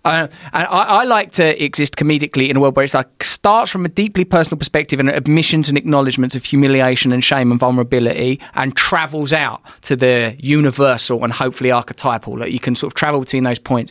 Uh, 0.05 0.28
and 0.52 0.66
I, 0.68 0.82
I 1.01 1.05
like 1.05 1.32
to 1.32 1.64
exist 1.64 1.97
comedically 1.97 2.51
in 2.51 2.56
a 2.56 2.60
world 2.60 2.77
where 2.77 2.85
it's 2.85 2.93
like 2.93 3.24
starts 3.24 3.70
from 3.70 3.86
a 3.86 3.89
deeply 3.89 4.27
personal 4.27 4.59
perspective 4.59 5.01
and 5.01 5.09
admissions 5.09 5.70
and 5.70 5.78
acknowledgements 5.78 6.36
of 6.36 6.44
humiliation 6.44 7.12
and 7.12 7.24
shame 7.24 7.51
and 7.51 7.59
vulnerability, 7.59 8.40
and 8.55 8.77
travels 8.77 9.32
out 9.32 9.62
to 9.82 9.97
the 9.97 10.36
universal 10.39 11.24
and 11.24 11.32
hopefully 11.32 11.70
archetypal. 11.70 12.39
Like 12.39 12.52
you 12.52 12.60
can 12.60 12.77
sort 12.77 12.93
of 12.93 12.94
travel 12.94 13.20
between 13.20 13.44
those 13.44 13.59
points. 13.59 13.90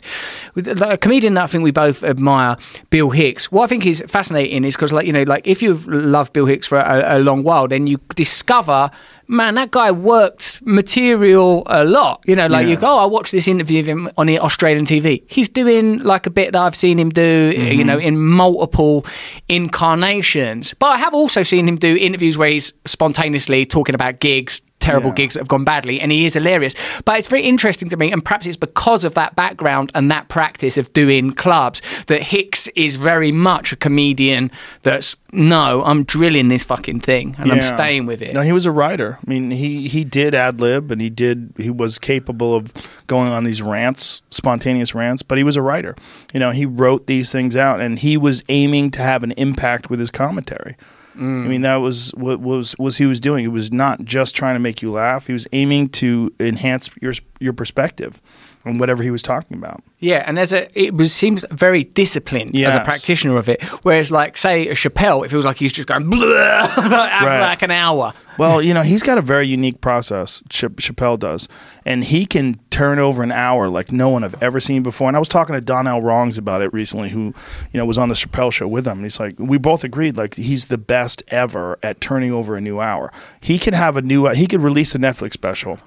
With 0.54 0.68
a 0.68 0.96
comedian 0.96 1.34
that 1.34 1.44
I 1.44 1.46
think 1.48 1.64
we 1.64 1.72
both 1.72 2.04
admire, 2.04 2.56
Bill 2.90 3.10
Hicks. 3.10 3.50
What 3.50 3.64
I 3.64 3.66
think 3.66 3.84
is 3.84 3.95
fascinating 4.02 4.64
is 4.64 4.76
because, 4.76 4.92
like 4.92 5.06
you 5.06 5.12
know, 5.12 5.22
like 5.22 5.46
if 5.46 5.62
you've 5.62 5.86
loved 5.88 6.32
Bill 6.32 6.46
Hicks 6.46 6.66
for 6.66 6.78
a, 6.78 7.16
a 7.16 7.18
long 7.18 7.42
while, 7.42 7.68
then 7.68 7.86
you 7.86 7.98
discover. 8.14 8.90
Man, 9.28 9.56
that 9.56 9.72
guy 9.72 9.90
worked 9.90 10.62
material 10.64 11.64
a 11.66 11.82
lot. 11.82 12.22
You 12.26 12.36
know, 12.36 12.46
like 12.46 12.66
Yeah. 12.66 12.70
you 12.74 12.76
go, 12.76 12.86
oh, 12.86 12.98
I 12.98 13.06
watched 13.06 13.32
this 13.32 13.48
interview 13.48 13.80
of 13.80 13.86
him 13.86 14.08
on 14.16 14.28
the 14.28 14.38
Australian 14.38 14.86
TV. 14.86 15.24
He's 15.26 15.48
doing 15.48 15.98
like 15.98 16.28
a 16.28 16.30
bit 16.30 16.52
that 16.52 16.62
I've 16.62 16.76
seen 16.76 16.96
him 16.96 17.10
do, 17.10 17.52
you 17.56 17.82
know, 17.82 17.96
mm-hmm. 17.96 18.06
in 18.06 18.18
multiple 18.18 19.04
incarnations. 19.48 20.74
But 20.74 20.86
I 20.86 20.98
have 20.98 21.12
also 21.12 21.42
seen 21.42 21.68
him 21.68 21.76
do 21.76 21.96
interviews 21.96 22.38
where 22.38 22.48
he's 22.48 22.72
spontaneously 22.86 23.66
talking 23.66 23.96
about 23.96 24.20
gigs, 24.20 24.62
terrible 24.86 25.10
Yeah. 25.10 25.14
gigs 25.20 25.34
that 25.34 25.40
have 25.40 25.48
gone 25.48 25.64
badly, 25.64 26.00
and 26.00 26.10
he 26.12 26.24
is 26.26 26.34
hilarious. 26.34 26.74
But 27.04 27.18
it's 27.18 27.28
very 27.28 27.42
interesting 27.42 27.88
to 27.90 27.96
me, 27.96 28.12
and 28.12 28.24
perhaps 28.24 28.46
it's 28.46 28.56
because 28.56 29.04
of 29.04 29.14
that 29.14 29.34
background 29.36 29.90
and 29.94 30.10
that 30.10 30.28
practice 30.28 30.76
of 30.76 30.92
doing 30.92 31.32
clubs 31.32 31.82
that 32.06 32.22
Hicks 32.22 32.68
is 32.74 32.96
very 32.96 33.32
much 33.32 33.72
a 33.72 33.76
comedian 33.76 34.50
that's 34.82 35.16
no, 35.32 35.82
I'm 35.84 36.04
drilling 36.04 36.48
this 36.48 36.64
fucking 36.64 37.00
thing 37.00 37.34
and 37.38 37.52
I'm 37.52 37.60
staying 37.60 38.06
with 38.06 38.22
it. 38.22 38.32
No, 38.32 38.40
he 38.40 38.52
was 38.52 38.64
a 38.64 38.70
writer. 38.70 39.18
I 39.26 39.30
mean, 39.30 39.50
he 39.50 39.86
he 39.88 40.02
did 40.04 40.34
ad 40.34 40.60
lib 40.60 40.90
and 40.90 41.00
he 41.00 41.10
did 41.10 41.52
he 41.58 41.68
was 41.68 41.98
capable 41.98 42.54
of 42.54 42.72
going 43.06 43.30
on 43.32 43.44
these 43.44 43.60
rants, 43.60 44.22
spontaneous 44.30 44.94
rants. 44.94 45.22
But 45.22 45.36
he 45.36 45.44
was 45.44 45.56
a 45.56 45.62
writer. 45.62 45.94
You 46.32 46.40
know, 46.40 46.52
he 46.52 46.64
wrote 46.64 47.06
these 47.06 47.30
things 47.32 47.54
out 47.56 47.80
and 47.80 47.98
he 47.98 48.16
was 48.16 48.42
aiming 48.48 48.92
to 48.92 49.02
have 49.02 49.22
an 49.24 49.32
impact 49.32 49.90
with 49.90 49.98
his 50.00 50.10
commentary. 50.10 50.76
Mm. 51.16 51.44
I 51.44 51.48
mean, 51.48 51.62
that 51.62 51.76
was 51.76 52.10
what 52.14 52.40
was 52.40 52.74
was 52.78 52.98
he 52.98 53.06
was 53.06 53.20
doing. 53.20 53.44
He 53.44 53.48
was 53.48 53.72
not 53.72 54.04
just 54.04 54.36
trying 54.36 54.54
to 54.54 54.60
make 54.60 54.82
you 54.82 54.92
laugh. 54.92 55.26
He 55.26 55.32
was 55.32 55.46
aiming 55.52 55.90
to 55.90 56.32
enhance 56.38 56.90
your 57.00 57.14
your 57.40 57.52
perspective 57.52 58.20
on 58.66 58.78
whatever 58.78 59.02
he 59.02 59.10
was 59.10 59.22
talking 59.22 59.56
about. 59.56 59.82
Yeah, 60.00 60.24
and 60.26 60.38
as 60.38 60.52
a 60.52 60.68
it 60.78 60.94
was 60.94 61.12
seems 61.12 61.44
very 61.50 61.84
disciplined 61.84 62.54
as 62.58 62.74
a 62.74 62.80
practitioner 62.80 63.38
of 63.38 63.48
it. 63.48 63.62
Whereas, 63.82 64.10
like, 64.10 64.36
say 64.36 64.68
a 64.68 64.74
Chappelle, 64.74 65.24
it 65.24 65.30
feels 65.30 65.44
like 65.46 65.56
he's 65.56 65.72
just 65.72 65.88
going 65.88 66.10
blah, 66.10 66.18
after 66.26 66.82
Right. 67.26 67.40
like 67.40 67.62
an 67.62 67.70
hour. 67.70 68.12
Well, 68.38 68.60
you 68.60 68.74
know, 68.74 68.82
he's 68.82 69.02
got 69.02 69.16
a 69.16 69.22
very 69.22 69.46
unique 69.46 69.80
process, 69.80 70.42
Ch- 70.50 70.64
Chappelle 70.64 71.18
does. 71.18 71.48
And 71.86 72.04
he 72.04 72.26
can 72.26 72.60
turn 72.68 72.98
over 72.98 73.22
an 73.22 73.32
hour 73.32 73.70
like 73.70 73.90
no 73.92 74.10
one 74.10 74.24
I've 74.24 74.40
ever 74.42 74.60
seen 74.60 74.82
before. 74.82 75.08
And 75.08 75.16
I 75.16 75.20
was 75.20 75.28
talking 75.30 75.54
to 75.54 75.60
Donnell 75.62 76.02
Rawlings 76.02 76.36
about 76.36 76.60
it 76.60 76.70
recently, 76.74 77.08
who, 77.08 77.32
you 77.72 77.78
know, 77.78 77.86
was 77.86 77.96
on 77.96 78.08
the 78.10 78.14
Chappelle 78.14 78.52
show 78.52 78.68
with 78.68 78.86
him. 78.86 78.98
And 78.98 79.04
he's 79.06 79.18
like, 79.18 79.36
we 79.38 79.56
both 79.56 79.84
agreed, 79.84 80.18
like, 80.18 80.34
he's 80.34 80.66
the 80.66 80.76
best 80.76 81.22
ever 81.28 81.78
at 81.82 82.02
turning 82.02 82.30
over 82.32 82.56
a 82.56 82.60
new 82.60 82.78
hour. 82.80 83.10
He 83.40 83.58
could 83.58 83.72
have 83.74 83.96
a 83.96 84.02
new, 84.02 84.26
he 84.28 84.46
could 84.46 84.60
release 84.62 84.94
a 84.94 84.98
Netflix 84.98 85.32
special 85.32 85.78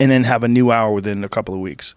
and 0.00 0.10
then 0.10 0.24
have 0.24 0.42
a 0.44 0.48
new 0.48 0.70
hour 0.70 0.92
within 0.92 1.24
a 1.24 1.28
couple 1.28 1.54
of 1.54 1.60
weeks. 1.60 1.94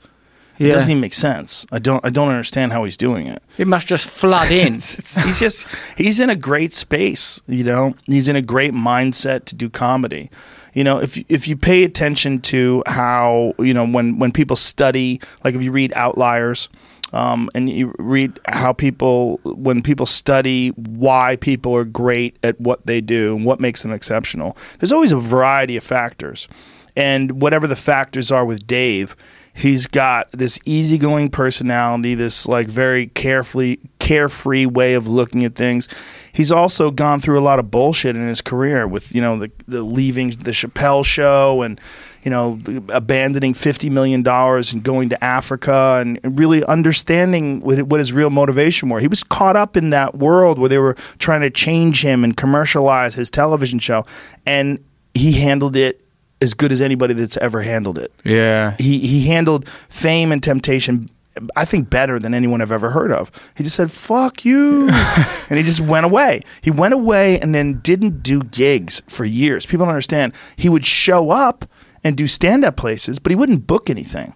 It 0.57 0.71
doesn't 0.71 0.91
even 0.91 0.99
make 0.99 1.13
sense. 1.13 1.65
I 1.71 1.79
don't, 1.79 2.03
I 2.05 2.09
don't 2.09 2.27
understand 2.27 2.73
how 2.73 2.83
he's 2.83 2.97
doing 2.97 3.27
it. 3.27 3.41
It 3.57 3.65
must 3.65 3.87
just 3.87 4.05
flood 4.09 4.51
in. 4.51 4.73
It's- 4.73 4.99
it's- 4.99 5.25
he's 5.25 5.39
just 5.39 5.67
he's 5.97 6.19
in 6.19 6.29
a 6.29 6.35
great 6.35 6.73
space 6.73 7.39
you 7.47 7.63
know 7.63 7.95
he's 8.07 8.27
in 8.27 8.35
a 8.35 8.41
great 8.41 8.73
mindset 8.73 9.45
to 9.45 9.55
do 9.55 9.69
comedy 9.69 10.29
you 10.73 10.83
know 10.83 10.99
if 10.99 11.17
if 11.29 11.47
you 11.47 11.55
pay 11.55 11.83
attention 11.85 12.41
to 12.41 12.83
how 12.87 13.53
you 13.57 13.73
know 13.73 13.87
when 13.87 14.19
when 14.19 14.31
people 14.33 14.55
study 14.57 15.19
like 15.45 15.55
if 15.55 15.61
you 15.63 15.71
read 15.71 15.93
outliers 15.95 16.67
um, 17.11 17.49
and 17.55 17.69
you 17.69 17.93
read 17.97 18.39
how 18.47 18.71
people 18.73 19.39
when 19.45 19.81
people 19.81 20.05
study 20.05 20.69
why 20.75 21.37
people 21.37 21.73
are 21.75 21.85
great 21.85 22.37
at 22.43 22.59
what 22.61 22.85
they 22.85 23.01
do 23.01 23.35
and 23.35 23.45
what 23.45 23.59
makes 23.59 23.81
them 23.81 23.91
exceptional 23.93 24.55
there's 24.79 24.91
always 24.91 25.11
a 25.11 25.17
variety 25.19 25.75
of 25.77 25.83
factors 25.83 26.47
and 26.95 27.41
whatever 27.41 27.67
the 27.67 27.75
factors 27.75 28.31
are 28.31 28.45
with 28.45 28.65
Dave, 28.67 29.15
he's 29.53 29.87
got 29.87 30.31
this 30.31 30.59
easygoing 30.65 31.29
personality, 31.29 32.15
this 32.15 32.47
like 32.47 32.67
very 32.67 33.07
carefully 33.07 33.79
carefree 33.99 34.65
way 34.65 34.93
of 34.93 35.07
looking 35.07 35.43
at 35.43 35.55
things. 35.55 35.87
He's 36.31 36.51
also 36.51 36.91
gone 36.91 37.21
through 37.21 37.39
a 37.39 37.41
lot 37.41 37.59
of 37.59 37.69
bullshit 37.69 38.15
in 38.15 38.27
his 38.27 38.41
career 38.41 38.87
with, 38.87 39.13
you 39.13 39.21
know, 39.21 39.37
the 39.37 39.51
the 39.67 39.81
leaving 39.81 40.31
the 40.31 40.51
Chappelle 40.51 41.05
show 41.05 41.61
and 41.61 41.79
you 42.23 42.31
know, 42.31 42.59
abandoning 42.89 43.53
$50 43.53 43.89
million 43.89 44.27
and 44.27 44.83
going 44.83 45.09
to 45.09 45.23
Africa 45.23 45.99
and 46.01 46.19
really 46.37 46.63
understanding 46.65 47.61
what, 47.61 47.81
what 47.83 47.99
his 47.99 48.11
real 48.11 48.29
motivation 48.29 48.89
were. 48.89 48.99
He 48.99 49.07
was 49.07 49.23
caught 49.23 49.55
up 49.55 49.77
in 49.77 49.91
that 49.91 50.15
world 50.15 50.59
where 50.59 50.69
they 50.69 50.79
were 50.79 50.95
trying 51.17 51.41
to 51.41 51.49
change 51.49 52.03
him 52.03 52.23
and 52.23 52.35
commercialize 52.35 53.15
his 53.15 53.29
television 53.29 53.79
show. 53.79 54.05
And 54.45 54.83
he 55.13 55.31
handled 55.33 55.75
it 55.75 56.01
as 56.41 56.53
good 56.53 56.71
as 56.71 56.81
anybody 56.81 57.13
that's 57.13 57.37
ever 57.37 57.61
handled 57.61 57.97
it. 57.97 58.11
yeah. 58.23 58.75
He 58.79 58.99
he 58.99 59.27
handled 59.27 59.67
fame 59.89 60.31
and 60.31 60.41
temptation 60.41 61.09
I 61.55 61.63
think 61.63 61.89
better 61.89 62.19
than 62.19 62.33
anyone 62.33 62.61
I've 62.61 62.71
ever 62.71 62.89
heard 62.89 63.11
of. 63.11 63.31
He 63.55 63.63
just 63.63 63.75
said 63.75 63.91
"fuck 63.91 64.43
you," 64.43 64.89
and 65.49 65.57
he 65.57 65.63
just 65.63 65.79
went 65.79 66.05
away. 66.05 66.41
He 66.61 66.71
went 66.71 66.93
away 66.93 67.39
and 67.39 67.55
then 67.55 67.79
didn't 67.81 68.23
do 68.23 68.41
gigs 68.43 69.01
for 69.07 69.25
years. 69.25 69.65
People 69.65 69.85
don't 69.85 69.93
understand. 69.93 70.33
He 70.57 70.67
would 70.69 70.85
show 70.85 71.29
up 71.29 71.65
and 72.03 72.17
do 72.17 72.27
stand-up 72.27 72.75
places, 72.77 73.19
but 73.19 73.29
he 73.29 73.35
wouldn't 73.35 73.67
book 73.67 73.89
anything. 73.89 74.33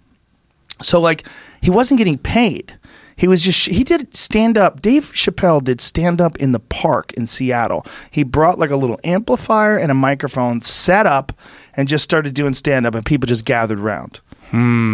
So 0.82 1.00
like 1.00 1.28
he 1.62 1.70
wasn't 1.70 1.98
getting 1.98 2.18
paid. 2.18 2.78
He 3.16 3.28
was 3.28 3.44
just 3.44 3.68
he 3.68 3.84
did 3.84 4.16
stand 4.16 4.58
up. 4.58 4.82
Dave 4.82 5.12
Chappelle 5.14 5.64
did 5.64 5.82
stand 5.82 6.20
up 6.22 6.36
in 6.38 6.52
the 6.52 6.60
park 6.60 7.14
in 7.14 7.28
Seattle. 7.28 7.86
He 8.12 8.24
brought 8.24 8.60
like 8.60 8.72
a 8.72 8.76
little 8.78 9.00
amplifier 9.04 9.78
and 9.78 9.92
a 9.92 9.96
microphone, 9.96 10.62
set 10.62 11.06
up, 11.06 11.32
and 11.76 11.88
just 11.88 12.04
started 12.04 12.34
doing 12.34 12.54
stand 12.54 12.86
up, 12.86 12.96
and 12.96 13.06
people 13.06 13.28
just 13.28 13.46
gathered 13.46 13.80
around. 13.80 14.22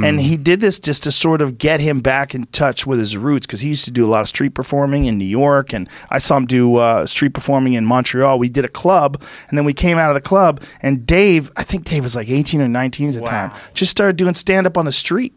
And 0.06 0.22
he 0.22 0.38
did 0.38 0.62
this 0.62 0.80
just 0.80 1.04
to 1.04 1.12
sort 1.12 1.42
of 1.42 1.58
get 1.58 1.82
him 1.82 2.00
back 2.00 2.34
in 2.34 2.46
touch 2.46 2.88
with 2.88 2.98
his 2.98 3.18
roots 3.18 3.46
because 3.46 3.60
he 3.60 3.68
used 3.68 3.84
to 3.86 3.92
do 3.92 4.06
a 4.06 4.08
lot 4.08 4.22
of 4.22 4.30
street 4.30 4.54
performing 4.54 5.04
in 5.04 5.18
New 5.18 5.26
York, 5.26 5.74
and 5.74 5.90
I 6.10 6.18
saw 6.20 6.38
him 6.38 6.46
do 6.46 6.78
uh, 6.78 7.06
street 7.06 7.34
performing 7.34 7.74
in 7.74 7.84
Montreal. 7.84 8.40
We 8.40 8.48
did 8.48 8.64
a 8.64 8.70
club, 8.70 9.22
and 9.50 9.58
then 9.58 9.66
we 9.66 9.74
came 9.74 9.98
out 9.98 10.10
of 10.10 10.14
the 10.14 10.22
club, 10.22 10.64
and 10.82 11.06
Dave, 11.06 11.52
I 11.58 11.64
think 11.64 11.84
Dave 11.84 12.04
was 12.04 12.16
like 12.16 12.30
18 12.30 12.62
or 12.62 12.70
19 12.70 13.10
at 13.10 13.14
the 13.16 13.20
time, 13.22 13.52
just 13.74 13.92
started 13.92 14.16
doing 14.16 14.34
stand 14.34 14.66
up 14.66 14.78
on 14.78 14.86
the 14.86 14.94
street 14.94 15.34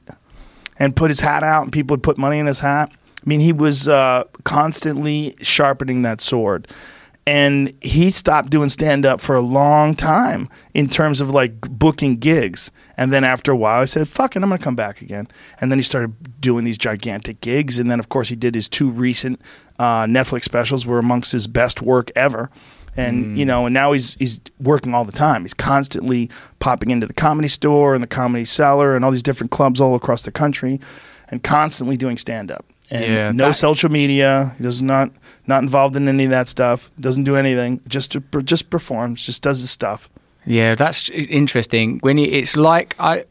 and 0.78 0.94
put 0.94 1.10
his 1.10 1.18
hat 1.18 1.42
out, 1.42 1.64
and 1.64 1.72
people 1.72 1.94
would 1.94 2.02
put 2.04 2.16
money 2.16 2.38
in 2.38 2.46
his 2.46 2.60
hat. 2.60 2.92
I 2.94 3.28
mean, 3.28 3.40
he 3.40 3.52
was 3.52 3.88
uh, 3.88 4.24
constantly 4.44 5.34
sharpening 5.40 6.02
that 6.02 6.20
sword. 6.20 6.68
And 7.24 7.72
he 7.80 8.10
stopped 8.10 8.50
doing 8.50 8.68
stand 8.68 9.06
up 9.06 9.20
for 9.20 9.36
a 9.36 9.40
long 9.40 9.94
time 9.94 10.48
in 10.74 10.88
terms 10.88 11.20
of 11.20 11.30
like 11.30 11.60
booking 11.60 12.16
gigs. 12.16 12.72
And 12.96 13.12
then 13.12 13.22
after 13.22 13.52
a 13.52 13.56
while, 13.56 13.80
I 13.80 13.84
said, 13.84 14.08
fuck 14.08 14.34
it, 14.34 14.42
I'm 14.42 14.48
going 14.48 14.58
to 14.58 14.64
come 14.64 14.74
back 14.74 15.02
again. 15.02 15.28
And 15.60 15.70
then 15.70 15.78
he 15.78 15.84
started 15.84 16.40
doing 16.40 16.64
these 16.64 16.78
gigantic 16.78 17.40
gigs. 17.40 17.78
And 17.78 17.88
then, 17.88 18.00
of 18.00 18.08
course, 18.08 18.28
he 18.28 18.34
did 18.34 18.56
his 18.56 18.68
two 18.68 18.90
recent 18.90 19.40
uh, 19.78 20.04
Netflix 20.04 20.44
specials, 20.44 20.84
were 20.84 20.98
amongst 20.98 21.30
his 21.30 21.46
best 21.46 21.80
work 21.80 22.10
ever. 22.16 22.50
And 22.94 23.38
you 23.38 23.46
know, 23.46 23.64
and 23.66 23.72
now 23.72 23.92
he's 23.92 24.16
he's 24.16 24.38
working 24.60 24.92
all 24.92 25.06
the 25.06 25.12
time. 25.12 25.42
He's 25.42 25.54
constantly 25.54 26.28
popping 26.58 26.90
into 26.90 27.06
the 27.06 27.14
comedy 27.14 27.48
store 27.48 27.94
and 27.94 28.02
the 28.02 28.08
comedy 28.08 28.44
cellar 28.44 28.94
and 28.94 29.02
all 29.02 29.10
these 29.10 29.22
different 29.22 29.50
clubs 29.50 29.80
all 29.80 29.94
across 29.94 30.22
the 30.22 30.30
country, 30.30 30.78
and 31.28 31.42
constantly 31.42 31.96
doing 31.96 32.18
stand 32.18 32.50
up. 32.50 32.66
And 32.92 33.04
Yeah, 33.04 33.32
no 33.32 33.46
that- 33.46 33.54
social 33.54 33.90
media. 33.90 34.54
He 34.58 34.62
does 34.62 34.82
not 34.82 35.10
not 35.46 35.62
involved 35.62 35.96
in 35.96 36.06
any 36.08 36.24
of 36.24 36.30
that 36.30 36.46
stuff. 36.46 36.90
Doesn't 37.00 37.24
do 37.24 37.36
anything. 37.36 37.80
Just 37.88 38.16
just 38.44 38.68
performs. 38.70 39.24
Just 39.26 39.42
does 39.42 39.60
his 39.60 39.70
stuff. 39.70 40.10
Yeah, 40.44 40.74
that's 40.74 41.08
interesting. 41.10 41.98
When 42.00 42.18
it's 42.18 42.56
like 42.56 42.96
I, 42.98 43.24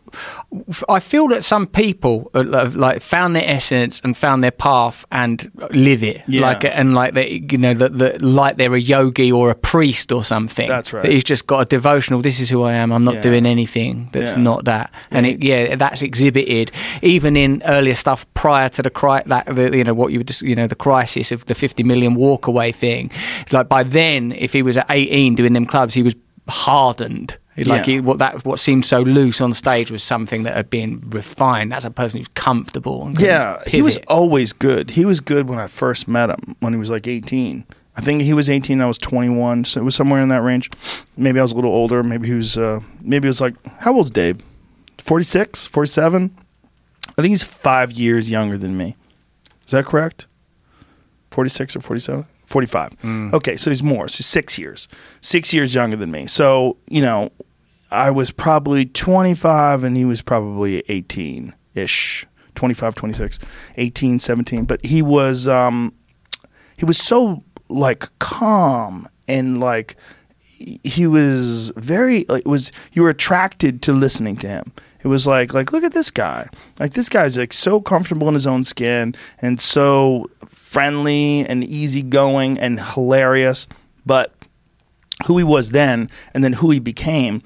I 0.87 0.99
feel 0.99 1.27
that 1.29 1.43
some 1.43 1.67
people 1.67 2.31
uh, 2.33 2.43
have, 2.51 2.75
like 2.75 3.01
found 3.01 3.35
their 3.35 3.43
essence 3.47 3.99
and 4.03 4.15
found 4.15 4.43
their 4.43 4.51
path 4.51 5.05
and 5.11 5.49
live 5.71 6.03
it. 6.03 6.21
Yeah. 6.27 6.41
Like 6.41 6.63
and 6.65 6.93
like 6.93 7.13
they, 7.13 7.45
you 7.51 7.57
know, 7.57 7.73
that 7.73 7.97
that 7.99 8.21
like 8.21 8.57
they're 8.57 8.73
a 8.75 8.79
yogi 8.79 9.31
or 9.31 9.49
a 9.49 9.55
priest 9.55 10.11
or 10.11 10.23
something. 10.23 10.67
That's 10.69 10.93
right. 10.93 11.03
That 11.03 11.11
he's 11.11 11.23
just 11.23 11.47
got 11.47 11.59
a 11.59 11.65
devotional. 11.65 12.21
This 12.21 12.39
is 12.39 12.49
who 12.49 12.63
I 12.63 12.73
am. 12.73 12.91
I'm 12.91 13.03
not 13.03 13.15
Yeah. 13.15 13.21
doing 13.23 13.45
anything 13.45 14.09
that's 14.13 14.31
Yeah. 14.33 14.41
not 14.41 14.65
that. 14.65 14.93
And 15.11 15.25
it, 15.25 15.43
yeah, 15.43 15.75
that's 15.75 16.01
exhibited 16.01 16.71
even 17.01 17.35
in 17.35 17.61
earlier 17.65 17.95
stuff 17.95 18.25
prior 18.33 18.69
to 18.69 18.81
the 18.81 18.89
cri- 18.89 19.23
that 19.25 19.47
the, 19.53 19.75
you 19.75 19.83
know 19.83 19.93
what 19.93 20.11
you 20.11 20.19
would 20.19 20.27
just 20.27 20.41
you 20.41 20.55
know 20.55 20.67
the 20.67 20.75
crisis 20.75 21.31
of 21.31 21.45
the 21.45 21.55
50 21.55 21.83
million 21.83 22.15
walkaway 22.15 22.73
thing. 22.73 23.11
Like 23.51 23.67
by 23.69 23.83
then, 23.83 24.31
if 24.31 24.53
he 24.53 24.61
was 24.61 24.77
at 24.77 24.85
18 24.89 25.35
doing 25.35 25.53
them 25.53 25.65
clubs, 25.65 25.93
he 25.93 26.03
was 26.03 26.15
hardened. 26.51 27.37
Like 27.57 27.85
Yeah. 27.85 27.93
he, 27.93 27.99
what 27.99 28.17
that 28.19 28.45
what 28.45 28.59
seemed 28.59 28.85
so 28.85 29.01
loose 29.01 29.41
on 29.41 29.53
stage 29.53 29.91
was 29.91 30.03
something 30.03 30.43
that 30.43 30.55
had 30.55 30.69
been 30.69 31.01
refined. 31.09 31.71
That's 31.71 31.85
a 31.85 31.91
person 31.91 32.19
who's 32.19 32.29
comfortable. 32.29 33.11
Yeah, 33.19 33.61
he 33.67 33.81
was 33.81 33.97
always 34.07 34.53
good. 34.53 34.91
He 34.91 35.05
was 35.05 35.19
good 35.19 35.49
when 35.49 35.59
I 35.59 35.67
first 35.67 36.07
met 36.07 36.29
him 36.29 36.55
when 36.59 36.73
he 36.73 36.79
was 36.79 36.89
like 36.89 37.07
18. 37.07 37.65
I 37.97 38.01
think 38.01 38.21
he 38.21 38.33
was 38.33 38.49
18. 38.49 38.79
I 38.79 38.85
was 38.85 38.97
21, 38.97 39.65
so 39.65 39.81
it 39.81 39.83
was 39.83 39.95
somewhere 39.95 40.21
in 40.21 40.29
that 40.29 40.41
range. 40.41 40.69
Maybe 41.17 41.39
I 41.39 41.41
was 41.41 41.51
a 41.51 41.55
little 41.55 41.71
older. 41.71 42.01
Maybe 42.03 42.29
he 42.29 42.33
was. 42.33 42.57
Uh, 42.57 42.79
maybe 43.01 43.27
it 43.27 43.29
was 43.29 43.41
like 43.41 43.55
how 43.79 43.93
old's 43.93 44.11
Dave? 44.11 44.37
46, 44.97 45.65
47. 45.67 46.35
I 47.17 47.21
think 47.21 47.29
he's 47.31 47.43
five 47.43 47.91
years 47.91 48.31
younger 48.31 48.57
than 48.57 48.77
me. 48.77 48.95
Is 49.65 49.71
that 49.71 49.85
correct? 49.85 50.27
46 51.31 51.75
or 51.75 51.81
47? 51.81 52.25
45. 52.51 52.95
Okay, 53.33 53.57
so 53.57 53.71
he's 53.71 53.81
more. 53.81 54.07
So 54.07 54.17
he's 54.17 54.25
six 54.27 54.59
years. 54.59 54.87
Six 55.21 55.53
years 55.53 55.73
younger 55.73 55.97
than 55.97 56.11
me. 56.11 56.27
So, 56.27 56.77
you 56.87 57.01
know, 57.01 57.31
I 57.89 58.11
was 58.11 58.31
probably 58.31 58.85
25 58.85 59.83
and 59.83 59.97
he 59.97 60.05
was 60.05 60.21
probably 60.21 60.83
18 60.87 61.53
ish. 61.75 62.25
25, 62.55 62.93
26, 62.95 63.39
18, 63.77 64.19
17. 64.19 64.65
But 64.65 64.85
he 64.85 65.01
was, 65.01 65.47
um, 65.47 65.93
he 66.77 66.85
was 66.85 66.97
so 66.97 67.43
like 67.69 68.07
calm 68.19 69.07
and 69.27 69.59
like 69.59 69.95
he 70.83 71.07
was 71.07 71.69
very 71.77 72.25
like 72.27 72.45
was 72.45 72.71
you 72.91 73.01
were 73.01 73.09
attracted 73.09 73.81
to 73.81 73.93
listening 73.93 74.35
to 74.37 74.47
him 74.47 74.73
it 75.03 75.07
was 75.07 75.27
like 75.27 75.53
like 75.53 75.71
look 75.71 75.83
at 75.83 75.93
this 75.93 76.11
guy 76.11 76.47
like 76.79 76.93
this 76.93 77.09
guy's 77.09 77.37
like 77.37 77.53
so 77.53 77.81
comfortable 77.81 78.27
in 78.27 78.33
his 78.33 78.47
own 78.47 78.63
skin 78.63 79.15
and 79.41 79.59
so 79.59 80.29
friendly 80.47 81.45
and 81.47 81.63
easygoing 81.63 82.57
and 82.59 82.79
hilarious 82.79 83.67
but 84.05 84.33
who 85.25 85.37
he 85.37 85.43
was 85.43 85.71
then 85.71 86.09
and 86.33 86.43
then 86.43 86.53
who 86.53 86.71
he 86.71 86.79
became 86.79 87.41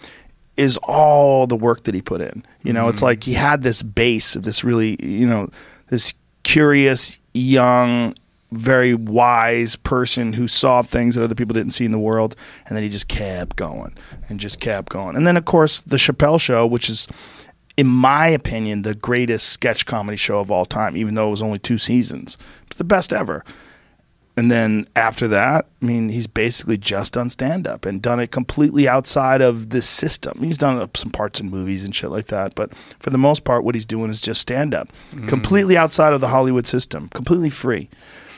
is 0.57 0.77
all 0.83 1.47
the 1.47 1.55
work 1.55 1.83
that 1.83 1.95
he 1.95 2.01
put 2.01 2.21
in. 2.21 2.43
You 2.63 2.73
know, 2.73 2.87
it's 2.87 2.97
mm-hmm. 2.97 3.05
like 3.05 3.23
he 3.23 3.33
had 3.33 3.63
this 3.63 3.83
base 3.83 4.35
of 4.35 4.43
this 4.43 4.63
really, 4.63 4.97
you 5.05 5.27
know, 5.27 5.49
this 5.89 6.13
curious, 6.43 7.19
young, 7.33 8.13
very 8.51 8.93
wise 8.93 9.75
person 9.75 10.33
who 10.33 10.47
saw 10.47 10.81
things 10.81 11.15
that 11.15 11.23
other 11.23 11.35
people 11.35 11.53
didn't 11.53 11.73
see 11.73 11.85
in 11.85 11.91
the 11.91 11.99
world, 11.99 12.35
and 12.67 12.75
then 12.75 12.83
he 12.83 12.89
just 12.89 13.07
kept 13.07 13.55
going 13.55 13.93
and 14.29 14.39
just 14.39 14.59
kept 14.59 14.89
going. 14.89 15.15
And 15.15 15.27
then, 15.27 15.35
of 15.35 15.45
course, 15.45 15.81
the 15.81 15.97
Chappelle 15.97 16.39
Show, 16.39 16.65
which 16.65 16.89
is, 16.89 17.07
in 17.77 17.87
my 17.87 18.27
opinion, 18.27 18.83
the 18.83 18.95
greatest 18.95 19.49
sketch 19.49 19.85
comedy 19.85 20.17
show 20.17 20.39
of 20.39 20.51
all 20.51 20.65
time, 20.65 20.95
even 20.95 21.15
though 21.15 21.27
it 21.27 21.31
was 21.31 21.41
only 21.41 21.59
two 21.59 21.77
seasons. 21.77 22.37
It's 22.67 22.77
the 22.77 22.83
best 22.83 23.11
ever. 23.11 23.43
And 24.37 24.51
then 24.51 24.87
after 24.95 25.29
that, 25.29 25.67
I 25.81 25.85
mean, 25.85 26.09
he's 26.09 26.27
basically 26.27 26.77
just 26.77 27.13
done 27.13 27.29
stand 27.29 27.67
up 27.67 27.85
and 27.85 28.01
done 28.01 28.19
it 28.19 28.31
completely 28.31 28.87
outside 28.87 29.41
of 29.41 29.69
this 29.69 29.87
system. 29.87 30.39
He's 30.41 30.57
done 30.57 30.89
some 30.93 31.11
parts 31.11 31.39
in 31.39 31.49
movies 31.49 31.85
and 31.85 31.95
shit 31.95 32.11
like 32.11 32.25
that, 32.27 32.53
but 32.53 32.75
for 32.99 33.11
the 33.11 33.17
most 33.17 33.45
part, 33.45 33.63
what 33.63 33.75
he's 33.75 33.85
doing 33.85 34.09
is 34.09 34.19
just 34.19 34.41
stand 34.41 34.73
up, 34.73 34.89
mm. 35.11 35.27
completely 35.29 35.77
outside 35.77 36.11
of 36.11 36.19
the 36.19 36.27
Hollywood 36.27 36.67
system, 36.67 37.07
completely 37.09 37.49
free. 37.49 37.89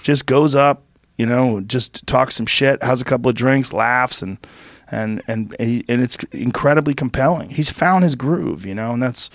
Just 0.04 0.28
goes 0.28 0.56
up, 0.56 0.84
you 1.18 1.26
know, 1.26 1.62
just 1.62 2.06
talks 2.06 2.36
some 2.36 2.46
shit, 2.46 2.82
has 2.84 3.02
a 3.02 3.06
couple 3.06 3.30
of 3.30 3.36
drinks, 3.36 3.74
laughs, 3.74 4.22
and 4.22 4.38
and 4.92 5.22
and 5.28 5.56
and, 5.60 5.70
he, 5.70 5.86
and 5.88 6.02
it's 6.02 6.18
incredibly 6.32 6.94
compelling. 6.94 7.50
He's 7.50 7.70
found 7.70 8.04
his 8.04 8.16
groove, 8.16 8.66
you 8.66 8.76
know, 8.76 8.92
and 8.94 9.02
that's 9.02 9.30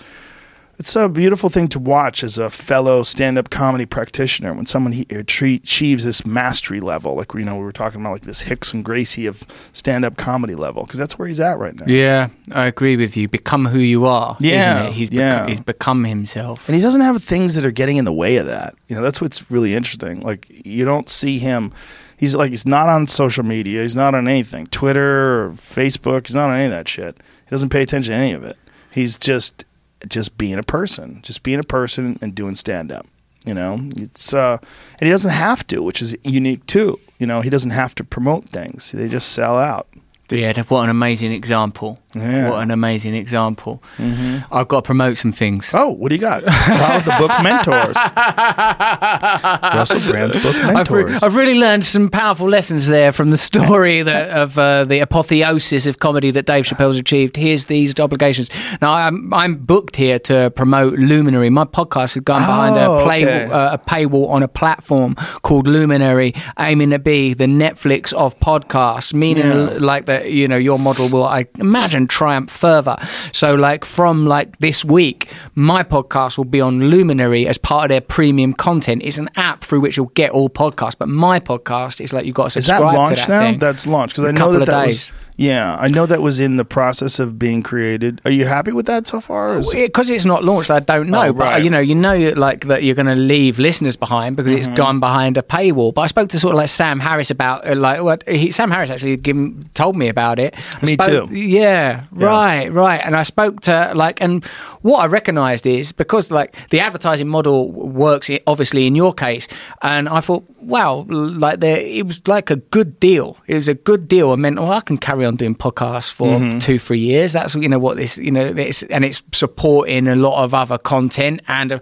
it's 0.79 0.95
a 0.95 1.07
beautiful 1.07 1.49
thing 1.49 1.67
to 1.69 1.79
watch 1.79 2.23
as 2.23 2.37
a 2.37 2.49
fellow 2.49 3.03
stand-up 3.03 3.51
comedy 3.51 3.85
practitioner 3.85 4.53
when 4.53 4.65
someone 4.65 4.91
he, 4.93 5.03
uh, 5.03 5.21
atrie- 5.21 5.61
achieves 5.63 6.03
this 6.03 6.25
mastery 6.25 6.79
level, 6.79 7.15
like 7.15 7.33
you 7.33 7.45
know 7.45 7.55
we 7.55 7.63
were 7.63 7.71
talking 7.71 8.01
about, 8.01 8.13
like 8.13 8.21
this 8.23 8.41
Hicks 8.41 8.73
and 8.73 8.83
Gracie 8.83 9.27
of 9.27 9.43
stand-up 9.71 10.17
comedy 10.17 10.55
level, 10.55 10.83
because 10.83 10.97
that's 10.97 11.17
where 11.19 11.27
he's 11.27 11.39
at 11.39 11.59
right 11.59 11.75
now. 11.79 11.85
Yeah, 11.85 12.29
I 12.51 12.65
agree 12.65 12.97
with 12.97 13.15
you. 13.15 13.27
Become 13.27 13.67
who 13.67 13.79
you 13.79 14.05
are. 14.05 14.35
Yeah, 14.39 14.79
isn't 14.79 14.87
it? 14.87 14.93
He's 14.95 15.11
yeah. 15.11 15.35
become, 15.35 15.47
he's 15.47 15.59
become 15.59 16.03
himself. 16.05 16.67
and 16.67 16.75
he 16.75 16.81
doesn't 16.81 17.01
have 17.01 17.23
things 17.23 17.55
that 17.55 17.65
are 17.65 17.71
getting 17.71 17.97
in 17.97 18.05
the 18.05 18.13
way 18.13 18.37
of 18.37 18.47
that. 18.47 18.75
You 18.87 18.95
know, 18.95 19.03
that's 19.03 19.21
what's 19.21 19.51
really 19.51 19.75
interesting. 19.75 20.21
Like 20.21 20.47
you 20.65 20.85
don't 20.85 21.09
see 21.09 21.37
him. 21.37 21.71
He's 22.17 22.35
like 22.35 22.51
he's 22.51 22.65
not 22.65 22.89
on 22.89 23.07
social 23.07 23.43
media. 23.43 23.81
He's 23.81 23.95
not 23.95 24.15
on 24.15 24.27
anything, 24.27 24.67
Twitter 24.67 25.45
or 25.45 25.51
Facebook. 25.51 26.27
He's 26.27 26.35
not 26.35 26.49
on 26.49 26.55
any 26.55 26.65
of 26.65 26.71
that 26.71 26.87
shit. 26.87 27.17
He 27.17 27.49
doesn't 27.49 27.69
pay 27.69 27.81
attention 27.81 28.11
to 28.13 28.17
any 28.17 28.33
of 28.33 28.43
it. 28.43 28.57
He's 28.91 29.17
just 29.17 29.65
just 30.07 30.37
being 30.37 30.57
a 30.57 30.63
person, 30.63 31.21
just 31.23 31.43
being 31.43 31.59
a 31.59 31.63
person 31.63 32.19
and 32.21 32.35
doing 32.35 32.55
stand 32.55 32.91
up. 32.91 33.07
You 33.45 33.53
know, 33.53 33.77
it's 33.97 34.33
uh, 34.33 34.57
and 34.99 35.07
he 35.07 35.09
doesn't 35.09 35.31
have 35.31 35.67
to, 35.67 35.81
which 35.81 36.01
is 36.01 36.15
unique 36.23 36.65
too. 36.65 36.99
You 37.19 37.27
know, 37.27 37.41
he 37.41 37.49
doesn't 37.49 37.71
have 37.71 37.93
to 37.95 38.03
promote 38.03 38.45
things; 38.45 38.91
they 38.91 39.09
just 39.09 39.31
sell 39.31 39.57
out. 39.57 39.87
Yeah, 40.33 40.61
what 40.67 40.83
an 40.83 40.89
amazing 40.89 41.31
example. 41.31 41.99
Yeah. 42.15 42.49
What 42.51 42.61
an 42.61 42.69
amazing 42.71 43.15
example. 43.15 43.81
I've 43.99 44.67
got 44.67 44.81
to 44.81 44.85
promote 44.85 45.17
some 45.17 45.31
things. 45.31 45.71
Oh, 45.73 45.89
what 45.89 46.09
do 46.09 46.15
you 46.15 46.21
got? 46.21 46.43
Follow 46.43 46.99
the 46.99 47.15
book 47.17 47.31
mentors. 47.41 47.95
Russell 49.73 50.11
Brand's 50.11 50.41
book 50.43 50.55
I've, 50.55 50.89
re- 50.91 51.03
mentors. 51.03 51.23
I've 51.23 51.35
really 51.35 51.55
learned 51.55 51.85
some 51.85 52.09
powerful 52.09 52.47
lessons 52.47 52.87
there 52.87 53.11
from 53.11 53.31
the 53.31 53.37
story 53.37 54.01
that, 54.03 54.29
of 54.31 54.57
uh, 54.57 54.85
the 54.85 54.99
apotheosis 54.99 55.87
of 55.87 55.99
comedy 55.99 56.31
that 56.31 56.45
Dave 56.45 56.65
Chappelle's 56.65 56.97
achieved. 56.97 57.35
Here's 57.35 57.65
these 57.65 57.99
obligations. 57.99 58.49
Now, 58.81 58.93
I'm, 58.93 59.33
I'm 59.33 59.55
booked 59.55 59.95
here 59.95 60.19
to 60.19 60.51
promote 60.55 60.93
Luminary. 60.99 61.49
My 61.49 61.65
podcast 61.65 62.13
has 62.15 62.23
gone 62.23 62.41
behind 62.41 62.75
Oh, 62.77 62.99
a, 62.99 63.03
play, 63.03 63.23
okay. 63.23 63.45
uh, 63.45 63.73
a 63.73 63.77
paywall 63.77 64.29
on 64.29 64.43
a 64.43 64.47
platform 64.47 65.15
called 65.41 65.67
Luminary, 65.67 66.33
aiming 66.59 66.91
to 66.91 66.99
be 66.99 67.33
the 67.33 67.45
Netflix 67.45 68.13
of 68.13 68.39
podcasts, 68.39 69.13
meaning 69.13 69.43
Yeah. 69.45 69.77
like 69.79 70.05
that, 70.05 70.22
you 70.25 70.47
know, 70.47 70.57
your 70.57 70.79
model 70.79 71.09
will, 71.09 71.23
I 71.25 71.45
imagine, 71.59 72.07
triumph 72.07 72.49
further. 72.51 72.97
So, 73.31 73.55
like, 73.55 73.85
from 73.85 74.25
like 74.25 74.57
this 74.59 74.83
week, 74.85 75.31
my 75.55 75.83
podcast 75.83 76.37
will 76.37 76.45
be 76.45 76.61
on 76.61 76.89
Luminary 76.89 77.47
as 77.47 77.57
part 77.57 77.85
of 77.85 77.89
their 77.89 78.01
premium 78.01 78.53
content. 78.53 79.01
It's 79.03 79.17
an 79.17 79.29
app 79.35 79.63
through 79.63 79.81
which 79.81 79.97
you'll 79.97 80.07
get 80.07 80.31
all 80.31 80.49
podcasts, 80.49 80.97
but 80.97 81.07
my 81.09 81.39
podcast 81.39 82.01
is 82.01 82.13
like 82.13 82.25
you've 82.25 82.35
got 82.35 82.51
to 82.51 82.59
Is 82.59 82.67
that 82.67 82.77
subscribe 82.77 82.93
to 82.93 82.97
launched 82.97 83.27
that 83.27 83.29
now? 83.29 83.49
thing. 83.51 83.59
That's 83.59 83.87
launched 83.87 84.15
because 84.15 84.29
I 84.29 84.31
know 84.31 84.53
that 84.59 84.65
that 84.65 84.85
days. 84.85 85.11
was. 85.11 85.17
Yeah, 85.35 85.75
I 85.79 85.87
know 85.87 86.05
that 86.05 86.21
was 86.21 86.39
in 86.39 86.57
the 86.57 86.65
process 86.65 87.19
of 87.19 87.39
being 87.39 87.63
created. 87.63 88.21
Are 88.23 88.31
you 88.31 88.45
happy 88.45 88.71
with 88.71 88.85
that 88.85 89.07
so 89.07 89.19
far? 89.19 89.61
because 89.61 90.09
it's 90.11 90.25
not 90.25 90.43
launched, 90.43 90.69
I 90.69 90.79
don't 90.79 91.09
know. 91.09 91.23
Oh, 91.29 91.33
But 91.33 91.63
you 91.63 91.69
know, 91.71 91.79
you 91.79 91.95
know, 91.95 92.15
like 92.35 92.67
that 92.67 92.83
you're 92.83 92.93
going 92.95 93.07
to 93.07 93.15
leave 93.15 93.57
listeners 93.59 93.95
behind 93.95 94.35
because 94.35 94.51
Mm-hmm. 94.53 94.71
it's 94.71 94.77
gone 94.77 94.99
behind 94.99 95.37
a 95.37 95.41
paywall. 95.41 95.93
But 95.93 96.01
I 96.01 96.07
spoke 96.07 96.29
to 96.29 96.39
sort 96.39 96.53
of 96.53 96.57
like 96.57 96.69
Sam 96.69 96.99
Harris 96.99 97.31
about 97.31 97.65
uh, 97.67 97.75
like 97.75 98.01
what 98.03 98.27
he, 98.29 98.51
Sam 98.51 98.69
Harris 98.69 98.91
actually 98.91 99.17
given, 99.17 99.69
told 99.73 99.95
me 99.95 100.07
about 100.07 100.37
it. 100.37 100.53
I 100.81 100.85
Me 100.85 100.93
spoke- 100.93 101.29
too. 101.29 101.35
Yeah, 101.35 102.05
right, 102.11 102.71
right. 102.71 103.01
And 103.03 103.15
I 103.15 103.23
spoke 103.23 103.61
to 103.61 103.91
like, 103.95 104.21
and 104.21 104.45
what 104.83 104.99
I 104.99 105.07
recognised 105.07 105.65
is 105.65 105.91
because 105.91 106.29
like 106.31 106.55
the 106.69 106.79
advertising 106.79 107.27
model 107.27 107.71
works 107.71 108.29
obviously 108.47 108.85
in 108.87 108.95
your 108.95 109.13
case, 109.13 109.47
and 109.81 110.07
I 110.07 110.19
thought, 110.19 110.43
wow, 110.61 111.05
like 111.09 111.59
there, 111.59 111.77
it 111.77 112.05
was 112.05 112.21
like 112.27 112.49
a 112.51 112.57
good 112.57 112.99
deal. 112.99 113.37
It 113.47 113.55
was 113.55 113.67
a 113.67 113.73
good 113.73 114.07
deal. 114.07 114.31
I 114.31 114.35
meant, 114.35 114.59
well, 114.59 114.71
I 114.71 114.81
can 114.81 114.97
carry 114.97 115.25
on 115.25 115.35
doing 115.35 115.55
podcasts 115.55 116.11
for 116.11 116.27
Mm-hmm. 116.33 116.59
two, 116.59 116.77
three 116.79 116.99
years. 116.99 117.33
That's 117.33 117.55
you 117.55 117.67
know 117.67 117.79
what 117.79 117.97
this, 117.97 118.17
you 118.17 118.31
know, 118.31 118.45
it's, 118.45 118.83
and 118.83 119.03
it's 119.03 119.21
supporting 119.33 120.07
a 120.07 120.15
lot 120.15 120.43
of 120.43 120.53
other 120.53 120.77
content 120.77 121.41
and 121.47 121.73
uh, 121.73 121.79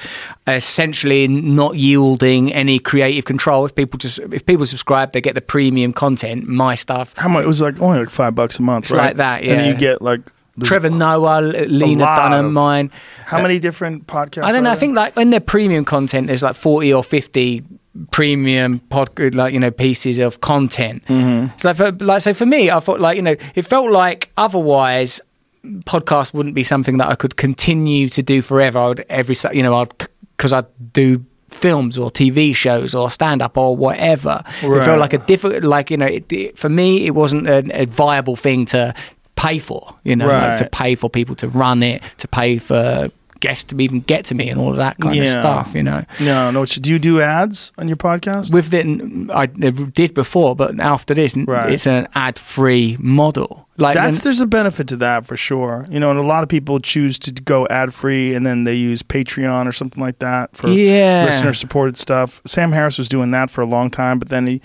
essentially 0.48 1.28
not 1.28 1.76
yielding 1.78 2.52
any 2.54 2.80
creative 2.80 3.26
control. 3.26 3.66
If 3.66 3.76
people 3.76 3.98
just 3.98 4.20
if 4.20 4.46
people 4.46 4.66
subscribe, 4.66 5.14
they 5.14 5.22
get 5.22 5.36
the 5.36 5.42
premium 5.42 5.94
content, 5.94 6.48
my 6.48 6.76
stuff. 6.76 7.16
How 7.18 7.30
much? 7.30 7.44
It 7.44 7.48
was 7.48 7.62
like 7.62 7.82
only 7.82 8.00
like 8.00 8.10
five 8.10 8.36
bucks 8.36 8.60
a 8.60 8.62
month, 8.62 8.86
It's 8.86 8.92
right? 8.92 9.08
like 9.08 9.16
that, 9.18 9.42
And 9.42 9.62
yeah. 9.62 9.68
you 9.68 9.74
get 9.76 10.02
like 10.02 10.22
Trevor 10.66 10.90
Noah, 10.90 11.42
Lena 11.42 12.06
Dunham, 12.06 12.54
mine. 12.54 12.92
How 13.26 13.42
many 13.42 13.60
different 13.60 14.08
podcasts? 14.08 14.44
I 14.44 14.52
don't 14.52 14.64
know. 14.64 14.72
I 14.72 14.76
think 14.76 14.96
like 14.96 15.16
in 15.18 15.30
their 15.30 15.40
premium 15.40 15.86
content, 15.86 16.28
there's 16.28 16.44
like 16.44 16.56
forty 16.56 16.94
or 16.94 17.04
fifty 17.04 17.64
premium 18.12 18.80
pod, 18.80 19.10
like 19.34 19.54
you 19.54 19.60
know 19.60 19.72
pieces 19.72 20.18
of 20.18 20.42
content. 20.42 21.04
Mm-hmm. 21.06 21.58
So 21.58 21.68
like, 21.68 21.78
for, 21.78 21.92
like 22.04 22.22
so 22.22 22.34
for 22.34 22.46
me, 22.46 22.70
I 22.70 22.80
thought 22.80 23.00
like 23.00 23.16
you 23.16 23.22
know 23.22 23.36
it 23.56 23.64
felt 23.64 23.92
like 23.92 24.32
otherwise 24.38 25.22
podcast 25.64 26.34
wouldn't 26.34 26.56
be 26.56 26.64
something 26.64 26.98
that 26.98 27.08
I 27.08 27.16
could 27.16 27.36
continue 27.36 28.10
to 28.10 28.24
do 28.24 28.42
forever. 28.42 28.80
I 28.80 28.88
would 28.88 29.06
every 29.10 29.36
you 29.54 29.64
know 29.64 29.76
I'd 29.76 29.94
because 30.38 30.54
I'd 30.54 30.66
do 30.94 31.26
films 31.50 31.98
or 31.98 32.10
TV 32.10 32.56
shows 32.56 32.96
or 32.96 33.12
stand 33.12 33.42
up 33.42 33.58
or 33.58 33.76
whatever. 33.76 34.44
It 34.62 34.84
felt 34.84 35.00
like 35.00 35.14
a 35.14 35.20
different 35.20 35.64
like 35.64 35.92
you 35.92 35.98
know 35.98 36.06
it, 36.06 36.32
it, 36.32 36.58
for 36.58 36.70
me 36.70 37.06
it 37.06 37.12
wasn't 37.12 37.48
a, 37.48 37.82
a 37.82 37.86
viable 37.86 38.36
thing 38.36 38.66
to 38.68 38.94
pay 39.42 39.60
for. 39.60 39.96
You 40.04 40.16
know 40.16 40.28
like 40.28 40.58
to 40.60 40.70
pay 40.70 40.96
for 40.96 41.10
people 41.10 41.36
to 41.36 41.48
run 41.50 41.84
it, 41.84 42.04
to 42.18 42.28
pay 42.28 42.58
for 42.60 43.10
guests 43.40 43.64
to 43.64 43.76
even 43.82 44.02
get 44.02 44.24
to 44.24 44.36
me 44.36 44.50
and 44.52 44.60
all 44.62 44.70
of 44.70 44.78
that 44.78 44.96
kind 45.00 45.20
of 45.20 45.28
stuff. 45.28 45.74
You 45.74 45.82
know. 45.82 46.06
No, 46.20 46.52
no. 46.52 46.64
Do 46.64 46.92
you 46.92 47.00
do 47.00 47.22
ads 47.22 47.72
on 47.80 47.88
your 47.88 47.98
podcast? 47.98 48.54
With 48.54 48.70
the, 48.70 49.34
I 49.34 49.48
did 49.48 50.14
before, 50.14 50.56
but 50.56 50.80
after 50.80 51.16
this, 51.16 51.36
Right. 51.36 51.72
it's 51.74 51.88
an 51.88 52.08
ad-free 52.14 52.98
model. 53.00 53.68
Like 53.78 53.96
That's 53.96 54.18
when- 54.20 54.24
there's 54.26 54.42
a 54.42 54.46
benefit 54.46 54.88
to 54.90 54.96
that 54.98 55.26
for 55.26 55.36
sure. 55.36 55.88
You 55.90 56.00
know, 56.00 56.12
and 56.12 56.20
a 56.20 56.24
lot 56.24 56.44
of 56.44 56.50
people 56.50 56.80
choose 56.80 57.18
to 57.20 57.32
go 57.32 57.66
ad 57.70 57.96
free 57.96 58.36
and 58.36 58.46
then 58.46 58.64
they 58.64 58.76
use 58.76 59.02
Patreon 59.02 59.66
or 59.68 59.72
something 59.72 60.04
like 60.04 60.20
that 60.20 60.56
for 60.56 60.68
Yeah. 60.70 61.26
listener 61.26 61.54
supported 61.56 61.98
stuff. 61.98 62.42
Sam 62.46 62.72
Harris 62.74 63.00
was 63.00 63.10
doing 63.10 63.32
that 63.32 63.50
for 63.50 63.62
a 63.62 63.66
long 63.66 63.90
time, 63.90 64.20
but 64.20 64.30
then 64.30 64.46
he 64.46 64.62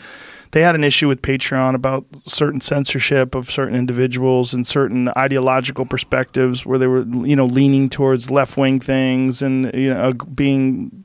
they 0.52 0.62
had 0.62 0.74
an 0.74 0.85
issue 0.85 1.09
with 1.09 1.23
Patreon 1.23 1.74
about 1.74 2.05
certain 2.24 2.60
censorship 2.60 3.35
of 3.35 3.51
certain 3.51 3.74
individuals 3.74 4.55
and 4.55 4.66
certain 4.66 5.09
ideological 5.16 5.86
perspectives 5.86 6.64
where 6.64 6.78
they 6.78 6.86
were 6.86 7.02
you 7.02 7.36
know 7.36 7.47
leaning 7.47 7.89
towards 7.89 8.31
left 8.31 8.56
wing 8.56 8.81
things 8.81 9.43
and 9.43 9.73
you 9.74 9.90
know 9.90 10.12
being 10.12 11.05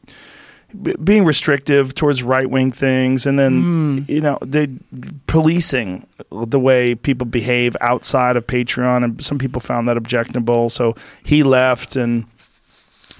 being 1.04 1.26
restrictive 1.26 1.94
towards 1.94 2.24
right 2.24 2.50
wing 2.50 2.72
things, 2.72 3.26
and 3.26 3.38
then 3.38 3.62
hmm. 3.62 4.00
you 4.08 4.22
know 4.22 4.38
they 4.42 4.68
policing 5.28 6.08
the 6.30 6.60
way 6.60 6.96
people 6.96 7.26
behave 7.26 7.76
outside 7.82 8.38
of 8.38 8.48
Patreon, 8.48 9.04
and 9.04 9.24
some 9.24 9.38
people 9.38 9.62
found 9.62 9.88
that 9.88 9.98
objectionable. 9.98 10.70
So 10.70 10.96
he 11.24 11.44
left, 11.44 11.96
and 11.96 12.26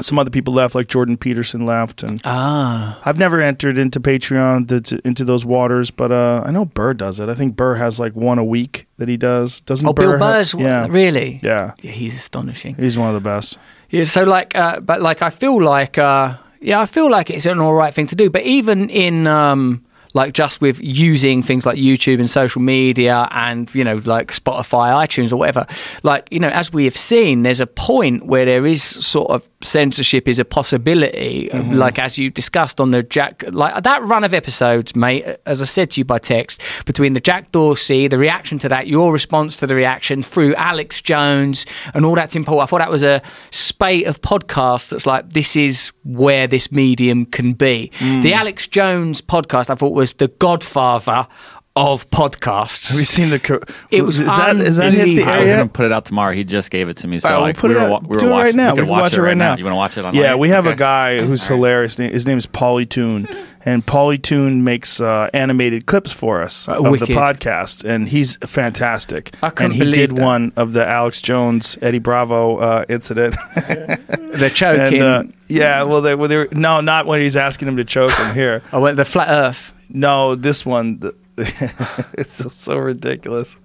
some 0.02 0.20
other 0.20 0.30
people 0.30 0.54
left, 0.54 0.76
like 0.76 0.88
Jordan 0.88 1.18
Peterson 1.18 1.66
left, 1.66 2.04
and 2.04 2.22
ah, 2.26 3.00
I've 3.06 3.18
never 3.18 3.40
entered 3.42 3.78
into 3.78 4.00
Patreon 4.00 4.68
to, 4.68 4.82
to- 4.82 5.02
into 5.06 5.24
those 5.24 5.46
waters, 5.46 5.92
but 5.92 6.12
uh, 6.12 6.44
I 6.46 6.52
know 6.52 6.66
Burr 6.66 6.94
does 6.94 7.20
it. 7.20 7.30
I 7.30 7.34
think 7.34 7.56
Burr 7.56 7.76
has 7.76 8.00
like 8.00 8.16
one 8.16 8.40
a 8.40 8.44
week 8.44 8.88
that 8.98 9.08
he 9.08 9.18
does. 9.18 9.62
Doesn't 9.62 9.88
oh, 9.88 9.94
Burr 9.94 10.18
Bill 10.18 10.20
Burr's 10.20 10.54
yeah, 10.54 10.88
really, 10.90 11.40
yeah, 11.44 11.74
yeah, 11.82 11.92
he's 11.92 12.16
astonishing. 12.16 12.76
he's 12.76 12.98
one 12.98 13.08
of 13.08 13.14
the 13.14 13.22
best. 13.22 13.58
Yeah, 13.90 14.06
so 14.06 14.24
like, 14.24 14.56
uh, 14.56 14.80
but 14.80 15.02
like, 15.02 15.22
I 15.22 15.30
feel 15.30 15.62
like, 15.62 15.98
uh, 15.98 16.38
yeah, 16.62 16.80
I 16.80 16.86
feel 16.86 17.10
like 17.10 17.30
it's 17.30 17.46
an 17.46 17.60
all 17.60 17.74
right 17.74 17.94
thing 17.94 18.08
to 18.08 18.16
do. 18.16 18.30
But 18.30 18.44
even 18.44 18.90
in, 18.90 19.28
um, 19.28 19.86
like 20.14 20.34
just 20.34 20.62
with 20.62 20.80
using 20.82 21.44
things 21.44 21.66
like 21.66 21.78
YouTube 21.78 22.20
and 22.20 22.30
social 22.30 22.62
media 22.62 23.28
and 23.32 23.74
you 23.74 23.84
know 23.84 24.02
like 24.06 24.32
Spotify, 24.32 24.92
iTunes 25.06 25.32
or 25.32 25.38
whatever. 25.38 25.66
Like 26.04 26.28
you 26.32 26.40
know, 26.40 26.50
as 26.50 26.74
we 26.74 26.86
have 26.86 26.98
seen, 26.98 27.44
there's 27.44 27.60
a 27.60 27.68
point 27.68 28.26
where 28.26 28.46
there 28.46 28.66
is 28.66 28.84
sort 28.84 29.30
of 29.30 29.48
censorship 29.64 30.28
is 30.28 30.40
a 30.40 30.46
possibility. 30.46 31.50
Mm-hmm. 31.52 31.74
Like 31.74 32.00
as 32.00 32.18
you 32.18 32.30
discussed 32.30 32.80
on 32.80 32.92
the 32.92 33.04
Jack, 33.04 33.44
like 33.52 33.84
that 33.84 34.04
run 34.04 34.24
of 34.24 34.34
episodes, 34.34 34.96
mate. 34.96 35.26
As 35.46 35.62
I 35.62 35.66
said 35.66 35.92
to 35.92 36.02
you 36.02 36.06
by 36.06 36.20
text, 36.20 36.62
between 36.86 37.14
the 37.14 37.20
Jack 37.20 37.52
Dorsey, 37.52 38.08
the 38.08 38.18
reaction 38.18 38.60
to 38.60 38.70
that, 38.70 38.88
your 38.88 39.14
response 39.14 39.58
to 39.58 39.68
the 39.68 39.76
reaction 39.76 40.24
through 40.24 40.56
Alex 40.56 41.02
Jones 41.02 41.66
and 41.94 42.06
all 42.06 42.16
that 42.16 42.32
Tim 42.32 42.46
Pool. 42.46 42.60
I 42.60 42.66
thought 42.66 42.80
that 42.80 42.92
was 42.92 43.04
a 43.04 43.22
spate 43.52 44.08
of 44.08 44.22
podcasts 44.22 44.90
that's 44.90 45.06
like 45.06 45.32
this 45.32 45.56
is 45.56 45.92
where 46.04 46.48
this 46.48 46.72
medium 46.72 47.26
can 47.26 47.54
be. 47.54 47.92
Mm. 48.00 48.24
The 48.24 48.34
Alex 48.34 48.68
Jones 48.68 49.22
podcast, 49.22 49.70
I 49.70 49.76
thought 49.76 49.94
was 50.02 50.14
the 50.14 50.28
godfather 50.28 51.28
of 51.74 52.10
podcasts. 52.10 52.90
Have 52.92 53.00
you 53.00 53.06
seen 53.06 53.30
the? 53.30 53.40
Co- 53.40 53.62
It 53.92 54.02
was 54.02 54.20
is 54.20 54.26
that 54.28 54.58
is 54.58 54.76
that 54.76 54.94
hit 54.94 55.06
the 55.06 55.22
unbelievable. 55.24 55.32
I 55.32 55.34
air 55.36 55.40
was 55.42 55.48
yet? 55.50 55.56
gonna 55.58 55.70
put 55.70 55.86
it 55.86 55.92
out 55.94 56.06
tomorrow. 56.06 56.34
He 56.34 56.44
just 56.44 56.70
gave 56.70 56.90
it 56.90 56.98
to 56.98 57.08
me, 57.08 57.20
so 57.20 57.30
All 57.30 57.34
right, 57.36 57.38
we'll 57.40 57.48
like, 57.48 57.58
put 57.58 57.70
we 57.70 57.76
it 57.76 57.80
were, 57.80 57.84
out- 57.86 57.92
wa- 57.92 58.00
we 58.02 58.08
were 58.08 58.20
do 58.20 58.28
it 58.28 58.32
watching. 58.32 58.44
right 58.46 58.56
now. 58.56 58.72
We 58.74 58.76
can 58.76 58.86
We 58.86 58.90
can 58.92 59.00
watch, 59.00 59.14
it 59.14 59.22
right 59.22 59.38
now. 59.38 59.56
You 59.56 59.64
want 59.64 59.74
to 59.74 59.78
watch 59.78 59.98
it? 59.98 60.02
Online? 60.06 60.22
Yeah, 60.24 60.36
we 60.36 60.50
have 60.50 60.66
a 60.66 60.76
guy 60.76 61.22
who's 61.22 61.48
hilarious. 61.48 61.96
His 61.96 62.28
name 62.28 62.38
is 62.38 62.46
Pauly 62.46 62.88
Toon, 62.90 63.26
and 63.64 63.86
Pauly 63.86 64.22
Toon 64.22 64.66
makes 64.66 65.00
uh, 65.00 65.30
animated 65.34 65.86
clips 65.86 66.12
for 66.12 66.42
us 66.42 66.68
Uh, 66.68 66.74
of 66.74 66.84
the 66.84 66.92
wicked. 66.92 67.10
podcast, 67.16 67.86
and 67.86 68.10
he's 68.10 68.36
fantastic. 68.38 69.34
I 69.42 69.50
couldn't 69.50 69.66
and 69.66 69.74
he 69.74 69.80
believe 69.80 69.96
did 69.96 70.16
that. 70.18 70.22
one 70.22 70.52
of 70.58 70.74
the 70.74 70.86
Alex 70.86 71.22
Jones 71.22 71.78
Eddie 71.82 72.00
Bravo 72.00 72.58
uh, 72.58 72.86
incident. 72.90 73.36
the 73.56 74.52
choking. 74.54 75.02
and 75.02 75.02
uh, 75.02 75.24
yeah, 75.48 75.84
well, 75.84 76.02
they, 76.02 76.16
well, 76.16 76.28
they 76.28 76.38
were, 76.38 76.50
no, 76.52 76.82
not 76.82 77.06
when 77.06 77.22
he's 77.22 77.38
asking 77.38 77.68
him 77.70 77.78
to 77.78 77.86
choke 77.86 78.12
him 78.12 78.34
here. 78.34 78.62
I 78.74 78.78
went 78.78 78.98
the 78.98 79.06
flat 79.06 79.30
Earth. 79.30 79.74
No, 79.90 80.36
this 80.36 80.66
one. 80.66 81.00
The, 81.00 81.14
it's 82.14 82.34
so, 82.34 82.50
so 82.50 82.78
ridiculous. 82.78 83.58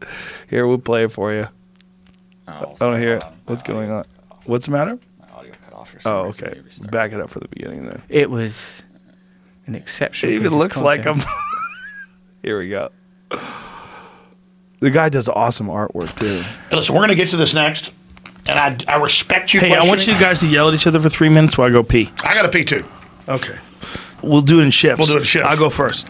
Here, 0.48 0.66
we'll 0.66 0.78
play 0.78 1.05
it 1.05 1.12
for 1.12 1.32
you. 1.32 1.48
Oh, 2.48 2.53
I 2.53 2.61
don't 2.61 2.73
oh, 2.73 2.77
sorry, 2.77 3.01
hear 3.01 3.16
it. 3.16 3.24
What's 3.47 3.62
going 3.62 3.90
on? 3.90 4.05
What's 4.44 4.66
the 4.66 4.73
matter? 4.73 4.98
my 5.19 5.28
audio 5.36 5.53
cut 5.65 5.74
off 5.74 5.90
for 5.90 6.01
some 6.01 6.12
Oh, 6.12 6.19
okay. 6.27 6.53
Maybe. 6.55 6.90
Back 6.90 7.12
it 7.12 7.20
up 7.20 7.31
for 7.31 7.40
the 7.40 7.48
beginning 7.48 7.85
then. 7.85 8.03
It 8.09 8.31
was 8.31 8.85
an 9.66 9.74
exceptional. 9.74 10.32
It 10.32 10.36
even 10.36 10.48
of 10.48 10.53
looks 10.55 10.81
like 10.81 11.05
him. 11.05 11.15
content. 11.15 11.31
Here 12.43 12.59
we 12.59 12.69
go. 12.69 12.90
The 14.81 14.90
guy 14.90 15.09
does 15.09 15.28
awesome 15.28 15.69
artwork 15.69 16.16
too. 16.16 16.44
Listen, 16.70 16.94
we're 16.94 17.01
going 17.01 17.09
to 17.09 17.15
get 17.15 17.31
to 17.31 17.36
this 17.36 17.55
next, 17.55 17.93
and 18.47 18.59
I, 18.59 18.77
I 18.93 18.97
respect 18.97 19.55
you. 19.55 19.61
Hey, 19.61 19.74
I 19.74 19.85
want 19.86 20.07
you 20.07 20.19
guys 20.19 20.40
to 20.40 20.48
yell 20.48 20.69
at 20.69 20.74
each 20.74 20.86
other 20.86 21.01
for 21.01 21.09
three 21.09 21.31
minutes 21.31 21.57
while 21.59 21.69
I 21.69 21.70
go 21.70 21.82
pee. 21.82 22.11
I 22.23 22.35
got 22.35 22.43
to 22.43 22.48
pee 22.48 22.65
too. 22.65 22.85
Okay. 23.28 23.59
We'll 24.23 24.43
do 24.43 24.61
it 24.61 24.65
in 24.65 24.70
shifts. 24.70 24.98
We'll 24.98 25.07
do 25.07 25.16
it 25.16 25.20
in 25.20 25.24
shifts. 25.24 25.48
I'll 25.48 25.57
go 25.57 25.70
first. 25.70 26.07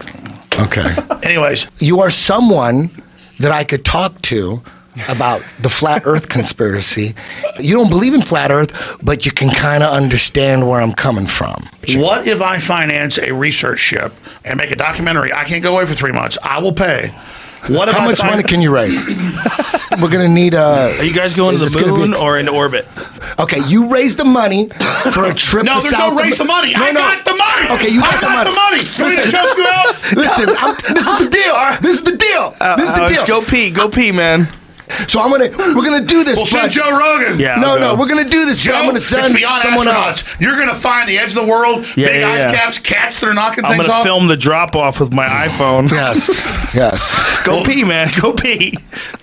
Okay. 0.58 0.94
Anyways, 1.22 1.66
you 1.78 2.00
are 2.00 2.10
someone 2.10 2.90
that 3.38 3.52
I 3.52 3.64
could 3.64 3.84
talk 3.84 4.20
to 4.22 4.62
about 5.08 5.42
the 5.60 5.68
flat 5.68 6.02
earth 6.06 6.28
conspiracy. 6.28 7.14
You 7.58 7.74
don't 7.74 7.90
believe 7.90 8.14
in 8.14 8.22
flat 8.22 8.50
earth, 8.50 8.96
but 9.02 9.26
you 9.26 9.32
can 9.32 9.50
kind 9.50 9.82
of 9.82 9.92
understand 9.92 10.66
where 10.66 10.80
I'm 10.80 10.92
coming 10.92 11.26
from. 11.26 11.68
what 11.96 12.26
if 12.26 12.40
I 12.40 12.58
finance 12.58 13.18
a 13.18 13.32
research 13.32 13.78
ship 13.78 14.14
and 14.44 14.56
make 14.56 14.70
a 14.70 14.76
documentary? 14.76 15.32
I 15.32 15.44
can't 15.44 15.62
go 15.62 15.74
away 15.74 15.86
for 15.86 15.94
three 15.94 16.12
months. 16.12 16.38
I 16.42 16.60
will 16.60 16.72
pay. 16.72 17.14
What 17.68 17.88
if 17.88 17.96
How 17.96 18.04
much 18.04 18.22
money 18.22 18.42
can 18.42 18.60
you 18.62 18.72
raise? 18.72 19.04
We're 20.00 20.08
going 20.10 20.26
to 20.26 20.32
need 20.32 20.54
a. 20.54 20.96
Are 20.98 21.04
you 21.04 21.12
guys 21.14 21.34
going 21.34 21.58
to 21.58 21.64
the 21.64 21.86
moon 21.86 22.12
ex- 22.12 22.20
or 22.22 22.38
into 22.38 22.52
orbit? 22.52 22.88
Okay, 23.38 23.60
you 23.66 23.88
raise 23.88 24.14
the 24.16 24.24
money 24.24 24.68
for 25.12 25.24
a 25.24 25.34
trip 25.34 25.64
No, 25.64 25.76
to 25.76 25.80
there's 25.82 25.94
South 25.96 26.14
no 26.14 26.22
raise 26.22 26.36
the 26.36 26.44
money. 26.44 26.72
No, 26.74 26.82
I 26.84 26.90
no. 26.92 27.00
got 27.00 27.24
the 27.24 27.34
money. 27.34 27.80
Okay, 27.80 27.88
you 27.92 28.00
I 28.02 28.12
got 28.12 28.20
the 28.20 28.26
got 28.26 28.46
money. 28.46 28.50
the 28.50 28.56
money. 28.56 28.82
You 28.82 29.04
want 29.04 29.10
me 29.10 29.16
to 29.16 29.22
Listen. 29.22 29.32
choke 29.32 29.56
you 29.58 29.66
out? 29.66 29.94
Listen, 30.16 30.56
I'm, 30.58 30.94
this 30.94 31.06
is 31.06 31.18
the 31.24 31.30
deal. 31.30 31.54
This 31.82 31.92
is 31.98 32.02
the 32.04 32.16
deal. 32.16 32.54
Uh, 32.60 32.76
this 32.76 32.88
is 32.88 32.94
the 32.94 33.00
Alex, 33.02 33.24
deal. 33.24 33.40
go 33.40 33.46
pee. 33.46 33.70
Go 33.70 33.88
pee, 33.88 34.12
man. 34.12 34.48
So 35.08 35.20
I'm 35.20 35.30
gonna, 35.30 35.50
we're 35.74 35.84
gonna 35.84 36.04
do 36.04 36.22
this. 36.22 36.36
We'll 36.36 36.46
send 36.46 36.70
Joe 36.72 36.96
Rogan. 36.96 37.40
Yeah. 37.40 37.56
No, 37.56 37.76
no, 37.76 37.94
we're 37.96 38.08
gonna 38.08 38.24
do 38.24 38.44
this. 38.44 38.58
but 38.64 38.70
Joe, 38.70 38.76
I'm 38.76 38.86
gonna 38.86 39.00
send 39.00 39.34
beyond 39.34 39.62
someone 39.62 39.88
else. 39.88 40.28
You're 40.40 40.54
going 40.56 40.68
to 40.68 40.74
find 40.76 41.08
the 41.08 41.18
edge 41.18 41.30
of 41.30 41.36
the 41.36 41.46
world, 41.46 41.84
Yeah, 41.96 42.06
big 42.06 42.20
yeah, 42.20 42.28
ice 42.30 42.42
yeah. 42.44 42.52
caps, 42.54 42.78
cats 42.78 43.20
that 43.20 43.28
are 43.28 43.34
knocking 43.34 43.64
I'm 43.64 43.72
things 43.78 43.86
gonna 43.88 44.04
film 44.04 44.28
the 44.28 44.36
drop 44.36 44.76
off 44.76 45.00
with 45.00 45.12
my 45.12 45.26
iPhone. 45.26 45.90
Yes, 45.90 46.28
yes. 46.74 47.42
Go 47.44 47.64
pee, 47.64 47.82
man. 47.84 48.08
Go 48.20 48.32
pee. 48.32 48.74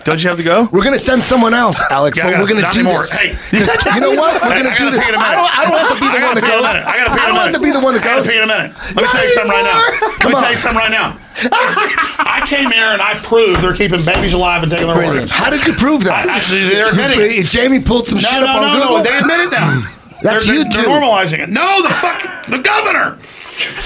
Don't 0.04 0.22
you 0.22 0.28
have 0.28 0.36
to 0.38 0.44
go? 0.44 0.68
We're 0.70 0.84
gonna 0.84 0.98
send 0.98 1.22
someone 1.22 1.54
else, 1.54 1.80
Alex. 1.90 2.18
Yeah, 2.18 2.24
but 2.24 2.30
gotta- 2.32 2.42
we're 2.42 2.48
gonna 2.48 2.60
not 2.62 2.74
do 2.74 2.80
anymore. 2.80 3.00
this. 3.02 3.12
Hey. 3.12 3.34
'Cause 3.50 3.94
you 3.94 4.00
know 4.00 4.10
what? 4.14 4.42
We're 4.42 4.48
gonna 4.62 4.70
I 4.70 4.76
do 4.76 4.90
this. 4.90 5.02
pee 5.02 5.08
in 5.08 5.14
a 5.14 5.18
I 5.18 5.22
minute. 5.22 5.36
don't. 5.36 5.58
I 5.58 5.64
don't 5.64 5.78
have 5.78 5.88
to 5.94 6.00
be 6.00 6.08
the 6.10 6.20
one 6.26 6.34
that 6.34 6.44
pee 6.44 6.52
in 6.52 6.58
a 6.58 6.62
goes. 6.62 6.64
I 6.64 6.96
gotta 6.96 7.10
pee 7.10 7.16
in 7.16 7.20
I 7.20 7.24
a 7.24 7.26
don't 7.28 7.36
have 7.44 7.54
to 7.54 7.60
be 7.60 7.70
the 7.72 7.80
one 7.80 7.94
that 7.94 8.02
I 8.02 8.04
gotta 8.04 8.20
goes. 8.22 8.28
pee 8.30 8.36
in 8.36 8.42
a 8.44 8.46
minute. 8.46 8.72
Let 8.94 8.96
me 8.96 9.08
tell 9.10 9.24
you 9.24 9.30
something 9.30 9.50
right 9.52 9.64
now. 9.64 9.78
Let 9.80 10.20
Come 10.20 10.32
me 10.32 10.40
tell 10.40 10.50
you 10.52 10.58
something 10.58 10.78
right 10.78 10.90
now. 10.90 11.16
I 11.36 12.44
came 12.46 12.70
here 12.70 12.92
and 12.92 13.02
I 13.02 13.14
proved 13.20 13.60
they're 13.60 13.74
keeping 13.74 14.04
babies 14.04 14.32
alive 14.32 14.62
and 14.62 14.70
taking 14.70 14.86
their 14.88 15.04
organs. 15.04 15.30
How 15.30 15.50
did 15.50 15.66
you 15.66 15.72
prove 15.74 16.04
that? 16.04 16.28
I- 16.28 16.34
I- 16.36 16.68
they're 16.72 16.88
admitting 16.90 17.20
it. 17.40 17.46
Jamie 17.46 17.80
pulled 17.80 18.06
some 18.06 18.18
No, 18.18 18.28
shit 18.28 18.40
no, 18.40 18.46
up 18.46 18.56
on 18.62 18.62
no, 18.78 18.82
Google. 18.82 18.96
no. 18.98 19.02
They 19.02 19.18
admit 19.18 19.40
it 19.40 19.50
now. 19.50 19.82
That's 20.22 20.46
they're, 20.46 20.54
you 20.54 20.64
they're 20.64 20.84
two. 20.84 20.88
normalizing 20.90 21.40
it. 21.40 21.48
No, 21.50 21.82
the 21.82 21.90
fuck, 21.90 22.46
the 22.46 22.58
governor. 22.58 23.18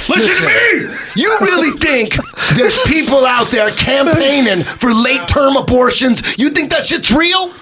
Listen 0.08 0.16
to 0.18 0.46
me. 0.88 0.96
You 1.16 1.36
really 1.40 1.76
think 1.78 2.14
there's 2.54 2.78
people 2.86 3.26
out 3.26 3.48
there 3.48 3.70
campaigning 3.70 4.62
for 4.64 4.92
late 4.92 5.26
term 5.28 5.56
abortions? 5.56 6.22
You 6.38 6.50
think 6.50 6.70
that 6.70 6.86
shit's 6.86 7.10
real? 7.10 7.52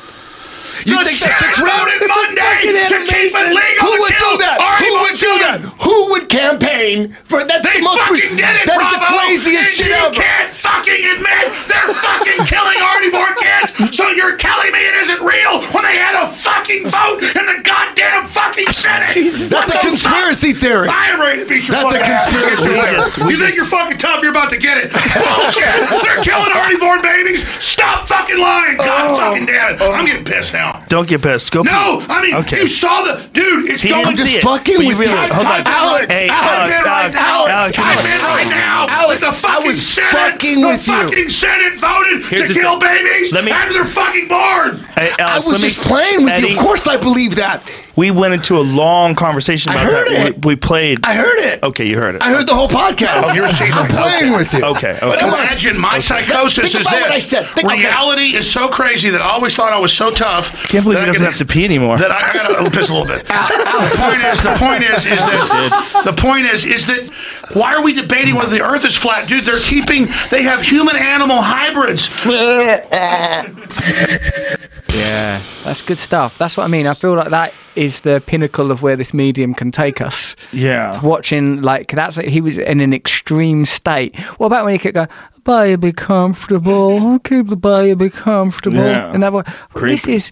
You 0.85 0.99
the 0.99 1.09
think 1.09 1.19
that 1.25 1.39
Senate 1.39 1.57
shit's 1.57 1.59
real? 1.63 1.73
voted 1.73 2.03
Monday 2.05 2.85
to 2.93 2.99
keep 3.09 3.31
it 3.33 3.49
legal 3.55 3.81
Who 3.87 3.93
would 4.03 4.17
do 4.21 4.31
that? 4.45 4.57
Who 4.83 4.91
would 5.07 5.17
do 5.17 5.33
that? 5.41 5.59
Who 5.81 5.97
would 6.13 6.27
campaign 6.29 7.17
for 7.25 7.45
that's 7.47 7.65
They 7.65 7.79
the 7.81 7.87
most 7.87 8.01
fucking 8.05 8.37
did 8.37 8.55
it, 8.61 8.67
That 8.69 8.81
is 8.85 8.93
the 8.93 9.01
craziest 9.09 9.57
and 9.57 9.73
shit 9.73 9.89
you 9.89 9.97
ever. 9.97 10.13
can't 10.15 10.51
fucking 10.53 11.03
admit 11.17 11.45
they're 11.71 11.93
fucking 11.97 12.41
killing 12.45 12.79
Artie 12.83 13.11
Moore 13.15 13.33
kids. 13.41 13.97
So 13.97 14.11
you're 14.13 14.37
telling 14.37 14.73
me 14.75 14.81
it 14.85 14.97
isn't 15.07 15.23
real 15.25 15.63
when 15.73 15.85
they 15.87 15.97
had 15.97 16.15
a 16.19 16.29
fucking 16.29 16.87
vote 16.93 17.23
in 17.25 17.45
the 17.49 17.59
goddamn 17.65 18.27
fucking 18.29 18.69
Senate? 18.75 19.15
That's 19.49 19.71
a 19.73 19.79
conspiracy 19.81 20.53
fuck? 20.53 20.63
theory. 20.63 20.89
I 20.91 21.09
am 21.15 21.21
ready 21.21 21.41
to 21.43 21.49
beat 21.49 21.67
your 21.69 21.77
That's 21.81 21.95
a 21.95 22.01
conspiracy 22.03 22.67
You 22.67 22.75
theory. 22.77 23.03
think- 23.03 23.31
You 23.31 23.37
think 23.39 23.55
you're 23.57 23.67
fucking 23.71 23.99
tough? 23.99 24.21
You're 24.23 24.31
about 24.35 24.51
to 24.51 24.59
get 24.59 24.79
it. 24.79 24.93
Bullshit. 24.93 25.65
They're 26.03 26.23
killing 26.23 26.53
Artie 26.53 26.77
born 26.79 27.01
babies. 27.03 27.47
Stop 27.63 28.09
fucking 28.09 28.39
lying. 28.39 28.77
God 28.77 29.17
fucking 29.19 29.47
damn 29.47 29.75
it. 29.75 29.81
I'm 29.83 30.05
getting 30.07 30.25
pissed 30.25 30.53
now. 30.53 30.66
Don't 30.89 31.09
get 31.09 31.23
pissed. 31.23 31.51
Go 31.53 31.63
No, 31.63 31.99
pee. 32.01 32.07
I 32.09 32.23
mean, 32.23 32.35
Okay. 32.37 32.61
you 32.63 32.67
saw 32.69 33.03
the 33.03 33.23
dude. 33.33 33.71
It's 33.71 33.83
He 33.83 33.89
going. 33.91 34.05
didn't 34.05 34.17
just 34.17 34.29
see 34.31 34.37
it. 34.39 34.43
fucking 34.43 34.77
But 34.77 34.83
you 34.85 34.89
with 34.97 35.11
really. 35.11 35.29
Hold 35.33 35.47
on. 35.47 35.65
Type 35.65 36.03
in 36.05 36.11
Hey, 36.11 36.29
type 36.29 36.43
Alex, 36.43 36.79
in 36.79 36.85
right 36.85 37.01
Alex, 37.03 37.17
now. 37.17 37.47
Alex, 37.47 37.77
Type 37.77 37.87
Alex. 37.87 38.05
in 38.05 38.21
right 38.23 38.47
now. 38.51 38.87
Alex, 38.91 39.21
the 39.21 39.27
I 39.29 39.33
fucking 39.33 39.67
was 39.67 39.87
Senate, 39.87 40.13
fucking 40.13 40.61
the 40.61 40.67
with 40.69 40.87
you. 40.89 40.95
fucking 40.95 41.29
Senate 41.29 41.75
voted 41.77 42.25
Here's 42.27 42.49
to 42.49 42.55
kill 42.55 42.79
thing. 42.81 42.89
babies 43.05 43.33
Let 43.33 43.45
me- 43.45 43.51
after 43.53 43.73
they're 43.73 43.85
fucking 43.85 44.29
born. 44.29 44.85
Hey, 44.97 45.11
I 45.19 45.23
Alex, 45.23 45.47
was 45.47 45.53
let 45.53 45.63
me, 45.63 45.69
just 45.69 45.87
playing 45.87 46.25
with 46.25 46.41
you. 46.43 46.57
Of 46.57 46.63
course, 46.63 46.87
I 46.87 46.97
believe 46.97 47.37
that. 47.37 47.63
We 47.97 48.11
went 48.11 48.35
into 48.35 48.59
a 48.59 48.61
long 48.61 49.15
conversation 49.15 49.73
I 49.73 49.83
about 49.83 49.87
heard 49.87 50.09
that. 50.09 50.27
it. 50.29 50.45
We, 50.45 50.53
we 50.53 50.57
played. 50.57 51.07
I 51.07 51.15
heard 51.15 51.39
it. 51.39 51.63
Okay, 51.63 51.87
you 51.89 51.97
heard 51.97 52.15
it. 52.15 52.23
I 52.23 52.29
heard 52.31 52.47
the 52.47 52.55
whole 52.55 52.69
podcast. 52.69 53.23
Oh, 53.25 53.33
yours 53.33 53.59
too. 53.59 53.65
I'm 53.73 53.89
playing 53.89 54.33
with 54.35 54.53
you. 54.53 54.65
Okay, 54.65 54.99
But 55.01 55.17
okay. 55.19 55.29
imagine 55.29 55.79
my 55.81 55.99
psychosis 55.99 56.73
Think 56.73 56.81
is 56.83 56.87
about 56.87 56.91
this. 56.93 57.01
what 57.03 57.11
I 57.13 57.19
said. 57.21 57.47
Think- 57.47 57.67
okay. 57.69 57.79
Reality 57.79 58.37
is 58.37 58.51
so 58.51 58.69
crazy 58.69 59.09
that 59.11 59.23
I 59.23 59.31
always 59.31 59.57
thought 59.57 59.73
I 59.73 59.79
was 59.79 59.95
so 59.95 60.11
tough. 60.11 60.51
Can't 60.69 60.85
believe 60.85 60.97
that 60.99 61.05
he 61.05 61.05
I 61.05 61.07
doesn't 61.07 61.25
could- 61.25 61.31
have 61.33 61.39
to 61.39 61.47
pee 61.47 61.65
anymore. 61.65 61.97
That 61.97 62.11
I, 62.11 62.31
I 62.31 62.33
gotta 62.35 62.71
piss 62.71 62.91
a 62.91 62.95
little 62.95 63.07
bit. 63.07 63.25
the 63.27 63.95
point 63.97 64.25
is, 64.25 64.43
the 64.43 64.57
point 64.59 64.83
is, 64.85 65.07
is 65.07 65.25
that 65.25 66.03
the 66.05 66.13
point 66.13 66.47
is, 66.47 66.65
is 66.67 66.85
that 66.87 67.11
why 67.55 67.75
are 67.75 67.83
we 67.83 67.95
debating 67.95 68.35
whether 68.35 68.51
the 68.51 68.63
Earth 68.63 68.85
is 68.85 68.95
flat, 68.95 69.27
dude? 69.29 69.45
They're 69.45 69.61
keeping, 69.61 70.09
they 70.31 70.43
have 70.43 70.61
human-animal 70.61 71.39
hybrids. 71.41 72.11
Yeah, 74.89 75.39
that's 75.65 75.85
good 75.87 75.99
stuff. 75.99 76.39
That's 76.39 76.57
what 76.57 76.65
I 76.65 76.69
mean. 76.69 76.87
I 76.87 76.95
feel 76.95 77.15
like 77.15 77.29
that 77.29 77.53
is 77.75 77.86
the 78.01 78.23
pinnacle 78.27 78.71
of 78.71 78.83
where 78.83 78.97
this 78.97 79.13
medium 79.15 79.55
can 79.55 79.71
take 79.73 80.01
us. 80.01 80.37
yeah. 80.53 81.01
Watching 81.03 81.63
like 81.63 81.89
that's 81.93 82.17
he 82.17 82.41
was 82.41 82.59
in 82.59 82.81
an 82.81 82.93
extreme 82.93 83.65
state. 83.65 84.17
What 84.39 84.47
about 84.49 84.65
when 84.65 84.75
he 84.75 84.79
could 84.79 84.95
go, 84.95 85.07
"Baby, 85.45 85.77
be 85.89 85.93
comfortable, 85.93 87.19
keep 87.21 87.49
the 87.49 87.57
baby 87.57 88.11
comfortable," 88.11 88.79
Yeah. 88.79 89.13
and 89.13 89.23
that 89.23 89.33
way. 89.33 89.43
This 89.75 90.07
is 90.09 90.31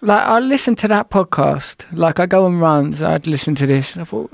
like 0.00 0.22
I 0.22 0.38
listened 0.40 0.78
to 0.78 0.88
that 0.88 1.10
podcast. 1.10 1.84
Like 1.92 2.20
I 2.20 2.26
go 2.26 2.44
on 2.44 2.58
runs, 2.60 3.00
I'd 3.02 3.26
listen 3.26 3.54
to 3.56 3.66
this. 3.66 3.94
And 3.94 4.02
I 4.02 4.04
thought, 4.04 4.30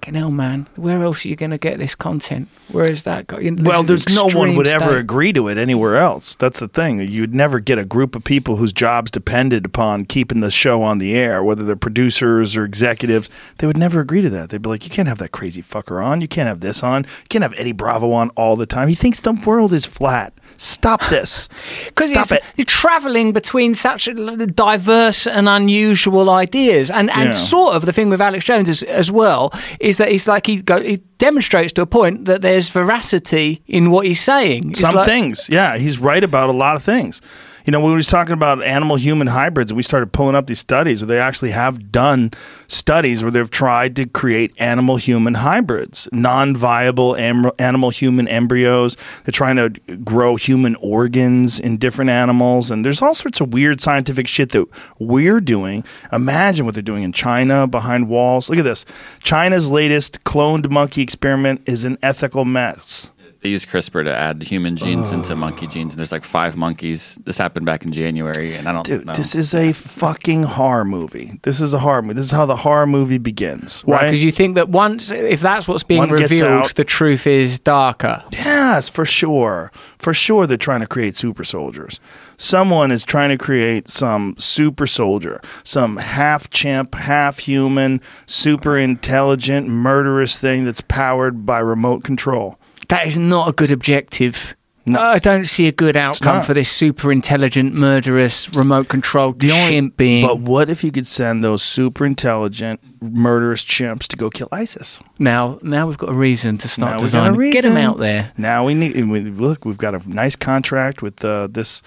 fucking 0.00 0.14
hell, 0.14 0.30
man, 0.30 0.66
where 0.76 1.02
else 1.02 1.26
are 1.26 1.28
you 1.28 1.36
going 1.36 1.50
to 1.50 1.58
get 1.58 1.78
this 1.78 1.94
content? 1.94 2.48
Where 2.72 2.90
is 2.90 3.02
that? 3.02 3.26
Go- 3.26 3.38
you 3.38 3.54
Well, 3.60 3.82
there's 3.82 4.08
no 4.08 4.28
one 4.28 4.56
would 4.56 4.66
ever 4.66 4.96
agree 4.96 5.32
to 5.34 5.48
it 5.48 5.58
anywhere 5.58 5.96
else. 5.96 6.36
That's 6.36 6.58
the 6.60 6.68
thing. 6.68 7.00
You'd 7.00 7.34
never 7.34 7.60
get 7.60 7.78
a 7.78 7.84
group 7.84 8.16
of 8.16 8.24
people 8.24 8.56
whose 8.56 8.72
jobs 8.72 9.10
depended 9.10 9.66
upon 9.66 10.06
keeping 10.06 10.40
the 10.40 10.50
show 10.50 10.80
on 10.80 10.98
the 10.98 11.14
air, 11.14 11.44
whether 11.44 11.64
they're 11.64 11.76
producers 11.76 12.56
or 12.56 12.64
executives. 12.64 13.28
They 13.58 13.66
would 13.66 13.76
never 13.76 14.00
agree 14.00 14.22
to 14.22 14.30
that. 14.30 14.48
They'd 14.48 14.62
be 14.62 14.70
like, 14.70 14.84
"You 14.84 14.90
can't 14.90 15.08
have 15.08 15.18
that 15.18 15.32
crazy 15.32 15.62
fucker 15.62 16.02
on. 16.02 16.22
You 16.22 16.28
can't 16.28 16.48
have 16.48 16.60
this 16.60 16.82
on. 16.82 17.02
You 17.02 17.28
can't 17.28 17.42
have 17.42 17.54
Eddie 17.58 17.72
Bravo 17.72 18.10
on 18.12 18.30
all 18.30 18.56
the 18.56 18.66
time. 18.66 18.88
He 18.88 18.94
thinks 18.94 19.20
the 19.20 19.32
world 19.32 19.72
is 19.74 19.84
flat. 19.84 20.32
Stop 20.62 21.00
this. 21.10 21.48
Because 21.86 22.10
Stop 22.10 22.32
it. 22.32 22.42
you're 22.56 22.66
traveling 22.66 23.32
between 23.32 23.74
such 23.74 24.08
diverse 24.54 25.26
and 25.26 25.48
unusual 25.48 26.28
ideas, 26.28 26.90
and 26.90 27.10
and 27.10 27.28
Yeah. 27.30 27.32
sort 27.32 27.74
of 27.76 27.86
the 27.86 27.92
thing 27.92 28.10
with 28.10 28.20
Alex 28.20 28.44
Jones 28.44 28.68
is, 28.68 28.82
as 28.82 29.10
well 29.10 29.52
is 29.80 29.96
that 29.96 30.08
he's 30.10 30.26
like 30.28 30.46
he 30.46 30.60
go 30.62 30.80
he 30.82 30.98
demonstrates 31.18 31.72
to 31.74 31.82
a 31.82 31.86
point 31.86 32.24
that 32.26 32.42
there's 32.42 32.68
veracity 32.68 33.62
in 33.66 33.90
what 33.90 34.06
he's 34.06 34.20
saying. 34.20 34.70
It's 34.70 34.80
Some 34.80 34.94
like- 34.94 35.06
things, 35.06 35.48
yeah, 35.50 35.76
he's 35.78 35.98
right 35.98 36.22
about 36.24 36.50
a 36.50 36.56
lot 36.56 36.76
of 36.76 36.82
things. 36.82 37.20
You 37.66 37.72
know, 37.72 37.80
we 37.80 37.92
was 37.92 38.06
talking 38.06 38.32
about 38.32 38.62
animal 38.62 38.96
human 38.96 39.26
hybrids, 39.26 39.70
and 39.70 39.76
we 39.76 39.82
started 39.82 40.12
pulling 40.12 40.34
up 40.34 40.46
these 40.46 40.58
studies 40.58 41.00
where 41.00 41.08
they 41.08 41.18
actually 41.18 41.50
have 41.50 41.92
done 41.92 42.32
studies 42.68 43.22
where 43.22 43.30
they've 43.30 43.50
tried 43.50 43.96
to 43.96 44.06
create 44.06 44.52
animal 44.58 44.96
human 44.96 45.34
hybrids, 45.34 46.08
non 46.12 46.56
viable 46.56 47.16
am- 47.16 47.50
animal 47.58 47.90
human 47.90 48.28
embryos. 48.28 48.96
They're 49.24 49.32
trying 49.32 49.56
to 49.56 49.68
grow 49.96 50.36
human 50.36 50.76
organs 50.76 51.60
in 51.60 51.76
different 51.76 52.10
animals. 52.10 52.70
And 52.70 52.84
there's 52.84 53.02
all 53.02 53.14
sorts 53.14 53.40
of 53.40 53.52
weird 53.52 53.80
scientific 53.80 54.26
shit 54.26 54.50
that 54.50 54.66
we're 54.98 55.40
doing. 55.40 55.84
Imagine 56.12 56.64
what 56.64 56.74
they're 56.74 56.82
doing 56.82 57.02
in 57.02 57.12
China 57.12 57.66
behind 57.66 58.08
walls. 58.08 58.48
Look 58.48 58.58
at 58.58 58.64
this 58.64 58.84
China's 59.22 59.70
latest 59.70 60.24
cloned 60.24 60.70
monkey 60.70 61.02
experiment 61.02 61.62
is 61.66 61.84
an 61.84 61.98
ethical 62.02 62.44
mess. 62.44 63.10
They 63.42 63.48
use 63.48 63.64
CRISPR 63.64 64.04
to 64.04 64.14
add 64.14 64.42
human 64.42 64.76
genes 64.76 65.12
into 65.12 65.32
oh. 65.32 65.36
monkey 65.36 65.66
genes, 65.66 65.92
and 65.92 65.98
there's 65.98 66.12
like 66.12 66.24
five 66.24 66.58
monkeys. 66.58 67.18
This 67.24 67.38
happened 67.38 67.64
back 67.64 67.84
in 67.86 67.92
January, 67.92 68.54
and 68.54 68.68
I 68.68 68.72
don't 68.72 68.84
Dude, 68.84 69.06
know. 69.06 69.14
this 69.14 69.34
is 69.34 69.54
a 69.54 69.72
fucking 69.72 70.42
horror 70.42 70.84
movie. 70.84 71.40
This 71.42 71.58
is 71.58 71.72
a 71.72 71.78
horror 71.78 72.02
movie. 72.02 72.14
This 72.14 72.26
is 72.26 72.30
how 72.32 72.44
the 72.44 72.56
horror 72.56 72.86
movie 72.86 73.16
begins, 73.16 73.80
Why? 73.82 73.96
right? 73.96 74.04
Because 74.04 74.22
you 74.22 74.30
think 74.30 74.56
that 74.56 74.68
once, 74.68 75.10
if 75.10 75.40
that's 75.40 75.66
what's 75.66 75.82
being 75.82 76.00
One 76.00 76.10
revealed, 76.10 76.70
the 76.76 76.84
truth 76.84 77.26
is 77.26 77.58
darker. 77.58 78.22
yes, 78.32 78.90
for 78.90 79.06
sure. 79.06 79.72
For 79.98 80.12
sure, 80.12 80.46
they're 80.46 80.58
trying 80.58 80.80
to 80.80 80.86
create 80.86 81.16
super 81.16 81.44
soldiers. 81.44 81.98
Someone 82.36 82.90
is 82.90 83.04
trying 83.04 83.30
to 83.30 83.38
create 83.38 83.88
some 83.88 84.34
super 84.38 84.86
soldier, 84.86 85.40
some 85.64 85.96
half 85.96 86.50
chimp, 86.50 86.94
half 86.94 87.38
human, 87.38 88.02
super 88.26 88.76
intelligent, 88.76 89.68
murderous 89.68 90.38
thing 90.38 90.64
that's 90.66 90.82
powered 90.82 91.46
by 91.46 91.58
remote 91.58 92.04
control. 92.04 92.58
That 92.90 93.06
is 93.06 93.16
not 93.16 93.48
a 93.48 93.52
good 93.52 93.70
objective. 93.72 94.54
No. 94.86 94.98
I 94.98 95.18
don't 95.18 95.44
see 95.44 95.68
a 95.68 95.72
good 95.72 95.96
outcome 95.96 96.42
for 96.42 96.54
this 96.54 96.68
super 96.70 97.12
intelligent, 97.12 97.74
murderous, 97.74 98.48
remote 98.56 98.88
controlled 98.88 99.44
only- 99.44 99.70
chimp 99.70 99.96
being. 99.96 100.26
But 100.26 100.40
what 100.40 100.68
if 100.68 100.82
you 100.82 100.90
could 100.90 101.06
send 101.06 101.44
those 101.44 101.62
super 101.62 102.04
intelligent, 102.04 102.80
murderous 103.00 103.62
chimps 103.64 104.08
to 104.08 104.16
go 104.16 104.30
kill 104.30 104.48
ISIS? 104.50 104.98
now, 105.18 105.58
now 105.62 105.86
we've 105.86 105.98
got 105.98 106.10
a 106.10 106.14
reason 106.14 106.58
to 106.58 106.66
Now 106.66 106.72
start 106.72 107.00
a 107.00 107.04
designing. 107.04 107.50
Get 107.52 107.62
them 107.62 107.76
out 107.76 107.98
there. 107.98 108.32
Now 108.36 108.64
we 108.64 108.74
need. 108.74 108.96
We, 108.96 109.20
look, 109.20 109.64
we've 109.64 109.78
got 109.78 109.94
a 109.94 110.10
nice 110.10 110.34
contract 110.34 111.02
with 111.02 111.24
uh, 111.24 111.46
this 111.50 111.82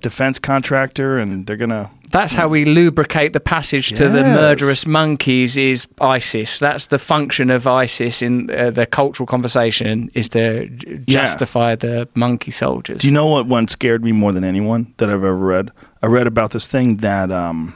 defense 0.00 0.38
contractor, 0.38 1.18
and 1.18 1.46
they're 1.46 1.56
gonna. 1.56 1.90
That's 2.10 2.32
how 2.34 2.48
we 2.48 2.64
lubricate 2.64 3.32
the 3.32 3.40
passage 3.40 3.90
to 3.92 4.08
the 4.08 4.22
murderous 4.22 4.86
monkeys. 4.86 5.56
Is 5.56 5.86
ISIS? 6.00 6.58
That's 6.58 6.86
the 6.86 6.98
function 6.98 7.50
of 7.50 7.66
ISIS 7.66 8.22
in 8.22 8.50
uh, 8.50 8.70
the 8.70 8.86
cultural 8.86 9.26
conversation 9.26 10.10
is 10.14 10.28
to 10.30 10.68
j- 10.68 11.00
Yeah. 11.06 11.26
justify 11.26 11.74
the 11.76 12.08
monkey 12.14 12.50
soldiers. 12.50 13.00
Do 13.02 13.08
you 13.08 13.12
know 13.14 13.26
what 13.26 13.46
one 13.46 13.68
scared 13.68 14.02
me 14.04 14.12
more 14.12 14.32
than 14.32 14.44
anyone 14.44 14.94
that 14.96 15.08
I've 15.08 15.16
ever 15.24 15.36
read? 15.36 15.70
I 16.02 16.06
read 16.06 16.26
about 16.26 16.52
this 16.52 16.66
thing 16.66 16.96
that 16.98 17.30
um, 17.30 17.74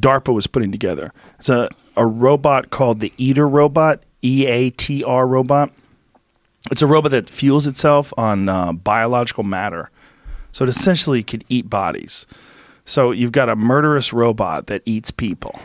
DARPA 0.00 0.34
was 0.34 0.46
putting 0.46 0.72
together. 0.72 1.12
It's 1.38 1.48
a 1.48 1.68
a 1.96 2.06
robot 2.06 2.70
called 2.70 3.00
the 3.00 3.12
Eater 3.18 3.46
robot, 3.46 4.02
E 4.22 4.46
A 4.46 4.70
T 4.70 5.04
R 5.04 5.26
robot. 5.26 5.70
It's 6.70 6.80
a 6.80 6.86
robot 6.86 7.10
that 7.10 7.28
fuels 7.28 7.66
itself 7.66 8.14
on 8.16 8.48
uh, 8.48 8.72
biological 8.72 9.42
matter, 9.44 9.90
so 10.52 10.64
it 10.64 10.68
essentially 10.70 11.22
could 11.22 11.44
eat 11.50 11.68
bodies. 11.68 12.26
So 12.84 13.10
you've 13.12 13.32
got 13.32 13.48
a 13.48 13.56
murderous 13.56 14.12
robot 14.12 14.66
that 14.66 14.82
eats 14.86 15.10
people. 15.10 15.58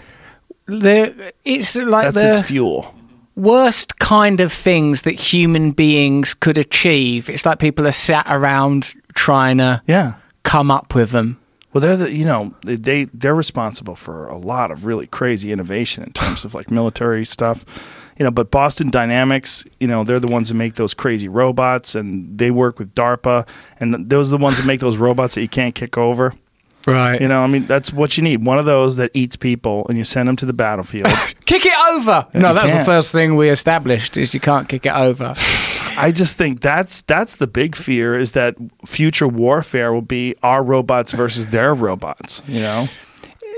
The, 0.66 1.34
it's 1.46 1.76
like 1.76 2.06
That's 2.14 2.22
the 2.22 2.32
its 2.40 2.48
fuel. 2.48 2.94
worst 3.36 4.00
kind 4.00 4.42
of 4.42 4.52
things 4.52 5.04
that 5.04 5.14
human 5.14 5.72
beings 5.72 6.34
could 6.34 6.58
achieve. 6.58 7.30
It's 7.30 7.46
like 7.46 7.60
people 7.60 7.88
are 7.88 7.92
sat 7.92 8.26
around 8.30 8.94
trying 9.16 9.58
to 9.60 9.82
Yeah. 9.88 10.14
come 10.44 10.70
up 10.70 10.94
with 10.94 11.12
them. 11.12 11.38
Well, 11.74 11.82
they're 11.82 11.98
the 11.98 12.12
you 12.12 12.26
know 12.26 12.54
they- 12.66 12.76
they 12.76 13.04
they're 13.14 13.36
responsible 13.36 13.96
for 13.96 14.28
a 14.28 14.38
lot 14.38 14.72
of 14.72 14.86
really 14.86 15.06
crazy 15.08 15.52
innovation 15.52 16.04
in 16.04 16.12
terms 16.14 16.44
of 16.44 16.54
like 16.56 16.72
military 16.72 17.24
stuff, 17.26 17.66
you 18.18 18.24
know. 18.24 18.32
But 18.32 18.50
Boston 18.52 18.90
Dynamics, 18.90 19.64
you 19.80 19.88
know, 19.88 20.04
they're 20.04 20.20
the 20.20 20.28
ones 20.28 20.50
that 20.50 20.56
make 20.56 20.74
those 20.76 20.94
crazy 20.94 21.28
robots, 21.28 21.94
and 21.94 22.38
they 22.38 22.52
work 22.52 22.80
with 22.80 22.96
DARPA, 22.96 23.48
and 23.80 24.10
those 24.10 24.34
are 24.34 24.38
the 24.38 24.44
ones 24.44 24.58
that 24.58 24.66
make 24.66 24.80
those 24.80 24.98
robots 24.98 25.36
that 25.36 25.42
you 25.42 25.48
can't 25.50 25.76
kick 25.76 25.98
over. 25.98 26.34
Right. 26.88 27.22
You 27.22 27.28
know, 27.28 27.44
I 27.44 27.48
mean, 27.48 27.68
that's 27.68 27.92
what 27.92 28.18
you 28.18 28.24
need. 28.24 28.46
One 28.46 28.58
of 28.58 28.66
those 28.66 28.96
that 28.96 29.12
eats 29.14 29.36
people, 29.36 29.86
and 29.90 29.98
you 29.98 30.06
send 30.06 30.30
them 30.30 30.38
to 30.38 30.46
the 30.46 30.54
battlefield. 30.54 31.08
Kick 31.46 31.66
it 31.66 31.78
over. 31.90 32.26
no, 32.34 32.54
that's 32.54 32.74
the 32.74 32.86
first 32.86 33.12
thing 33.12 33.36
we 33.36 33.50
established 33.50 34.16
is 34.16 34.34
you 34.34 34.40
can't 34.40 34.68
kick 34.68 34.86
it 34.86 34.94
over. 34.94 35.34
I 35.98 36.12
just 36.14 36.38
think 36.38 36.62
that's 36.62 37.02
that's 37.02 37.36
the 37.38 37.48
big 37.48 37.76
fear 37.76 38.16
is 38.16 38.34
that 38.34 38.56
future 38.86 39.28
warfare 39.28 39.92
will 39.94 40.02
be 40.02 40.36
our 40.44 40.64
robots 40.64 41.12
versus 41.12 41.48
their 41.48 41.74
robots. 41.74 42.44
You 42.48 42.60
know. 42.60 42.88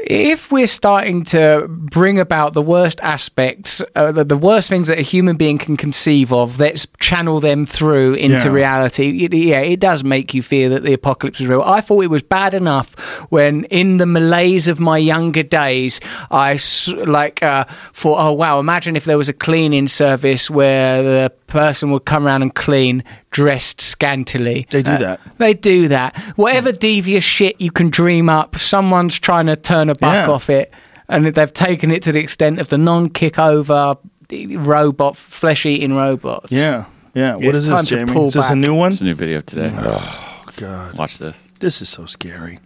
If 0.01 0.51
we're 0.51 0.65
starting 0.67 1.23
to 1.26 1.65
bring 1.69 2.19
about 2.19 2.53
the 2.53 2.61
worst 2.61 2.99
aspects, 3.01 3.81
uh, 3.95 4.11
the, 4.11 4.23
the 4.23 4.38
worst 4.38 4.69
things 4.69 4.88
that 4.88 4.97
a 4.97 5.01
human 5.01 5.35
being 5.35 5.57
can 5.57 5.76
conceive 5.76 6.31
of, 6.31 6.57
let's 6.59 6.88
channel 6.99 7.39
them 7.41 7.65
through 7.65 8.13
into 8.13 8.47
Yeah. 8.47 8.53
reality. 8.53 9.26
It, 9.26 9.34
yeah, 9.34 9.59
it 9.59 9.80
does 9.81 10.03
make 10.03 10.34
you 10.34 10.41
fear 10.41 10.69
that 10.69 10.84
the 10.84 10.93
apocalypse 10.93 11.41
is 11.41 11.47
real. 11.47 11.61
I 11.63 11.81
thought 11.81 12.03
it 12.03 12.09
was 12.09 12.21
bad 12.23 12.53
enough 12.53 12.95
when, 13.30 13.65
in 13.65 13.97
the 13.97 14.05
malaise 14.05 14.67
of 14.69 14.80
my 14.80 14.97
younger 14.97 15.43
days, 15.43 15.99
I 16.31 16.57
like 17.05 17.43
uh, 17.43 17.65
thought, 17.93 18.19
oh 18.26 18.31
wow, 18.34 18.59
imagine 18.59 18.95
if 18.95 19.03
there 19.03 19.17
was 19.17 19.27
a 19.30 19.34
cleaning 19.34 19.88
service 19.89 20.49
where 20.49 21.03
the 21.03 21.30
person 21.47 21.91
would 21.91 22.05
come 22.05 22.26
around 22.26 22.41
and 22.41 22.55
clean 22.55 23.03
dressed 23.31 23.80
scantily. 23.81 24.65
They 24.69 24.81
do 24.81 24.91
Uh, 24.91 24.97
that. 24.97 25.19
they 25.38 25.53
do 25.53 25.88
that. 25.89 26.18
Whatever 26.35 26.72
devious 26.72 27.23
shit 27.23 27.60
you 27.61 27.72
can 27.72 27.89
dream 27.89 28.30
up, 28.30 28.57
someone's 28.57 29.19
trying 29.19 29.45
to 29.47 29.56
turn 29.56 29.89
a 29.89 29.95
buck 29.95 30.14
Yeah. 30.14 30.30
off 30.30 30.49
it, 30.49 30.72
and 31.07 31.26
they've 31.27 31.53
taken 31.53 31.91
it 31.91 32.01
to 32.03 32.11
the 32.11 32.19
extent 32.19 32.60
of 32.60 32.69
the 32.69 32.77
non-kick 32.77 33.38
over 33.39 33.95
robot, 34.31 35.18
flesh-eating 35.18 35.95
robots. 35.95 36.51
Yeah. 36.51 36.85
Yeah. 37.14 37.35
What 37.35 37.45
It's 37.45 37.57
is 37.60 37.68
this, 37.68 37.81
to 37.81 37.88
Jamie? 37.88 38.26
Is 38.26 38.34
this 38.34 38.49
a 38.49 38.56
new 38.56 38.73
one? 38.73 38.91
It's 38.91 39.01
a 39.01 39.06
new 39.06 39.15
video 39.15 39.41
today. 39.41 39.72
Oh 39.76 40.43
God. 40.60 40.97
Watch 40.97 41.18
this. 41.18 41.38
This 41.60 41.81
is 41.81 41.89
so 41.89 42.06
scary. 42.06 42.60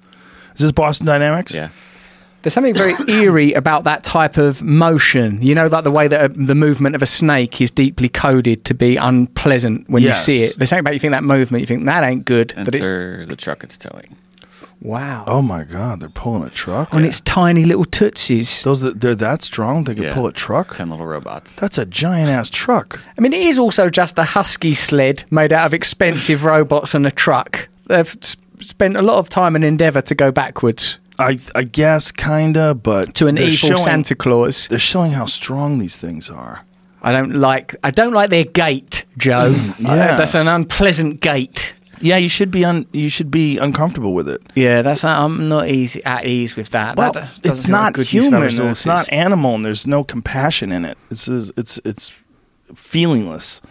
Is 0.56 0.62
this 0.62 0.72
Boston 0.72 1.08
Dynamics? 1.08 1.54
Yeah. 1.54 1.70
There's 2.44 2.54
something 2.54 2.76
very 2.76 2.94
eerie 3.08 3.54
about 3.54 3.86
that 3.86 4.04
type 4.04 4.38
of 4.38 4.62
motion. 4.62 5.42
You 5.42 5.56
know, 5.56 5.68
like 5.68 5.84
the 5.84 5.92
way 5.92 6.08
that 6.08 6.26
a, 6.32 6.34
the 6.34 6.56
movement 6.56 6.96
of 6.96 7.02
a 7.02 7.06
snake 7.08 7.60
is 7.62 7.72
deeply 7.72 8.10
coded 8.10 8.64
to 8.66 8.74
be 8.74 8.98
unpleasant 8.98 9.90
when 9.90 10.04
Yes. 10.04 10.28
you 10.28 10.34
see 10.34 10.44
it. 10.44 10.58
There's 10.58 10.70
something 10.70 10.82
about 10.82 10.94
you 10.94 11.00
think 11.00 11.12
that 11.12 11.24
movement, 11.24 11.62
you 11.62 11.68
think 11.68 11.86
that 11.86 12.04
ain't 12.04 12.26
good, 12.26 12.54
but 12.56 12.76
it's 12.76 12.86
Enter 12.86 13.26
the 13.26 13.36
truck 13.36 13.64
it's 13.64 13.78
towing. 13.78 14.16
wow. 14.82 15.24
Oh 15.26 15.42
my 15.42 15.64
God, 15.64 16.02
they're 16.02 16.10
pulling 16.10 16.44
a 16.44 16.50
truck. 16.50 16.94
On 16.94 17.06
its 17.06 17.22
tiny 17.22 17.64
little 17.64 17.86
tootsies. 17.86 18.64
Those 18.64 18.82
that 18.82 19.00
they're 19.00 19.16
that 19.16 19.42
strong 19.42 19.86
they 19.86 19.96
can 19.96 20.04
Yeah. 20.04 20.14
pull 20.14 20.28
a 20.28 20.34
truck. 20.34 20.76
Ten 20.76 20.90
little 20.90 21.06
robots. 21.06 21.56
That's 21.56 21.78
a 21.78 21.86
giant 21.86 22.30
ass 22.30 22.50
truck. 22.50 23.00
I 23.18 23.22
mean, 23.22 23.34
it 23.34 23.42
is 23.44 23.58
also 23.58 23.90
just 23.90 24.18
a 24.20 24.24
husky 24.26 24.74
sled 24.74 25.24
made 25.32 25.54
out 25.54 25.66
of 25.66 25.74
expensive 25.74 26.44
robots 26.54 26.94
and 26.94 27.08
a 27.08 27.12
truck. 27.12 27.70
They've 27.88 28.18
spent 28.60 28.96
a 28.98 29.02
lot 29.02 29.18
of 29.18 29.28
time 29.30 29.56
and 29.56 29.64
endeavour 29.66 30.02
to 30.02 30.16
go 30.16 30.32
backwards 30.32 31.00
I 31.20 31.38
I 31.56 31.64
guess 31.64 32.12
kinda, 32.12 32.74
but 32.76 33.14
to 33.16 33.28
an 33.28 33.38
evil 33.38 33.52
showing- 33.52 33.78
Santa 33.78 34.16
Claus. 34.16 34.68
They're 34.68 34.80
showing 34.80 35.12
how 35.12 35.26
strong 35.26 35.80
these 35.80 35.98
things 35.98 36.30
are. 36.30 36.66
I 37.02 37.12
don't 37.12 37.34
like. 37.36 37.76
I 37.84 37.92
don't 37.92 38.14
like 38.14 38.30
their 38.30 38.46
gait, 38.46 39.06
Joe. 39.18 39.54
Yeah. 39.80 39.92
Uh, 39.92 40.18
that's 40.18 40.36
an 40.36 40.48
unpleasant 40.48 41.20
gait. 41.22 41.74
Yeah, 42.00 42.18
you 42.18 42.28
should 42.30 42.50
be 42.52 42.66
un, 42.66 42.86
you 42.92 43.08
should 43.10 43.30
be 43.32 43.58
uncomfortable 43.58 44.14
with 44.14 44.28
it. 44.28 44.42
Yeah, 44.56 44.82
that's. 44.82 45.04
I'm 45.04 45.48
not 45.48 45.70
easy 45.70 46.04
at 46.04 46.26
ease 46.26 46.56
with 46.56 46.70
that. 46.72 46.98
Well, 46.98 47.12
That 47.14 47.30
it's 47.44 47.68
not 47.68 47.96
human. 47.98 48.44
It's 48.44 48.86
not 48.86 49.12
animal, 49.12 49.56
and 49.56 49.64
there's 49.64 49.86
no 49.88 50.04
compassion 50.04 50.72
in 50.72 50.84
it. 50.86 50.98
It's 51.12 51.28
it's 51.28 51.52
it's, 51.56 51.80
it's 51.86 52.12
feelingless. 52.74 53.62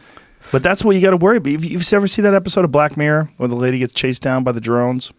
But 0.50 0.62
that's 0.62 0.84
what 0.84 0.94
you 0.96 1.02
got 1.02 1.10
to 1.10 1.16
worry 1.16 1.38
about. 1.38 1.50
You've, 1.50 1.64
you've 1.64 1.92
ever 1.92 2.06
seen 2.06 2.24
that 2.24 2.34
episode 2.34 2.64
of 2.64 2.70
Black 2.72 2.96
Mirror 2.96 3.30
where 3.38 3.48
the 3.48 3.56
lady 3.56 3.78
gets 3.78 3.92
chased 3.92 4.22
down 4.22 4.44
by 4.44 4.52
the 4.52 4.60
drones? 4.60 5.10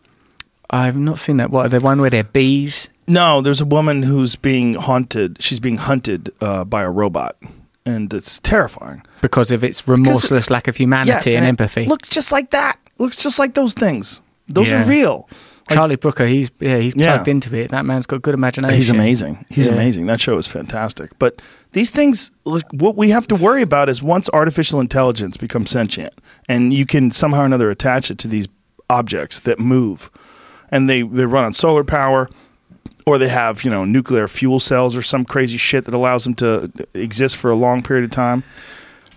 I've 0.74 0.98
not 0.98 1.20
seen 1.20 1.38
that. 1.38 1.52
What 1.52 1.70
the 1.72 1.80
one 1.80 2.02
where 2.02 2.10
they're 2.10 2.24
bees? 2.24 2.90
No, 3.08 3.42
there's 3.42 3.62
a 3.62 3.66
woman 3.66 4.02
who's 4.04 4.36
being 4.36 4.74
haunted. 4.74 5.38
She's 5.42 5.60
being 5.60 5.78
hunted 5.78 6.32
uh, 6.42 6.64
by 6.64 6.82
a 6.82 6.90
robot, 6.90 7.38
and 7.86 8.12
it's 8.14 8.40
terrifying. 8.40 9.04
Because 9.22 9.52
of 9.52 9.64
its 9.64 9.88
remorseless 9.88 10.50
lack 10.50 10.68
of 10.68 10.76
humanity 10.76 11.36
and 11.36 11.46
it 11.46 11.48
empathy. 11.48 11.86
Looks 11.86 12.10
just 12.10 12.32
like 12.32 12.50
that. 12.52 12.80
Looks 12.98 13.18
just 13.18 13.38
like 13.40 13.54
those 13.54 13.74
things. 13.74 14.22
Those 14.48 14.70
Yeah. 14.70 14.84
are 14.84 14.90
real. 14.90 15.30
Like, 15.70 15.78
Charlie 15.78 15.96
Brooker, 15.96 16.26
he's 16.26 16.50
yeah, 16.60 16.78
he's 16.80 16.96
Yeah. 16.96 17.14
plugged 17.16 17.28
into 17.30 17.56
it. 17.56 17.70
That 17.72 17.86
man's 17.86 18.06
got 18.06 18.22
good 18.22 18.34
imagination. 18.34 18.76
he's 18.76 18.90
amazing. 18.90 19.46
He's 19.50 19.68
Yeah. 19.68 19.74
amazing. 19.74 20.08
That 20.08 20.20
show 20.20 20.38
is 20.38 20.48
fantastic. 20.48 21.12
But 21.20 21.42
these 21.74 21.90
things, 21.92 22.32
look, 22.46 22.64
what 22.72 22.98
we 22.98 23.12
have 23.12 23.28
to 23.28 23.36
worry 23.36 23.62
about 23.62 23.90
is 23.90 24.02
once 24.04 24.30
artificial 24.34 24.80
intelligence 24.82 25.38
becomes 25.38 25.70
sentient, 25.72 26.14
and 26.50 26.74
you 26.74 26.86
can 26.86 27.12
somehow 27.12 27.44
or 27.44 27.46
another 27.46 27.70
attach 27.70 28.10
it 28.12 28.18
to 28.20 28.28
these 28.28 28.48
objects 28.90 29.40
that 29.42 29.58
move, 29.60 30.10
and 30.74 30.90
they 30.90 31.04
they 31.04 31.26
run 31.26 31.46
on 31.46 31.54
solar 31.54 31.86
power, 31.86 32.28
or 33.06 33.18
they 33.18 33.30
have 33.30 33.64
you 33.64 33.70
know 33.70 33.86
nuclear 33.86 34.28
fuel 34.28 34.60
cells 34.60 34.98
or 34.98 35.02
some 35.02 35.24
crazy 35.24 35.58
shit 35.58 35.86
that 35.86 35.94
allows 35.94 36.26
them 36.26 36.34
to 36.36 36.70
exist 36.94 37.38
for 37.38 37.52
a 37.52 37.56
long 37.56 37.82
period 37.84 38.04
of 38.04 38.12
time. 38.12 38.44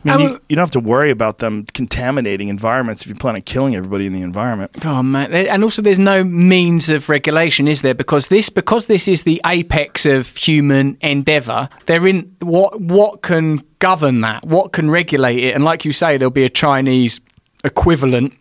I 0.04 0.16
mean, 0.18 0.26
I 0.26 0.30
you, 0.30 0.40
you 0.50 0.56
don't 0.56 0.62
have 0.62 0.70
to 0.72 0.80
worry 0.80 1.10
about 1.10 1.38
them 1.38 1.64
contaminating 1.74 2.48
environments 2.48 3.02
if 3.02 3.08
you 3.08 3.16
plan 3.16 3.34
on 3.34 3.42
killing 3.42 3.74
everybody 3.74 4.06
in 4.06 4.12
the 4.12 4.22
environment. 4.22 4.84
Oh 4.84 5.02
man! 5.02 5.32
And 5.32 5.64
also, 5.64 5.82
there's 5.82 5.98
no 5.98 6.22
means 6.22 6.90
of 6.90 7.08
regulation, 7.08 7.66
is 7.66 7.80
there? 7.80 7.94
Because 7.94 8.28
this, 8.28 8.50
because 8.50 8.86
this 8.86 9.08
is 9.08 9.24
the 9.24 9.40
apex 9.46 10.06
of 10.06 10.36
human 10.36 10.98
endeavour. 11.00 11.70
They're 11.86 12.06
in 12.06 12.36
what? 12.40 12.78
What 12.80 13.22
can 13.22 13.64
govern 13.78 14.20
that? 14.20 14.44
What 14.44 14.72
can 14.72 14.90
regulate 14.90 15.42
it? 15.42 15.54
And 15.54 15.64
like 15.64 15.86
you 15.86 15.92
say, 15.92 16.18
there'll 16.18 16.30
be 16.30 16.44
a 16.44 16.50
Chinese 16.50 17.20
equivalent 17.64 18.34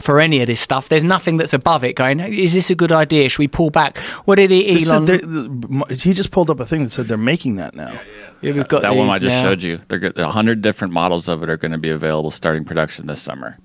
for 0.00 0.20
any 0.20 0.40
of 0.40 0.46
this 0.48 0.60
stuff. 0.60 0.88
There's 0.88 1.04
nothing 1.04 1.36
that's 1.36 1.52
above 1.52 1.84
it. 1.84 1.94
Going, 1.94 2.20
is 2.20 2.52
this 2.52 2.68
a 2.70 2.74
good 2.74 2.90
idea? 2.92 3.28
Should 3.28 3.38
we 3.38 3.48
pull 3.48 3.70
back? 3.70 3.98
What 4.26 4.36
did 4.36 4.50
he, 4.50 4.76
Elon? 4.84 5.04
they're- 5.04 5.96
he 5.96 6.12
just 6.12 6.30
pulled 6.30 6.50
up 6.50 6.58
a 6.60 6.66
thing 6.66 6.82
that 6.84 6.90
said 6.90 7.06
they're 7.06 7.16
making 7.16 7.56
that 7.56 7.74
now. 7.74 8.00
Yeah, 8.40 8.52
we've 8.52 8.68
got 8.68 8.82
that 8.82 8.96
one 8.96 9.08
I 9.08 9.18
just 9.18 9.30
now. 9.32 9.42
showed 9.42 9.62
you. 9.62 9.80
They're 9.88 10.12
a 10.16 10.30
hundred 10.30 10.60
different 10.60 10.92
models 10.92 11.28
of 11.28 11.42
it 11.42 11.48
are 11.48 11.56
going 11.56 11.72
to 11.72 11.78
be 11.78 11.90
available 11.90 12.30
starting 12.30 12.64
production 12.64 13.06
this 13.06 13.22
summer. 13.22 13.56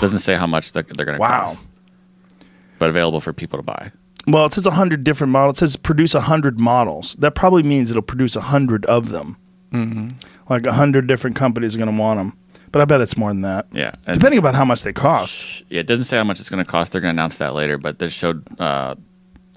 Doesn't 0.00 0.18
say 0.20 0.34
how 0.36 0.46
much 0.46 0.72
they're, 0.72 0.82
they're 0.82 1.06
going 1.06 1.16
to 1.18 1.20
Wow. 1.20 1.48
cost, 1.48 1.66
but 2.78 2.88
available 2.88 3.20
for 3.20 3.32
people 3.32 3.58
to 3.58 3.62
buy. 3.62 3.92
Well, 4.26 4.46
it 4.46 4.54
says 4.54 4.64
100 4.66 5.04
different 5.04 5.32
models. 5.32 5.56
It 5.56 5.58
says 5.58 5.76
produce 5.76 6.14
100 6.14 6.58
models. 6.58 7.14
That 7.18 7.34
probably 7.34 7.62
means 7.62 7.90
it'll 7.90 8.02
produce 8.02 8.34
100 8.36 8.86
of 8.86 9.10
them. 9.10 9.36
Mm-hmm. 9.72 10.08
Like 10.48 10.64
100 10.64 11.06
different 11.06 11.36
companies 11.36 11.74
are 11.74 11.78
going 11.78 11.94
to 11.94 12.00
want 12.00 12.18
them. 12.18 12.38
But 12.74 12.80
I 12.82 12.86
bet 12.86 13.00
it's 13.00 13.16
more 13.16 13.30
than 13.30 13.42
that. 13.42 13.66
Yeah, 13.70 13.92
and- 14.04 14.14
Depending 14.18 14.38
about 14.40 14.56
how 14.56 14.64
much 14.64 14.82
they 14.82 14.92
cost. 14.92 15.62
Yeah, 15.70 15.78
it 15.78 15.86
doesn't 15.86 16.06
say 16.06 16.16
how 16.16 16.24
much 16.24 16.40
it's 16.40 16.48
going 16.50 16.58
to 16.64 16.68
cost. 16.68 16.90
They're 16.90 17.00
going 17.00 17.14
to 17.14 17.20
announce 17.22 17.38
that 17.38 17.54
later, 17.54 17.78
but 17.78 18.00
they 18.00 18.08
showed 18.08 18.44
uh, 18.60 18.96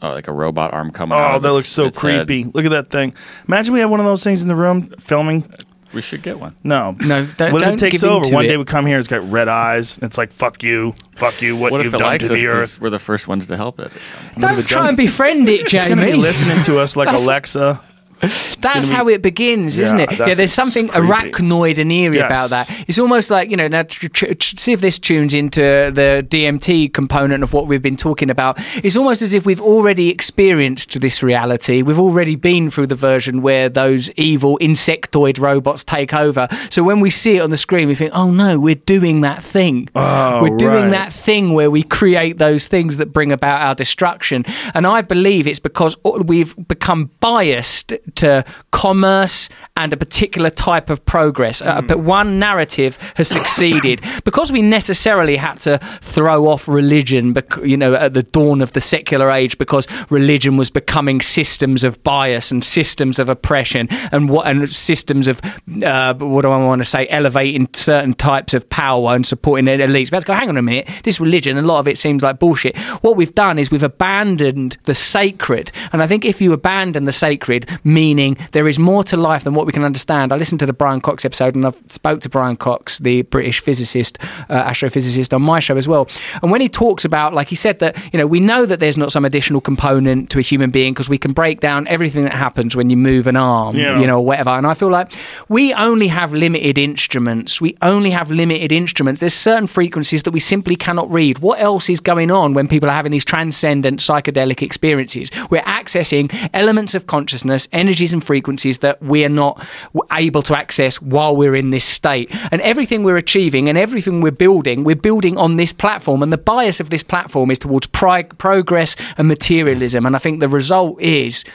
uh, 0.03 0.13
like 0.13 0.27
a 0.27 0.31
robot 0.31 0.71
arm 0.71 0.91
coming 0.91 1.17
out. 1.17 1.31
Oh, 1.31 1.35
of 1.37 1.41
that 1.41 1.47
its- 1.49 1.55
looks 1.55 1.69
so 1.69 1.85
its 1.85 1.99
head. 1.99 2.27
creepy. 2.27 2.43
Look 2.53 2.65
at 2.65 2.69
that 2.69 2.91
thing. 2.91 3.15
Imagine 3.47 3.73
we 3.73 3.79
have 3.79 3.89
one 3.89 3.99
of 3.99 4.05
those 4.05 4.23
things 4.23 4.43
in 4.43 4.47
the 4.49 4.55
room 4.55 4.83
filming. 4.99 5.51
We 5.93 6.01
should 6.03 6.21
get 6.21 6.39
one. 6.39 6.55
No. 6.63 6.95
No, 6.99 7.25
don't- 7.37 7.53
what 7.53 7.63
if 7.63 7.67
don't 7.69 7.73
it 7.73 7.79
takes 7.79 8.01
give 8.01 8.11
over? 8.11 8.17
into 8.17 8.35
One 8.35 8.45
it. 8.45 8.49
day 8.49 8.57
we 8.57 8.65
come 8.65 8.85
here, 8.85 8.99
it's 8.99 9.07
got 9.07 9.27
red 9.31 9.47
eyes. 9.47 9.95
And 9.97 10.03
it's 10.03 10.17
like, 10.19 10.31
fuck 10.31 10.61
you. 10.61 10.93
Fuck 11.15 11.41
you. 11.41 11.57
What, 11.57 11.71
What 11.71 11.77
you've 11.79 11.87
if 11.87 11.93
it 11.95 11.97
done 11.97 12.07
likes 12.07 12.27
to 12.27 12.33
us? 12.35 12.39
the 12.39 12.45
'cause 12.45 12.55
earth. 12.75 12.81
We're 12.81 12.91
the 12.91 12.99
first 12.99 13.27
ones 13.27 13.47
to 13.47 13.57
help 13.57 13.79
it. 13.79 13.87
Or 13.87 13.99
something. 13.99 14.41
What 14.43 14.51
if 14.51 14.57
Don't 14.57 14.67
try 14.67 14.79
does? 14.81 14.87
and 14.89 14.97
befriend 14.97 15.49
it, 15.49 15.61
It's 15.61 15.85
going 15.85 15.97
to 15.97 16.03
Jamie. 16.03 16.11
be 16.11 16.17
listening 16.19 16.61
to 16.65 16.77
us 16.77 16.95
like 16.95 17.09
Alexa. 17.09 17.81
That's 18.21 18.89
be- 18.89 18.95
how 18.95 19.07
it 19.07 19.21
begins, 19.21 19.79
isn't 19.79 19.99
it? 19.99 20.17
Yeah, 20.19 20.33
there's 20.33 20.53
something 20.53 20.87
creepy. 20.89 21.07
arachnoid 21.07 21.77
and 21.77 21.91
eerie 21.91 22.17
Yes. 22.17 22.25
about 22.31 22.49
that. 22.49 22.83
It's 22.87 22.97
almost 22.99 23.29
like, 23.29 23.49
you 23.51 23.57
know, 23.57 23.67
now 23.67 23.83
tr- 23.83 24.07
tr- 24.07 24.33
tr- 24.33 24.55
see 24.57 24.71
if 24.73 24.81
this 24.81 24.97
tunes 24.99 25.33
into 25.33 25.61
the 25.93 26.25
DMT 26.27 26.89
component 26.93 27.43
of 27.43 27.53
what 27.53 27.67
we've 27.67 27.81
been 27.81 27.97
talking 27.97 28.29
about. 28.29 28.57
It's 28.83 28.95
almost 28.97 29.21
as 29.21 29.33
if 29.33 29.45
we've 29.45 29.61
already 29.61 30.09
experienced 30.09 30.99
this 30.99 31.21
reality. 31.21 31.81
We've 31.81 31.99
already 31.99 32.35
been 32.35 32.69
through 32.71 32.87
the 32.87 32.95
version 32.95 33.41
where 33.41 33.69
those 33.69 34.09
evil 34.11 34.57
insectoid 34.61 35.39
robots 35.39 35.83
take 35.83 36.13
over. 36.13 36.47
So 36.69 36.83
when 36.83 36.99
we 36.99 37.09
see 37.09 37.37
it 37.37 37.41
on 37.41 37.49
the 37.49 37.57
screen, 37.57 37.87
we 37.87 37.95
think, 37.95 38.11
oh 38.13 38.31
no, 38.31 38.59
we're 38.59 38.75
doing 38.75 39.21
that 39.21 39.43
thing. 39.43 39.89
Oh, 39.95 40.41
we're 40.41 40.57
doing 40.57 40.85
right. 40.85 40.89
that 40.91 41.13
thing 41.13 41.53
where 41.53 41.69
we 41.69 41.83
create 41.83 42.37
those 42.39 42.67
things 42.67 42.97
that 42.97 43.13
bring 43.13 43.31
about 43.31 43.61
our 43.61 43.75
destruction. 43.75 44.45
And 44.73 44.87
I 44.87 45.01
believe 45.01 45.47
it's 45.47 45.59
because 45.59 45.95
we've 46.03 46.55
become 46.67 47.11
biased 47.19 47.93
to 48.15 48.43
commerce 48.71 49.49
and 49.75 49.93
a 49.93 49.97
particular 49.97 50.49
type 50.49 50.89
of 50.89 51.05
progress. 51.05 51.61
Uh, 51.61 51.81
but 51.81 51.99
one 51.99 52.39
narrative 52.39 52.97
has 53.15 53.27
succeeded 53.27 54.01
because 54.23 54.51
we 54.51 54.61
necessarily 54.61 55.35
had 55.35 55.59
to 55.59 55.77
throw 56.01 56.47
off 56.47 56.67
religion, 56.67 57.33
bec- 57.33 57.57
you 57.63 57.77
know, 57.77 57.93
at 57.93 58.13
the 58.13 58.23
dawn 58.23 58.61
of 58.61 58.73
the 58.73 58.81
secular 58.81 59.29
age, 59.29 59.57
because 59.57 59.87
religion 60.09 60.57
was 60.57 60.69
becoming 60.69 61.21
systems 61.21 61.83
of 61.83 62.01
bias 62.03 62.51
and 62.51 62.63
systems 62.63 63.19
of 63.19 63.29
oppression 63.29 63.87
and 64.11 64.29
what 64.29 64.47
and 64.47 64.69
systems 64.69 65.27
of 65.27 65.41
uh, 65.83 66.13
what 66.15 66.41
do 66.41 66.49
I 66.49 66.57
want 66.57 66.79
to 66.79 66.85
say, 66.85 67.07
elevating 67.07 67.69
certain 67.73 68.13
types 68.13 68.53
of 68.53 68.69
power 68.69 69.15
and 69.15 69.25
supporting 69.25 69.65
elites. 69.65 70.11
We 70.11 70.19
to 70.19 70.25
go, 70.25 70.33
hang 70.33 70.49
on 70.49 70.57
a 70.57 70.61
minute, 70.61 70.87
this 71.03 71.19
religion, 71.19 71.57
a 71.57 71.61
lot 71.61 71.79
of 71.79 71.87
it 71.87 71.97
seems 71.97 72.23
like 72.23 72.39
bullshit. 72.39 72.77
What 73.01 73.15
we've 73.15 73.33
done 73.35 73.59
is 73.59 73.71
we've 73.71 73.83
abandoned 73.83 74.77
the 74.83 74.93
sacred, 74.93 75.71
and 75.91 76.01
I 76.01 76.07
think 76.07 76.25
if 76.25 76.41
you 76.41 76.53
abandon 76.53 77.05
the 77.05 77.11
sacred, 77.11 77.79
meaning 78.01 78.37
there 78.51 78.67
is 78.67 78.77
more 78.77 79.03
to 79.11 79.17
life 79.17 79.43
than 79.43 79.53
what 79.57 79.65
we 79.65 79.71
can 79.77 79.83
understand. 79.83 80.31
I 80.31 80.35
listened 80.37 80.59
to 80.59 80.67
the 80.71 80.77
Brian 80.83 81.01
Cox 81.01 81.25
episode, 81.25 81.55
and 81.55 81.65
I've 81.65 81.79
spoke 81.87 82.19
to 82.21 82.29
Brian 82.29 82.55
Cox, 82.55 82.99
the 82.99 83.23
British 83.35 83.59
physicist, 83.59 84.13
uh, 84.49 84.69
astrophysicist, 84.71 85.33
on 85.33 85.41
my 85.41 85.59
show 85.59 85.77
as 85.77 85.87
well. 85.87 86.07
And 86.43 86.51
when 86.51 86.61
he 86.61 86.69
talks 86.69 87.03
about, 87.05 87.33
like 87.33 87.47
he 87.47 87.55
said, 87.55 87.79
that 87.79 87.93
you 88.13 88.19
know 88.19 88.27
we 88.27 88.39
know 88.39 88.61
that 88.67 88.79
there's 88.79 88.97
not 89.03 89.11
some 89.11 89.25
additional 89.25 89.61
component 89.61 90.29
to 90.31 90.37
a 90.39 90.41
human 90.51 90.69
being 90.69 90.93
because 90.93 91.09
we 91.09 91.17
can 91.17 91.33
break 91.33 91.59
down 91.59 91.87
everything 91.87 92.23
that 92.25 92.33
happens 92.33 92.75
when 92.75 92.89
you 92.91 92.97
move 92.97 93.25
an 93.27 93.35
arm, 93.35 93.75
Yeah. 93.75 93.99
you 93.99 94.05
know, 94.07 94.17
or 94.19 94.25
whatever. 94.25 94.51
And 94.51 94.67
I 94.67 94.73
feel 94.75 94.91
like 94.91 95.11
we 95.49 95.73
only 95.73 96.07
have 96.07 96.33
limited 96.33 96.77
instruments. 96.77 97.59
We 97.59 97.71
only 97.81 98.11
have 98.11 98.29
limited 98.31 98.71
instruments. 98.71 99.19
There's 99.21 99.33
certain 99.51 99.67
frequencies 99.67 100.21
that 100.23 100.31
we 100.31 100.39
simply 100.39 100.75
cannot 100.75 101.09
read. 101.11 101.39
What 101.39 101.59
else 101.59 101.89
is 101.89 101.99
going 101.99 102.29
on 102.31 102.53
when 102.53 102.67
people 102.67 102.89
are 102.89 102.97
having 103.01 103.11
these 103.11 103.25
transcendent 103.25 103.99
psychedelic 104.01 104.61
experiences? 104.61 105.31
We're 105.49 105.63
accessing 105.79 106.25
elements 106.53 106.93
of 106.95 107.07
consciousness, 107.07 107.67
energies 107.87 108.11
and 108.11 108.23
frequencies 108.23 108.79
that 108.79 109.01
we 109.01 109.23
are 109.23 109.29
not 109.29 109.65
able 110.11 110.43
to 110.43 110.57
access 110.57 111.01
while 111.01 111.35
we're 111.35 111.55
in 111.55 111.69
this 111.69 111.85
state. 111.85 112.29
And 112.51 112.61
everything 112.61 113.03
we're 113.03 113.17
achieving 113.17 113.69
and 113.69 113.77
everything 113.77 114.19
we're 114.19 114.31
building, 114.31 114.83
we're 114.83 114.97
building 114.97 115.37
on 115.37 115.55
this 115.55 115.71
platform. 115.71 116.21
And 116.21 116.33
the 116.33 116.37
bias 116.37 116.81
of 116.81 116.89
this 116.89 117.03
platform 117.03 117.49
is 117.49 117.59
towards 117.59 117.87
pri- 117.87 118.23
progress 118.23 118.97
and 119.17 119.29
materialism. 119.29 120.05
And 120.05 120.15
I 120.15 120.19
think 120.19 120.41
the 120.41 120.49
result 120.49 120.99
is 121.01 121.45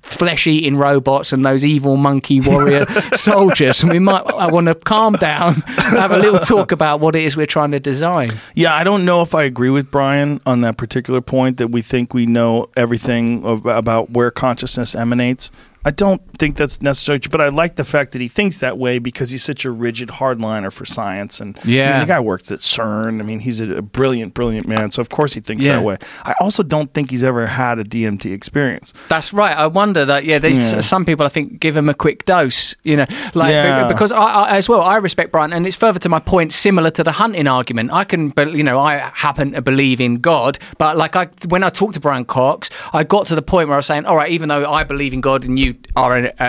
flesh 0.00 0.46
eating 0.46 0.76
robots 0.76 1.32
and 1.32 1.44
those 1.44 1.62
evil 1.64 1.96
monkey 1.96 2.40
warrior 2.40 2.86
soldiers. 3.12 3.82
And 3.82 3.92
we 3.92 3.98
might 3.98 4.24
I 4.26 4.46
want 4.46 4.68
to 4.68 4.74
calm 4.74 5.14
down, 5.14 5.54
have 5.66 6.12
a 6.12 6.16
little 6.16 6.38
talk 6.40 6.72
about 6.72 7.00
what 7.00 7.14
it 7.14 7.24
is 7.24 7.36
we're 7.36 7.44
trying 7.44 7.72
to 7.72 7.80
design. 7.80 8.32
Yeah, 8.54 8.74
I 8.74 8.84
don't 8.84 9.04
know 9.04 9.20
if 9.20 9.34
I 9.34 9.42
agree 9.42 9.70
with 9.70 9.90
Brian 9.90 10.40
on 10.46 10.62
that 10.62 10.78
particular 10.78 11.20
point 11.20 11.58
that 11.58 11.68
we 11.68 11.82
think 11.82 12.14
we 12.14 12.24
know 12.24 12.70
everything 12.76 13.44
of, 13.44 13.66
about 13.66 14.10
where 14.10 14.30
consciousness 14.30 14.94
emanates. 14.94 15.50
I 15.84 15.90
don't 15.90 16.22
think 16.38 16.56
that's 16.56 16.80
necessarily 16.80 17.18
true, 17.20 17.30
but 17.30 17.40
I 17.40 17.48
like 17.48 17.76
the 17.76 17.84
fact 17.84 18.12
that 18.12 18.20
he 18.20 18.28
thinks 18.28 18.58
that 18.58 18.78
way 18.78 18.98
because 18.98 19.30
he's 19.30 19.42
such 19.42 19.64
a 19.64 19.70
rigid 19.70 20.08
hardliner 20.10 20.72
for 20.72 20.84
science. 20.84 21.40
And 21.40 21.58
I 21.62 21.66
mean, 21.66 21.76
Yeah. 21.76 22.00
the 22.00 22.06
guy 22.06 22.20
works 22.20 22.52
at 22.52 22.60
CERN. 22.60 23.20
I 23.20 23.24
mean, 23.24 23.40
he's 23.40 23.60
a, 23.60 23.82
brilliant, 23.82 24.32
brilliant 24.34 24.68
man. 24.68 24.92
So 24.92 25.00
of 25.00 25.08
course 25.08 25.32
he 25.34 25.40
thinks 25.40 25.64
Yeah. 25.64 25.76
that 25.76 25.82
way. 25.82 25.96
I 26.24 26.34
also 26.40 26.62
don't 26.62 26.92
think 26.94 27.10
he's 27.10 27.24
ever 27.24 27.46
had 27.48 27.78
a 27.78 27.84
DMT 27.84 28.32
experience. 28.32 28.92
That's 29.08 29.32
right. 29.32 29.56
I 29.56 29.66
wonder 29.66 30.04
that. 30.04 30.24
Yeah, 30.24 30.38
there's 30.38 30.72
Yeah. 30.72 30.80
some 30.80 31.04
people. 31.04 31.26
I 31.26 31.28
think 31.30 31.58
give 31.60 31.74
them 31.74 31.88
a 31.88 31.94
quick 31.94 32.24
dose. 32.24 32.74
You 32.84 32.96
know, 32.98 33.06
like 33.34 33.50
Yeah. 33.50 33.88
because 33.88 34.12
I, 34.12 34.18
I 34.22 34.56
as 34.56 34.68
well. 34.68 34.82
I 34.82 34.96
respect 34.96 35.32
Brian, 35.32 35.52
and 35.52 35.66
it's 35.66 35.76
further 35.76 35.98
to 35.98 36.08
my 36.08 36.18
point, 36.20 36.52
similar 36.52 36.90
to 36.90 37.02
the 37.02 37.12
hunting 37.12 37.46
argument. 37.48 37.90
I 37.92 38.04
can, 38.04 38.28
but 38.30 38.52
you 38.52 38.62
know, 38.62 38.78
I 38.78 39.10
happen 39.14 39.52
to 39.52 39.62
believe 39.62 40.00
in 40.00 40.16
God, 40.20 40.58
but 40.78 40.96
like 40.96 41.16
I, 41.16 41.28
when 41.48 41.64
I 41.64 41.70
talked 41.70 41.94
to 41.94 42.00
Brian 42.00 42.24
Cox, 42.24 42.70
I 42.92 43.02
got 43.04 43.26
to 43.26 43.34
the 43.34 43.42
point 43.42 43.68
where 43.68 43.74
I 43.74 43.78
was 43.78 43.86
saying, 43.86 44.04
all 44.06 44.16
right, 44.16 44.30
even 44.30 44.48
though 44.48 44.70
I 44.72 44.84
believe 44.84 45.12
in 45.12 45.20
God 45.20 45.44
and 45.44 45.58
you 45.72 45.78
are 45.96 46.16
an, 46.16 46.26
a, 46.26 46.32
a, 46.38 46.44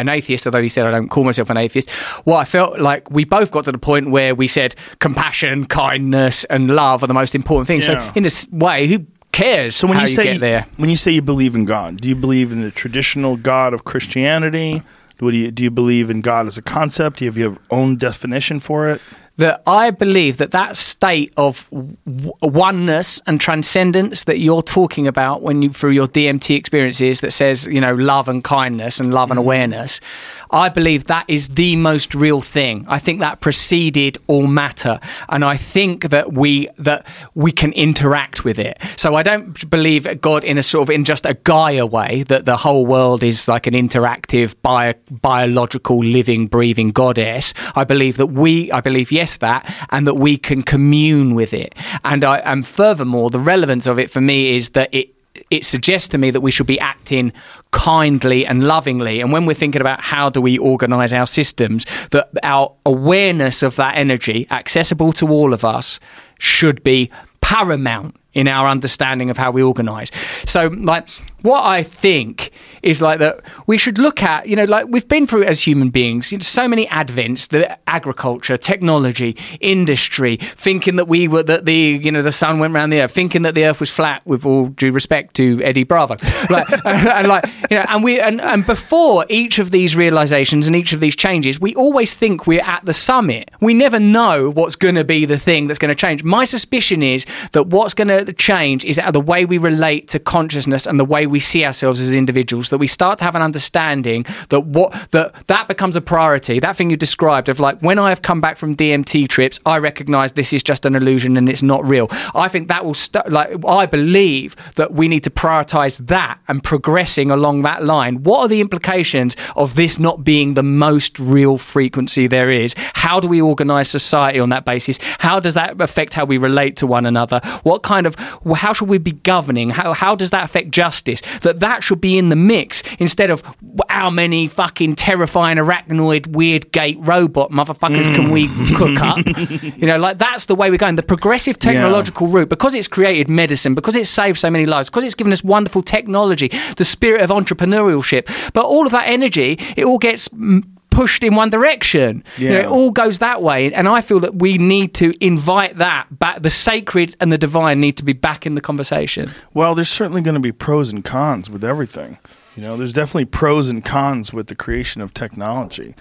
an 0.00 0.08
atheist, 0.08 0.46
although 0.46 0.62
he 0.62 0.68
said 0.68 0.86
I 0.86 0.90
don't 0.90 1.08
call 1.08 1.24
myself 1.24 1.50
an 1.50 1.56
atheist. 1.56 1.88
Well, 2.24 2.36
I 2.36 2.44
felt 2.44 2.80
like 2.80 3.10
we 3.10 3.24
both 3.24 3.50
got 3.50 3.64
to 3.64 3.72
the 3.72 3.78
point 3.78 4.10
where 4.10 4.34
we 4.34 4.46
said 4.46 4.74
compassion, 5.00 5.66
kindness, 5.66 6.44
and 6.44 6.68
love 6.74 7.02
are 7.02 7.06
the 7.06 7.14
most 7.14 7.34
important 7.34 7.66
things. 7.66 7.86
Yeah. 7.88 7.98
So 8.12 8.12
in 8.16 8.24
a 8.24 8.26
s- 8.26 8.48
way, 8.50 8.86
who 8.86 9.06
cares 9.32 9.76
So 9.76 9.86
when 9.86 9.96
you 9.98 10.02
you 10.02 10.08
say 10.08 10.24
get 10.24 10.40
there? 10.40 10.66
when 10.76 10.90
you 10.90 10.96
say 10.96 11.12
you 11.12 11.22
believe 11.22 11.54
in 11.54 11.64
God, 11.64 12.00
do 12.00 12.08
you 12.08 12.16
believe 12.16 12.52
in 12.52 12.60
the 12.62 12.70
traditional 12.70 13.36
God 13.36 13.74
of 13.74 13.84
Christianity? 13.84 14.82
What 15.20 15.32
do 15.32 15.36
you 15.36 15.50
do? 15.50 15.64
You 15.64 15.70
believe 15.70 16.10
in 16.10 16.20
God 16.20 16.46
as 16.46 16.56
a 16.58 16.62
concept? 16.62 17.18
Do 17.18 17.24
you 17.24 17.30
have 17.30 17.36
your 17.38 17.56
own 17.70 17.96
definition 17.96 18.60
for 18.60 18.88
it? 18.88 19.00
That 19.38 19.62
I 19.66 19.90
believe 19.90 20.36
that 20.38 20.50
that 20.50 20.76
state 20.76 21.32
of 21.36 21.68
w- 21.70 22.32
oneness 22.42 23.22
and 23.26 23.40
transcendence 23.40 24.24
that 24.24 24.38
you're 24.38 24.62
talking 24.62 25.06
about 25.06 25.42
when 25.42 25.62
you 25.62 25.70
through 25.70 25.92
your 25.92 26.08
DMT 26.08 26.56
experiences 26.56 27.20
that 27.20 27.32
says 27.32 27.66
you 27.66 27.80
know 27.80 27.94
love 27.94 28.28
and 28.28 28.44
kindness 28.44 29.00
and 29.00 29.14
love 29.14 29.30
and 29.30 29.38
mm-hmm. 29.38 29.46
awareness 29.46 30.00
I 30.50 30.68
believe 30.68 31.04
that 31.04 31.24
is 31.28 31.50
the 31.50 31.76
most 31.76 32.14
real 32.14 32.40
thing. 32.40 32.84
I 32.88 32.98
think 32.98 33.20
that 33.20 33.40
preceded 33.40 34.18
all 34.26 34.46
matter 34.46 35.00
and 35.28 35.44
I 35.44 35.56
think 35.56 36.10
that 36.10 36.32
we 36.32 36.68
that 36.78 37.06
we 37.34 37.52
can 37.52 37.72
interact 37.72 38.44
with 38.44 38.58
it. 38.58 38.78
So 38.96 39.14
I 39.14 39.22
don't 39.22 39.68
believe 39.68 40.20
God 40.20 40.44
in 40.44 40.58
a 40.58 40.62
sort 40.62 40.88
of 40.88 40.94
in 40.94 41.04
just 41.04 41.26
a 41.26 41.34
Gaia 41.34 41.86
way 41.86 42.22
that 42.24 42.44
the 42.46 42.56
whole 42.56 42.86
world 42.86 43.22
is 43.22 43.48
like 43.48 43.66
an 43.66 43.74
interactive 43.74 44.54
bio, 44.62 44.94
biological 45.10 45.98
living 45.98 46.46
breathing 46.46 46.90
goddess. 46.90 47.52
I 47.74 47.84
believe 47.84 48.16
that 48.16 48.28
we 48.28 48.72
I 48.72 48.80
believe 48.80 49.12
yes 49.12 49.36
that 49.38 49.72
and 49.90 50.06
that 50.06 50.14
we 50.14 50.38
can 50.38 50.62
commune 50.62 51.34
with 51.34 51.52
it. 51.52 51.74
And 52.04 52.24
I 52.24 52.38
and 52.38 52.66
furthermore 52.66 53.30
the 53.30 53.40
relevance 53.40 53.86
of 53.86 53.98
it 53.98 54.10
for 54.10 54.20
me 54.20 54.56
is 54.56 54.70
that 54.70 54.88
it 54.92 55.14
it 55.50 55.64
suggests 55.64 56.08
to 56.08 56.18
me 56.18 56.30
that 56.30 56.40
we 56.40 56.50
should 56.50 56.66
be 56.66 56.80
acting 56.80 57.32
kindly 57.70 58.46
and 58.46 58.64
lovingly. 58.64 59.20
And 59.20 59.32
when 59.32 59.46
we're 59.46 59.54
thinking 59.54 59.80
about 59.80 60.00
how 60.00 60.30
do 60.30 60.40
we 60.40 60.58
organize 60.58 61.12
our 61.12 61.26
systems 61.26 61.84
that 62.10 62.28
our 62.42 62.74
awareness 62.86 63.62
of 63.62 63.76
that 63.76 63.96
energy 63.96 64.46
accessible 64.50 65.12
to 65.14 65.28
all 65.28 65.52
of 65.52 65.64
us 65.64 66.00
should 66.38 66.82
be 66.82 67.10
paramount 67.40 68.16
in 68.34 68.46
our 68.46 68.68
understanding 68.68 69.30
of 69.30 69.36
how 69.36 69.50
we 69.50 69.62
organize. 69.62 70.10
So, 70.44 70.66
like, 70.66 71.08
what 71.42 71.64
I 71.64 71.82
think 71.82 72.50
is 72.82 73.00
like 73.00 73.18
that 73.20 73.40
we 73.66 73.78
should 73.78 73.98
look 73.98 74.22
at, 74.22 74.48
you 74.48 74.56
know, 74.56 74.64
like 74.64 74.86
we've 74.88 75.06
been 75.06 75.26
through 75.26 75.44
as 75.44 75.62
human 75.66 75.90
beings, 75.90 76.32
you 76.32 76.38
know, 76.38 76.42
so 76.42 76.66
many 76.66 76.86
advents, 76.86 77.48
the 77.48 77.78
agriculture, 77.88 78.56
technology, 78.56 79.36
industry, 79.60 80.36
thinking 80.36 80.96
that 80.96 81.06
we 81.06 81.28
were 81.28 81.42
that 81.44 81.64
the 81.64 81.98
you 82.02 82.10
know 82.10 82.22
the 82.22 82.32
sun 82.32 82.58
went 82.58 82.74
around 82.74 82.90
the 82.90 83.00
earth, 83.00 83.12
thinking 83.12 83.42
that 83.42 83.54
the 83.54 83.64
earth 83.64 83.80
was 83.80 83.90
flat. 83.90 84.22
With 84.24 84.44
all 84.44 84.68
due 84.68 84.90
respect 84.90 85.34
to 85.36 85.62
Eddie 85.62 85.84
Bravo, 85.84 86.16
like, 86.50 86.70
and, 86.84 87.08
and 87.08 87.26
like 87.28 87.44
you 87.70 87.78
know, 87.78 87.84
and 87.88 88.02
we 88.02 88.20
and, 88.20 88.40
and 88.40 88.66
before 88.66 89.24
each 89.28 89.58
of 89.58 89.70
these 89.70 89.96
realizations 89.96 90.66
and 90.66 90.74
each 90.74 90.92
of 90.92 91.00
these 91.00 91.16
changes, 91.16 91.60
we 91.60 91.74
always 91.74 92.14
think 92.14 92.46
we're 92.46 92.62
at 92.62 92.84
the 92.84 92.92
summit. 92.92 93.50
We 93.60 93.74
never 93.74 94.00
know 94.00 94.50
what's 94.50 94.76
going 94.76 94.96
to 94.96 95.04
be 95.04 95.24
the 95.24 95.38
thing 95.38 95.66
that's 95.66 95.78
going 95.78 95.90
to 95.90 95.94
change. 95.94 96.24
My 96.24 96.44
suspicion 96.44 97.02
is 97.02 97.26
that 97.52 97.68
what's 97.68 97.94
going 97.94 98.08
to 98.08 98.17
change 98.26 98.84
is 98.84 99.00
the 99.12 99.20
way 99.20 99.44
we 99.44 99.58
relate 99.58 100.08
to 100.08 100.18
consciousness 100.18 100.86
and 100.86 100.98
the 100.98 101.04
way 101.04 101.26
we 101.26 101.40
see 101.40 101.64
ourselves 101.64 102.00
as 102.00 102.14
individuals. 102.14 102.68
That 102.70 102.78
we 102.78 102.86
start 102.86 103.18
to 103.18 103.24
have 103.24 103.34
an 103.34 103.42
understanding 103.42 104.24
that 104.48 104.60
what 104.60 105.10
that 105.10 105.34
that 105.46 105.68
becomes 105.68 105.96
a 105.96 106.00
priority. 106.00 106.60
That 106.60 106.76
thing 106.76 106.90
you 106.90 106.96
described 106.96 107.48
of 107.48 107.60
like 107.60 107.78
when 107.80 107.98
I 107.98 108.08
have 108.10 108.22
come 108.22 108.40
back 108.40 108.56
from 108.56 108.76
DMT 108.76 109.28
trips, 109.28 109.60
I 109.66 109.78
recognise 109.78 110.32
this 110.32 110.52
is 110.52 110.62
just 110.62 110.84
an 110.84 110.94
illusion 110.94 111.36
and 111.36 111.48
it's 111.48 111.62
not 111.62 111.84
real. 111.86 112.08
I 112.34 112.48
think 112.48 112.68
that 112.68 112.84
will 112.84 112.94
st- 112.94 113.30
like 113.30 113.64
I 113.66 113.86
believe 113.86 114.56
that 114.76 114.92
we 114.92 115.08
need 115.08 115.24
to 115.24 115.30
prioritise 115.30 116.06
that 116.06 116.38
and 116.48 116.62
progressing 116.62 117.30
along 117.30 117.62
that 117.62 117.84
line. 117.84 118.22
What 118.22 118.40
are 118.40 118.48
the 118.48 118.60
implications 118.60 119.36
of 119.56 119.74
this 119.74 119.98
not 119.98 120.24
being 120.24 120.54
the 120.54 120.62
most 120.62 121.18
real 121.18 121.58
frequency 121.58 122.26
there 122.26 122.50
is? 122.50 122.74
How 122.94 123.20
do 123.20 123.28
we 123.28 123.40
organise 123.40 123.90
society 123.90 124.40
on 124.40 124.50
that 124.50 124.64
basis? 124.64 124.98
How 125.18 125.40
does 125.40 125.54
that 125.54 125.80
affect 125.80 126.14
how 126.14 126.24
we 126.24 126.38
relate 126.38 126.76
to 126.76 126.86
one 126.86 127.06
another? 127.06 127.40
What 127.62 127.82
kind 127.82 128.06
of 128.06 128.07
how 128.56 128.72
should 128.72 128.88
we 128.88 128.98
be 128.98 129.12
governing? 129.12 129.70
How 129.70 129.92
how 129.92 130.14
does 130.14 130.30
that 130.30 130.44
affect 130.44 130.70
justice? 130.70 131.20
That 131.42 131.60
that 131.60 131.82
should 131.82 132.00
be 132.00 132.18
in 132.18 132.28
the 132.28 132.36
mix 132.36 132.82
instead 132.98 133.30
of 133.30 133.42
how 133.88 134.10
many 134.10 134.46
fucking 134.46 134.96
terrifying 134.96 135.58
arachnoid 135.58 136.28
weird 136.28 136.72
gait 136.72 136.98
robot 137.00 137.50
motherfuckers 137.50 138.04
can 138.14 138.30
we 138.30 138.48
cook 138.76 139.00
up? 139.00 139.18
you 139.78 139.86
know, 139.86 139.98
like 139.98 140.18
that's 140.18 140.46
the 140.46 140.54
way 140.54 140.70
we're 140.70 140.76
going. 140.76 140.96
The 140.96 141.02
progressive 141.02 141.58
technological 141.58 142.26
route 142.28 142.48
because 142.48 142.74
it's 142.74 142.88
created 142.88 143.28
medicine, 143.28 143.74
because 143.74 143.96
it's 143.96 144.10
saved 144.10 144.38
so 144.38 144.50
many 144.50 144.66
lives, 144.66 144.88
because 144.88 145.04
it's 145.04 145.14
given 145.14 145.32
us 145.32 145.44
wonderful 145.44 145.82
technology, 145.82 146.48
the 146.76 146.84
spirit 146.84 147.22
of 147.22 147.30
entrepreneurship. 147.30 148.52
But 148.52 148.64
all 148.64 148.86
of 148.86 148.92
that 148.92 149.08
energy, 149.08 149.58
it 149.76 149.84
all 149.84 149.98
gets 149.98 150.28
mm, 150.28 150.64
pushed 150.98 151.22
in 151.22 151.36
one 151.36 151.48
direction. 151.48 152.24
You 152.38 152.48
know, 152.50 152.58
it 152.58 152.66
all 152.66 152.90
goes 152.90 153.20
that 153.20 153.40
way. 153.40 153.72
And 153.72 153.86
I 153.86 154.00
feel 154.00 154.18
that 154.18 154.34
we 154.34 154.58
need 154.58 154.94
to 154.94 155.12
invite 155.24 155.76
that 155.76 156.18
back. 156.18 156.42
The 156.42 156.50
sacred 156.50 157.14
and 157.20 157.30
the 157.30 157.38
divine 157.38 157.78
need 157.78 157.96
to 157.98 158.04
be 158.04 158.14
back 158.14 158.46
in 158.46 158.56
the 158.56 158.60
conversation. 158.60 159.30
Well, 159.54 159.76
there's 159.76 159.88
certainly 159.88 160.22
going 160.22 160.34
to 160.34 160.40
be 160.40 160.50
pros 160.50 160.92
and 160.92 161.04
cons 161.04 161.48
with 161.48 161.62
everything. 161.62 162.18
You 162.56 162.64
know, 162.64 162.76
there's 162.76 162.92
definitely 162.92 163.26
pros 163.26 163.68
and 163.68 163.84
cons 163.84 164.32
with 164.32 164.48
the 164.48 164.56
creation 164.56 165.00
of 165.00 165.14
technology. 165.14 165.94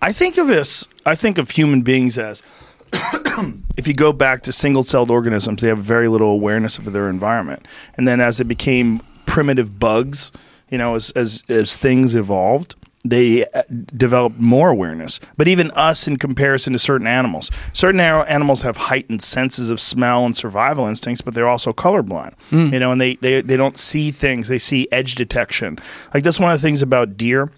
I 0.00 0.12
think 0.12 0.38
of 0.38 0.46
this. 0.46 0.86
I 1.04 1.16
think 1.16 1.38
of 1.38 1.50
human 1.50 1.82
beings 1.82 2.16
as, 2.16 2.40
if 3.76 3.88
you 3.88 3.94
go 3.94 4.12
back 4.12 4.42
to 4.42 4.52
single-celled 4.52 5.10
organisms, 5.10 5.60
they 5.60 5.68
have 5.68 5.78
very 5.78 6.06
little 6.06 6.30
awareness 6.30 6.78
of 6.78 6.84
their 6.92 7.10
environment, 7.10 7.66
and 7.96 8.06
then 8.06 8.20
as 8.20 8.38
it 8.40 8.44
became 8.44 9.02
primitive 9.24 9.80
bugs, 9.80 10.30
you 10.70 10.78
know, 10.78 10.94
as 10.94 11.10
as 11.12 11.42
as 11.48 11.76
things 11.76 12.14
evolved, 12.14 12.76
they 13.10 13.44
uh, 13.46 13.62
developed 13.96 14.38
more 14.38 14.70
awareness. 14.70 15.20
But 15.36 15.48
even 15.48 15.70
us, 15.72 16.06
in 16.08 16.16
comparison 16.16 16.72
to 16.72 16.78
certain 16.78 17.06
animals, 17.06 17.50
certain 17.72 18.00
animals 18.00 18.62
have 18.62 18.76
heightened 18.76 19.22
senses 19.22 19.70
of 19.70 19.80
smell 19.80 20.24
and 20.24 20.36
survival 20.36 20.86
instincts, 20.86 21.20
but 21.20 21.34
they're 21.34 21.48
also 21.48 21.72
colorblind. 21.72 22.34
You 22.72 22.78
know, 22.78 22.92
and 22.92 23.00
they, 23.00 23.16
they 23.16 23.40
they 23.40 23.56
don't 23.56 23.76
see 23.78 24.10
things; 24.10 24.48
they 24.48 24.58
see 24.58 24.88
edge 24.92 25.14
detection. 25.14 25.78
Like 26.14 26.22
that's 26.24 26.40
one 26.40 26.52
of 26.52 26.60
the 26.60 26.66
things 26.66 26.82
about 26.82 27.16
deer. 27.16 27.50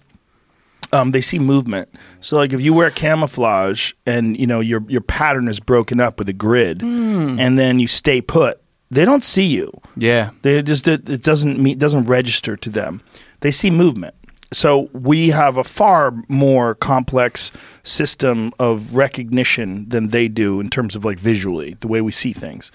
Um, 0.91 1.11
they 1.11 1.21
see 1.21 1.37
movement. 1.37 1.87
So, 2.19 2.35
like, 2.37 2.51
if 2.51 2.61
you 2.61 2.73
wear 2.73 2.89
camouflage 2.89 3.93
and 4.07 4.39
you 4.39 4.47
know 4.47 4.59
your 4.59 4.83
your 4.87 5.01
pattern 5.01 5.47
is 5.47 5.59
broken 5.59 5.99
up 5.99 6.17
with 6.17 6.27
a 6.29 6.33
grid, 6.33 6.81
and 6.81 7.57
then 7.59 7.79
you 7.79 7.87
stay 7.87 8.21
put, 8.21 8.59
they 8.89 9.05
don't 9.05 9.23
see 9.23 9.45
you. 9.45 9.71
Yeah. 9.95 10.31
They 10.41 10.61
just 10.63 10.87
it, 10.87 11.07
it 11.09 11.23
doesn't 11.23 11.59
meet 11.59 11.77
doesn't 11.77 12.05
register 12.05 12.57
to 12.57 12.69
them. 12.69 13.01
They 13.41 13.51
see 13.51 13.69
movement. 13.69 14.15
So 14.51 14.89
we 14.93 15.29
have 15.29 15.57
a 15.57 15.63
far 15.63 16.13
more 16.27 16.73
complex 16.75 17.51
system 17.83 18.51
of 18.59 18.95
recognition 18.95 19.87
than 19.89 20.07
they 20.07 20.27
do 20.27 20.59
in 20.59 20.69
terms 20.69 20.95
of 20.95 21.05
like 21.05 21.19
visually 21.19 21.75
the 21.81 21.87
way 21.87 22.01
we 22.01 22.11
see 22.11 22.33
things. 22.33 22.71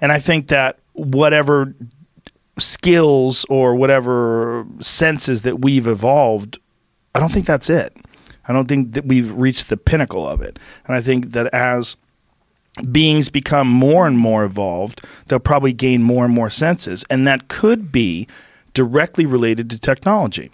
And 0.00 0.12
I 0.12 0.18
think 0.18 0.48
that 0.48 0.78
whatever 0.92 1.74
skills 2.58 3.44
or 3.48 3.74
whatever 3.74 4.66
senses 4.80 5.42
that 5.42 5.60
we've 5.60 5.86
evolved, 5.86 6.58
I 7.14 7.20
don't 7.20 7.32
think 7.32 7.46
that's 7.46 7.70
it. 7.70 7.96
I 8.48 8.52
don't 8.52 8.66
think 8.66 8.92
that 8.94 9.06
we've 9.06 9.32
reached 9.32 9.68
the 9.68 9.76
pinnacle 9.76 10.26
of 10.26 10.40
it. 10.40 10.58
And 10.86 10.94
I 10.94 11.00
think 11.00 11.32
that 11.32 11.52
as 11.52 11.96
beings 12.92 13.28
become 13.28 13.68
more 13.68 14.06
and 14.06 14.18
more 14.18 14.44
evolved, 14.44 15.02
they'll 15.26 15.40
probably 15.40 15.72
gain 15.72 16.02
more 16.02 16.24
and 16.24 16.34
more 16.34 16.50
senses. 16.50 17.04
And 17.10 17.26
that 17.26 17.48
could 17.48 17.90
be 17.90 18.28
directly 18.74 19.26
related 19.26 19.70
to 19.70 19.78
technology. 19.78 20.50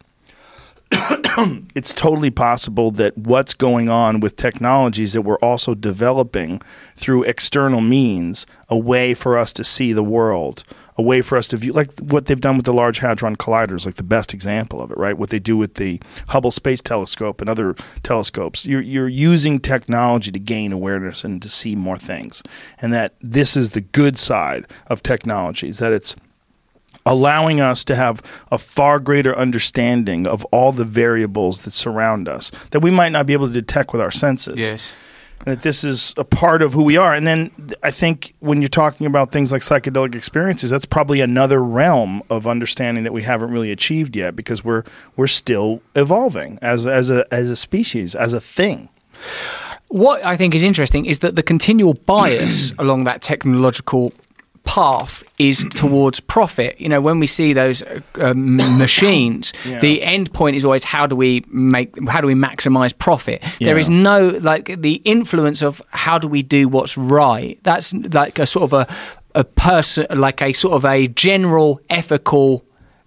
it's 1.75 1.95
totally 1.95 2.31
possible 2.31 2.91
that 2.91 3.17
what's 3.17 3.55
going 3.55 3.89
on 3.89 4.21
with 4.21 4.37
technologies 4.37 5.15
that 5.15 5.23
we're 5.23 5.39
also 5.39 5.75
developing 5.75 6.61
through 6.97 7.23
external 7.25 7.81
means, 7.81 8.47
a 8.69 8.77
way 8.77 9.15
for 9.15 9.39
us 9.39 9.53
to 9.55 9.65
see 9.65 9.93
the 9.93 10.03
world, 10.03 10.65
a 10.97 11.03
way 11.03 11.23
for 11.23 11.39
us 11.39 11.49
to 11.49 11.57
view, 11.57 11.73
like 11.73 11.99
what 12.01 12.27
they've 12.27 12.41
done 12.41 12.57
with 12.57 12.67
the 12.67 12.73
Large 12.73 12.99
Hadron 12.99 13.37
Colliders, 13.37 13.87
like 13.87 13.95
the 13.95 14.03
best 14.03 14.35
example 14.35 14.83
of 14.83 14.91
it, 14.91 14.99
right? 14.99 15.17
What 15.17 15.31
they 15.31 15.39
do 15.39 15.57
with 15.57 15.75
the 15.75 16.01
Hubble 16.29 16.51
Space 16.51 16.83
Telescope 16.83 17.41
and 17.41 17.49
other 17.49 17.75
telescopes. 18.03 18.67
You're, 18.67 18.83
you're 18.83 19.09
using 19.09 19.59
technology 19.59 20.31
to 20.33 20.39
gain 20.39 20.73
awareness 20.73 21.25
and 21.25 21.41
to 21.41 21.49
see 21.49 21.75
more 21.75 21.99
things. 21.99 22.43
And 22.81 22.93
that 22.93 23.15
this 23.23 23.57
is 23.57 23.71
the 23.71 23.81
good 23.81 24.19
side 24.19 24.67
of 24.89 25.03
technologies, 25.03 25.79
that 25.79 25.93
it's 25.93 26.15
allowing 27.07 27.61
us 27.61 27.85
to 27.85 27.97
have 27.97 28.23
a 28.51 28.59
far 28.59 28.99
greater 28.99 29.37
understanding 29.37 30.27
of 30.27 30.45
all 30.47 30.73
the 30.73 30.85
variables 30.85 31.65
that 31.65 31.73
surround 31.73 32.29
us 32.29 32.51
that 32.71 32.81
we 32.81 32.91
might 32.91 33.11
not 33.11 33.27
be 33.27 33.33
able 33.33 33.47
to 33.49 33.53
detect 33.53 33.93
with 33.93 34.01
our 34.01 34.11
senses. 34.11 34.57
That 35.45 35.63
this 35.63 35.83
is 35.83 36.15
a 36.17 36.23
part 36.23 36.63
of 36.63 36.73
who 36.73 36.85
we 36.85 36.97
are. 36.97 37.13
And 37.15 37.27
then 37.27 37.51
I 37.83 37.91
think 37.91 38.33
when 38.39 38.63
you're 38.63 38.69
talking 38.69 39.09
about 39.09 39.33
things 39.33 39.51
like 39.51 39.63
psychedelic 39.63 40.15
experiences, 40.15 40.71
that's 40.71 40.87
probably 40.87 41.21
another 41.21 41.61
realm 41.65 42.23
of 42.31 42.47
understanding 42.47 43.03
that 43.03 43.13
we 43.13 43.23
haven't 43.25 43.51
really 43.51 43.73
achieved 43.73 44.15
yet 44.15 44.37
because 44.37 44.65
we're 44.65 44.85
we're 45.17 45.27
still 45.27 45.83
evolving 45.97 46.61
as 46.63 46.87
as 46.87 47.11
a 47.11 47.27
as 47.35 47.51
a 47.51 47.57
species, 47.57 48.15
as 48.15 48.33
a 48.33 48.41
thing. 48.41 48.89
What 49.89 50.25
I 50.25 50.37
think 50.37 50.55
is 50.55 50.63
interesting 50.63 51.07
is 51.07 51.19
that 51.19 51.35
the 51.35 51.43
continual 51.43 51.95
bias 51.95 52.73
along 52.79 53.05
that 53.05 53.21
technological 53.21 54.13
path 54.65 55.23
is 55.39 55.65
towards 55.75 56.21
profit. 56.21 56.81
You 56.81 56.89
know, 56.89 57.01
when 57.01 57.19
we 57.19 57.27
see 57.27 57.53
those 57.53 57.83
uh, 57.83 58.01
um, 58.21 58.57
machines, 58.79 59.53
Yeah. 59.65 59.79
the 59.81 60.03
end 60.03 60.33
point 60.33 60.57
is 60.57 60.65
always 60.65 60.85
how 60.85 61.07
do 61.07 61.17
we 61.17 61.45
make 61.49 61.91
how 62.09 62.21
do 62.21 62.27
we 62.27 62.35
maximize 62.35 62.97
profit? 62.97 63.43
There 63.61 63.75
Yeah. 63.75 63.81
is 63.81 63.89
no 63.89 64.39
like 64.41 64.81
the 64.81 64.95
influence 65.05 65.63
of 65.63 65.83
how 65.91 66.19
do 66.19 66.29
we 66.29 66.43
do 66.43 66.69
what's 66.69 66.97
right. 66.97 67.59
That's 67.63 67.93
like 67.95 68.39
a 68.39 68.47
sort 68.47 68.65
of 68.65 68.73
a 68.73 68.87
a 69.35 69.45
person 69.45 70.07
like 70.15 70.43
a 70.43 70.53
sort 70.53 70.75
of 70.75 70.85
a 70.85 71.07
general 71.09 71.81
ethical 71.89 72.65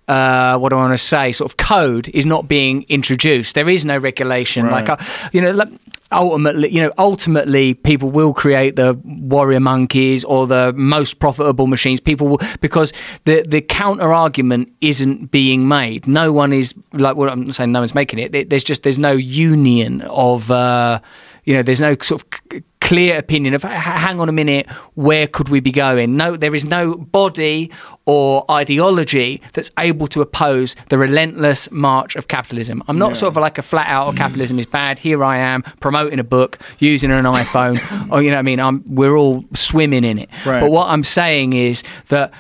uh, 0.08 0.56
what 0.60 0.70
do 0.70 0.76
I 0.76 0.80
want 0.82 0.94
to 0.94 1.04
say? 1.04 1.32
Sort 1.32 1.52
of 1.52 1.58
code 1.58 2.10
is 2.10 2.28
not 2.28 2.48
being 2.48 2.86
introduced. 2.90 3.56
There 3.56 3.68
is 3.68 3.84
no 3.86 3.98
regulation. 3.98 4.66
Right. 4.68 4.88
Like, 4.88 4.90
uh, 5.02 5.04
you 5.34 5.42
know, 5.42 5.50
like, 5.50 5.70
ultimately, 6.12 6.70
you 6.70 6.82
know, 6.82 6.92
ultimately, 6.98 7.74
people 7.74 8.10
will 8.12 8.34
create 8.34 8.76
the 8.76 9.00
warrior 9.04 9.60
monkeys 9.60 10.24
or 10.24 10.48
the 10.48 10.74
most 10.76 11.20
profitable 11.20 11.68
machines. 11.68 12.00
People 12.00 12.28
will 12.28 12.42
because 12.62 12.94
the 13.26 13.44
the 13.48 13.62
counter 13.62 14.14
argument 14.14 14.72
isn't 14.82 15.32
being 15.32 15.68
made. 15.68 16.08
No 16.08 16.32
one 16.32 16.54
is 16.54 16.74
like. 16.94 17.16
Well, 17.16 17.30
I'm 17.30 17.52
saying 17.52 17.72
no 17.72 17.80
one's 17.80 17.96
making 17.96 18.20
it. 18.20 18.50
There's 18.50 18.64
just 18.64 18.84
there's 18.84 19.00
no 19.00 19.14
union 19.14 20.02
of. 20.02 20.52
Uh, 20.52 21.00
you 21.46 21.56
know, 21.56 21.64
there's 21.64 21.82
no 21.82 21.96
sort 22.02 22.22
of 22.22 22.28
c- 22.52 22.64
clear 22.86 23.18
opinion 23.18 23.56
of 23.56 23.64
hang 23.64 24.20
on 24.20 24.30
a 24.30 24.32
minute, 24.32 24.70
where 24.94 25.28
could 25.28 25.50
we 25.50 25.60
be 25.60 25.72
going? 25.72 26.16
No, 26.16 26.36
there 26.38 26.54
is 26.54 26.64
no 26.64 26.96
body 26.96 27.72
or 28.06 28.46
ideology 28.50 29.42
that's 29.54 29.72
able 29.80 30.08
to 30.08 30.22
oppose 30.22 30.76
the 30.90 30.98
relentless 30.98 31.70
march 31.72 32.16
of 32.16 32.28
capitalism. 32.28 32.84
I'm 32.88 33.00
not 33.00 33.18
sort 33.18 33.32
of 33.32 33.38
like 33.38 33.58
a 33.58 33.64
flat 33.64 33.88
out, 33.88 34.08
oh, 34.08 34.14
capitalism 34.14 34.60
is 34.60 34.68
bad. 34.68 35.00
Here 35.00 35.24
I 35.24 35.38
am 35.38 35.64
promoting 35.80 36.20
a 36.20 36.24
book, 36.24 36.60
using 36.78 37.12
an 37.12 37.26
iPhone, 37.26 37.78
or 38.12 38.18
oh, 38.18 38.20
you 38.20 38.30
know, 38.30 38.38
what 38.38 38.40
I 38.40 38.44
mean, 38.44 38.60
I'm 38.60 38.84
we're 38.86 39.16
all 39.16 39.44
swimming 39.54 40.04
in 40.04 40.20
it. 40.20 40.30
Right. 40.46 40.60
But 40.60 40.70
what 40.70 40.88
I'm 40.90 41.04
saying 41.04 41.54
is 41.54 41.84
that 42.10 42.32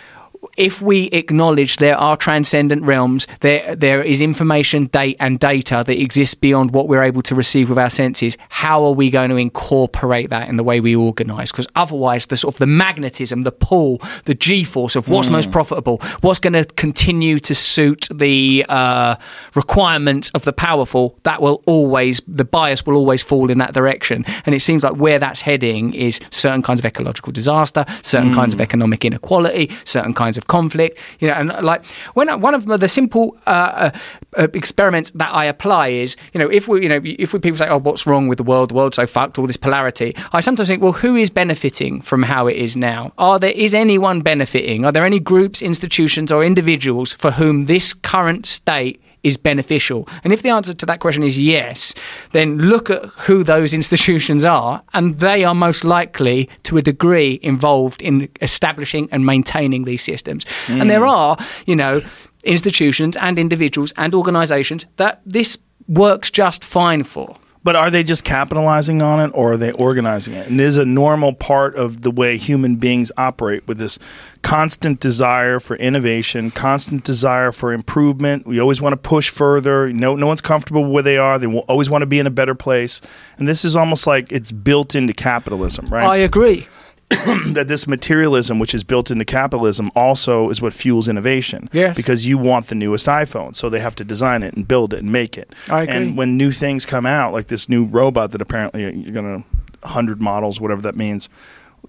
if 0.58 0.82
we 0.82 1.06
acknowledge 1.08 1.78
there 1.78 1.98
are 1.98 2.18
transcendent 2.18 2.84
realms, 2.84 3.28
there 3.42 3.76
there 3.76 4.02
is 4.02 4.22
information, 4.22 4.86
date, 4.88 5.18
and 5.20 5.40
data 5.40 5.84
that 5.86 6.02
exists 6.02 6.36
beyond 6.36 6.72
what 6.72 6.88
we're 6.88 7.04
able 7.04 7.22
to 7.24 7.36
receive 7.36 7.70
with 7.70 7.78
our 7.78 7.90
senses. 7.90 8.38
How 8.50 8.84
are 8.86 8.92
we 8.92 9.10
going 9.10 9.30
to 9.30 9.36
incorporate 9.36 10.30
that 10.30 10.48
in 10.48 10.58
the 10.58 10.64
way 10.64 10.80
we 10.80 10.96
organise? 10.96 11.52
Because 11.52 11.68
otherwise, 11.76 12.28
the 12.28 12.38
sort 12.38 12.56
of 12.56 12.60
the 12.60 12.68
magnetism, 12.68 13.44
the 13.44 13.52
pull, 13.52 14.02
the 14.26 14.36
G-force 14.36 14.96
of 14.96 15.08
what's 15.08 15.30
most 15.30 15.52
profitable, 15.52 15.98
what's 16.22 16.40
going 16.40 16.54
to 16.54 16.66
continue 16.76 17.40
to 17.40 17.56
suit 17.56 18.08
the 18.14 18.66
uh, 18.70 19.16
requirements 19.56 20.30
of 20.32 20.44
the 20.44 20.54
powerful, 20.54 21.18
that 21.24 21.42
will 21.42 21.62
always 21.66 22.22
the 22.28 22.46
bias 22.46 22.86
will 22.86 22.96
always 22.96 23.22
fall 23.24 23.52
in 23.52 23.58
that 23.58 23.74
direction. 23.74 24.26
And 24.46 24.56
it 24.56 24.62
seems 24.62 24.84
like 24.84 24.96
where 24.96 25.20
that's 25.20 25.42
heading 25.42 25.94
is 25.94 26.20
certain 26.32 26.62
kinds 26.62 26.80
of 26.80 26.86
ecological 26.86 27.32
disaster, 27.32 27.86
certain 28.02 28.34
kinds 28.34 28.54
of 28.54 28.62
economic 28.62 29.04
inequality, 29.06 29.72
certain 29.84 30.14
kinds 30.14 30.38
of 30.38 30.45
conflict. 30.48 31.00
You 31.20 31.28
know, 31.30 31.34
and 31.36 31.52
uh, 31.52 31.62
like 31.62 31.86
when 32.14 32.30
I- 32.30 32.36
one 32.36 32.54
of 32.56 32.66
the 32.66 32.88
simple 32.88 33.38
uh, 33.48 33.50
uh, 33.50 33.92
uh, 34.38 34.48
experiments 34.54 35.12
that 35.16 35.34
I 35.34 35.46
apply 35.46 35.90
is, 35.90 36.16
you 36.34 36.40
know, 36.40 36.50
if 36.50 36.68
we, 36.68 36.84
you 36.84 36.90
know, 36.90 37.02
if 37.04 37.34
we 37.34 37.40
people 37.40 37.58
say, 37.58 37.68
oh, 37.68 37.80
what's 37.80 38.06
wrong 38.08 38.28
with 38.28 38.38
the 38.38 38.44
world? 38.44 38.70
The 38.70 38.76
world's 38.76 38.96
so 38.98 39.08
fucked. 39.08 39.38
All 39.40 39.48
this 39.48 39.58
polarity. 39.58 40.16
I 40.34 40.40
sometimes 40.42 40.70
think, 40.70 40.82
well, 40.82 40.94
who 40.94 41.16
is 41.16 41.30
benefiting 41.30 42.02
from 42.02 42.24
how 42.24 42.48
it 42.48 42.56
is 42.58 42.76
now? 42.76 43.12
Are 43.18 43.40
there 43.40 43.52
is 43.52 43.74
anyone 43.74 44.22
benefiting? 44.22 44.86
Are 44.86 44.92
there 44.92 45.06
any 45.06 45.20
groups, 45.20 45.62
institutions, 45.62 46.32
or 46.32 46.44
individuals 46.44 47.14
for 47.14 47.32
whom 47.32 47.66
this 47.66 47.94
current 47.94 48.46
state 48.46 49.02
is 49.26 49.38
beneficial? 49.38 50.08
And 50.24 50.32
if 50.32 50.42
the 50.42 50.50
answer 50.50 50.74
to 50.74 50.86
that 50.86 51.00
question 51.00 51.24
is 51.24 51.40
yes, 51.40 51.94
then 52.32 52.58
look 52.58 52.90
at 52.90 53.06
who 53.26 53.44
those 53.44 53.74
institutions 53.74 54.46
are, 54.46 54.82
and 54.94 55.20
they 55.20 55.44
are 55.44 55.56
most 55.56 55.84
likely, 55.84 56.50
to 56.64 56.78
a 56.78 56.82
degree, 56.82 57.40
involved 57.42 58.02
in 58.02 58.30
establishing 58.42 59.10
and 59.12 59.26
maintaining 59.26 59.84
these 59.84 60.04
systems. 60.04 60.46
And 60.68 60.84
hmm. 60.84 60.88
there 60.88 61.06
are, 61.06 61.38
you 61.66 61.76
know, 61.76 62.02
institutions 62.44 63.18
and 63.18 63.40
individuals 63.40 63.92
and 63.98 64.14
organizations 64.14 64.86
that 64.98 65.22
this 65.26 65.58
works 65.88 66.30
just 66.32 66.64
fine 66.64 67.04
for. 67.04 67.38
But 67.66 67.76
are 67.76 67.90
they 67.90 68.04
just 68.04 68.24
capitalizing 68.24 69.02
on 69.02 69.20
it 69.20 69.32
or 69.34 69.54
are 69.54 69.58
they 69.58 69.72
organizing 69.72 70.36
it? 70.36 70.48
And 70.48 70.62
is 70.62 70.78
a 70.78 70.86
normal 70.86 71.34
part 71.34 71.76
of 71.76 72.04
the 72.04 72.12
way 72.12 72.38
human 72.38 72.76
beings 72.76 73.12
operate 73.18 73.68
with 73.68 73.80
this 73.80 73.98
constant 74.44 75.00
desire 75.00 75.60
for 75.60 75.76
innovation, 75.78 76.52
constant 76.52 77.04
desire 77.04 77.52
for 77.52 77.74
improvement. 77.74 78.46
We 78.46 78.60
always 78.60 78.82
want 78.82 78.94
to 78.94 78.98
push 78.98 79.30
further. 79.30 79.92
No, 79.92 80.16
no 80.16 80.28
one's 80.28 80.42
comfortable 80.42 80.86
where 80.86 81.02
they 81.02 81.18
are. 81.18 81.40
They 81.40 81.48
will 81.48 81.66
always 81.68 81.90
want 81.90 82.04
to 82.04 82.06
be 82.06 82.20
in 82.20 82.28
a 82.28 82.30
better 82.32 82.54
place. 82.54 83.02
And 83.40 83.48
this 83.48 83.66
is 83.66 83.76
almost 83.76 84.06
like 84.06 84.32
it's 84.32 84.52
built 84.52 84.94
into 84.94 85.14
capitalism, 85.14 85.88
right? 85.88 86.06
I 86.06 86.18
agree. 86.18 86.68
that 87.54 87.66
this 87.68 87.88
materialism, 87.88 88.58
which 88.58 88.74
is 88.74 88.84
built 88.84 89.12
into 89.12 89.26
capitalism, 89.26 89.92
also 89.96 90.50
is 90.50 90.62
what 90.62 90.74
fuels 90.74 91.08
innovation. 91.08 91.70
Yes. 91.72 91.96
Because 91.96 92.26
you 92.28 92.38
want 92.38 92.68
the 92.68 92.76
newest 92.76 93.06
iPhone, 93.08 93.54
so 93.56 93.70
they 93.70 93.80
have 93.80 93.96
to 93.96 94.04
design 94.04 94.42
it 94.44 94.56
and 94.56 94.68
build 94.68 94.94
it 94.94 95.02
and 95.02 95.12
make 95.12 95.38
it. 95.38 95.54
I 95.70 95.84
agree. 95.84 95.96
And 95.96 96.18
when 96.18 96.36
new 96.38 96.52
things 96.52 96.86
come 96.86 97.06
out, 97.06 97.32
like 97.34 97.48
this 97.48 97.70
new 97.70 97.86
robot 97.86 98.32
that 98.32 98.42
apparently 98.42 98.82
you're 98.82 99.14
going 99.14 99.44
to 99.44 99.88
hundred 99.88 100.20
models, 100.22 100.60
whatever 100.60 100.82
that 100.82 100.96
means. 100.96 101.30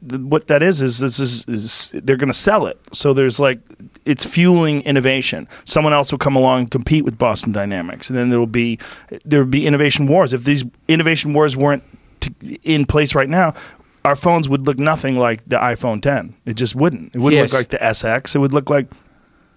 th- 0.07 0.21
What 0.21 0.49
that 0.49 0.63
is 0.63 0.83
is 0.83 0.99
this 0.99 1.19
is, 1.19 1.47
is 1.49 1.93
they're 2.05 2.19
going 2.19 2.29
to 2.33 2.39
sell 2.39 2.67
it. 2.67 2.79
So 2.93 3.15
there's 3.15 3.41
like 3.41 3.59
it's 4.05 4.25
fueling 4.27 4.83
innovation. 4.83 5.49
Someone 5.65 5.95
else 5.95 6.13
will 6.13 6.19
come 6.19 6.37
along 6.37 6.59
and 6.61 6.71
compete 6.71 7.07
with 7.07 7.17
Boston 7.17 7.53
Dynamics, 7.53 8.11
and 8.11 8.19
then 8.19 8.29
there 8.29 8.39
will 8.39 8.47
be 8.47 8.79
there 9.25 9.41
will 9.43 9.51
be 9.51 9.67
innovation 9.67 10.07
wars. 10.07 10.35
If 10.35 10.45
these 10.45 10.63
innovation 10.89 11.33
wars 11.33 11.57
weren't 11.57 11.83
in 12.65 12.85
place 12.87 13.15
right 13.15 13.29
now, 13.29 13.55
our 14.07 14.17
phones 14.17 14.49
would 14.49 14.67
look 14.67 14.79
nothing 14.79 15.17
like 15.17 15.43
the 15.47 15.57
iPhone 15.57 16.01
10. 16.01 16.35
It 16.47 16.55
just 16.55 16.75
wouldn't. 16.77 17.15
It 17.15 17.19
wouldn't 17.19 17.41
Yes. 17.41 17.53
look 17.53 17.61
like 17.61 17.69
the 17.71 17.83
SX. 17.85 18.35
It 18.37 18.39
would 18.39 18.55
look 18.55 18.71
like 18.71 18.87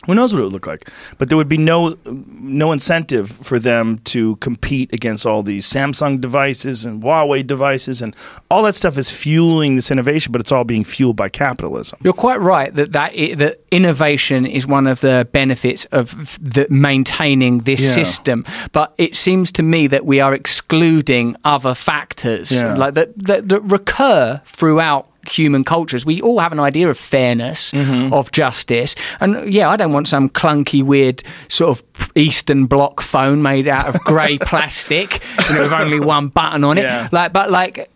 who 0.05 0.15
knows 0.15 0.33
what 0.33 0.39
it 0.39 0.43
would 0.43 0.53
look 0.53 0.65
like. 0.67 0.89
But 1.17 1.27
there 1.29 1.37
would 1.37 1.49
be 1.49 1.57
no 1.57 1.97
no 2.05 2.71
incentive 2.71 3.29
for 3.29 3.59
them 3.59 3.99
to 4.05 4.37
compete 4.37 4.93
against 4.93 5.25
all 5.25 5.43
these 5.43 5.65
Samsung 5.67 6.21
devices 6.21 6.85
and 6.85 7.03
Huawei 7.03 7.45
devices 7.45 8.01
and 8.01 8.15
all 8.49 8.63
that 8.63 8.75
stuff 8.75 8.97
is 8.97 9.11
fueling 9.11 9.75
this 9.75 9.91
innovation, 9.91 10.31
but 10.31 10.39
it's 10.41 10.51
all 10.51 10.63
being 10.63 10.85
fueled 10.85 11.17
by 11.17 11.27
capitalism. 11.29 11.99
You're 12.01 12.13
quite 12.13 12.39
right 12.39 12.73
that 12.75 12.93
that, 12.93 13.11
i- 13.17 13.33
that 13.35 13.59
innovation 13.71 14.45
is 14.45 14.65
one 14.65 14.87
of 14.87 15.01
the 15.01 15.27
benefits 15.33 15.85
of 15.91 16.39
the 16.41 16.65
maintaining 16.69 17.59
this 17.59 17.81
Yeah. 17.81 17.91
system. 17.91 18.45
But 18.71 18.93
it 18.97 19.15
seems 19.15 19.51
to 19.53 19.63
me 19.63 19.87
that 19.87 20.05
we 20.05 20.21
are 20.21 20.33
excluding 20.33 21.35
other 21.43 21.73
factors 21.73 22.51
Yeah. 22.51 22.75
like 22.75 22.93
that, 22.93 23.09
that 23.25 23.49
that 23.49 23.61
recur 23.61 24.41
throughout 24.45 25.07
human 25.37 25.63
cultures. 25.63 26.05
We 26.05 26.21
all 26.21 26.39
have 26.39 26.51
an 26.51 26.59
idea 26.59 26.89
of 26.89 26.97
fairness, 26.97 27.71
Mm-hmm. 27.71 28.13
of 28.13 28.31
justice, 28.31 28.95
and 29.19 29.51
yeah, 29.51 29.69
I 29.69 29.75
don't 29.77 29.93
want 29.93 30.07
some 30.07 30.29
clunky, 30.29 30.81
weird 30.83 31.23
sort 31.47 31.77
of 31.79 32.11
Eastern 32.15 32.65
Bloc 32.65 33.01
phone 33.01 33.41
made 33.41 33.67
out 33.67 33.87
of 33.87 33.99
grey 34.03 34.37
plastic, 34.41 35.21
you 35.49 35.55
know, 35.55 35.61
with 35.63 35.73
only 35.73 35.99
one 35.99 36.27
button 36.29 36.63
on 36.63 36.77
it. 36.77 36.81
Yeah. 36.83 37.09
Like, 37.11 37.33
but 37.33 37.51
like, 37.51 37.89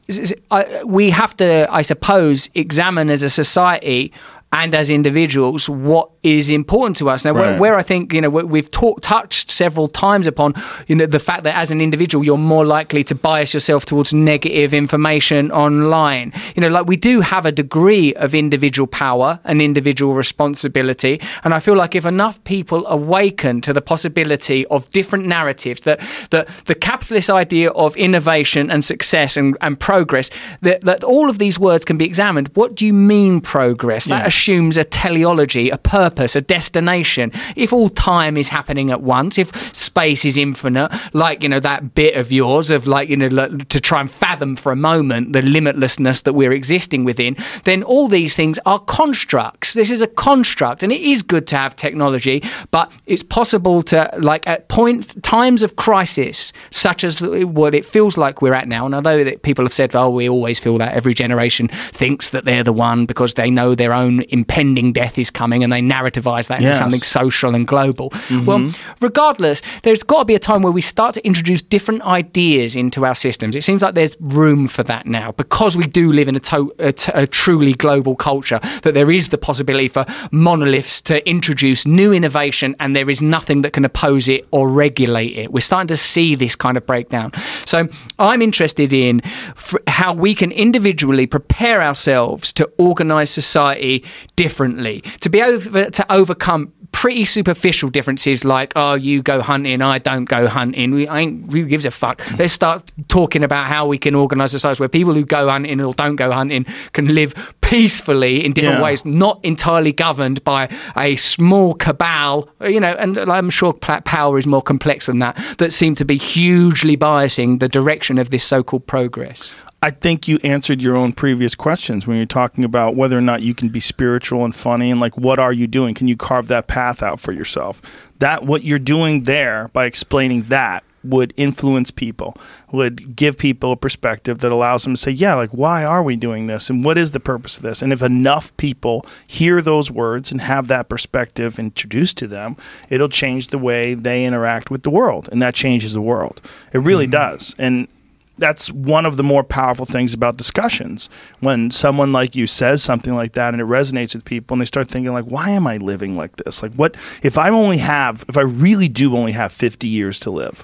I, 0.51 0.83
we 0.85 1.09
have 1.09 1.35
to, 1.37 1.67
I 1.71 1.81
suppose, 1.81 2.49
examine 2.55 3.09
as 3.09 3.23
a 3.23 3.29
society 3.29 4.11
and 4.51 4.75
as 4.75 4.91
individuals 4.91 5.67
what 5.67 6.09
is 6.23 6.49
important 6.49 6.95
to 6.97 7.09
us. 7.09 7.25
Now, 7.25 7.33
where, 7.33 7.51
Right. 7.51 7.59
where 7.59 7.75
I 7.75 7.83
think 7.83 8.13
you 8.13 8.21
know 8.21 8.29
we- 8.29 8.43
we've 8.43 8.71
talked 8.71 9.03
touched 9.03 9.51
several 9.51 9.87
times 9.87 10.25
upon 10.27 10.53
you 10.87 10.95
know 10.95 11.05
the 11.05 11.19
fact 11.19 11.43
that 11.43 11.55
as 11.55 11.69
an 11.71 11.81
individual 11.81 12.23
you're 12.25 12.37
more 12.37 12.65
likely 12.65 13.03
to 13.03 13.15
bias 13.15 13.53
yourself 13.53 13.85
towards 13.85 14.13
negative 14.13 14.73
information 14.73 15.51
online. 15.51 16.31
You 16.55 16.61
know, 16.61 16.69
like 16.69 16.87
we 16.87 16.95
do 16.95 17.21
have 17.21 17.45
a 17.45 17.51
degree 17.51 18.13
of 18.15 18.33
individual 18.33 18.87
power 18.87 19.39
and 19.43 19.61
individual 19.61 20.13
responsibility, 20.13 21.19
and 21.43 21.53
I 21.53 21.59
feel 21.59 21.75
like 21.75 21.95
if 21.95 22.05
enough 22.05 22.41
people 22.43 22.85
awaken 22.87 23.61
to 23.61 23.73
the 23.73 23.81
possibility 23.81 24.65
of 24.67 24.89
different 24.91 25.25
narratives, 25.25 25.81
that 25.81 25.99
that 26.29 26.47
the 26.65 26.75
capitalist 26.75 27.29
idea 27.29 27.69
of 27.71 27.95
innovation 27.97 28.69
and 28.71 28.83
success 28.85 29.35
and, 29.37 29.57
and 29.61 29.79
progress, 29.79 30.29
that, 30.61 30.81
that 30.85 31.03
all 31.03 31.29
of 31.29 31.37
these 31.37 31.59
words 31.59 31.83
can 31.85 31.97
be 31.97 32.05
examined. 32.05 32.49
What 32.53 32.75
do 32.75 32.85
you 32.85 32.93
mean 32.93 33.41
progress? 33.41 34.05
That 34.05 34.21
Yeah. 34.21 34.27
assumes 34.27 34.77
a 34.77 34.83
teleology, 34.83 35.69
a 35.69 35.77
purpose, 35.77 36.12
a 36.19 36.41
destination. 36.41 37.31
If 37.55 37.73
all 37.73 37.89
time 37.89 38.37
is 38.37 38.49
happening 38.49 38.91
at 38.91 39.01
once, 39.01 39.37
if 39.37 39.75
space 39.75 40.25
is 40.25 40.37
infinite, 40.37 40.91
like 41.13 41.43
you 41.43 41.49
know 41.49 41.59
that 41.59 41.95
bit 41.95 42.15
of 42.15 42.31
yours 42.31 42.71
of 42.71 42.87
like 42.87 43.09
you 43.09 43.17
know 43.17 43.29
to 43.47 43.81
try 43.81 44.01
and 44.01 44.09
fathom 44.09 44.55
for 44.55 44.71
a 44.71 44.75
moment 44.75 45.33
the 45.33 45.41
limitlessness 45.41 46.23
that 46.23 46.33
we're 46.33 46.51
existing 46.51 47.03
within, 47.03 47.35
then 47.63 47.83
all 47.83 48.07
these 48.07 48.35
things 48.35 48.59
are 48.65 48.79
constructs. 48.79 49.73
This 49.73 49.91
is 49.91 50.01
a 50.01 50.07
construct, 50.07 50.83
and 50.83 50.91
it 50.91 51.01
is 51.01 51.21
good 51.21 51.47
to 51.47 51.57
have 51.57 51.75
technology, 51.75 52.43
but 52.71 52.91
it's 53.05 53.23
possible 53.23 53.81
to 53.83 54.09
like 54.17 54.45
at 54.47 54.67
points 54.67 55.15
times 55.21 55.63
of 55.63 55.75
crisis, 55.75 56.53
such 56.71 57.03
as 57.03 57.21
what 57.21 57.73
it 57.73 57.85
feels 57.85 58.17
like 58.17 58.41
we're 58.41 58.53
at 58.53 58.67
now. 58.67 58.85
And 58.85 58.93
that 58.93 59.41
people 59.43 59.65
have 59.65 59.73
said, 59.73 59.95
"Oh, 59.95 60.09
we 60.09 60.29
always 60.29 60.59
feel 60.59 60.77
that 60.77 60.93
every 60.93 61.13
generation 61.13 61.67
thinks 61.67 62.29
that 62.29 62.45
they're 62.45 62.63
the 62.63 62.73
one 62.73 63.05
because 63.05 63.33
they 63.33 63.49
know 63.49 63.75
their 63.75 63.93
own 63.93 64.21
impending 64.29 64.93
death 64.93 65.17
is 65.17 65.29
coming, 65.29 65.63
and 65.63 65.71
they 65.71 65.81
narrativize 66.03 66.47
that 66.47 66.57
into 66.59 66.69
Yes. 66.69 66.77
something 66.79 66.99
social 67.01 67.55
and 67.55 67.67
global." 67.67 68.09
Mm-hmm. 68.09 68.45
Well, 68.45 68.71
regardless, 68.99 69.61
there's 69.83 70.03
got 70.03 70.19
to 70.19 70.25
be 70.25 70.35
a 70.35 70.39
time 70.39 70.61
where 70.61 70.71
we 70.71 70.81
start 70.81 71.13
to 71.15 71.25
introduce 71.25 71.61
different 71.61 72.01
ideas 72.03 72.75
into 72.75 73.05
our 73.05 73.15
systems. 73.15 73.55
It 73.55 73.63
seems 73.63 73.81
like 73.81 73.93
there's 73.93 74.15
room 74.19 74.67
for 74.67 74.83
that 74.83 75.05
now 75.05 75.31
because 75.31 75.77
we 75.77 75.83
do 75.85 76.11
live 76.11 76.27
in 76.27 76.35
a, 76.35 76.39
to- 76.39 76.73
a, 76.79 76.91
t- 76.91 77.11
a 77.15 77.27
truly 77.27 77.73
global 77.73 78.15
culture. 78.15 78.59
That 78.83 78.93
there 78.93 79.11
is 79.11 79.29
the 79.29 79.37
possibility 79.37 79.87
for 79.87 80.05
monoliths 80.31 81.01
to 81.03 81.27
introduce 81.29 81.85
new 81.85 82.11
innovation, 82.13 82.75
and 82.79 82.95
there 82.95 83.09
is 83.09 83.21
nothing 83.21 83.61
that 83.61 83.73
can 83.73 83.85
oppose 83.85 84.27
it 84.27 84.45
or 84.51 84.69
regulate 84.69 85.37
it. 85.37 85.51
We're 85.51 85.61
starting 85.61 85.87
to 85.87 85.97
see 85.97 86.35
this 86.35 86.55
kind 86.55 86.77
of 86.77 86.85
breakdown. 86.85 87.31
So 87.65 87.87
I'm 88.19 88.41
interested 88.41 88.91
in 88.93 89.21
f- 89.25 89.75
how 89.87 90.13
we 90.13 90.35
can 90.35 90.51
individually 90.51 91.25
prepare 91.27 91.81
ourselves 91.81 92.53
to 92.53 92.69
organise 92.77 93.31
society 93.31 94.03
differently, 94.35 95.01
to 95.21 95.29
be 95.29 95.39
able 95.39 95.89
to 95.95 96.11
overcome 96.11 96.71
pretty 96.91 97.25
superficial 97.25 97.89
differences 97.89 98.45
like 98.45 98.71
oh 98.75 98.93
you 98.93 99.21
go 99.23 99.41
hunting 99.41 99.81
i 99.81 99.97
don't 99.97 100.25
go 100.25 100.47
hunting. 100.47 100.91
We 100.91 101.07
I 101.07 101.21
ain't 101.21 101.51
who 101.51 101.65
gives 101.65 101.85
a 101.87 101.91
fuck? 101.91 102.21
Let's 102.37 102.53
start 102.53 102.91
talking 103.07 103.43
about 103.43 103.65
how 103.65 103.87
we 103.87 103.97
can 103.97 104.13
organize 104.15 104.53
a 104.53 104.59
society 104.59 104.79
where 104.79 104.89
people 104.89 105.13
who 105.15 105.25
go 105.25 105.49
hunting 105.49 105.81
or 105.81 105.93
don't 105.95 106.15
go 106.17 106.31
hunting 106.31 106.65
can 106.93 107.13
live 107.15 107.33
peacefully 107.61 108.45
in 108.45 108.53
different 108.53 108.77
Yeah. 108.77 108.83
ways 108.83 109.03
not 109.05 109.39
entirely 109.43 109.91
governed 109.91 110.43
by 110.43 110.69
a 110.95 111.15
small 111.15 111.73
cabal 111.73 112.47
you 112.61 112.79
know 112.79 112.93
and 112.99 113.17
i'm 113.17 113.49
sure 113.49 113.73
power 113.73 114.37
is 114.37 114.45
more 114.45 114.61
complex 114.61 115.07
than 115.07 115.19
that 115.19 115.35
that 115.57 115.73
seem 115.73 115.95
to 115.95 116.05
be 116.05 116.17
hugely 116.17 116.95
biasing 116.95 117.59
the 117.59 117.67
direction 117.67 118.17
of 118.19 118.29
this 118.29 118.43
so-called 118.43 118.85
progress 118.85 119.53
I 119.83 119.89
think 119.89 120.29
you 120.29 120.39
answered 120.45 120.81
your 120.81 120.95
own 120.95 121.11
previous 121.11 121.55
questions 121.55 122.07
when 122.07 122.15
you're 122.15 122.25
talking 122.25 122.63
about 122.63 122.95
whether 122.95 123.17
or 123.17 123.21
not 123.21 123.41
you 123.41 123.53
can 123.53 123.67
be 123.67 123.81
spiritual 123.81 124.45
and 124.45 124.55
funny 124.55 124.89
and 124.89 125.01
like 125.01 125.17
what 125.17 125.39
are 125.39 125.51
you 125.51 125.67
doing? 125.67 125.93
Can 125.93 126.07
you 126.07 126.15
carve 126.15 126.47
that 126.47 126.67
path 126.67 127.03
out 127.03 127.19
for 127.19 127.33
yourself? 127.33 127.81
That 128.19 128.45
what 128.45 128.63
you're 128.63 128.79
doing 128.79 129.23
there 129.23 129.69
by 129.73 129.83
explaining 129.83 130.43
that 130.43 130.85
would 131.03 131.33
influence 131.35 131.91
people, 131.91 132.37
would 132.71 133.13
give 133.13 133.37
people 133.37 133.73
a 133.73 133.75
perspective 133.75 134.39
that 134.39 134.53
allows 134.53 134.85
them 134.85 134.93
to 134.93 135.01
say, 135.01 135.11
yeah, 135.11 135.33
like, 135.33 135.49
why 135.49 135.83
are 135.83 136.01
we 136.01 136.15
doing 136.15 136.47
this? 136.47 136.69
And 136.69 136.85
what 136.85 136.97
is 136.97 137.11
the 137.11 137.19
purpose 137.19 137.57
of 137.57 137.63
this? 137.63 137.81
And 137.81 137.91
if 137.91 138.01
enough 138.01 138.55
people 138.55 139.05
hear 139.27 139.61
those 139.61 139.91
words 139.91 140.31
and 140.31 140.39
have 140.39 140.69
that 140.69 140.87
perspective 140.87 141.59
introduced 141.59 142.15
to 142.19 142.27
them, 142.27 142.55
it'll 142.89 143.09
change 143.09 143.49
the 143.49 143.57
way 143.57 143.95
they 143.95 144.23
interact 144.23 144.71
with 144.71 144.83
the 144.83 144.89
world. 144.89 145.27
And 145.29 145.41
that 145.41 145.55
changes 145.55 145.91
the 145.91 145.99
world. 145.99 146.41
It 146.71 146.77
really 146.77 147.03
mm-hmm. 147.03 147.11
does. 147.11 147.53
And 147.57 147.89
that's 148.37 148.71
one 148.71 149.05
of 149.05 149.17
the 149.17 149.23
more 149.23 149.43
powerful 149.43 149.85
things 149.85 150.13
about 150.13 150.37
discussions. 150.37 151.09
When 151.39 151.71
someone 151.71 152.11
like 152.11 152.35
you 152.35 152.47
says 152.47 152.83
something 152.83 153.13
like 153.13 153.33
that 153.33 153.53
and 153.53 153.61
it 153.61 153.65
resonates 153.65 154.15
with 154.15 154.25
people 154.25 154.55
and 154.55 154.61
they 154.61 154.65
start 154.65 154.87
thinking 154.87 155.13
like 155.13 155.25
why 155.25 155.49
am 155.51 155.67
i 155.67 155.77
living 155.77 156.15
like 156.15 156.35
this? 156.37 156.63
Like 156.63 156.73
what 156.73 156.95
if 157.21 157.37
i 157.37 157.49
only 157.49 157.77
have 157.77 158.25
if 158.27 158.37
i 158.37 158.41
really 158.41 158.87
do 158.87 159.15
only 159.15 159.33
have 159.33 159.51
50 159.51 159.87
years 159.87 160.19
to 160.21 160.31
live 160.31 160.63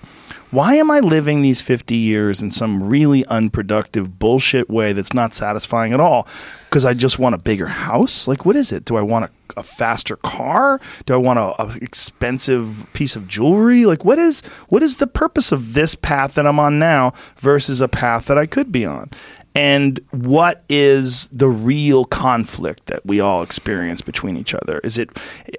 why 0.52 0.76
am 0.76 0.90
i 0.90 1.00
living 1.00 1.42
these 1.42 1.62
50 1.62 1.96
years 1.96 2.42
in 2.42 2.52
some 2.52 2.84
really 2.84 3.26
unproductive 3.26 4.20
bullshit 4.20 4.70
way 4.70 4.94
that's 4.94 5.14
not 5.14 5.34
satisfying 5.34 5.94
at 5.94 6.00
all 6.00 6.28
because 6.70 6.86
i 6.86 6.94
just 6.94 7.20
want 7.20 7.36
a 7.36 7.40
bigger 7.40 7.68
house 7.68 8.28
like 8.28 8.46
what 8.46 8.56
is 8.56 8.72
it 8.72 8.86
do 8.86 8.96
i 8.96 9.02
want 9.02 9.26
a 9.26 9.30
a 9.58 9.64
faster 9.64 10.16
car? 10.18 10.80
Do 11.06 11.14
I 11.14 11.18
want 11.18 11.40
a, 11.40 11.62
a 11.62 11.76
expensive 11.82 12.86
piece 12.94 13.16
of 13.16 13.28
jewelry? 13.28 13.86
Like 13.86 14.06
what 14.06 14.20
is 14.20 14.42
what 14.70 14.84
is 14.84 14.98
the 14.98 15.08
purpose 15.08 15.52
of 15.52 15.74
this 15.74 15.96
path 15.96 16.36
that 16.36 16.48
I'm 16.48 16.60
on 16.60 16.80
now 16.80 17.14
versus 17.38 17.82
a 17.82 17.88
path 17.88 18.26
that 18.26 18.38
I 18.38 18.46
could 18.46 18.72
be 18.72 18.86
on? 18.86 19.10
And 19.60 20.00
what 20.12 20.64
is 20.70 21.28
the 21.34 21.50
real 21.50 22.06
conflict 22.06 22.86
that 22.86 23.06
we 23.06 23.20
all 23.20 23.44
experience 23.44 24.00
between 24.00 24.38
each 24.38 24.54
other? 24.54 24.80
Is 24.86 24.98
it 24.98 25.10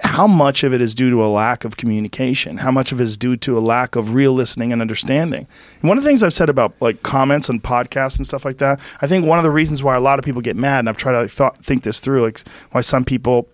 how 0.01 0.27
much 0.27 0.65
of 0.65 0.73
it 0.73 0.81
is 0.81 0.95
due 0.95 1.11
to 1.11 1.23
a 1.23 1.29
lack 1.29 1.67
of 1.67 1.77
communication? 1.77 2.57
How 2.57 2.70
much 2.70 2.93
of 2.93 3.01
it 3.03 3.05
is 3.05 3.19
due 3.19 3.37
to 3.37 3.59
a 3.59 3.61
lack 3.61 3.97
of 3.97 4.15
real 4.15 4.33
listening 4.33 4.73
and 4.73 4.81
understanding? 4.81 5.47
And 5.83 5.89
one 5.91 5.99
of 5.99 6.03
the 6.03 6.09
things 6.09 6.23
I've 6.23 6.33
said 6.33 6.49
about 6.49 6.73
like 6.81 7.03
comments 7.03 7.51
and 7.51 7.62
podcasts 7.62 8.17
and 8.17 8.25
stuff 8.25 8.47
like 8.47 8.57
that, 8.57 8.81
I 9.03 9.07
think 9.07 9.27
one 9.27 9.39
of 9.39 9.43
the 9.43 9.51
reasons 9.51 9.83
why 9.83 9.97
a 9.97 10.01
lot 10.01 10.19
of 10.19 10.25
people 10.25 10.41
get 10.41 10.57
mad, 10.57 10.79
and 10.79 10.89
I've 10.89 10.97
tried 10.97 11.12
to 11.12 11.20
like, 11.20 11.31
thought, 11.31 11.59
think 11.59 11.83
this 11.83 12.01
through, 12.01 12.23
like 12.23 12.41
why 12.70 12.81
some 12.81 13.05
people 13.05 13.51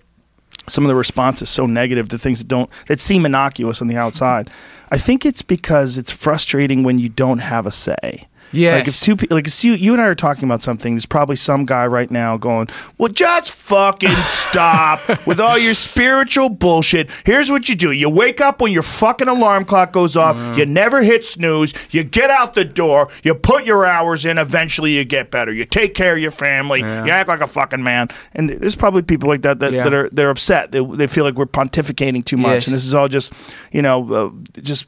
some 0.68 0.84
of 0.84 0.88
the 0.88 0.94
response 0.94 1.42
is 1.42 1.48
so 1.48 1.66
negative 1.66 2.08
to 2.10 2.18
things 2.18 2.38
that 2.38 2.46
don't 2.46 2.70
that 2.86 3.00
seem 3.00 3.26
innocuous 3.26 3.82
on 3.82 3.88
the 3.88 3.96
outside. 3.96 4.48
I 4.92 4.98
think 4.98 5.26
it's 5.26 5.42
because 5.42 5.98
it's 5.98 6.12
frustrating 6.12 6.84
when 6.84 7.00
you 7.00 7.08
don't 7.08 7.40
have 7.40 7.66
a 7.66 7.72
say. 7.72 8.28
Yes. 8.52 8.78
Like 8.80 8.88
if 8.88 9.00
two 9.00 9.16
people, 9.16 9.36
like 9.36 9.46
if 9.46 9.64
you, 9.64 9.72
you 9.72 9.92
and 9.92 10.00
I 10.00 10.06
are 10.06 10.14
talking 10.14 10.44
about 10.44 10.62
something, 10.62 10.94
there's 10.94 11.06
probably 11.06 11.36
some 11.36 11.64
guy 11.64 11.86
right 11.86 12.10
now 12.10 12.36
going, 12.36 12.68
"Well, 12.98 13.12
just 13.12 13.50
fucking 13.52 14.10
stop 14.10 15.00
with 15.26 15.40
all 15.40 15.58
your 15.58 15.74
spiritual 15.74 16.48
bullshit." 16.50 17.10
Here's 17.24 17.50
what 17.50 17.68
you 17.68 17.74
do: 17.74 17.90
you 17.92 18.08
wake 18.08 18.40
up 18.40 18.60
when 18.60 18.72
your 18.72 18.82
fucking 18.82 19.28
alarm 19.28 19.64
clock 19.64 19.92
goes 19.92 20.16
off. 20.16 20.56
You 20.56 20.64
never 20.66 21.02
hit 21.02 21.24
snooze. 21.24 21.74
You 21.90 22.04
get 22.04 22.30
out 22.30 22.54
the 22.54 22.64
door. 22.64 23.08
You 23.22 23.34
put 23.34 23.64
your 23.66 23.84
hours 23.86 24.24
in. 24.24 24.38
Eventually, 24.38 24.92
you 24.96 25.04
get 25.04 25.30
better. 25.30 25.52
You 25.52 25.64
take 25.64 25.94
care 25.94 26.14
of 26.14 26.18
your 26.20 26.30
family. 26.30 26.80
You 26.80 26.86
act 27.10 27.28
like 27.28 27.40
a 27.40 27.46
fucking 27.46 27.82
man. 27.82 28.08
And 28.34 28.48
there's 28.50 28.76
probably 28.76 29.02
people 29.02 29.28
like 29.28 29.42
that 29.42 29.60
that, 29.60 29.72
Yeah. 29.72 29.84
that 29.84 29.92
are 29.94 30.08
they're 30.10 30.30
upset. 30.30 30.72
They, 30.72 30.84
they 30.84 31.06
feel 31.06 31.24
like 31.24 31.34
we're 31.34 31.46
pontificating 31.46 32.24
too 32.24 32.36
much, 32.36 32.52
Yes. 32.54 32.66
and 32.68 32.74
this 32.74 32.84
is 32.84 32.94
all 32.94 33.08
just 33.08 33.32
you 33.72 33.82
know 33.82 34.12
uh, 34.14 34.60
just 34.62 34.86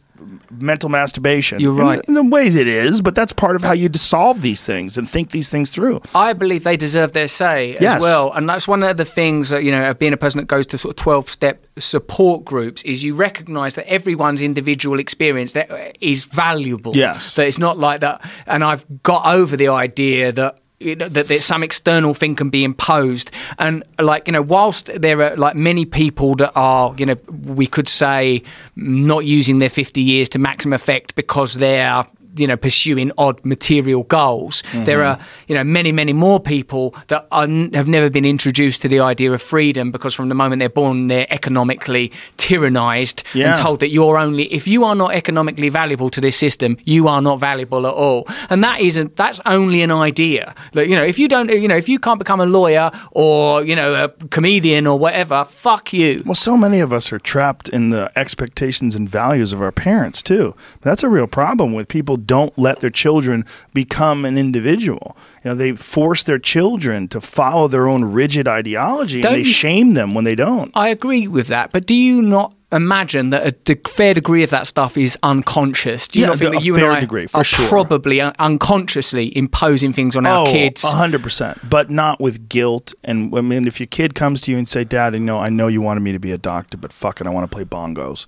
mental 0.50 0.88
masturbation. 0.88 1.60
You're 1.60 1.72
right. 1.72 2.02
In, 2.08 2.14
the 2.14 2.22
ways 2.24 2.56
it 2.56 2.66
is, 2.66 3.00
but 3.00 3.14
that's 3.14 3.32
part 3.32 3.56
of 3.56 3.62
how 3.62 3.72
you 3.72 3.88
solve 3.94 4.42
these 4.42 4.64
things 4.64 4.98
and 4.98 5.08
think 5.08 5.30
these 5.30 5.48
things 5.50 5.70
through. 5.70 6.00
I 6.14 6.32
believe 6.32 6.64
they 6.64 6.76
deserve 6.76 7.12
their 7.12 7.28
say 7.28 7.76
Yes. 7.80 7.96
as 7.96 8.02
well, 8.02 8.32
and 8.32 8.48
that's 8.48 8.66
one 8.66 8.82
of 8.82 8.96
the 8.96 9.04
things 9.04 9.50
that 9.50 9.64
you 9.64 9.70
know 9.72 9.90
of 9.90 9.98
being 9.98 10.12
a 10.12 10.16
person 10.16 10.38
that 10.40 10.46
goes 10.46 10.66
to 10.68 10.78
sort 10.78 10.92
of 10.92 10.96
twelve 10.96 11.28
step 11.30 11.64
support 11.78 12.44
groups 12.44 12.82
is 12.82 13.04
you 13.04 13.14
recognise 13.14 13.74
that 13.76 13.86
everyone's 13.88 14.42
individual 14.42 14.98
experience 14.98 15.52
that 15.52 15.96
is 16.00 16.24
valuable. 16.24 16.96
Yes. 16.96 17.34
that 17.36 17.46
it's 17.46 17.58
not 17.58 17.78
like 17.78 18.00
that. 18.00 18.20
And 18.46 18.64
I've 18.64 18.84
got 19.02 19.26
over 19.26 19.56
the 19.56 19.68
idea 19.68 20.32
that. 20.32 20.58
You 20.80 20.94
know, 20.94 21.08
That 21.08 21.26
there's 21.26 21.44
some 21.44 21.62
external 21.62 22.14
thing 22.14 22.36
can 22.36 22.50
be 22.50 22.64
imposed, 22.64 23.30
and 23.58 23.82
like 23.98 24.26
you 24.26 24.32
know, 24.32 24.42
whilst 24.42 24.90
there 24.94 25.20
are 25.22 25.36
like 25.36 25.56
many 25.56 25.84
people 25.84 26.36
that 26.36 26.52
are 26.54 26.94
you 26.96 27.06
know, 27.06 27.16
we 27.44 27.66
could 27.66 27.88
say 27.88 28.42
not 28.76 29.24
using 29.24 29.58
their 29.58 29.70
50 29.70 30.00
years 30.00 30.28
to 30.30 30.38
maximum 30.38 30.74
effect 30.74 31.14
because 31.14 31.54
they're 31.54 32.06
you 32.38 32.46
know 32.46 32.56
pursuing 32.56 33.12
odd 33.18 33.44
material 33.44 34.02
goals. 34.04 34.62
There 34.72 34.98
Mm-hmm. 34.98 35.20
are 35.22 35.26
you 35.48 35.54
know 35.54 35.64
many 35.64 35.92
many 35.92 36.12
more 36.12 36.40
people 36.40 36.94
that 37.08 37.26
are, 37.32 37.46
have 37.74 37.88
never 37.88 38.10
been 38.10 38.24
introduced 38.24 38.82
to 38.82 38.88
the 38.88 39.00
idea 39.00 39.32
of 39.32 39.40
freedom 39.42 39.90
because 39.92 40.14
from 40.14 40.28
the 40.28 40.34
moment 40.34 40.60
they're 40.60 40.68
born 40.68 41.06
they're 41.08 41.26
economically 41.32 42.10
tyrannized 42.36 43.22
Yeah. 43.34 43.50
and 43.50 43.60
told 43.60 43.80
that 43.80 43.88
you're 43.90 44.18
only 44.18 44.44
if 44.52 44.66
you 44.66 44.84
are 44.84 44.94
not 44.94 45.12
economically 45.14 45.68
valuable 45.68 46.10
to 46.10 46.20
this 46.20 46.36
system 46.36 46.76
you 46.84 47.08
are 47.08 47.20
not 47.22 47.38
valuable 47.38 47.86
at 47.86 47.92
all. 47.94 48.26
And 48.50 48.62
that 48.64 48.80
isn't 48.80 49.16
that's 49.16 49.40
only 49.46 49.82
an 49.82 49.90
idea. 49.90 50.54
Like, 50.74 50.88
you 50.88 50.96
know 50.96 51.04
if 51.04 51.18
you 51.18 51.28
don't 51.28 51.50
you 51.50 51.68
know 51.68 51.76
if 51.76 51.88
you 51.88 51.98
can't 51.98 52.18
become 52.18 52.40
a 52.40 52.46
lawyer 52.46 52.90
or 53.12 53.64
you 53.64 53.76
know 53.76 53.94
a 54.04 54.08
comedian 54.28 54.86
or 54.86 54.98
whatever 54.98 55.44
fuck 55.44 55.92
you. 55.92 56.22
Well, 56.24 56.34
so 56.34 56.56
many 56.56 56.80
of 56.80 56.92
us 56.92 57.12
are 57.12 57.18
trapped 57.18 57.68
in 57.68 57.90
the 57.90 58.10
expectations 58.16 58.94
and 58.94 59.08
values 59.08 59.52
of 59.52 59.60
our 59.62 59.72
parents 59.72 60.22
too. 60.22 60.54
That's 60.80 61.02
a 61.02 61.08
real 61.08 61.26
problem 61.26 61.72
with 61.74 61.88
people 61.88 62.16
don't 62.28 62.56
let 62.56 62.78
their 62.78 62.90
children 62.90 63.44
become 63.74 64.24
an 64.24 64.38
individual. 64.38 65.16
You 65.42 65.50
know, 65.50 65.54
they 65.56 65.72
force 65.72 66.22
their 66.22 66.38
children 66.38 67.08
to 67.08 67.20
follow 67.20 67.66
their 67.66 67.88
own 67.88 68.04
rigid 68.04 68.46
ideology 68.46 69.20
Don't 69.20 69.34
and 69.34 69.44
they 69.44 69.48
shame 69.48 69.90
them 69.92 70.14
when 70.14 70.24
they 70.24 70.36
don't. 70.36 70.70
I 70.76 70.88
agree 70.90 71.26
with 71.26 71.48
that, 71.48 71.72
but 71.72 71.86
do 71.86 71.96
you 71.96 72.22
not 72.22 72.54
imagine 72.70 73.30
that 73.30 73.46
a 73.46 73.52
de- 73.52 73.88
fair 73.88 74.12
degree 74.12 74.42
of 74.42 74.50
that 74.50 74.66
stuff 74.66 74.98
is 74.98 75.16
unconscious? 75.22 76.06
Do 76.06 76.18
you 76.18 76.24
Yeah, 76.26 76.30
not 76.30 76.38
think 76.38 76.52
that 76.52 76.62
you 76.62 76.74
and 76.76 76.84
I 76.84 77.00
degree, 77.00 77.26
for 77.26 77.38
are 77.38 77.44
sure. 77.44 77.66
probably 77.66 78.20
un- 78.20 78.34
unconsciously 78.38 79.34
imposing 79.36 79.94
things 79.94 80.14
on 80.14 80.26
our 80.26 80.46
oh, 80.46 80.52
kids? 80.52 80.82
hundred 80.82 81.22
percent, 81.22 81.58
but 81.68 81.88
not 81.88 82.20
with 82.20 82.48
guilt. 82.50 82.92
And 83.04 83.34
I 83.36 83.40
mean, 83.40 83.66
if 83.66 83.80
your 83.80 83.86
kid 83.86 84.14
comes 84.14 84.42
to 84.42 84.52
you 84.52 84.58
and 84.58 84.68
say, 84.68 84.84
"Dad, 84.84 85.14
you 85.14 85.20
know, 85.20 85.38
I 85.38 85.48
know 85.48 85.66
you 85.68 85.80
wanted 85.80 86.00
me 86.00 86.12
to 86.12 86.18
be 86.18 86.30
a 86.32 86.38
doctor, 86.38 86.76
but 86.76 86.92
fucking, 86.92 87.26
I 87.26 87.30
want 87.30 87.50
to 87.50 87.54
play 87.54 87.64
bongos. 87.64 88.26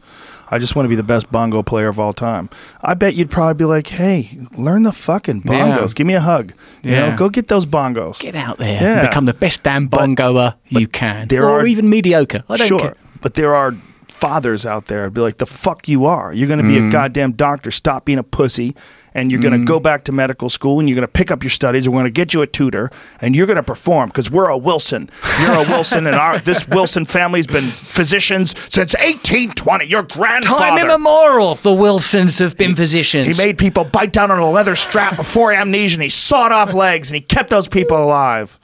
I 0.50 0.58
just 0.58 0.74
want 0.74 0.84
to 0.84 0.88
be 0.88 0.96
the 0.96 1.02
best 1.02 1.30
bongo 1.30 1.62
player 1.62 1.88
of 1.88 1.98
all 2.00 2.12
time." 2.12 2.48
I 2.82 2.94
bet 2.94 3.14
you'd 3.14 3.30
probably 3.30 3.54
be 3.54 3.64
like, 3.64 3.88
"Hey, 3.88 4.28
learn 4.56 4.82
the 4.82 4.92
fucking 4.92 5.42
Yeah. 5.46 5.52
bongos. 5.78 5.94
Give 5.94 6.06
me 6.06 6.14
a 6.14 6.20
hug. 6.20 6.52
You 6.82 6.92
Yeah. 6.92 7.10
know, 7.10 7.16
go 7.16 7.28
get 7.28 7.48
those 7.48 7.66
bongos. 7.66 8.20
Get 8.20 8.34
out 8.34 8.58
there 8.58 8.80
Yeah. 8.82 8.98
and 9.00 9.08
become 9.08 9.26
the 9.26 9.34
best 9.34 9.62
damn 9.62 9.86
bongoer 9.86 10.54
you 10.68 10.86
can, 10.88 11.28
there 11.28 11.44
or 11.48 11.60
are- 11.60 11.66
even 11.66 11.88
mediocre. 11.88 12.42
I 12.48 12.56
don't 12.56 12.66
sure, 12.66 12.78
care. 12.80 12.94
but 13.20 13.34
there 13.34 13.54
are 13.54 13.74
fathers 14.08 14.66
out 14.66 14.86
there 14.86 15.04
who'd 15.04 15.14
be 15.14 15.20
like, 15.22 15.38
"The 15.38 15.46
fuck 15.46 15.88
you 15.88 16.04
are? 16.04 16.32
You're 16.32 16.48
going 16.48 16.60
to 16.60 16.66
be 16.68 16.78
Mm. 16.78 16.88
a 16.88 16.90
goddamn 16.92 17.32
doctor. 17.32 17.70
Stop 17.70 18.04
being 18.04 18.18
a 18.18 18.22
pussy." 18.22 18.74
And 19.14 19.30
you're 19.30 19.40
going 19.40 19.52
to 19.52 19.58
mm. 19.58 19.66
go 19.66 19.80
back 19.80 20.05
to 20.05 20.12
medical 20.12 20.48
school 20.48 20.78
and 20.78 20.89
you're 20.89 20.94
going 20.94 21.06
to 21.06 21.12
pick 21.12 21.30
up 21.30 21.42
your 21.42 21.50
studies. 21.50 21.86
And 21.86 21.94
we're 21.94 22.02
going 22.02 22.12
to 22.12 22.16
get 22.16 22.34
you 22.34 22.42
a 22.42 22.47
tutor 22.47 22.90
and 23.20 23.34
you're 23.34 23.47
going 23.47 23.56
to 23.56 23.62
perform 23.62 24.08
because 24.08 24.30
we're 24.30 24.48
a 24.48 24.56
Wilson. 24.58 25.10
You're 25.40 25.55
a 25.55 25.62
Wilson, 25.62 26.06
and 26.06 26.16
our 26.16 26.39
this 26.39 26.66
Wilson 26.68 27.05
family's 27.05 27.47
been 27.47 27.70
physicians 27.70 28.50
since 28.72 28.94
1820. 28.94 29.86
Your 29.86 30.02
grandfather. 30.02 30.58
Time 30.58 30.78
immemorial, 30.78 31.55
the 31.56 31.72
Wilsons 31.72 32.39
have 32.39 32.56
been 32.56 32.76
physicians. 32.76 33.26
He 33.26 33.42
made 33.42 33.58
people 33.58 33.84
bite 33.84 34.12
down 34.12 34.30
on 34.30 34.39
a 34.39 34.50
leather 34.50 34.74
strap 34.74 35.16
before 35.16 35.52
anesthesia, 35.52 35.97
and 35.97 36.02
he 36.02 36.08
sawed 36.08 36.52
off 36.52 36.74
legs, 36.74 37.10
and 37.10 37.16
he 37.16 37.20
kept 37.20 37.50
those 37.50 37.68
people 37.68 37.97
alive. 37.97 38.58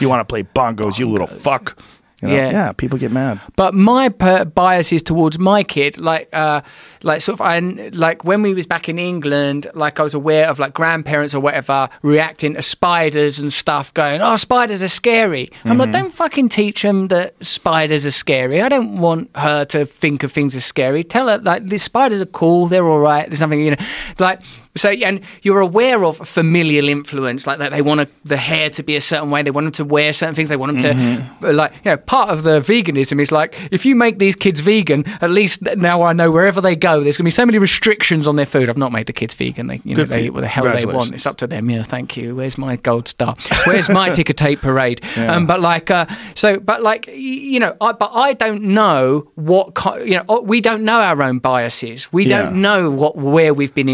You 0.00 0.08
want 0.08 0.20
to 0.20 0.24
play 0.24 0.44
bongos, 0.44 0.98
you 0.98 1.08
little 1.08 1.26
fuck? 1.26 1.78
You 2.20 2.28
know? 2.28 2.34
Yeah. 2.34 2.50
yeah, 2.50 2.72
people 2.72 2.98
get 2.98 3.12
mad. 3.12 3.40
But 3.54 3.74
my 3.74 4.08
per- 4.08 4.44
bias 4.44 4.92
is 4.92 5.02
towards 5.04 5.38
my 5.38 5.62
kid, 5.62 5.98
like, 5.98 6.28
uh, 6.32 6.62
like 7.04 7.20
sort 7.20 7.34
of, 7.34 7.40
I 7.40 7.60
like 7.60 8.24
when 8.24 8.42
we 8.42 8.54
was 8.54 8.66
back 8.66 8.88
in 8.88 8.98
England, 8.98 9.68
like 9.74 10.00
I 10.00 10.02
was 10.02 10.14
aware 10.14 10.48
of 10.48 10.58
like 10.58 10.74
grandparents 10.74 11.32
or 11.32 11.40
whatever 11.40 11.88
reacting 12.02 12.54
to 12.54 12.62
spiders 12.62 13.38
and 13.38 13.52
stuff, 13.52 13.94
going, 13.94 14.20
"Oh, 14.20 14.34
spiders 14.34 14.82
are 14.82 14.88
scary." 14.88 15.50
I'm 15.64 15.78
like, 15.78 15.92
don't 15.92 16.12
fucking 16.12 16.48
teach 16.48 16.82
them 16.82 17.06
that 17.08 17.34
spiders 17.44 18.04
are 18.04 18.10
scary. 18.10 18.60
I 18.62 18.68
don't 18.68 18.98
want 19.00 19.30
her 19.36 19.64
to 19.66 19.86
think 19.86 20.24
of 20.24 20.32
things 20.32 20.56
as 20.56 20.64
scary. 20.64 21.04
Tell 21.04 21.28
her 21.28 21.38
like 21.38 21.66
the 21.66 21.78
spiders 21.78 22.20
are 22.20 22.26
cool, 22.26 22.66
they're 22.66 22.86
all 22.88 22.98
right. 22.98 23.28
There's 23.28 23.40
nothing, 23.40 23.60
you 23.60 23.70
know, 23.72 23.84
like. 24.18 24.40
So 24.76 24.90
and 24.90 25.20
you're 25.42 25.60
aware 25.60 26.04
of 26.04 26.18
familial 26.18 26.88
influence, 26.88 27.46
like 27.46 27.58
that 27.58 27.70
they 27.72 27.82
want 27.82 28.00
to, 28.00 28.08
the 28.24 28.36
hair 28.36 28.70
to 28.70 28.82
be 28.82 28.94
a 28.96 29.00
certain 29.00 29.30
way, 29.30 29.42
they 29.42 29.50
want 29.50 29.64
them 29.64 29.72
to 29.72 29.84
wear 29.84 30.12
certain 30.12 30.34
things, 30.34 30.48
they 30.48 30.56
want 30.56 30.80
them 30.80 31.28
to 31.40 31.52
like 31.52 31.72
you 31.84 31.90
know. 31.92 31.96
Part 31.96 32.30
of 32.30 32.42
the 32.44 32.60
veganism 32.60 33.20
is 33.20 33.32
like 33.32 33.58
if 33.72 33.84
you 33.84 33.94
make 33.96 34.18
these 34.18 34.36
kids 34.36 34.60
vegan, 34.60 35.04
at 35.20 35.30
least 35.30 35.62
now 35.62 36.02
I 36.02 36.12
know 36.12 36.30
wherever 36.30 36.60
they 36.60 36.76
go, 36.76 37.02
there's 37.02 37.16
going 37.16 37.24
to 37.24 37.26
be 37.26 37.30
so 37.30 37.44
many 37.46 37.58
restrictions 37.58 38.28
on 38.28 38.36
their 38.36 38.46
food. 38.46 38.68
I've 38.68 38.76
not 38.78 38.92
made 38.92 39.06
the 39.06 39.12
kids 39.12 39.34
vegan; 39.34 39.66
they 39.66 39.76
you 39.84 39.94
know 39.94 39.96
Good 39.96 40.08
they 40.08 40.24
eat 40.26 40.30
what 40.30 40.40
the 40.40 40.46
hell 40.48 40.64
they 40.70 40.86
want. 40.86 41.12
It's 41.12 41.26
up 41.26 41.38
to 41.38 41.46
them. 41.46 41.68
Yeah, 41.70 41.82
thank 41.82 42.16
you. 42.16 42.36
Where's 42.36 42.56
my 42.56 42.76
gold 42.76 43.08
star? 43.08 43.36
Where's 43.66 43.88
my 43.88 44.10
ticker 44.14 44.32
tape 44.32 44.60
parade? 44.60 45.00
Um, 45.16 45.46
but 45.46 45.60
like, 45.60 45.90
uh, 45.90 46.06
so, 46.34 46.60
but 46.60 46.82
like, 46.82 47.06
you 47.08 47.58
know, 47.60 47.76
I, 47.80 47.92
but 47.92 48.10
I 48.14 48.34
don't 48.34 48.62
know 48.62 49.30
what 49.34 49.76
you 50.06 50.20
know. 50.20 50.40
We 50.40 50.60
don't 50.60 50.84
know 50.84 51.00
our 51.00 51.20
own 51.22 51.38
biases. 51.38 52.12
We 52.12 52.26
Yeah. 52.26 52.42
don't 52.44 52.60
know 52.60 52.90
what 52.90 53.16
where 53.16 53.52
we've 53.54 53.74
been 53.74 53.88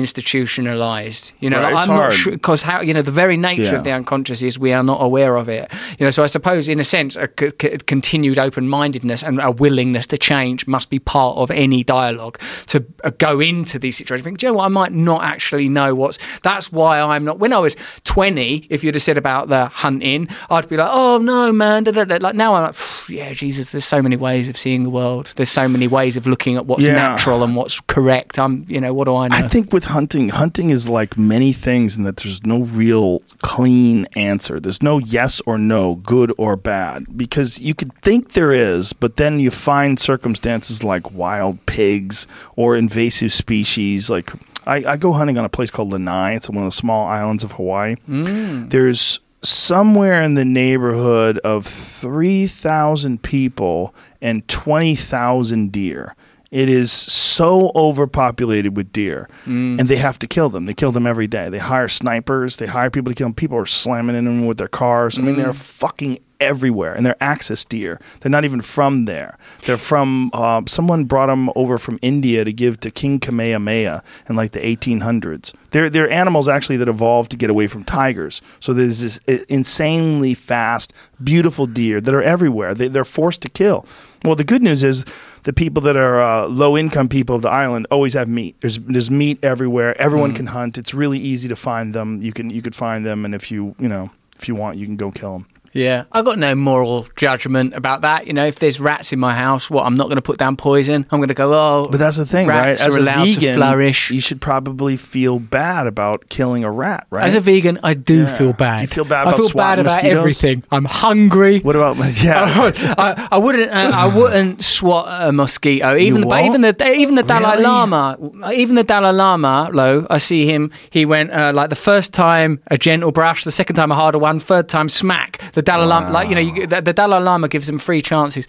rationalized. 0.67 1.33
You 1.41 1.51
know, 1.51 1.60
Right, 1.60 1.73
like, 1.75 1.83
I'm 1.89 1.94
hard. 1.94 2.10
not 2.10 2.12
sure 2.12 2.33
because 2.33 2.62
how 2.62 2.81
you 2.81 2.94
know 2.94 3.02
the 3.02 3.10
very 3.10 3.36
nature 3.36 3.62
Yeah. 3.62 3.75
of 3.76 3.84
the 3.84 3.93
unconscious 3.93 4.43
is 4.43 4.59
we 4.59 4.73
are 4.73 4.83
not 4.83 5.02
aware 5.02 5.36
of 5.36 5.49
it. 5.49 5.70
You 5.99 6.07
know, 6.07 6.10
so 6.10 6.23
I 6.23 6.26
suppose 6.26 6.68
in 6.68 6.81
a 6.81 6.84
sense 6.84 7.17
a 7.17 7.28
c- 7.39 7.51
c- 7.60 7.78
continued 7.86 8.39
open 8.39 8.68
mindedness 8.68 9.23
and 9.23 9.41
a 9.41 9.51
willingness 9.51 10.07
to 10.09 10.18
change 10.18 10.67
must 10.67 10.91
be 10.91 10.99
part 10.99 11.36
of 11.39 11.51
any 11.51 11.84
dialogue 11.84 12.39
to 12.67 12.84
uh, 13.05 13.10
go 13.18 13.41
into 13.41 13.78
these 13.78 13.97
situations. 13.97 14.25
Think, 14.25 14.39
Do 14.39 14.47
you 14.47 14.52
know 14.52 14.59
what? 14.59 14.65
I 14.65 14.68
might 14.68 14.93
not 14.93 15.23
actually 15.23 15.68
know 15.68 15.94
what's. 15.94 16.18
That's 16.43 16.73
why 16.73 17.01
I'm 17.01 17.25
not. 17.25 17.39
When 17.39 17.52
I 17.52 17.59
was 17.59 17.76
20, 18.05 18.67
if 18.70 18.84
you'd 18.84 18.94
have 18.94 19.02
said 19.02 19.18
about 19.18 19.49
the 19.49 19.67
hunting, 19.67 20.28
I'd 20.51 20.68
be 20.68 20.76
like, 20.76 20.91
oh 20.91 21.18
no, 21.18 21.52
man. 21.52 21.84
Da, 21.84 21.93
da, 21.93 22.05
da. 22.05 22.17
Like 22.20 22.34
now 22.34 22.55
I'm 22.55 22.65
like, 22.65 22.76
yeah, 23.09 23.33
Jesus. 23.33 23.70
There's 23.70 23.84
so 23.84 24.01
many 24.02 24.17
ways 24.17 24.49
of 24.49 24.57
seeing 24.57 24.83
the 24.83 24.91
world. 24.91 25.33
There's 25.36 25.51
so 25.51 25.68
many 25.68 25.86
ways 25.89 26.17
of 26.17 26.26
looking 26.26 26.57
at 26.57 26.67
what's 26.67 26.84
Yeah. 26.84 26.93
natural 26.94 27.43
and 27.43 27.57
what's 27.57 27.81
correct. 27.81 28.39
I'm, 28.39 28.65
you 28.68 28.81
know, 28.81 28.93
what 28.94 29.05
do 29.05 29.17
I 29.17 29.28
know? 29.28 29.36
I 29.36 29.49
think 29.49 29.73
with 29.73 29.84
hunting, 29.84 30.28
hunting 30.28 30.53
is 30.58 30.89
like 30.89 31.18
many 31.18 31.52
things 31.52 31.97
in 31.97 32.05
that 32.05 32.18
there's 32.18 32.44
no 32.47 32.62
real 32.62 33.20
clean 33.42 34.07
answer. 34.16 34.60
There's 34.60 34.83
no 34.83 34.99
yes 34.99 35.41
or 35.47 35.58
no, 35.58 35.97
good 35.97 36.33
or 36.39 36.57
bad, 36.57 37.16
because 37.16 37.60
you 37.60 37.74
could 37.74 37.92
think 38.02 38.33
there 38.33 38.52
is, 38.52 38.92
but 38.92 39.16
then 39.16 39.41
you 39.41 39.50
find 39.50 39.99
circumstances 39.99 40.83
like 40.84 41.12
wild 41.12 41.65
pigs 41.66 42.26
or 42.57 42.76
invasive 42.76 43.33
species. 43.33 44.08
Like 44.08 44.33
I, 44.66 44.84
I 44.84 44.97
go 44.97 45.12
hunting 45.12 45.39
on 45.39 45.44
a 45.44 45.49
place 45.49 45.70
called 45.70 45.92
Lanai. 45.92 46.34
It's 46.34 46.49
one 46.49 46.58
of 46.58 46.65
the 46.65 46.76
small 46.76 47.07
islands 47.07 47.44
of 47.44 47.52
Hawaii. 47.52 47.97
Mm. 48.08 48.70
There's 48.70 49.20
somewhere 49.42 50.23
in 50.23 50.34
the 50.34 50.44
neighborhood 50.44 51.39
of 51.39 51.66
3,000 51.66 53.23
people 53.23 53.94
and 54.20 54.47
20,000 54.49 55.70
deer. 55.70 56.16
It 56.55 56.68
is 56.68 56.92
so 56.92 57.73
overpopulated 57.74 58.76
with 58.76 58.92
deer, 58.92 59.28
mm. 59.44 59.76
and 59.81 59.89
they 59.89 59.97
have 59.97 60.20
to 60.20 60.28
kill 60.28 60.50
them. 60.50 60.66
They 60.66 60.73
kill 60.73 60.92
them 60.92 61.05
every 61.05 61.26
day. 61.26 61.49
They 61.49 61.58
hire 61.58 61.89
snipers. 61.89 62.58
They 62.58 62.66
hire 62.66 62.91
people 62.91 63.10
to 63.10 63.16
kill 63.16 63.26
them. 63.26 63.34
People 63.34 63.58
are 63.58 63.66
slamming 63.66 64.15
into 64.15 64.31
them 64.31 64.47
with 64.47 64.58
their 64.58 64.68
cars. 64.68 65.18
I 65.18 65.23
mean, 65.23 65.36
they're 65.36 65.49
mm. 65.49 65.57
fucking 65.57 66.20
everywhere, 66.44 66.94
and 66.94 67.05
they're 67.05 67.16
axis 67.20 67.64
deer. 67.64 68.00
They're 68.20 68.31
not 68.31 68.44
even 68.44 68.60
from 68.60 69.06
there. 69.06 69.36
They're 69.64 69.78
from 69.78 70.31
uh, 70.32 70.62
someone 70.66 71.05
brought 71.05 71.26
them 71.26 71.50
over 71.56 71.78
from 71.78 71.98
India 72.02 72.44
to 72.44 72.52
give 72.52 72.81
to 72.81 72.90
King 72.90 73.20
Kamehameha 73.20 74.02
in 74.28 74.36
like 74.36 74.52
the 74.52 74.60
1800s. 74.60 75.55
They're 75.70 75.90
they're 75.90 76.10
animals 76.10 76.48
actually 76.48 76.76
that 76.78 76.89
evolved 76.89 77.31
to 77.32 77.36
get 77.36 77.50
away 77.50 77.66
from 77.66 77.84
tigers. 77.84 78.42
So 78.60 78.73
there's 78.73 79.00
this 79.00 79.18
insanely 79.48 80.34
fast, 80.34 80.92
beautiful 81.23 81.66
deer 81.66 82.00
that 82.00 82.14
are 82.14 82.23
everywhere. 82.23 82.74
They, 82.74 82.89
they're 82.89 83.05
forced 83.05 83.42
to 83.42 83.48
kill. 83.48 83.86
Well, 84.24 84.36
the 84.36 84.44
good 84.44 84.62
news 84.62 84.82
is 84.82 85.05
the 85.42 85.52
people 85.52 85.82
that 85.82 85.97
are 85.97 86.20
uh, 86.20 86.47
low 86.47 86.76
income 86.78 87.08
people 87.08 87.36
of 87.36 87.42
the 87.42 87.50
island 87.50 87.86
always 87.90 88.14
have 88.14 88.28
meat. 88.28 88.56
There's 88.60 88.78
there's 88.78 89.10
meat 89.10 89.39
everywhere. 89.44 90.00
Everyone 90.00 90.32
can 90.34 90.47
hunt. 90.47 90.78
It's 90.78 90.94
really 90.94 91.18
easy 91.18 91.48
to 91.48 91.56
find 91.56 91.94
them. 91.94 92.23
You 92.23 92.32
can 92.32 92.50
you 92.50 92.62
could 92.62 92.74
find 92.74 93.05
them, 93.05 93.24
and 93.24 93.34
if 93.34 93.50
you 93.50 93.74
you 93.78 93.89
know 93.89 94.10
if 94.39 94.48
you 94.48 94.55
want, 94.55 94.78
you 94.78 94.86
can 94.86 94.97
go 94.97 95.10
kill 95.10 95.34
them. 95.34 95.47
Yeah, 95.75 96.05
I've 96.12 96.25
got 96.25 96.39
no 96.39 96.55
moral 96.55 97.07
judgment 97.17 97.75
about 97.75 98.03
that. 98.03 98.27
You 98.28 98.33
know, 98.33 98.47
if 98.47 98.61
there's 98.61 98.78
rats 98.81 99.12
in 99.12 99.19
my 99.19 99.35
house, 99.35 99.69
what 99.69 99.85
I'm 99.85 99.97
not 99.97 100.05
going 100.05 100.17
to 100.17 100.23
put 100.23 100.39
down 100.39 100.57
poison. 100.57 101.05
I'm 101.11 101.19
going 101.19 101.28
to 101.28 101.35
go, 101.35 101.53
oh, 101.53 101.89
But 101.91 101.99
that's 101.99 102.17
the 102.17 102.25
thing, 102.25 102.47
rats 102.47 102.81
right? 102.81 102.86
As 102.89 102.94
are 102.94 102.99
a 102.99 103.03
allowed 103.03 103.25
to 103.25 103.35
vegan, 103.35 103.57
flourish. 103.57 104.11
you 104.12 104.20
should 104.20 104.41
probably 104.41 104.97
feel 104.97 105.41
bad 105.41 105.89
about 105.89 106.28
killing 106.28 106.62
a 106.62 106.70
rat, 106.70 107.07
right? 107.11 107.25
As 107.27 107.35
a 107.35 107.41
vegan, 107.41 107.81
I 107.83 107.94
do 107.94 108.20
Yeah. 108.20 108.36
feel 108.39 108.53
bad. 108.53 108.83
You 108.83 108.86
feel 108.86 109.05
bad 109.05 109.27
I 109.27 109.36
feel 109.36 109.49
bad 109.51 109.81
about 109.81 109.93
mosquitoes? 109.94 110.19
everything. 110.19 110.62
I'm 110.70 110.85
hungry. 110.85 111.59
what 111.61 111.75
about 111.75 111.97
yeah? 112.23 112.44
I, 112.97 113.28
I 113.33 113.39
wouldn't. 113.39 113.70
Uh, 113.73 113.91
I 113.94 114.17
wouldn't 114.17 114.62
swat 114.62 115.07
a 115.28 115.33
mosquito. 115.33 115.97
Even 115.97 116.20
the, 116.20 116.39
even 116.39 116.61
the 116.61 116.93
even 116.94 117.15
the 117.17 117.23
Dalai 117.25 117.53
Really? 117.55 117.65
Lama, 117.65 118.53
even 118.55 118.77
the 118.77 118.85
Dalai 118.85 119.11
Lama, 119.12 119.70
lo, 119.73 120.07
I 120.09 120.19
see 120.19 120.47
him. 120.47 120.70
He 120.91 121.05
went 121.05 121.33
uh, 121.33 121.51
like 121.53 121.70
the 121.70 121.77
first 121.77 122.15
time 122.15 122.61
a 122.69 122.78
gentle 122.78 123.11
brush, 123.11 123.43
the 123.43 123.51
second 123.51 123.75
time 123.77 123.91
a 123.91 123.97
harder 123.97 124.19
one, 124.19 124.39
third 124.39 124.69
time 124.69 124.89
smack. 124.89 125.41
The 125.55 125.64
Dalai 125.65 125.86
Lama, 125.86 126.10
like 126.10 126.28
you 126.28 126.34
know, 126.36 126.41
you, 126.41 126.67
the, 126.67 126.81
the 126.81 126.93
Dalai 126.93 127.18
Lama 127.18 127.49
gives 127.49 127.67
them 127.67 127.78
free 127.78 128.02
chances. 128.02 128.47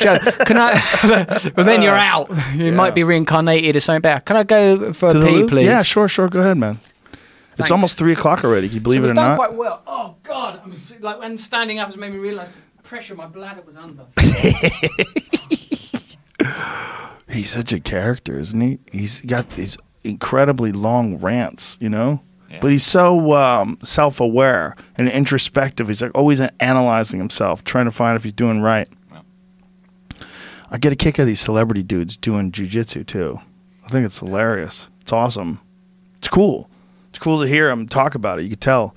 Joe, 0.00 0.18
can 0.44 0.58
I? 0.58 0.74
but 1.54 1.64
then 1.64 1.82
you're 1.82 1.96
uh, 1.96 2.02
out. 2.02 2.30
You 2.54 2.72
might 2.72 2.94
be 2.94 3.04
reincarnated 3.04 3.76
or 3.76 3.80
something 3.80 4.02
better. 4.02 4.20
Can 4.20 4.36
I 4.36 4.42
go 4.42 4.92
for 4.92 5.12
To 5.12 5.20
a 5.20 5.24
pee, 5.24 5.46
please? 5.46 5.66
Yeah, 5.66 5.82
sure, 5.82 6.08
sure. 6.08 6.28
Go 6.28 6.40
ahead, 6.40 6.58
man. 6.58 6.74
Thanks. 6.74 7.60
It's 7.60 7.70
almost 7.72 7.98
three 7.98 8.12
o'clock 8.12 8.44
already. 8.44 8.68
Can 8.68 8.74
you 8.76 8.80
believe 8.80 9.00
So 9.00 9.06
it 9.06 9.10
or 9.10 9.14
done 9.14 9.30
not? 9.30 9.36
quite 9.36 9.54
well. 9.54 9.82
Oh 9.86 10.14
God! 10.22 10.60
I'm 10.62 10.74
like 11.00 11.18
when 11.18 11.38
standing 11.38 11.78
up 11.78 11.88
has 11.88 11.96
made 11.96 12.12
me 12.12 12.18
realise 12.18 12.52
the 12.52 12.82
pressure 12.82 13.14
my 13.14 13.26
bladder 13.26 13.62
was 13.62 13.76
under. 13.76 14.04
He's 17.28 17.50
such 17.50 17.72
a 17.72 17.80
character, 17.80 18.38
isn't 18.38 18.60
he? 18.60 18.78
He's 18.90 19.20
got 19.20 19.50
these 19.50 19.76
incredibly 20.04 20.72
long 20.72 21.18
rants, 21.18 21.76
you 21.80 21.88
know. 21.88 22.22
Yeah. 22.50 22.60
But 22.60 22.70
he's 22.72 22.84
so 22.84 23.34
um, 23.34 23.78
self-aware 23.82 24.74
and 24.96 25.08
introspective. 25.08 25.88
He's 25.88 26.00
like 26.00 26.12
always 26.14 26.40
analyzing 26.60 27.20
himself, 27.20 27.62
trying 27.64 27.84
to 27.84 27.90
find 27.90 28.16
if 28.16 28.24
he's 28.24 28.32
doing 28.32 28.60
right. 28.62 28.88
Yeah. 29.12 29.20
I 30.70 30.78
get 30.78 30.92
a 30.92 30.96
kick 30.96 31.18
out 31.18 31.22
of 31.22 31.26
these 31.26 31.40
celebrity 31.40 31.82
dudes 31.82 32.16
doing 32.16 32.50
jujitsu 32.52 33.06
too. 33.06 33.38
I 33.84 33.90
think 33.90 34.04
it's 34.06 34.18
hilarious. 34.20 34.88
It's 35.00 35.12
awesome. 35.12 35.60
It's 36.16 36.28
cool. 36.28 36.68
It's 37.10 37.18
cool 37.18 37.40
to 37.40 37.46
hear 37.46 37.70
him 37.70 37.88
talk 37.88 38.14
about 38.14 38.38
it. 38.38 38.42
You 38.42 38.50
can 38.50 38.58
tell, 38.58 38.94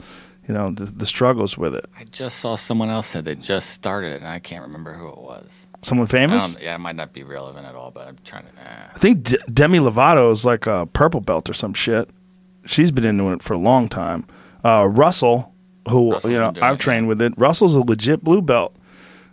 you 0.47 0.53
know, 0.53 0.71
the, 0.71 0.85
the 0.85 1.05
struggles 1.05 1.57
with 1.57 1.75
it. 1.75 1.85
I 1.97 2.03
just 2.05 2.39
saw 2.39 2.55
someone 2.55 2.89
else 2.89 3.07
said 3.07 3.25
they 3.25 3.35
just 3.35 3.69
started 3.69 4.13
it, 4.13 4.21
and 4.21 4.27
I 4.27 4.39
can't 4.39 4.63
remember 4.65 4.93
who 4.93 5.07
it 5.07 5.17
was. 5.17 5.49
Someone 5.81 6.07
famous? 6.07 6.55
yeah, 6.61 6.75
it 6.75 6.79
might 6.79 6.95
not 6.95 7.11
be 7.13 7.23
relevant 7.23 7.65
at 7.65 7.73
all, 7.73 7.89
but 7.89 8.07
I'm 8.07 8.17
trying 8.23 8.43
to. 8.43 8.49
Uh, 8.61 8.89
I 8.93 8.99
think 8.99 9.23
D- 9.23 9.37
Demi 9.51 9.79
Lovato 9.79 10.31
is 10.31 10.45
like 10.45 10.67
a 10.67 10.85
purple 10.85 11.21
belt 11.21 11.49
or 11.49 11.53
some 11.53 11.73
shit. 11.73 12.09
She's 12.65 12.91
been 12.91 13.05
into 13.05 13.31
it 13.31 13.41
for 13.41 13.53
a 13.53 13.57
long 13.57 13.89
time. 13.89 14.25
Uh, 14.63 14.87
Russell, 14.91 15.53
who 15.89 16.11
Russell's 16.11 16.31
you 16.31 16.37
know 16.37 16.53
I've 16.61 16.75
it, 16.75 16.79
trained 16.79 17.05
yeah. 17.05 17.09
with 17.09 17.21
it. 17.21 17.33
Russell's 17.37 17.75
a 17.75 17.81
legit 17.81 18.23
blue 18.23 18.41
belt. 18.41 18.75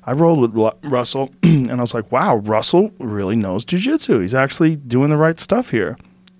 I 0.05 0.13
rolled 0.13 0.41
with 0.41 0.75
Russell, 0.85 1.31
and 1.43 1.73
I 1.73 1.81
was 1.81 1.93
like, 1.93 2.11
"Wow, 2.11 2.37
Russell 2.37 2.91
really 2.99 3.37
knows 3.37 3.65
jujitsu. 3.65 4.23
He's 4.23 4.35
actually 4.35 4.77
doing 4.77 5.11
the 5.11 5.17
right 5.17 5.39
stuff 5.39 5.71
here." 5.71 5.99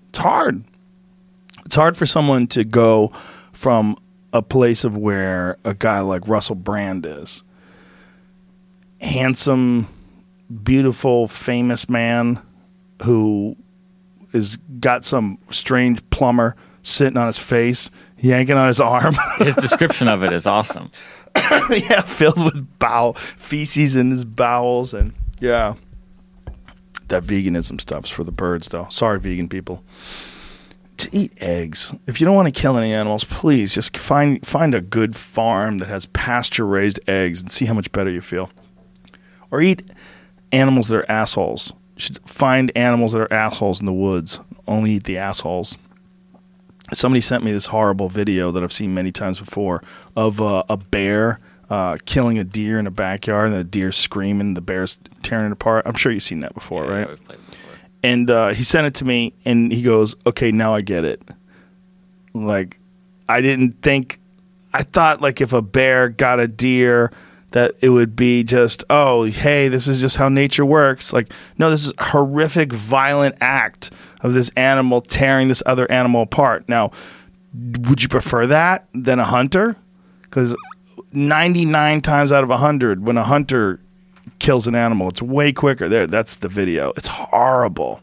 It's 0.09 0.19
hard. 0.19 0.63
It's 1.65 1.75
hard 1.75 1.95
for 1.95 2.07
someone 2.07 2.47
to 2.47 2.63
go 2.63 3.11
from 3.53 3.95
a 4.33 4.41
place 4.41 4.83
of 4.83 4.95
where 4.97 5.57
a 5.63 5.73
guy 5.73 5.99
like 5.99 6.27
Russell 6.27 6.55
Brand 6.55 7.05
is, 7.05 7.43
handsome, 9.01 9.87
beautiful, 10.63 11.27
famous 11.27 11.87
man 11.87 12.41
who 13.03 13.55
is 14.33 14.57
got 14.79 15.05
some 15.05 15.37
strange 15.49 16.07
plumber 16.09 16.55
sitting 16.89 17.17
on 17.17 17.27
his 17.27 17.39
face, 17.39 17.89
yanking 18.17 18.57
on 18.57 18.67
his 18.67 18.79
arm. 18.79 19.15
his 19.37 19.55
description 19.55 20.07
of 20.07 20.23
it 20.23 20.31
is 20.31 20.45
awesome. 20.45 20.91
yeah, 21.69 22.01
filled 22.01 22.43
with 22.43 22.79
bowel 22.79 23.13
feces 23.13 23.95
in 23.95 24.11
his 24.11 24.25
bowels, 24.25 24.93
and 24.93 25.13
yeah, 25.39 25.75
that 27.07 27.23
veganism 27.23 27.79
stuff's 27.79 28.09
for 28.09 28.23
the 28.23 28.31
birds, 28.31 28.69
though. 28.69 28.87
Sorry, 28.89 29.19
vegan 29.19 29.49
people. 29.49 29.83
To 30.97 31.09
eat 31.15 31.31
eggs. 31.37 31.93
If 32.07 32.19
you 32.19 32.25
don't 32.25 32.35
want 32.35 32.53
to 32.53 32.61
kill 32.61 32.77
any 32.77 32.93
animals, 32.93 33.23
please 33.23 33.73
just 33.73 33.95
find 33.97 34.45
find 34.45 34.75
a 34.75 34.81
good 34.81 35.15
farm 35.15 35.77
that 35.77 35.87
has 35.87 36.07
pasture 36.07 36.65
raised 36.65 36.99
eggs 37.07 37.41
and 37.41 37.49
see 37.49 37.65
how 37.65 37.73
much 37.73 37.91
better 37.91 38.09
you 38.09 38.21
feel. 38.21 38.51
Or 39.49 39.61
eat 39.61 39.83
animals 40.51 40.89
that 40.89 40.97
are 40.97 41.11
assholes. 41.11 41.73
You 41.95 42.01
should 42.01 42.19
find 42.27 42.71
animals 42.75 43.13
that 43.13 43.21
are 43.21 43.33
assholes 43.33 43.79
in 43.79 43.85
the 43.85 43.93
woods. 43.93 44.41
Only 44.67 44.91
eat 44.93 45.05
the 45.05 45.17
assholes 45.17 45.77
somebody 46.93 47.21
sent 47.21 47.43
me 47.43 47.51
this 47.51 47.67
horrible 47.67 48.09
video 48.09 48.51
that 48.51 48.63
I've 48.63 48.73
seen 48.73 48.93
many 48.93 49.11
times 49.11 49.39
before 49.39 49.83
of 50.15 50.41
uh, 50.41 50.63
a 50.69 50.77
bear 50.77 51.39
uh, 51.69 51.97
killing 52.05 52.39
a 52.39 52.43
deer 52.43 52.79
in 52.79 52.87
a 52.87 52.91
backyard 52.91 53.47
and 53.51 53.55
the 53.59 53.63
deer 53.63 53.91
screaming, 53.91 54.55
the 54.55 54.61
bear's 54.61 54.99
tearing 55.21 55.47
it 55.47 55.51
apart. 55.51 55.85
I'm 55.85 55.93
sure 55.95 56.11
you've 56.11 56.23
seen 56.23 56.39
that 56.39 56.53
before, 56.53 56.85
Yeah, 56.85 56.91
right? 56.91 57.07
before. 57.27 57.35
And 58.01 58.29
uh, 58.31 58.53
he 58.53 58.63
sent 58.63 58.87
it 58.87 58.95
to 58.95 59.05
me, 59.05 59.33
and 59.45 59.71
he 59.73 59.81
goes, 59.81 60.15
"Okay, 60.25 60.51
now 60.53 60.73
I 60.73 60.79
get 60.81 61.03
it." 61.03 61.21
Like, 62.33 62.79
I 63.27 63.41
didn't 63.41 63.81
think. 63.81 64.19
I 64.73 64.83
thought 64.83 65.21
like 65.21 65.41
if 65.41 65.51
a 65.51 65.61
bear 65.61 66.09
got 66.09 66.39
a 66.39 66.47
deer, 66.47 67.11
that 67.51 67.73
it 67.81 67.89
would 67.89 68.15
be 68.15 68.43
just, 68.43 68.83
oh, 68.89 69.23
hey, 69.23 69.67
this 69.67 69.87
is 69.87 69.99
just 69.99 70.15
how 70.17 70.29
nature 70.29 70.65
works. 70.65 71.11
Like, 71.11 71.31
no, 71.57 71.69
this 71.71 71.85
is 71.85 71.93
a 71.97 72.03
horrific, 72.05 72.71
violent 72.71 73.35
act 73.41 73.89
of 74.21 74.33
this 74.33 74.49
animal 74.55 75.01
tearing 75.01 75.47
this 75.47 75.63
other 75.65 75.89
animal 75.91 76.23
apart. 76.23 76.67
Now, 76.67 76.91
would 77.53 78.01
you 78.01 78.09
prefer 78.09 78.47
that 78.47 78.87
than 78.93 79.19
a 79.19 79.25
hunter? 79.25 79.75
Because 80.23 80.55
99 81.11 82.01
times 82.01 82.31
out 82.31 82.43
of 82.43 82.49
100, 82.49 83.05
when 83.05 83.17
a 83.17 83.23
hunter 83.23 83.79
kills 84.39 84.67
an 84.67 84.75
animal, 84.75 85.09
it's 85.09 85.21
way 85.21 85.51
quicker. 85.51 85.89
There, 85.89 86.07
that's 86.07 86.35
the 86.35 86.49
video. 86.49 86.93
It's 86.95 87.07
horrible. 87.07 88.01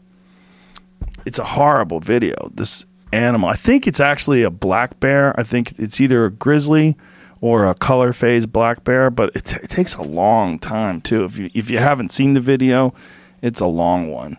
It's 1.25 1.39
a 1.39 1.43
horrible 1.43 1.99
video. 1.99 2.51
This 2.53 2.85
animal, 3.13 3.49
I 3.49 3.55
think 3.55 3.87
it's 3.87 3.99
actually 3.99 4.43
a 4.43 4.49
black 4.49 4.99
bear. 4.99 5.37
I 5.39 5.43
think 5.43 5.79
it's 5.79 6.01
either 6.01 6.25
a 6.25 6.31
grizzly 6.31 6.97
or 7.41 7.65
a 7.65 7.73
color 7.75 8.13
phase 8.13 8.45
black 8.45 8.83
bear, 8.83 9.09
but 9.09 9.35
it, 9.35 9.53
it 9.55 9.69
takes 9.69 9.95
a 9.95 10.01
long 10.01 10.59
time 10.59 11.01
too. 11.01 11.23
If 11.23 11.37
you 11.37 11.49
if 11.53 11.69
you 11.69 11.77
haven't 11.77 12.11
seen 12.11 12.33
the 12.33 12.39
video, 12.39 12.93
it's 13.41 13.59
a 13.59 13.67
long 13.67 14.09
one, 14.11 14.37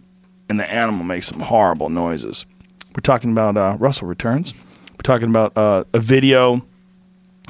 and 0.49 0.59
the 0.59 0.71
animal 0.71 1.05
makes 1.05 1.27
some 1.27 1.41
horrible 1.41 1.89
noises. 1.89 2.47
We're 2.97 3.03
talking 3.03 3.31
about 3.33 3.57
uh, 3.57 3.77
Russell 3.79 4.09
Returns. 4.09 4.55
We're 4.93 5.03
talking 5.03 5.29
about 5.29 5.57
uh, 5.57 5.85
a 5.93 6.01
video 6.01 6.63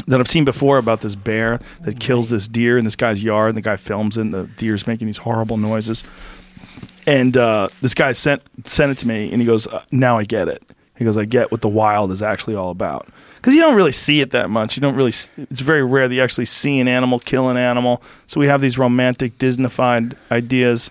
that 0.06 0.20
I've 0.20 0.28
seen 0.28 0.44
before 0.44 0.78
about 0.78 1.00
this 1.00 1.14
bear 1.14 1.60
that 1.82 1.98
kills 1.98 2.30
this 2.30 2.48
deer 2.48 2.78
in 2.78 2.84
this 2.84 2.96
guy's 2.96 3.22
yard, 3.22 3.50
and 3.50 3.56
the 3.56 3.62
guy 3.62 3.76
films 3.76 4.18
it, 4.18 4.22
and 4.22 4.32
the 4.32 4.44
deer's 4.56 4.86
making 4.86 5.06
these 5.06 5.18
horrible 5.18 5.56
noises. 5.56 6.04
And 7.06 7.36
uh, 7.36 7.68
this 7.80 7.94
guy 7.94 8.12
sent 8.12 8.42
sent 8.68 8.92
it 8.92 8.98
to 8.98 9.08
me, 9.08 9.32
and 9.32 9.40
he 9.40 9.46
goes, 9.46 9.66
uh, 9.66 9.82
"Now 9.90 10.18
I 10.18 10.24
get 10.24 10.48
it." 10.48 10.62
He 10.96 11.04
goes, 11.04 11.16
"I 11.16 11.24
get 11.24 11.50
what 11.50 11.62
the 11.62 11.68
wild 11.68 12.12
is 12.12 12.22
actually 12.22 12.54
all 12.54 12.70
about." 12.70 13.08
Because 13.36 13.54
you 13.54 13.60
don't 13.60 13.76
really 13.76 13.92
see 13.92 14.20
it 14.20 14.30
that 14.32 14.50
much. 14.50 14.76
You 14.76 14.82
don't 14.82 14.94
really. 14.94 15.08
It's 15.08 15.60
very 15.60 15.82
rare 15.82 16.08
that 16.08 16.14
you 16.14 16.22
actually 16.22 16.44
see 16.44 16.80
an 16.80 16.88
animal 16.88 17.18
kill 17.18 17.48
an 17.48 17.56
animal. 17.56 18.02
So 18.26 18.40
we 18.40 18.46
have 18.46 18.60
these 18.60 18.78
romantic, 18.78 19.38
Disneyfied 19.38 20.16
ideas 20.30 20.90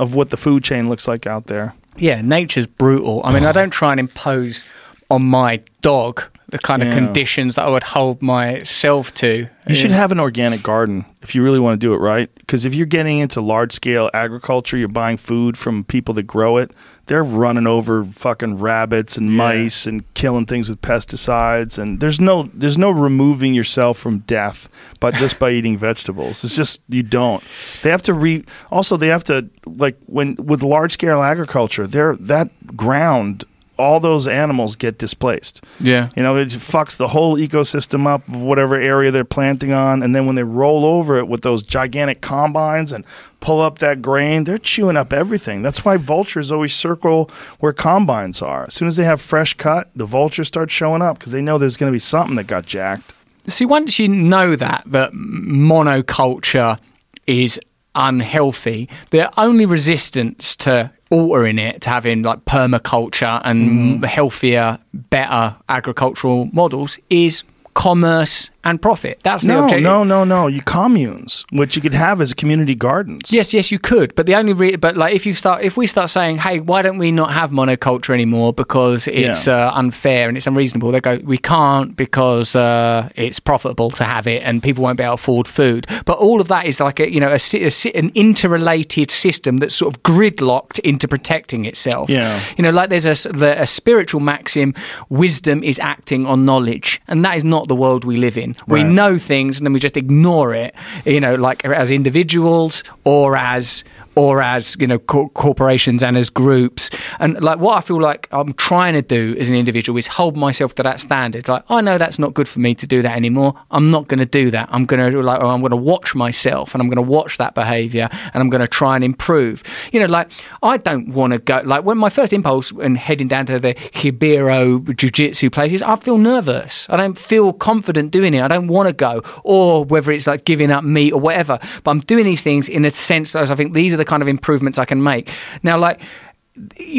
of 0.00 0.14
what 0.14 0.30
the 0.30 0.36
food 0.36 0.64
chain 0.64 0.88
looks 0.88 1.06
like 1.06 1.26
out 1.26 1.46
there. 1.46 1.74
Yeah, 1.96 2.22
nature's 2.22 2.66
brutal. 2.66 3.20
I 3.24 3.32
mean, 3.34 3.44
I 3.44 3.52
don't 3.52 3.70
try 3.70 3.90
and 3.92 4.00
impose 4.00 4.64
on 5.10 5.22
my 5.22 5.60
dog 5.82 6.22
the 6.48 6.58
kind 6.58 6.82
of 6.82 6.88
Yeah. 6.88 6.94
conditions 6.94 7.54
that 7.56 7.66
I 7.66 7.70
would 7.70 7.82
hold 7.84 8.22
myself 8.22 9.12
to. 9.14 9.46
You 9.68 9.74
should 9.74 9.90
have 9.92 10.10
an 10.10 10.18
organic 10.18 10.62
garden 10.62 11.04
if 11.22 11.34
you 11.34 11.42
really 11.44 11.60
want 11.60 11.80
to 11.80 11.86
do 11.86 11.92
it 11.94 11.98
right. 11.98 12.28
Because 12.38 12.64
if 12.64 12.74
you're 12.74 12.86
getting 12.86 13.18
into 13.18 13.40
large 13.40 13.72
scale 13.72 14.10
agriculture, 14.14 14.76
you're 14.76 14.88
buying 14.88 15.16
food 15.16 15.56
from 15.56 15.84
people 15.84 16.14
that 16.14 16.24
grow 16.24 16.56
it. 16.56 16.72
They're 17.10 17.24
running 17.24 17.66
over 17.66 18.04
fucking 18.04 18.58
rabbits 18.58 19.16
and 19.16 19.36
mice 19.36 19.84
and 19.84 20.04
killing 20.14 20.46
things 20.46 20.70
with 20.70 20.80
pesticides. 20.80 21.76
And 21.76 21.98
there's 21.98 22.20
no 22.20 22.48
there's 22.54 22.78
no 22.78 22.92
removing 22.92 23.52
yourself 23.52 23.98
from 23.98 24.20
death, 24.20 24.68
but 25.00 25.14
just 25.14 25.40
by 25.40 25.50
eating 25.58 25.76
vegetables. 25.76 26.44
It's 26.44 26.54
just 26.54 26.82
you 26.88 27.02
don't. 27.02 27.42
They 27.82 27.90
have 27.90 28.02
to 28.02 28.14
re. 28.14 28.44
Also, 28.70 28.96
they 28.96 29.08
have 29.08 29.24
to 29.24 29.50
like 29.66 29.96
when 30.06 30.36
with 30.36 30.62
large 30.62 30.92
scale 30.92 31.20
agriculture, 31.20 31.88
they're 31.88 32.14
that 32.14 32.76
ground. 32.76 33.42
All 33.80 33.98
those 33.98 34.28
animals 34.28 34.76
get 34.76 34.98
displaced. 34.98 35.64
Yeah. 35.80 36.10
You 36.14 36.22
know, 36.22 36.36
it 36.36 36.48
fucks 36.48 36.96
the 36.96 37.08
whole 37.08 37.36
ecosystem 37.36 38.06
up 38.06 38.28
of 38.28 38.42
whatever 38.42 38.74
area 38.74 39.10
they're 39.10 39.24
planting 39.24 39.72
on. 39.72 40.02
And 40.02 40.14
then 40.14 40.26
when 40.26 40.36
they 40.36 40.42
roll 40.42 40.84
over 40.84 41.18
it 41.18 41.28
with 41.28 41.42
those 41.42 41.62
gigantic 41.62 42.20
combines 42.20 42.92
and 42.92 43.04
pull 43.40 43.60
up 43.60 43.78
that 43.78 44.02
grain, 44.02 44.44
they're 44.44 44.58
chewing 44.58 44.96
up 44.96 45.12
everything. 45.12 45.62
That's 45.62 45.84
why 45.84 45.96
vultures 45.96 46.52
always 46.52 46.74
circle 46.74 47.30
where 47.60 47.72
combines 47.72 48.42
are. 48.42 48.64
As 48.64 48.74
soon 48.74 48.88
as 48.88 48.96
they 48.96 49.04
have 49.04 49.20
fresh 49.20 49.54
cut, 49.54 49.90
the 49.96 50.04
vultures 50.04 50.48
start 50.48 50.70
showing 50.70 51.02
up 51.02 51.18
because 51.18 51.32
they 51.32 51.40
know 51.40 51.58
there's 51.58 51.76
going 51.76 51.90
to 51.90 51.94
be 51.94 51.98
something 51.98 52.36
that 52.36 52.46
got 52.46 52.66
jacked. 52.66 53.14
See, 53.46 53.64
once 53.64 53.98
you 53.98 54.08
know 54.08 54.54
that 54.56 54.82
that 54.86 55.12
monoculture 55.12 56.78
is 57.26 57.58
unhealthy, 57.94 58.88
the 59.10 59.40
only 59.40 59.66
resistance 59.66 60.54
to 60.56 60.90
altering 61.10 61.58
it, 61.58 61.82
to 61.82 61.90
having 61.90 62.22
like 62.22 62.44
permaculture 62.44 63.40
and 63.44 63.60
mm-hmm. 63.60 64.04
healthier, 64.04 64.78
better 64.94 65.56
agricultural 65.68 66.46
models, 66.52 66.98
is 67.10 67.42
commerce 67.80 68.50
and 68.62 68.80
profit. 68.82 69.18
That's 69.22 69.42
the 69.42 69.48
No, 69.54 69.62
objective. 69.64 69.82
no, 69.84 70.04
no, 70.04 70.22
no. 70.24 70.46
You 70.46 70.60
communes, 70.60 71.46
which 71.50 71.76
you 71.76 71.80
could 71.82 71.94
have 71.94 72.20
as 72.20 72.34
community 72.34 72.74
gardens. 72.74 73.32
Yes, 73.32 73.54
yes, 73.54 73.72
you 73.72 73.78
could, 73.78 74.14
but 74.16 74.26
the 74.26 74.34
only 74.34 74.52
re- 74.52 74.76
but 74.76 74.98
like 74.98 75.14
if 75.14 75.24
you 75.24 75.32
start 75.32 75.64
if 75.64 75.78
we 75.78 75.86
start 75.86 76.10
saying, 76.10 76.38
hey, 76.38 76.60
why 76.60 76.82
don't 76.82 76.98
we 76.98 77.10
not 77.10 77.32
have 77.32 77.50
monoculture 77.52 78.12
anymore 78.12 78.52
because 78.52 79.08
it's 79.08 79.46
Yeah. 79.46 79.68
uh, 79.68 79.72
unfair 79.82 80.28
and 80.28 80.36
it's 80.36 80.46
unreasonable? 80.46 80.92
They 80.92 81.00
go, 81.00 81.18
we 81.24 81.38
can't 81.38 81.96
because 81.96 82.54
uh, 82.54 83.08
it's 83.16 83.40
profitable 83.40 83.90
to 83.92 84.04
have 84.04 84.26
it 84.26 84.42
and 84.42 84.62
people 84.62 84.84
won't 84.84 84.98
be 84.98 85.04
able 85.04 85.16
to 85.16 85.22
afford 85.22 85.48
food. 85.48 85.86
But 86.04 86.18
all 86.18 86.38
of 86.42 86.48
that 86.48 86.66
is 86.66 86.80
like 86.80 87.00
a 87.00 87.10
you 87.10 87.18
know 87.20 87.32
a, 87.32 87.40
a 87.54 87.70
an 87.98 88.10
interrelated 88.14 89.10
system 89.10 89.56
that's 89.56 89.74
sort 89.74 89.94
of 89.94 90.02
gridlocked 90.02 90.78
into 90.80 91.08
protecting 91.08 91.64
itself. 91.64 92.10
Yeah. 92.10 92.38
You 92.58 92.62
know, 92.64 92.70
like 92.70 92.90
there's 92.90 93.06
a, 93.06 93.16
the, 93.32 93.62
a 93.62 93.66
spiritual 93.66 94.20
maxim: 94.20 94.74
wisdom 95.08 95.62
is 95.62 95.78
acting 95.80 96.26
on 96.26 96.44
knowledge, 96.44 97.00
and 97.08 97.24
that 97.24 97.36
is 97.38 97.44
not 97.44 97.68
the 97.70 97.76
world 97.76 98.04
we 98.04 98.16
live 98.16 98.36
in. 98.36 98.54
We 98.66 98.82
know 98.82 99.16
things 99.16 99.58
and 99.58 99.64
then 99.66 99.72
we 99.72 99.80
just 99.80 99.96
ignore 99.96 100.54
it. 100.54 100.74
You 101.06 101.20
know, 101.20 101.36
like 101.36 101.64
as 101.64 101.90
individuals 101.90 102.82
or 103.04 103.36
as 103.36 103.84
or 104.14 104.42
as 104.42 104.76
you 104.80 104.86
know 104.86 104.98
co- 104.98 105.28
corporations 105.30 106.02
and 106.02 106.16
as 106.16 106.30
groups. 106.30 106.90
And 107.18 107.40
like 107.40 107.58
what 107.58 107.76
i 107.76 107.80
feel 107.80 108.00
like 108.00 108.28
i'm 108.32 108.52
trying 108.54 108.94
to 108.94 109.02
do 109.02 109.36
as 109.38 109.50
an 109.50 109.56
individual 109.56 109.96
is 109.98 110.06
hold 110.06 110.36
myself 110.36 110.74
to 110.76 110.82
that 110.82 111.00
standard. 111.00 111.48
Like 111.48 111.64
i 111.68 111.80
know 111.80 111.98
that's 111.98 112.18
not 112.18 112.34
good 112.34 112.48
for 112.48 112.60
me 112.60 112.74
to 112.74 112.86
do 112.86 113.02
that 113.02 113.16
anymore. 113.16 113.54
I'm 113.70 113.90
not 113.90 114.08
going 114.08 114.18
to 114.18 114.26
do 114.26 114.50
that. 114.50 114.68
I'm 114.72 114.84
going 114.86 115.10
to 115.10 115.22
like 115.22 115.40
i'm 115.40 115.60
going 115.60 115.70
to 115.70 115.76
watch 115.76 116.14
myself 116.14 116.74
and 116.74 116.82
i'm 116.82 116.88
going 116.88 116.96
to 116.96 117.10
watch 117.10 117.38
that 117.38 117.54
behavior 117.54 118.08
and 118.12 118.42
i'm 118.42 118.50
going 118.50 118.60
to 118.60 118.68
try 118.68 118.94
and 118.96 119.04
improve. 119.04 119.62
You 119.92 120.00
know 120.00 120.06
like 120.06 120.30
i 120.62 120.76
don't 120.76 121.08
want 121.10 121.32
to 121.32 121.38
go 121.38 121.62
like 121.64 121.84
when 121.84 121.98
my 121.98 122.10
first 122.10 122.32
impulse 122.32 122.72
when 122.72 122.96
heading 122.96 123.28
down 123.28 123.46
to 123.46 123.58
the 123.58 123.76
Ribeiro 124.02 124.80
jiu-jitsu 124.80 125.50
places 125.50 125.82
i 125.82 125.96
feel 125.96 126.18
nervous. 126.18 126.86
I 126.90 126.96
don't 126.96 127.16
feel 127.16 127.52
confident 127.52 128.10
doing 128.10 128.34
it. 128.34 128.42
I 128.42 128.48
don't 128.48 128.68
want 128.68 128.88
to 128.88 128.92
go. 128.92 129.22
Or 129.44 129.84
whether 129.84 130.10
it's 130.12 130.26
like 130.26 130.44
giving 130.44 130.70
up 130.70 130.84
meat 130.84 131.12
or 131.12 131.20
whatever. 131.20 131.58
But 131.84 131.90
i'm 131.92 132.00
doing 132.00 132.24
these 132.24 132.42
things 132.42 132.68
in 132.68 132.84
a 132.84 132.90
sense 132.90 133.36
as 133.36 133.50
i 133.50 133.54
think 133.54 133.72
these 133.72 133.94
are 133.94 133.99
the 134.00 134.04
kind 134.04 134.22
of 134.22 134.28
improvements 134.28 134.78
i 134.78 134.84
can 134.84 135.02
make. 135.02 135.30
Now 135.62 135.78
like 135.78 136.00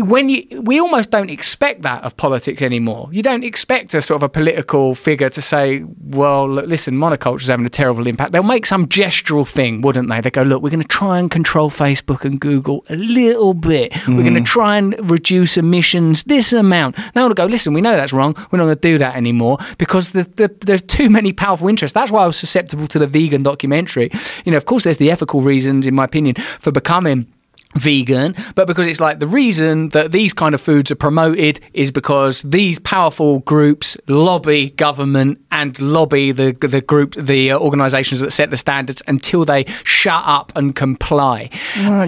when 0.04 0.30
you 0.30 0.62
we 0.62 0.80
almost 0.80 1.12
don't 1.12 1.30
expect 1.30 1.82
that 1.84 2.04
of 2.04 2.18
politics 2.18 2.62
anymore. 2.62 3.10
You 3.12 3.22
don't 3.22 3.44
expect 3.44 3.94
a 3.94 4.02
sort 4.02 4.18
of 4.18 4.24
a 4.24 4.30
political 4.30 4.96
figure 4.96 5.30
to 5.30 5.42
say, 5.42 5.84
"Well, 6.02 6.50
look, 6.50 6.68
listen, 6.68 6.96
monoculture's 6.96 7.48
having 7.48 7.66
a 7.66 7.70
terrible 7.70 8.08
impact." 8.08 8.32
They'll 8.32 8.44
make 8.44 8.66
some 8.66 8.88
gestural 8.88 9.48
thing, 9.48 9.82
wouldn't 9.82 10.10
they? 10.10 10.22
They 10.22 10.32
go, 10.32 10.44
"Look, 10.44 10.64
we're 10.64 10.70
going 10.70 10.82
to 10.82 10.88
try 10.88 11.20
and 11.20 11.30
control 11.30 11.70
Facebook 11.70 12.26
and 12.26 12.40
Google 12.40 12.86
a 12.90 12.96
little 12.96 13.54
bit. 13.54 13.96
We're 14.08 14.24
going 14.24 14.36
to 14.36 14.42
mm. 14.42 14.46
try 14.46 14.78
and 14.78 14.96
reduce 15.10 15.58
emissions 15.58 16.24
this 16.24 16.54
amount." 16.54 16.98
Now 17.16 17.28
to 17.28 17.34
go, 17.34 17.46
"Listen, 17.46 17.74
we 17.74 17.82
know 17.82 17.96
that's 17.96 18.14
wrong. 18.14 18.36
We're 18.52 18.58
not 18.58 18.66
going 18.66 18.76
to 18.76 18.82
do 18.82 18.98
that 18.98 19.16
anymore 19.16 19.58
because 19.78 20.12
the, 20.12 20.24
the, 20.36 20.54
there's 20.62 20.82
too 20.82 21.10
many 21.10 21.34
powerful 21.34 21.68
interests." 21.68 21.94
That's 21.94 22.12
why 22.12 22.24
I 22.24 22.28
was 22.28 22.38
susceptible 22.38 22.88
to 22.88 23.00
the 23.00 23.08
vegan 23.08 23.44
documentary. 23.44 24.10
You 24.46 24.52
know, 24.52 24.58
of 24.58 24.66
course, 24.66 24.84
there's 24.84 24.98
the 24.98 25.12
ethical 25.12 25.42
reasons, 25.42 25.86
in 25.86 25.96
my 25.96 26.06
opinion, 26.06 26.36
for 26.36 26.72
becoming 26.72 27.28
vegan, 27.76 28.36
but 28.56 28.68
because 28.68 28.88
it's 28.88 29.00
like 29.00 29.20
the 29.20 29.28
reason 29.28 29.90
that 29.90 30.12
these 30.12 30.34
kind 30.34 30.54
of 30.56 30.62
foods 30.62 30.92
are 30.92 30.96
promoted 30.96 31.60
is 31.74 31.92
because 31.92 32.42
these 32.44 32.80
powerful 32.80 33.40
groups 33.40 33.98
lobby 34.08 34.72
government 34.72 35.40
and 35.52 35.80
lobby 35.80 36.32
the 36.32 36.52
the 36.62 36.82
group 36.82 37.16
the 37.16 37.52
uh, 37.52 37.58
organizations 37.60 38.22
that 38.22 38.32
set 38.32 38.50
the 38.50 38.58
standards 38.58 39.02
until 39.08 39.46
they 39.46 39.66
shut 39.84 40.24
up 40.26 40.52
and 40.56 40.76
comply. 40.76 41.50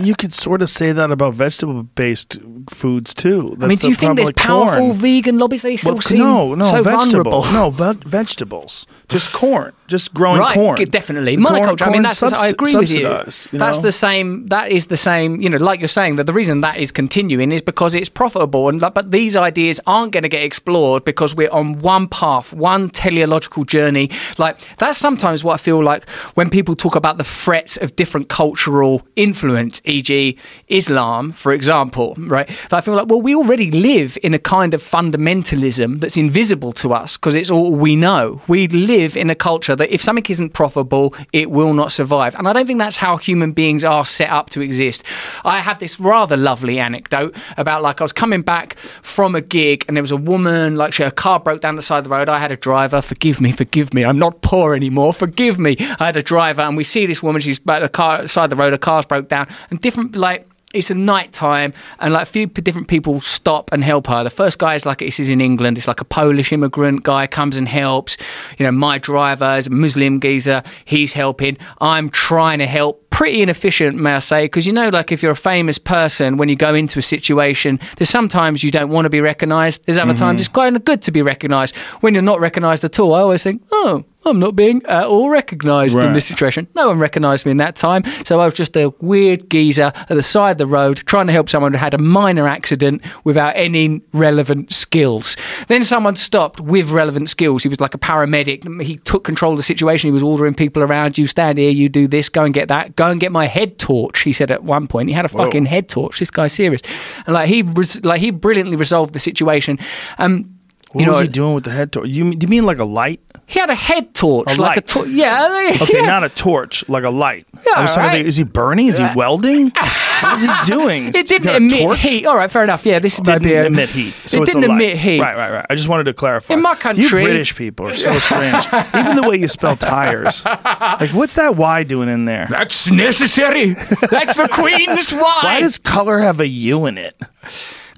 You 0.02 0.16
could 0.16 0.34
sort 0.34 0.62
of 0.62 0.70
say 0.70 0.92
that 0.92 1.12
about 1.12 1.34
vegetable 1.34 1.84
based 1.84 2.40
foods 2.70 3.14
too. 3.14 3.58
I 3.62 3.68
mean, 3.68 3.78
do 3.78 3.90
you 3.90 3.96
think 3.96 4.16
there's 4.16 4.32
powerful 4.32 4.94
vegan 4.94 5.38
lobbies? 5.40 5.62
They 5.62 5.76
still 5.78 5.94
Well, 5.94 6.02
seem 6.02 6.20
no, 6.20 6.56
no, 6.56 6.66
so 6.70 6.82
vegetables. 6.84 7.46
vulnerable. 7.48 7.52
No, 7.52 7.70
ve- 7.70 8.00
vegetables. 8.06 8.86
Just 9.10 9.34
corn. 9.34 9.74
Just 9.88 10.14
growing 10.14 10.40
right, 10.40 10.54
corn. 10.54 10.76
definitely 10.90 11.36
The 11.36 11.42
corn- 11.44 11.62
monoculture. 11.62 11.82
I 11.82 11.86
mean, 11.88 11.94
corn 11.94 12.04
that's 12.04 12.20
the, 12.22 12.36
I 12.38 12.48
agree 12.48 12.76
with 12.76 12.92
you. 12.94 13.02
you 13.02 13.60
That's 13.60 13.78
the 13.80 13.92
same. 13.92 14.48
That 14.48 14.72
is 14.72 14.88
the 14.88 14.98
same. 14.98 15.42
You 15.42 15.50
know, 15.50 15.53
like 15.62 15.80
you're 15.80 15.88
saying 15.88 16.16
that 16.18 16.26
the 16.26 16.34
reason 16.34 16.62
that 16.62 16.78
is 16.78 16.92
continuing 16.92 17.52
is 17.52 17.62
because 17.62 17.96
it's 17.96 18.10
profitable, 18.10 18.70
and 18.70 18.80
but 18.80 19.12
these 19.12 19.36
ideas 19.36 19.80
aren't 19.86 20.12
going 20.12 20.24
to 20.24 20.30
get 20.30 20.44
explored 20.44 21.06
because 21.06 21.36
we're 21.36 21.52
on 21.52 21.80
one 21.80 22.08
path, 22.08 22.54
one 22.54 22.90
teleological 22.90 23.66
journey. 23.66 24.10
Like 24.38 24.58
that's 24.78 24.98
sometimes 24.98 25.44
what 25.44 25.54
I 25.54 25.58
feel 25.58 25.84
like 25.84 26.10
when 26.36 26.50
people 26.50 26.76
talk 26.76 26.96
about 26.96 27.18
the 27.18 27.24
threats 27.24 27.78
of 27.78 27.96
different 27.96 28.30
cultural 28.30 29.06
influence, 29.16 29.82
e.g., 29.86 30.38
Islam, 30.68 31.32
for 31.32 31.54
example. 31.54 32.16
Right? 32.18 32.48
That 32.70 32.78
I 32.78 32.82
feel 32.82 32.96
like 32.96 33.08
well, 33.08 33.22
we 33.22 33.36
already 33.36 33.72
live 33.72 34.18
in 34.24 34.34
a 34.34 34.40
kind 34.40 34.74
of 34.74 34.82
fundamentalism 34.82 36.00
that's 36.00 36.18
invisible 36.18 36.74
to 36.74 36.94
us 36.94 37.18
because 37.18 37.36
it's 37.36 37.52
all 37.52 37.72
we 37.72 37.96
know. 37.96 38.42
We 38.48 38.68
live 38.68 39.16
in 39.18 39.30
a 39.30 39.36
culture 39.36 39.76
that 39.76 39.94
if 39.94 40.02
something 40.02 40.26
isn't 40.30 40.52
profitable, 40.52 41.14
it 41.32 41.52
will 41.52 41.74
not 41.74 41.92
survive. 41.92 42.36
And 42.36 42.48
I 42.48 42.54
don't 42.54 42.66
think 42.66 42.80
that's 42.80 42.98
how 42.98 43.18
human 43.18 43.52
beings 43.52 43.84
are 43.84 44.06
set 44.06 44.30
up 44.30 44.50
to 44.52 44.62
exist. 44.62 45.04
I 45.44 45.60
have 45.60 45.80
this 45.80 46.00
rather 46.00 46.38
lovely 46.38 46.80
anecdote 46.80 47.36
about 47.58 47.82
like 47.82 48.02
I 48.02 48.04
was 48.04 48.14
coming 48.14 48.42
back 48.42 48.78
from 48.78 49.36
a 49.36 49.42
gig 49.42 49.86
and 49.88 49.98
there 49.98 50.04
was 50.04 50.12
a 50.12 50.18
woman, 50.18 50.76
like 50.76 50.94
she, 50.94 51.04
her 51.04 51.12
car 51.12 51.40
broke 51.40 51.62
down 51.62 51.76
the 51.76 51.82
side 51.82 52.00
of 52.00 52.04
the 52.06 52.10
road. 52.10 52.30
I 52.30 52.40
had 52.40 52.52
a 52.52 52.58
driver, 52.58 53.02
forgive 53.02 53.42
me, 53.42 53.52
forgive 53.52 53.94
me. 53.94 54.06
I'm 54.06 54.20
not 54.20 54.42
poor 54.42 54.76
anymore, 54.76 55.14
forgive 55.14 55.60
me. 55.60 55.76
I 56.00 56.06
had 56.06 56.18
a 56.18 56.24
driver 56.24 56.62
and 56.62 56.78
we 56.78 56.84
see 56.84 57.06
this 57.06 57.22
woman, 57.22 57.42
she's 57.42 57.60
at 57.68 57.80
the 57.80 57.90
car 57.90 58.28
side 58.28 58.46
of 58.46 58.50
the 58.52 58.56
road, 58.56 58.74
her 58.74 58.78
car's 58.78 59.06
broke 59.06 59.30
down 59.30 59.48
and 59.70 59.80
different 59.80 60.16
like 60.16 60.48
it's 60.74 60.90
a 60.90 60.96
night 60.96 61.32
time 61.32 61.74
and 62.00 62.14
like 62.14 62.24
a 62.24 62.26
few 62.26 62.48
different 62.48 62.88
people 62.88 63.22
stop 63.22 63.72
and 63.72 63.84
help 63.84 64.08
her. 64.08 64.24
The 64.24 64.30
first 64.30 64.60
guy 64.60 64.76
is 64.76 64.86
like 64.86 65.00
this 65.00 65.20
is 65.20 65.30
in 65.30 65.40
England. 65.40 65.78
It's 65.78 65.88
like 65.88 66.02
a 66.02 66.06
Polish 66.06 66.52
immigrant 66.52 67.04
guy 67.04 67.28
comes 67.28 67.56
and 67.56 67.68
helps. 67.68 68.18
You 68.58 68.66
know, 68.66 68.72
my 68.72 68.98
driver 68.98 69.56
is 69.58 69.68
a 69.68 69.70
Muslim 69.70 70.20
geezer. 70.20 70.64
He's 70.86 71.14
helping. 71.14 71.58
I'm 71.80 72.10
trying 72.10 72.60
to 72.60 72.68
help. 72.68 73.00
Pretty 73.12 73.44
inefficient, 73.44 73.96
may 73.96 74.14
I 74.14 74.20
say, 74.20 74.46
because 74.46 74.66
you 74.66 74.74
know, 74.74 74.90
like 74.90 75.12
if 75.12 75.22
you're 75.22 75.34
a 75.34 75.36
famous 75.36 75.78
person, 75.78 76.38
when 76.38 76.50
you 76.50 76.56
go 76.56 76.74
into 76.74 76.98
a 76.98 77.04
situation, 77.04 77.80
there's 77.98 78.10
sometimes 78.10 78.64
you 78.64 78.72
don't 78.72 78.90
want 78.90 79.06
to 79.06 79.10
be 79.12 79.22
recognised. 79.22 79.86
There's 79.86 80.00
other 80.00 80.14
mm-hmm. 80.14 80.20
times 80.20 80.40
it's 80.40 80.50
quite 80.50 80.84
good 80.84 81.04
to 81.04 81.12
be 81.12 81.22
recognised. 81.22 81.76
When 82.02 82.16
you're 82.16 82.24
not 82.24 82.40
recognised 82.40 82.84
at 82.84 83.00
all, 83.00 83.14
I 83.14 83.20
always 83.20 83.44
think, 83.44 83.62
oh, 83.72 84.04
I'm 84.26 84.40
not 84.40 84.56
being 84.56 84.84
at 84.86 85.06
all 85.06 85.30
recognised 85.30 85.96
in 85.98 86.14
this 86.14 86.26
situation. 86.26 86.68
No 86.76 86.88
one 86.88 87.00
recognised 87.00 87.46
me 87.46 87.52
in 87.52 87.58
that 87.58 87.76
time, 87.76 88.04
so 88.24 88.40
I 88.40 88.46
was 88.46 88.54
just 88.54 88.76
a 88.78 88.94
weird 89.02 89.50
geezer 89.50 89.92
at 89.96 90.08
the 90.08 90.24
side 90.24 90.52
of 90.52 90.58
the 90.60 90.68
road 90.68 90.98
trying 91.06 91.28
to 91.28 91.34
help 91.34 91.50
someone 91.50 91.74
who 91.74 91.78
had 91.78 91.94
a 91.94 91.98
minor 91.98 92.48
accident 92.48 93.02
without 93.24 93.54
any 93.56 94.02
relevant 94.14 94.72
skills. 94.72 95.36
Then 95.68 95.84
someone 95.84 96.16
stopped 96.16 96.60
with 96.60 96.92
relevant 96.92 97.30
skills. 97.30 97.64
He 97.64 97.70
was 97.70 97.82
like 97.82 97.94
a 97.94 97.98
paramedic. 97.98 98.82
He 98.82 98.96
took 98.96 99.24
control 99.24 99.52
of 99.54 99.58
the 99.58 99.64
situation. 99.64 100.08
He 100.08 100.12
was 100.14 100.24
ordering 100.24 100.54
people 100.56 100.84
around. 100.84 101.18
You 101.18 101.28
stand 101.28 101.58
here. 101.58 101.72
You 101.72 101.90
do 101.90 102.08
this. 102.08 102.30
Go 102.30 102.44
and 102.44 102.54
get 102.54 102.68
that. 102.70 102.96
Go 102.96 103.10
and 103.10 103.20
get 103.20 103.32
my 103.32 103.48
head 103.48 103.78
torch. 103.78 104.22
He 104.22 104.34
said 104.34 104.52
at 104.52 104.64
one 104.64 104.88
point. 104.88 105.10
He 105.10 105.14
had 105.14 105.26
a 105.26 105.30
fucking 105.30 105.66
head 105.66 105.90
torch. 105.90 106.20
This 106.20 106.32
guy's 106.32 106.54
serious, 106.54 106.82
and 107.26 107.34
like 107.34 107.48
he 107.50 107.62
res- 107.62 108.04
like 108.04 108.22
he 108.22 108.32
brilliantly 108.32 108.76
resolved 108.76 109.14
the 109.14 109.20
situation. 109.20 109.80
Um, 110.18 110.53
What 110.94 111.02
you 111.02 111.08
was 111.10 111.18
know, 111.18 111.24
he 111.24 111.28
doing 111.28 111.54
with 111.56 111.64
the 111.64 111.72
head 111.72 111.92
torch? 111.92 112.08
You, 112.08 112.36
do 112.36 112.46
you 112.46 112.50
mean 112.50 112.66
like 112.66 112.78
a 112.78 112.86
light? 112.86 113.20
he 113.46 113.60
had 113.60 113.70
a 113.70 113.76
head 113.76 114.14
torch, 114.14 114.48
A 114.48 114.52
like 114.52 114.60
light. 114.60 114.78
a 114.78 114.82
torch. 114.82 115.10
Yeah. 115.10 115.76
Okay, 115.82 116.00
yeah. 116.00 116.06
not 116.06 116.24
a 116.24 116.30
torch, 116.30 116.88
like 116.88 117.04
a 117.04 117.10
light. 117.10 117.46
Yeah, 117.66 117.74
I 117.76 117.82
was 117.82 117.92
alright. 117.96 118.12
think, 118.14 118.28
is 118.28 118.36
he 118.36 118.44
burning? 118.44 118.88
Is 118.88 118.98
he 118.98 119.08
welding? 119.16 119.70
what 120.22 120.34
is 120.36 120.42
he 120.42 120.72
doing? 120.72 121.08
It 121.10 121.28
didn't 121.28 121.56
emit 121.56 121.80
torch? 121.80 122.00
heat. 122.00 122.26
All 122.26 122.36
right, 122.36 122.50
fair 122.50 122.64
enough. 122.64 122.86
Yeah, 122.86 123.00
this 123.00 123.20
might 123.20 123.26
Didn't 123.26 123.44
be 123.44 123.54
a, 123.54 123.66
emit 123.66 123.90
heat. 123.90 124.16
So 124.26 124.42
it 124.42 124.46
didn't 124.46 124.64
emit 124.64 124.98
heat. 124.98 125.20
Right, 125.20 125.36
right, 125.36 125.52
right. 125.52 125.66
I 125.70 125.76
just 125.76 125.88
wanted 125.88 126.06
to 126.06 126.14
clarify. 126.14 126.54
In 126.54 126.62
my 126.62 126.76
country, 126.76 127.04
you 127.04 127.10
British 127.10 127.56
people 127.56 127.88
are 127.88 127.94
so 127.94 128.18
strange. 128.20 128.66
Even 128.96 129.16
the 129.16 129.26
way 129.28 129.38
you 129.38 129.48
spell 129.48 129.76
tires. 129.76 130.46
Like, 130.46 131.12
what's 131.12 131.36
that 131.36 131.56
Y 131.56 131.84
doing 131.84 132.10
in 132.10 132.26
there? 132.26 132.48
That's 132.50 132.90
necessary. 132.90 133.74
That's 134.10 134.38
the 134.38 134.48
Queen's 134.52 135.12
Y. 135.14 135.20
Why 135.44 135.60
does 135.60 135.78
color 135.78 136.20
have 136.20 136.40
a 136.40 136.48
U 136.48 136.86
in 136.86 136.98
it? 136.98 137.20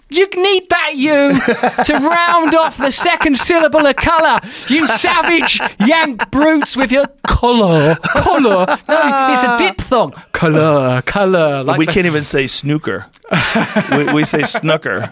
You 0.07 0.27
need 0.35 0.69
that 0.69 0.91
you 0.95 1.33
to 1.83 1.93
round 2.07 2.53
off 2.53 2.77
the 2.77 2.91
second 2.91 3.37
syllable 3.37 3.85
of 3.87 3.95
colour. 3.95 4.37
You 4.67 4.85
savage 4.87 5.59
yank 5.79 6.29
brutes 6.29 6.77
with 6.77 6.91
your 6.91 7.07
colour. 7.27 7.95
Colour. 8.09 8.65
No, 8.87 9.29
it's 9.33 9.43
a 9.43 9.57
diphthong. 9.57 10.13
Colour, 10.31 11.01
colour. 11.05 11.63
Like 11.63 11.79
we 11.79 11.85
the- 11.87 11.91
can't 11.91 12.05
even 12.05 12.23
say 12.23 12.45
snooker. 12.45 13.07
we, 13.91 14.13
we 14.13 14.23
say 14.25 14.43
snooker. 14.43 15.09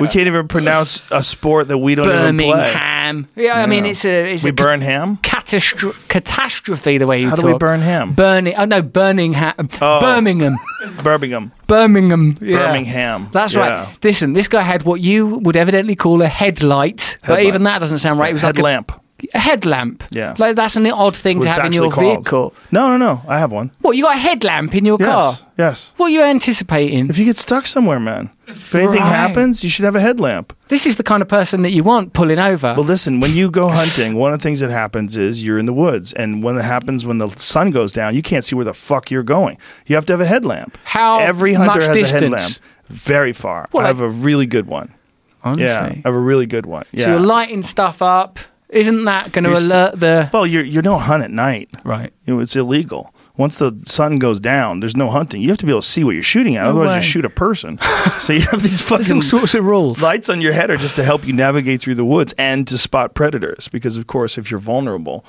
We 0.00 0.08
can't 0.08 0.26
even 0.26 0.46
pronounce 0.48 1.00
a 1.10 1.24
sport 1.24 1.68
that 1.68 1.78
we 1.78 1.94
don't 1.94 2.06
even 2.06 2.36
play. 2.36 2.50
Birmingham. 2.50 3.28
Yeah, 3.36 3.54
I 3.62 3.64
mean, 3.66 3.86
it's 3.86 4.04
a. 4.04 4.32
It's 4.34 4.44
We 4.44 4.50
a 4.50 4.52
burn 4.52 4.82
ham. 4.82 5.16
catastro- 5.22 5.94
catastrophe 6.08 6.98
the 6.98 7.06
way 7.06 7.20
you 7.22 7.30
How 7.30 7.36
talk. 7.36 7.44
do 7.46 7.52
we 7.52 7.58
burn 7.58 7.80
ham? 7.80 8.12
Burning. 8.12 8.54
Oh 8.56 8.66
no, 8.66 8.82
Birmingham. 8.82 9.70
Oh. 9.80 10.00
Birmingham. 10.00 10.56
Birmingham. 11.02 11.52
Birmingham. 11.66 12.34
yeah. 12.40 12.58
Birmingham. 12.66 13.28
That's 13.32 13.54
Yeah. 13.54 13.84
right. 13.84 13.88
Listen, 14.04 14.32
this 14.32 14.48
guy 14.48 14.62
had 14.62 14.84
what 14.84 15.00
you 15.00 15.26
would 15.26 15.56
evidently 15.56 15.96
call 15.96 16.22
a 16.22 16.28
headlight, 16.28 17.16
but 17.26 17.42
even 17.42 17.64
that 17.64 17.78
doesn't 17.80 17.98
sound 17.98 18.20
right. 18.20 18.30
It 18.30 18.34
was 18.34 18.42
like 18.44 18.54
a, 18.54 18.58
Headlamp. 18.58 18.92
A 19.34 19.38
headlamp. 19.38 20.04
Yeah. 20.10 20.34
like 20.38 20.56
that's 20.56 20.76
an 20.76 20.86
odd 20.86 21.16
thing 21.16 21.40
to 21.40 21.46
it's 21.48 21.56
have 21.56 21.66
in 21.66 21.72
your 21.72 21.86
actually 21.86 22.04
called. 22.06 22.24
vehicle. 22.24 22.54
No, 22.70 22.96
no, 22.96 22.96
no. 22.98 23.22
I 23.26 23.38
have 23.38 23.50
one. 23.52 23.70
What 23.80 23.96
you 23.96 24.04
got 24.04 24.16
a 24.16 24.20
headlamp 24.20 24.74
in 24.74 24.84
your 24.84 24.98
car? 24.98 25.32
Yes. 25.32 25.44
Yes. 25.58 25.92
What 25.96 26.06
are 26.06 26.10
you 26.10 26.22
anticipating? 26.22 27.08
If 27.08 27.18
you 27.18 27.24
get 27.24 27.36
stuck 27.36 27.66
somewhere, 27.66 27.98
man, 27.98 28.30
if 28.46 28.74
anything 28.74 29.00
Right. 29.00 29.08
happens, 29.08 29.64
you 29.64 29.70
should 29.70 29.84
have 29.86 29.96
a 29.96 30.00
headlamp. 30.00 30.54
This 30.68 30.86
is 30.86 30.96
the 30.96 31.02
kind 31.02 31.22
of 31.22 31.28
person 31.28 31.62
that 31.62 31.70
you 31.70 31.82
want 31.82 32.12
pulling 32.12 32.38
over. 32.38 32.74
Well, 32.76 32.84
listen, 32.84 33.20
when 33.20 33.32
you 33.34 33.50
go 33.50 33.68
hunting, 33.68 34.16
one 34.16 34.32
of 34.34 34.38
the 34.38 34.42
things 34.42 34.60
that 34.60 34.70
happens 34.70 35.16
is 35.16 35.42
you're 35.44 35.58
in 35.58 35.66
the 35.66 35.72
woods. 35.72 36.12
And 36.12 36.42
when 36.42 36.56
it 36.58 36.64
happens 36.64 37.06
when 37.06 37.18
the 37.18 37.30
sun 37.36 37.70
goes 37.70 37.92
down, 37.94 38.14
you 38.14 38.22
can't 38.22 38.44
see 38.44 38.54
where 38.54 38.64
the 38.66 38.74
fuck 38.74 39.10
you're 39.10 39.22
going. 39.22 39.56
You 39.86 39.94
have 39.96 40.04
to 40.06 40.12
have 40.12 40.20
a 40.20 40.26
headlamp. 40.26 40.76
How 40.84 41.20
Every 41.20 41.54
hunter 41.54 41.80
much 41.80 41.88
has 41.88 41.96
distance? 42.00 42.12
a 42.12 42.24
headlamp. 42.24 42.52
Very 42.88 43.32
far. 43.32 43.66
I 43.74 43.86
have 43.86 44.00
a 44.00 44.08
really 44.08 44.46
good 44.46 44.66
one. 44.66 44.92
Honestly. 45.42 45.64
Yeah. 45.64 45.84
I 45.86 46.02
have 46.04 46.14
a 46.14 46.18
really 46.18 46.46
good 46.46 46.66
one. 46.66 46.84
Yeah. 46.92 47.04
So 47.04 47.10
you're 47.12 47.20
lighting 47.20 47.62
stuff 47.62 48.02
up. 48.02 48.38
Isn't 48.68 49.04
that 49.04 49.30
going 49.32 49.44
to 49.44 49.50
You're 49.50 49.58
s- 49.58 49.70
alert 49.70 50.00
the 50.00 50.30
well, 50.32 50.46
you're, 50.46 50.64
you 50.64 50.82
don't 50.82 51.00
hunt 51.02 51.22
at 51.22 51.30
night. 51.30 51.70
right? 51.84 52.12
You 52.24 52.34
know, 52.34 52.40
it's 52.40 52.56
illegal. 52.56 53.12
Once 53.36 53.58
the 53.58 53.78
sun 53.84 54.18
goes 54.18 54.40
down, 54.40 54.80
there's 54.80 54.96
no 54.96 55.10
hunting. 55.10 55.42
You 55.42 55.50
have 55.50 55.58
to 55.58 55.66
be 55.66 55.70
able 55.72 55.82
to 55.82 55.86
see 55.86 56.02
what 56.04 56.12
you're 56.12 56.22
shooting 56.22 56.56
at. 56.56 56.64
Otherwise, 56.64 56.88
way. 56.88 56.96
you 56.96 57.02
shoot 57.02 57.24
a 57.26 57.30
person. 57.30 57.78
so 58.18 58.32
you 58.32 58.40
have 58.40 58.62
these 58.62 58.80
There's 58.80 58.90
all 58.92 58.98
fucking 58.98 59.22
sorts 59.22 59.54
of 59.54 59.62
rules. 59.64 60.00
lights 60.02 60.30
on 60.30 60.40
your 60.40 60.52
head 60.54 60.70
are 60.70 60.78
just 60.78 60.96
to 60.96 61.04
help 61.04 61.26
you 61.26 61.34
navigate 61.34 61.82
through 61.82 61.96
the 61.96 62.04
woods 62.04 62.32
and 62.38 62.66
to 62.68 62.78
spot 62.78 63.14
predators. 63.14 63.68
Because 63.68 63.98
of 63.98 64.06
course, 64.06 64.38
if 64.38 64.50
you're 64.50 64.58
vulnerable, 64.58 65.22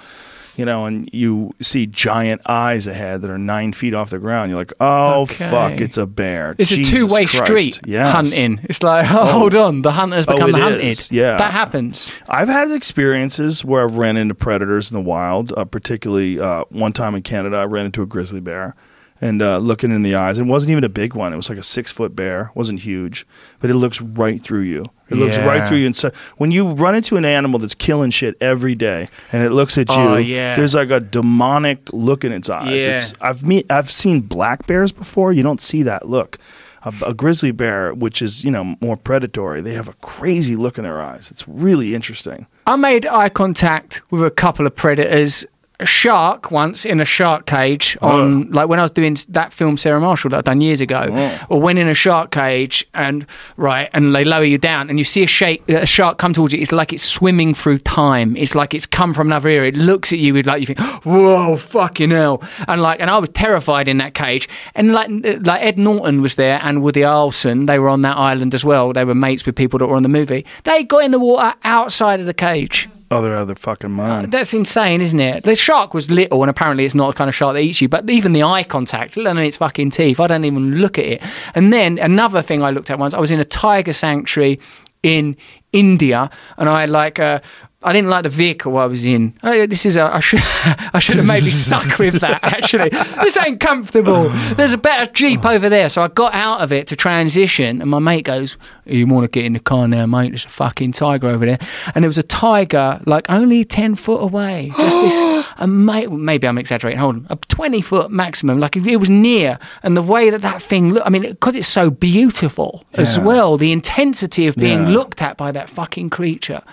you 0.58 0.66
know, 0.66 0.86
and 0.86 1.10
you 1.14 1.52
see 1.62 1.88
giant 1.88 2.42
eyes 2.48 2.88
ahead 2.88 3.22
that 3.22 3.30
are 3.30 3.38
nine 3.38 3.72
feet 3.74 3.94
off 3.94 4.10
the 4.10 4.20
ground, 4.20 4.50
you're 4.50 4.60
like, 4.60 4.74
oh 4.80 5.22
Okay. 5.22 5.50
fuck, 5.50 5.80
it's 5.80 5.98
a 5.98 6.06
bear. 6.06 6.56
It's 6.58 6.70
Jesus 6.70 6.94
a 6.94 6.96
two-way 6.98 7.26
Christ. 7.26 7.46
street 7.46 7.80
Yes. 7.86 8.12
hunting. 8.12 8.60
It's 8.64 8.84
like, 8.84 9.06
oh, 9.12 9.26
hold 9.28 9.56
on, 9.56 9.82
the 9.84 9.92
hunter's 9.92 10.26
Oh, 10.28 10.34
become 10.34 10.50
it 10.50 10.54
the 10.54 10.60
hunted. 10.60 10.82
is. 10.84 11.12
Yeah. 11.12 11.38
that 11.38 11.52
happens. 11.52 12.12
I've 12.28 12.48
had 12.50 12.72
experiences 12.72 13.64
where 13.64 13.84
I've 13.84 13.96
ran 13.96 14.18
into 14.18 14.34
predators 14.36 14.92
in 14.92 14.96
the 14.96 15.02
wild. 15.04 15.54
Uh, 15.56 15.64
particularly 15.66 16.40
uh, 16.40 16.64
one 16.70 16.92
time 16.94 17.14
in 17.16 17.22
Canada, 17.22 17.58
I 17.58 17.66
ran 17.66 17.86
into 17.86 18.02
a 18.02 18.06
grizzly 18.06 18.40
bear, 18.40 18.76
and 19.22 19.42
uh, 19.42 19.58
looking 19.58 19.92
in 19.92 20.04
the 20.04 20.16
eyes, 20.16 20.38
it 20.40 20.44
wasn't 20.44 20.72
even 20.72 20.84
a 20.84 20.90
big 20.90 21.14
one. 21.16 21.34
It 21.34 21.38
was 21.38 21.50
like 21.50 21.58
a 21.58 21.64
six 21.64 21.92
foot 21.92 22.16
bear. 22.16 22.42
It 22.52 22.56
wasn't 22.56 22.82
huge, 22.82 23.26
but 23.60 23.70
it 23.70 23.76
looks 23.76 24.00
right 24.02 24.42
through 24.42 24.62
you. 24.62 24.86
It 25.10 25.16
looks 25.16 25.38
right 25.38 25.66
through 25.68 25.78
you. 25.78 25.86
And 25.86 25.96
so 25.96 26.12
when 26.38 26.52
you 26.52 26.70
run 26.74 26.94
into 26.94 27.16
an 27.16 27.24
animal 27.26 27.60
that's 27.60 27.74
killing 27.76 28.12
shit 28.12 28.36
every 28.42 28.76
day, 28.76 29.08
and 29.32 29.42
it 29.42 29.52
looks 29.52 29.78
at 29.78 29.88
you, 29.90 29.96
Oh, 29.96 30.18
yeah. 30.18 30.56
there's 30.58 30.76
like 30.76 30.90
a 30.92 31.00
demonic 31.00 31.92
look 31.94 32.24
in 32.26 32.32
its 32.34 32.50
eyes. 32.50 32.86
Yeah. 32.86 32.96
It's, 32.96 33.14
I've 33.22 33.46
me- 33.46 33.64
I've 33.70 33.90
seen 33.90 34.20
black 34.22 34.68
bears 34.68 34.92
before. 34.92 35.32
You 35.34 35.44
don't 35.44 35.62
see 35.62 35.82
that 35.84 36.10
look. 36.10 36.38
A, 36.84 36.94
a 37.08 37.14
grizzly 37.14 37.52
bear, 37.52 37.94
which 37.94 38.22
is 38.22 38.44
you 38.44 38.52
know 38.52 38.76
more 38.82 38.96
predatory, 38.98 39.62
they 39.62 39.74
have 39.74 39.88
a 39.88 39.94
crazy 39.94 40.56
look 40.56 40.78
in 40.78 40.84
their 40.84 41.02
eyes. 41.02 41.32
It's 41.32 41.48
really 41.48 41.96
interesting. 41.96 42.46
I 42.66 42.76
made 42.76 43.06
eye 43.08 43.30
contact 43.30 44.02
with 44.12 44.24
a 44.24 44.30
couple 44.32 44.68
of 44.68 44.76
predators. 44.76 45.46
A 45.80 45.86
shark 45.86 46.50
once 46.50 46.86
in 46.86 47.00
a 47.00 47.06
shark 47.06 47.46
cage 47.46 47.98
oh. 48.02 48.22
on 48.22 48.52
like 48.52 48.68
when 48.68 48.80
I 48.80 48.82
was 48.82 48.92
doing 48.92 49.16
that 49.30 49.54
film 49.54 49.78
Sarah 49.78 50.00
Marshall 50.00 50.32
that 50.32 50.38
I'd 50.38 50.46
done 50.46 50.62
years 50.62 50.82
ago, 50.82 51.38
or 51.50 51.62
went 51.62 51.78
in 51.78 51.88
a 51.88 51.94
shark 51.94 52.32
cage 52.32 52.88
and 52.96 53.28
right 53.58 53.90
and 53.94 54.16
they 54.16 54.24
lower 54.24 54.44
you 54.44 54.58
down 54.58 54.90
and 54.90 54.98
you 54.98 55.06
see 55.06 55.24
a, 55.24 55.28
shape, 55.28 55.68
a 55.70 55.86
shark 55.86 56.18
come 56.18 56.34
towards 56.34 56.54
you. 56.54 56.60
It's 56.60 56.72
like 56.72 56.94
it's 56.94 57.04
swimming 57.04 57.54
through 57.54 57.78
time. 57.80 58.36
It's 58.36 58.56
like 58.56 58.74
it's 58.74 58.88
come 58.88 59.14
from 59.14 59.28
another 59.28 59.50
era. 59.50 59.68
It 59.68 59.78
looks 59.78 60.12
at 60.12 60.20
you 60.20 60.34
with 60.34 60.48
like 60.48 60.62
you 60.62 60.66
think, 60.66 60.80
whoa, 61.06 61.56
fucking 61.58 62.10
hell, 62.10 62.42
and 62.68 62.82
like 62.82 63.00
and 63.00 63.10
I 63.12 63.20
was 63.20 63.30
terrified 63.30 63.88
in 63.88 63.98
that 64.00 64.16
cage. 64.16 64.50
And 64.74 64.94
like 64.94 65.10
like 65.46 65.62
Ed 65.62 65.78
Norton 65.78 66.22
was 66.22 66.36
there 66.36 66.60
and 66.64 66.82
Woody 66.82 67.02
Harrelson. 67.02 67.68
They 67.68 67.78
were 67.78 67.90
on 67.90 68.02
that 68.02 68.18
island 68.18 68.56
as 68.56 68.66
well. 68.66 68.94
They 68.94 69.06
were 69.06 69.16
mates 69.16 69.46
with 69.46 69.56
people 69.56 69.78
that 69.80 69.88
were 69.88 69.96
on 69.96 70.04
the 70.04 70.10
movie. 70.10 70.46
They 70.64 70.84
got 70.84 71.04
in 71.04 71.12
the 71.12 71.20
water 71.20 71.54
outside 71.64 72.20
of 72.20 72.26
the 72.26 72.34
cage. 72.34 72.90
Oh, 73.10 73.22
they're 73.22 73.36
out 73.36 73.42
of 73.44 73.48
their 73.48 73.56
fucking 73.56 73.92
mind. 73.92 74.32
That's 74.32 74.54
insane, 74.54 75.02
isn't 75.02 75.20
it? 75.20 75.44
The 75.44 75.56
shark 75.56 75.94
was 75.94 76.12
little, 76.12 76.44
and 76.44 76.50
apparently 76.50 76.84
it's 76.84 76.96
not 76.96 77.08
the 77.08 77.14
kind 77.14 77.30
of 77.30 77.36
shark 77.36 77.54
that 77.54 77.62
eats 77.62 77.82
you. 77.82 77.88
But 77.88 78.10
even 78.10 78.34
the 78.34 78.44
eye 78.44 78.64
contact, 78.64 79.16
let 79.16 79.32
alone 79.32 79.46
its 79.46 79.58
fucking 79.58 79.92
teeth, 79.92 80.20
I 80.20 80.28
don't 80.28 80.44
even 80.44 80.76
look 80.76 80.98
at 80.98 81.06
it. 81.06 81.24
And 81.56 81.72
then 81.72 82.00
another 82.00 82.42
thing 82.42 82.64
I 82.64 82.72
looked 82.72 82.92
at 82.92 83.00
once, 83.00 83.14
I 83.14 83.20
was 83.20 83.32
in 83.32 83.40
a 83.40 83.46
tiger 83.46 83.94
sanctuary 83.94 84.60
in 85.04 85.38
India, 85.72 86.30
and 86.58 86.68
I 86.70 86.86
like. 86.86 87.20
Uh, 87.20 87.40
I 87.84 87.94
didn't 87.94 88.10
like 88.10 88.24
the 88.24 88.30
vehicle 88.30 88.76
I 88.80 88.86
was 88.88 89.06
in. 89.06 89.36
Oh, 89.44 89.68
this 89.68 89.86
is 89.86 89.98
a. 89.98 90.04
I 90.04 90.20
should. 90.20 90.40
I 90.44 90.98
should 91.00 91.16
have 91.18 91.28
maybe 91.28 91.42
stuck 91.52 92.00
with 92.00 92.22
that. 92.22 92.40
Actually, 92.44 92.90
this 92.90 93.38
ain't 93.38 93.60
comfortable. 93.60 94.30
There's 94.56 94.74
a 94.74 94.80
better 94.80 95.10
jeep 95.12 95.46
over 95.46 95.70
there, 95.70 95.88
so 95.88 96.02
I 96.02 96.08
got 96.08 96.34
out 96.34 96.62
of 96.62 96.72
it 96.72 96.88
to 96.88 96.96
transition. 96.96 97.80
And 97.82 97.92
my 97.92 98.00
mate 98.00 98.24
goes, 98.26 98.58
"You 98.86 99.06
want 99.06 99.26
to 99.26 99.30
get 99.30 99.46
in 99.46 99.54
the 99.54 99.60
car 99.60 99.88
now, 99.88 100.08
mate? 100.08 100.30
There's 100.30 100.46
a 100.46 100.50
fucking 100.50 100.94
tiger 100.94 101.28
over 101.28 101.46
there." 101.46 101.60
And 101.94 102.04
there 102.04 102.10
was 102.10 102.18
a 102.18 102.24
tiger 102.24 103.00
like 103.06 103.30
only 103.30 103.64
ten 103.64 103.94
foot 103.94 104.24
away. 104.24 104.72
Just 104.76 104.98
this. 105.02 105.48
Ama- 105.60 106.10
maybe 106.10 106.48
I'm 106.48 106.58
exaggerating. 106.58 107.00
Hold 107.00 107.16
on, 107.18 107.28
a 107.30 107.36
twenty 107.48 107.82
foot 107.82 108.10
maximum. 108.10 108.60
Like 108.60 108.76
it 108.76 108.98
was 108.98 109.10
near, 109.12 109.60
and 109.84 109.96
the 109.96 110.02
way 110.02 110.32
that 110.32 110.42
that 110.42 110.64
thing 110.64 110.94
looked. 110.94 111.06
I 111.06 111.10
mean, 111.10 111.22
because 111.22 111.56
it's 111.56 111.68
so 111.68 111.92
beautiful 111.92 112.84
as 112.96 113.20
well. 113.20 113.56
The 113.56 113.72
intensity 113.72 114.48
of 114.48 114.56
being 114.56 114.82
Yeah. 114.88 114.90
looked 114.90 115.22
at 115.22 115.38
by 115.38 115.52
that 115.52 115.70
fucking 115.70 116.10
creature. 116.10 116.64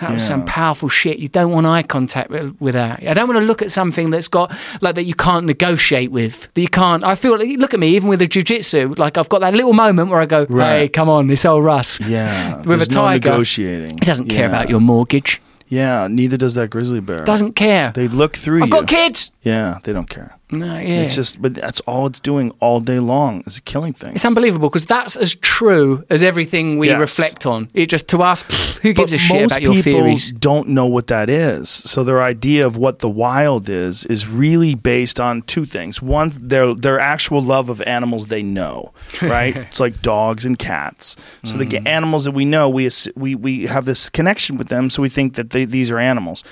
That 0.00 0.12
was 0.12 0.26
some 0.26 0.44
powerful 0.44 0.88
shit. 0.90 1.18
You 1.18 1.28
don't 1.28 1.52
want 1.52 1.66
eye 1.66 1.82
contact 1.82 2.28
with, 2.30 2.72
that. 2.74 3.02
I 3.06 3.14
don't 3.14 3.28
want 3.28 3.40
to 3.40 3.44
look 3.46 3.62
at 3.62 3.70
something 3.72 4.10
that's 4.10 4.28
got 4.28 4.54
like 4.82 4.94
that 4.96 5.04
you 5.04 5.14
can't 5.14 5.46
negotiate 5.46 6.10
with. 6.10 6.52
That 6.54 6.60
you 6.60 6.68
can't. 6.68 7.02
I 7.02 7.14
feel 7.14 7.38
like 7.38 7.48
look 7.58 7.72
at 7.72 7.80
me, 7.80 7.96
even 7.96 8.08
with 8.10 8.18
the 8.18 8.28
jujitsu. 8.28 8.98
Like 8.98 9.16
I've 9.16 9.28
got 9.30 9.40
that 9.40 9.54
little 9.54 9.72
moment 9.72 10.10
where 10.10 10.20
I 10.20 10.26
go, 10.26 10.46
"Hey, 10.52 10.88
come 10.88 11.08
on, 11.08 11.28
this 11.28 11.44
old 11.46 11.64
Russ." 11.64 11.98
Yeah, 12.00 12.56
With 12.58 12.66
a 12.66 12.76
there's 12.76 12.90
no 12.90 13.02
tiger, 13.02 13.30
negotiating. 13.30 13.94
He 13.98 14.04
doesn't 14.04 14.28
care 14.28 14.40
Yeah. 14.40 14.48
about 14.48 14.68
your 14.68 14.80
mortgage. 14.80 15.40
Yeah, 15.68 16.06
neither 16.08 16.36
does 16.36 16.54
that 16.54 16.70
grizzly 16.70 17.00
bear. 17.00 17.24
Doesn't 17.24 17.54
care. 17.56 17.90
They 17.94 18.06
look 18.06 18.36
through 18.36 18.62
I've 18.62 18.66
you. 18.68 18.70
got 18.72 18.86
kids. 18.86 19.32
Yeah, 19.42 19.78
they 19.82 19.92
don't 19.92 20.08
care. 20.08 20.36
No, 20.48 20.66
yeah. 20.78 21.00
It's 21.02 21.16
just, 21.16 21.42
but 21.42 21.54
that's 21.54 21.80
all 21.80 22.06
it's 22.06 22.20
doing 22.20 22.52
all 22.60 22.78
day 22.78 23.00
long 23.00 23.42
is 23.48 23.58
killing 23.60 23.92
things. 23.92 24.14
It's 24.14 24.24
unbelievable 24.24 24.68
because 24.68 24.86
that's 24.86 25.16
as 25.16 25.34
true 25.34 26.04
as 26.08 26.22
everything 26.22 26.78
we 26.78 26.86
Yes. 26.86 27.00
reflect 27.00 27.46
on. 27.46 27.68
It 27.74 27.86
just 27.88 28.06
to 28.08 28.22
us, 28.22 28.44
pfft, 28.44 28.78
who 28.78 28.92
gives 28.92 29.10
But 29.10 29.16
a 29.16 29.18
shit 29.18 29.40
most 29.42 29.52
about 29.52 29.62
your 29.62 29.74
people 29.74 29.92
theories? 30.02 30.30
don't 30.30 30.68
know 30.68 30.86
what 30.86 31.08
that 31.08 31.28
is. 31.28 31.68
So 31.68 32.04
their 32.04 32.22
idea 32.22 32.64
of 32.64 32.76
what 32.76 33.00
the 33.00 33.08
wild 33.08 33.68
is 33.68 34.06
is 34.06 34.28
really 34.28 34.76
based 34.76 35.18
on 35.18 35.42
two 35.42 35.66
things. 35.66 36.00
One, 36.00 36.30
their 36.40 36.74
their 36.74 37.00
actual 37.00 37.42
love 37.42 37.68
of 37.68 37.82
animals 37.82 38.26
they 38.26 38.44
know, 38.44 38.92
right? 39.22 39.56
it's 39.56 39.80
like 39.80 40.00
dogs 40.00 40.46
and 40.46 40.56
cats. 40.56 41.16
So 41.42 41.56
the 41.58 41.66
Mm. 41.66 41.70
ga- 41.70 41.90
animals 41.90 42.24
that 42.24 42.32
we 42.32 42.44
know, 42.44 42.68
we 42.68 42.88
we 43.16 43.34
we 43.34 43.66
have 43.66 43.84
this 43.84 44.08
connection 44.08 44.56
with 44.58 44.68
them, 44.68 44.90
so 44.90 45.02
we 45.02 45.08
think 45.08 45.34
that 45.34 45.50
they, 45.50 45.64
these 45.64 45.90
are 45.90 45.98
animals. 45.98 46.44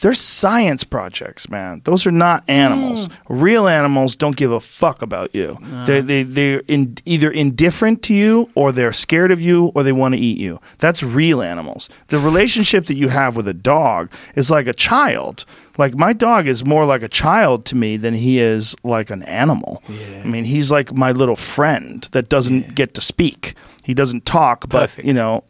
They're 0.00 0.14
science 0.14 0.84
projects, 0.84 1.48
man. 1.48 1.80
Those 1.84 2.06
are 2.06 2.10
not 2.10 2.44
animals. 2.48 3.08
Mm. 3.08 3.12
Real 3.28 3.66
animals 3.66 4.14
don't 4.14 4.36
give 4.36 4.52
a 4.52 4.60
fuck 4.60 5.00
about 5.00 5.34
you. 5.34 5.56
Uh-huh. 5.62 5.86
They 5.86 6.00
they 6.02 6.22
they're 6.22 6.62
in, 6.68 6.96
either 7.06 7.30
indifferent 7.30 8.02
to 8.02 8.14
you, 8.14 8.50
or 8.54 8.72
they're 8.72 8.92
scared 8.92 9.30
of 9.30 9.40
you, 9.40 9.72
or 9.74 9.82
they 9.82 9.92
want 9.92 10.14
to 10.14 10.20
eat 10.20 10.38
you. 10.38 10.60
That's 10.78 11.02
real 11.02 11.40
animals. 11.40 11.88
The 12.08 12.18
relationship 12.18 12.86
that 12.86 12.94
you 12.94 13.08
have 13.08 13.36
with 13.36 13.48
a 13.48 13.54
dog 13.54 14.10
is 14.34 14.50
like 14.50 14.66
a 14.66 14.74
child. 14.74 15.46
Like 15.78 15.94
my 15.94 16.12
dog 16.12 16.46
is 16.46 16.64
more 16.64 16.84
like 16.84 17.02
a 17.02 17.08
child 17.08 17.64
to 17.66 17.74
me 17.76 17.96
than 17.96 18.14
he 18.14 18.38
is 18.38 18.76
like 18.82 19.10
an 19.10 19.22
animal. 19.22 19.82
Yeah. 19.88 20.22
I 20.24 20.26
mean, 20.26 20.44
he's 20.44 20.70
like 20.70 20.92
my 20.92 21.12
little 21.12 21.36
friend 21.36 22.06
that 22.12 22.28
doesn't 22.28 22.74
get 22.74 22.92
to 22.94 23.00
speak. 23.00 23.54
He 23.82 23.94
doesn't 23.94 24.26
talk, 24.26 24.68
but 24.68 24.90
Perfect. 24.90 25.06
you 25.06 25.14
know, 25.14 25.44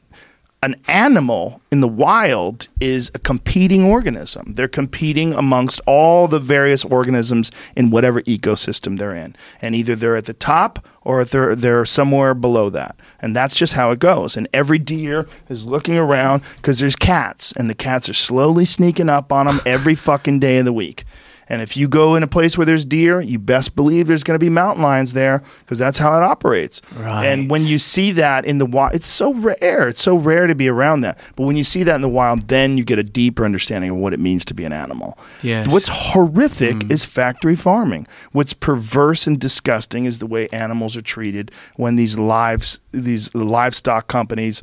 an 0.67 0.75
animal 0.89 1.62
in 1.70 1.81
the 1.81 1.86
wild 1.86 2.67
is 2.81 3.12
a 3.15 3.20
competing 3.20 3.85
organism. 3.85 4.55
They're 4.55 4.67
competing 4.67 5.33
amongst 5.33 5.81
all 5.86 6.27
the 6.27 6.41
various 6.41 6.85
organisms 6.85 7.53
in 7.77 7.91
whatever 7.91 8.20
ecosystem 8.23 8.99
they're 8.99 9.15
in. 9.15 9.36
And 9.62 9.77
either 9.77 9.95
they're 9.95 10.17
at 10.17 10.25
the 10.25 10.33
top 10.33 10.85
or 11.03 11.25
they're 11.25 11.55
they're 11.55 11.85
somewhere 11.85 12.35
below 12.35 12.69
that. 12.70 12.97
And 13.20 13.35
that's 13.35 13.55
just 13.55 13.75
how 13.75 13.93
it 13.93 14.01
goes. 14.01 14.36
And 14.36 14.49
every 14.53 14.81
deer 14.81 15.28
is 15.49 15.65
looking 15.65 15.97
around 15.97 16.43
cuz 16.62 16.81
there's 16.81 16.97
cats 16.97 17.53
and 17.57 17.70
the 17.70 17.75
cats 17.75 18.09
are 18.09 18.20
slowly 18.28 18.65
sneaking 18.65 19.09
up 19.09 19.33
on 19.33 19.47
them 19.47 19.61
every 19.65 19.95
fucking 19.95 20.41
day 20.41 20.59
of 20.59 20.65
the 20.65 20.73
week. 20.73 21.05
And 21.49 21.62
if 21.62 21.76
you 21.76 21.89
go 21.89 22.15
in 22.16 22.23
a 22.23 22.26
place 22.26 22.58
where 22.58 22.65
there's 22.65 22.84
deer, 22.84 23.20
you 23.20 23.39
best 23.39 23.76
believe 23.76 24.07
there's 24.07 24.25
going 24.25 24.39
to 24.39 24.44
be 24.44 24.50
mountain 24.50 24.83
lions 24.83 25.12
there 25.12 25.42
because 25.60 25.78
that's 25.78 25.99
how 25.99 26.16
it 26.16 26.23
operates. 26.23 26.83
Right. 26.97 27.26
And 27.26 27.49
when 27.49 27.65
you 27.65 27.78
see 27.78 28.12
that 28.12 28.44
in 28.44 28.58
the 28.58 28.66
wild, 28.66 28.94
it's 28.94 29.07
so 29.07 29.33
rare. 29.34 29.89
It's 29.89 30.02
so 30.02 30.16
rare 30.16 30.47
to 30.47 30.55
be 30.55 30.68
around 30.68 31.02
that. 31.02 31.18
But 31.36 31.44
when 31.44 31.57
you 31.57 31.65
see 31.65 31.83
that 31.84 31.94
in 31.94 32.00
the 32.00 32.08
wild, 32.08 32.49
then 32.49 32.76
you 32.76 32.84
get 32.84 32.99
a 32.99 33.05
deeper 33.05 33.44
understanding 33.44 33.91
of 33.91 33.97
what 33.97 34.12
it 34.12 34.20
means 34.20 34.44
to 34.47 34.55
be 34.55 34.65
an 34.65 34.73
animal. 34.73 35.18
Yes. 35.42 35.68
What's 35.68 35.89
horrific 35.89 36.76
mm. 36.76 36.91
is 36.91 37.05
factory 37.05 37.57
farming. 37.57 38.07
What's 38.33 38.52
perverse 38.52 39.26
and 39.26 39.41
disgusting 39.41 40.05
is 40.05 40.18
the 40.18 40.26
way 40.26 40.49
animals 40.49 40.97
are 40.97 41.02
treated 41.02 41.50
when 41.76 41.97
these 41.97 42.18
lives, 42.18 42.81
these 42.92 43.34
livestock 43.34 44.08
companies 44.08 44.62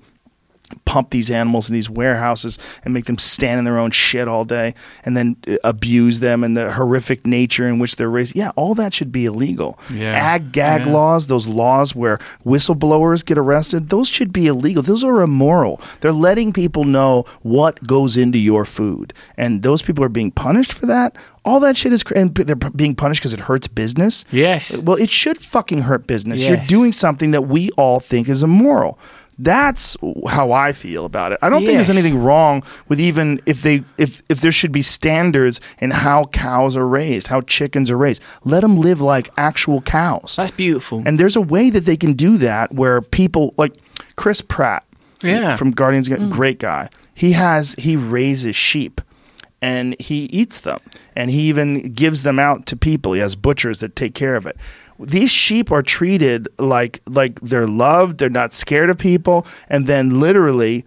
pump 0.86 1.10
these 1.10 1.32
animals 1.32 1.70
in 1.70 1.74
these 1.74 1.90
warehouses 1.90 2.58
and 2.84 2.94
make 2.94 3.06
them 3.06 3.18
stand 3.18 3.60
in 3.60 3.66
their 3.66 3.80
own 3.80 3.92
shit 3.92 4.28
all 4.28 4.46
day 4.46 4.74
and 5.04 5.16
then 5.16 5.36
uh, 5.48 5.56
abuse 5.64 6.20
them 6.20 6.44
and 6.44 6.56
the 6.56 6.74
horrific 6.74 7.26
nature 7.26 7.68
in 7.68 7.80
which 7.80 7.96
they're 7.96 8.10
raised. 8.10 8.36
Yeah, 8.36 8.52
all 8.56 8.76
that 8.76 8.94
should 8.94 9.12
be 9.12 9.26
illegal. 9.26 9.80
Yeah. 9.92 10.14
Ag 10.14 10.52
gag 10.52 10.86
laws, 10.86 11.28
those 11.28 11.48
laws 11.48 11.96
where 11.96 12.18
whistleblowers 12.46 13.26
get 13.26 13.38
arrested, 13.38 13.90
those 13.90 14.08
should 14.08 14.34
be 14.34 14.48
illegal. 14.48 14.84
Those 14.84 15.04
are 15.04 15.22
immoral. 15.22 15.82
They're 16.02 16.12
letting 16.12 16.54
people 16.54 16.84
know 16.84 17.26
what 17.42 17.86
goes 17.86 18.18
into 18.18 18.38
your 18.38 18.66
food. 18.66 19.14
And 19.38 19.64
those 19.64 19.82
people 19.82 20.04
are 20.04 20.10
being 20.10 20.32
punished 20.32 20.74
for 20.74 20.86
that. 20.86 21.16
All 21.46 21.60
that 21.60 21.76
shit 21.76 21.92
is, 21.92 22.04
and 22.16 22.34
they're 22.34 22.56
being 22.56 22.96
punished 22.96 23.22
because 23.22 23.34
it 23.34 23.42
hurts 23.42 23.68
business. 23.68 24.24
Yes. 24.32 24.78
Well, 24.78 24.96
it 24.96 25.10
should 25.10 25.44
fucking 25.44 25.80
hurt 25.80 26.08
business. 26.08 26.48
You're 26.48 26.58
doing 26.58 26.94
something 26.94 27.32
that 27.32 27.44
we 27.44 27.70
all 27.72 28.00
think 28.00 28.30
is 28.30 28.44
immoral. 28.44 28.98
That's 29.40 29.98
how 30.28 30.52
I 30.52 30.72
feel 30.72 31.06
about 31.06 31.32
it. 31.32 31.40
I 31.42 31.50
don't 31.50 31.66
think 31.66 31.76
there's 31.78 31.90
Yes. 31.90 31.98
anything 31.98 32.20
wrong 32.20 32.64
with 32.88 33.00
even 33.00 33.42
if 33.46 33.62
they 33.62 33.84
if 33.98 34.22
if 34.30 34.42
there 34.42 34.52
should 34.52 34.72
be 34.72 34.82
standards 34.82 35.60
in 35.80 35.92
how 35.92 36.26
cows 36.26 36.78
are 36.78 36.88
raised, 36.88 37.28
how 37.28 37.42
chickens 37.42 37.90
are 37.90 37.98
raised. 37.98 38.22
Let 38.44 38.62
them 38.62 38.78
live 38.78 39.02
like 39.02 39.30
actual 39.38 39.82
cows. 39.82 40.36
That's 40.38 40.52
beautiful. 40.52 41.02
And 41.06 41.20
there's 41.20 41.36
a 41.36 41.42
way 41.42 41.70
that 41.70 41.86
they 41.86 41.98
can 41.98 42.14
do 42.14 42.38
that 42.38 42.74
where 42.74 43.02
people 43.02 43.54
like 43.58 43.76
Chris 44.16 44.42
Pratt 44.42 44.84
Yeah. 45.22 45.56
from 45.56 45.72
Guardians 45.72 46.10
mm. 46.10 46.30
great 46.30 46.60
guy. 46.60 46.90
He 47.14 47.32
has 47.32 47.76
he 47.80 47.96
raises 47.96 48.56
sheep 48.56 49.02
and 49.62 49.96
he 50.00 50.26
eats 50.26 50.60
them 50.60 50.80
and 51.16 51.32
he 51.32 51.42
even 51.50 51.94
gives 51.94 52.24
them 52.24 52.38
out 52.38 52.66
to 52.68 52.76
people. 52.76 53.14
He 53.14 53.20
has 53.22 53.36
butchers 53.36 53.80
that 53.80 53.96
take 53.96 54.14
care 54.14 54.36
of 54.36 54.46
it. 54.46 54.58
These 55.00 55.32
sheep 55.32 55.72
are 55.72 55.82
treated 55.82 56.48
like 56.60 57.02
like 57.08 57.40
they're 57.42 57.68
loved, 57.68 58.20
they're 58.20 58.30
not 58.30 58.54
scared 58.54 58.90
of 58.90 58.98
people 58.98 59.46
and 59.70 59.88
then 59.88 60.20
literally 60.20 60.86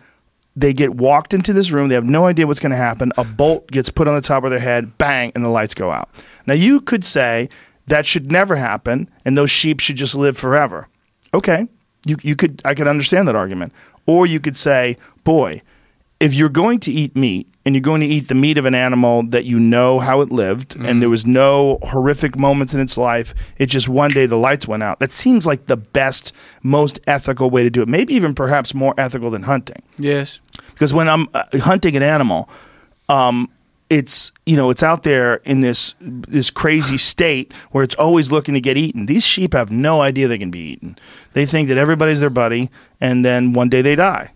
they 0.56 0.72
get 0.72 0.94
walked 0.94 1.34
into 1.34 1.52
this 1.52 1.70
room. 1.70 1.88
They 1.88 1.94
have 1.94 2.04
no 2.04 2.26
idea 2.26 2.46
what's 2.46 2.60
going 2.60 2.70
to 2.70 2.76
happen. 2.76 3.12
A 3.18 3.24
bolt 3.24 3.70
gets 3.70 3.90
put 3.90 4.08
on 4.08 4.14
the 4.14 4.22
top 4.22 4.42
of 4.42 4.50
their 4.50 4.58
head, 4.58 4.96
bang, 4.96 5.30
and 5.34 5.44
the 5.44 5.50
lights 5.50 5.74
go 5.74 5.90
out. 5.90 6.08
Now, 6.46 6.54
you 6.54 6.80
could 6.80 7.04
say 7.04 7.50
that 7.86 8.06
should 8.06 8.32
never 8.32 8.56
happen 8.56 9.10
and 9.24 9.36
those 9.36 9.50
sheep 9.50 9.80
should 9.80 9.96
just 9.96 10.14
live 10.14 10.36
forever. 10.38 10.88
Okay. 11.34 11.68
You, 12.06 12.16
you 12.22 12.36
could 12.36 12.62
I 12.64 12.74
could 12.74 12.88
understand 12.88 13.28
that 13.28 13.36
argument. 13.36 13.72
Or 14.06 14.26
you 14.26 14.40
could 14.40 14.56
say, 14.56 14.96
boy, 15.24 15.60
if 16.18 16.32
you're 16.34 16.48
going 16.48 16.80
to 16.80 16.92
eat 16.92 17.14
meat 17.14 17.46
and 17.64 17.74
you're 17.74 17.82
going 17.82 18.00
to 18.00 18.06
eat 18.06 18.28
the 18.28 18.34
meat 18.34 18.56
of 18.56 18.64
an 18.64 18.74
animal 18.74 19.22
that 19.24 19.44
you 19.44 19.58
know 19.58 19.98
how 19.98 20.20
it 20.22 20.30
lived 20.30 20.76
and 20.76 21.02
there 21.02 21.10
was 21.10 21.26
no 21.26 21.78
horrific 21.82 22.38
moments 22.38 22.72
in 22.72 22.80
its 22.80 22.96
life, 22.96 23.34
it 23.58 23.66
just 23.66 23.88
one 23.88 24.10
day 24.10 24.24
the 24.24 24.36
lights 24.36 24.66
went 24.66 24.82
out. 24.82 24.98
That 24.98 25.12
seems 25.12 25.46
like 25.46 25.66
the 25.66 25.76
best, 25.76 26.32
most 26.62 27.00
ethical 27.06 27.50
way 27.50 27.62
to 27.64 27.70
do 27.70 27.82
it. 27.82 27.88
Maybe 27.88 28.14
even 28.14 28.34
perhaps 28.34 28.72
more 28.72 28.94
ethical 28.96 29.30
than 29.30 29.42
hunting 29.42 29.82
yes. 29.98 30.40
because 30.72 30.94
when 30.94 31.08
I'm 31.08 31.28
uh, 31.34 31.44
hunting 31.58 31.96
an 31.96 32.02
animal, 32.02 32.48
um, 33.08 33.50
it's 33.88 34.32
you 34.46 34.56
know 34.56 34.70
it's 34.70 34.82
out 34.82 35.04
there 35.04 35.36
in 35.44 35.60
this 35.60 35.94
this 36.00 36.50
crazy 36.50 36.98
state 36.98 37.52
where 37.70 37.84
it's 37.84 37.94
always 37.94 38.32
looking 38.32 38.54
to 38.54 38.60
get 38.60 38.76
eaten. 38.76 39.06
These 39.06 39.24
sheep 39.24 39.52
have 39.52 39.70
no 39.70 40.00
idea 40.00 40.26
they 40.26 40.38
can 40.38 40.50
be 40.50 40.58
eaten. 40.58 40.98
They 41.34 41.46
think 41.46 41.68
that 41.68 41.78
everybody's 41.78 42.20
their 42.20 42.30
buddy, 42.30 42.70
and 43.00 43.24
then 43.24 43.52
one 43.52 43.68
day 43.68 43.82
they 43.82 43.94
die. 43.94 44.32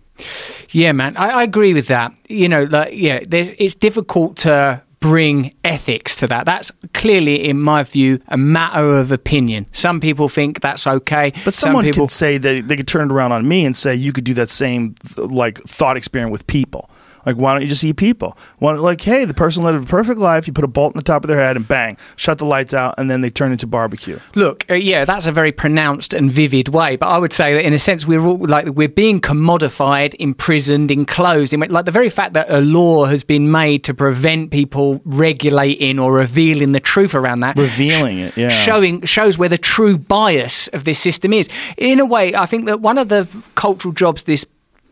Yeah, 0.70 0.92
man, 0.92 1.16
I, 1.16 1.30
I 1.30 1.42
agree 1.42 1.74
with 1.74 1.88
that. 1.88 2.12
You 2.28 2.48
know, 2.48 2.64
like, 2.64 2.92
yeah, 2.94 3.20
there's, 3.26 3.50
it's 3.58 3.74
difficult 3.74 4.36
to 4.38 4.82
bring 5.00 5.52
ethics 5.64 6.16
to 6.16 6.26
that. 6.26 6.44
That's 6.46 6.70
clearly, 6.92 7.48
in 7.48 7.60
my 7.60 7.82
view, 7.82 8.20
a 8.28 8.36
matter 8.36 8.98
of 8.98 9.10
opinion. 9.10 9.66
Some 9.72 10.00
people 10.00 10.28
think 10.28 10.60
that's 10.60 10.86
okay, 10.86 11.32
But 11.44 11.54
some 11.54 11.68
someone 11.68 11.84
people 11.84 12.06
could 12.06 12.12
say 12.12 12.38
they 12.38 12.76
could 12.76 12.86
turn 12.86 13.10
it 13.10 13.12
around 13.12 13.32
on 13.32 13.48
me 13.48 13.64
and 13.64 13.74
say 13.74 13.94
you 13.94 14.12
could 14.12 14.24
do 14.24 14.34
that 14.34 14.50
same 14.50 14.94
like 15.16 15.58
thought 15.62 15.96
experiment 15.96 16.32
with 16.32 16.46
people. 16.46 16.90
Like, 17.26 17.36
why 17.36 17.52
don't 17.52 17.62
you 17.62 17.68
just 17.68 17.84
eat 17.84 17.96
people? 17.96 18.36
Why, 18.58 18.72
like, 18.72 19.00
hey, 19.00 19.24
the 19.24 19.34
person 19.34 19.64
lived 19.64 19.84
a 19.84 19.86
perfect 19.86 20.18
life. 20.18 20.46
You 20.46 20.52
put 20.52 20.64
a 20.64 20.68
bolt 20.68 20.94
in 20.94 20.98
the 20.98 21.04
top 21.04 21.24
of 21.24 21.28
their 21.28 21.38
head 21.38 21.56
and 21.56 21.66
bang, 21.66 21.96
shut 22.16 22.38
the 22.38 22.44
lights 22.44 22.74
out, 22.74 22.94
and 22.98 23.10
then 23.10 23.20
they 23.20 23.30
turn 23.30 23.52
into 23.52 23.66
barbecue. 23.66 24.18
Look, 24.34 24.64
uh, 24.70 24.74
yeah, 24.74 25.04
that's 25.04 25.26
a 25.26 25.32
very 25.32 25.52
pronounced 25.52 26.14
and 26.14 26.30
vivid 26.30 26.68
way. 26.68 26.96
But 26.96 27.08
I 27.08 27.18
would 27.18 27.32
say 27.32 27.54
that 27.54 27.64
in 27.64 27.72
a 27.72 27.78
sense, 27.78 28.06
we're 28.06 28.24
all 28.24 28.38
like 28.38 28.66
we're 28.68 28.88
being 28.88 29.20
commodified, 29.20 30.14
imprisoned, 30.18 30.90
enclosed. 30.90 31.52
In, 31.52 31.60
like 31.60 31.84
the 31.84 31.90
very 31.90 32.10
fact 32.10 32.34
that 32.34 32.50
a 32.50 32.60
law 32.60 33.06
has 33.06 33.24
been 33.24 33.50
made 33.50 33.84
to 33.84 33.94
prevent 33.94 34.50
people 34.50 35.00
regulating 35.04 35.98
or 35.98 36.12
revealing 36.12 36.72
the 36.72 36.80
truth 36.80 37.14
around 37.14 37.40
that, 37.40 37.56
Revealing 37.56 38.18
it, 38.18 38.36
yeah. 38.36 38.48
showing 38.48 39.04
shows 39.04 39.38
where 39.38 39.48
the 39.48 39.58
true 39.58 39.98
bias 39.98 40.68
of 40.68 40.84
this 40.84 40.98
system 40.98 41.32
is. 41.32 41.48
In 41.76 42.00
a 42.00 42.06
way, 42.06 42.34
I 42.34 42.46
think 42.46 42.66
that 42.66 42.80
one 42.80 42.98
of 42.98 43.08
the 43.08 43.28
cultural 43.54 43.92
jobs 43.92 44.24
this 44.24 44.46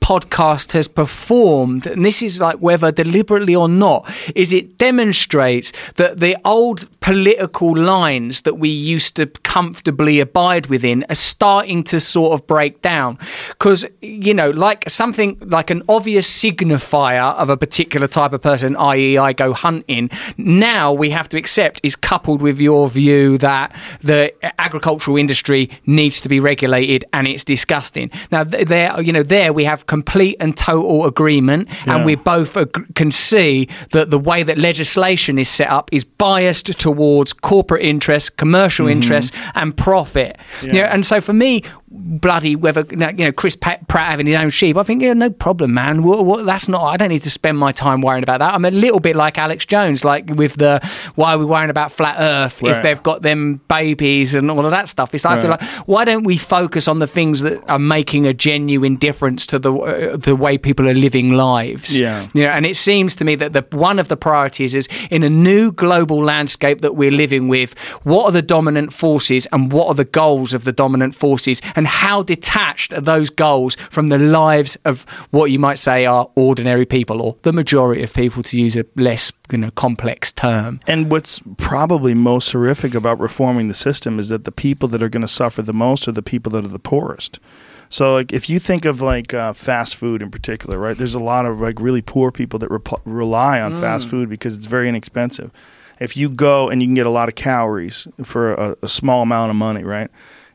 podcast 0.09 0.73
has 0.73 0.89
performed, 0.89 1.87
and 1.87 2.03
this 2.03 2.23
is 2.23 2.41
like 2.41 2.57
whether 2.61 2.91
deliberately 2.91 3.55
or 3.55 3.69
not, 3.69 4.09
is 4.35 4.55
it 4.55 4.79
demonstrates 4.79 5.71
that 5.97 6.19
the 6.19 6.35
old 6.47 6.89
political 7.09 7.75
lines 7.75 8.43
that 8.43 8.59
we 8.59 8.69
used 8.69 9.17
to 9.17 9.25
comfortably 9.27 10.21
abide 10.21 10.67
within 10.67 11.03
are 11.09 11.15
starting 11.15 11.83
to 11.83 11.99
sort 11.99 12.35
of 12.35 12.47
break 12.47 12.83
down. 12.83 13.19
Because, 13.49 13.87
you 14.03 14.35
know, 14.35 14.51
like 14.51 14.85
something 14.91 15.39
like 15.41 15.71
an 15.71 15.83
obvious 15.89 16.31
signifier 16.31 17.35
of 17.37 17.49
a 17.49 17.57
particular 17.57 18.07
type 18.07 18.35
of 18.35 18.43
person, 18.43 18.77
i.e., 18.77 19.17
I 19.17 19.33
go 19.33 19.55
hunting, 19.55 20.11
now 20.37 20.93
we 20.93 21.09
have 21.09 21.31
to 21.31 21.39
accept 21.39 21.81
is 21.83 21.97
coupled 21.97 22.43
with 22.43 22.61
your 22.61 22.89
view 22.89 23.39
that 23.39 23.75
the 24.03 24.35
agricultural 24.61 25.17
industry 25.17 25.71
needs 25.87 26.21
to 26.21 26.29
be 26.29 26.41
regulated 26.41 27.07
and 27.15 27.27
it's 27.27 27.43
disgusting. 27.43 28.11
Now, 28.31 28.45
there, 28.45 29.01
you 29.01 29.15
know, 29.15 29.23
there 29.23 29.55
we 29.55 29.65
have 29.65 29.87
complete 29.99 30.37
and 30.39 30.57
total 30.57 31.07
agreement, 31.07 31.69
Yeah. 31.69 31.97
and 31.97 32.05
we 32.05 32.15
both 32.15 32.57
ag- 32.57 32.95
can 32.95 33.11
see 33.11 33.69
that 33.91 34.11
the 34.11 34.19
way 34.19 34.45
that 34.45 34.57
legislation 34.57 35.39
is 35.39 35.49
set 35.49 35.71
up 35.71 35.89
is 35.93 36.05
biased 36.05 36.67
towards 36.79 37.33
corporate 37.33 37.83
interests, 37.83 38.31
commercial 38.31 38.87
mm-hmm. 38.87 39.03
interests, 39.03 39.37
and 39.55 39.77
profit. 39.77 40.39
You 40.63 40.73
know, 40.73 40.89
and 40.95 41.05
so 41.05 41.21
for 41.21 41.33
me, 41.33 41.63
bloody 41.91 42.55
whether 42.55 42.85
you 42.91 42.97
know 42.97 43.33
Chris 43.33 43.57
Pratt 43.57 43.85
having 43.91 44.27
his 44.27 44.37
own 44.37 44.51
sheep, 44.51 44.77
I 44.77 44.83
think 44.83 45.03
yeah, 45.03 45.15
no 45.15 45.31
problem, 45.31 45.75
man. 45.75 46.03
What, 46.03 46.25
what, 46.25 46.45
that's 46.47 46.69
not. 46.69 46.83
I 46.83 46.97
don't 46.97 47.09
need 47.09 47.23
to 47.23 47.31
spend 47.31 47.59
my 47.59 47.73
time 47.73 48.03
worrying 48.03 48.23
about 48.23 48.39
that. 48.39 48.55
I'm 48.55 48.65
a 48.65 48.71
little 48.71 49.01
bit 49.01 49.17
like 49.17 49.39
Alex 49.39 49.65
Jones, 49.67 50.05
like 50.05 50.29
with 50.29 50.57
the 50.57 50.81
why 51.15 51.35
are 51.35 51.39
we 51.39 51.45
worrying 51.45 51.71
about 51.71 51.93
flat 51.93 52.17
Earth 52.19 52.63
if 52.63 52.83
they've 52.83 53.03
got 53.03 53.23
them 53.23 53.61
babies 53.69 54.35
and 54.35 54.51
all 54.51 54.65
of 54.65 54.71
that 54.71 54.89
stuff. 54.89 55.15
It's 55.15 55.25
like, 55.25 55.39
Right. 55.43 55.61
like 55.61 55.63
why 55.87 56.05
don't 56.05 56.25
we 56.25 56.37
focus 56.37 56.89
on 56.89 56.99
the 56.99 57.07
things 57.07 57.41
that 57.41 57.63
are 57.71 57.79
making 57.79 58.27
a 58.27 58.35
genuine 58.35 58.97
difference 58.97 59.47
to 59.47 59.59
the 59.59 59.73
uh, 59.73 60.17
the 60.17 60.35
way 60.37 60.59
people 60.59 60.89
are 60.89 60.95
living 60.95 61.33
lives? 61.33 61.99
Yeah. 61.99 62.29
You 62.35 62.43
know, 62.45 62.51
and 62.51 62.67
it 62.67 62.77
seems 62.77 63.15
to 63.17 63.25
me 63.25 63.35
that 63.37 63.53
the 63.53 63.65
one 63.77 63.99
of 63.99 64.09
the 64.09 64.17
priorities 64.17 64.75
is 64.75 64.89
in 65.11 65.23
a 65.23 65.31
new 65.31 65.73
global 65.73 66.23
landscape 66.23 66.81
that 66.81 66.97
we're 66.97 67.11
living 67.11 67.49
with. 67.49 67.79
What 68.05 68.25
are 68.27 68.33
the 68.33 68.43
dominant 68.43 68.93
forces, 68.93 69.47
and 69.53 69.73
what 69.73 69.89
are 69.89 69.95
the 69.95 70.05
goals 70.05 70.53
of 70.55 70.65
the 70.65 70.73
dominant 70.73 71.15
forces? 71.15 71.61
And 71.79 71.87
how 71.87 72.25
detached 72.25 72.93
are 72.93 73.01
those 73.01 73.31
goals 73.31 73.77
from 73.89 74.09
the 74.09 74.19
lives 74.19 74.77
of 74.85 75.05
what 75.31 75.53
you 75.53 75.61
might 75.61 75.79
say 75.79 76.07
are 76.07 76.29
ordinary 76.35 76.85
people 76.85 77.23
or 77.23 77.37
the 77.43 77.53
majority 77.53 78.03
of 78.03 78.13
people, 78.13 78.43
to 78.43 78.61
use 78.61 78.77
a 78.77 78.85
less 78.97 79.31
you 79.53 79.59
know, 79.59 79.71
complex 79.71 80.33
term? 80.33 80.81
And 80.89 81.09
what's 81.09 81.41
probably 81.57 82.15
most 82.15 82.51
horrific 82.51 82.97
about 82.97 83.21
reforming 83.21 83.69
the 83.69 83.75
system 83.75 84.19
is 84.19 84.29
that 84.31 84.45
the 84.45 84.51
people 84.51 84.89
that 84.89 85.05
are 85.05 85.09
going 85.09 85.23
to 85.23 85.29
suffer 85.29 85.63
the 85.63 85.73
most 85.73 86.09
are 86.09 86.13
the 86.13 86.21
people 86.21 86.51
that 86.51 86.65
are 86.65 86.69
the 86.69 86.81
poorest. 86.81 87.39
So, 87.91 88.15
like, 88.15 88.33
if 88.33 88.51
you 88.51 88.59
think 88.59 88.85
of 88.85 89.01
like 89.01 89.33
uh, 89.33 89.53
fast 89.53 89.95
food 89.95 90.21
in 90.21 90.33
particular, 90.33 90.81
right? 90.81 90.99
There's 90.99 91.15
a 91.15 91.21
lot 91.21 91.47
of 91.47 91.61
like 91.61 91.81
really 91.81 92.03
poor 92.03 92.33
people 92.33 92.59
that 92.59 92.73
rep- 92.73 93.03
rely 93.05 93.61
on 93.61 93.81
fast 93.81 94.09
food 94.09 94.29
because 94.29 94.57
it's 94.57 94.67
very 94.67 94.89
inexpensive. 94.89 95.53
If 96.01 96.17
you 96.17 96.29
go 96.29 96.71
and 96.71 96.83
you 96.83 96.89
can 96.89 96.95
get 96.95 97.07
a 97.07 97.11
lot 97.11 97.29
of 97.29 97.37
calories 97.37 98.09
for 98.25 98.55
a, 98.55 98.77
a 98.83 98.89
small 98.89 99.23
amount 99.23 99.51
of 99.51 99.57
money, 99.57 99.85
right? 99.85 100.11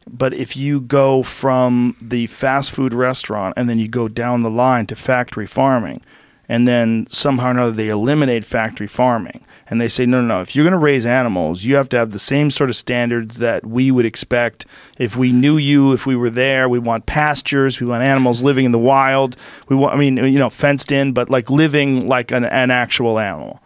But 0.08 0.34
if 0.34 0.58
you 0.58 0.82
go 0.82 1.24
from 1.24 1.96
the 2.02 2.28
fast 2.28 2.72
food 2.72 2.94
restaurant 2.94 3.54
and 3.58 3.70
then 3.70 3.80
you 3.80 3.88
go 3.88 4.08
down 4.08 4.42
the 4.42 4.50
line 4.50 4.86
to 4.88 4.96
factory 4.96 5.48
farming, 5.48 6.02
and 6.50 6.68
then 6.68 7.08
somehow 7.10 7.48
or 7.48 7.52
another 7.52 7.72
they 7.72 7.90
eliminate 7.90 8.44
factory 8.44 8.88
farming 8.88 9.46
and 9.68 9.80
they 9.80 9.88
say 9.88 10.06
no 10.06 10.22
no 10.22 10.28
no 10.28 10.42
if 10.42 10.56
you're 10.56 10.66
going 10.66 10.72
to 10.72 10.78
raise 10.78 11.06
animals 11.06 11.64
you 11.64 11.76
have 11.76 11.90
to 11.90 11.98
have 11.98 12.12
the 12.12 12.20
same 12.20 12.52
sort 12.52 12.70
of 12.70 12.76
standards 12.76 13.38
that 13.38 13.66
we 13.66 13.92
would 13.92 14.06
expect. 14.06 14.66
If 14.98 15.16
we 15.16 15.32
knew 15.32 15.58
you 15.58 15.94
if 15.94 16.06
we 16.06 16.16
were 16.16 16.30
there 16.30 16.68
we 16.68 16.80
want 16.80 17.06
pastures 17.06 17.80
we 17.80 17.88
want 17.88 18.04
animals 18.04 18.44
living 18.44 18.66
in 18.66 18.72
the 18.72 18.80
wild 18.80 19.36
we 19.70 19.76
want 19.76 19.96
i 19.96 19.98
mean 19.98 20.18
you 20.18 20.40
know 20.40 20.50
fenced 20.50 20.92
in 20.92 21.14
but 21.14 21.30
like 21.30 21.50
living 21.50 22.08
like 22.08 22.32
an, 22.32 22.44
an 22.46 22.72
actual 22.72 23.20
animal 23.20 23.62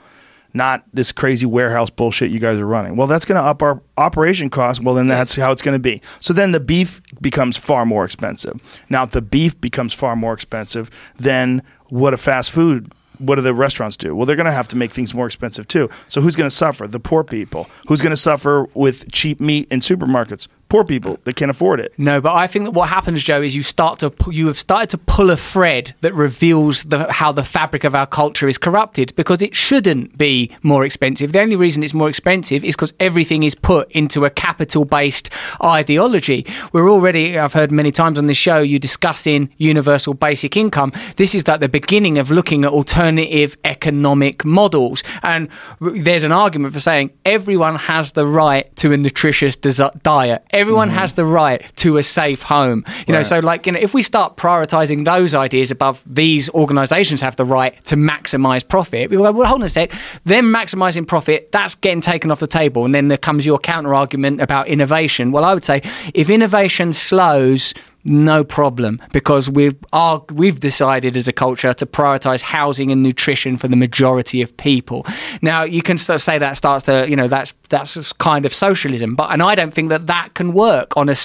not 0.57 0.83
this 0.93 1.11
crazy 1.11 1.45
warehouse 1.45 1.89
bullshit 1.89 2.31
you 2.31 2.39
guys 2.39 2.59
are 2.59 2.67
running. 2.67 2.95
Well, 2.95 3.07
that's 3.07 3.25
going 3.25 3.41
to 3.41 3.47
up 3.47 3.61
our 3.61 3.81
operation 3.97 4.49
costs. 4.49 4.83
Well, 4.83 4.95
then 4.95 5.07
that's 5.07 5.35
how 5.35 5.51
it's 5.51 5.61
going 5.61 5.75
to 5.75 5.79
be. 5.79 6.01
So 6.19 6.33
then 6.33 6.51
the 6.51 6.59
beef 6.59 7.01
becomes 7.21 7.55
far 7.55 7.85
more 7.85 8.03
expensive. 8.03 8.59
Now, 8.89 9.03
if 9.03 9.11
the 9.11 9.21
beef 9.21 9.59
becomes 9.61 9.93
far 9.93 10.15
more 10.15 10.33
expensive, 10.33 10.89
then 11.17 11.63
what 11.89 12.13
a 12.13 12.17
fast 12.17 12.51
food 12.51 12.91
what 13.19 13.35
do 13.35 13.41
the 13.41 13.53
restaurants 13.53 13.97
do? 13.97 14.15
Well, 14.15 14.25
they're 14.25 14.35
going 14.35 14.45
to 14.45 14.51
have 14.51 14.67
to 14.69 14.75
make 14.75 14.91
things 14.91 15.13
more 15.13 15.25
expensive 15.25 15.67
too. 15.67 15.89
So 16.07 16.21
who's 16.21 16.35
going 16.35 16.49
to 16.49 16.55
suffer? 16.55 16.87
The 16.87 16.99
poor 16.99 17.23
people. 17.23 17.67
Who's 17.87 18.01
going 18.01 18.11
to 18.11 18.17
suffer 18.17 18.67
with 18.73 19.11
cheap 19.11 19.39
meat 19.39 19.67
in 19.71 19.79
supermarkets? 19.79 20.47
Poor 20.69 20.83
people 20.83 21.17
that 21.23 21.37
can't 21.37 21.49
afford 21.49 21.79
it. 21.79 21.93
No, 21.97 22.19
but 22.19 22.35
I 22.35 22.45
think 22.45 22.65
that 22.65 22.71
what 22.71 22.89
happens, 22.89 23.23
Joe, 23.23 23.41
is 23.41 23.55
you 23.55 23.63
start 23.63 23.99
to 23.99 24.09
pu- 24.09 24.31
you 24.31 24.47
have 24.47 24.57
started 24.57 24.89
to 24.89 24.97
pull 24.97 25.29
a 25.29 25.37
thread 25.37 25.95
that 26.01 26.13
reveals 26.13 26.83
the, 26.83 27.09
how 27.11 27.31
the 27.31 27.43
fabric 27.43 27.85
of 27.85 27.95
our 27.95 28.05
culture 28.05 28.49
is 28.49 28.57
corrupted 28.57 29.15
because 29.15 29.41
it 29.41 29.55
shouldn't 29.55 30.17
be 30.17 30.51
more 30.63 30.83
expensive. 30.83 31.31
The 31.31 31.39
only 31.39 31.55
reason 31.55 31.83
it's 31.83 31.93
more 31.93 32.09
expensive 32.09 32.65
is 32.65 32.75
because 32.75 32.93
everything 32.99 33.43
is 33.43 33.55
put 33.55 33.89
into 33.91 34.25
a 34.25 34.29
capital-based 34.29 35.29
ideology. 35.63 36.45
We're 36.73 36.89
already, 36.89 37.37
I've 37.37 37.53
heard 37.53 37.71
many 37.71 37.93
times 37.93 38.19
on 38.19 38.27
this 38.27 38.37
show, 38.37 38.59
you 38.59 38.77
discussing 38.77 39.49
universal 39.57 40.15
basic 40.15 40.57
income. 40.57 40.91
This 41.15 41.33
is 41.33 41.47
like 41.47 41.61
the 41.61 41.69
beginning 41.69 42.17
of 42.17 42.29
looking 42.29 42.65
at 42.65 42.71
alternative 42.71 43.57
economic 43.63 44.43
models, 44.43 45.01
and 45.23 45.47
there's 45.79 46.25
an 46.25 46.33
argument 46.33 46.73
for 46.73 46.81
saying 46.81 47.11
everyone 47.25 47.75
has 47.75 48.11
the 48.11 48.25
right 48.25 48.75
to 48.75 48.91
a 48.91 48.97
nutritious 48.97 49.55
diet. 49.55 50.43
Everyone 50.57 50.89
mm-hmm. 50.89 50.97
has 50.97 51.13
the 51.13 51.25
right 51.25 51.63
to 51.77 51.97
a 51.97 52.03
safe 52.03 52.41
home. 52.41 52.83
You 53.05 53.13
know, 53.13 53.23
so 53.23 53.39
like 53.39 53.65
you 53.65 53.73
know, 53.73 53.79
if 53.79 53.93
we 53.93 54.01
start 54.01 54.37
prioritizing 54.37 55.05
those 55.05 55.35
ideas 55.35 55.69
above 55.69 56.03
these 56.05 56.49
organisations 56.51 57.21
have 57.21 57.35
the 57.35 57.45
right 57.45 57.83
to 57.85 57.95
maximise 57.95 58.67
profit, 58.67 59.11
we 59.11 59.17
go, 59.17 59.31
well, 59.31 59.47
hold 59.47 59.61
on 59.61 59.65
a 59.65 59.69
sec. 59.69 59.91
Them 60.25 60.45
maximising 60.45 61.07
profit, 61.07 61.51
that's 61.51 61.75
getting 61.75 62.01
taken 62.01 62.31
off 62.31 62.39
the 62.39 62.47
table, 62.47 62.85
and 62.85 62.95
then 62.95 63.07
there 63.07 63.17
comes 63.17 63.45
your 63.45 63.59
counter 63.59 63.93
argument 63.93 64.41
about 64.41 64.67
innovation. 64.67 65.31
Well, 65.31 65.45
I 65.45 65.53
would 65.53 65.63
say 65.63 65.81
if 66.13 66.29
innovation 66.29 66.93
slows. 66.93 67.73
No 68.09 68.45
problem, 68.45 69.01
because 69.11 69.49
we've 69.49 69.75
are, 69.91 70.23
we've 70.31 70.61
decided 70.61 71.17
as 71.17 71.27
a 71.27 71.33
culture 71.33 71.73
to 71.73 71.85
prioritise 71.85 72.41
housing 72.41 72.89
and 72.89 73.03
nutrition 73.03 73.57
for 73.57 73.67
the 73.67 73.75
majority 73.75 74.41
of 74.41 74.55
people. 74.55 75.05
Now 75.41 75.63
you 75.63 75.81
can 75.81 75.97
sort 75.97 76.15
of 76.15 76.21
say 76.21 76.37
that 76.37 76.55
starts 76.55 76.85
to 76.85 77.05
you 77.09 77.17
know 77.17 77.27
that's 77.27 77.51
that's 77.69 78.13
kind 78.13 78.45
of 78.45 78.53
socialism, 78.53 79.15
but 79.15 79.31
and 79.31 79.41
I 79.43 79.55
don't 79.55 79.73
think 79.73 79.89
that 79.89 80.07
that 80.07 80.33
can 80.33 80.53
work 80.53 80.95
on 80.97 81.09
a 81.09 81.15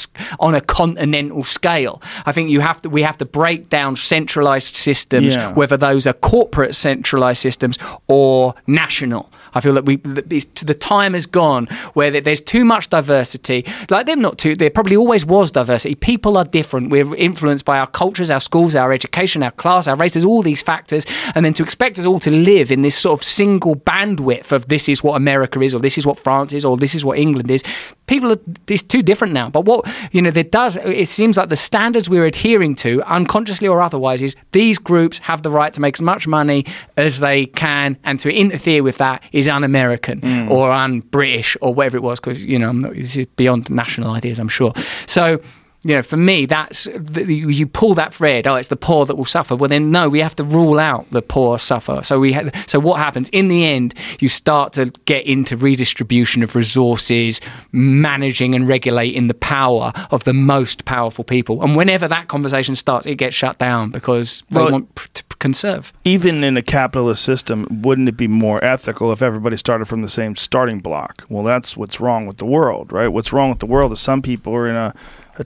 on 0.41 0.55
a 0.55 0.61
continental 0.61 1.45
scale. 1.45 2.03
I 2.27 2.33
think 2.33 2.51
you 2.51 2.61
have 2.61 2.83
to 2.83 2.91
we 2.91 3.03
have 3.03 3.19
to 3.19 3.25
break 3.25 3.69
down 3.69 3.97
centralised 3.97 4.75
systems, 4.75 5.35
Yeah. 5.37 5.53
whether 5.55 5.77
those 5.77 6.07
are 6.07 6.13
corporate 6.13 6.75
centralised 6.75 7.41
systems 7.43 7.79
or 8.09 8.55
national. 8.67 9.31
I 9.55 9.61
feel 9.61 9.75
that 9.75 9.85
we 9.85 9.97
that 9.97 10.29
the 10.31 10.75
time 10.75 11.13
has 11.15 11.27
gone 11.27 11.67
where 11.95 12.11
there's 12.21 12.41
too 12.41 12.65
much 12.65 12.89
diversity. 12.89 13.65
Like 13.91 14.07
they're 14.07 14.17
not 14.17 14.39
too. 14.39 14.57
There 14.57 14.71
probably 14.71 14.97
always 14.97 15.25
was 15.27 15.51
diversity. 15.51 15.95
People 15.95 16.37
are 16.39 16.45
different. 16.45 16.91
We're 16.91 17.15
influenced 17.17 17.65
by 17.65 17.79
our 17.79 17.87
cultures, 17.87 18.31
our 18.31 18.41
schools, 18.41 18.75
our 18.75 18.93
education, 18.93 19.43
our 19.43 19.51
class, 19.51 19.87
our 19.89 19.97
race. 19.97 20.13
There's 20.13 20.25
all 20.25 20.43
these 20.43 20.63
factors, 20.63 21.05
and 21.35 21.45
then 21.45 21.53
to 21.55 21.63
expect 21.63 21.99
us 21.99 22.07
all 22.07 22.19
to 22.21 22.31
live 22.31 22.71
in 22.73 22.83
this 22.83 22.97
sort 22.97 23.19
of 23.21 23.23
single 23.25 23.77
bandwidth 23.77 24.53
of 24.53 24.69
this 24.69 24.89
is 24.89 25.03
what 25.05 25.17
America 25.17 25.61
is, 25.61 25.75
or 25.75 25.81
this 25.81 25.99
is 25.99 26.07
what 26.07 26.19
France 26.19 26.32
is, 26.53 26.65
or 26.65 26.77
this 26.77 26.95
is 26.95 27.05
what 27.05 27.19
England 27.19 27.51
is. 27.51 27.63
People 28.07 28.33
are 28.33 28.39
it's 28.67 28.83
too 28.83 29.03
different 29.03 29.33
now. 29.33 29.49
But 29.51 29.65
what 29.65 29.89
you 30.13 30.21
know, 30.21 30.31
there 30.31 30.43
does. 30.43 30.77
It 30.77 31.09
seems 31.09 31.37
like 31.37 31.49
the 31.49 31.57
standards 31.57 32.11
we're 32.11 32.27
adhering 32.27 32.75
to, 32.77 33.03
unconsciously 33.05 33.69
or 33.69 33.81
otherwise, 33.81 34.23
is 34.23 34.37
these 34.53 34.79
groups 34.79 35.19
have 35.21 35.43
the 35.43 35.51
right 35.51 35.73
to 35.73 35.81
make 35.81 35.97
as 35.97 36.03
much 36.03 36.27
money 36.27 36.65
as 36.97 37.21
they 37.21 37.47
can, 37.47 37.97
and 38.05 38.19
to 38.21 38.33
interfere 38.33 38.83
with 38.83 38.99
that 38.99 39.23
is 39.33 39.49
un-American 39.49 40.21
mm. 40.21 40.51
or 40.51 40.71
un-British 40.71 41.57
or 41.61 41.75
whatever 41.75 41.97
it 41.97 42.03
was. 42.03 42.21
Because 42.21 42.45
you 42.45 42.59
know, 42.59 42.69
I'm 42.69 42.81
not, 42.81 42.95
this 42.95 43.17
is 43.17 43.27
beyond 43.37 43.71
national 43.71 44.11
ideas, 44.11 44.39
I'm 44.39 44.49
sure. 44.49 44.73
So. 45.07 45.41
You 45.85 45.97
know, 45.97 46.03
for 46.03 46.17
me, 46.17 46.47
that's 46.47 46.85
the, 46.95 47.25
you 47.25 47.67
pull 47.67 47.95
that 47.95 48.15
thread. 48.15 48.47
Oh, 48.47 48.55
it's 48.55 48.69
the 48.69 48.77
poor 48.77 49.05
that 49.07 49.17
will 49.17 49.25
suffer. 49.25 49.57
Well, 49.57 49.69
then 49.69 49.91
no, 49.91 50.09
we 50.09 50.21
have 50.21 50.37
to 50.37 50.45
rule 50.45 50.79
out 50.79 51.11
the 51.11 51.23
poor 51.23 51.59
suffer. 51.59 52.03
So 52.05 52.21
we 52.21 52.33
ha- 52.35 52.51
so 52.69 52.79
what 52.79 52.99
happens 52.99 53.29
in 53.31 53.49
the 53.49 53.65
end? 53.65 53.95
You 54.21 54.29
start 54.29 54.73
to 54.75 54.93
get 55.07 55.27
into 55.27 55.57
redistribution 55.57 56.45
of 56.45 56.55
resources, 56.55 57.41
managing 57.73 58.55
and 58.55 58.69
regulating 58.69 59.27
the 59.27 59.35
power 59.35 59.93
of 60.11 60.25
the 60.25 60.33
most 60.33 60.85
powerful 60.85 61.25
people. 61.25 61.63
And 61.63 61.75
whenever 61.77 62.07
that 62.09 62.29
conversation 62.29 62.77
starts, 62.77 63.07
it 63.07 63.17
gets 63.17 63.35
shut 63.35 63.59
down 63.59 63.91
because 63.91 64.45
they 64.51 64.61
Well, 64.61 64.71
want 64.73 64.95
pr- 64.95 65.09
to 65.15 65.25
conserve. 65.41 65.93
even 66.05 66.45
in 66.45 66.57
a 66.57 66.63
capitalist 66.63 67.25
system, 67.25 67.67
wouldn't 67.83 68.09
it 68.09 68.17
be 68.17 68.29
more 68.29 68.65
ethical 68.65 69.11
if 69.11 69.21
everybody 69.23 69.57
started 69.57 69.87
from 69.87 70.03
the 70.03 70.09
same 70.09 70.37
starting 70.37 70.79
block? 70.79 71.25
Well, 71.29 71.43
that's 71.43 71.77
what's 71.77 71.99
wrong 72.01 72.27
with 72.27 72.37
the 72.37 72.47
world, 72.47 72.93
right? 72.93 73.09
What's 73.09 73.33
wrong 73.33 73.51
with 73.51 73.59
the 73.59 73.67
world 73.67 73.91
is 73.93 74.01
some 74.01 74.23
people 74.23 74.55
are 74.55 74.69
in 74.69 74.77
a 74.77 74.95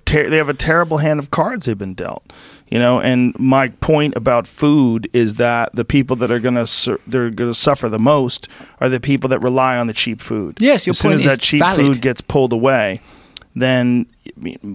ter- 0.05 0.29
they 0.29 0.37
have 0.37 0.49
a 0.49 0.55
terrible 0.55 0.99
hand 0.99 1.19
of 1.21 1.31
cards 1.31 1.67
they've 1.67 1.79
been 1.79 1.95
dealt, 1.95 2.33
you 2.69 2.79
know. 2.79 3.01
And 3.01 3.39
my 3.39 3.69
point 3.69 4.15
about 4.17 4.47
food 4.47 5.09
is 5.13 5.35
that 5.35 5.75
the 5.75 5.85
people 5.85 6.17
that 6.17 6.31
are 6.31 6.41
gonna 6.41 6.67
su- 6.67 7.01
they're 7.07 7.31
gonna 7.31 7.55
suffer 7.55 7.89
the 7.89 7.99
most 7.99 8.49
are 8.81 8.89
the 8.89 9.01
people 9.01 9.29
that 9.31 9.41
rely 9.41 9.77
on 9.77 9.87
the 9.87 9.93
cheap 9.93 10.21
food. 10.21 10.57
Yes, 10.61 10.87
your 10.87 10.93
as 10.93 10.99
soon 10.99 11.11
point 11.13 11.21
as 11.21 11.27
is 11.27 11.33
that 11.33 11.41
cheap 11.41 11.61
valid. 11.61 11.77
food 11.81 12.01
gets 12.03 12.21
pulled 12.21 12.53
away, 12.53 13.01
then 13.55 14.07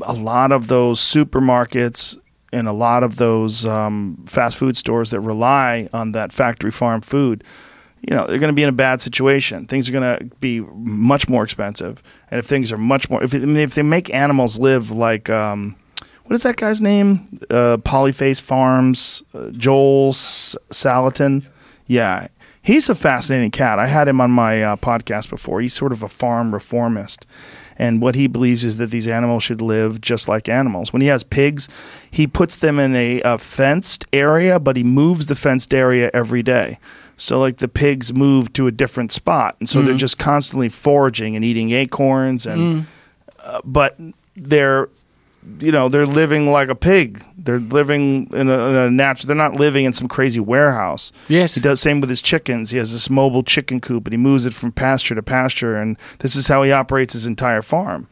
a 0.03 0.14
lot 0.14 0.51
of 0.51 0.67
those 0.67 0.99
supermarkets 0.99 2.17
and 2.53 2.67
a 2.67 2.73
lot 2.73 3.03
of 3.03 3.15
those 3.17 3.65
um, 3.65 4.17
fast 4.27 4.57
food 4.57 4.75
stores 4.75 5.11
that 5.11 5.19
rely 5.22 5.88
on 5.93 6.11
that 6.11 6.33
factory 6.33 6.72
farm 6.72 6.99
food, 7.01 7.43
you 8.01 8.15
know, 8.15 8.25
they're 8.27 8.39
going 8.39 8.51
to 8.51 8.55
be 8.55 8.63
in 8.63 8.69
a 8.69 8.73
bad 8.73 9.01
situation. 9.01 9.67
Things 9.67 9.88
are 9.88 9.91
going 9.91 10.17
to 10.17 10.25
be 10.38 10.61
much 10.61 11.30
more 11.30 11.43
expensive, 11.43 12.01
and 12.30 12.39
if 12.39 12.45
things 12.45 12.71
are 12.71 12.77
much 12.77 13.09
more, 13.09 13.23
if, 13.23 13.33
I 13.33 13.39
mean, 13.39 13.57
if 13.57 13.75
they 13.75 13.83
make 13.83 14.13
animals 14.13 14.59
live 14.59 14.91
like, 14.91 15.30
um, 15.30 15.75
what 16.23 16.35
is 16.35 16.43
that 16.43 16.55
guy's 16.55 16.81
name? 16.81 17.39
Uh, 17.49 17.77
Polyface 17.77 18.41
Farms, 18.41 19.21
uh, 19.33 19.49
Joel 19.51 20.09
S- 20.09 20.55
Salatin. 20.69 21.45
Yeah, 21.88 22.27
he's 22.61 22.89
a 22.89 22.95
fascinating 22.95 23.51
cat. 23.51 23.80
I 23.80 23.88
had 23.88 24.07
him 24.07 24.21
on 24.21 24.31
my 24.31 24.63
uh, 24.63 24.75
podcast 24.77 25.30
before. 25.30 25.61
He's 25.61 25.73
sort 25.73 25.91
of 25.91 26.03
a 26.03 26.07
farm 26.07 26.53
reformist. 26.53 27.25
And 27.77 28.01
what 28.01 28.15
he 28.15 28.27
believes 28.27 28.63
is 28.63 28.77
that 28.77 28.91
these 28.91 29.07
animals 29.07 29.43
should 29.43 29.59
live 29.59 30.01
just 30.01 30.27
like 30.27 30.47
animals. 30.47 30.93
When 30.93 31.01
he 31.01 31.07
has 31.07 31.23
pigs, 31.23 31.67
he 32.09 32.27
puts 32.27 32.55
them 32.55 32.80
in 32.80 32.95
a, 32.95 33.21
a 33.21 33.38
fenced 33.38 34.05
area, 34.13 34.59
but 34.59 34.77
he 34.77 34.83
moves 34.83 35.25
the 35.25 35.35
fenced 35.35 35.73
area 35.73 36.11
every 36.13 36.43
day. 36.43 36.77
So, 37.22 37.40
like 37.40 37.58
the 37.58 37.67
pigs 37.67 38.11
move 38.11 38.51
to 38.53 38.66
a 38.66 38.72
different 38.72 39.11
spot, 39.11 39.56
and 39.59 39.69
so 39.69 39.80
they're 39.83 39.90
mm-hmm. 39.90 39.98
just 39.98 40.17
constantly 40.17 40.69
foraging 40.69 41.35
and 41.35 41.45
eating 41.45 41.69
acorns, 41.69 42.48
and 42.48 42.59
mm. 42.59 42.85
uh, 43.40 43.61
but 43.64 43.95
they're 44.35 44.90
you 45.59 45.72
know 45.72 45.88
they're 45.88 46.08
living 46.08 46.51
like 46.51 46.69
a 46.69 46.74
pig. 46.74 47.24
They're 47.38 47.59
living 47.59 48.27
in 48.33 48.50
a, 48.50 48.67
in 48.67 48.75
a 48.75 48.90
natural. 48.90 49.27
They're 49.27 49.35
not 49.35 49.53
living 49.53 49.85
in 49.85 49.93
some 49.93 50.08
crazy 50.08 50.40
warehouse. 50.40 51.11
Yes. 51.27 51.53
he 51.53 51.61
does 51.61 51.80
same 51.80 52.01
with 52.01 52.09
his 52.09 52.24
chickens. 52.24 52.72
He 52.72 52.80
has 52.80 52.91
this 52.91 53.08
mobile 53.08 53.43
chicken 53.43 53.82
coop, 53.82 54.08
and 54.08 54.14
he 54.14 54.17
moves 54.17 54.48
it 54.48 54.56
from 54.56 54.72
pasture 54.72 55.14
to 55.14 55.22
pasture, 55.22 55.75
and 55.75 55.98
this 56.19 56.35
is 56.35 56.48
how 56.48 56.64
he 56.64 56.72
operates 56.72 57.14
his 57.14 57.27
entire 57.27 57.61
farm. 57.61 58.08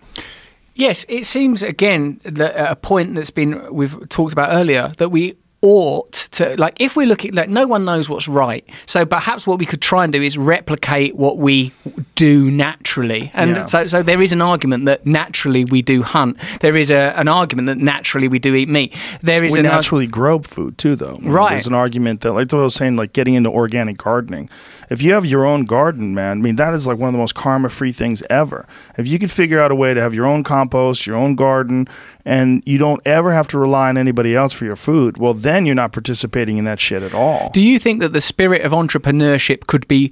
Yes, 0.75 1.07
it 1.09 1.25
seems 1.25 1.63
again 1.63 2.21
that 2.25 2.55
uh, 2.55 2.67
a 2.73 2.75
point 2.75 3.15
that's 3.15 3.31
been 3.31 3.73
we've 3.73 4.07
talked 4.09 4.33
about 4.33 4.49
earlier 4.53 4.93
that 4.97 5.09
we 5.09 5.35
ought 5.61 6.13
to 6.31 6.55
like 6.57 6.75
if 6.79 6.95
we're 6.95 7.05
looking 7.07 7.33
like 7.33 7.49
no 7.49 7.67
one 7.67 7.83
knows 7.85 8.09
what's 8.09 8.27
right. 8.27 8.63
So 8.85 9.05
perhaps 9.05 9.45
what 9.45 9.59
we 9.59 9.65
could 9.65 9.81
try 9.81 10.03
and 10.05 10.13
do 10.13 10.21
is 10.21 10.37
replicate 10.37 11.15
what 11.15 11.37
we 11.37 11.73
do 12.15 12.49
naturally. 12.49 13.29
And 13.33 13.51
Yeah. 13.51 13.65
so 13.65 13.85
so 13.85 14.01
there 14.01 14.21
is 14.21 14.31
an 14.31 14.41
argument 14.41 14.85
that 14.85 15.05
naturally 15.05 15.65
we 15.65 15.81
do 15.81 16.01
hunt. 16.01 16.37
There 16.61 16.77
is 16.77 16.91
a, 16.91 17.13
an 17.19 17.27
argument 17.27 17.65
that 17.67 17.77
naturally 17.77 18.27
we 18.27 18.39
do 18.39 18.55
eat 18.55 18.69
meat. 18.69 18.95
There 19.21 19.43
is 19.43 19.51
we 19.53 19.59
arg- 19.59 19.65
naturally 19.65 20.07
grow 20.07 20.39
food 20.39 20.77
too, 20.77 20.95
though. 20.95 21.17
Right. 21.21 21.49
There's 21.51 21.67
an 21.67 21.73
argument 21.73 22.21
that, 22.21 22.31
like 22.33 22.53
I 22.53 22.57
was 22.57 22.75
saying, 22.75 22.95
like 22.95 23.11
getting 23.13 23.33
into 23.33 23.49
organic 23.49 23.97
gardening. 23.97 24.49
If 24.89 25.01
you 25.01 25.13
have 25.13 25.25
your 25.25 25.45
own 25.45 25.65
garden, 25.65 26.13
man, 26.15 26.39
I 26.39 26.41
mean, 26.41 26.55
that 26.55 26.73
is 26.73 26.87
like 26.87 26.97
one 26.97 27.09
of 27.09 27.13
the 27.13 27.19
most 27.19 27.35
karma-free 27.35 27.91
things 27.91 28.23
ever. 28.29 28.65
If 28.97 29.07
you 29.07 29.19
could 29.19 29.31
figure 29.31 29.59
out 29.59 29.71
a 29.71 29.75
way 29.75 29.93
to 29.93 30.01
have 30.01 30.13
your 30.13 30.25
own 30.25 30.43
compost, 30.43 31.05
your 31.05 31.15
own 31.15 31.35
garden, 31.35 31.87
and 32.25 32.63
you 32.65 32.77
don't 32.77 33.01
ever 33.05 33.31
have 33.31 33.47
to 33.49 33.59
rely 33.59 33.89
on 33.89 33.97
anybody 33.97 34.35
else 34.35 34.53
for 34.53 34.65
your 34.65 34.75
food, 34.75 35.17
well, 35.17 35.33
then 35.33 35.65
you're 35.65 35.75
not 35.75 35.91
participating 35.91 36.57
in 36.57 36.65
that 36.65 36.79
shit 36.79 37.03
at 37.03 37.13
all. 37.13 37.49
Do 37.53 37.61
you 37.61 37.79
think 37.79 37.99
that 37.99 38.13
the 38.13 38.21
spirit 38.21 38.63
of 38.63 38.71
entrepreneurship 38.71 39.67
could 39.67 39.87
be 39.87 40.11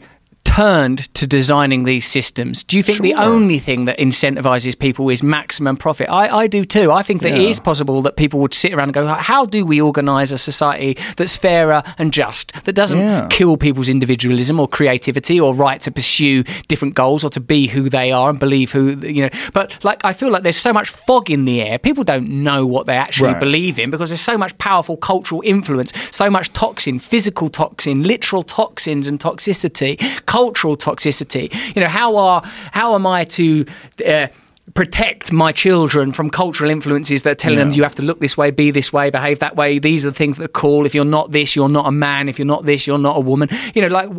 turned 0.58 1.14
to 1.14 1.28
designing 1.28 1.84
these 1.84 2.04
systems? 2.08 2.64
Do 2.64 2.78
you 2.78 2.84
think 2.84 3.02
the 3.02 3.14
only 3.14 3.60
thing 3.60 3.86
that 3.86 4.00
incentivizes 4.00 4.78
people 4.78 5.08
is 5.10 5.22
maximum 5.22 5.78
profit? 5.78 6.10
I, 6.10 6.36
I 6.36 6.48
do 6.48 6.66
too. 6.66 6.92
I 6.92 7.04
think 7.04 7.22
that 7.22 7.34
it 7.34 7.42
Yeah. 7.42 7.50
is 7.50 7.60
possible 7.60 8.02
that 8.02 8.16
people 8.16 8.40
would 8.40 8.56
sit 8.56 8.74
around 8.74 8.86
and 8.90 8.94
go, 8.96 9.06
how 9.08 9.46
do 9.46 9.64
we 9.68 9.80
organize 9.80 10.32
a 10.32 10.38
society 10.40 10.98
that's 11.16 11.38
fairer 11.38 11.84
and 12.00 12.12
just, 12.12 12.54
that 12.66 12.74
doesn't 12.74 12.98
Yeah. 13.00 13.28
kill 13.30 13.56
people's 13.56 13.88
individualism 13.88 14.60
or 14.60 14.68
creativity 14.68 15.40
or 15.40 15.54
right 15.54 15.80
to 15.82 15.92
pursue 15.92 16.44
different 16.68 16.96
goals 16.96 17.24
or 17.24 17.30
to 17.30 17.40
be 17.40 17.68
who 17.68 17.88
they 17.88 18.12
are 18.12 18.32
and 18.32 18.40
believe 18.40 18.72
who, 18.72 18.98
you 19.04 19.22
know. 19.24 19.30
But 19.54 19.84
like, 19.86 20.00
I 20.04 20.12
feel 20.12 20.32
like 20.32 20.42
there's 20.42 20.58
so 20.58 20.74
much 20.74 20.90
fog 20.90 21.30
in 21.30 21.46
the 21.46 21.62
air. 21.62 21.78
People 21.78 22.04
don't 22.04 22.30
know 22.30 22.66
what 22.66 22.88
they 22.88 22.96
actually 22.98 23.28
Right. 23.34 23.40
believe 23.40 23.78
in 23.78 23.92
because 23.92 24.10
there's 24.10 24.22
so 24.22 24.40
much 24.40 24.58
powerful 24.58 24.98
cultural 24.98 25.44
influence, 25.46 25.94
so 26.10 26.32
much 26.32 26.52
toxin, 26.54 26.98
physical 26.98 27.48
toxin, 27.50 28.02
literal 28.02 28.42
toxins 28.42 29.06
and 29.08 29.20
toxicity, 29.20 30.00
cultural 30.48 30.78
toxicity. 30.78 31.54
You 31.76 31.82
know, 31.82 31.90
how 31.90 32.16
are 32.16 32.42
how 32.72 32.96
am 32.96 33.06
I 33.06 33.26
to 33.26 33.66
uh, 34.06 34.28
protect 34.74 35.32
my 35.32 35.52
children 35.52 36.12
from 36.12 36.30
cultural 36.30 36.70
influences 36.70 37.24
that 37.24 37.32
are 37.32 37.36
telling 37.36 37.58
them 37.58 37.72
you 37.72 37.84
have 37.84 37.96
to 37.96 38.02
look 38.02 38.20
this 38.20 38.38
way, 38.38 38.52
be 38.52 38.70
this 38.70 38.94
way, 38.94 39.10
behave 39.10 39.40
that 39.40 39.56
way. 39.56 39.80
These 39.80 40.06
are 40.06 40.12
the 40.12 40.16
things 40.16 40.38
that 40.38 40.44
are 40.46 40.50
cool. 40.50 40.86
If 40.86 40.94
you're 40.94 41.06
not 41.06 41.32
this, 41.32 41.56
you're 41.56 41.70
not 41.70 41.88
a 41.88 41.92
man. 41.92 42.30
If 42.30 42.38
you're 42.38 42.46
not 42.46 42.66
this, 42.66 42.88
you're 42.88 42.98
not 42.98 43.18
a 43.18 43.20
woman. 43.20 43.50
You 43.74 43.82
know, 43.82 43.88
like 43.88 44.10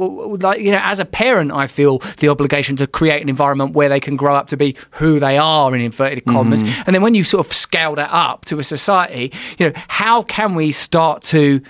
like 0.42 0.60
you 0.60 0.70
know, 0.70 0.80
as 0.82 1.00
a 1.00 1.04
parent, 1.04 1.52
I 1.52 1.66
feel 1.66 1.98
the 2.18 2.28
obligation 2.28 2.76
to 2.76 2.86
create 2.86 3.22
an 3.22 3.30
environment 3.30 3.72
where 3.72 3.88
they 3.88 4.00
can 4.00 4.16
grow 4.16 4.34
up 4.34 4.48
to 4.48 4.56
be 4.56 4.76
who 4.92 5.18
they 5.18 5.38
are 5.38 5.74
in 5.74 5.80
inverted 5.80 6.24
commas. 6.24 6.62
And 6.86 6.94
then 6.94 7.02
when 7.02 7.14
you 7.14 7.24
sort 7.24 7.46
of 7.46 7.52
scale 7.52 7.94
that 7.94 8.10
up 8.12 8.44
to 8.46 8.58
a 8.58 8.64
society, 8.64 9.32
you 9.58 9.66
know, 9.66 9.72
how 9.88 10.22
can 10.22 10.54
we 10.54 10.72
start 10.72 11.22
to 11.34 11.62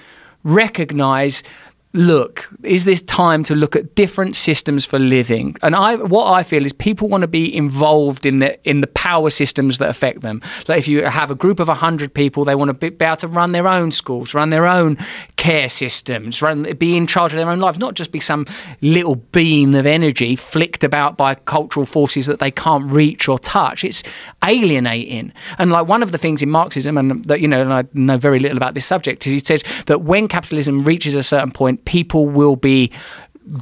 recognize 0.44 1.42
look 1.94 2.48
is 2.64 2.84
this 2.84 3.00
time 3.02 3.42
to 3.42 3.54
look 3.54 3.74
at 3.74 3.94
different 3.94 4.36
systems 4.36 4.84
for 4.84 4.98
living? 4.98 5.56
And 5.62 5.74
i 5.74 5.96
what 5.96 6.30
i 6.32 6.42
feel 6.42 6.66
is 6.66 6.72
people 6.72 7.08
want 7.08 7.22
to 7.22 7.28
be 7.28 7.54
involved 7.54 8.26
in 8.26 8.40
the 8.40 8.58
in 8.68 8.80
the 8.80 8.86
power 8.86 9.30
systems 9.30 9.78
that 9.78 9.88
affect 9.88 10.20
them. 10.20 10.42
Like 10.68 10.78
if 10.78 10.88
you 10.88 11.04
have 11.04 11.30
a 11.30 11.34
group 11.34 11.60
of 11.60 11.68
100 11.68 12.12
people 12.12 12.44
they 12.44 12.54
want 12.54 12.68
to 12.68 12.74
be, 12.74 12.90
be 12.90 13.04
able 13.04 13.16
to 13.16 13.28
run 13.28 13.52
their 13.52 13.66
own 13.66 13.90
schools 13.90 14.34
run 14.34 14.50
their 14.50 14.66
own 14.66 14.98
care 15.36 15.68
systems 15.68 16.42
run 16.42 16.64
be 16.74 16.96
in 16.96 17.06
charge 17.06 17.32
of 17.32 17.36
their 17.36 17.50
own 17.50 17.60
lives 17.60 17.78
not 17.78 17.94
just 17.94 18.12
be 18.12 18.20
some 18.20 18.46
little 18.80 19.16
beam 19.16 19.74
of 19.74 19.86
energy 19.86 20.36
flicked 20.36 20.84
about 20.84 21.16
by 21.16 21.34
cultural 21.34 21.86
forces 21.86 22.26
that 22.26 22.38
they 22.38 22.50
can't 22.50 22.90
reach 22.90 23.28
or 23.28 23.38
touch. 23.38 23.84
It's 23.84 24.02
alienating. 24.44 25.32
And 25.58 25.70
like 25.70 25.86
one 25.86 26.02
of 26.02 26.12
the 26.12 26.18
things 26.18 26.42
in 26.42 26.50
marxism 26.50 26.96
and 26.98 27.24
that 27.24 27.40
you 27.40 27.48
know 27.48 27.60
and 27.60 27.72
i 27.72 27.84
know 27.94 28.16
very 28.16 28.38
little 28.38 28.56
about 28.56 28.74
this 28.74 28.86
subject 28.86 29.26
is 29.26 29.32
he 29.32 29.38
says 29.38 29.62
that 29.86 30.02
when 30.02 30.28
capitalism 30.28 30.84
reaches 30.84 31.14
a 31.14 31.22
certain 31.22 31.50
point 31.50 31.77
people 31.84 32.26
will 32.26 32.56
be 32.56 32.92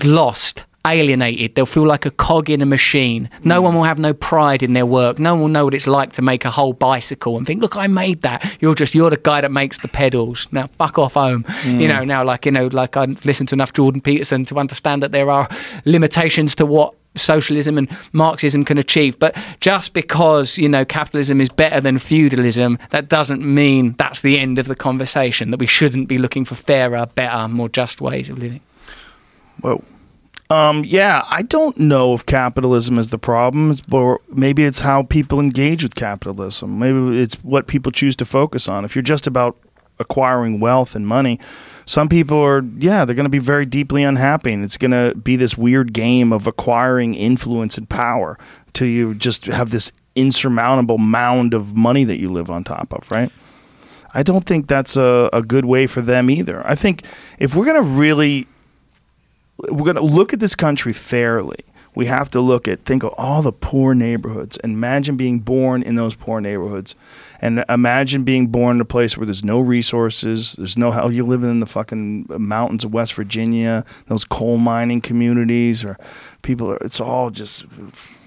lost 0.03 0.65
alienated. 0.87 1.55
They'll 1.55 1.67
feel 1.67 1.87
like 1.87 2.07
a 2.07 2.11
cog 2.11 2.49
in 2.49 2.63
a 2.63 2.67
machine. 2.67 3.29
No 3.43 3.61
mm. 3.61 3.65
one 3.65 3.75
will 3.75 3.83
have 3.83 3.99
no 3.99 4.15
pride 4.15 4.63
in 4.63 4.73
their 4.73 4.87
work. 4.87 5.19
No 5.19 5.35
one 5.35 5.43
will 5.43 5.49
know 5.49 5.65
what 5.65 5.75
it's 5.75 5.87
like 5.87 6.13
to 6.13 6.23
make 6.23 6.45
a 6.45 6.51
whole 6.51 6.73
bicycle 6.73 7.37
and 7.37 7.47
think 7.47 7.61
look 7.61 7.77
i 7.77 7.87
made 7.87 8.23
that. 8.23 8.57
You're 8.61 8.75
just 8.75 8.95
you're 8.95 9.11
the 9.11 9.17
guy 9.17 9.41
that 9.41 9.51
makes 9.51 9.79
the 9.79 9.89
pedals. 9.89 10.49
Now 10.53 10.69
fuck 10.79 10.99
off 10.99 11.15
home. 11.15 11.45
You 11.65 11.73
mm. 11.73 11.89
know 11.89 12.05
now 12.05 12.25
like 12.25 12.47
you 12.47 12.53
know 12.53 12.69
like 12.69 12.97
i 12.97 13.05
listened 13.25 13.49
to 13.51 13.55
enough 13.55 13.73
jordan 13.73 14.01
peterson 14.01 14.45
to 14.47 14.59
understand 14.59 15.03
that 15.03 15.13
there 15.13 15.31
are 15.31 15.49
limitations 15.85 16.55
to 16.57 16.67
what 16.67 16.95
socialism 17.17 17.79
and 17.79 17.89
Marxism 18.13 18.65
can 18.65 18.79
achieve. 18.79 19.19
But 19.19 19.37
just 19.61 19.95
because, 19.95 20.59
you 20.59 20.69
know, 20.69 20.85
capitalism 20.85 21.41
is 21.41 21.49
better 21.49 21.81
than 21.81 21.99
feudalism, 21.99 22.79
that 22.91 23.09
doesn't 23.09 23.43
mean 23.43 23.95
that's 23.99 24.21
the 24.21 24.39
end 24.39 24.59
of 24.59 24.67
the 24.67 24.77
conversation, 24.77 25.51
that 25.51 25.61
we 25.61 25.67
shouldn't 25.67 26.09
be 26.09 26.19
looking 26.19 26.45
for 26.45 26.55
fairer, 26.55 27.07
better, 27.15 27.49
more 27.49 27.69
just 27.69 28.01
ways 28.01 28.29
of 28.31 28.39
living. 28.39 28.61
Well, 29.63 29.83
Um, 30.49 30.85
yeah, 30.85 31.25
I 31.29 31.43
don't 31.43 31.77
know 31.77 32.15
if 32.15 32.25
capitalism 32.25 33.01
is 33.01 33.09
the 33.09 33.19
problem, 33.19 33.75
or 33.91 34.21
maybe 34.33 34.63
it's 34.63 34.81
how 34.81 35.03
people 35.03 35.41
engage 35.41 35.83
with 35.83 35.97
capitalism. 35.97 36.79
Maybe 36.79 37.21
it's 37.21 37.35
what 37.43 37.67
people 37.67 37.91
choose 37.91 38.15
to 38.17 38.25
focus 38.25 38.69
on. 38.69 38.85
If 38.85 38.95
you're 38.95 39.03
just 39.03 39.27
about 39.27 39.57
acquiring 39.99 40.61
wealth 40.61 40.95
and 40.95 41.05
money, 41.05 41.41
some 41.87 42.09
people 42.09 42.39
are, 42.39 42.63
yeah, 42.79 43.05
they're 43.05 43.15
going 43.15 43.25
to 43.25 43.31
be 43.31 43.39
very 43.39 43.65
deeply 43.65 44.03
unhappy, 44.03 44.53
and 44.53 44.65
it's 44.65 44.77
going 44.77 44.91
to 44.91 45.17
be 45.17 45.37
this 45.37 45.57
weird 45.57 45.93
game 45.93 46.33
of 46.33 46.47
acquiring 46.47 47.15
influence 47.15 47.79
and 47.79 47.89
power 47.89 48.39
till 48.73 48.89
you 48.89 49.15
just 49.15 49.47
have 49.47 49.71
this 49.71 49.93
insurmountable 50.17 50.99
mound 50.99 51.55
of 51.55 51.77
money 51.77 52.05
that 52.05 52.19
you 52.19 52.31
live 52.31 52.51
on 52.51 52.65
top 52.65 52.93
of, 52.93 53.11
right? 53.11 53.31
I 54.15 54.23
don't 54.23 54.45
think 54.45 54.67
that's 54.67 54.97
a, 54.97 55.31
a 55.33 55.43
good 55.43 55.65
way 55.65 55.87
for 55.87 56.01
them 56.01 56.29
either. 56.29 56.67
I 56.67 56.75
think 56.75 57.05
if 57.39 57.55
we're 57.55 57.67
going 57.67 57.83
to 57.83 57.89
really 57.89 58.49
we're 59.59 59.85
going 59.85 59.97
to 59.97 60.03
look 60.03 60.33
at 60.33 60.41
this 60.41 60.55
country 60.55 60.93
fairly. 60.93 61.65
We 61.97 62.07
have 62.07 62.29
to 62.31 62.41
look 62.41 62.69
at 62.69 62.85
think 62.85 63.03
of 63.03 63.15
all 63.17 63.41
the 63.41 63.53
poor 63.53 63.95
neighborhoods. 63.95 64.59
and 64.59 64.75
Imagine 64.75 65.17
being 65.17 65.41
born 65.41 65.83
in 65.83 65.97
those 65.97 66.15
poor 66.15 66.43
neighborhoods, 66.43 66.95
and 67.41 67.65
imagine 67.71 68.23
being 68.23 68.49
born 68.49 68.77
in 68.77 68.81
a 68.83 68.85
place 68.85 69.17
where 69.17 69.25
there's 69.25 69.43
no 69.43 69.61
resources. 69.61 70.53
There's 70.53 70.77
no 70.77 70.91
hell. 70.91 71.11
You're 71.11 71.27
living 71.27 71.51
in 71.51 71.61
the 71.61 71.67
fucking 71.67 72.27
mountains 72.29 72.85
of 72.85 72.93
West 72.93 73.15
Virginia, 73.15 73.85
those 74.09 74.27
coal 74.27 74.59
mining 74.59 75.01
communities, 75.01 75.85
or 75.85 75.99
people. 76.43 76.71
Are, 76.71 76.79
it's 76.83 77.01
all 77.01 77.31
just 77.31 77.65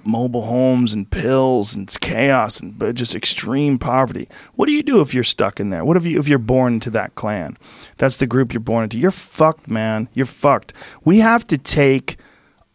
mobile 0.03 0.43
homes 0.43 0.93
and 0.93 1.09
pills 1.09 1.75
and 1.75 1.95
chaos 2.01 2.59
and 2.59 2.95
just 2.95 3.13
extreme 3.13 3.77
poverty. 3.77 4.27
What 4.55 4.65
do 4.65 4.73
you 4.73 4.81
do 4.81 4.99
if 5.01 5.13
you're 5.13 5.23
stuck 5.23 5.59
in 5.59 5.69
there? 5.69 5.85
What 5.85 5.95
if 5.95 6.05
you 6.05 6.17
if 6.17 6.27
you're 6.27 6.39
born 6.39 6.73
into 6.73 6.89
that 6.91 7.13
clan? 7.13 7.55
That's 7.97 8.15
the 8.15 8.25
group 8.25 8.51
you're 8.51 8.61
born 8.61 8.85
into. 8.85 8.97
You're 8.97 9.11
fucked, 9.11 9.69
man. 9.69 10.09
You're 10.15 10.25
fucked. 10.25 10.73
We 11.05 11.19
have 11.19 11.45
to 11.47 11.57
take 11.59 12.17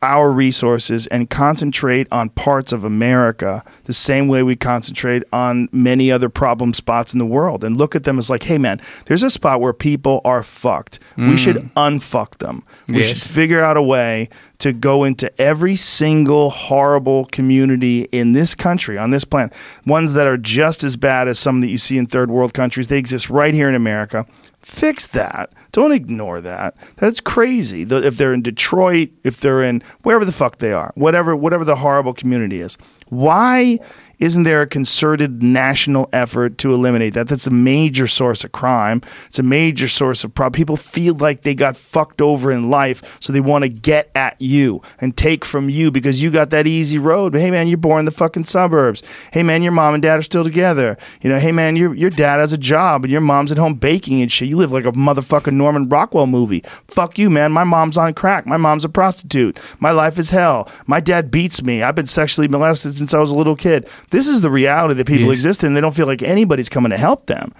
our 0.04 0.30
resources 0.30 1.06
and 1.08 1.30
concentrate 1.30 2.06
on 2.12 2.28
parts 2.28 2.72
of 2.72 2.84
America 2.84 3.64
the 3.84 3.92
same 3.92 4.28
way 4.28 4.42
we 4.42 4.54
concentrate 4.54 5.24
on 5.32 5.68
many 5.72 6.12
other 6.12 6.28
problem 6.28 6.74
spots 6.74 7.12
in 7.12 7.18
the 7.18 7.26
world 7.26 7.64
and 7.64 7.76
look 7.76 7.96
at 7.96 8.04
them 8.04 8.18
as 8.18 8.28
like, 8.30 8.44
hey 8.44 8.58
man, 8.58 8.80
there's 9.06 9.22
a 9.22 9.30
spot 9.30 9.60
where 9.60 9.72
people 9.72 10.20
are 10.24 10.42
fucked. 10.42 10.98
We 11.16 11.24
mm. 11.24 11.38
should 11.38 11.56
unfuck 11.74 12.38
them. 12.38 12.62
We 12.86 12.98
Yes. 12.98 13.08
should 13.08 13.22
figure 13.22 13.60
out 13.62 13.76
a 13.76 13.82
way 13.82 14.28
to 14.58 14.72
go 14.72 15.04
into 15.04 15.28
every 15.40 15.74
single 15.74 16.50
horrible 16.50 17.24
community 17.26 18.02
in 18.12 18.32
this 18.32 18.54
country, 18.54 18.96
on 18.96 19.10
this 19.10 19.24
planet, 19.24 19.52
ones 19.86 20.12
that 20.12 20.26
are 20.26 20.36
just 20.36 20.84
as 20.84 20.96
bad 20.96 21.28
as 21.28 21.38
some 21.38 21.60
that 21.60 21.68
you 21.68 21.78
see 21.78 21.98
in 21.98 22.06
third 22.06 22.30
world 22.30 22.54
countries. 22.54 22.88
They 22.88 22.98
exist 22.98 23.30
right 23.30 23.54
here 23.54 23.68
in 23.68 23.74
America. 23.74 24.26
Fix 24.60 25.06
that. 25.08 25.50
Don't 25.74 25.90
ignore 25.90 26.40
that. 26.40 26.76
That's 26.98 27.18
crazy. 27.18 27.82
If 27.82 28.16
they're 28.16 28.32
in 28.32 28.42
Detroit, 28.42 29.08
if 29.24 29.40
they're 29.40 29.60
in 29.60 29.82
wherever 30.04 30.24
the 30.24 30.30
fuck 30.30 30.58
they 30.58 30.72
are, 30.72 30.92
whatever 30.94 31.34
whatever 31.34 31.64
the 31.64 31.74
horrible 31.74 32.14
community 32.14 32.60
is, 32.60 32.78
why 33.08 33.80
isn't 34.18 34.44
there 34.44 34.62
a 34.62 34.66
concerted 34.66 35.42
national 35.42 36.08
effort 36.12 36.58
to 36.58 36.72
eliminate 36.72 37.14
that? 37.14 37.28
That's 37.28 37.46
a 37.46 37.50
major 37.50 38.06
source 38.06 38.44
of 38.44 38.52
crime. 38.52 39.02
It's 39.26 39.38
a 39.38 39.42
major 39.42 39.88
source 39.88 40.24
of 40.24 40.34
problem. 40.34 40.56
People 40.56 40.76
feel 40.76 41.14
like 41.14 41.42
they 41.42 41.54
got 41.54 41.76
fucked 41.76 42.20
over 42.20 42.50
in 42.52 42.70
life, 42.70 43.18
so 43.20 43.32
they 43.32 43.40
want 43.40 43.62
to 43.62 43.68
get 43.68 44.10
at 44.14 44.40
you 44.40 44.82
and 45.00 45.16
take 45.16 45.44
from 45.44 45.68
you 45.68 45.90
because 45.90 46.22
you 46.22 46.30
got 46.30 46.50
that 46.50 46.66
easy 46.66 46.98
road. 46.98 47.32
But 47.32 47.40
Hey 47.40 47.50
man, 47.50 47.68
you're 47.68 47.78
born 47.78 48.00
in 48.00 48.04
the 48.04 48.10
fucking 48.10 48.44
suburbs. 48.44 49.02
Hey 49.32 49.42
man, 49.42 49.62
your 49.62 49.72
mom 49.72 49.94
and 49.94 50.02
dad 50.02 50.18
are 50.18 50.22
still 50.22 50.44
together. 50.44 50.96
You 51.20 51.30
know, 51.30 51.38
hey 51.38 51.52
man, 51.52 51.76
your 51.76 51.94
your 51.94 52.10
dad 52.10 52.40
has 52.40 52.52
a 52.52 52.58
job 52.58 53.04
and 53.04 53.12
your 53.12 53.20
mom's 53.20 53.52
at 53.52 53.58
home 53.58 53.74
baking 53.74 54.22
and 54.22 54.30
shit. 54.30 54.48
You 54.48 54.56
live 54.56 54.72
like 54.72 54.84
a 54.84 54.92
motherfucking 54.92 55.52
Norman 55.52 55.88
Rockwell 55.88 56.26
movie. 56.26 56.62
Fuck 56.88 57.18
you, 57.18 57.30
man. 57.30 57.52
My 57.52 57.64
mom's 57.64 57.98
on 57.98 58.14
crack. 58.14 58.46
My 58.46 58.56
mom's 58.56 58.84
a 58.84 58.88
prostitute. 58.88 59.58
My 59.80 59.90
life 59.90 60.18
is 60.18 60.30
hell. 60.30 60.68
My 60.86 61.00
dad 61.00 61.30
beats 61.30 61.62
me. 61.62 61.82
I've 61.82 61.94
been 61.94 62.06
sexually 62.06 62.48
molested 62.48 62.94
since 62.94 63.14
I 63.14 63.18
was 63.18 63.30
a 63.30 63.36
little 63.36 63.56
kid. 63.56 63.88
This 64.14 64.28
is 64.28 64.42
the 64.42 64.50
reality 64.50 64.94
that 64.94 65.06
people 65.08 65.26
Yes. 65.26 65.36
exist 65.38 65.64
in. 65.64 65.74
They 65.74 65.80
don't 65.80 65.94
feel 65.94 66.06
like 66.06 66.22
anybody's 66.22 66.68
coming 66.68 66.90
to 66.90 66.96
help 66.96 67.26
them. 67.26 67.52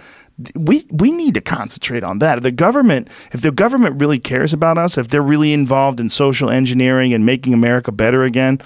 We 0.55 0.85
we 0.89 1.11
need 1.11 1.33
to 1.33 1.41
concentrate 1.41 2.03
on 2.03 2.19
that. 2.19 2.43
The 2.43 2.51
government, 2.51 3.09
if 3.33 3.41
the 3.41 3.51
government 3.51 3.99
really 4.01 4.19
cares 4.19 4.53
about 4.53 4.77
us, 4.77 4.97
if 4.97 5.07
they're 5.09 5.21
really 5.33 5.51
involved 5.51 5.99
in 5.99 6.07
social 6.09 6.49
engineering 6.49 7.13
and 7.13 7.25
making 7.25 7.53
America 7.53 7.91
better 7.91 8.23
again, 8.23 8.59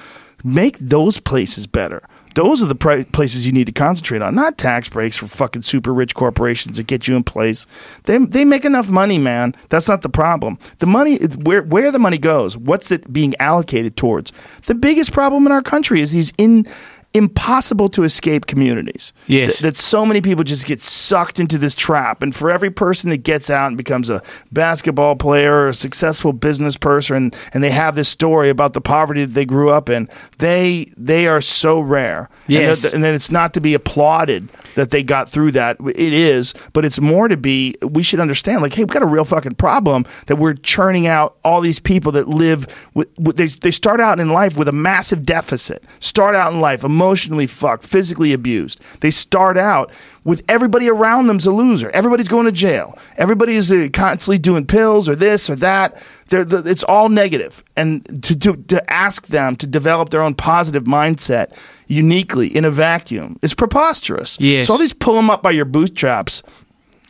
make 0.43 0.77
those 0.79 1.19
places 1.19 1.65
better. 1.67 2.01
Those 2.35 2.61
are 2.63 2.67
the 2.67 2.75
pri- 2.75 3.05
places 3.05 3.45
you 3.47 3.51
need 3.51 3.65
to 3.65 3.71
concentrate 3.71 4.21
on, 4.21 4.35
not 4.35 4.57
tax 4.57 4.87
breaks 4.87 5.17
for 5.17 5.27
fucking 5.27 5.63
super 5.63 5.91
rich 5.93 6.13
corporations 6.13 6.77
that 6.77 6.85
get 6.87 7.07
you 7.07 7.15
in 7.15 7.23
place. 7.23 7.65
They 8.03 8.17
they 8.19 8.45
make 8.45 8.65
enough 8.65 8.89
money, 8.89 9.17
man. 9.17 9.55
That's 9.69 9.89
not 9.89 10.01
the 10.03 10.09
problem. 10.09 10.57
The 10.77 10.85
money 10.85 11.17
where 11.43 11.63
where 11.63 11.91
the 11.91 11.99
money 11.99 12.19
goes, 12.19 12.55
what's 12.55 12.91
it 12.91 13.11
being 13.11 13.33
allocated 13.39 13.97
towards? 13.97 14.31
The 14.67 14.75
biggest 14.75 15.11
problem 15.11 15.45
in 15.47 15.51
our 15.51 15.63
country 15.63 16.01
is 16.01 16.11
these 16.13 16.31
in 16.37 16.65
impossible 17.13 17.89
to 17.89 18.03
escape 18.03 18.45
communities. 18.45 19.13
Yes. 19.25 19.53
Th- 19.53 19.59
that 19.61 19.75
so 19.75 20.05
many 20.05 20.21
people 20.21 20.43
just 20.43 20.67
get 20.67 20.79
sucked 20.79 21.39
into 21.39 21.57
this 21.57 21.73
trap. 21.73 22.21
And 22.21 22.35
for 22.35 22.51
every 22.51 22.69
person 22.69 23.09
that 23.09 23.23
gets 23.23 23.49
out 23.49 23.67
and 23.67 23.77
becomes 23.77 24.09
a 24.09 24.21
basketball 24.51 25.15
player 25.15 25.53
or 25.53 25.67
a 25.69 25.73
successful 25.73 26.33
business 26.33 26.77
person, 26.77 27.31
and 27.53 27.63
they 27.63 27.71
have 27.71 27.95
this 27.95 28.09
story 28.09 28.49
about 28.49 28.73
the 28.73 28.81
poverty 28.81 29.25
that 29.25 29.33
they 29.33 29.45
grew 29.45 29.69
up 29.69 29.89
in, 29.89 30.07
they 30.37 30.91
they 30.97 31.27
are 31.27 31.41
so 31.41 31.79
rare. 31.79 32.29
Yes. 32.47 32.83
And, 32.85 33.03
then 33.03 33.15
it's 33.15 33.31
not 33.31 33.53
to 33.53 33.61
be 33.61 33.73
applauded 33.73 34.51
that 34.75 34.91
they 34.91 35.03
got 35.03 35.29
through 35.29 35.51
that. 35.53 35.77
It 35.79 36.13
is, 36.13 36.53
but 36.73 36.85
it's 36.85 36.99
more 36.99 37.27
to 37.27 37.37
be. 37.37 37.75
We 37.81 38.03
should 38.03 38.19
understand, 38.19 38.61
like, 38.61 38.73
hey, 38.73 38.83
we've 38.83 38.89
got 38.89 39.03
a 39.03 39.07
real 39.07 39.25
fucking 39.25 39.55
problem 39.55 40.05
that 40.27 40.37
we're 40.37 40.53
churning 40.53 41.07
out 41.07 41.37
all 41.43 41.61
these 41.61 41.79
people 41.79 42.11
that 42.13 42.27
live 42.27 42.67
with. 42.93 43.09
with 43.19 43.37
they 43.37 43.47
they 43.47 43.71
start 43.71 43.99
out 43.99 44.19
in 44.19 44.29
life 44.29 44.57
with 44.57 44.67
a 44.67 44.73
massive 44.73 45.25
deficit. 45.25 45.83
Start 45.99 46.35
out 46.35 46.53
in 46.53 46.59
life 46.59 46.83
emotionally 46.83 47.47
fucked, 47.47 47.85
physically 47.85 48.33
abused. 48.33 48.79
They 49.01 49.11
start 49.11 49.57
out 49.57 49.91
with 50.23 50.43
everybody 50.49 50.89
around 50.89 51.27
them's 51.27 51.45
a 51.45 51.51
loser. 51.51 51.89
Everybody's 51.91 52.27
going 52.27 52.45
to 52.45 52.51
jail. 52.51 52.97
Everybody's 53.17 53.71
uh, 53.71 53.87
constantly 53.93 54.37
doing 54.37 54.65
pills 54.65 55.07
or 55.09 55.15
this 55.15 55.49
or 55.49 55.55
that. 55.57 56.01
The, 56.29 56.63
it's 56.65 56.83
all 56.83 57.09
negative. 57.09 57.63
And 57.75 58.23
to, 58.23 58.37
to, 58.37 58.55
to 58.55 58.93
ask 58.93 59.27
them 59.27 59.55
to 59.57 59.67
develop 59.67 60.09
their 60.09 60.21
own 60.21 60.35
positive 60.35 60.83
mindset 60.83 61.57
uniquely 61.87 62.47
in 62.55 62.65
a 62.65 62.71
vacuum 62.71 63.37
is 63.41 63.53
preposterous. 63.53 64.37
Yes. 64.39 64.67
So 64.67 64.73
all 64.73 64.79
these 64.79 64.93
pull 64.93 65.15
them 65.15 65.29
up 65.29 65.41
by 65.41 65.51
your 65.51 65.65
bootstraps. 65.65 66.43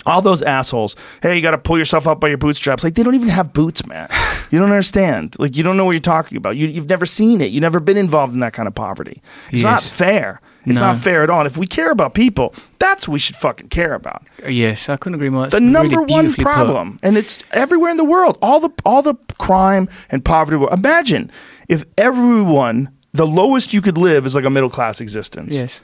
All 0.10 0.22
those 0.22 0.42
assholes. 0.42 0.96
Hey, 1.22 1.36
you 1.36 1.42
got 1.42 1.52
to 1.52 1.58
pull 1.58 1.78
yourself 1.78 2.08
up 2.08 2.20
by 2.20 2.28
your 2.30 2.38
bootstraps. 2.38 2.84
Like 2.84 2.96
they 2.96 3.04
don't 3.04 3.16
even 3.16 3.28
have 3.30 3.54
boots, 3.54 3.86
man. 3.86 4.10
You 4.52 4.58
don't 4.60 4.72
understand. 4.72 5.36
Like 5.40 5.56
you 5.56 5.64
don't 5.64 5.78
know 5.78 5.86
what 5.86 5.92
you're 5.92 6.00
talking 6.00 6.38
about. 6.38 6.58
You, 6.58 6.68
you've 6.68 6.90
never 6.90 7.06
seen 7.06 7.40
it. 7.42 7.52
You've 7.52 7.62
never 7.62 7.80
been 7.80 7.98
involved 7.98 8.34
in 8.34 8.40
that 8.40 8.54
kind 8.54 8.68
of 8.68 8.74
poverty. 8.76 9.22
It's 9.52 9.64
not 9.64 9.82
fair. 9.84 10.42
It's 10.66 10.80
No. 10.82 10.88
not 10.88 10.98
fair 11.00 11.24
at 11.24 11.30
all. 11.30 11.40
And 11.40 11.48
if 11.48 11.56
we 11.58 11.66
care 11.68 11.90
about 11.92 12.14
people, 12.14 12.54
that's 12.80 13.08
what 13.08 13.14
we 13.14 13.20
should 13.20 13.36
fucking 13.38 13.70
care 13.70 13.94
about. 13.94 14.24
Yes, 14.48 14.90
I 14.90 14.98
couldn't 14.98 15.16
agree 15.16 15.30
more. 15.30 15.44
That's 15.44 15.54
The 15.54 15.60
really 15.62 15.72
number 15.72 16.02
one 16.02 16.08
beautifully 16.26 16.44
put. 16.44 16.54
problem, 16.54 17.00
and 17.02 17.18
it's 17.18 17.40
everywhere 17.52 17.92
in 17.92 17.98
the 17.98 18.04
world. 18.04 18.38
All 18.42 18.60
the 18.60 18.70
all 18.86 19.02
the 19.02 19.16
crime 19.38 19.88
and 20.10 20.24
poverty. 20.26 20.64
Imagine 20.72 21.32
if 21.70 21.86
everyone, 21.98 22.90
the 23.14 23.26
lowest 23.28 23.74
you 23.74 23.82
could 23.82 23.98
live 23.98 24.26
is 24.26 24.36
like 24.36 24.46
a 24.46 24.50
middle 24.50 24.70
class 24.70 25.00
existence. 25.02 25.56
Yes. 25.56 25.80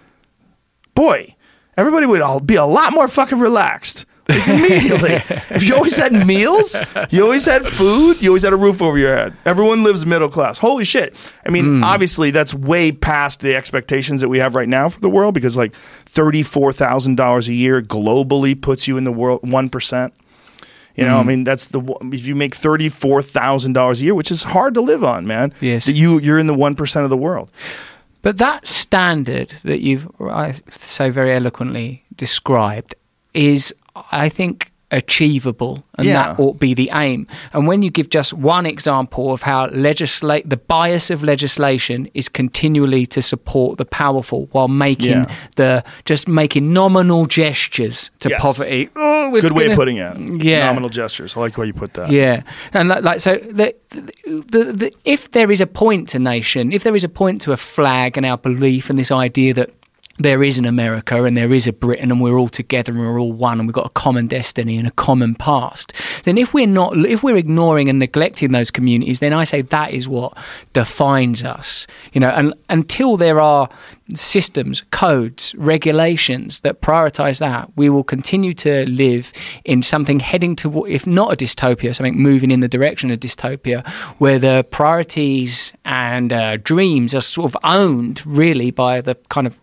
Boy, 0.93 1.35
everybody 1.77 2.05
would 2.05 2.21
all 2.21 2.39
be 2.39 2.55
a 2.55 2.65
lot 2.65 2.93
more 2.93 3.07
fucking 3.07 3.39
relaxed. 3.39 4.05
Like 4.27 4.47
immediately. 4.47 5.13
if 5.51 5.67
you 5.67 5.75
always 5.75 5.95
had 5.95 6.13
meals, 6.13 6.79
you 7.09 7.23
always 7.23 7.45
had 7.45 7.65
food, 7.65 8.21
you 8.21 8.29
always 8.29 8.43
had 8.43 8.53
a 8.53 8.57
roof 8.57 8.81
over 8.81 8.97
your 8.97 9.15
head. 9.15 9.35
Everyone 9.45 9.83
lives 9.83 10.05
middle 10.05 10.29
class. 10.29 10.57
Holy 10.57 10.83
shit. 10.83 11.15
I 11.45 11.49
mean, 11.49 11.77
hmm. 11.77 11.83
obviously 11.83 12.31
that's 12.31 12.53
way 12.53 12.91
past 12.91 13.41
the 13.41 13.55
expectations 13.55 14.21
that 14.21 14.29
we 14.29 14.39
have 14.39 14.55
right 14.55 14.69
now 14.69 14.89
for 14.89 14.99
the 14.99 15.09
world 15.09 15.33
because 15.33 15.57
like 15.57 15.73
$34,000 15.73 17.47
a 17.47 17.53
year 17.53 17.81
globally 17.81 18.59
puts 18.59 18.87
you 18.87 18.97
in 18.97 19.03
the 19.03 19.11
world 19.11 19.41
1%. 19.43 20.11
You 20.95 21.03
know, 21.03 21.17
I 21.17 21.21
hmm. 21.21 21.27
mean, 21.27 21.43
that's 21.43 21.67
the 21.67 21.81
if 22.13 22.25
you 22.25 22.35
make 22.35 22.55
thirty 22.55 22.87
four 22.87 23.21
thousand 23.21 23.73
dollars 23.73 23.99
a 24.01 24.05
year, 24.05 24.15
which 24.15 24.31
is 24.31 24.43
hard 24.43 24.73
to 24.75 24.81
live 24.81 25.03
on, 25.03 25.27
man. 25.27 25.53
Yes. 25.59 25.87
you 25.87 26.19
you're 26.19 26.39
in 26.39 26.47
the 26.47 26.53
one 26.53 26.73
percent 26.73 27.03
of 27.03 27.09
the 27.09 27.17
world. 27.17 27.51
But 28.21 28.37
that 28.37 28.65
standard 28.65 29.53
that 29.63 29.81
you've 29.81 30.09
so 30.71 31.11
very 31.11 31.33
eloquently 31.33 32.03
described 32.15 32.95
is, 33.33 33.73
I 34.11 34.29
think, 34.29 34.71
achievable, 34.91 35.83
and 35.97 36.05
Yeah. 36.07 36.13
that 36.35 36.39
ought 36.39 36.59
be 36.59 36.73
the 36.73 36.89
aim. 36.93 37.27
And 37.53 37.67
when 37.67 37.81
you 37.81 37.89
give 37.89 38.09
just 38.09 38.33
one 38.33 38.65
example 38.67 39.33
of 39.33 39.41
how 39.41 39.67
legislate 39.67 40.47
the 40.49 40.57
bias 40.57 41.09
of 41.09 41.23
legislation 41.23 42.07
is 42.13 42.29
continually 42.29 43.05
to 43.07 43.21
support 43.21 43.77
the 43.77 43.85
powerful 43.85 44.47
while 44.51 44.67
making 44.67 45.11
Yeah. 45.25 45.31
the 45.55 45.83
just 46.05 46.27
making 46.27 46.71
nominal 46.71 47.25
gestures 47.25 48.11
to 48.19 48.29
Yes. 48.29 48.41
poverty. 48.41 48.89
Oh, 48.95 49.31
Good 49.41 49.53
way 49.53 49.71
of 49.71 49.75
putting 49.75 49.97
it. 49.97 50.43
Yeah. 50.43 50.67
nominal 50.67 50.89
gestures. 50.89 51.35
I 51.35 51.39
like 51.39 51.53
the 51.55 51.61
way 51.61 51.67
you 51.67 51.73
put 51.73 51.93
that. 51.95 52.11
Yeah, 52.11 52.43
and 52.73 52.87
like, 52.87 53.03
like 53.03 53.19
so, 53.21 53.35
the, 53.51 53.73
the, 53.89 54.63
the, 54.81 54.93
if 55.03 55.31
there 55.31 55.51
is 55.51 55.61
a 55.61 55.67
point 55.67 56.09
to 56.09 56.19
nation, 56.19 56.71
if 56.71 56.83
there 56.83 56.95
is 56.95 57.03
a 57.03 57.09
point 57.09 57.41
to 57.41 57.51
a 57.51 57.57
flag 57.57 58.17
and 58.17 58.25
our 58.25 58.37
belief 58.37 58.89
and 58.91 58.99
this 58.99 59.11
idea 59.11 59.53
that 59.55 59.71
there 60.17 60.43
is 60.43 60.57
an 60.57 60.65
America 60.65 61.23
and 61.23 61.35
there 61.35 61.53
is 61.53 61.67
a 61.67 61.73
Britain 61.73 62.09
and 62.09 62.21
we're 62.21 62.37
all 62.37 62.47
together 62.47 62.91
and 62.91 63.01
we're 63.01 63.19
all 63.19 63.33
one 63.33 63.59
and 63.59 63.67
we've 63.67 63.73
got 63.73 63.85
a 63.85 63.89
common 63.89 64.27
destiny 64.27 64.77
and 64.77 64.87
a 64.87 64.91
common 64.91 65.35
past, 65.35 65.91
then 66.23 66.37
if 66.37 66.53
we're 66.53 66.67
not, 66.67 66.95
if 67.05 67.21
we're 67.21 67.35
ignoring 67.35 67.89
and 67.89 67.99
neglecting 67.99 68.53
those 68.53 68.71
communities, 68.71 69.19
then 69.19 69.33
I 69.33 69.43
say 69.43 69.61
that 69.61 69.91
is 69.91 70.07
what 70.07 70.37
defines 70.71 71.43
us. 71.43 71.85
You 72.13 72.21
know, 72.21 72.29
and 72.29 72.53
until 72.69 73.17
there 73.17 73.41
are 73.41 73.69
systems, 74.13 74.83
codes, 74.91 75.53
regulations 75.57 76.61
that 76.61 76.81
prioritize 76.81 77.39
that, 77.39 77.75
we 77.75 77.89
will 77.89 78.03
continue 78.03 78.53
to 78.53 78.89
live 78.89 79.33
in 79.65 79.81
something 79.81 80.21
heading 80.21 80.55
to, 80.57 80.85
if 80.85 81.05
not 81.05 81.33
a 81.33 81.35
dystopia, 81.35 81.93
something 81.93 82.17
moving 82.17 82.51
in 82.51 82.61
the 82.61 82.69
direction 82.69 83.11
of 83.11 83.19
dystopia, 83.19 83.85
where 84.19 84.39
the 84.39 84.65
priorities 84.71 85.73
and 85.83 86.31
uh, 86.31 86.55
dreams 86.57 87.13
are 87.13 87.21
sort 87.21 87.53
of 87.53 87.57
owned 87.65 88.25
really 88.25 88.71
by 88.71 89.01
the 89.01 89.15
kind 89.29 89.47
of 89.47 89.59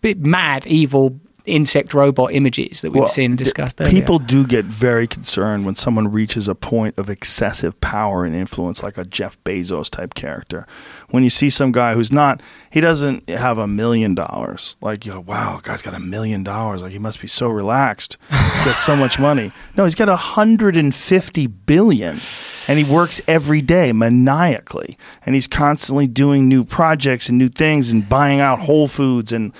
bit 0.00 0.20
mad, 0.20 0.66
evil 0.66 1.20
insect 1.50 1.92
robot 1.94 2.32
images 2.32 2.80
that 2.80 2.92
we've 2.92 3.00
Well, 3.00 3.08
seen 3.08 3.32
and 3.32 3.38
th- 3.38 3.46
discussed 3.46 3.80
earlier. 3.80 3.92
People 3.92 4.18
do 4.18 4.46
get 4.46 4.64
very 4.64 5.06
concerned 5.06 5.66
when 5.66 5.74
someone 5.74 6.10
reaches 6.10 6.48
a 6.48 6.54
point 6.54 6.96
of 6.98 7.10
excessive 7.10 7.80
power 7.80 8.24
and 8.24 8.34
influence, 8.34 8.82
like 8.82 8.96
a 8.96 9.04
Jeff 9.04 9.42
Bezos 9.44 9.90
type 9.90 10.14
character. 10.14 10.66
When 11.10 11.24
you 11.24 11.30
see 11.30 11.50
some 11.50 11.72
guy 11.72 11.94
who's 11.94 12.12
not, 12.12 12.40
he 12.70 12.80
doesn't 12.80 13.28
have 13.28 13.58
a 13.58 13.66
million 13.66 14.14
dollars. 14.14 14.76
Like, 14.80 15.04
you 15.04 15.12
go, 15.12 15.20
wow, 15.20 15.60
guy's 15.62 15.82
got 15.82 15.94
a 15.94 16.00
million 16.00 16.42
dollars. 16.44 16.82
Like, 16.82 16.92
he 16.92 16.98
must 16.98 17.20
be 17.20 17.28
so 17.28 17.48
relaxed. 17.48 18.16
He's 18.30 18.62
got 18.62 18.78
so 18.78 18.96
much 18.96 19.18
money. 19.18 19.52
No, 19.76 19.84
he's 19.84 19.94
got 19.94 20.08
a 20.08 20.16
hundred 20.16 20.76
and 20.76 20.94
fifty 20.94 21.46
billion, 21.46 22.20
and 22.68 22.78
he 22.78 22.84
works 22.84 23.20
every 23.26 23.62
day 23.62 23.92
maniacally, 23.92 24.98
and 25.24 25.34
he's 25.34 25.46
constantly 25.46 26.06
doing 26.06 26.48
new 26.48 26.64
projects 26.64 27.28
and 27.28 27.38
new 27.38 27.48
things 27.48 27.90
and 27.90 28.08
buying 28.08 28.40
out 28.40 28.60
Whole 28.60 28.88
Foods 28.88 29.32
and 29.32 29.52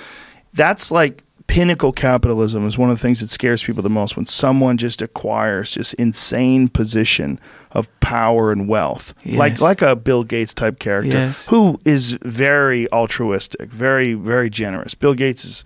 that's 0.52 0.90
like 0.90 1.22
pinnacle 1.50 1.92
capitalism 1.92 2.64
is 2.64 2.78
one 2.78 2.90
of 2.90 2.96
the 2.98 3.02
things 3.02 3.20
that 3.20 3.28
scares 3.28 3.62
people 3.64 3.82
the 3.82 3.90
most 3.90 4.16
when 4.16 4.24
someone 4.24 4.76
just 4.76 5.02
acquires 5.02 5.72
just 5.74 5.94
insane 5.94 6.68
position 6.68 7.40
of 7.72 7.88
power 8.00 8.52
and 8.52 8.68
wealth. 8.68 9.14
Like 9.26 9.60
like 9.60 9.82
a 9.82 9.96
bill 9.96 10.22
gates 10.24 10.54
type 10.54 10.78
character 10.78 11.18
Yes. 11.18 11.44
who 11.46 11.80
is 11.84 12.12
very 12.22 12.90
altruistic 12.92 13.68
very 13.70 14.14
very 14.14 14.48
generous. 14.48 14.94
Bill 14.94 15.14
gates 15.14 15.44
is 15.44 15.64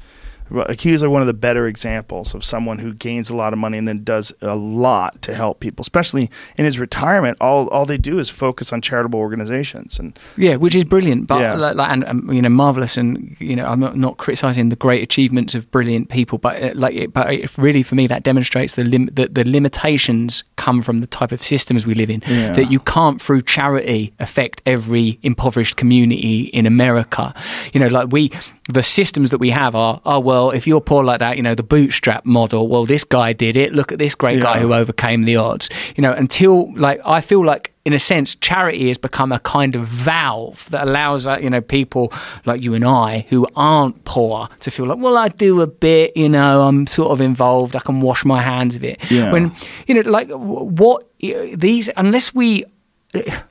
like 0.55 0.81
he's 0.81 1.03
like 1.03 1.11
one 1.11 1.21
of 1.21 1.27
the 1.27 1.35
better 1.35 1.67
examples 1.67 2.35
of 2.35 2.45
someone 2.45 2.79
who 2.79 2.93
gains 2.95 3.31
a 3.31 3.37
lot 3.37 3.53
of 3.53 3.59
money 3.59 3.79
and 3.79 3.87
then 3.89 4.05
does 4.05 4.33
a 4.41 4.55
lot 4.57 5.21
to 5.23 5.35
help 5.35 5.61
people 5.61 5.83
especially 5.83 6.31
in 6.57 6.65
his 6.65 6.79
retirement 6.79 7.37
all 7.41 7.69
all 7.69 7.85
they 7.87 7.99
do 7.99 8.19
is 8.19 8.31
focus 8.31 8.73
on 8.73 8.81
charitable 8.81 9.19
organizations 9.19 9.99
and 9.99 10.19
Yeah, 10.37 10.57
which 10.57 10.75
is 10.75 10.85
brilliant, 10.85 11.27
but 11.27 11.41
Yeah. 11.41 11.55
like, 11.55 11.91
and 11.91 12.05
um, 12.05 12.33
you 12.33 12.43
know, 12.43 12.49
marvelous, 12.49 12.97
and 12.97 13.37
you 13.39 13.57
know, 13.57 13.67
I'm 13.67 13.81
not, 13.81 13.97
not 13.97 14.17
criticizing 14.17 14.69
the 14.69 14.77
great 14.77 15.03
achievements 15.03 15.55
of 15.55 15.71
brilliant 15.71 16.09
people, 16.09 16.39
but 16.39 16.63
uh, 16.63 16.71
like, 16.75 16.95
it, 16.95 17.13
but 17.13 17.33
it, 17.33 17.57
really 17.59 17.83
for 17.83 17.95
me, 17.95 18.07
that 18.09 18.23
demonstrates 18.23 18.75
the, 18.75 18.85
lim- 18.85 19.11
the 19.13 19.29
the 19.29 19.45
limitations 19.45 20.45
come 20.57 20.83
from 20.83 21.01
the 21.01 21.07
type 21.07 21.33
of 21.33 21.43
systems 21.43 21.87
we 21.87 21.95
live 21.95 22.11
in. 22.11 22.23
Yeah. 22.27 22.53
That 22.53 22.71
you 22.71 22.81
can't 22.81 23.21
through 23.21 23.43
charity 23.43 24.13
affect 24.19 24.63
every 24.67 25.19
impoverished 25.23 25.77
community 25.77 26.45
in 26.53 26.67
America. 26.67 27.35
You 27.73 27.81
know, 27.81 27.89
like 27.89 28.13
we, 28.13 28.31
the 28.69 28.83
systems 28.83 29.31
that 29.31 29.39
we 29.39 29.51
have 29.51 29.75
are, 29.75 30.01
oh 30.05 30.21
well, 30.21 30.44
if 30.51 30.67
you're 30.67 30.81
poor 30.81 31.05
like 31.05 31.21
that, 31.21 31.37
you 31.37 31.43
know, 31.43 31.55
the 31.55 31.63
bootstrap 31.63 32.25
model. 32.25 32.69
Well, 32.69 32.87
this 32.87 33.05
guy 33.05 33.33
did 33.33 33.57
it. 33.57 33.73
Look 33.73 33.93
at 33.93 33.99
this 33.99 34.15
great 34.15 34.41
guy 34.41 34.59
who 34.59 34.75
overcame 34.75 35.25
the 35.25 35.37
odds. 35.37 35.71
You 35.97 36.03
know, 36.03 36.13
until 36.13 36.73
like 36.77 37.01
I 37.05 37.21
feel 37.21 37.45
like 37.45 37.73
in 37.85 37.93
a 37.93 37.99
sense, 37.99 38.35
charity 38.37 38.89
has 38.89 38.97
become 38.97 39.31
a 39.31 39.39
kind 39.41 39.77
of 39.77 39.85
valve 39.85 40.69
that 40.71 40.87
allows 40.89 41.27
uh, 41.27 41.39
you 41.39 41.51
know 41.51 41.61
people 41.61 42.13
like 42.47 42.63
you 42.63 42.75
and 42.75 42.85
I 42.85 43.27
who 43.29 43.47
aren't 43.57 44.05
poor 44.05 44.49
to 44.61 44.71
feel 44.71 44.87
like, 44.87 44.99
well, 44.99 45.19
I 45.19 45.29
do 45.29 45.61
a 45.61 45.67
bit, 45.67 46.17
you 46.17 46.29
know, 46.29 46.63
I'm 46.63 46.87
sort 46.87 47.11
of 47.11 47.21
involved, 47.21 47.77
I 47.77 47.81
can 47.81 48.01
wash 48.01 48.25
my 48.25 48.41
hands 48.41 48.75
of 48.75 48.85
it. 48.85 49.11
Yeah. 49.11 49.33
When 49.33 49.55
you 49.87 49.95
know, 49.95 50.11
like 50.11 50.29
what 50.31 51.07
these, 51.21 51.91
unless 51.97 52.35
we. 52.35 52.65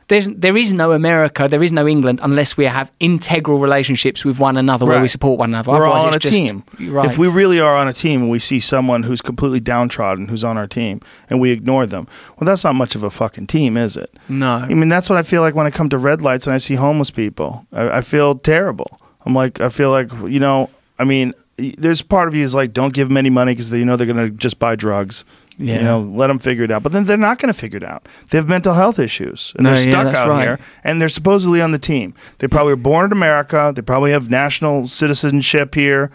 There's, 0.10 0.28
there 0.28 0.56
is 0.58 0.74
no 0.74 0.92
America, 0.92 1.48
there 1.48 1.64
is 1.64 1.72
no 1.72 1.88
England 1.88 2.20
unless 2.22 2.58
we 2.58 2.66
have 2.66 2.92
integral 3.00 3.60
relationships 3.60 4.24
with 4.26 4.38
one 4.40 4.58
another 4.58 4.86
where 4.86 5.02
we 5.02 5.08
support 5.08 5.40
one 5.40 5.50
another. 5.52 5.72
We're 5.72 5.78
Otherwise, 5.88 6.04
on 6.04 6.14
a 6.14 6.20
just- 6.20 6.34
team. 6.34 6.64
Right. 6.80 7.10
If 7.10 7.18
we 7.18 7.28
really 7.30 7.60
are 7.60 7.76
on 7.76 7.88
a 7.88 7.94
team 7.94 8.22
and 8.24 8.30
we 8.30 8.40
see 8.40 8.60
someone 8.60 9.04
who's 9.04 9.22
completely 9.22 9.60
downtrodden 9.60 10.28
who's 10.28 10.44
on 10.44 10.58
our 10.58 10.68
team 10.68 11.00
and 11.30 11.40
we 11.40 11.52
ignore 11.52 11.86
them, 11.86 12.08
well, 12.38 12.46
that's 12.46 12.64
not 12.64 12.76
much 12.76 12.96
of 12.96 13.04
a 13.04 13.10
fucking 13.10 13.48
team, 13.48 13.78
is 13.78 13.96
it? 13.98 14.14
No. 14.30 14.52
I 14.56 14.74
mean, 14.74 14.90
that's 14.90 15.10
what 15.10 15.18
I 15.18 15.24
feel 15.24 15.42
like 15.42 15.56
when 15.56 15.66
I 15.66 15.72
come 15.72 15.90
to 15.90 15.98
red 15.98 16.22
lights 16.22 16.46
and 16.46 16.54
I 16.54 16.58
see 16.58 16.76
homeless 16.76 17.10
people. 17.10 17.66
I, 17.72 17.98
I 17.98 18.02
feel 18.02 18.36
terrible. 18.36 19.00
I'm 19.26 19.34
like, 19.34 19.62
I 19.62 19.70
feel 19.70 19.90
like 19.92 20.12
you 20.28 20.40
know, 20.40 20.70
I 21.00 21.06
mean, 21.06 21.34
there's 21.58 22.02
part 22.02 22.28
of 22.28 22.36
you 22.36 22.44
is 22.44 22.54
like, 22.54 22.74
don't 22.74 22.94
give 22.94 23.08
them 23.08 23.18
any 23.18 23.30
money 23.30 23.54
because 23.54 23.72
you 23.72 23.86
know 23.86 23.96
they're 23.96 24.08
gonna 24.08 24.30
just 24.30 24.60
buy 24.60 24.76
drugs. 24.76 25.24
Yeah. 25.58 25.78
You 25.78 25.84
know, 25.84 26.00
let 26.02 26.28
them 26.28 26.40
figure 26.40 26.64
it 26.64 26.72
out. 26.72 26.84
But 26.84 26.92
then 26.92 27.06
they're 27.06 27.18
not 27.18 27.40
going 27.40 27.54
to 27.54 27.60
figure 27.60 27.78
it 27.78 27.84
out. 27.84 28.08
They 28.30 28.38
have 28.38 28.50
mental 28.50 28.74
health 28.74 29.00
issues, 29.00 29.54
and 29.56 29.66
No, 29.66 29.74
they're 29.76 29.86
yeah, 29.86 29.92
stuck 29.92 30.16
out 30.16 30.30
right. 30.30 30.42
here, 30.44 30.60
and 30.84 31.00
they're 31.00 31.10
supposedly 31.10 31.62
on 31.62 31.72
the 31.72 31.80
team. 31.80 32.14
They 32.40 32.48
probably 32.48 32.74
were 32.74 32.78
born 32.78 33.06
in 33.06 33.12
America. 33.12 33.72
They 33.76 33.82
probably 33.82 34.12
have 34.12 34.30
national 34.30 34.88
citizenship 34.88 35.76
here. 35.76 36.12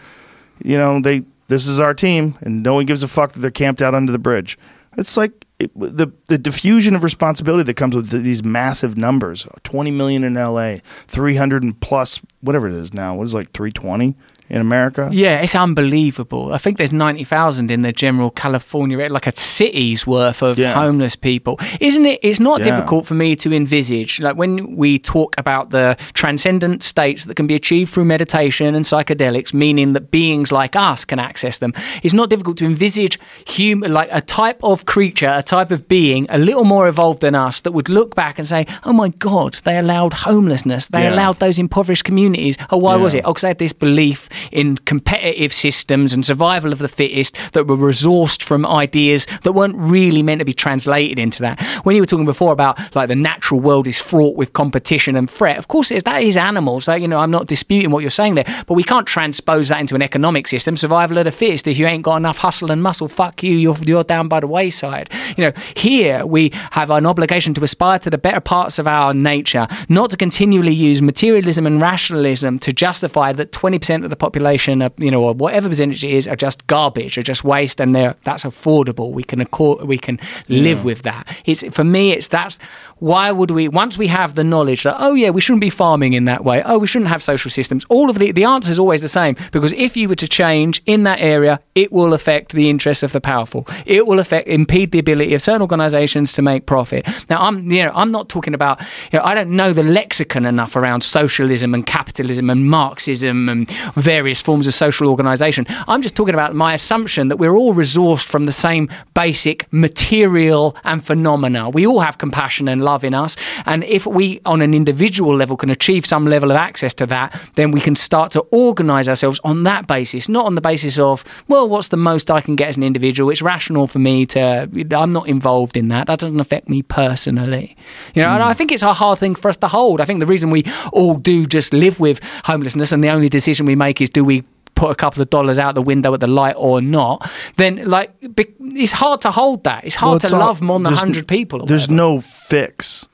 You 0.62 0.76
know, 0.76 1.00
they 1.00 1.22
this 1.48 1.66
is 1.66 1.80
our 1.80 1.94
team, 1.94 2.36
and 2.40 2.62
no 2.62 2.74
one 2.74 2.86
gives 2.86 3.02
a 3.02 3.08
fuck 3.08 3.32
that 3.32 3.40
they're 3.40 3.50
camped 3.50 3.80
out 3.80 3.94
under 3.94 4.12
the 4.12 4.18
bridge. 4.18 4.58
It's 4.96 5.16
like 5.16 5.46
it, 5.58 5.70
the 5.78 6.10
the 6.26 6.38
diffusion 6.38 6.96
of 6.96 7.04
responsibility 7.04 7.62
that 7.64 7.74
comes 7.74 7.94
with 7.94 8.10
these 8.10 8.42
massive 8.42 8.96
numbers: 8.96 9.46
twenty 9.62 9.90
million 9.92 10.24
in 10.24 10.36
L.A., 10.36 10.80
three 10.84 11.36
hundred 11.36 11.62
and 11.62 11.78
plus, 11.80 12.20
whatever 12.40 12.66
it 12.68 12.74
is 12.74 12.92
now. 12.92 13.14
What 13.14 13.24
is 13.24 13.34
it, 13.34 13.36
like 13.36 13.52
three 13.52 13.70
twenty 13.72 14.16
in 14.50 14.60
America? 14.60 15.08
Yeah, 15.12 15.40
it's 15.40 15.54
unbelievable. 15.54 16.52
I 16.52 16.58
think 16.58 16.76
there's 16.78 16.92
90,000 16.92 17.70
in 17.70 17.82
the 17.82 17.92
general 17.92 18.30
California 18.30 18.98
like 19.10 19.26
a 19.26 19.34
city's 19.34 20.06
worth 20.06 20.42
of 20.42 20.58
Yeah. 20.58 20.74
homeless 20.74 21.16
people. 21.16 21.58
Isn't 21.80 22.06
it? 22.06 22.20
It's 22.22 22.40
not 22.40 22.60
Yeah. 22.60 22.66
difficult 22.76 23.06
for 23.06 23.14
me 23.14 23.36
to 23.36 23.52
envisage. 23.52 24.20
Like 24.20 24.36
when 24.36 24.76
we 24.76 24.98
talk 24.98 25.34
about 25.38 25.70
the 25.70 25.96
transcendent 26.14 26.82
states 26.82 27.24
that 27.24 27.34
can 27.34 27.46
be 27.46 27.54
achieved 27.54 27.92
through 27.92 28.04
meditation 28.06 28.74
and 28.74 28.84
psychedelics, 28.84 29.54
meaning 29.54 29.92
that 29.94 30.10
beings 30.10 30.50
like 30.52 30.76
us 30.76 31.04
can 31.04 31.18
access 31.18 31.58
them, 31.58 31.72
it's 32.02 32.14
not 32.14 32.28
difficult 32.30 32.56
to 32.58 32.64
envisage 32.64 33.18
human, 33.46 33.92
like 33.92 34.08
a 34.12 34.20
type 34.20 34.58
of 34.62 34.84
creature, 34.86 35.32
a 35.36 35.42
type 35.42 35.70
of 35.70 35.88
being, 35.88 36.26
a 36.28 36.38
little 36.38 36.64
more 36.64 36.88
evolved 36.88 37.20
than 37.20 37.34
us 37.34 37.60
that 37.62 37.72
would 37.72 37.88
look 37.88 38.14
back 38.14 38.38
and 38.38 38.46
say, 38.48 38.66
oh 38.84 38.92
my 38.92 39.08
God, 39.18 39.58
they 39.64 39.78
allowed 39.78 40.12
homelessness. 40.12 40.86
They 40.88 41.02
Yeah. 41.04 41.14
allowed 41.14 41.38
those 41.38 41.58
impoverished 41.58 42.04
communities. 42.04 42.56
Oh, 42.70 42.76
why 42.78 42.96
was 42.96 43.14
it? 43.14 43.22
Oh, 43.24 43.30
because 43.32 43.42
they 43.42 43.48
had 43.48 43.58
this 43.58 43.72
belief 43.72 44.28
in 44.52 44.76
competitive 44.78 45.52
systems 45.52 46.12
and 46.12 46.24
survival 46.24 46.72
of 46.72 46.78
the 46.78 46.88
fittest 46.88 47.36
that 47.52 47.66
were 47.66 47.76
resourced 47.76 48.42
from 48.42 48.66
ideas 48.66 49.26
that 49.42 49.52
weren't 49.52 49.76
really 49.76 50.22
meant 50.22 50.40
to 50.40 50.44
be 50.44 50.52
translated 50.52 51.18
into 51.18 51.42
that. 51.42 51.60
When 51.84 51.96
you 51.96 52.02
were 52.02 52.06
talking 52.06 52.26
before 52.26 52.52
about 52.52 52.78
like 52.94 53.08
the 53.08 53.16
natural 53.16 53.60
world 53.60 53.86
is 53.86 54.00
fraught 54.00 54.36
with 54.36 54.52
competition 54.52 55.16
and 55.16 55.28
threat, 55.28 55.58
of 55.58 55.68
course 55.68 55.90
it 55.90 55.98
is, 55.98 56.02
that 56.04 56.22
is 56.22 56.36
animals. 56.36 56.88
You 56.88 57.08
know, 57.08 57.18
I'm 57.18 57.30
not 57.30 57.46
disputing 57.46 57.90
what 57.90 58.00
you're 58.00 58.10
saying 58.10 58.34
there, 58.34 58.46
but 58.66 58.74
we 58.74 58.82
can't 58.82 59.06
transpose 59.06 59.68
that 59.68 59.80
into 59.80 59.94
an 59.94 60.02
economic 60.02 60.46
system. 60.46 60.76
Survival 60.76 61.18
of 61.18 61.24
the 61.24 61.32
fittest. 61.32 61.66
If 61.66 61.78
you 61.78 61.86
ain't 61.86 62.02
got 62.02 62.16
enough 62.16 62.38
hustle 62.38 62.70
and 62.70 62.82
muscle, 62.82 63.08
fuck 63.08 63.42
you. 63.42 63.56
You're 63.56 63.76
you're 63.84 64.04
down 64.04 64.28
by 64.28 64.40
the 64.40 64.46
wayside. 64.46 65.10
You 65.36 65.44
know, 65.44 65.52
here 65.76 66.24
we 66.26 66.50
have 66.72 66.90
an 66.90 67.06
obligation 67.06 67.54
to 67.54 67.64
aspire 67.64 67.98
to 68.00 68.10
the 68.10 68.18
better 68.18 68.40
parts 68.40 68.78
of 68.78 68.86
our 68.86 69.14
nature, 69.14 69.66
not 69.88 70.10
to 70.10 70.16
continually 70.16 70.72
use 70.72 71.02
materialism 71.02 71.66
and 71.66 71.80
rationalism 71.80 72.58
to 72.60 72.72
justify 72.72 73.32
that 73.32 73.52
20% 73.52 74.04
of 74.04 74.10
the 74.10 74.16
population, 74.16 74.27
are, 74.30 74.82
uh, 74.82 74.90
you 74.98 75.10
know, 75.10 75.24
or 75.24 75.34
whatever 75.34 75.68
percentage 75.68 76.04
it 76.04 76.10
is, 76.10 76.28
are 76.28 76.36
just 76.36 76.66
garbage, 76.66 77.18
are 77.18 77.22
just 77.22 77.44
waste, 77.44 77.80
and 77.80 77.94
they're, 77.94 78.16
that's 78.22 78.44
affordable. 78.44 79.12
We 79.12 79.22
can 79.22 79.40
accord, 79.40 79.84
we 79.84 79.98
can 79.98 80.18
live 80.48 80.84
with 80.84 81.02
that. 81.02 81.26
It's 81.44 81.62
for 81.74 81.84
me, 81.84 82.12
it's 82.12 82.28
that's 82.28 82.58
why 83.00 83.30
would 83.30 83.50
we 83.50 83.68
once 83.68 83.96
we 83.96 84.08
have 84.08 84.34
the 84.34 84.44
knowledge 84.44 84.82
that 84.82 84.96
oh 84.98 85.14
yeah, 85.14 85.30
we 85.30 85.40
shouldn't 85.40 85.60
be 85.60 85.70
farming 85.70 86.12
in 86.12 86.24
that 86.24 86.44
way. 86.44 86.62
Oh, 86.64 86.78
we 86.78 86.86
shouldn't 86.86 87.10
have 87.10 87.22
social 87.22 87.50
systems. 87.50 87.84
All 87.88 88.10
of 88.10 88.18
the 88.18 88.32
the 88.32 88.44
answer 88.44 88.70
is 88.70 88.78
always 88.78 89.02
the 89.02 89.08
same 89.08 89.36
because 89.52 89.72
if 89.74 89.96
you 89.96 90.08
were 90.08 90.14
to 90.16 90.28
change 90.28 90.82
in 90.86 91.04
that 91.04 91.20
area, 91.20 91.60
it 91.74 91.92
will 91.92 92.12
affect 92.12 92.52
the 92.52 92.68
interests 92.68 93.02
of 93.02 93.12
the 93.12 93.20
powerful. 93.20 93.66
It 93.86 94.06
will 94.06 94.18
affect 94.18 94.48
impede 94.48 94.90
the 94.90 94.98
ability 94.98 95.34
of 95.34 95.42
certain 95.42 95.62
organisations 95.62 96.32
to 96.34 96.42
make 96.42 96.66
profit. 96.66 97.06
Now, 97.30 97.40
I'm 97.40 97.70
you 97.70 97.84
know 97.84 97.92
I'm 97.94 98.10
not 98.10 98.28
talking 98.28 98.54
about 98.54 98.80
you 99.12 99.18
know 99.18 99.24
I 99.24 99.34
don't 99.34 99.50
know 99.50 99.72
the 99.72 99.82
lexicon 99.82 100.44
enough 100.44 100.76
around 100.76 101.02
socialism 101.02 101.74
and 101.74 101.86
capitalism 101.86 102.50
and 102.50 102.68
Marxism 102.68 103.48
and 103.48 103.70
various 103.94 104.40
forms 104.42 104.66
of 104.66 104.74
social 104.74 105.08
organisation. 105.08 105.66
I'm 105.86 106.02
just 106.02 106.16
talking 106.16 106.34
about 106.34 106.54
my 106.54 106.74
assumption 106.74 107.28
that 107.28 107.36
we're 107.36 107.56
all 107.56 107.74
resourced 107.74 108.26
from 108.26 108.44
the 108.44 108.52
same 108.52 108.88
basic 109.14 109.70
material 109.72 110.76
and 110.84 111.04
phenomena. 111.04 111.70
We 111.70 111.86
all 111.86 112.00
have 112.00 112.18
compassion 112.18 112.68
and 112.68 112.82
love 112.88 113.04
in 113.04 113.14
us, 113.14 113.36
and 113.66 113.84
if 113.84 114.06
we 114.06 114.40
on 114.44 114.60
an 114.62 114.72
individual 114.74 115.34
level 115.34 115.56
can 115.56 115.70
achieve 115.70 116.04
some 116.06 116.24
level 116.34 116.50
of 116.50 116.56
access 116.56 116.94
to 116.94 117.06
that, 117.06 117.28
then 117.54 117.70
we 117.70 117.80
can 117.80 117.96
start 117.96 118.32
to 118.32 118.40
organise 118.66 119.08
ourselves 119.08 119.40
on 119.44 119.64
that 119.64 119.86
basis, 119.86 120.28
not 120.28 120.46
on 120.46 120.54
the 120.54 120.60
basis 120.60 120.98
of 120.98 121.24
well, 121.48 121.68
what's 121.68 121.88
the 121.88 121.96
most 122.10 122.30
I 122.30 122.40
can 122.40 122.56
get 122.56 122.68
as 122.68 122.76
an 122.76 122.82
individual? 122.82 123.30
It's 123.30 123.42
rational 123.42 123.86
for 123.86 123.98
me 123.98 124.26
to. 124.26 124.68
I'm 125.02 125.12
not 125.12 125.28
involved 125.28 125.76
in 125.76 125.88
that. 125.88 126.06
That 126.06 126.18
doesn't 126.18 126.40
affect 126.40 126.68
me 126.68 126.82
personally. 126.82 127.76
You 128.14 128.22
know, 128.22 128.30
and 128.30 128.42
hmm. 128.42 128.48
I 128.48 128.54
think 128.54 128.72
it's 128.72 128.82
a 128.82 128.92
hard 128.92 129.18
thing 129.18 129.34
for 129.34 129.48
us 129.48 129.56
to 129.58 129.68
hold. 129.68 130.00
I 130.00 130.04
think 130.04 130.20
the 130.20 130.26
reason 130.26 130.50
we 130.50 130.64
all 130.92 131.16
do 131.16 131.46
just 131.46 131.72
live 131.72 132.00
with 132.00 132.20
homelessness, 132.44 132.92
and 132.92 133.02
the 133.04 133.10
only 133.10 133.28
decision 133.28 133.66
we 133.66 133.76
make 133.76 134.00
is 134.00 134.10
do 134.10 134.24
we 134.24 134.44
put 134.78 134.90
a 134.90 134.94
couple 134.94 135.20
of 135.22 135.28
dollars 135.36 135.58
out 135.58 135.74
the 135.74 135.82
window 135.92 136.10
at 136.14 136.20
the 136.20 136.26
light 136.40 136.56
or 136.56 136.80
not, 136.80 137.16
then 137.56 137.72
like 137.96 138.10
be- 138.38 138.54
it's 138.82 138.92
hard 139.02 139.20
to 139.26 139.30
hold 139.30 139.64
that. 139.64 139.80
It's 139.84 139.96
hard 139.96 140.22
Well, 140.22 140.30
to 140.30 140.36
all- 140.36 140.46
love 140.46 140.58
more 140.62 140.80
than 140.80 140.94
hundred 140.94 141.26
people. 141.26 141.62
or 141.62 141.66
There's 141.66 141.88
whatever. 141.88 142.14
no 142.14 142.20
fix. 142.20 143.06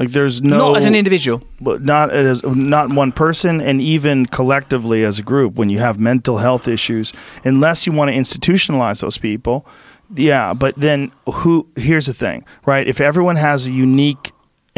Like 0.00 0.10
there's 0.10 0.40
no 0.42 0.56
not 0.58 0.76
as 0.76 0.86
an 0.86 0.94
individual. 0.94 1.42
but 1.60 1.82
not 1.82 2.10
as 2.10 2.42
not 2.44 2.86
one 3.02 3.10
person 3.10 3.60
and 3.60 3.80
even 3.82 4.26
collectively 4.26 5.02
as 5.04 5.18
a 5.18 5.22
group 5.32 5.50
when 5.58 5.70
you 5.70 5.80
have 5.80 5.98
mental 5.98 6.36
health 6.38 6.68
issues 6.68 7.12
unless 7.44 7.84
you 7.86 7.92
want 7.92 8.08
to 8.10 8.16
institutionalize 8.16 9.00
those 9.00 9.18
people 9.18 9.66
yeah 10.14 10.54
but 10.54 10.72
then 10.76 11.10
who 11.26 11.66
here's 11.76 12.06
the 12.06 12.14
thing 12.14 12.44
right 12.64 12.86
if 12.86 13.00
everyone 13.00 13.34
has 13.36 13.66
a 13.66 13.72
unique 13.72 14.30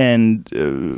and 0.05 0.29
uh, 0.63 0.97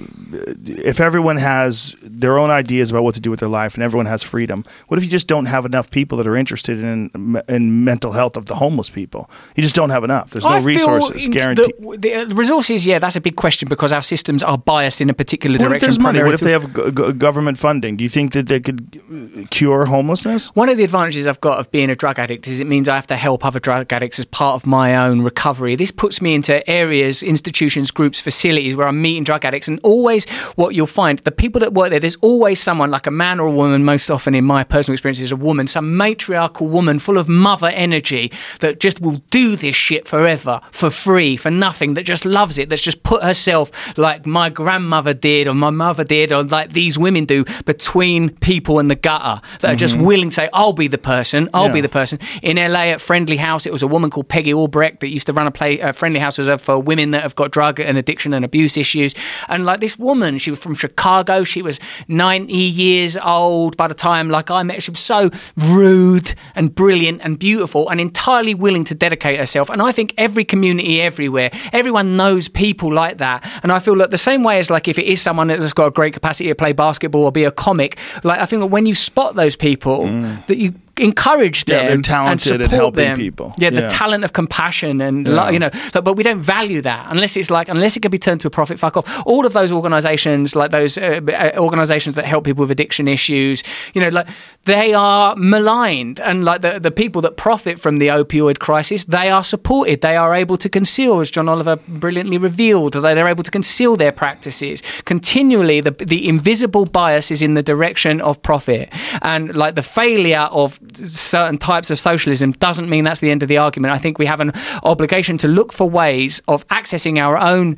if 0.91 0.99
everyone 1.09 1.39
has 1.53 1.97
their 2.23 2.35
own 2.43 2.51
ideas 2.63 2.87
about 2.91 3.03
what 3.07 3.15
to 3.15 3.21
do 3.27 3.31
with 3.33 3.41
their 3.43 3.49
life 3.61 3.73
and 3.77 3.83
everyone 3.89 4.07
has 4.15 4.23
freedom 4.23 4.59
what 4.89 4.97
if 4.99 5.05
you 5.05 5.11
just 5.19 5.29
don't 5.35 5.47
have 5.55 5.65
enough 5.71 5.87
people 5.99 6.15
that 6.19 6.27
are 6.31 6.37
interested 6.45 6.77
in 6.93 7.11
in 7.57 7.63
mental 7.85 8.13
health 8.19 8.37
of 8.41 8.45
the 8.51 8.55
homeless 8.65 8.91
people 8.91 9.23
you 9.57 9.63
just 9.63 9.75
don't 9.81 9.91
have 9.97 10.05
enough 10.05 10.27
there's 10.31 10.45
no 10.45 10.51
I 10.51 10.61
resources 10.73 11.27
guaranteed 11.39 11.75
The, 11.79 11.97
the 12.05 12.11
uh, 12.15 12.25
resources, 12.43 12.87
yeah, 12.91 12.99
that's 13.05 13.17
a 13.17 13.21
big 13.29 13.37
question 13.45 13.69
because 13.69 13.93
our 13.93 14.03
systems 14.03 14.43
are 14.43 14.59
biased 14.75 15.01
in 15.01 15.09
a 15.11 15.15
particular 15.15 15.55
What 15.59 15.63
if 15.65 15.69
direction. 15.69 15.87
there's 15.87 15.99
money? 16.09 16.23
What 16.23 16.35
if 16.35 16.41
they 16.41 16.53
have 16.59 16.67
g- 16.75 17.13
government 17.27 17.59
funding? 17.59 17.97
Do 17.99 18.05
you 18.05 18.11
think 18.11 18.33
that 18.33 18.47
they 18.47 18.61
could 18.67 18.81
uh, 18.97 19.47
cure 19.51 19.85
homelessness? 19.87 20.43
One 20.55 20.69
of 20.73 20.77
the 20.77 20.85
advantages 20.85 21.27
I've 21.27 21.41
got 21.41 21.59
of 21.61 21.71
being 21.71 21.91
a 21.91 21.95
drug 22.03 22.19
addict 22.19 22.47
is 22.49 22.61
it 22.61 22.67
means 22.67 22.89
I 22.89 22.95
have 22.95 23.07
to 23.09 23.17
help 23.17 23.45
other 23.45 23.61
drug 23.61 23.93
addicts 23.93 24.19
as 24.19 24.27
part 24.27 24.55
of 24.59 24.67
my 24.67 24.89
own 25.05 25.23
recovery. 25.23 25.75
This 25.77 25.91
puts 25.91 26.21
me 26.21 26.31
into 26.35 26.55
areas, 26.69 27.23
institutions, 27.23 27.91
groups, 27.91 28.21
facilities 28.21 28.75
where 28.77 28.87
I'm 28.89 28.92
meeting 28.93 29.25
drug 29.25 29.45
addicts, 29.45 29.69
and 29.69 29.81
always 29.83 30.29
what 30.57 30.75
you'll 30.75 30.87
find 30.87 31.19
the 31.21 31.33
people 31.33 31.61
that 31.61 31.75
work 31.75 31.91
there, 31.91 32.01
there's 32.01 32.17
always 32.17 32.61
someone 32.61 32.91
like 32.91 33.07
a 33.07 33.11
man 33.11 33.41
or 33.41 33.47
a 33.47 33.51
woman. 33.51 33.85
Most 33.85 34.11
often, 34.11 34.35
in 34.35 34.45
my 34.45 34.65
personal 34.65 34.95
experience, 34.95 35.21
is 35.21 35.33
a 35.33 35.37
woman, 35.37 35.67
some 35.67 35.97
matriarchal 35.97 36.69
woman 36.69 36.99
full 36.99 37.19
of 37.19 37.29
mother 37.29 37.69
energy 37.69 38.33
that 38.61 38.81
just 38.81 39.01
will 39.01 39.23
do 39.31 39.57
this 39.57 39.77
shit 39.77 40.07
forever 40.07 40.61
for 40.71 40.91
free, 40.91 41.37
for 41.37 41.51
nothing, 41.51 41.95
that 41.95 42.05
just 42.05 42.25
loves 42.25 42.59
it, 42.59 42.69
that's 42.69 42.83
just 42.83 43.03
put 43.03 43.23
herself 43.23 43.71
like 43.99 44.27
my 44.27 44.49
grandmother 44.49 45.15
did 45.15 45.49
or 45.49 45.55
my 45.55 45.71
mother 45.71 46.05
did 46.05 46.33
or 46.33 46.43
like 46.43 46.73
these 46.73 46.99
women 46.99 47.25
do 47.25 47.45
between 47.65 48.31
people 48.37 48.79
and 48.79 48.91
the 48.91 48.95
gutter 48.95 49.41
that 49.61 49.75
are 49.75 49.77
just 49.77 49.97
willing 49.99 50.29
to 50.29 50.35
say, 50.35 50.49
I'll 50.53 50.73
be 50.73 50.89
the 50.89 50.99
person, 50.99 51.49
I'll 51.55 51.73
be 51.73 51.81
the 51.81 51.89
person. 51.89 52.19
In 52.43 52.57
LA 52.57 52.87
at 52.93 53.01
Friendly 53.01 53.37
House, 53.37 53.67
it 53.67 53.73
was 53.73 53.83
a 53.83 53.87
woman 53.87 54.11
called 54.11 54.29
Peggy 54.29 54.53
Albrecht 54.53 55.01
that 55.01 55.09
used 55.09 55.27
to 55.27 55.33
run 55.33 55.47
a 55.47 55.51
play. 55.51 55.81
Uh, 55.81 55.93
Friendly 55.93 56.21
House 56.21 56.39
was 56.39 56.49
uh, 56.49 56.57
for 56.57 56.79
women 56.79 57.13
that 57.13 57.23
have 57.23 57.35
got 57.35 57.51
drug 57.51 57.81
and 57.81 57.99
addiction 57.99 58.35
and 58.35 58.45
abuse 58.45 58.72
issues. 58.77 59.15
And 59.49 59.65
like 59.65 59.81
this 59.81 59.99
woman, 59.99 60.39
she 60.39 60.51
was 60.51 60.61
from 60.61 60.75
Chicago. 60.75 61.45
She 61.45 61.63
was 61.63 61.81
90 62.09 62.53
years 62.53 63.17
old 63.17 63.77
by 63.77 63.89
the 63.89 63.95
time 63.95 64.31
like 64.31 64.51
I 64.51 64.63
met. 64.63 64.77
her. 64.77 64.81
She 64.81 64.91
was 64.91 65.01
so 65.01 65.31
rude 65.57 66.35
and 66.55 66.75
brilliant 66.75 67.21
and 67.23 67.39
beautiful 67.39 67.89
and 67.89 68.01
entirely 68.01 68.55
willing 68.55 68.85
to 68.85 68.95
dedicate 68.95 69.39
herself. 69.39 69.71
And 69.71 69.83
I 69.83 69.93
think 69.93 70.15
every 70.19 70.45
community 70.45 71.01
everywhere, 71.01 71.51
everyone 71.73 72.17
knows 72.17 72.49
people 72.49 72.93
like 72.93 73.19
that. 73.19 73.45
And 73.63 73.73
I 73.73 73.79
feel 73.79 73.97
like 73.97 74.11
the 74.11 74.19
same 74.19 74.43
way 74.43 74.59
as 74.59 74.71
like 74.71 74.89
if 74.89 74.99
it 74.99 75.07
is 75.07 75.21
someone 75.21 75.49
that's 75.49 75.73
got 75.73 75.87
a 75.87 75.91
great 75.91 76.15
capacity 76.15 76.49
to 76.49 76.55
play 76.55 76.73
basketball 76.73 77.25
or 77.25 77.33
be 77.33 77.45
a 77.45 77.51
comic, 77.51 77.99
like 78.25 78.41
I 78.41 78.47
think 78.47 78.61
that 78.61 78.67
when 78.67 78.87
you 78.87 78.95
spot 78.95 79.35
those 79.35 79.57
people, 79.57 80.01
mm. 80.01 80.47
that 80.47 80.59
you 80.59 80.75
encourage 80.99 81.65
them 81.65 81.77
Yeah, 81.77 81.83
they're 81.85 81.95
and 81.95 82.05
talented 82.05 82.61
at 82.61 82.67
support 82.67 82.81
helping 82.81 83.05
them. 83.05 83.17
people. 83.17 83.55
Yeah, 83.59 83.71
the 83.71 83.83
Yeah. 83.83 83.89
talent 83.89 84.25
of 84.25 84.33
compassion 84.35 85.01
and 85.01 85.27
lo- 85.27 85.49
you 85.49 85.59
know, 85.59 85.71
but, 85.93 86.05
but 86.05 86.15
we 86.15 86.23
don't 86.23 86.41
value 86.43 86.83
that 86.83 87.07
unless 87.09 87.37
it's 87.37 87.51
like 87.51 87.69
unless 87.71 87.97
it 87.97 88.01
can 88.01 88.11
be 88.11 88.19
turned 88.19 88.41
to 88.41 88.49
a 88.49 88.51
profit. 88.51 88.79
Fuck 88.79 88.97
off. 88.99 89.23
All 89.27 89.47
of 89.47 89.53
those 89.55 89.73
organisations, 89.73 90.55
like 90.55 90.71
those 90.71 90.99
uh, 90.99 91.21
uh, 91.29 91.51
organisations 91.59 92.15
that 92.17 92.27
help 92.27 92.45
people 92.45 92.63
with 92.63 92.71
addiction 92.71 93.09
issues, 93.09 93.63
you 93.95 94.01
know, 94.03 94.09
like 94.11 94.29
they 94.65 94.93
are 94.93 95.35
maligned, 95.37 96.21
and 96.21 96.45
like 96.45 96.61
the 96.61 96.79
the 96.79 96.91
people 96.91 97.23
that 97.23 97.37
profit 97.37 97.81
from 97.81 97.97
the 97.97 98.09
opioid 98.09 98.59
crisis, 98.59 99.05
they 99.05 99.31
are 99.31 99.43
supported. 99.43 100.01
They 100.03 100.17
are 100.17 100.35
able 100.35 100.57
to 100.59 100.69
conceal, 100.69 101.21
as 101.21 101.31
John 101.31 101.49
Oliver 101.49 101.77
brilliantly 101.89 102.39
revealed, 102.39 102.93
that 102.93 103.01
they're 103.15 103.29
able 103.29 103.45
to 103.45 103.51
conceal 103.51 103.97
their 103.97 104.13
practices 104.13 104.83
continually. 105.07 105.81
The 105.81 105.93
the 105.93 106.29
invisible 106.29 106.85
bias 106.85 107.31
is 107.31 107.41
in 107.43 107.55
the 107.55 107.63
direction 107.63 108.21
of 108.21 108.43
profit, 108.43 108.89
and 109.23 109.55
like 109.55 109.75
the 109.75 109.83
failure 109.83 110.49
of 110.51 110.79
certain 110.95 111.59
types 111.59 111.91
of 111.91 111.99
socialism 111.99 112.53
doesn't 112.53 112.89
mean 112.89 113.05
that's 113.05 113.21
the 113.21 113.31
end 113.31 113.43
of 113.43 113.49
the 113.49 113.59
argument. 113.59 113.93
I 113.93 113.99
think 113.99 114.19
we 114.19 114.27
have 114.27 114.41
an 114.41 114.53
obligation 114.83 115.39
to 115.39 115.49
look 115.49 115.73
for 115.73 115.89
ways 115.89 116.43
of 116.49 116.67
accessing 116.69 117.19
our 117.19 117.37
own 117.37 117.77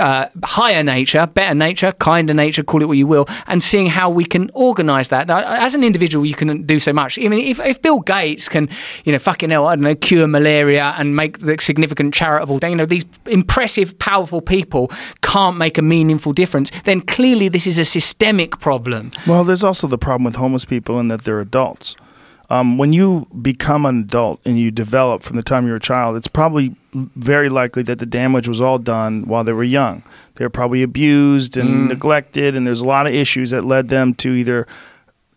uh, 0.00 0.28
higher 0.44 0.82
nature, 0.82 1.26
better 1.26 1.54
nature, 1.54 1.92
kinder 1.92 2.34
nature, 2.34 2.62
call 2.62 2.82
it 2.82 2.86
what 2.86 2.96
you 2.96 3.06
will, 3.06 3.26
and 3.46 3.62
seeing 3.62 3.86
how 3.86 4.10
we 4.10 4.24
can 4.24 4.50
organise 4.54 5.08
that. 5.08 5.28
Now, 5.28 5.42
as 5.44 5.74
an 5.74 5.84
individual, 5.84 6.24
you 6.24 6.34
can 6.34 6.62
do 6.64 6.78
so 6.78 6.92
much. 6.92 7.18
I 7.18 7.28
mean, 7.28 7.46
if, 7.46 7.60
if 7.60 7.82
Bill 7.82 8.00
Gates 8.00 8.48
can, 8.48 8.68
you 9.04 9.12
know, 9.12 9.18
fucking 9.18 9.50
hell, 9.50 9.66
I 9.66 9.76
don't 9.76 9.84
know, 9.84 9.94
cure 9.94 10.26
malaria 10.26 10.94
and 10.96 11.16
make 11.16 11.38
the 11.38 11.56
significant 11.60 12.14
charitable 12.14 12.58
thing, 12.58 12.70
you 12.70 12.76
know, 12.76 12.86
these 12.86 13.04
impressive, 13.26 13.98
powerful 13.98 14.40
people 14.40 14.90
can't 15.22 15.56
make 15.56 15.78
a 15.78 15.82
meaningful 15.82 16.32
difference, 16.32 16.70
then 16.84 17.00
clearly 17.00 17.48
this 17.48 17.66
is 17.66 17.78
a 17.78 17.84
systemic 17.84 18.58
problem. 18.60 19.10
Well, 19.26 19.44
there's 19.44 19.64
also 19.64 19.86
the 19.86 19.98
problem 19.98 20.24
with 20.24 20.36
homeless 20.36 20.64
people 20.64 20.98
in 21.00 21.08
that 21.08 21.24
they're 21.24 21.40
adults. 21.40 21.96
Um, 22.48 22.78
when 22.78 22.92
you 22.92 23.26
become 23.42 23.84
an 23.86 24.00
adult 24.00 24.40
and 24.44 24.58
you 24.58 24.70
develop 24.70 25.22
from 25.22 25.36
the 25.36 25.42
time 25.42 25.66
you're 25.66 25.76
a 25.76 25.80
child, 25.80 26.16
it's 26.16 26.28
probably 26.28 26.76
very 26.94 27.48
likely 27.48 27.82
that 27.82 27.98
the 27.98 28.06
damage 28.06 28.48
was 28.48 28.60
all 28.60 28.78
done 28.78 29.26
while 29.26 29.42
they 29.42 29.52
were 29.52 29.64
young. 29.64 30.02
They 30.36 30.44
were 30.44 30.50
probably 30.50 30.82
abused 30.82 31.56
and 31.56 31.88
neglected, 31.88 32.54
and 32.54 32.66
there's 32.66 32.80
a 32.80 32.86
lot 32.86 33.06
of 33.06 33.14
issues 33.14 33.50
that 33.50 33.64
led 33.64 33.88
them 33.88 34.14
to 34.14 34.32
either 34.32 34.66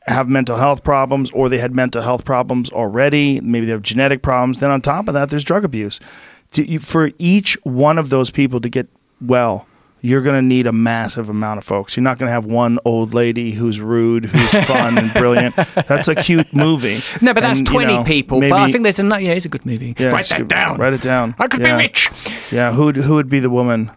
have 0.07 0.29
mental 0.29 0.57
health 0.57 0.83
problems 0.83 1.31
or 1.31 1.49
they 1.49 1.57
had 1.57 1.75
mental 1.75 2.01
health 2.01 2.25
problems 2.25 2.69
already. 2.71 3.39
Maybe 3.41 3.65
they 3.65 3.71
have 3.71 3.81
genetic 3.81 4.21
problems. 4.21 4.59
Then 4.59 4.71
on 4.71 4.81
top 4.81 5.07
of 5.07 5.13
that, 5.13 5.29
there's 5.29 5.43
drug 5.43 5.63
abuse. 5.63 5.99
To, 6.53 6.65
you, 6.65 6.79
for 6.79 7.11
each 7.19 7.57
one 7.63 7.97
of 7.97 8.09
those 8.09 8.31
people 8.31 8.59
to 8.61 8.69
get 8.69 8.87
well, 9.21 9.67
you're 10.01 10.21
going 10.21 10.35
to 10.35 10.41
need 10.41 10.65
a 10.67 10.71
massive 10.71 11.29
amount 11.29 11.57
of 11.57 11.65
folks. 11.65 11.95
You're 11.97 12.03
not 12.03 12.17
going 12.17 12.27
to 12.27 12.31
have 12.31 12.45
one 12.45 12.79
old 12.85 13.13
lady 13.13 13.51
who's 13.51 13.81
rude, 13.81 14.25
who's 14.25 14.65
fun 14.65 14.97
and 14.97 15.13
brilliant. 15.13 15.55
That's 15.55 16.07
a 16.07 16.15
cute 16.15 16.53
movie. 16.53 16.99
No, 17.21 17.33
but 17.33 17.41
that's 17.41 17.59
And, 17.59 17.67
you 17.67 17.73
20 17.73 17.93
know, 17.93 18.03
people. 18.03 18.39
maybe- 18.39 18.51
but 18.51 18.61
I 18.61 18.71
think 18.71 18.83
there's 18.83 18.99
a 18.99 19.03
another. 19.03 19.21
Yeah, 19.21 19.31
it's 19.33 19.45
a 19.45 19.49
good 19.49 19.65
movie. 19.65 19.95
yeah, 19.97 20.07
Write 20.11 20.25
that 20.29 20.37
good. 20.39 20.47
down. 20.47 20.77
Write 20.77 20.93
it 20.93 21.01
down. 21.01 21.35
I 21.39 21.47
could 21.47 21.61
yeah. 21.61 21.75
be 21.77 21.83
rich. 21.83 22.09
Yeah, 22.51 22.71
who 22.73 22.91
who 22.93 23.15
would 23.15 23.29
be 23.29 23.39
the 23.39 23.49
woman? 23.49 23.91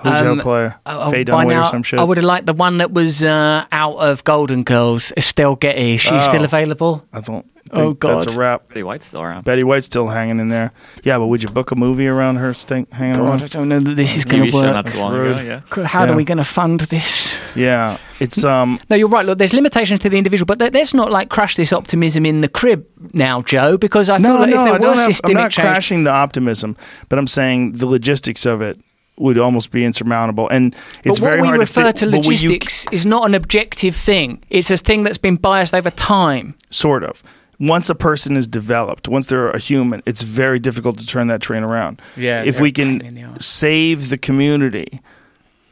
Who'd 0.00 0.12
Um, 0.12 0.36
you 0.38 0.42
play? 0.42 0.70
Oh, 0.84 1.10
Faye 1.10 1.24
Dunaway 1.24 1.48
now, 1.48 1.62
or 1.62 1.66
some 1.66 1.82
shit? 1.82 1.98
I 2.00 2.04
would 2.04 2.16
have 2.16 2.24
liked 2.24 2.46
the 2.46 2.52
one 2.54 2.78
that 2.78 2.92
was 2.92 3.22
uh, 3.24 3.64
out 3.72 3.96
of 3.96 4.24
Golden 4.24 4.62
Girls, 4.64 5.12
Estelle 5.16 5.54
Getty. 5.56 5.96
She's 5.98 6.12
Oh. 6.12 6.28
still 6.28 6.44
available. 6.44 7.04
I 7.12 7.20
don't. 7.20 7.46
Think 7.72 8.04
Oh, 8.04 8.20
that's 8.20 8.32
a 8.32 8.36
wrap. 8.36 8.68
Betty 8.68 8.82
White's 8.82 9.06
still 9.06 9.22
around. 9.22 9.44
Betty 9.44 9.64
White's 9.64 9.86
still 9.86 10.06
hanging 10.08 10.38
in 10.40 10.48
there. 10.48 10.72
Yeah, 11.04 11.18
but 11.18 11.26
would 11.26 11.42
you 11.42 11.48
book 11.48 11.70
a 11.72 11.74
movie 11.76 12.06
around 12.06 12.36
her 12.36 12.54
stink 12.54 12.90
hanging 12.92 13.14
God, 13.16 13.24
I 13.24 13.28
around? 13.40 13.50
don't 13.50 13.68
know 13.68 13.80
that 13.80 13.94
this 13.94 14.16
is 14.16 14.24
going 14.24 14.44
to 14.44 14.50
show 14.50 14.58
work. 14.62 14.72
not 14.72 14.86
too 14.86 14.98
long 14.98 15.14
ago. 15.14 15.40
Yeah. 15.76 15.84
How 15.84 16.04
Yeah. 16.04 16.12
are 16.12 16.16
we 16.16 16.24
going 16.24 16.38
to 16.38 16.44
fund 16.44 16.80
this? 16.80 17.34
Yeah, 17.54 17.96
it's 18.20 18.44
um. 18.44 18.78
No, 18.90 18.96
you're 18.96 19.08
right. 19.08 19.26
Look, 19.26 19.38
there's 19.38 19.52
limitations 19.54 20.00
to 20.00 20.08
the 20.08 20.16
individual, 20.18 20.46
but 20.46 20.58
let- 20.60 20.72
let's 20.74 20.94
not 20.94 21.10
like 21.10 21.28
crash 21.28 21.56
this 21.56 21.72
optimism 21.72 22.24
in 22.26 22.40
the 22.40 22.48
crib 22.48 22.86
now, 23.14 23.42
Joe, 23.42 23.76
because 23.76 24.08
I 24.10 24.18
feel 24.18 24.34
No, 24.34 24.40
that 24.40 24.48
no, 24.48 24.54
if 24.54 24.58
I 24.60 24.64
there 24.64 24.72
were 24.74 24.78
don't 24.78 24.98
have, 24.98 25.20
I'm 25.24 25.32
not 25.32 25.50
change, 25.50 25.64
crashing 25.66 26.04
the 26.04 26.10
optimism, 26.12 26.76
but 27.08 27.18
I'm 27.18 27.26
saying 27.26 27.72
the 27.72 27.86
logistics 27.86 28.46
of 28.46 28.60
it 28.62 28.78
would 29.18 29.38
almost 29.38 29.70
be 29.70 29.82
insurmountable, 29.82 30.46
and 30.50 30.74
it's 31.02 31.18
but 31.18 31.24
what 31.24 31.28
very 31.30 31.40
we 31.40 31.46
hard 31.48 31.58
refer 31.58 31.86
to, 31.86 31.92
to, 31.92 32.04
fit, 32.04 32.10
but 32.12 32.26
when 32.26 32.36
you- 32.38 32.50
logistics 32.50 32.86
is 32.92 33.06
not 33.06 33.24
an 33.26 33.32
objective 33.34 33.96
thing. 33.96 34.42
It's 34.50 34.70
a 34.70 34.76
thing 34.76 35.04
that's 35.04 35.16
been 35.18 35.36
biased 35.36 35.72
over 35.74 35.90
time. 35.90 36.54
sort 36.68 37.02
of. 37.02 37.22
Once 37.58 37.88
a 37.88 37.94
person 37.94 38.36
is 38.36 38.46
developed, 38.46 39.08
once 39.08 39.26
they're 39.26 39.50
a 39.50 39.58
human, 39.58 40.02
it's 40.04 40.22
very 40.22 40.58
difficult 40.58 40.98
to 40.98 41.06
turn 41.06 41.28
that 41.28 41.40
train 41.40 41.62
around. 41.62 42.00
Yeah, 42.16 42.42
if 42.42 42.60
we 42.60 42.68
a 42.68 42.72
pain 42.72 43.00
in 43.00 43.16
can 43.16 43.40
save 43.40 44.10
the 44.10 44.18
community 44.18 45.00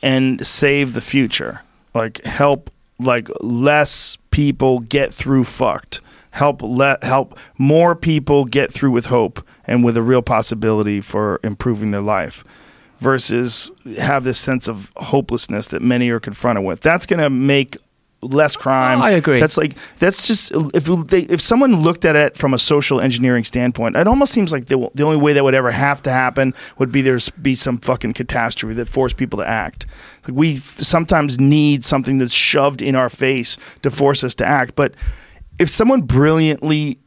and 0.03 0.45
save 0.47 0.95
the 0.95 1.01
future, 1.01 1.61
like 1.95 2.25
help 2.25 2.71
like 2.99 3.29
less 3.41 4.17
people 4.31 4.81
get 4.81 5.13
through 5.13 5.45
fucked, 5.45 6.01
help 6.31 6.63
let 6.63 7.05
help 7.05 7.39
more 7.59 7.95
people 7.95 8.45
get 8.45 8.73
through 8.73 8.91
with 8.91 9.07
hope 9.07 9.47
and 9.67 9.85
with 9.85 9.97
a 9.97 10.03
real 10.03 10.23
possibility 10.23 11.01
for 11.01 11.41
improving 11.43 11.91
their 11.91 12.01
life 12.01 12.45
versus 12.99 13.71
have 13.99 14.25
this 14.25 14.39
sense 14.39 14.69
of 14.69 14.93
hopelessness 14.97 15.67
that 15.69 15.83
many 15.83 16.09
are 16.11 16.21
confronted 16.21 16.65
with. 16.65 16.81
That's 16.81 17.07
going 17.07 17.21
to 17.21 17.31
make 17.31 17.77
less 18.25 18.57
crime. 18.57 19.01
Oh, 19.01 19.05
I 19.05 19.11
agree. 19.11 19.41
That's 19.41 19.57
like 19.57 19.77
that's 19.99 20.27
just 20.27 20.53
if 20.75 20.85
they, 21.09 21.21
if 21.23 21.41
someone 21.41 21.83
looked 21.83 22.05
at 22.05 22.17
it 22.17 22.37
from 22.37 22.55
a 22.55 22.59
social 22.59 23.01
engineering 23.01 23.45
standpoint, 23.45 23.97
it 23.97 24.07
almost 24.07 24.33
seems 24.33 24.53
like 24.53 24.67
the, 24.67 24.91
the 24.95 25.03
only 25.03 25.17
way 25.17 25.33
that 25.33 25.45
would 25.45 25.55
ever 25.55 25.71
have 25.71 26.03
to 26.03 26.11
happen 26.11 26.55
would 26.79 26.91
be 26.91 27.03
there's 27.03 27.29
be 27.31 27.55
some 27.55 27.79
fucking 27.79 28.15
catastrophe 28.15 28.75
that 28.75 28.89
forced 28.89 29.17
people 29.17 29.39
to 29.39 29.47
act. 29.47 29.87
Like 30.27 30.37
we 30.37 30.57
sometimes 30.57 31.39
need 31.39 31.85
something 31.85 32.19
that's 32.19 32.35
shoved 32.35 32.83
in 32.83 32.95
our 32.95 33.09
face 33.09 33.57
to 33.83 33.91
force 33.91 34.25
us 34.25 34.35
to 34.37 34.47
act, 34.47 34.75
but 34.75 34.95
if 35.59 35.69
someone 35.69 36.03
brilliantly 36.03 36.99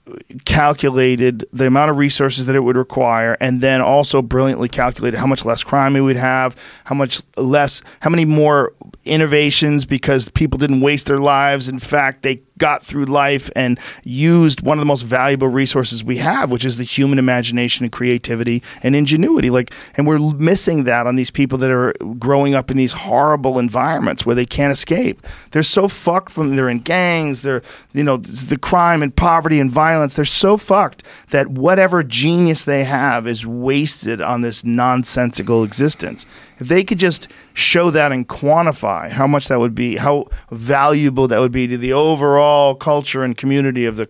calculated 0.46 1.46
the 1.52 1.68
amount 1.68 1.92
of 1.92 1.98
resources 1.98 2.46
that 2.46 2.56
it 2.56 2.62
would 2.62 2.78
require 2.78 3.38
and 3.40 3.62
then 3.62 3.82
also 3.82 4.22
brilliantly 4.22 4.70
calculated 4.70 5.18
how 5.18 5.28
much 5.28 5.46
less 5.46 5.64
crime 5.64 5.94
we 5.94 6.02
would 6.02 6.16
have 6.16 6.56
how 6.86 6.96
much 6.96 7.22
less 7.38 7.82
how 8.02 8.10
many 8.10 8.26
more 8.26 8.74
innovations 9.08 9.86
because 9.86 10.30
people 10.30 10.58
didn't 10.58 10.82
waste 10.82 11.08
their 11.08 11.18
lives. 11.18 11.70
In 11.70 11.80
fact 11.80 12.24
they 12.24 12.42
got 12.58 12.84
through 12.84 13.06
life 13.06 13.52
and 13.56 13.80
used 14.04 14.62
one 14.62 14.78
of 14.78 14.80
the 14.80 14.86
most 14.86 15.04
valuable 15.04 15.48
resources 15.48 16.04
we 16.04 16.18
have 16.18 16.50
which 16.52 16.66
is 16.66 16.78
the 16.78 16.84
human 16.84 17.20
imagination 17.20 17.84
and 17.86 17.92
creativity 17.92 18.62
and 18.84 18.96
ingenuity. 18.96 19.50
Like 19.50 19.74
and 19.96 20.06
we're 20.06 20.20
missing 20.20 20.84
that 20.84 21.08
on 21.08 21.16
these 21.16 21.32
people 21.32 21.58
that 21.60 21.72
are 21.72 21.94
growing 22.20 22.56
up 22.56 22.70
in 22.70 22.78
these 22.78 22.94
horrible 22.94 23.60
environments 23.60 24.26
where 24.26 24.36
they 24.36 24.46
can't 24.46 24.72
escape. 24.72 25.26
They're 25.52 25.64
so 25.64 25.88
fucked 25.88 26.32
from 26.32 26.56
they're 26.56 26.70
in 26.70 26.80
gangs 26.80 27.42
they're 27.42 27.62
you 27.94 28.04
know 28.04 28.18
the 28.18 28.58
crime 28.58 29.02
and 29.02 29.16
poverty 29.16 29.60
and 29.60 29.72
violence 29.72 29.97
they're 30.06 30.26
so 30.26 30.58
fucked 30.58 31.04
that 31.30 31.48
whatever 31.48 32.04
genius 32.04 32.66
they 32.66 32.84
have 32.84 33.28
is 33.28 33.46
wasted 33.46 34.22
on 34.22 34.42
this 34.42 34.64
nonsensical 34.64 35.64
existence 35.64 36.26
if 36.60 36.68
they 36.68 36.84
could 36.84 37.00
just 37.00 37.28
show 37.54 37.92
that 37.92 38.12
and 38.12 38.28
quantify 38.28 39.10
how 39.12 39.28
much 39.28 39.48
that 39.48 39.60
would 39.60 39.76
be 39.76 39.98
how 39.98 40.26
valuable 40.52 41.28
that 41.28 41.40
would 41.40 41.52
be 41.52 41.68
to 41.68 41.78
the 41.78 41.94
overall 41.94 42.76
culture 42.76 43.24
and 43.24 43.38
community 43.38 43.86
of 43.86 43.96
the 43.96 44.08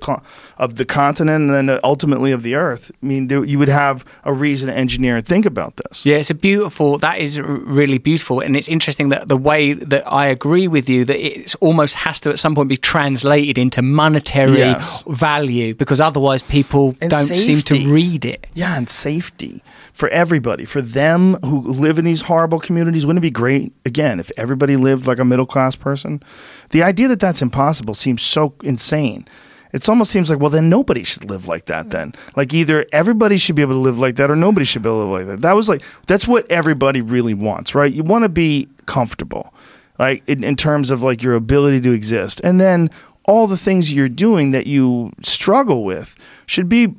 of 0.58 0.76
the 0.76 0.86
continent 0.86 1.50
and 1.52 1.70
then 1.70 1.80
ultimately 1.84 2.32
of 2.32 2.42
the 2.44 2.56
earth 2.56 2.92
i 3.04 3.06
mean 3.06 3.28
there, 3.28 3.44
you 3.44 3.60
would 3.60 3.70
have 3.70 4.04
a 4.24 4.34
reason 4.34 4.70
to 4.70 4.76
engineer 4.76 5.18
and 5.18 5.26
think 5.26 5.46
about 5.46 5.76
this 5.78 6.06
Yeah, 6.06 6.18
it's 6.18 6.30
a 6.30 6.34
beautiful. 6.50 6.98
That 6.98 7.18
is 7.20 7.40
really 7.40 7.98
beautiful, 7.98 8.40
and 8.40 8.56
it's 8.56 8.68
interesting 8.70 9.10
that 9.10 9.28
the 9.28 9.38
way 9.38 9.74
that 9.74 10.04
I 10.24 10.26
agree 10.28 10.68
with 10.68 10.88
you 10.90 11.06
that 11.06 11.20
it 11.20 11.56
almost 11.62 11.96
has 11.96 12.20
to 12.22 12.30
at 12.30 12.40
some 12.40 12.56
point 12.56 12.70
be 12.70 12.78
translated 12.78 13.58
into 13.58 13.82
monetary 13.82 14.58
Yes. 14.60 15.04
value 15.08 15.74
because 15.76 16.00
otherwise 16.02 16.42
people 16.44 16.96
And 17.02 17.12
don't 17.12 17.26
seem 17.26 17.60
to 17.62 17.76
read 18.00 18.26
it. 18.26 18.48
Yeah, 18.54 18.78
and 18.78 18.88
safety 18.90 19.62
for 19.94 20.08
everybody. 20.10 20.66
For 20.66 20.82
them 20.82 21.36
who 21.44 21.60
live 21.86 21.98
in 22.00 22.06
these 22.06 22.22
horrible 22.38 22.60
communities, 22.60 23.04
wouldn't 23.04 23.26
it 23.26 23.28
be 23.28 23.32
great, 23.32 23.74
again, 23.84 24.20
if 24.20 24.30
everybody 24.38 24.76
lived 24.76 25.08
like 25.08 25.18
a 25.18 25.26
middle 25.26 25.48
class 25.48 25.76
person? 25.76 26.22
The 26.70 26.84
idea 26.84 27.08
that 27.08 27.20
that's 27.20 27.42
impossible 27.42 27.96
seems 27.96 28.22
so 28.22 28.54
insane. 28.62 29.28
It 29.74 29.90
almost 29.90 30.12
seems 30.12 30.30
like, 30.30 30.40
well, 30.40 30.52
then 30.52 30.70
nobody 30.70 31.02
should 31.02 31.28
live 31.32 31.48
like 31.48 31.66
that 31.66 31.86
hmm. 31.86 31.90
then. 31.90 32.14
Like 32.36 32.54
either 32.54 32.86
everybody 32.92 33.38
should 33.38 33.56
be 33.56 33.64
able 33.64 33.74
to 33.74 33.80
live 33.80 33.98
like 33.98 34.18
that 34.18 34.30
or 34.30 34.36
nobody 34.36 34.68
should 34.68 34.84
be 34.84 34.90
able 34.90 35.06
to 35.06 35.12
live 35.12 35.28
like 35.28 35.36
that. 35.36 35.42
That 35.42 35.54
was 35.54 35.68
like, 35.68 35.82
that's 36.06 36.28
what 36.28 36.50
everybody 36.52 37.02
really 37.02 37.34
wants, 37.34 37.74
right? 37.74 37.92
You 37.92 38.04
want 38.04 38.24
to 38.24 38.30
be 38.30 38.70
comfortable, 38.86 39.52
like 39.98 40.22
in, 40.28 40.44
in 40.44 40.56
terms 40.56 40.92
of 40.92 41.02
like 41.02 41.24
your 41.24 41.34
ability 41.34 41.82
to 41.82 41.92
exist. 41.92 42.40
And 42.44 42.62
then 42.62 42.92
all 43.24 43.48
the 43.48 43.58
things 43.58 43.92
you're 43.92 44.10
doing 44.10 44.52
that 44.52 44.68
you 44.68 45.12
struggle 45.24 45.84
with 45.84 46.16
should 46.46 46.70
be 46.70 46.94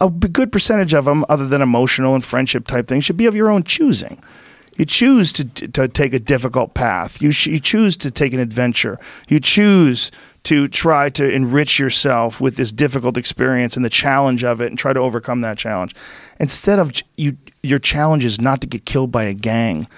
a 0.00 0.08
good 0.08 0.50
percentage 0.50 0.94
of 0.94 1.04
them, 1.04 1.26
other 1.28 1.46
than 1.46 1.60
emotional 1.60 2.14
and 2.14 2.24
friendship 2.24 2.66
type 2.66 2.86
things, 2.86 3.04
should 3.04 3.18
be 3.18 3.26
of 3.26 3.36
your 3.36 3.50
own 3.50 3.62
choosing. 3.62 4.18
You 4.78 4.84
choose 4.84 5.32
to, 5.34 5.44
to 5.44 5.88
take 5.88 6.14
a 6.14 6.18
difficult 6.18 6.72
path. 6.74 7.20
You, 7.20 7.30
you 7.30 7.58
choose 7.58 7.96
to 7.98 8.10
take 8.10 8.32
an 8.32 8.40
adventure. 8.40 8.98
You 9.28 9.40
choose 9.40 10.10
to 10.44 10.68
try 10.68 11.10
to 11.10 11.30
enrich 11.30 11.78
yourself 11.78 12.40
with 12.40 12.56
this 12.56 12.72
difficult 12.72 13.18
experience 13.18 13.76
and 13.76 13.84
the 13.84 13.90
challenge 13.90 14.44
of 14.44 14.60
it 14.60 14.68
and 14.68 14.78
try 14.78 14.92
to 14.92 15.00
overcome 15.00 15.40
that 15.42 15.58
challenge. 15.58 15.94
Instead 16.40 16.78
of 16.78 16.92
you, 17.16 17.36
your 17.62 17.80
challenge 17.80 18.24
is 18.24 18.40
not 18.40 18.60
to 18.60 18.66
get 18.66 18.86
killed 18.86 19.12
by 19.12 19.24
a 19.24 19.34
gang. 19.34 19.88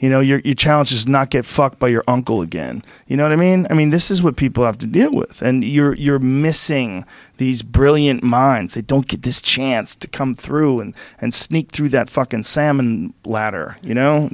You 0.00 0.08
know, 0.08 0.20
your 0.20 0.40
your 0.40 0.54
challenge 0.54 0.92
is 0.92 1.08
not 1.08 1.30
get 1.30 1.44
fucked 1.44 1.78
by 1.78 1.88
your 1.88 2.04
uncle 2.06 2.40
again. 2.40 2.84
You 3.08 3.16
know 3.16 3.24
what 3.24 3.32
I 3.32 3.36
mean? 3.36 3.66
I 3.68 3.74
mean, 3.74 3.90
this 3.90 4.10
is 4.10 4.22
what 4.22 4.36
people 4.36 4.64
have 4.64 4.78
to 4.78 4.86
deal 4.86 5.12
with, 5.12 5.42
and 5.42 5.64
you're 5.64 5.94
you're 5.94 6.20
missing 6.20 7.04
these 7.38 7.62
brilliant 7.62 8.22
minds. 8.22 8.74
They 8.74 8.82
don't 8.82 9.08
get 9.08 9.22
this 9.22 9.42
chance 9.42 9.96
to 9.96 10.06
come 10.06 10.34
through 10.34 10.80
and 10.80 10.94
and 11.20 11.34
sneak 11.34 11.72
through 11.72 11.88
that 11.90 12.08
fucking 12.08 12.44
salmon 12.44 13.12
ladder. 13.24 13.76
You 13.82 13.94
know, 13.94 14.30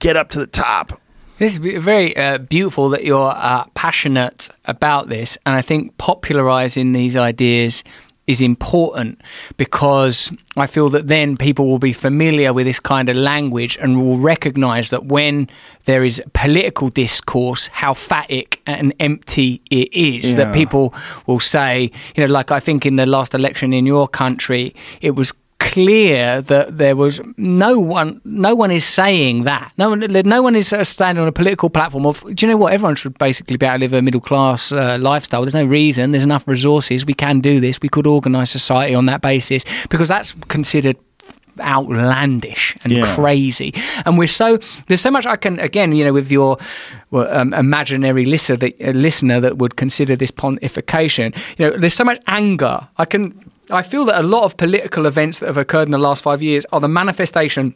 get 0.00 0.16
up 0.16 0.30
to 0.30 0.40
the 0.40 0.48
top. 0.48 1.00
This 1.38 1.52
is 1.52 1.58
very 1.58 2.16
uh, 2.16 2.38
beautiful 2.38 2.88
that 2.90 3.04
you're 3.04 3.34
uh, 3.36 3.64
passionate 3.74 4.48
about 4.64 5.08
this, 5.08 5.36
and 5.44 5.54
I 5.54 5.62
think 5.62 5.96
popularizing 5.98 6.92
these 6.92 7.16
ideas 7.16 7.82
is 8.26 8.40
important 8.40 9.20
because 9.56 10.32
I 10.56 10.66
feel 10.66 10.88
that 10.90 11.08
then 11.08 11.36
people 11.36 11.68
will 11.68 11.78
be 11.78 11.92
familiar 11.92 12.52
with 12.52 12.66
this 12.66 12.80
kind 12.80 13.08
of 13.08 13.16
language 13.16 13.76
and 13.80 14.02
will 14.02 14.18
recognize 14.18 14.90
that 14.90 15.04
when 15.06 15.48
there 15.84 16.04
is 16.04 16.22
political 16.32 16.88
discourse, 16.88 17.66
how 17.68 17.92
phatic 17.92 18.62
and 18.66 18.94
empty 18.98 19.60
it 19.70 19.92
is. 19.92 20.30
Yeah. 20.30 20.36
That 20.36 20.54
people 20.54 20.94
will 21.26 21.40
say, 21.40 21.90
you 22.14 22.26
know, 22.26 22.32
like 22.32 22.50
I 22.50 22.60
think 22.60 22.86
in 22.86 22.96
the 22.96 23.06
last 23.06 23.34
election 23.34 23.72
in 23.72 23.84
your 23.84 24.08
country, 24.08 24.74
it 25.00 25.10
was 25.10 25.32
clear 25.72 26.42
that 26.42 26.76
there 26.78 26.94
was 26.94 27.20
no 27.36 27.78
one 27.78 28.20
no 28.24 28.54
one 28.54 28.70
is 28.70 28.84
saying 28.84 29.44
that. 29.44 29.72
No 29.78 29.88
one 29.90 30.00
no 30.36 30.42
one 30.42 30.54
is 30.56 30.72
uh, 30.72 30.84
standing 30.84 31.22
on 31.22 31.28
a 31.28 31.32
political 31.32 31.70
platform 31.70 32.04
of 32.06 32.22
do 32.34 32.46
you 32.46 32.52
know 32.52 32.56
what? 32.58 32.72
Everyone 32.72 32.96
should 32.96 33.16
basically 33.18 33.56
be 33.56 33.66
able 33.66 33.76
to 33.76 33.80
live 33.80 33.92
a 33.94 34.02
middle 34.02 34.20
class 34.20 34.70
uh, 34.72 34.98
lifestyle. 35.00 35.42
There's 35.42 35.54
no 35.54 35.64
reason. 35.64 36.10
There's 36.12 36.24
enough 36.24 36.46
resources. 36.46 37.04
We 37.06 37.14
can 37.14 37.40
do 37.40 37.60
this. 37.60 37.80
We 37.80 37.88
could 37.88 38.06
organize 38.06 38.50
society 38.50 38.94
on 38.94 39.06
that 39.06 39.20
basis 39.22 39.64
because 39.88 40.08
that's 40.08 40.34
considered 40.48 40.96
outlandish 41.60 42.74
and 42.84 42.92
Yeah. 42.92 43.14
crazy. 43.14 43.72
And 44.04 44.18
we're 44.18 44.26
so 44.42 44.58
there's 44.88 45.00
so 45.00 45.10
much 45.10 45.24
i 45.26 45.36
can 45.36 45.58
again 45.60 45.92
you 45.92 46.04
know 46.04 46.12
with 46.12 46.30
your 46.30 46.58
um, 47.12 47.54
imaginary 47.54 48.24
listener 48.24 48.56
that, 48.56 48.72
uh, 48.82 48.90
listener 48.90 49.40
that 49.40 49.58
would 49.58 49.76
consider 49.76 50.16
this 50.16 50.30
pontification. 50.32 51.34
You 51.58 51.70
know 51.70 51.78
there's 51.78 51.94
so 51.94 52.04
much 52.04 52.20
anger. 52.26 52.76
I 52.98 53.04
can 53.04 53.22
i 53.70 53.82
feel 53.82 54.04
that 54.04 54.20
a 54.20 54.26
lot 54.26 54.44
of 54.44 54.56
political 54.56 55.06
events 55.06 55.38
that 55.38 55.46
have 55.46 55.56
occurred 55.58 55.88
in 55.88 55.92
the 55.92 55.98
last 55.98 56.22
five 56.22 56.42
years 56.42 56.64
are 56.72 56.80
the 56.80 56.88
manifestation 56.88 57.74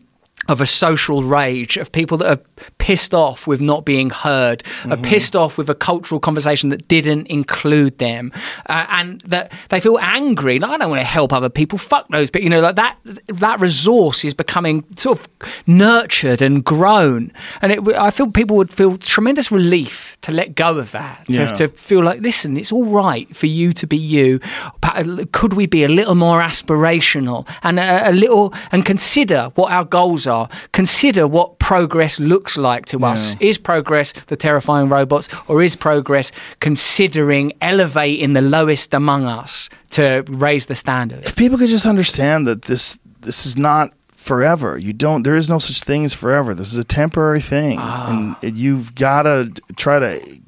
of 0.49 0.60
a 0.60 0.67
social 0.67 1.23
rage, 1.23 1.77
of 1.77 1.93
people 1.93 2.18
that 2.18 2.39
are 2.39 2.43
pissed 2.78 3.15
off 3.15 3.47
with 3.47 3.60
not 3.60 3.85
being 3.85 4.10
heard, 4.10 4.62
are 4.85 4.97
mm-hmm. 4.97 5.02
pissed 5.02 5.36
off 5.36 5.59
with 5.59 5.68
a 5.68 5.75
cultural 5.75 6.18
conversation 6.20 6.70
that 6.70 6.89
didn't 6.89 7.27
include 7.27 7.99
them, 7.99 8.33
uh, 8.67 8.86
and 8.89 9.20
that 9.23 9.52
they 9.68 9.81
feel 9.81 9.99
angry. 10.01 10.59
Like, 10.59 10.70
I 10.70 10.78
don't 10.78 10.91
want 10.91 11.01
to 11.01 11.05
help 11.05 11.33
other 11.33 11.51
people. 11.51 11.78
Fuck 11.78 12.09
those. 12.09 12.31
But 12.31 12.43
you 12.43 12.49
know, 12.49 12.60
like 12.60 12.77
that 12.77 12.97
that 13.28 13.60
resource 13.60 14.25
is 14.25 14.35
becoming 14.35 14.85
sort 14.97 15.18
of 15.20 15.28
nurtured 15.67 16.41
and 16.43 16.65
grown, 16.65 17.33
and 17.60 17.73
it, 17.73 17.89
I 17.97 18.10
feel 18.10 18.31
people 18.31 18.57
would 18.57 18.73
feel 18.73 18.97
tremendous 18.97 19.52
relief 19.52 20.17
to 20.23 20.33
let 20.33 20.55
go 20.55 20.78
of 20.78 20.93
that, 20.93 21.27
to, 21.27 21.33
Yeah. 21.33 21.52
to 21.52 21.68
feel 21.68 22.02
like, 22.02 22.20
listen, 22.20 22.57
it's 22.57 22.73
all 22.73 22.85
right 22.85 23.35
for 23.35 23.47
you 23.47 23.73
to 23.73 23.86
be 23.86 23.97
you. 23.97 24.41
But 24.81 24.97
uh, 24.97 25.25
Could 25.33 25.52
we 25.55 25.67
be 25.67 25.85
a 25.85 25.89
little 25.89 26.15
more 26.15 26.41
aspirational 26.41 27.49
and 27.62 27.78
a, 27.78 28.10
a 28.10 28.12
little 28.12 28.52
and 28.73 28.85
consider 28.85 29.51
what 29.55 29.73
our 29.73 29.85
goals 29.85 30.27
are? 30.27 30.38
Consider 30.73 31.26
what 31.26 31.58
progress 31.58 32.20
looks 32.20 32.57
like 32.57 32.86
to 32.86 33.05
us. 33.05 33.36
Is 33.41 33.58
progress 33.58 34.12
the 34.26 34.36
terrifying 34.36 34.89
robots, 34.89 35.28
or 35.49 35.62
is 35.62 35.76
progress 35.76 36.33
considering 36.60 37.52
elevating 37.60 38.33
the 38.33 38.42
lowest 38.42 38.94
among 38.94 39.26
us 39.26 39.68
to 39.91 40.25
raise 40.28 40.67
the 40.67 40.75
standard? 40.75 41.25
if 41.25 41.36
people 41.36 41.58
could 41.58 41.68
just 41.68 41.86
understand 41.86 42.47
that 42.47 42.62
this 42.62 42.99
this 43.20 43.47
is 43.47 43.57
not 43.57 43.92
forever 44.08 44.76
you 44.76 44.92
don't 44.92 45.23
there 45.23 45.36
is 45.36 45.49
no 45.49 45.58
such 45.58 45.83
thing 45.83 46.05
as 46.05 46.12
forever. 46.12 46.55
This 46.55 46.73
is 46.73 46.78
a 46.78 46.84
temporary 46.84 47.41
thing 47.41 47.78
ah. 47.81 48.36
and 48.42 48.57
you've 48.57 48.94
got 48.94 49.23
to 49.23 49.52
try 49.76 49.99
to 49.99 50.39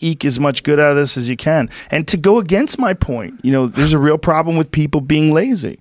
eke 0.00 0.24
as 0.24 0.38
much 0.40 0.62
good 0.62 0.78
out 0.80 0.90
of 0.90 0.96
this 0.96 1.16
as 1.16 1.28
you 1.28 1.36
can. 1.36 1.68
And 1.90 2.06
to 2.08 2.16
go 2.16 2.38
against 2.38 2.78
my 2.78 2.94
point 2.94 3.40
you 3.42 3.52
know 3.52 3.66
there's 3.66 3.94
a 3.94 3.98
real 3.98 4.18
problem 4.18 4.56
with 4.56 4.70
people 4.70 5.00
being 5.00 5.32
lazy 5.32 5.78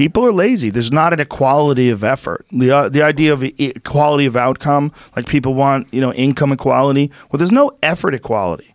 people 0.00 0.24
are 0.24 0.32
lazy. 0.32 0.70
There's 0.70 0.90
not 0.90 1.12
an 1.12 1.20
equality 1.20 1.90
of 1.90 2.02
effort. 2.02 2.46
The 2.50 2.70
uh, 2.70 2.88
the 2.88 3.02
idea 3.02 3.34
of 3.34 3.42
equality 3.42 4.24
of 4.24 4.34
outcome 4.34 4.92
like 5.14 5.26
people 5.26 5.52
want 5.52 5.92
you 5.92 6.00
know 6.00 6.10
income 6.14 6.52
equality 6.52 7.10
well 7.30 7.36
there's 7.36 7.52
no 7.52 7.76
effort 7.82 8.14
equality 8.14 8.72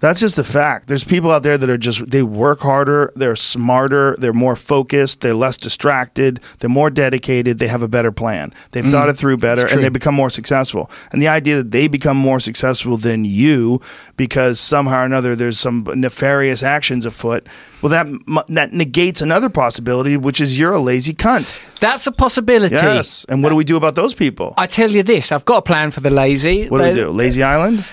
that's 0.00 0.20
just 0.20 0.38
a 0.38 0.44
fact. 0.44 0.86
There's 0.86 1.02
people 1.02 1.30
out 1.30 1.42
there 1.42 1.58
that 1.58 1.68
are 1.68 1.76
just 1.76 2.08
they 2.10 2.22
work 2.22 2.60
harder, 2.60 3.12
they're 3.16 3.34
smarter, 3.34 4.16
they're 4.18 4.32
more 4.32 4.54
focused, 4.54 5.20
they're 5.20 5.34
less 5.34 5.56
distracted, 5.56 6.40
they're 6.58 6.70
more 6.70 6.90
dedicated, 6.90 7.58
they 7.58 7.66
have 7.66 7.82
a 7.82 7.88
better 7.88 8.12
plan. 8.12 8.54
They've 8.70 8.84
mm. 8.84 8.90
thought 8.90 9.08
it 9.08 9.14
through 9.14 9.38
better 9.38 9.66
and 9.66 9.82
they 9.82 9.88
become 9.88 10.14
more 10.14 10.30
successful. 10.30 10.90
And 11.10 11.20
the 11.20 11.28
idea 11.28 11.56
that 11.56 11.72
they 11.72 11.88
become 11.88 12.16
more 12.16 12.38
successful 12.38 12.96
than 12.96 13.24
you 13.24 13.80
because 14.16 14.60
somehow 14.60 15.02
or 15.02 15.04
another 15.04 15.34
there's 15.34 15.58
some 15.58 15.84
nefarious 15.96 16.62
actions 16.62 17.04
afoot, 17.04 17.46
well 17.82 17.90
that 17.90 18.06
that 18.48 18.72
negates 18.72 19.20
another 19.20 19.48
possibility 19.48 20.16
which 20.16 20.40
is 20.40 20.58
you're 20.58 20.74
a 20.74 20.80
lazy 20.80 21.12
cunt. 21.12 21.60
That's 21.80 22.06
a 22.06 22.12
possibility. 22.12 22.74
Yes. 22.74 23.26
And 23.28 23.42
what 23.42 23.50
do 23.50 23.56
we 23.56 23.64
do 23.64 23.76
about 23.76 23.96
those 23.96 24.14
people? 24.14 24.54
I 24.56 24.66
tell 24.66 24.90
you 24.90 25.02
this, 25.02 25.32
I've 25.32 25.44
got 25.44 25.58
a 25.58 25.62
plan 25.62 25.90
for 25.90 26.00
the 26.00 26.10
lazy. 26.10 26.68
What 26.68 26.78
do 26.78 26.84
we 26.84 26.92
do? 26.92 27.10
Lazy 27.10 27.42
Island? 27.42 27.84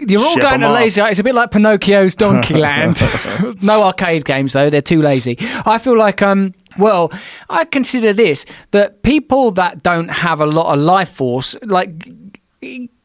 You're 0.00 0.20
all 0.20 0.34
Ship 0.34 0.42
going 0.42 0.60
to 0.60 0.70
lazy. 0.72 1.00
It's 1.00 1.18
a 1.18 1.22
bit 1.22 1.34
like 1.34 1.50
Pinocchio's 1.50 2.14
Donkey 2.16 2.54
Land. 2.54 2.96
no 3.62 3.82
arcade 3.82 4.24
games 4.24 4.52
though; 4.52 4.70
they're 4.70 4.82
too 4.82 5.02
lazy. 5.02 5.36
I 5.64 5.78
feel 5.78 5.96
like, 5.96 6.22
um, 6.22 6.54
well, 6.78 7.12
I 7.48 7.64
consider 7.64 8.12
this 8.12 8.46
that 8.72 9.02
people 9.02 9.50
that 9.52 9.82
don't 9.82 10.08
have 10.08 10.40
a 10.40 10.46
lot 10.46 10.74
of 10.74 10.80
life 10.80 11.10
force, 11.10 11.56
like. 11.62 12.08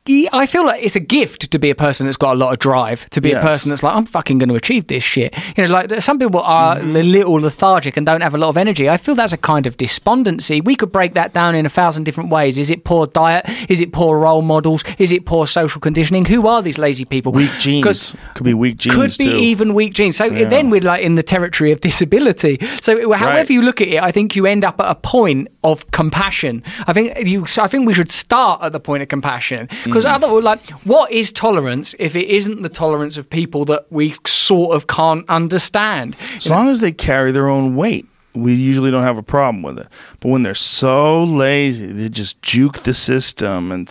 I 0.08 0.48
feel 0.48 0.66
like 0.66 0.82
it's 0.84 0.96
a 0.96 1.00
gift 1.00 1.52
to 1.52 1.60
be 1.60 1.70
a 1.70 1.76
person 1.76 2.08
that's 2.08 2.18
got 2.18 2.36
a 2.36 2.40
lot 2.40 2.52
of 2.52 2.58
drive, 2.60 3.08
to 3.12 3.22
be 3.22 3.30
Yes. 3.30 3.44
a 3.44 3.48
person 3.48 3.70
that's 3.70 3.84
like, 3.84 3.96
I'm 3.96 4.06
fucking 4.06 4.40
going 4.40 4.50
to 4.50 4.56
achieve 4.56 4.88
this 4.88 5.04
shit. 5.04 5.38
You 5.56 5.68
know, 5.68 5.74
like 5.74 6.02
some 6.02 6.18
people 6.18 6.42
are 6.42 6.76
mm-hmm. 6.78 6.96
a 6.96 7.04
little 7.04 7.34
lethargic 7.34 7.98
and 7.98 8.06
don't 8.06 8.22
have 8.22 8.34
a 8.34 8.38
lot 8.40 8.50
of 8.50 8.58
energy. 8.58 8.90
I 8.90 8.98
feel 8.98 9.14
that's 9.14 9.32
a 9.32 9.38
kind 9.38 9.68
of 9.68 9.78
despondency. 9.78 10.60
We 10.60 10.76
could 10.76 10.92
break 10.92 11.14
that 11.14 11.34
down 11.34 11.54
in 11.54 11.68
a 11.68 11.70
thousand 11.70 12.06
different 12.06 12.32
ways. 12.32 12.58
Is 12.58 12.72
it 12.72 12.84
poor 12.84 13.06
diet? 13.06 13.46
Is 13.70 13.80
it 13.80 13.94
poor 13.94 14.18
role 14.18 14.42
models? 14.42 14.84
Is 14.98 15.12
it 15.12 15.28
poor 15.28 15.46
social 15.46 15.80
conditioning? 15.80 16.26
Who 16.26 16.48
are 16.48 16.64
these 16.64 16.80
lazy 16.80 17.06
people? 17.06 17.32
Weak 17.32 17.52
genes. 17.60 18.16
Could 18.34 18.44
be 18.44 18.56
weak 18.56 18.78
genes 18.78 18.96
could 18.96 19.16
be 19.24 19.32
too. 19.32 19.38
even 19.38 19.76
weak 19.76 19.94
genes. 19.94 20.18
So 20.18 20.30
then 20.30 20.72
we're 20.72 20.82
like 20.82 21.04
in 21.04 21.14
the 21.14 21.24
territory 21.24 21.72
of 21.72 21.80
disability. 21.80 22.58
So 22.82 23.14
however 23.14 23.38
Right. 23.42 23.50
you 23.52 23.62
look 23.62 23.82
at 23.82 23.88
it, 23.88 24.02
I 24.02 24.12
think 24.12 24.36
you 24.36 24.48
end 24.48 24.64
up 24.66 24.80
at 24.80 24.90
a 24.90 24.96
point 24.96 25.48
of 25.64 25.90
compassion. 25.92 26.64
I 26.88 26.94
think 26.94 27.28
you. 27.28 27.46
I 27.60 27.68
think 27.68 27.86
we 27.86 27.94
should 27.94 28.10
start 28.10 28.64
at 28.64 28.72
the 28.72 28.80
point 28.80 29.04
of 29.04 29.10
compassion 29.10 29.68
because 29.92 30.06
Mm. 30.06 30.14
other 30.14 30.42
like 30.42 30.70
what 30.86 31.12
is 31.12 31.32
tolerance 31.32 31.96
if 32.00 32.16
it 32.16 32.28
isn't 32.28 32.62
the 32.62 32.70
tolerance 32.70 33.18
of 33.18 33.30
people 33.30 33.66
that 33.66 33.86
we 33.90 34.14
sort 34.26 34.76
of 34.76 34.88
can't 34.88 35.26
understand? 35.30 36.16
As 36.38 36.50
long 36.50 36.70
as 36.70 36.80
they 36.80 36.92
carry 36.92 37.32
their 37.32 37.48
own 37.48 37.76
weight, 37.76 38.06
we 38.34 38.54
usually 38.54 38.92
don't 38.92 39.04
have 39.04 39.18
a 39.18 39.24
problem 39.24 39.62
with 39.62 39.78
it. 39.78 39.88
But 40.22 40.30
when 40.30 40.44
they're 40.44 40.56
so 40.56 41.24
lazy, 41.24 41.88
they 41.88 42.10
just 42.10 42.42
juke 42.42 42.80
the 42.84 42.94
system 42.94 43.72
and 43.72 43.90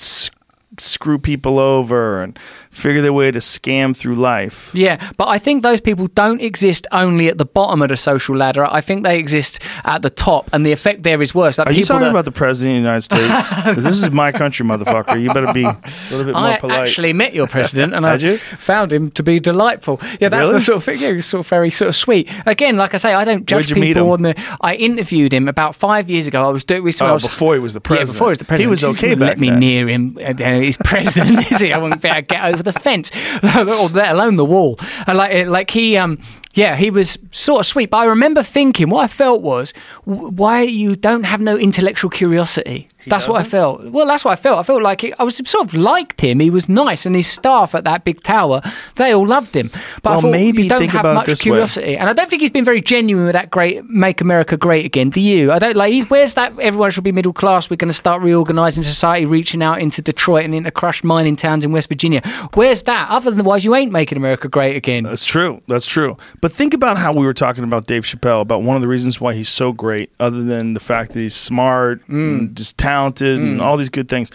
screw 0.81 1.19
people 1.19 1.59
over 1.59 2.23
and 2.23 2.39
figure 2.71 3.03
their 3.03 3.13
way 3.13 3.31
to 3.31 3.39
scam 3.41 3.97
through 3.97 4.15
life. 4.15 4.71
Yeah, 4.75 5.11
but 5.17 5.29
I 5.29 5.39
think 5.39 5.63
those 5.63 5.81
people 5.81 6.07
don't 6.09 6.41
exist 6.41 6.87
only 6.93 7.29
at 7.29 7.39
the 7.39 7.45
bottom 7.45 7.83
of 7.83 7.89
the 7.89 7.97
social 7.97 8.37
ladder. 8.37 8.65
I 8.65 8.81
think 8.81 9.03
they 9.03 9.19
exist 9.19 9.61
at 9.85 10.03
the 10.03 10.11
top, 10.11 10.49
and 10.53 10.65
the 10.65 10.73
effect 10.73 11.03
there 11.03 11.21
is 11.21 11.35
worse. 11.35 11.59
Like 11.59 11.67
Are 11.69 11.73
you 11.73 11.85
talking 11.85 12.03
that- 12.03 12.11
about 12.11 12.25
the 12.25 12.33
president 12.33 12.79
of 12.79 12.83
the 12.83 12.89
United 12.89 13.03
States? 13.03 13.77
this 13.85 14.03
is 14.03 14.11
my 14.11 14.33
country, 14.33 14.65
motherfucker. 14.67 15.21
You 15.21 15.33
better 15.33 15.53
be 15.53 15.65
a 15.65 15.77
little 16.11 16.25
bit 16.27 16.35
more 16.35 16.45
I 16.45 16.59
polite. 16.59 16.89
actually 16.89 17.13
met 17.13 17.35
your 17.35 17.47
president, 17.47 17.95
and 17.95 18.07
I 18.07 18.15
you? 18.17 18.37
found 18.39 18.93
him 18.93 19.11
to 19.13 19.23
be 19.23 19.41
delightful. 19.41 20.01
Yeah, 20.21 20.29
that's 20.29 20.43
Really? 20.49 20.53
the 20.55 20.61
sort 20.61 20.77
of 20.77 20.85
thing. 20.85 20.99
Yeah, 21.01 21.13
he's 21.15 21.27
sort 21.27 21.41
of 21.45 21.49
very 21.49 21.71
sort 21.71 21.89
of 21.89 21.97
sweet. 21.97 22.29
Again, 22.47 22.77
like 22.77 22.95
I 22.95 22.99
say, 22.99 23.15
I 23.15 23.25
don't 23.25 23.47
judge 23.47 23.73
people 23.75 24.13
on 24.13 24.23
the. 24.23 24.35
I 24.61 24.75
interviewed 24.77 25.33
him 25.35 25.49
about 25.49 25.75
five 25.75 26.09
years 26.09 26.27
ago. 26.27 26.47
I 26.47 26.53
was 26.53 26.65
doing. 26.65 26.91
Saw. 26.93 27.07
I 27.07 27.11
Oh, 27.11 27.15
was, 27.15 27.25
before 27.27 27.55
he 27.55 27.61
was 27.61 27.75
the 27.75 27.81
Yeah, 27.81 27.87
president. 27.89 28.13
before 28.15 28.27
he 28.29 28.31
was 28.31 28.39
the 28.39 28.45
president. 28.45 28.61
He 28.61 28.71
was 28.71 28.85
okay 28.85 29.15
back 29.15 29.29
Let 29.29 29.39
me 29.39 29.51
then. 29.51 29.59
near 29.59 29.89
him. 29.89 30.19
Uh, 30.19 30.33
he's 30.71 30.77
president, 30.85 31.51
is 31.51 31.61
he? 31.61 31.73
I 31.73 31.79
wouldn't 31.79 32.01
be 32.01 32.09
able 32.09 32.17
to 32.17 32.23
get 32.23 32.45
over 32.45 32.63
the 32.63 32.73
fence, 32.73 33.11
or 33.43 33.65
let 33.89 34.13
alone 34.13 34.37
the 34.37 34.45
wall. 34.45 34.79
And 35.07 35.19
like, 35.19 35.47
like 35.47 35.71
he, 35.71 35.97
um, 35.97 36.19
yeah, 36.55 36.77
he 36.77 36.91
was 36.91 37.19
sort 37.33 37.61
of 37.61 37.67
sweet. 37.67 37.91
But 37.91 37.99
I 37.99 38.05
remember 38.07 38.43
thinking, 38.43 38.91
what 38.91 39.05
I 39.05 39.07
felt 39.09 39.43
was, 39.43 39.73
why 40.05 40.63
you 40.63 40.97
don't 40.97 41.25
have 41.25 41.41
no 41.41 41.57
intellectual 41.57 42.11
curiosity. 42.11 42.89
That's 43.07 43.29
what 43.29 43.41
I 43.41 43.45
felt. 43.45 43.85
Well, 43.85 44.07
that's 44.07 44.25
what 44.25 44.33
I 44.33 44.37
felt. 44.37 44.59
I 44.61 44.63
felt 44.63 44.83
like 44.83 45.01
he, 45.03 45.13
I 45.15 45.23
was 45.25 45.37
sort 45.37 45.67
of 45.67 45.75
liked 45.75 46.21
him. 46.21 46.41
He 46.41 46.51
was 46.51 46.69
nice, 46.69 47.05
and 47.05 47.15
his 47.15 47.27
staff 47.27 47.75
at 47.75 47.85
that 47.85 48.05
big 48.05 48.23
tower, 48.23 48.63
they 48.97 49.13
all 49.13 49.27
loved 49.27 49.55
him. 49.55 49.71
But 50.03 50.13
I 50.19 50.21
thought 50.21 50.31
maybe 50.31 50.63
you 50.65 50.69
don't 50.69 50.79
think 50.79 50.93
have 50.93 51.05
much 51.05 51.27
this 51.27 51.41
way. 51.41 51.51
curiosity, 51.51 51.97
and 51.97 52.09
I 52.09 52.13
don't 52.13 52.31
think 52.31 52.41
he's 52.43 52.51
been 52.51 52.65
very 52.65 52.81
genuine 52.81 53.27
with 53.27 53.35
that 53.35 53.51
great 53.51 53.85
"Make 53.85 54.21
America 54.21 54.57
Great 54.57 54.87
Again." 54.87 55.11
Do 55.11 55.21
you? 55.21 55.53
I 55.53 55.59
don't 55.59 55.77
like. 55.77 55.93
He's, 55.93 56.09
where's 56.09 56.35
that? 56.35 56.59
Everyone 56.59 56.91
should 56.91 57.05
be 57.05 57.13
middle 57.13 57.33
class. 57.33 57.69
We're 57.69 57.77
going 57.77 57.89
to 57.89 57.95
start 57.95 58.23
reorganising 58.23 58.85
society, 58.85 59.27
reaching 59.27 59.63
out 59.63 59.81
into 59.81 60.01
Detroit 60.01 60.45
and 60.45 60.55
into 60.55 60.71
crushed 60.71 61.05
mining 61.05 61.37
towns 61.37 61.65
in 61.65 61.73
West 61.73 61.89
Virginia. 61.89 62.23
Where's 62.55 62.83
that? 62.83 63.11
Other 63.11 63.31
than 63.31 63.41
Otherwise, 63.41 63.65
you 63.65 63.75
ain't 63.75 63.91
making 63.91 64.19
America 64.19 64.49
great 64.49 64.77
again. 64.77 65.03
That's 65.05 65.25
true. 65.25 65.63
That's 65.67 65.87
true. 65.87 66.17
But 66.43 66.53
think 66.53 66.75
about 66.75 66.99
how 66.99 67.13
we 67.15 67.25
were 67.25 67.33
talking 67.33 67.65
about 67.65 67.87
Dave 67.87 68.05
Chappelle, 68.05 68.43
about 68.43 68.63
one 68.63 68.77
of 68.77 68.83
the 68.83 68.87
reasons 68.87 69.19
why 69.21 69.33
he's 69.35 69.49
so 69.49 69.73
great, 69.73 70.11
other 70.21 70.43
than 70.43 70.75
the 70.75 70.79
fact 70.81 71.13
that 71.15 71.21
he's 71.21 71.35
smart 71.35 72.01
Mm. 72.09 72.39
and 72.39 72.57
just 72.57 72.77
talented 72.77 72.90
and 73.23 73.61
mm. 73.61 73.63
all 73.63 73.77
these 73.77 73.89
good 73.89 74.09
things, 74.09 74.31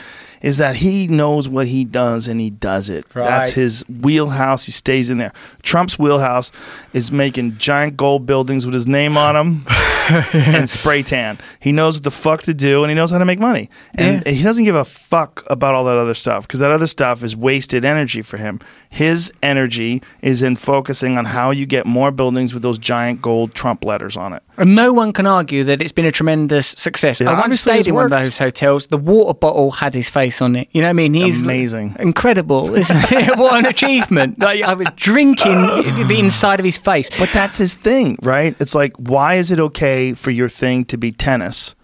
is 0.45 0.59
that 0.59 0.75
he 0.75 1.07
knows 1.07 1.49
what 1.49 1.67
he 1.67 1.83
does 1.83 2.27
and 2.27 2.39
he 2.39 2.51
does 2.51 2.87
it. 2.87 3.03
That's 3.09 3.53
his 3.53 3.83
wheelhouse. 3.89 4.67
He 4.67 4.71
stays 4.71 5.09
in 5.09 5.17
there. 5.17 5.33
Trump's 5.63 5.97
wheelhouse 5.97 6.51
is 6.93 7.11
making 7.11 7.57
giant 7.57 7.97
gold 7.97 8.27
buildings 8.27 8.63
with 8.63 8.75
his 8.75 8.85
name 8.87 9.17
on 9.17 9.33
them. 9.33 9.65
and 10.33 10.69
spray 10.69 11.01
tan. 11.01 11.39
He 11.59 11.71
knows 11.71 11.95
what 11.95 12.03
the 12.03 12.11
fuck 12.11 12.43
to 12.43 12.53
do, 12.53 12.83
and 12.83 12.91
he 12.91 12.95
knows 12.95 13.09
how 13.09 13.17
to 13.17 13.25
make 13.25 13.39
money. 13.39 13.71
And 13.97 14.23
Yeah. 14.23 14.31
he 14.33 14.43
doesn't 14.43 14.63
give 14.63 14.75
a 14.75 14.85
fuck 14.85 15.43
about 15.47 15.73
all 15.73 15.83
that 15.85 15.97
other 15.97 16.13
stuff 16.13 16.43
because 16.47 16.59
that 16.59 16.69
other 16.69 16.85
stuff 16.85 17.23
is 17.23 17.35
wasted 17.35 17.83
energy 17.83 18.21
for 18.21 18.37
him. 18.37 18.59
His 18.89 19.33
energy 19.41 20.03
is 20.21 20.43
in 20.43 20.57
focusing 20.57 21.17
on 21.17 21.25
how 21.25 21.49
you 21.49 21.65
get 21.65 21.87
more 21.87 22.11
buildings 22.11 22.53
with 22.53 22.61
those 22.61 22.77
giant 22.77 23.21
gold 23.21 23.55
Trump 23.55 23.83
letters 23.83 24.15
on 24.15 24.33
it. 24.33 24.43
And 24.57 24.75
no 24.75 24.93
one 24.93 25.11
can 25.11 25.25
argue 25.25 25.63
that 25.65 25.81
it's 25.81 25.91
been 25.91 26.05
a 26.05 26.11
tremendous 26.11 26.67
success. 26.77 27.19
It 27.19 27.27
I 27.27 27.33
once 27.39 27.59
stayed 27.59 27.87
in 27.87 27.95
one 27.95 28.05
of 28.05 28.11
those 28.11 28.37
hotels. 28.37 28.87
The 28.87 28.97
water 28.97 29.33
bottle 29.33 29.71
had 29.71 29.93
his 29.95 30.09
face 30.09 30.34
on 30.41 30.55
it. 30.55 30.67
You 30.71 30.81
know 30.81 30.87
what 30.87 30.91
I 30.91 30.93
mean? 30.93 31.13
He's 31.13 31.41
Amazing. 31.41 31.95
incredible. 31.99 32.67
what 32.69 33.59
an 33.59 33.65
achievement! 33.65 34.39
Like 34.39 34.61
I 34.63 34.73
was 34.73 34.87
drinking 34.95 35.61
the 36.07 36.17
inside 36.19 36.59
of 36.59 36.65
his 36.65 36.77
face. 36.77 37.09
But 37.17 37.29
that's 37.33 37.57
his 37.57 37.73
thing, 37.75 38.17
right? 38.23 38.55
It's 38.59 38.75
like, 38.75 38.93
why 38.97 39.35
is 39.35 39.51
it 39.51 39.59
okay 39.59 40.13
for 40.13 40.31
your 40.31 40.49
thing 40.49 40.85
to 40.85 40.97
be 40.97 41.11
tennis? 41.11 41.75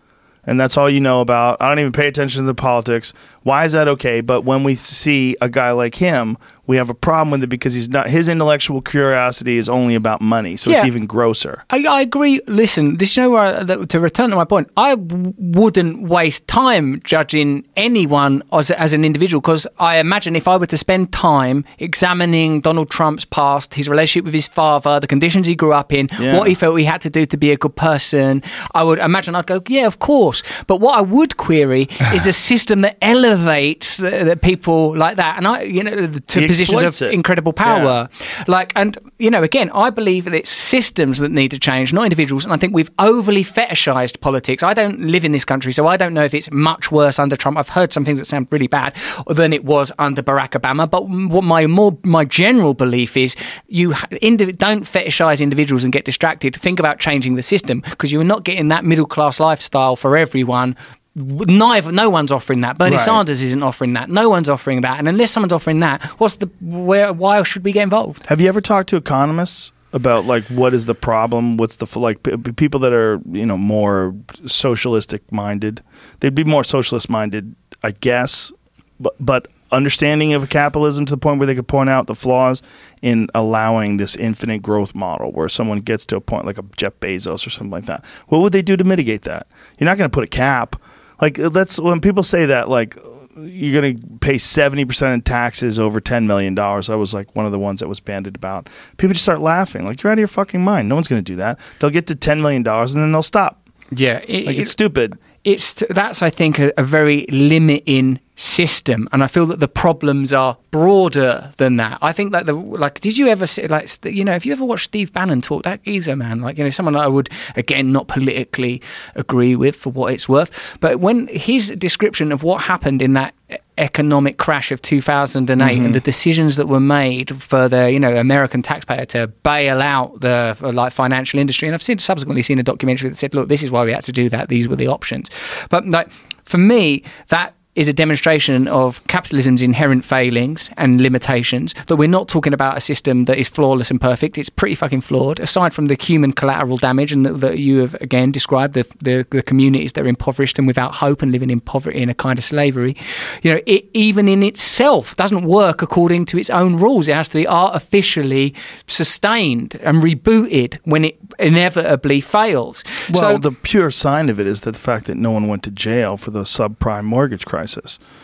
And 0.44 0.60
that's 0.60 0.76
all 0.76 0.90
you 0.90 1.00
know 1.00 1.22
about. 1.22 1.62
I 1.62 1.70
don't 1.70 1.80
even 1.80 1.92
pay 1.92 2.08
attention 2.08 2.42
to 2.42 2.48
the 2.48 2.56
politics. 2.56 3.14
Why 3.44 3.66
is 3.66 3.74
that 3.74 3.88
okay? 3.88 4.22
But 4.22 4.42
when 4.42 4.64
we 4.64 4.74
see 4.76 5.36
a 5.40 5.48
guy 5.48 5.72
like 5.72 5.96
him, 5.96 6.38
we 6.72 6.78
have 6.78 6.90
a 6.90 7.00
problem 7.10 7.30
with 7.32 7.44
it 7.44 7.48
because 7.58 7.74
he's 7.78 7.90
not. 7.90 8.06
His 8.10 8.26
intellectual 8.36 8.82
curiosity 8.82 9.56
is 9.58 9.68
only 9.70 9.96
about 9.96 10.20
money, 10.22 10.54
so 10.58 10.72
it's 10.72 10.86
even 10.92 11.06
grosser. 11.16 11.56
I, 11.70 11.78
I 11.98 12.00
agree. 12.02 12.36
Listen, 12.48 12.98
this 12.98 13.16
you 13.18 13.24
know 13.24 13.30
where 13.32 13.48
I, 13.60 13.64
that, 13.64 13.90
to 13.90 14.00
return 14.00 14.30
to 14.32 14.36
my 14.38 14.46
point. 14.46 14.70
I 14.78 14.92
w- 14.96 15.34
wouldn't 15.38 15.94
waste 16.16 16.48
time 16.48 17.02
judging 17.04 17.50
anyone 17.76 18.34
as, 18.54 18.72
as 18.72 18.94
an 18.94 19.04
individual 19.04 19.42
because 19.42 19.68
I 19.80 19.98
imagine 19.98 20.36
if 20.36 20.48
I 20.48 20.56
were 20.58 20.66
to 20.76 20.78
spend 20.78 21.12
time 21.12 21.66
examining 21.80 22.62
Donald 22.62 22.90
Trump's 22.90 23.26
past, 23.26 23.76
his 23.76 23.88
relationship 23.90 24.26
with 24.26 24.34
his 24.34 24.48
father, 24.48 25.00
the 25.00 25.08
conditions 25.08 25.46
he 25.48 25.56
grew 25.56 25.74
up 25.74 25.92
in, 25.94 26.08
Yeah. 26.20 26.38
what 26.38 26.48
he 26.48 26.56
felt 26.56 26.78
he 26.80 26.86
had 26.86 27.02
to 27.02 27.10
do 27.10 27.26
to 27.26 27.38
be 27.38 27.52
a 27.52 27.58
good 27.58 27.76
person, 27.76 28.42
I 28.74 28.84
would 28.84 29.00
imagine 29.00 29.36
I'd 29.36 29.46
go, 29.48 29.62
yeah, 29.68 29.88
of 29.88 30.00
course. 30.00 30.42
But 30.68 30.78
what 30.78 30.98
I 30.98 31.02
would 31.02 31.36
query 31.38 31.88
is 32.18 32.26
a 32.28 32.34
system 32.34 32.82
that 32.82 32.98
elevates 33.02 34.02
uh, 34.02 34.24
the 34.24 34.36
people 34.38 34.96
like 34.98 35.18
that, 35.18 35.38
and 35.38 35.48
I, 35.48 35.64
you 35.64 35.84
know, 35.84 36.08
to 36.32 36.40
He 36.40 36.48
positions 36.66 37.02
of 37.02 37.08
it. 37.10 37.14
incredible 37.14 37.54
power. 37.54 38.10
Like, 38.48 38.74
and 38.76 38.98
you 39.20 39.30
know, 39.30 39.44
again, 39.44 39.70
I 39.74 39.90
believe 39.90 40.26
that 40.26 40.34
it's 40.34 40.50
systems 40.50 41.20
that 41.20 41.32
need 41.32 41.50
to 41.50 41.60
change, 41.60 41.94
not 41.94 42.04
individuals. 42.04 42.44
And 42.44 42.54
I 42.54 42.58
think 42.58 42.74
we've 42.74 42.92
overly 43.00 43.44
fetishized 43.44 44.22
politics. 44.22 44.64
I 44.64 44.74
don't 44.74 45.00
live 45.02 45.26
in 45.26 45.32
this 45.32 45.46
country, 45.46 45.72
so 45.72 45.88
I 45.88 45.98
don't 45.98 46.14
know 46.14 46.24
if 46.24 46.34
it's 46.34 46.52
much 46.52 46.92
worse 46.92 47.20
under 47.20 47.36
Trump. 47.36 47.58
I've 47.58 47.70
heard 47.70 47.94
some 47.94 48.06
things 48.06 48.20
that 48.20 48.26
sound 48.26 48.48
really 48.52 48.68
bad 48.68 48.96
than 49.28 49.54
it 49.54 49.66
was 49.66 49.92
under 50.00 50.22
Barack 50.22 50.52
Obama. 50.60 50.90
But 50.90 51.08
what 51.08 51.44
my 51.44 51.68
more 51.68 51.98
my 52.04 52.26
general 52.26 52.74
belief 52.74 53.18
is, 53.18 53.36
you 53.68 53.92
indiv- 53.92 54.58
don't 54.58 54.84
fetishize 54.84 55.42
individuals 55.42 55.84
and 55.84 55.94
get 55.94 56.06
distracted. 56.06 56.56
Think 56.56 56.80
about 56.80 57.00
changing 57.00 57.36
the 57.36 57.44
system 57.44 57.82
because 57.82 58.12
you're 58.12 58.24
not 58.24 58.44
getting 58.44 58.70
that 58.70 58.86
middle 58.86 59.06
class 59.06 59.40
lifestyle 59.40 59.96
for 59.96 60.18
everyone. 60.18 60.76
Neither, 61.16 61.92
no 61.92 62.10
one's 62.10 62.32
offering 62.32 62.62
that. 62.62 62.78
Bernie 62.78 62.96
Right. 62.96 63.06
Sanders 63.06 63.42
isn't 63.42 63.64
offering 63.64 63.94
that. 63.94 64.10
No 64.10 64.30
one's 64.30 64.48
offering 64.48 64.82
that. 64.82 64.98
And 64.98 65.10
unless 65.10 65.32
someone's 65.32 65.52
offering 65.52 65.80
that, 65.82 66.02
what's 66.20 66.38
the 66.38 66.50
where? 66.62 67.12
Why 67.12 67.44
should 67.44 67.66
we 67.66 67.74
get 67.74 67.84
involved? 67.84 68.26
Have 68.28 68.40
you 68.40 68.48
ever 68.48 68.62
talked 68.62 68.88
to 68.90 68.96
economists 68.96 69.74
about 69.92 70.26
like 70.26 70.46
what 70.46 70.74
is 70.74 70.86
the 70.86 70.96
problem? 70.96 71.58
What's 71.58 71.76
the 71.76 72.00
like 72.00 72.24
p- 72.24 72.38
people 72.54 72.80
that 72.82 72.94
are 72.94 73.20
you 73.30 73.46
know 73.46 73.58
more 73.58 74.16
socialistic 74.46 75.30
minded? 75.32 75.82
They'd 76.22 76.34
be 76.36 76.46
more 76.46 76.64
socialist 76.64 77.10
minded, 77.10 77.56
I 77.84 77.92
guess, 77.92 78.54
but 79.00 79.14
but 79.20 79.48
understanding 79.74 80.34
of 80.34 80.50
capitalism 80.50 81.06
to 81.06 81.12
the 81.12 81.18
point 81.18 81.40
where 81.40 81.48
they 81.48 81.56
could 81.56 81.68
point 81.68 81.90
out 81.90 82.08
the 82.08 82.16
flaws 82.16 82.62
in 83.02 83.28
allowing 83.34 83.98
this 83.98 84.16
infinite 84.18 84.62
growth 84.62 84.94
model 84.94 85.32
where 85.32 85.48
someone 85.50 85.80
gets 85.80 86.06
to 86.06 86.16
a 86.18 86.22
point 86.22 86.46
like 86.46 86.58
a 86.58 86.64
Jeff 86.78 86.94
Bezos 87.00 87.48
or 87.48 87.50
something 87.50 87.72
like 87.72 87.86
that. 87.86 88.04
What 88.28 88.40
would 88.40 88.52
they 88.54 88.62
do 88.62 88.76
to 88.78 88.84
mitigate 88.84 89.24
that? 89.24 89.48
You're 89.78 89.86
not 89.86 89.98
going 89.98 90.10
to 90.10 90.14
put 90.14 90.24
a 90.24 90.28
cap. 90.28 90.76
Like 91.22 91.40
uh, 91.40 91.50
that's 91.50 91.80
when 91.80 92.02
people 92.02 92.24
say 92.24 92.46
that 92.48 92.68
like 92.70 92.98
you're 93.38 93.82
going 93.82 93.98
to 93.98 94.04
pay 94.20 94.36
70% 94.36 95.14
in 95.14 95.22
taxes 95.22 95.80
over 95.80 96.02
$10 96.02 96.26
million. 96.26 96.58
I 96.60 96.76
was 96.96 97.14
like 97.14 97.34
one 97.36 97.46
of 97.46 97.54
the 97.54 97.60
ones 97.60 97.80
that 97.80 97.88
was 97.88 98.00
banded 98.02 98.36
about. 98.36 98.70
People 98.98 99.14
just 99.14 99.24
start 99.24 99.40
laughing. 99.40 99.86
Like, 99.86 100.04
you're 100.04 100.12
out 100.12 100.16
of 100.16 100.20
your 100.20 100.28
fucking 100.28 100.62
mind. 100.62 100.90
No 100.90 100.96
one's 100.96 101.08
going 101.08 101.24
to 101.24 101.32
do 101.32 101.38
that. 101.38 101.58
They'll 101.80 101.90
get 101.90 102.08
to 102.08 102.16
$10 102.16 102.42
million 102.42 102.68
and 102.68 102.90
then 102.90 103.12
they'll 103.12 103.22
stop. 103.24 103.70
Yeah, 103.96 104.18
it, 104.28 104.46
Like, 104.46 104.58
it's 104.58 104.72
stupid. 104.72 105.18
it's 105.46 105.82
that's 105.90 106.22
I 106.22 106.30
think 106.30 106.60
a, 106.60 106.74
a 106.78 106.84
very 106.84 107.26
limiting 107.30 108.20
system, 108.36 109.08
and 109.12 109.24
I 109.24 109.28
feel 109.28 109.46
that 109.48 109.60
the 109.60 109.68
problems 109.68 110.34
are 110.34 110.58
broader 110.72 111.52
than 111.58 111.76
that. 111.78 112.00
I 112.02 112.14
think 112.14 112.32
that 112.32 112.46
the 112.46 112.54
like, 112.54 113.00
did 113.02 113.18
you 113.18 113.28
ever 113.28 113.46
see 113.48 113.68
like 113.68 113.90
you 114.06 114.24
know, 114.24 114.34
if 114.34 114.46
you 114.46 114.54
ever 114.54 114.66
watched 114.66 114.86
Steve 114.86 115.14
Bannon 115.14 115.42
talk, 115.42 115.64
that 115.64 115.84
geezer 115.84 116.16
man, 116.16 116.42
like 116.42 116.58
you 116.58 116.64
know, 116.64 116.70
someone 116.70 116.94
that 116.94 117.04
I 117.04 117.08
would 117.08 117.30
again 117.56 117.92
not 117.92 118.08
politically 118.08 118.82
agree 119.16 119.56
with 119.56 119.76
for 119.76 119.92
what 119.92 120.14
it's 120.14 120.28
worth, 120.28 120.78
but 120.80 121.00
when 121.00 121.28
his 121.28 121.70
description 121.78 122.32
of 122.32 122.44
what 122.44 122.64
happened 122.64 123.02
in 123.02 123.14
that 123.14 123.34
economic 123.78 124.38
crash 124.38 124.72
of 124.72 124.82
2008 124.82 125.78
and 125.78 125.96
the 125.96 126.00
decisions 126.00 126.56
that 126.58 126.68
were 126.68 126.80
made 126.80 127.42
for 127.42 127.68
the 127.68 127.92
you 127.92 128.00
know 128.00 128.16
American 128.16 128.62
taxpayer 128.62 129.06
to 129.06 129.28
bail 129.28 129.82
out 129.82 130.22
the 130.22 130.56
uh, 130.62 130.72
like 130.72 130.94
financial 130.94 131.40
industry 131.40 131.68
and 131.68 131.76
I've 131.76 131.84
seen 131.84 131.98
subsequently 131.98 132.44
seen 132.44 132.60
a 132.60 132.64
documentary 132.64 133.10
that 133.10 133.18
said 133.18 133.34
look 133.34 133.50
this 133.50 133.64
is 133.64 133.72
why 133.72 133.84
we 133.84 133.92
had 133.92 134.04
to 134.06 134.12
do 134.12 134.30
that. 134.30 134.50
These 134.50 134.68
were 134.68 134.76
the 134.76 134.88
options. 134.88 135.30
But 135.70 135.86
like 135.88 136.10
for 136.44 136.58
me 136.58 137.04
that 137.30 137.56
is 137.74 137.88
a 137.88 137.94
demonstration 137.94 138.68
of 138.68 139.06
capitalism's 139.08 139.62
inherent 139.62 140.04
failings 140.04 140.70
and 140.78 141.00
limitations. 141.00 141.74
That 141.88 141.96
we're 141.96 142.10
not 142.10 142.28
talking 142.28 142.54
about 142.54 142.76
a 142.76 142.82
system 142.82 143.26
that 143.26 143.38
is 143.38 143.48
flawless 143.48 143.90
and 143.90 144.00
perfect. 144.02 144.38
It's 144.38 144.50
pretty 144.50 144.76
fucking 144.76 145.02
flawed. 145.02 145.40
Aside 145.40 145.74
from 145.74 145.86
the 145.86 145.96
human 145.96 146.34
collateral 146.34 146.78
damage 146.78 147.14
and 147.14 147.26
that, 147.26 147.60
you 147.60 147.80
have 147.80 147.96
again 147.96 148.32
described, 148.32 148.74
the, 148.74 148.86
the 149.00 149.26
the 149.30 149.42
communities 149.42 149.94
that 149.94 150.04
are 150.04 150.08
impoverished 150.08 150.60
and 150.60 150.68
without 150.68 150.96
hope 150.96 151.22
and 151.22 151.32
living 151.32 151.50
in 151.50 151.62
poverty 151.62 152.02
in 152.02 152.10
a 152.10 152.14
kind 152.14 152.38
of 152.38 152.44
slavery, 152.44 152.98
you 153.42 153.54
know, 153.54 153.62
it 153.66 153.86
even 153.94 154.28
in 154.28 154.44
itself 154.44 155.16
doesn't 155.16 155.46
work 155.46 155.82
according 155.82 156.26
to 156.26 156.38
its 156.38 156.50
own 156.50 156.76
rules. 156.76 157.08
It 157.08 157.16
has 157.16 157.30
to 157.30 157.38
be 157.38 157.48
artificially 157.48 158.54
sustained 158.88 159.76
and 159.82 160.04
rebooted 160.04 160.78
when 160.84 161.06
it 161.06 161.18
inevitably 161.40 162.20
fails. 162.20 162.84
Well, 163.12 163.22
so 163.22 163.38
the 163.38 163.52
pure 163.52 163.92
sign 163.92 164.30
of 164.30 164.40
it 164.40 164.48
is 164.48 164.62
the 164.62 164.74
fact 164.74 165.06
that 165.06 165.16
no 165.16 165.32
one 165.32 165.48
went 165.48 165.64
to 165.64 165.72
jail 165.72 166.18
for 166.18 166.32
the 166.32 166.42
subprime 166.42 167.06
mortgage 167.06 167.46
crisis. 167.46 167.61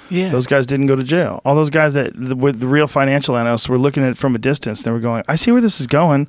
Yeah. 0.09 0.29
Those 0.29 0.47
guys 0.47 0.65
didn't 0.67 0.85
go 0.87 0.95
to 0.95 1.03
jail. 1.03 1.41
All 1.45 1.55
those 1.55 1.69
guys 1.69 1.93
that 1.93 2.11
the, 2.15 2.35
with 2.35 2.59
the 2.59 2.67
real 2.67 2.87
financial 2.87 3.37
analysts 3.37 3.67
were 3.69 3.77
looking 3.77 4.03
at 4.03 4.09
it 4.11 4.17
from 4.17 4.35
a 4.35 4.37
distance. 4.39 4.81
They 4.81 4.91
were 4.91 4.99
going, 4.99 5.23
I 5.27 5.35
see 5.35 5.51
where 5.51 5.61
this 5.61 5.79
is 5.81 5.87
going. 5.87 6.27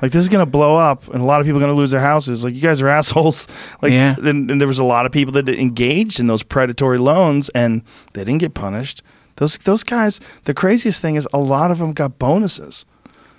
Like 0.00 0.12
this 0.12 0.20
is 0.22 0.28
going 0.28 0.44
to 0.44 0.50
blow 0.50 0.76
up, 0.76 1.08
and 1.08 1.20
a 1.20 1.24
lot 1.24 1.40
of 1.40 1.46
people 1.46 1.58
are 1.58 1.64
going 1.64 1.74
to 1.74 1.76
lose 1.78 1.90
their 1.90 2.00
houses. 2.00 2.44
Like 2.44 2.54
you 2.54 2.60
guys 2.60 2.80
are 2.80 2.88
assholes. 2.98 3.48
Like, 3.82 3.90
Yeah. 3.92 4.14
and, 4.16 4.48
and 4.50 4.60
there 4.60 4.68
was 4.68 4.78
a 4.78 4.84
lot 4.84 5.06
of 5.06 5.12
people 5.12 5.32
that 5.34 5.48
engaged 5.48 6.20
in 6.20 6.28
those 6.28 6.42
predatory 6.44 6.98
loans, 6.98 7.48
and 7.50 7.82
they 8.12 8.22
didn't 8.24 8.38
get 8.38 8.54
punished. 8.54 9.02
Those 9.36 9.58
those 9.58 9.82
guys. 9.84 10.20
The 10.44 10.54
craziest 10.54 11.00
thing 11.02 11.16
is 11.16 11.26
a 11.32 11.38
lot 11.38 11.70
of 11.72 11.78
them 11.78 11.92
got 11.92 12.18
bonuses. 12.18 12.84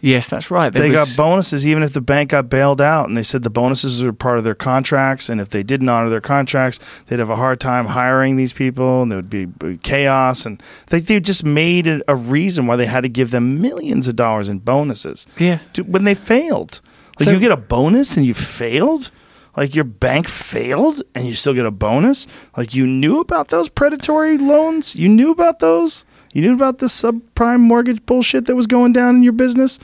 Yes, 0.02 0.28
that's 0.28 0.50
right. 0.52 0.72
There 0.72 0.82
They 0.84 0.90
was- 0.92 1.10
got 1.16 1.18
bonuses 1.18 1.68
even 1.68 1.84
if 1.84 1.94
the 1.94 2.02
bank 2.02 2.30
got 2.32 2.50
bailed 2.50 2.82
out, 2.82 3.08
and 3.08 3.18
they 3.18 3.24
said 3.24 3.44
the 3.44 3.50
bonuses 3.50 4.02
were 4.04 4.14
part 4.14 4.38
of 4.38 4.44
their 4.44 4.56
contracts. 4.56 5.30
And 5.30 5.40
if 5.42 5.50
they 5.50 5.64
didn't 5.64 5.90
honor 5.90 6.10
their 6.10 6.22
contracts, 6.22 6.80
they'd 7.08 7.20
have 7.20 7.30
a 7.30 7.36
hard 7.36 7.60
time 7.60 7.88
hiring 7.88 8.36
these 8.36 8.54
people, 8.54 9.02
and 9.02 9.12
there 9.12 9.18
would 9.20 9.30
be 9.30 9.48
chaos. 9.84 10.46
And 10.46 10.62
they, 10.88 11.00
they 11.00 11.20
just 11.20 11.44
made 11.44 11.88
it 11.88 12.02
a 12.08 12.16
reason 12.16 12.68
why 12.68 12.76
they 12.76 12.86
had 12.86 13.02
to 13.02 13.10
give 13.10 13.32
them 13.32 13.62
millions 13.62 14.08
of 14.08 14.16
dollars 14.16 14.50
in 14.50 14.60
bonuses. 14.60 15.26
Yeah. 15.38 15.60
to, 15.74 15.84
when 15.84 16.04
they 16.04 16.16
failed, 16.16 16.82
like 17.20 17.26
So- 17.28 17.32
you 17.32 17.40
get 17.40 17.52
a 17.52 17.58
bonus 17.58 18.18
and 18.18 18.26
you 18.26 18.34
failed. 18.34 19.12
Like 19.58 19.76
your 19.76 19.84
bank 19.84 20.30
failed 20.30 21.02
and 21.16 21.28
you 21.28 21.34
still 21.34 21.54
get 21.54 21.66
a 21.66 21.72
bonus. 21.72 22.28
Like 22.56 22.76
you 22.76 22.86
knew 22.88 23.20
about 23.20 23.50
those 23.50 23.68
predatory 23.68 24.38
loans. 24.38 24.96
You 24.96 25.10
knew 25.10 25.32
about 25.32 25.60
those. 25.60 26.06
You 26.34 26.42
knew 26.42 26.54
about 26.54 26.78
the 26.80 26.86
subprime 26.88 27.60
mortgage 27.60 28.06
bullshit 28.06 28.46
that 28.46 28.56
was 28.56 28.68
going 28.68 28.94
down 28.94 29.16
in 29.16 29.24
your 29.24 29.34
business. 29.34 29.80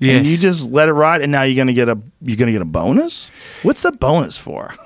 Yes. 0.00 0.18
And 0.18 0.26
you 0.26 0.36
just 0.36 0.70
let 0.70 0.88
it 0.88 0.92
ride, 0.92 1.22
and 1.22 1.32
now 1.32 1.42
you're 1.42 1.56
gonna 1.56 1.72
get 1.72 1.88
a 1.88 1.98
you're 2.22 2.36
gonna 2.36 2.52
get 2.52 2.62
a 2.62 2.66
bonus. 2.66 3.32
What's 3.64 3.82
the 3.82 3.92
bonus 3.92 4.38
for? 4.38 4.74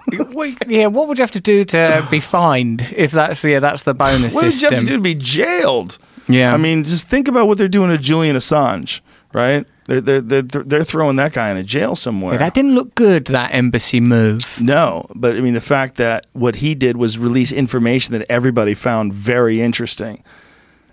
Yeah, 0.67 0.87
what 0.87 1.09
would 1.09 1.19
you 1.19 1.23
have 1.23 1.31
to 1.33 1.41
do 1.41 1.65
to 1.65 2.07
be 2.11 2.21
fined 2.37 2.81
if 2.97 3.13
that's 3.13 3.43
yeah 3.45 3.61
that's 3.61 3.83
the 3.83 3.95
bonus 3.95 4.35
what 4.35 4.45
would 4.45 4.61
you 4.61 4.69
have 4.69 4.79
to 4.79 4.87
do 4.87 4.97
to 4.97 5.01
be 5.01 5.15
jailed? 5.15 5.99
Yeah. 6.29 6.55
I 6.55 6.57
mean, 6.57 6.85
just 6.85 7.09
think 7.09 7.29
about 7.29 7.47
what 7.47 7.59
they're 7.59 7.69
doing 7.69 7.91
to 7.91 7.99
Julian 7.99 8.37
Assange, 8.37 9.01
right? 9.33 9.67
They're 9.87 10.01
they're 10.01 10.21
they're, 10.21 10.43
they're 10.43 10.85
throwing 10.85 11.17
that 11.17 11.33
guy 11.33 11.51
in 11.51 11.57
a 11.57 11.63
jail 11.63 11.95
somewhere. 11.95 12.35
Yeah, 12.35 12.39
that 12.39 12.55
didn't 12.55 12.75
look 12.75 12.95
good. 12.95 13.27
That 13.27 13.53
embassy 13.55 14.01
move. 14.01 14.61
No, 14.61 15.07
but 15.15 15.37
I 15.37 15.41
mean 15.41 15.55
the 15.55 15.61
fact 15.61 15.97
that 15.97 16.27
what 16.33 16.57
he 16.57 16.75
did 16.75 16.97
was 16.97 17.19
release 17.19 17.53
information 17.53 18.17
that 18.17 18.27
everybody 18.31 18.75
found 18.75 19.13
very 19.13 19.61
interesting, 19.61 20.23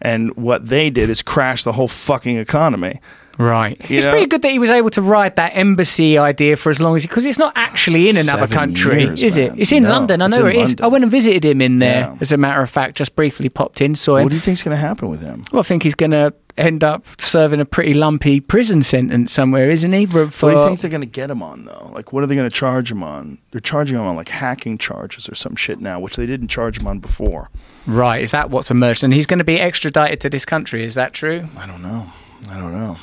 and 0.01 0.35
what 0.35 0.67
they 0.69 0.89
did 0.89 1.09
is 1.09 1.21
crash 1.21 1.63
the 1.63 1.71
whole 1.73 1.87
fucking 1.87 2.37
economy. 2.37 2.99
Right. 3.37 3.77
You 3.89 3.95
it's 3.97 4.05
know- 4.05 4.11
pretty 4.11 4.25
good 4.27 4.41
that 4.41 4.51
he 4.51 4.59
was 4.59 4.69
able 4.69 4.89
to 4.89 5.01
ride 5.01 5.37
that 5.37 5.51
embassy 5.55 6.17
idea 6.17 6.57
for 6.57 6.71
as 6.71 6.81
long 6.81 6.97
as 6.97 7.03
he, 7.03 7.07
because 7.07 7.25
it's 7.25 7.39
not 7.39 7.53
actually 7.55 8.09
in 8.09 8.17
another 8.17 8.41
Seven 8.47 8.57
country, 8.57 9.03
years, 9.03 9.23
is 9.23 9.37
it? 9.37 9.53
It's 9.57 9.71
in 9.71 9.83
No, 9.83 9.91
London. 9.91 10.21
I 10.21 10.27
know 10.27 10.41
where 10.41 10.51
in 10.51 10.57
it 10.59 10.61
is. 10.63 10.67
London. 10.71 10.83
I 10.85 10.87
went 10.89 11.03
and 11.05 11.11
visited 11.11 11.45
him 11.45 11.61
in 11.61 11.79
there. 11.79 12.01
Yeah. 12.01 12.17
As 12.19 12.33
a 12.33 12.37
matter 12.37 12.61
of 12.61 12.69
fact, 12.69 12.97
just 12.97 13.15
briefly 13.15 13.47
popped 13.47 13.79
in, 13.79 13.95
saw 13.95 14.17
him. 14.17 14.23
What 14.23 14.31
do 14.31 14.35
you 14.35 14.41
think's 14.41 14.61
going 14.61 14.75
to 14.75 14.81
happen 14.81 15.07
with 15.09 15.21
him? 15.21 15.45
Well, 15.53 15.61
I 15.61 15.63
think 15.63 15.83
he's 15.83 15.95
going 15.95 16.11
to 16.11 16.33
end 16.57 16.83
up 16.83 17.05
serving 17.17 17.61
a 17.61 17.65
pretty 17.65 17.93
lumpy 17.93 18.41
prison 18.41 18.83
sentence 18.83 19.31
somewhere, 19.31 19.69
isn't 19.69 19.93
he? 19.93 20.05
For, 20.05 20.25
What 20.25 20.31
do 20.41 20.47
you 20.49 20.65
think 20.67 20.81
they're 20.81 20.91
going 20.91 20.99
to 20.99 21.07
get 21.07 21.31
him 21.31 21.41
on 21.41 21.63
though? 21.63 21.91
Like, 21.93 22.11
what 22.11 22.25
are 22.25 22.27
they 22.27 22.35
going 22.35 22.49
to 22.49 22.53
charge 22.53 22.91
him 22.91 23.03
on? 23.03 23.37
They're 23.51 23.61
charging 23.61 23.95
him 23.95 24.03
on 24.03 24.17
like 24.17 24.27
hacking 24.27 24.77
charges 24.79 25.29
or 25.29 25.35
some 25.35 25.55
shit 25.55 25.79
now, 25.79 26.01
which 26.01 26.17
they 26.17 26.25
didn't 26.25 26.49
charge 26.49 26.77
him 26.81 26.87
on 26.87 26.99
before. 26.99 27.49
Right, 27.87 28.21
is 28.21 28.31
that 28.31 28.49
what's 28.49 28.71
emerged? 28.71 29.03
And 29.03 29.13
he's 29.13 29.25
going 29.25 29.39
to 29.39 29.43
be 29.43 29.59
extradited 29.59 30.21
to 30.21 30.29
this 30.29 30.45
country. 30.45 30.83
Is 30.83 30.95
that 30.95 31.13
true? 31.13 31.47
I 31.57 31.67
don't 31.67 31.81
know. 31.81 32.05
I 32.49 32.57
don't 32.57 32.73
know. 32.73 32.97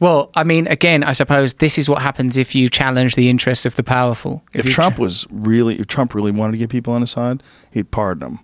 Well, 0.00 0.30
I 0.34 0.44
mean, 0.44 0.68
again, 0.68 1.02
I 1.02 1.12
suppose 1.12 1.54
this 1.54 1.76
is 1.76 1.88
what 1.88 2.02
happens 2.02 2.36
if 2.36 2.54
you 2.54 2.68
challenge 2.68 3.16
the 3.16 3.28
interests 3.28 3.66
of 3.66 3.74
the 3.74 3.82
powerful. 3.82 4.44
If, 4.54 4.66
you 4.66 4.70
Trump 4.70 4.96
cha- 4.96 5.02
was 5.02 5.26
really, 5.30 5.80
if 5.80 5.88
Trump 5.88 6.14
really 6.14 6.30
wanted 6.30 6.52
to 6.52 6.58
get 6.58 6.70
people 6.70 6.92
on 6.94 7.00
his 7.00 7.10
side, 7.10 7.42
he'd 7.72 7.90
pardon 7.90 8.20
them. 8.20 8.40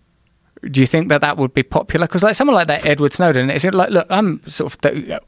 do 0.71 0.81
you 0.81 0.87
think 0.87 1.09
that 1.11 1.21
that 1.21 1.37
would 1.37 1.55
be 1.55 1.63
popular? 1.63 2.07
Because 2.07 2.23
like 2.23 2.35
someone 2.35 2.55
like 2.55 2.67
that, 2.67 2.85
Edward 2.85 3.13
Snowden, 3.13 3.51
is 3.51 3.65
it 3.65 3.75
like, 3.75 3.91
look, 3.91 4.07
I'm 4.11 4.41
sort 4.49 4.73
of 4.73 4.81
th- 4.81 5.21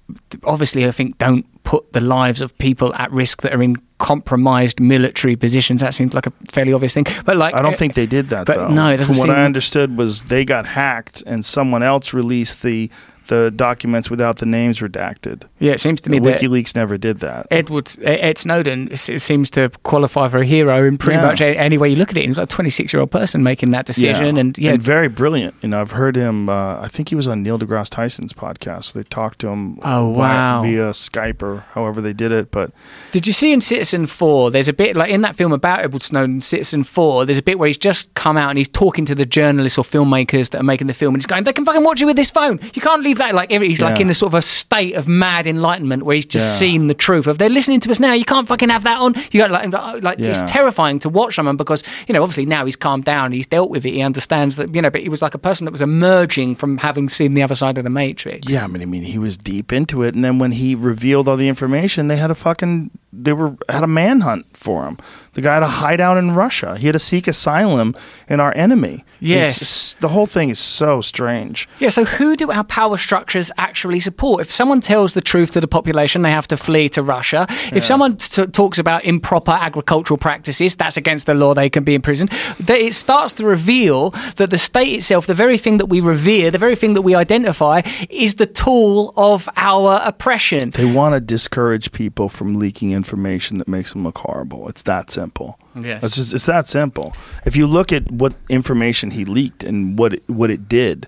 obviously, 0.44 0.86
I 0.86 0.90
think 0.92 1.18
don't 1.18 1.46
put 1.62 1.92
the 1.92 2.00
lives 2.00 2.40
of 2.40 2.56
people 2.58 2.94
at 2.94 3.10
risk 3.12 3.42
that 3.42 3.54
are 3.54 3.62
in 3.62 3.76
compromised 3.98 4.80
military 4.80 5.36
positions. 5.36 5.80
That 5.80 5.94
seems 5.94 6.14
like 6.14 6.26
a 6.26 6.32
fairly 6.50 6.72
obvious 6.72 6.94
thing. 6.94 7.06
But 7.24 7.36
like, 7.36 7.54
I 7.54 7.62
don't 7.62 7.74
uh, 7.74 7.76
think 7.76 7.94
they 7.94 8.06
did 8.06 8.28
that 8.28 8.46
but 8.46 8.56
though. 8.56 8.68
no, 8.68 8.88
it 8.90 8.98
From 8.98 9.16
what 9.16 9.26
seem- 9.26 9.30
I 9.30 9.44
understood 9.44 9.96
was 9.96 10.24
they 10.24 10.44
got 10.44 10.66
hacked 10.66 11.22
and 11.26 11.44
someone 11.44 11.82
else 11.82 12.12
released 12.12 12.62
the 12.62 12.90
the 13.26 13.50
documents 13.54 14.10
without 14.10 14.36
the 14.38 14.46
names 14.46 14.80
redacted. 14.80 15.42
Yeah, 15.58 15.72
it 15.72 15.80
seems 15.80 16.00
to 16.02 16.10
me 16.10 16.18
that 16.18 16.40
WikiLeaks 16.40 16.74
never 16.74 16.96
did 16.98 17.20
that. 17.20 17.46
Edward 17.50 17.90
Ed 18.02 18.38
Snowden 18.38 18.94
seems 18.96 19.50
to 19.50 19.70
qualify 19.82 20.28
for 20.28 20.38
a 20.38 20.46
hero 20.46 20.84
in 20.86 20.98
pretty 20.98 21.18
Yeah. 21.18 21.26
much 21.26 21.40
any 21.40 21.78
way 21.78 21.88
you 21.88 21.96
look 21.96 22.10
at 22.10 22.16
it. 22.16 22.26
He's 22.26 22.36
like 22.38 22.44
a 22.44 22.46
26 22.46 22.92
year 22.92 23.00
old 23.00 23.10
person 23.10 23.42
making 23.42 23.70
that 23.72 23.86
decision, 23.86 24.36
and 24.36 24.56
yeah, 24.58 24.76
very 24.78 25.08
brilliant. 25.08 25.54
You 25.62 25.68
know, 25.70 25.80
I've 25.80 25.92
heard 25.92 26.16
him. 26.16 26.48
Uh, 26.48 26.80
I 26.80 26.88
think 26.88 27.08
he 27.08 27.14
was 27.14 27.28
on 27.28 27.42
Neil 27.42 27.58
deGrasse 27.58 27.90
Tyson's 27.90 28.32
podcast. 28.32 28.92
They 28.92 29.02
talked 29.04 29.38
to 29.40 29.48
him. 29.48 29.78
Oh, 29.82 30.12
via, 30.12 30.18
wow. 30.18 30.62
via 30.62 30.90
Skype 30.90 31.42
or 31.42 31.64
however 31.72 32.00
they 32.00 32.12
did 32.12 32.32
it. 32.32 32.50
But 32.50 32.70
Did 33.12 33.26
you 33.26 33.32
see 33.32 33.52
in 33.52 33.60
Citizenfour, 33.60 34.52
there's 34.52 34.68
a 34.68 34.72
bit 34.72 34.96
like 34.96 35.10
in 35.10 35.20
that 35.22 35.36
film 35.36 35.52
about 35.52 35.80
Edward 35.80 36.02
Snowden, 36.02 36.40
Citizenfour, 36.40 37.26
there's 37.26 37.38
a 37.38 37.42
bit 37.42 37.58
where 37.58 37.66
he's 37.66 37.78
just 37.78 38.12
come 38.14 38.36
out 38.36 38.48
and 38.50 38.58
he's 38.58 38.68
talking 38.68 39.04
to 39.06 39.14
the 39.14 39.26
journalists 39.26 39.78
or 39.78 39.84
filmmakers 39.84 40.50
that 40.50 40.60
are 40.60 40.64
making 40.64 40.86
the 40.86 40.94
film 40.94 41.14
and 41.14 41.22
he's 41.22 41.26
going, 41.26 41.44
they 41.44 41.52
can 41.52 41.64
fucking 41.64 41.84
watch 41.84 42.00
you 42.00 42.06
with 42.06 42.16
this 42.16 42.30
phone. 42.30 42.60
You 42.74 42.82
can't 42.82 43.02
leave 43.02 43.15
that. 43.18 43.34
Like, 43.34 43.52
every- 43.52 43.68
he's 43.68 43.80
like 43.80 43.96
Yeah. 43.96 44.02
in 44.02 44.10
a 44.10 44.14
sort 44.14 44.30
of 44.30 44.34
a 44.38 44.42
state 44.42 44.94
of 44.94 45.08
mad 45.08 45.46
enlightenment 45.46 46.04
where 46.04 46.14
he's 46.14 46.26
just 46.26 46.54
Yeah. 46.54 46.58
seen 46.68 46.86
the 46.88 46.94
truth 46.94 47.26
of 47.26 47.38
they're 47.38 47.48
listening 47.48 47.80
to 47.80 47.90
us 47.90 48.00
now. 48.00 48.12
You 48.12 48.24
can't 48.24 48.46
fucking 48.46 48.68
have 48.68 48.84
that 48.84 48.98
on. 49.00 49.14
You 49.32 49.40
got 49.40 49.50
like, 49.50 49.72
like 50.02 50.18
Yeah. 50.18 50.28
it's 50.30 50.42
terrifying 50.50 50.98
to 51.00 51.08
watch 51.08 51.34
someone 51.36 51.56
because, 51.56 51.82
you 52.08 52.12
know, 52.14 52.22
obviously 52.22 52.46
now 52.46 52.64
he's 52.64 52.76
calmed 52.76 53.04
down, 53.04 53.32
he's 53.32 53.46
dealt 53.46 53.70
with 53.70 53.84
it, 53.86 53.90
he 53.90 54.02
understands 54.02 54.56
that, 54.56 54.74
you 54.74 54.82
know, 54.82 54.90
but 54.90 55.00
he 55.02 55.08
was 55.08 55.22
like 55.22 55.34
a 55.34 55.38
person 55.38 55.64
that 55.64 55.72
was 55.72 55.82
emerging 55.82 56.56
from 56.56 56.78
having 56.78 57.08
seen 57.08 57.34
the 57.34 57.42
other 57.42 57.54
side 57.54 57.78
of 57.78 57.84
the 57.84 57.90
Matrix. 57.90 58.50
yeah, 58.50 58.64
I 58.64 58.66
mean, 58.66 58.82
I 58.82 58.86
mean, 58.86 59.02
he 59.02 59.18
was 59.18 59.36
deep 59.36 59.72
into 59.72 60.02
it. 60.02 60.14
And 60.14 60.24
then 60.24 60.38
when 60.38 60.52
he 60.52 60.74
revealed 60.74 61.28
all 61.28 61.36
the 61.36 61.48
information, 61.48 62.08
they 62.08 62.16
had 62.16 62.30
a 62.30 62.34
fucking 62.34 62.90
they 63.18 63.32
were 63.32 63.54
had 63.70 63.82
a 63.82 63.86
manhunt 63.86 64.44
for 64.54 64.84
him. 64.84 64.98
The 65.36 65.42
guy 65.42 65.52
had 65.54 65.62
a 65.62 65.68
hideout 65.68 66.16
in 66.16 66.30
Russia. 66.34 66.78
He 66.78 66.86
had 66.86 66.94
to 66.94 66.98
seek 66.98 67.28
asylum 67.28 67.94
in 68.26 68.40
our 68.40 68.54
enemy. 68.56 69.04
Yes. 69.20 69.56
It's- 69.56 69.96
the 70.00 70.08
whole 70.08 70.24
thing 70.26 70.48
is 70.50 70.58
so 70.58 71.00
strange. 71.02 71.68
Yeah, 71.78 71.90
so 71.90 72.04
who 72.04 72.36
do 72.36 72.50
our 72.50 72.64
power 72.64 72.96
structures 72.96 73.50
actually 73.58 74.00
support? 74.00 74.40
If 74.42 74.50
someone 74.50 74.80
tells 74.80 75.12
the 75.12 75.20
truth 75.20 75.52
to 75.52 75.60
the 75.60 75.68
population, 75.68 76.22
they 76.22 76.30
have 76.30 76.48
to 76.48 76.56
flee 76.56 76.88
to 76.90 77.02
Russia. 77.02 77.46
If 77.72 77.84
someone 77.84 78.16
t- 78.16 78.46
talks 78.46 78.78
about 78.78 79.04
improper 79.04 79.52
agricultural 79.52 80.16
practices, 80.18 80.74
that's 80.76 80.96
against 80.96 81.26
the 81.26 81.34
law, 81.34 81.52
they 81.54 81.68
can 81.70 81.84
be 81.84 81.94
imprisoned. 81.94 82.30
That 82.60 82.80
it 82.80 82.94
starts 82.94 83.32
to 83.34 83.44
reveal 83.46 84.10
that 84.36 84.48
the 84.50 84.58
state 84.58 84.92
itself, 84.94 85.26
the 85.26 85.34
very 85.34 85.58
thing 85.58 85.76
that 85.78 85.86
we 85.86 86.00
revere, 86.00 86.50
the 86.50 86.58
very 86.58 86.76
thing 86.76 86.94
that 86.94 87.02
we 87.02 87.14
identify, 87.14 87.82
is 88.08 88.34
the 88.34 88.46
tool 88.46 89.12
of 89.16 89.48
our 89.56 90.00
oppression. 90.04 90.70
They 90.70 90.84
want 90.90 91.12
to 91.14 91.20
discourage 91.20 91.92
people 91.92 92.28
from 92.30 92.58
leaking 92.58 92.92
information 92.92 93.58
that 93.58 93.68
makes 93.68 93.92
them 93.92 94.02
look 94.04 94.18
horrible. 94.18 94.68
It's 94.68 94.82
that 94.82 95.10
simple. 95.10 95.25
Yes. 95.74 96.02
It's 96.04 96.16
just 96.16 96.34
it's 96.34 96.46
that 96.46 96.66
simple. 96.66 97.14
If 97.44 97.56
you 97.56 97.66
look 97.66 97.92
at 97.92 98.10
what 98.10 98.34
information 98.48 99.10
he 99.10 99.24
leaked 99.24 99.64
and 99.64 99.98
what 99.98 100.14
it, 100.14 100.22
what 100.28 100.50
it 100.50 100.68
did, 100.68 101.06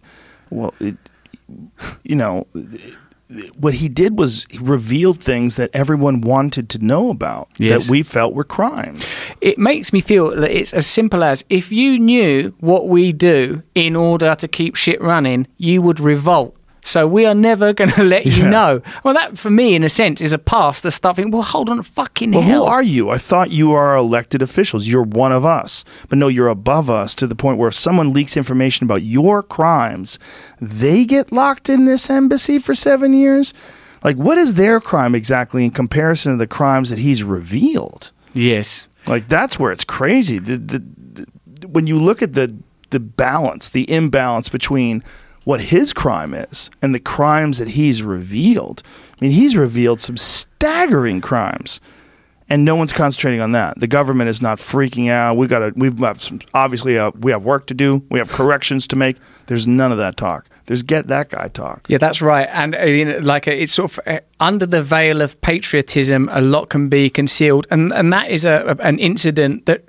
well, 0.50 0.72
it 0.80 0.96
you 2.04 2.16
know 2.16 2.46
what 3.58 3.74
he 3.74 3.88
did 3.90 4.18
was 4.18 4.46
he 4.48 4.56
revealed 4.58 5.22
things 5.22 5.56
that 5.56 5.68
everyone 5.74 6.22
wanted 6.22 6.70
to 6.70 6.78
know 6.78 7.10
about 7.10 7.48
Yes. 7.58 7.84
that 7.84 7.90
we 7.90 8.02
felt 8.02 8.32
were 8.34 8.44
crimes. 8.44 9.14
it 9.42 9.58
makes 9.58 9.92
me 9.92 10.00
feel 10.00 10.34
that 10.34 10.50
it's 10.50 10.72
as 10.72 10.86
simple 10.86 11.22
as 11.22 11.44
if 11.50 11.70
you 11.70 11.98
knew 11.98 12.54
what 12.60 12.88
we 12.88 13.12
do 13.12 13.62
in 13.74 13.96
order 13.96 14.34
to 14.34 14.48
keep 14.48 14.76
shit 14.76 14.98
running, 15.02 15.46
you 15.58 15.82
would 15.82 16.00
revolt. 16.00 16.54
So 16.88 17.06
we 17.06 17.26
are 17.26 17.34
never 17.34 17.72
going 17.78 17.90
to 17.90 18.02
let 18.02 18.24
you 18.24 18.44
Yeah. 18.44 18.50
know. 18.50 18.82
Well, 19.04 19.12
that 19.12 19.36
for 19.36 19.50
me, 19.50 19.74
in 19.74 19.84
a 19.84 19.88
sense, 19.90 20.22
is 20.22 20.32
a 20.32 20.38
pass 20.38 20.78
start 20.94 21.16
thinking, 21.16 21.30
well, 21.32 21.42
hold 21.42 21.68
on, 21.68 21.82
fucking 21.82 22.32
Well, 22.32 22.40
hell. 22.42 22.64
who 22.64 22.70
are 22.70 22.82
you? 22.82 23.10
I 23.10 23.18
thought 23.18 23.50
you 23.50 23.72
are 23.72 23.94
elected 23.94 24.40
officials. 24.40 24.86
You're 24.88 25.02
one 25.02 25.30
of 25.32 25.44
us. 25.44 25.84
But 26.08 26.16
no, 26.18 26.28
you're 26.28 26.48
above 26.48 26.88
us 26.88 27.14
to 27.16 27.26
the 27.26 27.34
point 27.34 27.58
where 27.58 27.68
if 27.68 27.74
someone 27.74 28.14
leaks 28.14 28.36
information 28.36 28.84
about 28.84 29.02
your 29.02 29.42
crimes, 29.42 30.18
they 30.60 31.04
get 31.04 31.30
locked 31.30 31.68
in 31.68 31.84
this 31.84 32.08
embassy 32.08 32.58
for 32.58 32.74
seven 32.74 33.12
years? 33.12 33.52
Like, 34.02 34.16
what 34.16 34.38
is 34.38 34.54
their 34.54 34.80
crime 34.80 35.14
exactly 35.14 35.64
in 35.64 35.70
comparison 35.72 36.32
to 36.32 36.38
the 36.38 36.46
crimes 36.46 36.88
that 36.90 36.98
he's 37.00 37.22
revealed? 37.22 38.12
yes. 38.32 38.86
Like, 39.06 39.26
that's 39.28 39.58
where 39.58 39.72
it's 39.72 39.84
crazy. 39.84 40.38
The, 40.38 40.56
the, 40.58 40.78
the, 41.14 41.68
when 41.68 41.86
you 41.86 41.98
look 41.98 42.20
at 42.22 42.34
the, 42.34 42.54
the 42.90 43.00
balance, 43.00 43.70
the 43.70 43.90
imbalance 43.90 44.48
between 44.50 45.02
what 45.48 45.60
his 45.62 45.94
crime 45.94 46.34
is 46.34 46.68
and 46.82 46.94
the 46.94 47.00
crimes 47.00 47.56
that 47.58 47.68
he's 47.68 48.02
revealed, 48.02 48.82
I 49.14 49.16
mean, 49.24 49.30
he's 49.30 49.56
revealed 49.56 49.98
some 49.98 50.18
staggering 50.18 51.22
crimes 51.22 51.80
and 52.50 52.64
no 52.66 52.76
one's 52.76 52.92
concentrating 52.92 53.40
on 53.40 53.52
that. 53.52 53.80
The 53.80 53.86
government 53.86 54.28
is 54.28 54.42
not 54.42 54.58
freaking 54.58 55.08
out. 55.10 55.36
We 55.38 55.46
got. 55.46 55.76
We've 55.76 55.98
got 55.98 56.20
some, 56.20 56.40
obviously 56.54 56.98
uh, 56.98 57.12
we 57.18 57.30
have 57.30 57.44
work 57.44 57.66
to 57.68 57.74
do. 57.74 58.02
We 58.10 58.18
have 58.18 58.30
corrections 58.30 58.86
to 58.88 58.96
make. 58.96 59.16
There's 59.46 59.66
none 59.66 59.90
of 59.92 59.98
that 59.98 60.16
talk. 60.16 60.46
There's 60.66 60.82
get 60.82 61.06
that 61.08 61.30
guy 61.30 61.48
talk. 61.48 61.86
Yeah, 61.88 61.98
that's 61.98 62.20
right. 62.22 62.48
And 62.52 62.74
uh, 62.74 63.20
like 63.22 63.48
uh, 63.48 63.52
it's 63.52 63.72
sort 63.72 63.92
of 63.92 64.00
uh, 64.06 64.20
under 64.40 64.66
the 64.66 64.82
veil 64.82 65.22
of 65.22 65.38
patriotism, 65.40 66.28
a 66.32 66.40
lot 66.40 66.68
can 66.68 66.88
be 66.88 67.08
concealed, 67.10 67.66
and 67.70 67.92
and 67.92 68.12
that 68.12 68.30
is 68.30 68.44
a, 68.44 68.76
a- 68.78 68.82
an 68.82 68.98
incident 68.98 69.64
that 69.66 69.82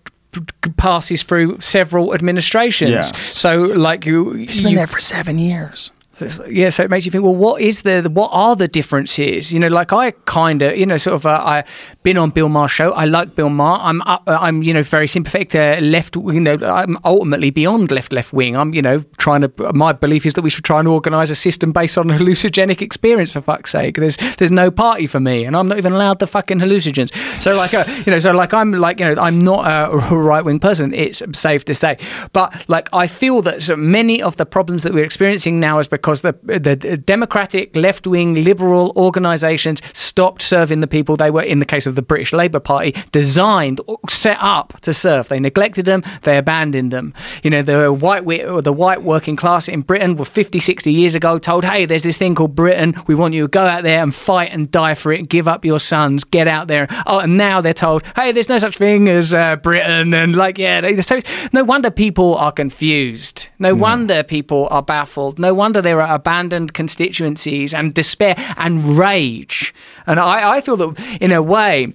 passes 0.77 1.23
through 1.23 1.59
several 1.59 2.13
administrations. 2.13 2.91
Yes. 2.91 3.17
So, 3.19 3.61
like 3.61 4.05
you, 4.05 4.33
He's 4.33 4.59
been 4.61 4.71
you 4.71 4.77
there 4.77 4.87
for 4.87 4.99
seven 4.99 5.37
years. 5.39 5.91
So 6.27 6.45
yeah, 6.45 6.69
so 6.69 6.83
it 6.83 6.89
makes 6.89 7.05
you 7.05 7.11
think. 7.11 7.23
Well, 7.23 7.35
what 7.35 7.61
is 7.61 7.83
the 7.83 8.09
what 8.11 8.29
are 8.33 8.55
the 8.55 8.67
differences? 8.67 9.53
You 9.53 9.59
know, 9.59 9.67
like 9.67 9.93
I 9.93 10.11
kind 10.25 10.61
of, 10.61 10.77
you 10.77 10.85
know, 10.85 10.97
sort 10.97 11.15
of. 11.15 11.25
Uh, 11.25 11.41
I 11.43 11.63
been 12.03 12.17
on 12.17 12.31
Bill 12.31 12.49
Maher's 12.49 12.71
show. 12.71 12.91
I 12.91 13.05
like 13.05 13.35
Bill 13.35 13.49
Maher. 13.49 13.79
I'm 13.81 14.01
up, 14.01 14.23
uh, 14.27 14.37
I'm 14.39 14.63
you 14.63 14.73
know 14.73 14.83
very 14.83 15.07
sympathetic 15.07 15.49
to 15.49 15.79
left. 15.81 16.15
You 16.15 16.39
know, 16.39 16.55
I'm 16.55 16.97
ultimately 17.05 17.51
beyond 17.51 17.91
left 17.91 18.11
left 18.11 18.33
wing. 18.33 18.57
I'm 18.57 18.73
you 18.73 18.81
know 18.81 18.99
trying 19.17 19.41
to. 19.41 19.51
My 19.73 19.93
belief 19.93 20.25
is 20.25 20.33
that 20.33 20.41
we 20.41 20.49
should 20.49 20.63
try 20.63 20.79
and 20.79 20.87
organise 20.87 21.29
a 21.29 21.35
system 21.35 21.71
based 21.71 21.97
on 21.97 22.07
hallucinogenic 22.09 22.81
experience. 22.81 23.31
For 23.31 23.41
fuck's 23.41 23.71
sake, 23.71 23.95
there's 23.95 24.17
there's 24.37 24.51
no 24.51 24.71
party 24.71 25.07
for 25.07 25.19
me, 25.19 25.45
and 25.45 25.55
I'm 25.55 25.67
not 25.67 25.77
even 25.77 25.93
allowed 25.93 26.19
the 26.19 26.27
fucking 26.27 26.59
hallucinogens. 26.59 27.13
So 27.41 27.55
like 27.55 27.73
uh, 27.73 27.83
you 28.05 28.11
know, 28.11 28.19
so 28.19 28.31
like 28.31 28.53
I'm 28.53 28.71
like 28.71 28.99
you 28.99 29.13
know 29.13 29.21
I'm 29.21 29.39
not 29.39 29.65
a 29.65 29.95
right 30.15 30.43
wing 30.43 30.59
person. 30.59 30.93
It's 30.93 31.21
safe 31.33 31.63
to 31.65 31.73
say, 31.73 31.97
but 32.33 32.67
like 32.67 32.89
I 32.91 33.07
feel 33.07 33.41
that 33.43 33.61
so 33.61 33.75
many 33.75 34.21
of 34.21 34.37
the 34.37 34.45
problems 34.45 34.81
that 34.83 34.93
we're 34.93 35.05
experiencing 35.05 35.59
now 35.59 35.77
is 35.77 35.87
because 35.87 36.08
the 36.15 36.31
the 36.43 36.97
democratic 36.97 37.75
left 37.75 38.05
wing 38.07 38.43
liberal 38.43 38.91
organisations 38.95 39.81
stopped 39.93 40.41
serving 40.41 40.81
the 40.81 40.87
people 40.87 41.15
they 41.15 41.31
were 41.31 41.41
in 41.41 41.59
the 41.59 41.65
case 41.65 41.85
of 41.85 41.95
the 41.95 42.01
British 42.01 42.33
Labour 42.33 42.59
Party 42.59 42.95
designed 43.11 43.79
set 44.09 44.37
up 44.39 44.79
to 44.81 44.93
serve. 44.93 45.29
They 45.29 45.39
neglected 45.39 45.85
them. 45.85 46.03
They 46.23 46.37
abandoned 46.37 46.91
them. 46.91 47.13
You 47.43 47.49
know 47.49 47.61
the 47.61 47.93
white 47.93 48.25
or 48.45 48.61
the 48.61 48.73
white 48.73 49.03
working 49.03 49.35
class 49.35 49.67
in 49.67 49.81
Britain 49.81 50.15
were 50.15 50.25
50, 50.25 50.59
60 50.59 50.91
years 50.91 51.15
ago 51.15 51.39
told, 51.39 51.63
"Hey, 51.63 51.85
there's 51.85 52.03
this 52.03 52.17
thing 52.17 52.35
called 52.35 52.55
Britain. 52.55 52.95
We 53.07 53.15
want 53.15 53.33
you 53.33 53.43
to 53.43 53.47
go 53.47 53.65
out 53.65 53.83
there 53.83 54.01
and 54.01 54.13
fight 54.13 54.51
and 54.51 54.71
die 54.71 54.93
for 54.93 55.11
it. 55.11 55.29
Give 55.29 55.47
up 55.47 55.63
your 55.65 55.79
sons. 55.79 56.23
Get 56.23 56.47
out 56.47 56.67
there." 56.67 56.87
Oh, 57.05 57.19
and 57.19 57.37
now 57.37 57.61
they're 57.61 57.73
told, 57.73 58.03
"Hey, 58.15 58.31
there's 58.31 58.49
no 58.49 58.57
such 58.57 58.77
thing 58.77 59.07
as 59.07 59.33
uh, 59.33 59.55
Britain." 59.57 60.13
And 60.13 60.35
like, 60.35 60.57
yeah, 60.57 60.81
they, 60.81 61.01
so 61.01 61.19
no 61.53 61.63
wonder 61.63 61.91
people 61.91 62.35
are 62.35 62.51
confused. 62.51 63.49
No 63.59 63.73
wonder 63.75 64.23
people 64.23 64.67
are 64.71 64.83
baffled. 64.83 65.39
No 65.39 65.53
wonder 65.53 65.81
there 65.99 66.07
are 66.07 66.15
abandoned 66.15 66.73
constituencies 66.73 67.73
and 67.73 67.93
despair 67.93 68.35
and 68.55 68.97
rage. 68.97 69.73
And 70.07 70.17
I, 70.17 70.55
I 70.55 70.61
feel 70.61 70.77
that 70.77 71.17
in 71.19 71.33
a 71.33 71.41
way 71.41 71.87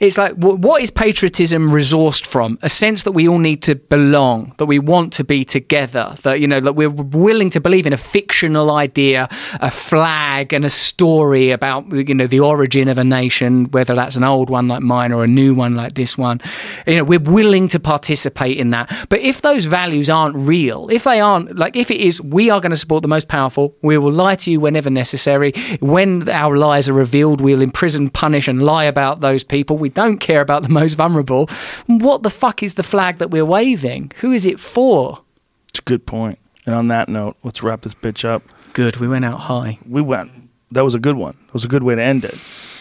it's 0.00 0.16
like 0.16 0.32
wh- 0.34 0.58
what 0.60 0.82
is 0.82 0.90
patriotism 0.90 1.70
resourced 1.70 2.24
from? 2.24 2.58
A 2.62 2.68
sense 2.68 3.02
that 3.02 3.12
we 3.12 3.28
all 3.28 3.38
need 3.38 3.62
to 3.62 3.74
belong, 3.74 4.54
that 4.58 4.66
we 4.66 4.78
want 4.78 5.12
to 5.14 5.24
be 5.24 5.44
together, 5.44 6.14
that 6.22 6.40
you 6.40 6.46
know, 6.46 6.60
that 6.60 6.74
we're 6.74 6.88
willing 6.90 7.50
to 7.50 7.60
believe 7.60 7.86
in 7.86 7.92
a 7.92 7.96
fictional 7.96 8.70
idea, 8.70 9.28
a 9.60 9.70
flag, 9.70 10.52
and 10.52 10.64
a 10.64 10.70
story 10.70 11.50
about 11.50 11.90
you 11.92 12.14
know 12.14 12.26
the 12.26 12.40
origin 12.40 12.88
of 12.88 12.98
a 12.98 13.04
nation, 13.04 13.64
whether 13.70 13.94
that's 13.94 14.16
an 14.16 14.24
old 14.24 14.50
one 14.50 14.68
like 14.68 14.82
mine 14.82 15.12
or 15.12 15.24
a 15.24 15.28
new 15.28 15.54
one 15.54 15.74
like 15.74 15.94
this 15.94 16.16
one. 16.16 16.40
You 16.86 16.96
know, 16.96 17.04
we're 17.04 17.18
willing 17.18 17.68
to 17.68 17.80
participate 17.80 18.56
in 18.56 18.70
that. 18.70 19.06
But 19.08 19.20
if 19.20 19.42
those 19.42 19.64
values 19.64 20.08
aren't 20.08 20.36
real, 20.36 20.88
if 20.90 21.04
they 21.04 21.20
aren't 21.20 21.56
like, 21.56 21.76
if 21.76 21.90
it 21.90 22.00
is, 22.00 22.20
we 22.20 22.50
are 22.50 22.60
going 22.60 22.70
to 22.70 22.76
support 22.76 23.02
the 23.02 23.08
most 23.08 23.28
powerful. 23.28 23.76
We 23.82 23.98
will 23.98 24.12
lie 24.12 24.36
to 24.36 24.50
you 24.50 24.60
whenever 24.60 24.90
necessary. 24.90 25.52
When 25.80 26.28
our 26.28 26.56
lies 26.56 26.88
are 26.88 26.92
revealed, 26.92 27.40
we'll 27.40 27.62
imprison, 27.62 28.10
punish, 28.10 28.48
and 28.48 28.62
lie 28.62 28.84
about 28.84 29.20
those 29.20 29.39
people. 29.44 29.76
We 29.76 29.88
don't 29.88 30.18
care 30.18 30.40
about 30.40 30.62
the 30.62 30.68
most 30.68 30.94
vulnerable. 30.94 31.48
What 31.86 32.22
the 32.22 32.30
fuck 32.30 32.62
is 32.62 32.74
the 32.74 32.82
flag 32.82 33.18
that 33.18 33.30
we're 33.30 33.44
waving? 33.44 34.12
Who 34.18 34.32
is 34.32 34.46
it 34.46 34.58
for? 34.60 35.22
It's 35.68 35.78
a 35.78 35.82
good 35.82 36.06
point. 36.06 36.38
And 36.66 36.74
on 36.74 36.88
that 36.88 37.08
note, 37.08 37.36
let's 37.42 37.62
wrap 37.62 37.82
this 37.82 37.94
bitch 37.94 38.24
up. 38.24 38.42
Good. 38.72 38.96
We 38.98 39.08
went 39.08 39.24
out 39.24 39.40
high. 39.40 39.78
We 39.88 40.00
went. 40.02 40.30
That 40.72 40.84
was 40.84 40.94
a 40.94 41.00
good 41.00 41.16
one. 41.16 41.36
It 41.48 41.52
was 41.52 41.64
a 41.64 41.68
good 41.68 41.82
way 41.82 41.94
to 41.96 42.02
end 42.02 42.24
it. 42.24 42.36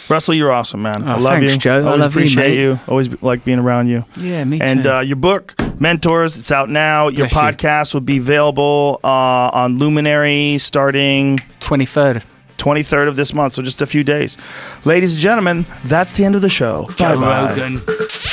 Russell, 0.10 0.34
you're 0.34 0.52
awesome, 0.52 0.82
man. 0.82 1.04
I 1.04 1.16
Oh, 1.16 1.20
love 1.20 1.34
thanks, 1.40 1.54
you. 1.54 1.60
Joe. 1.60 1.82
I 1.84 1.86
Always 1.88 2.02
love 2.02 2.14
you, 2.16 2.20
appreciate 2.20 2.50
mate. 2.50 2.60
you. 2.62 2.80
Always 2.88 3.22
like 3.22 3.44
being 3.46 3.60
around 3.60 3.88
you. 3.90 4.06
Yeah, 4.18 4.44
me 4.44 4.60
And 4.60 4.84
too. 4.84 4.92
uh, 4.92 5.00
your 5.02 5.16
book, 5.18 5.54
Mentors, 5.80 6.38
it's 6.38 6.52
out 6.52 6.70
now. 6.70 7.10
Your 7.10 7.28
Bless 7.28 7.34
you. 7.34 7.40
podcast 7.40 7.94
will 7.94 8.02
be 8.02 8.18
available 8.18 9.00
uh, 9.04 9.08
on 9.54 9.78
Luminary 9.78 10.58
starting 10.58 11.38
23rd. 11.60 12.24
23rd 12.60 13.08
of 13.08 13.16
this 13.16 13.34
month, 13.34 13.54
so 13.54 13.62
just 13.62 13.82
a 13.82 13.86
few 13.88 14.04
days. 14.04 14.38
Ladies 14.86 15.14
and 15.16 15.22
gentlemen, 15.22 15.66
that's 15.86 16.14
the 16.14 16.26
end 16.26 16.36
of 16.36 16.42
the 16.42 16.50
show. 16.50 16.86
Bye 17.00 17.16
bye. 17.16 18.29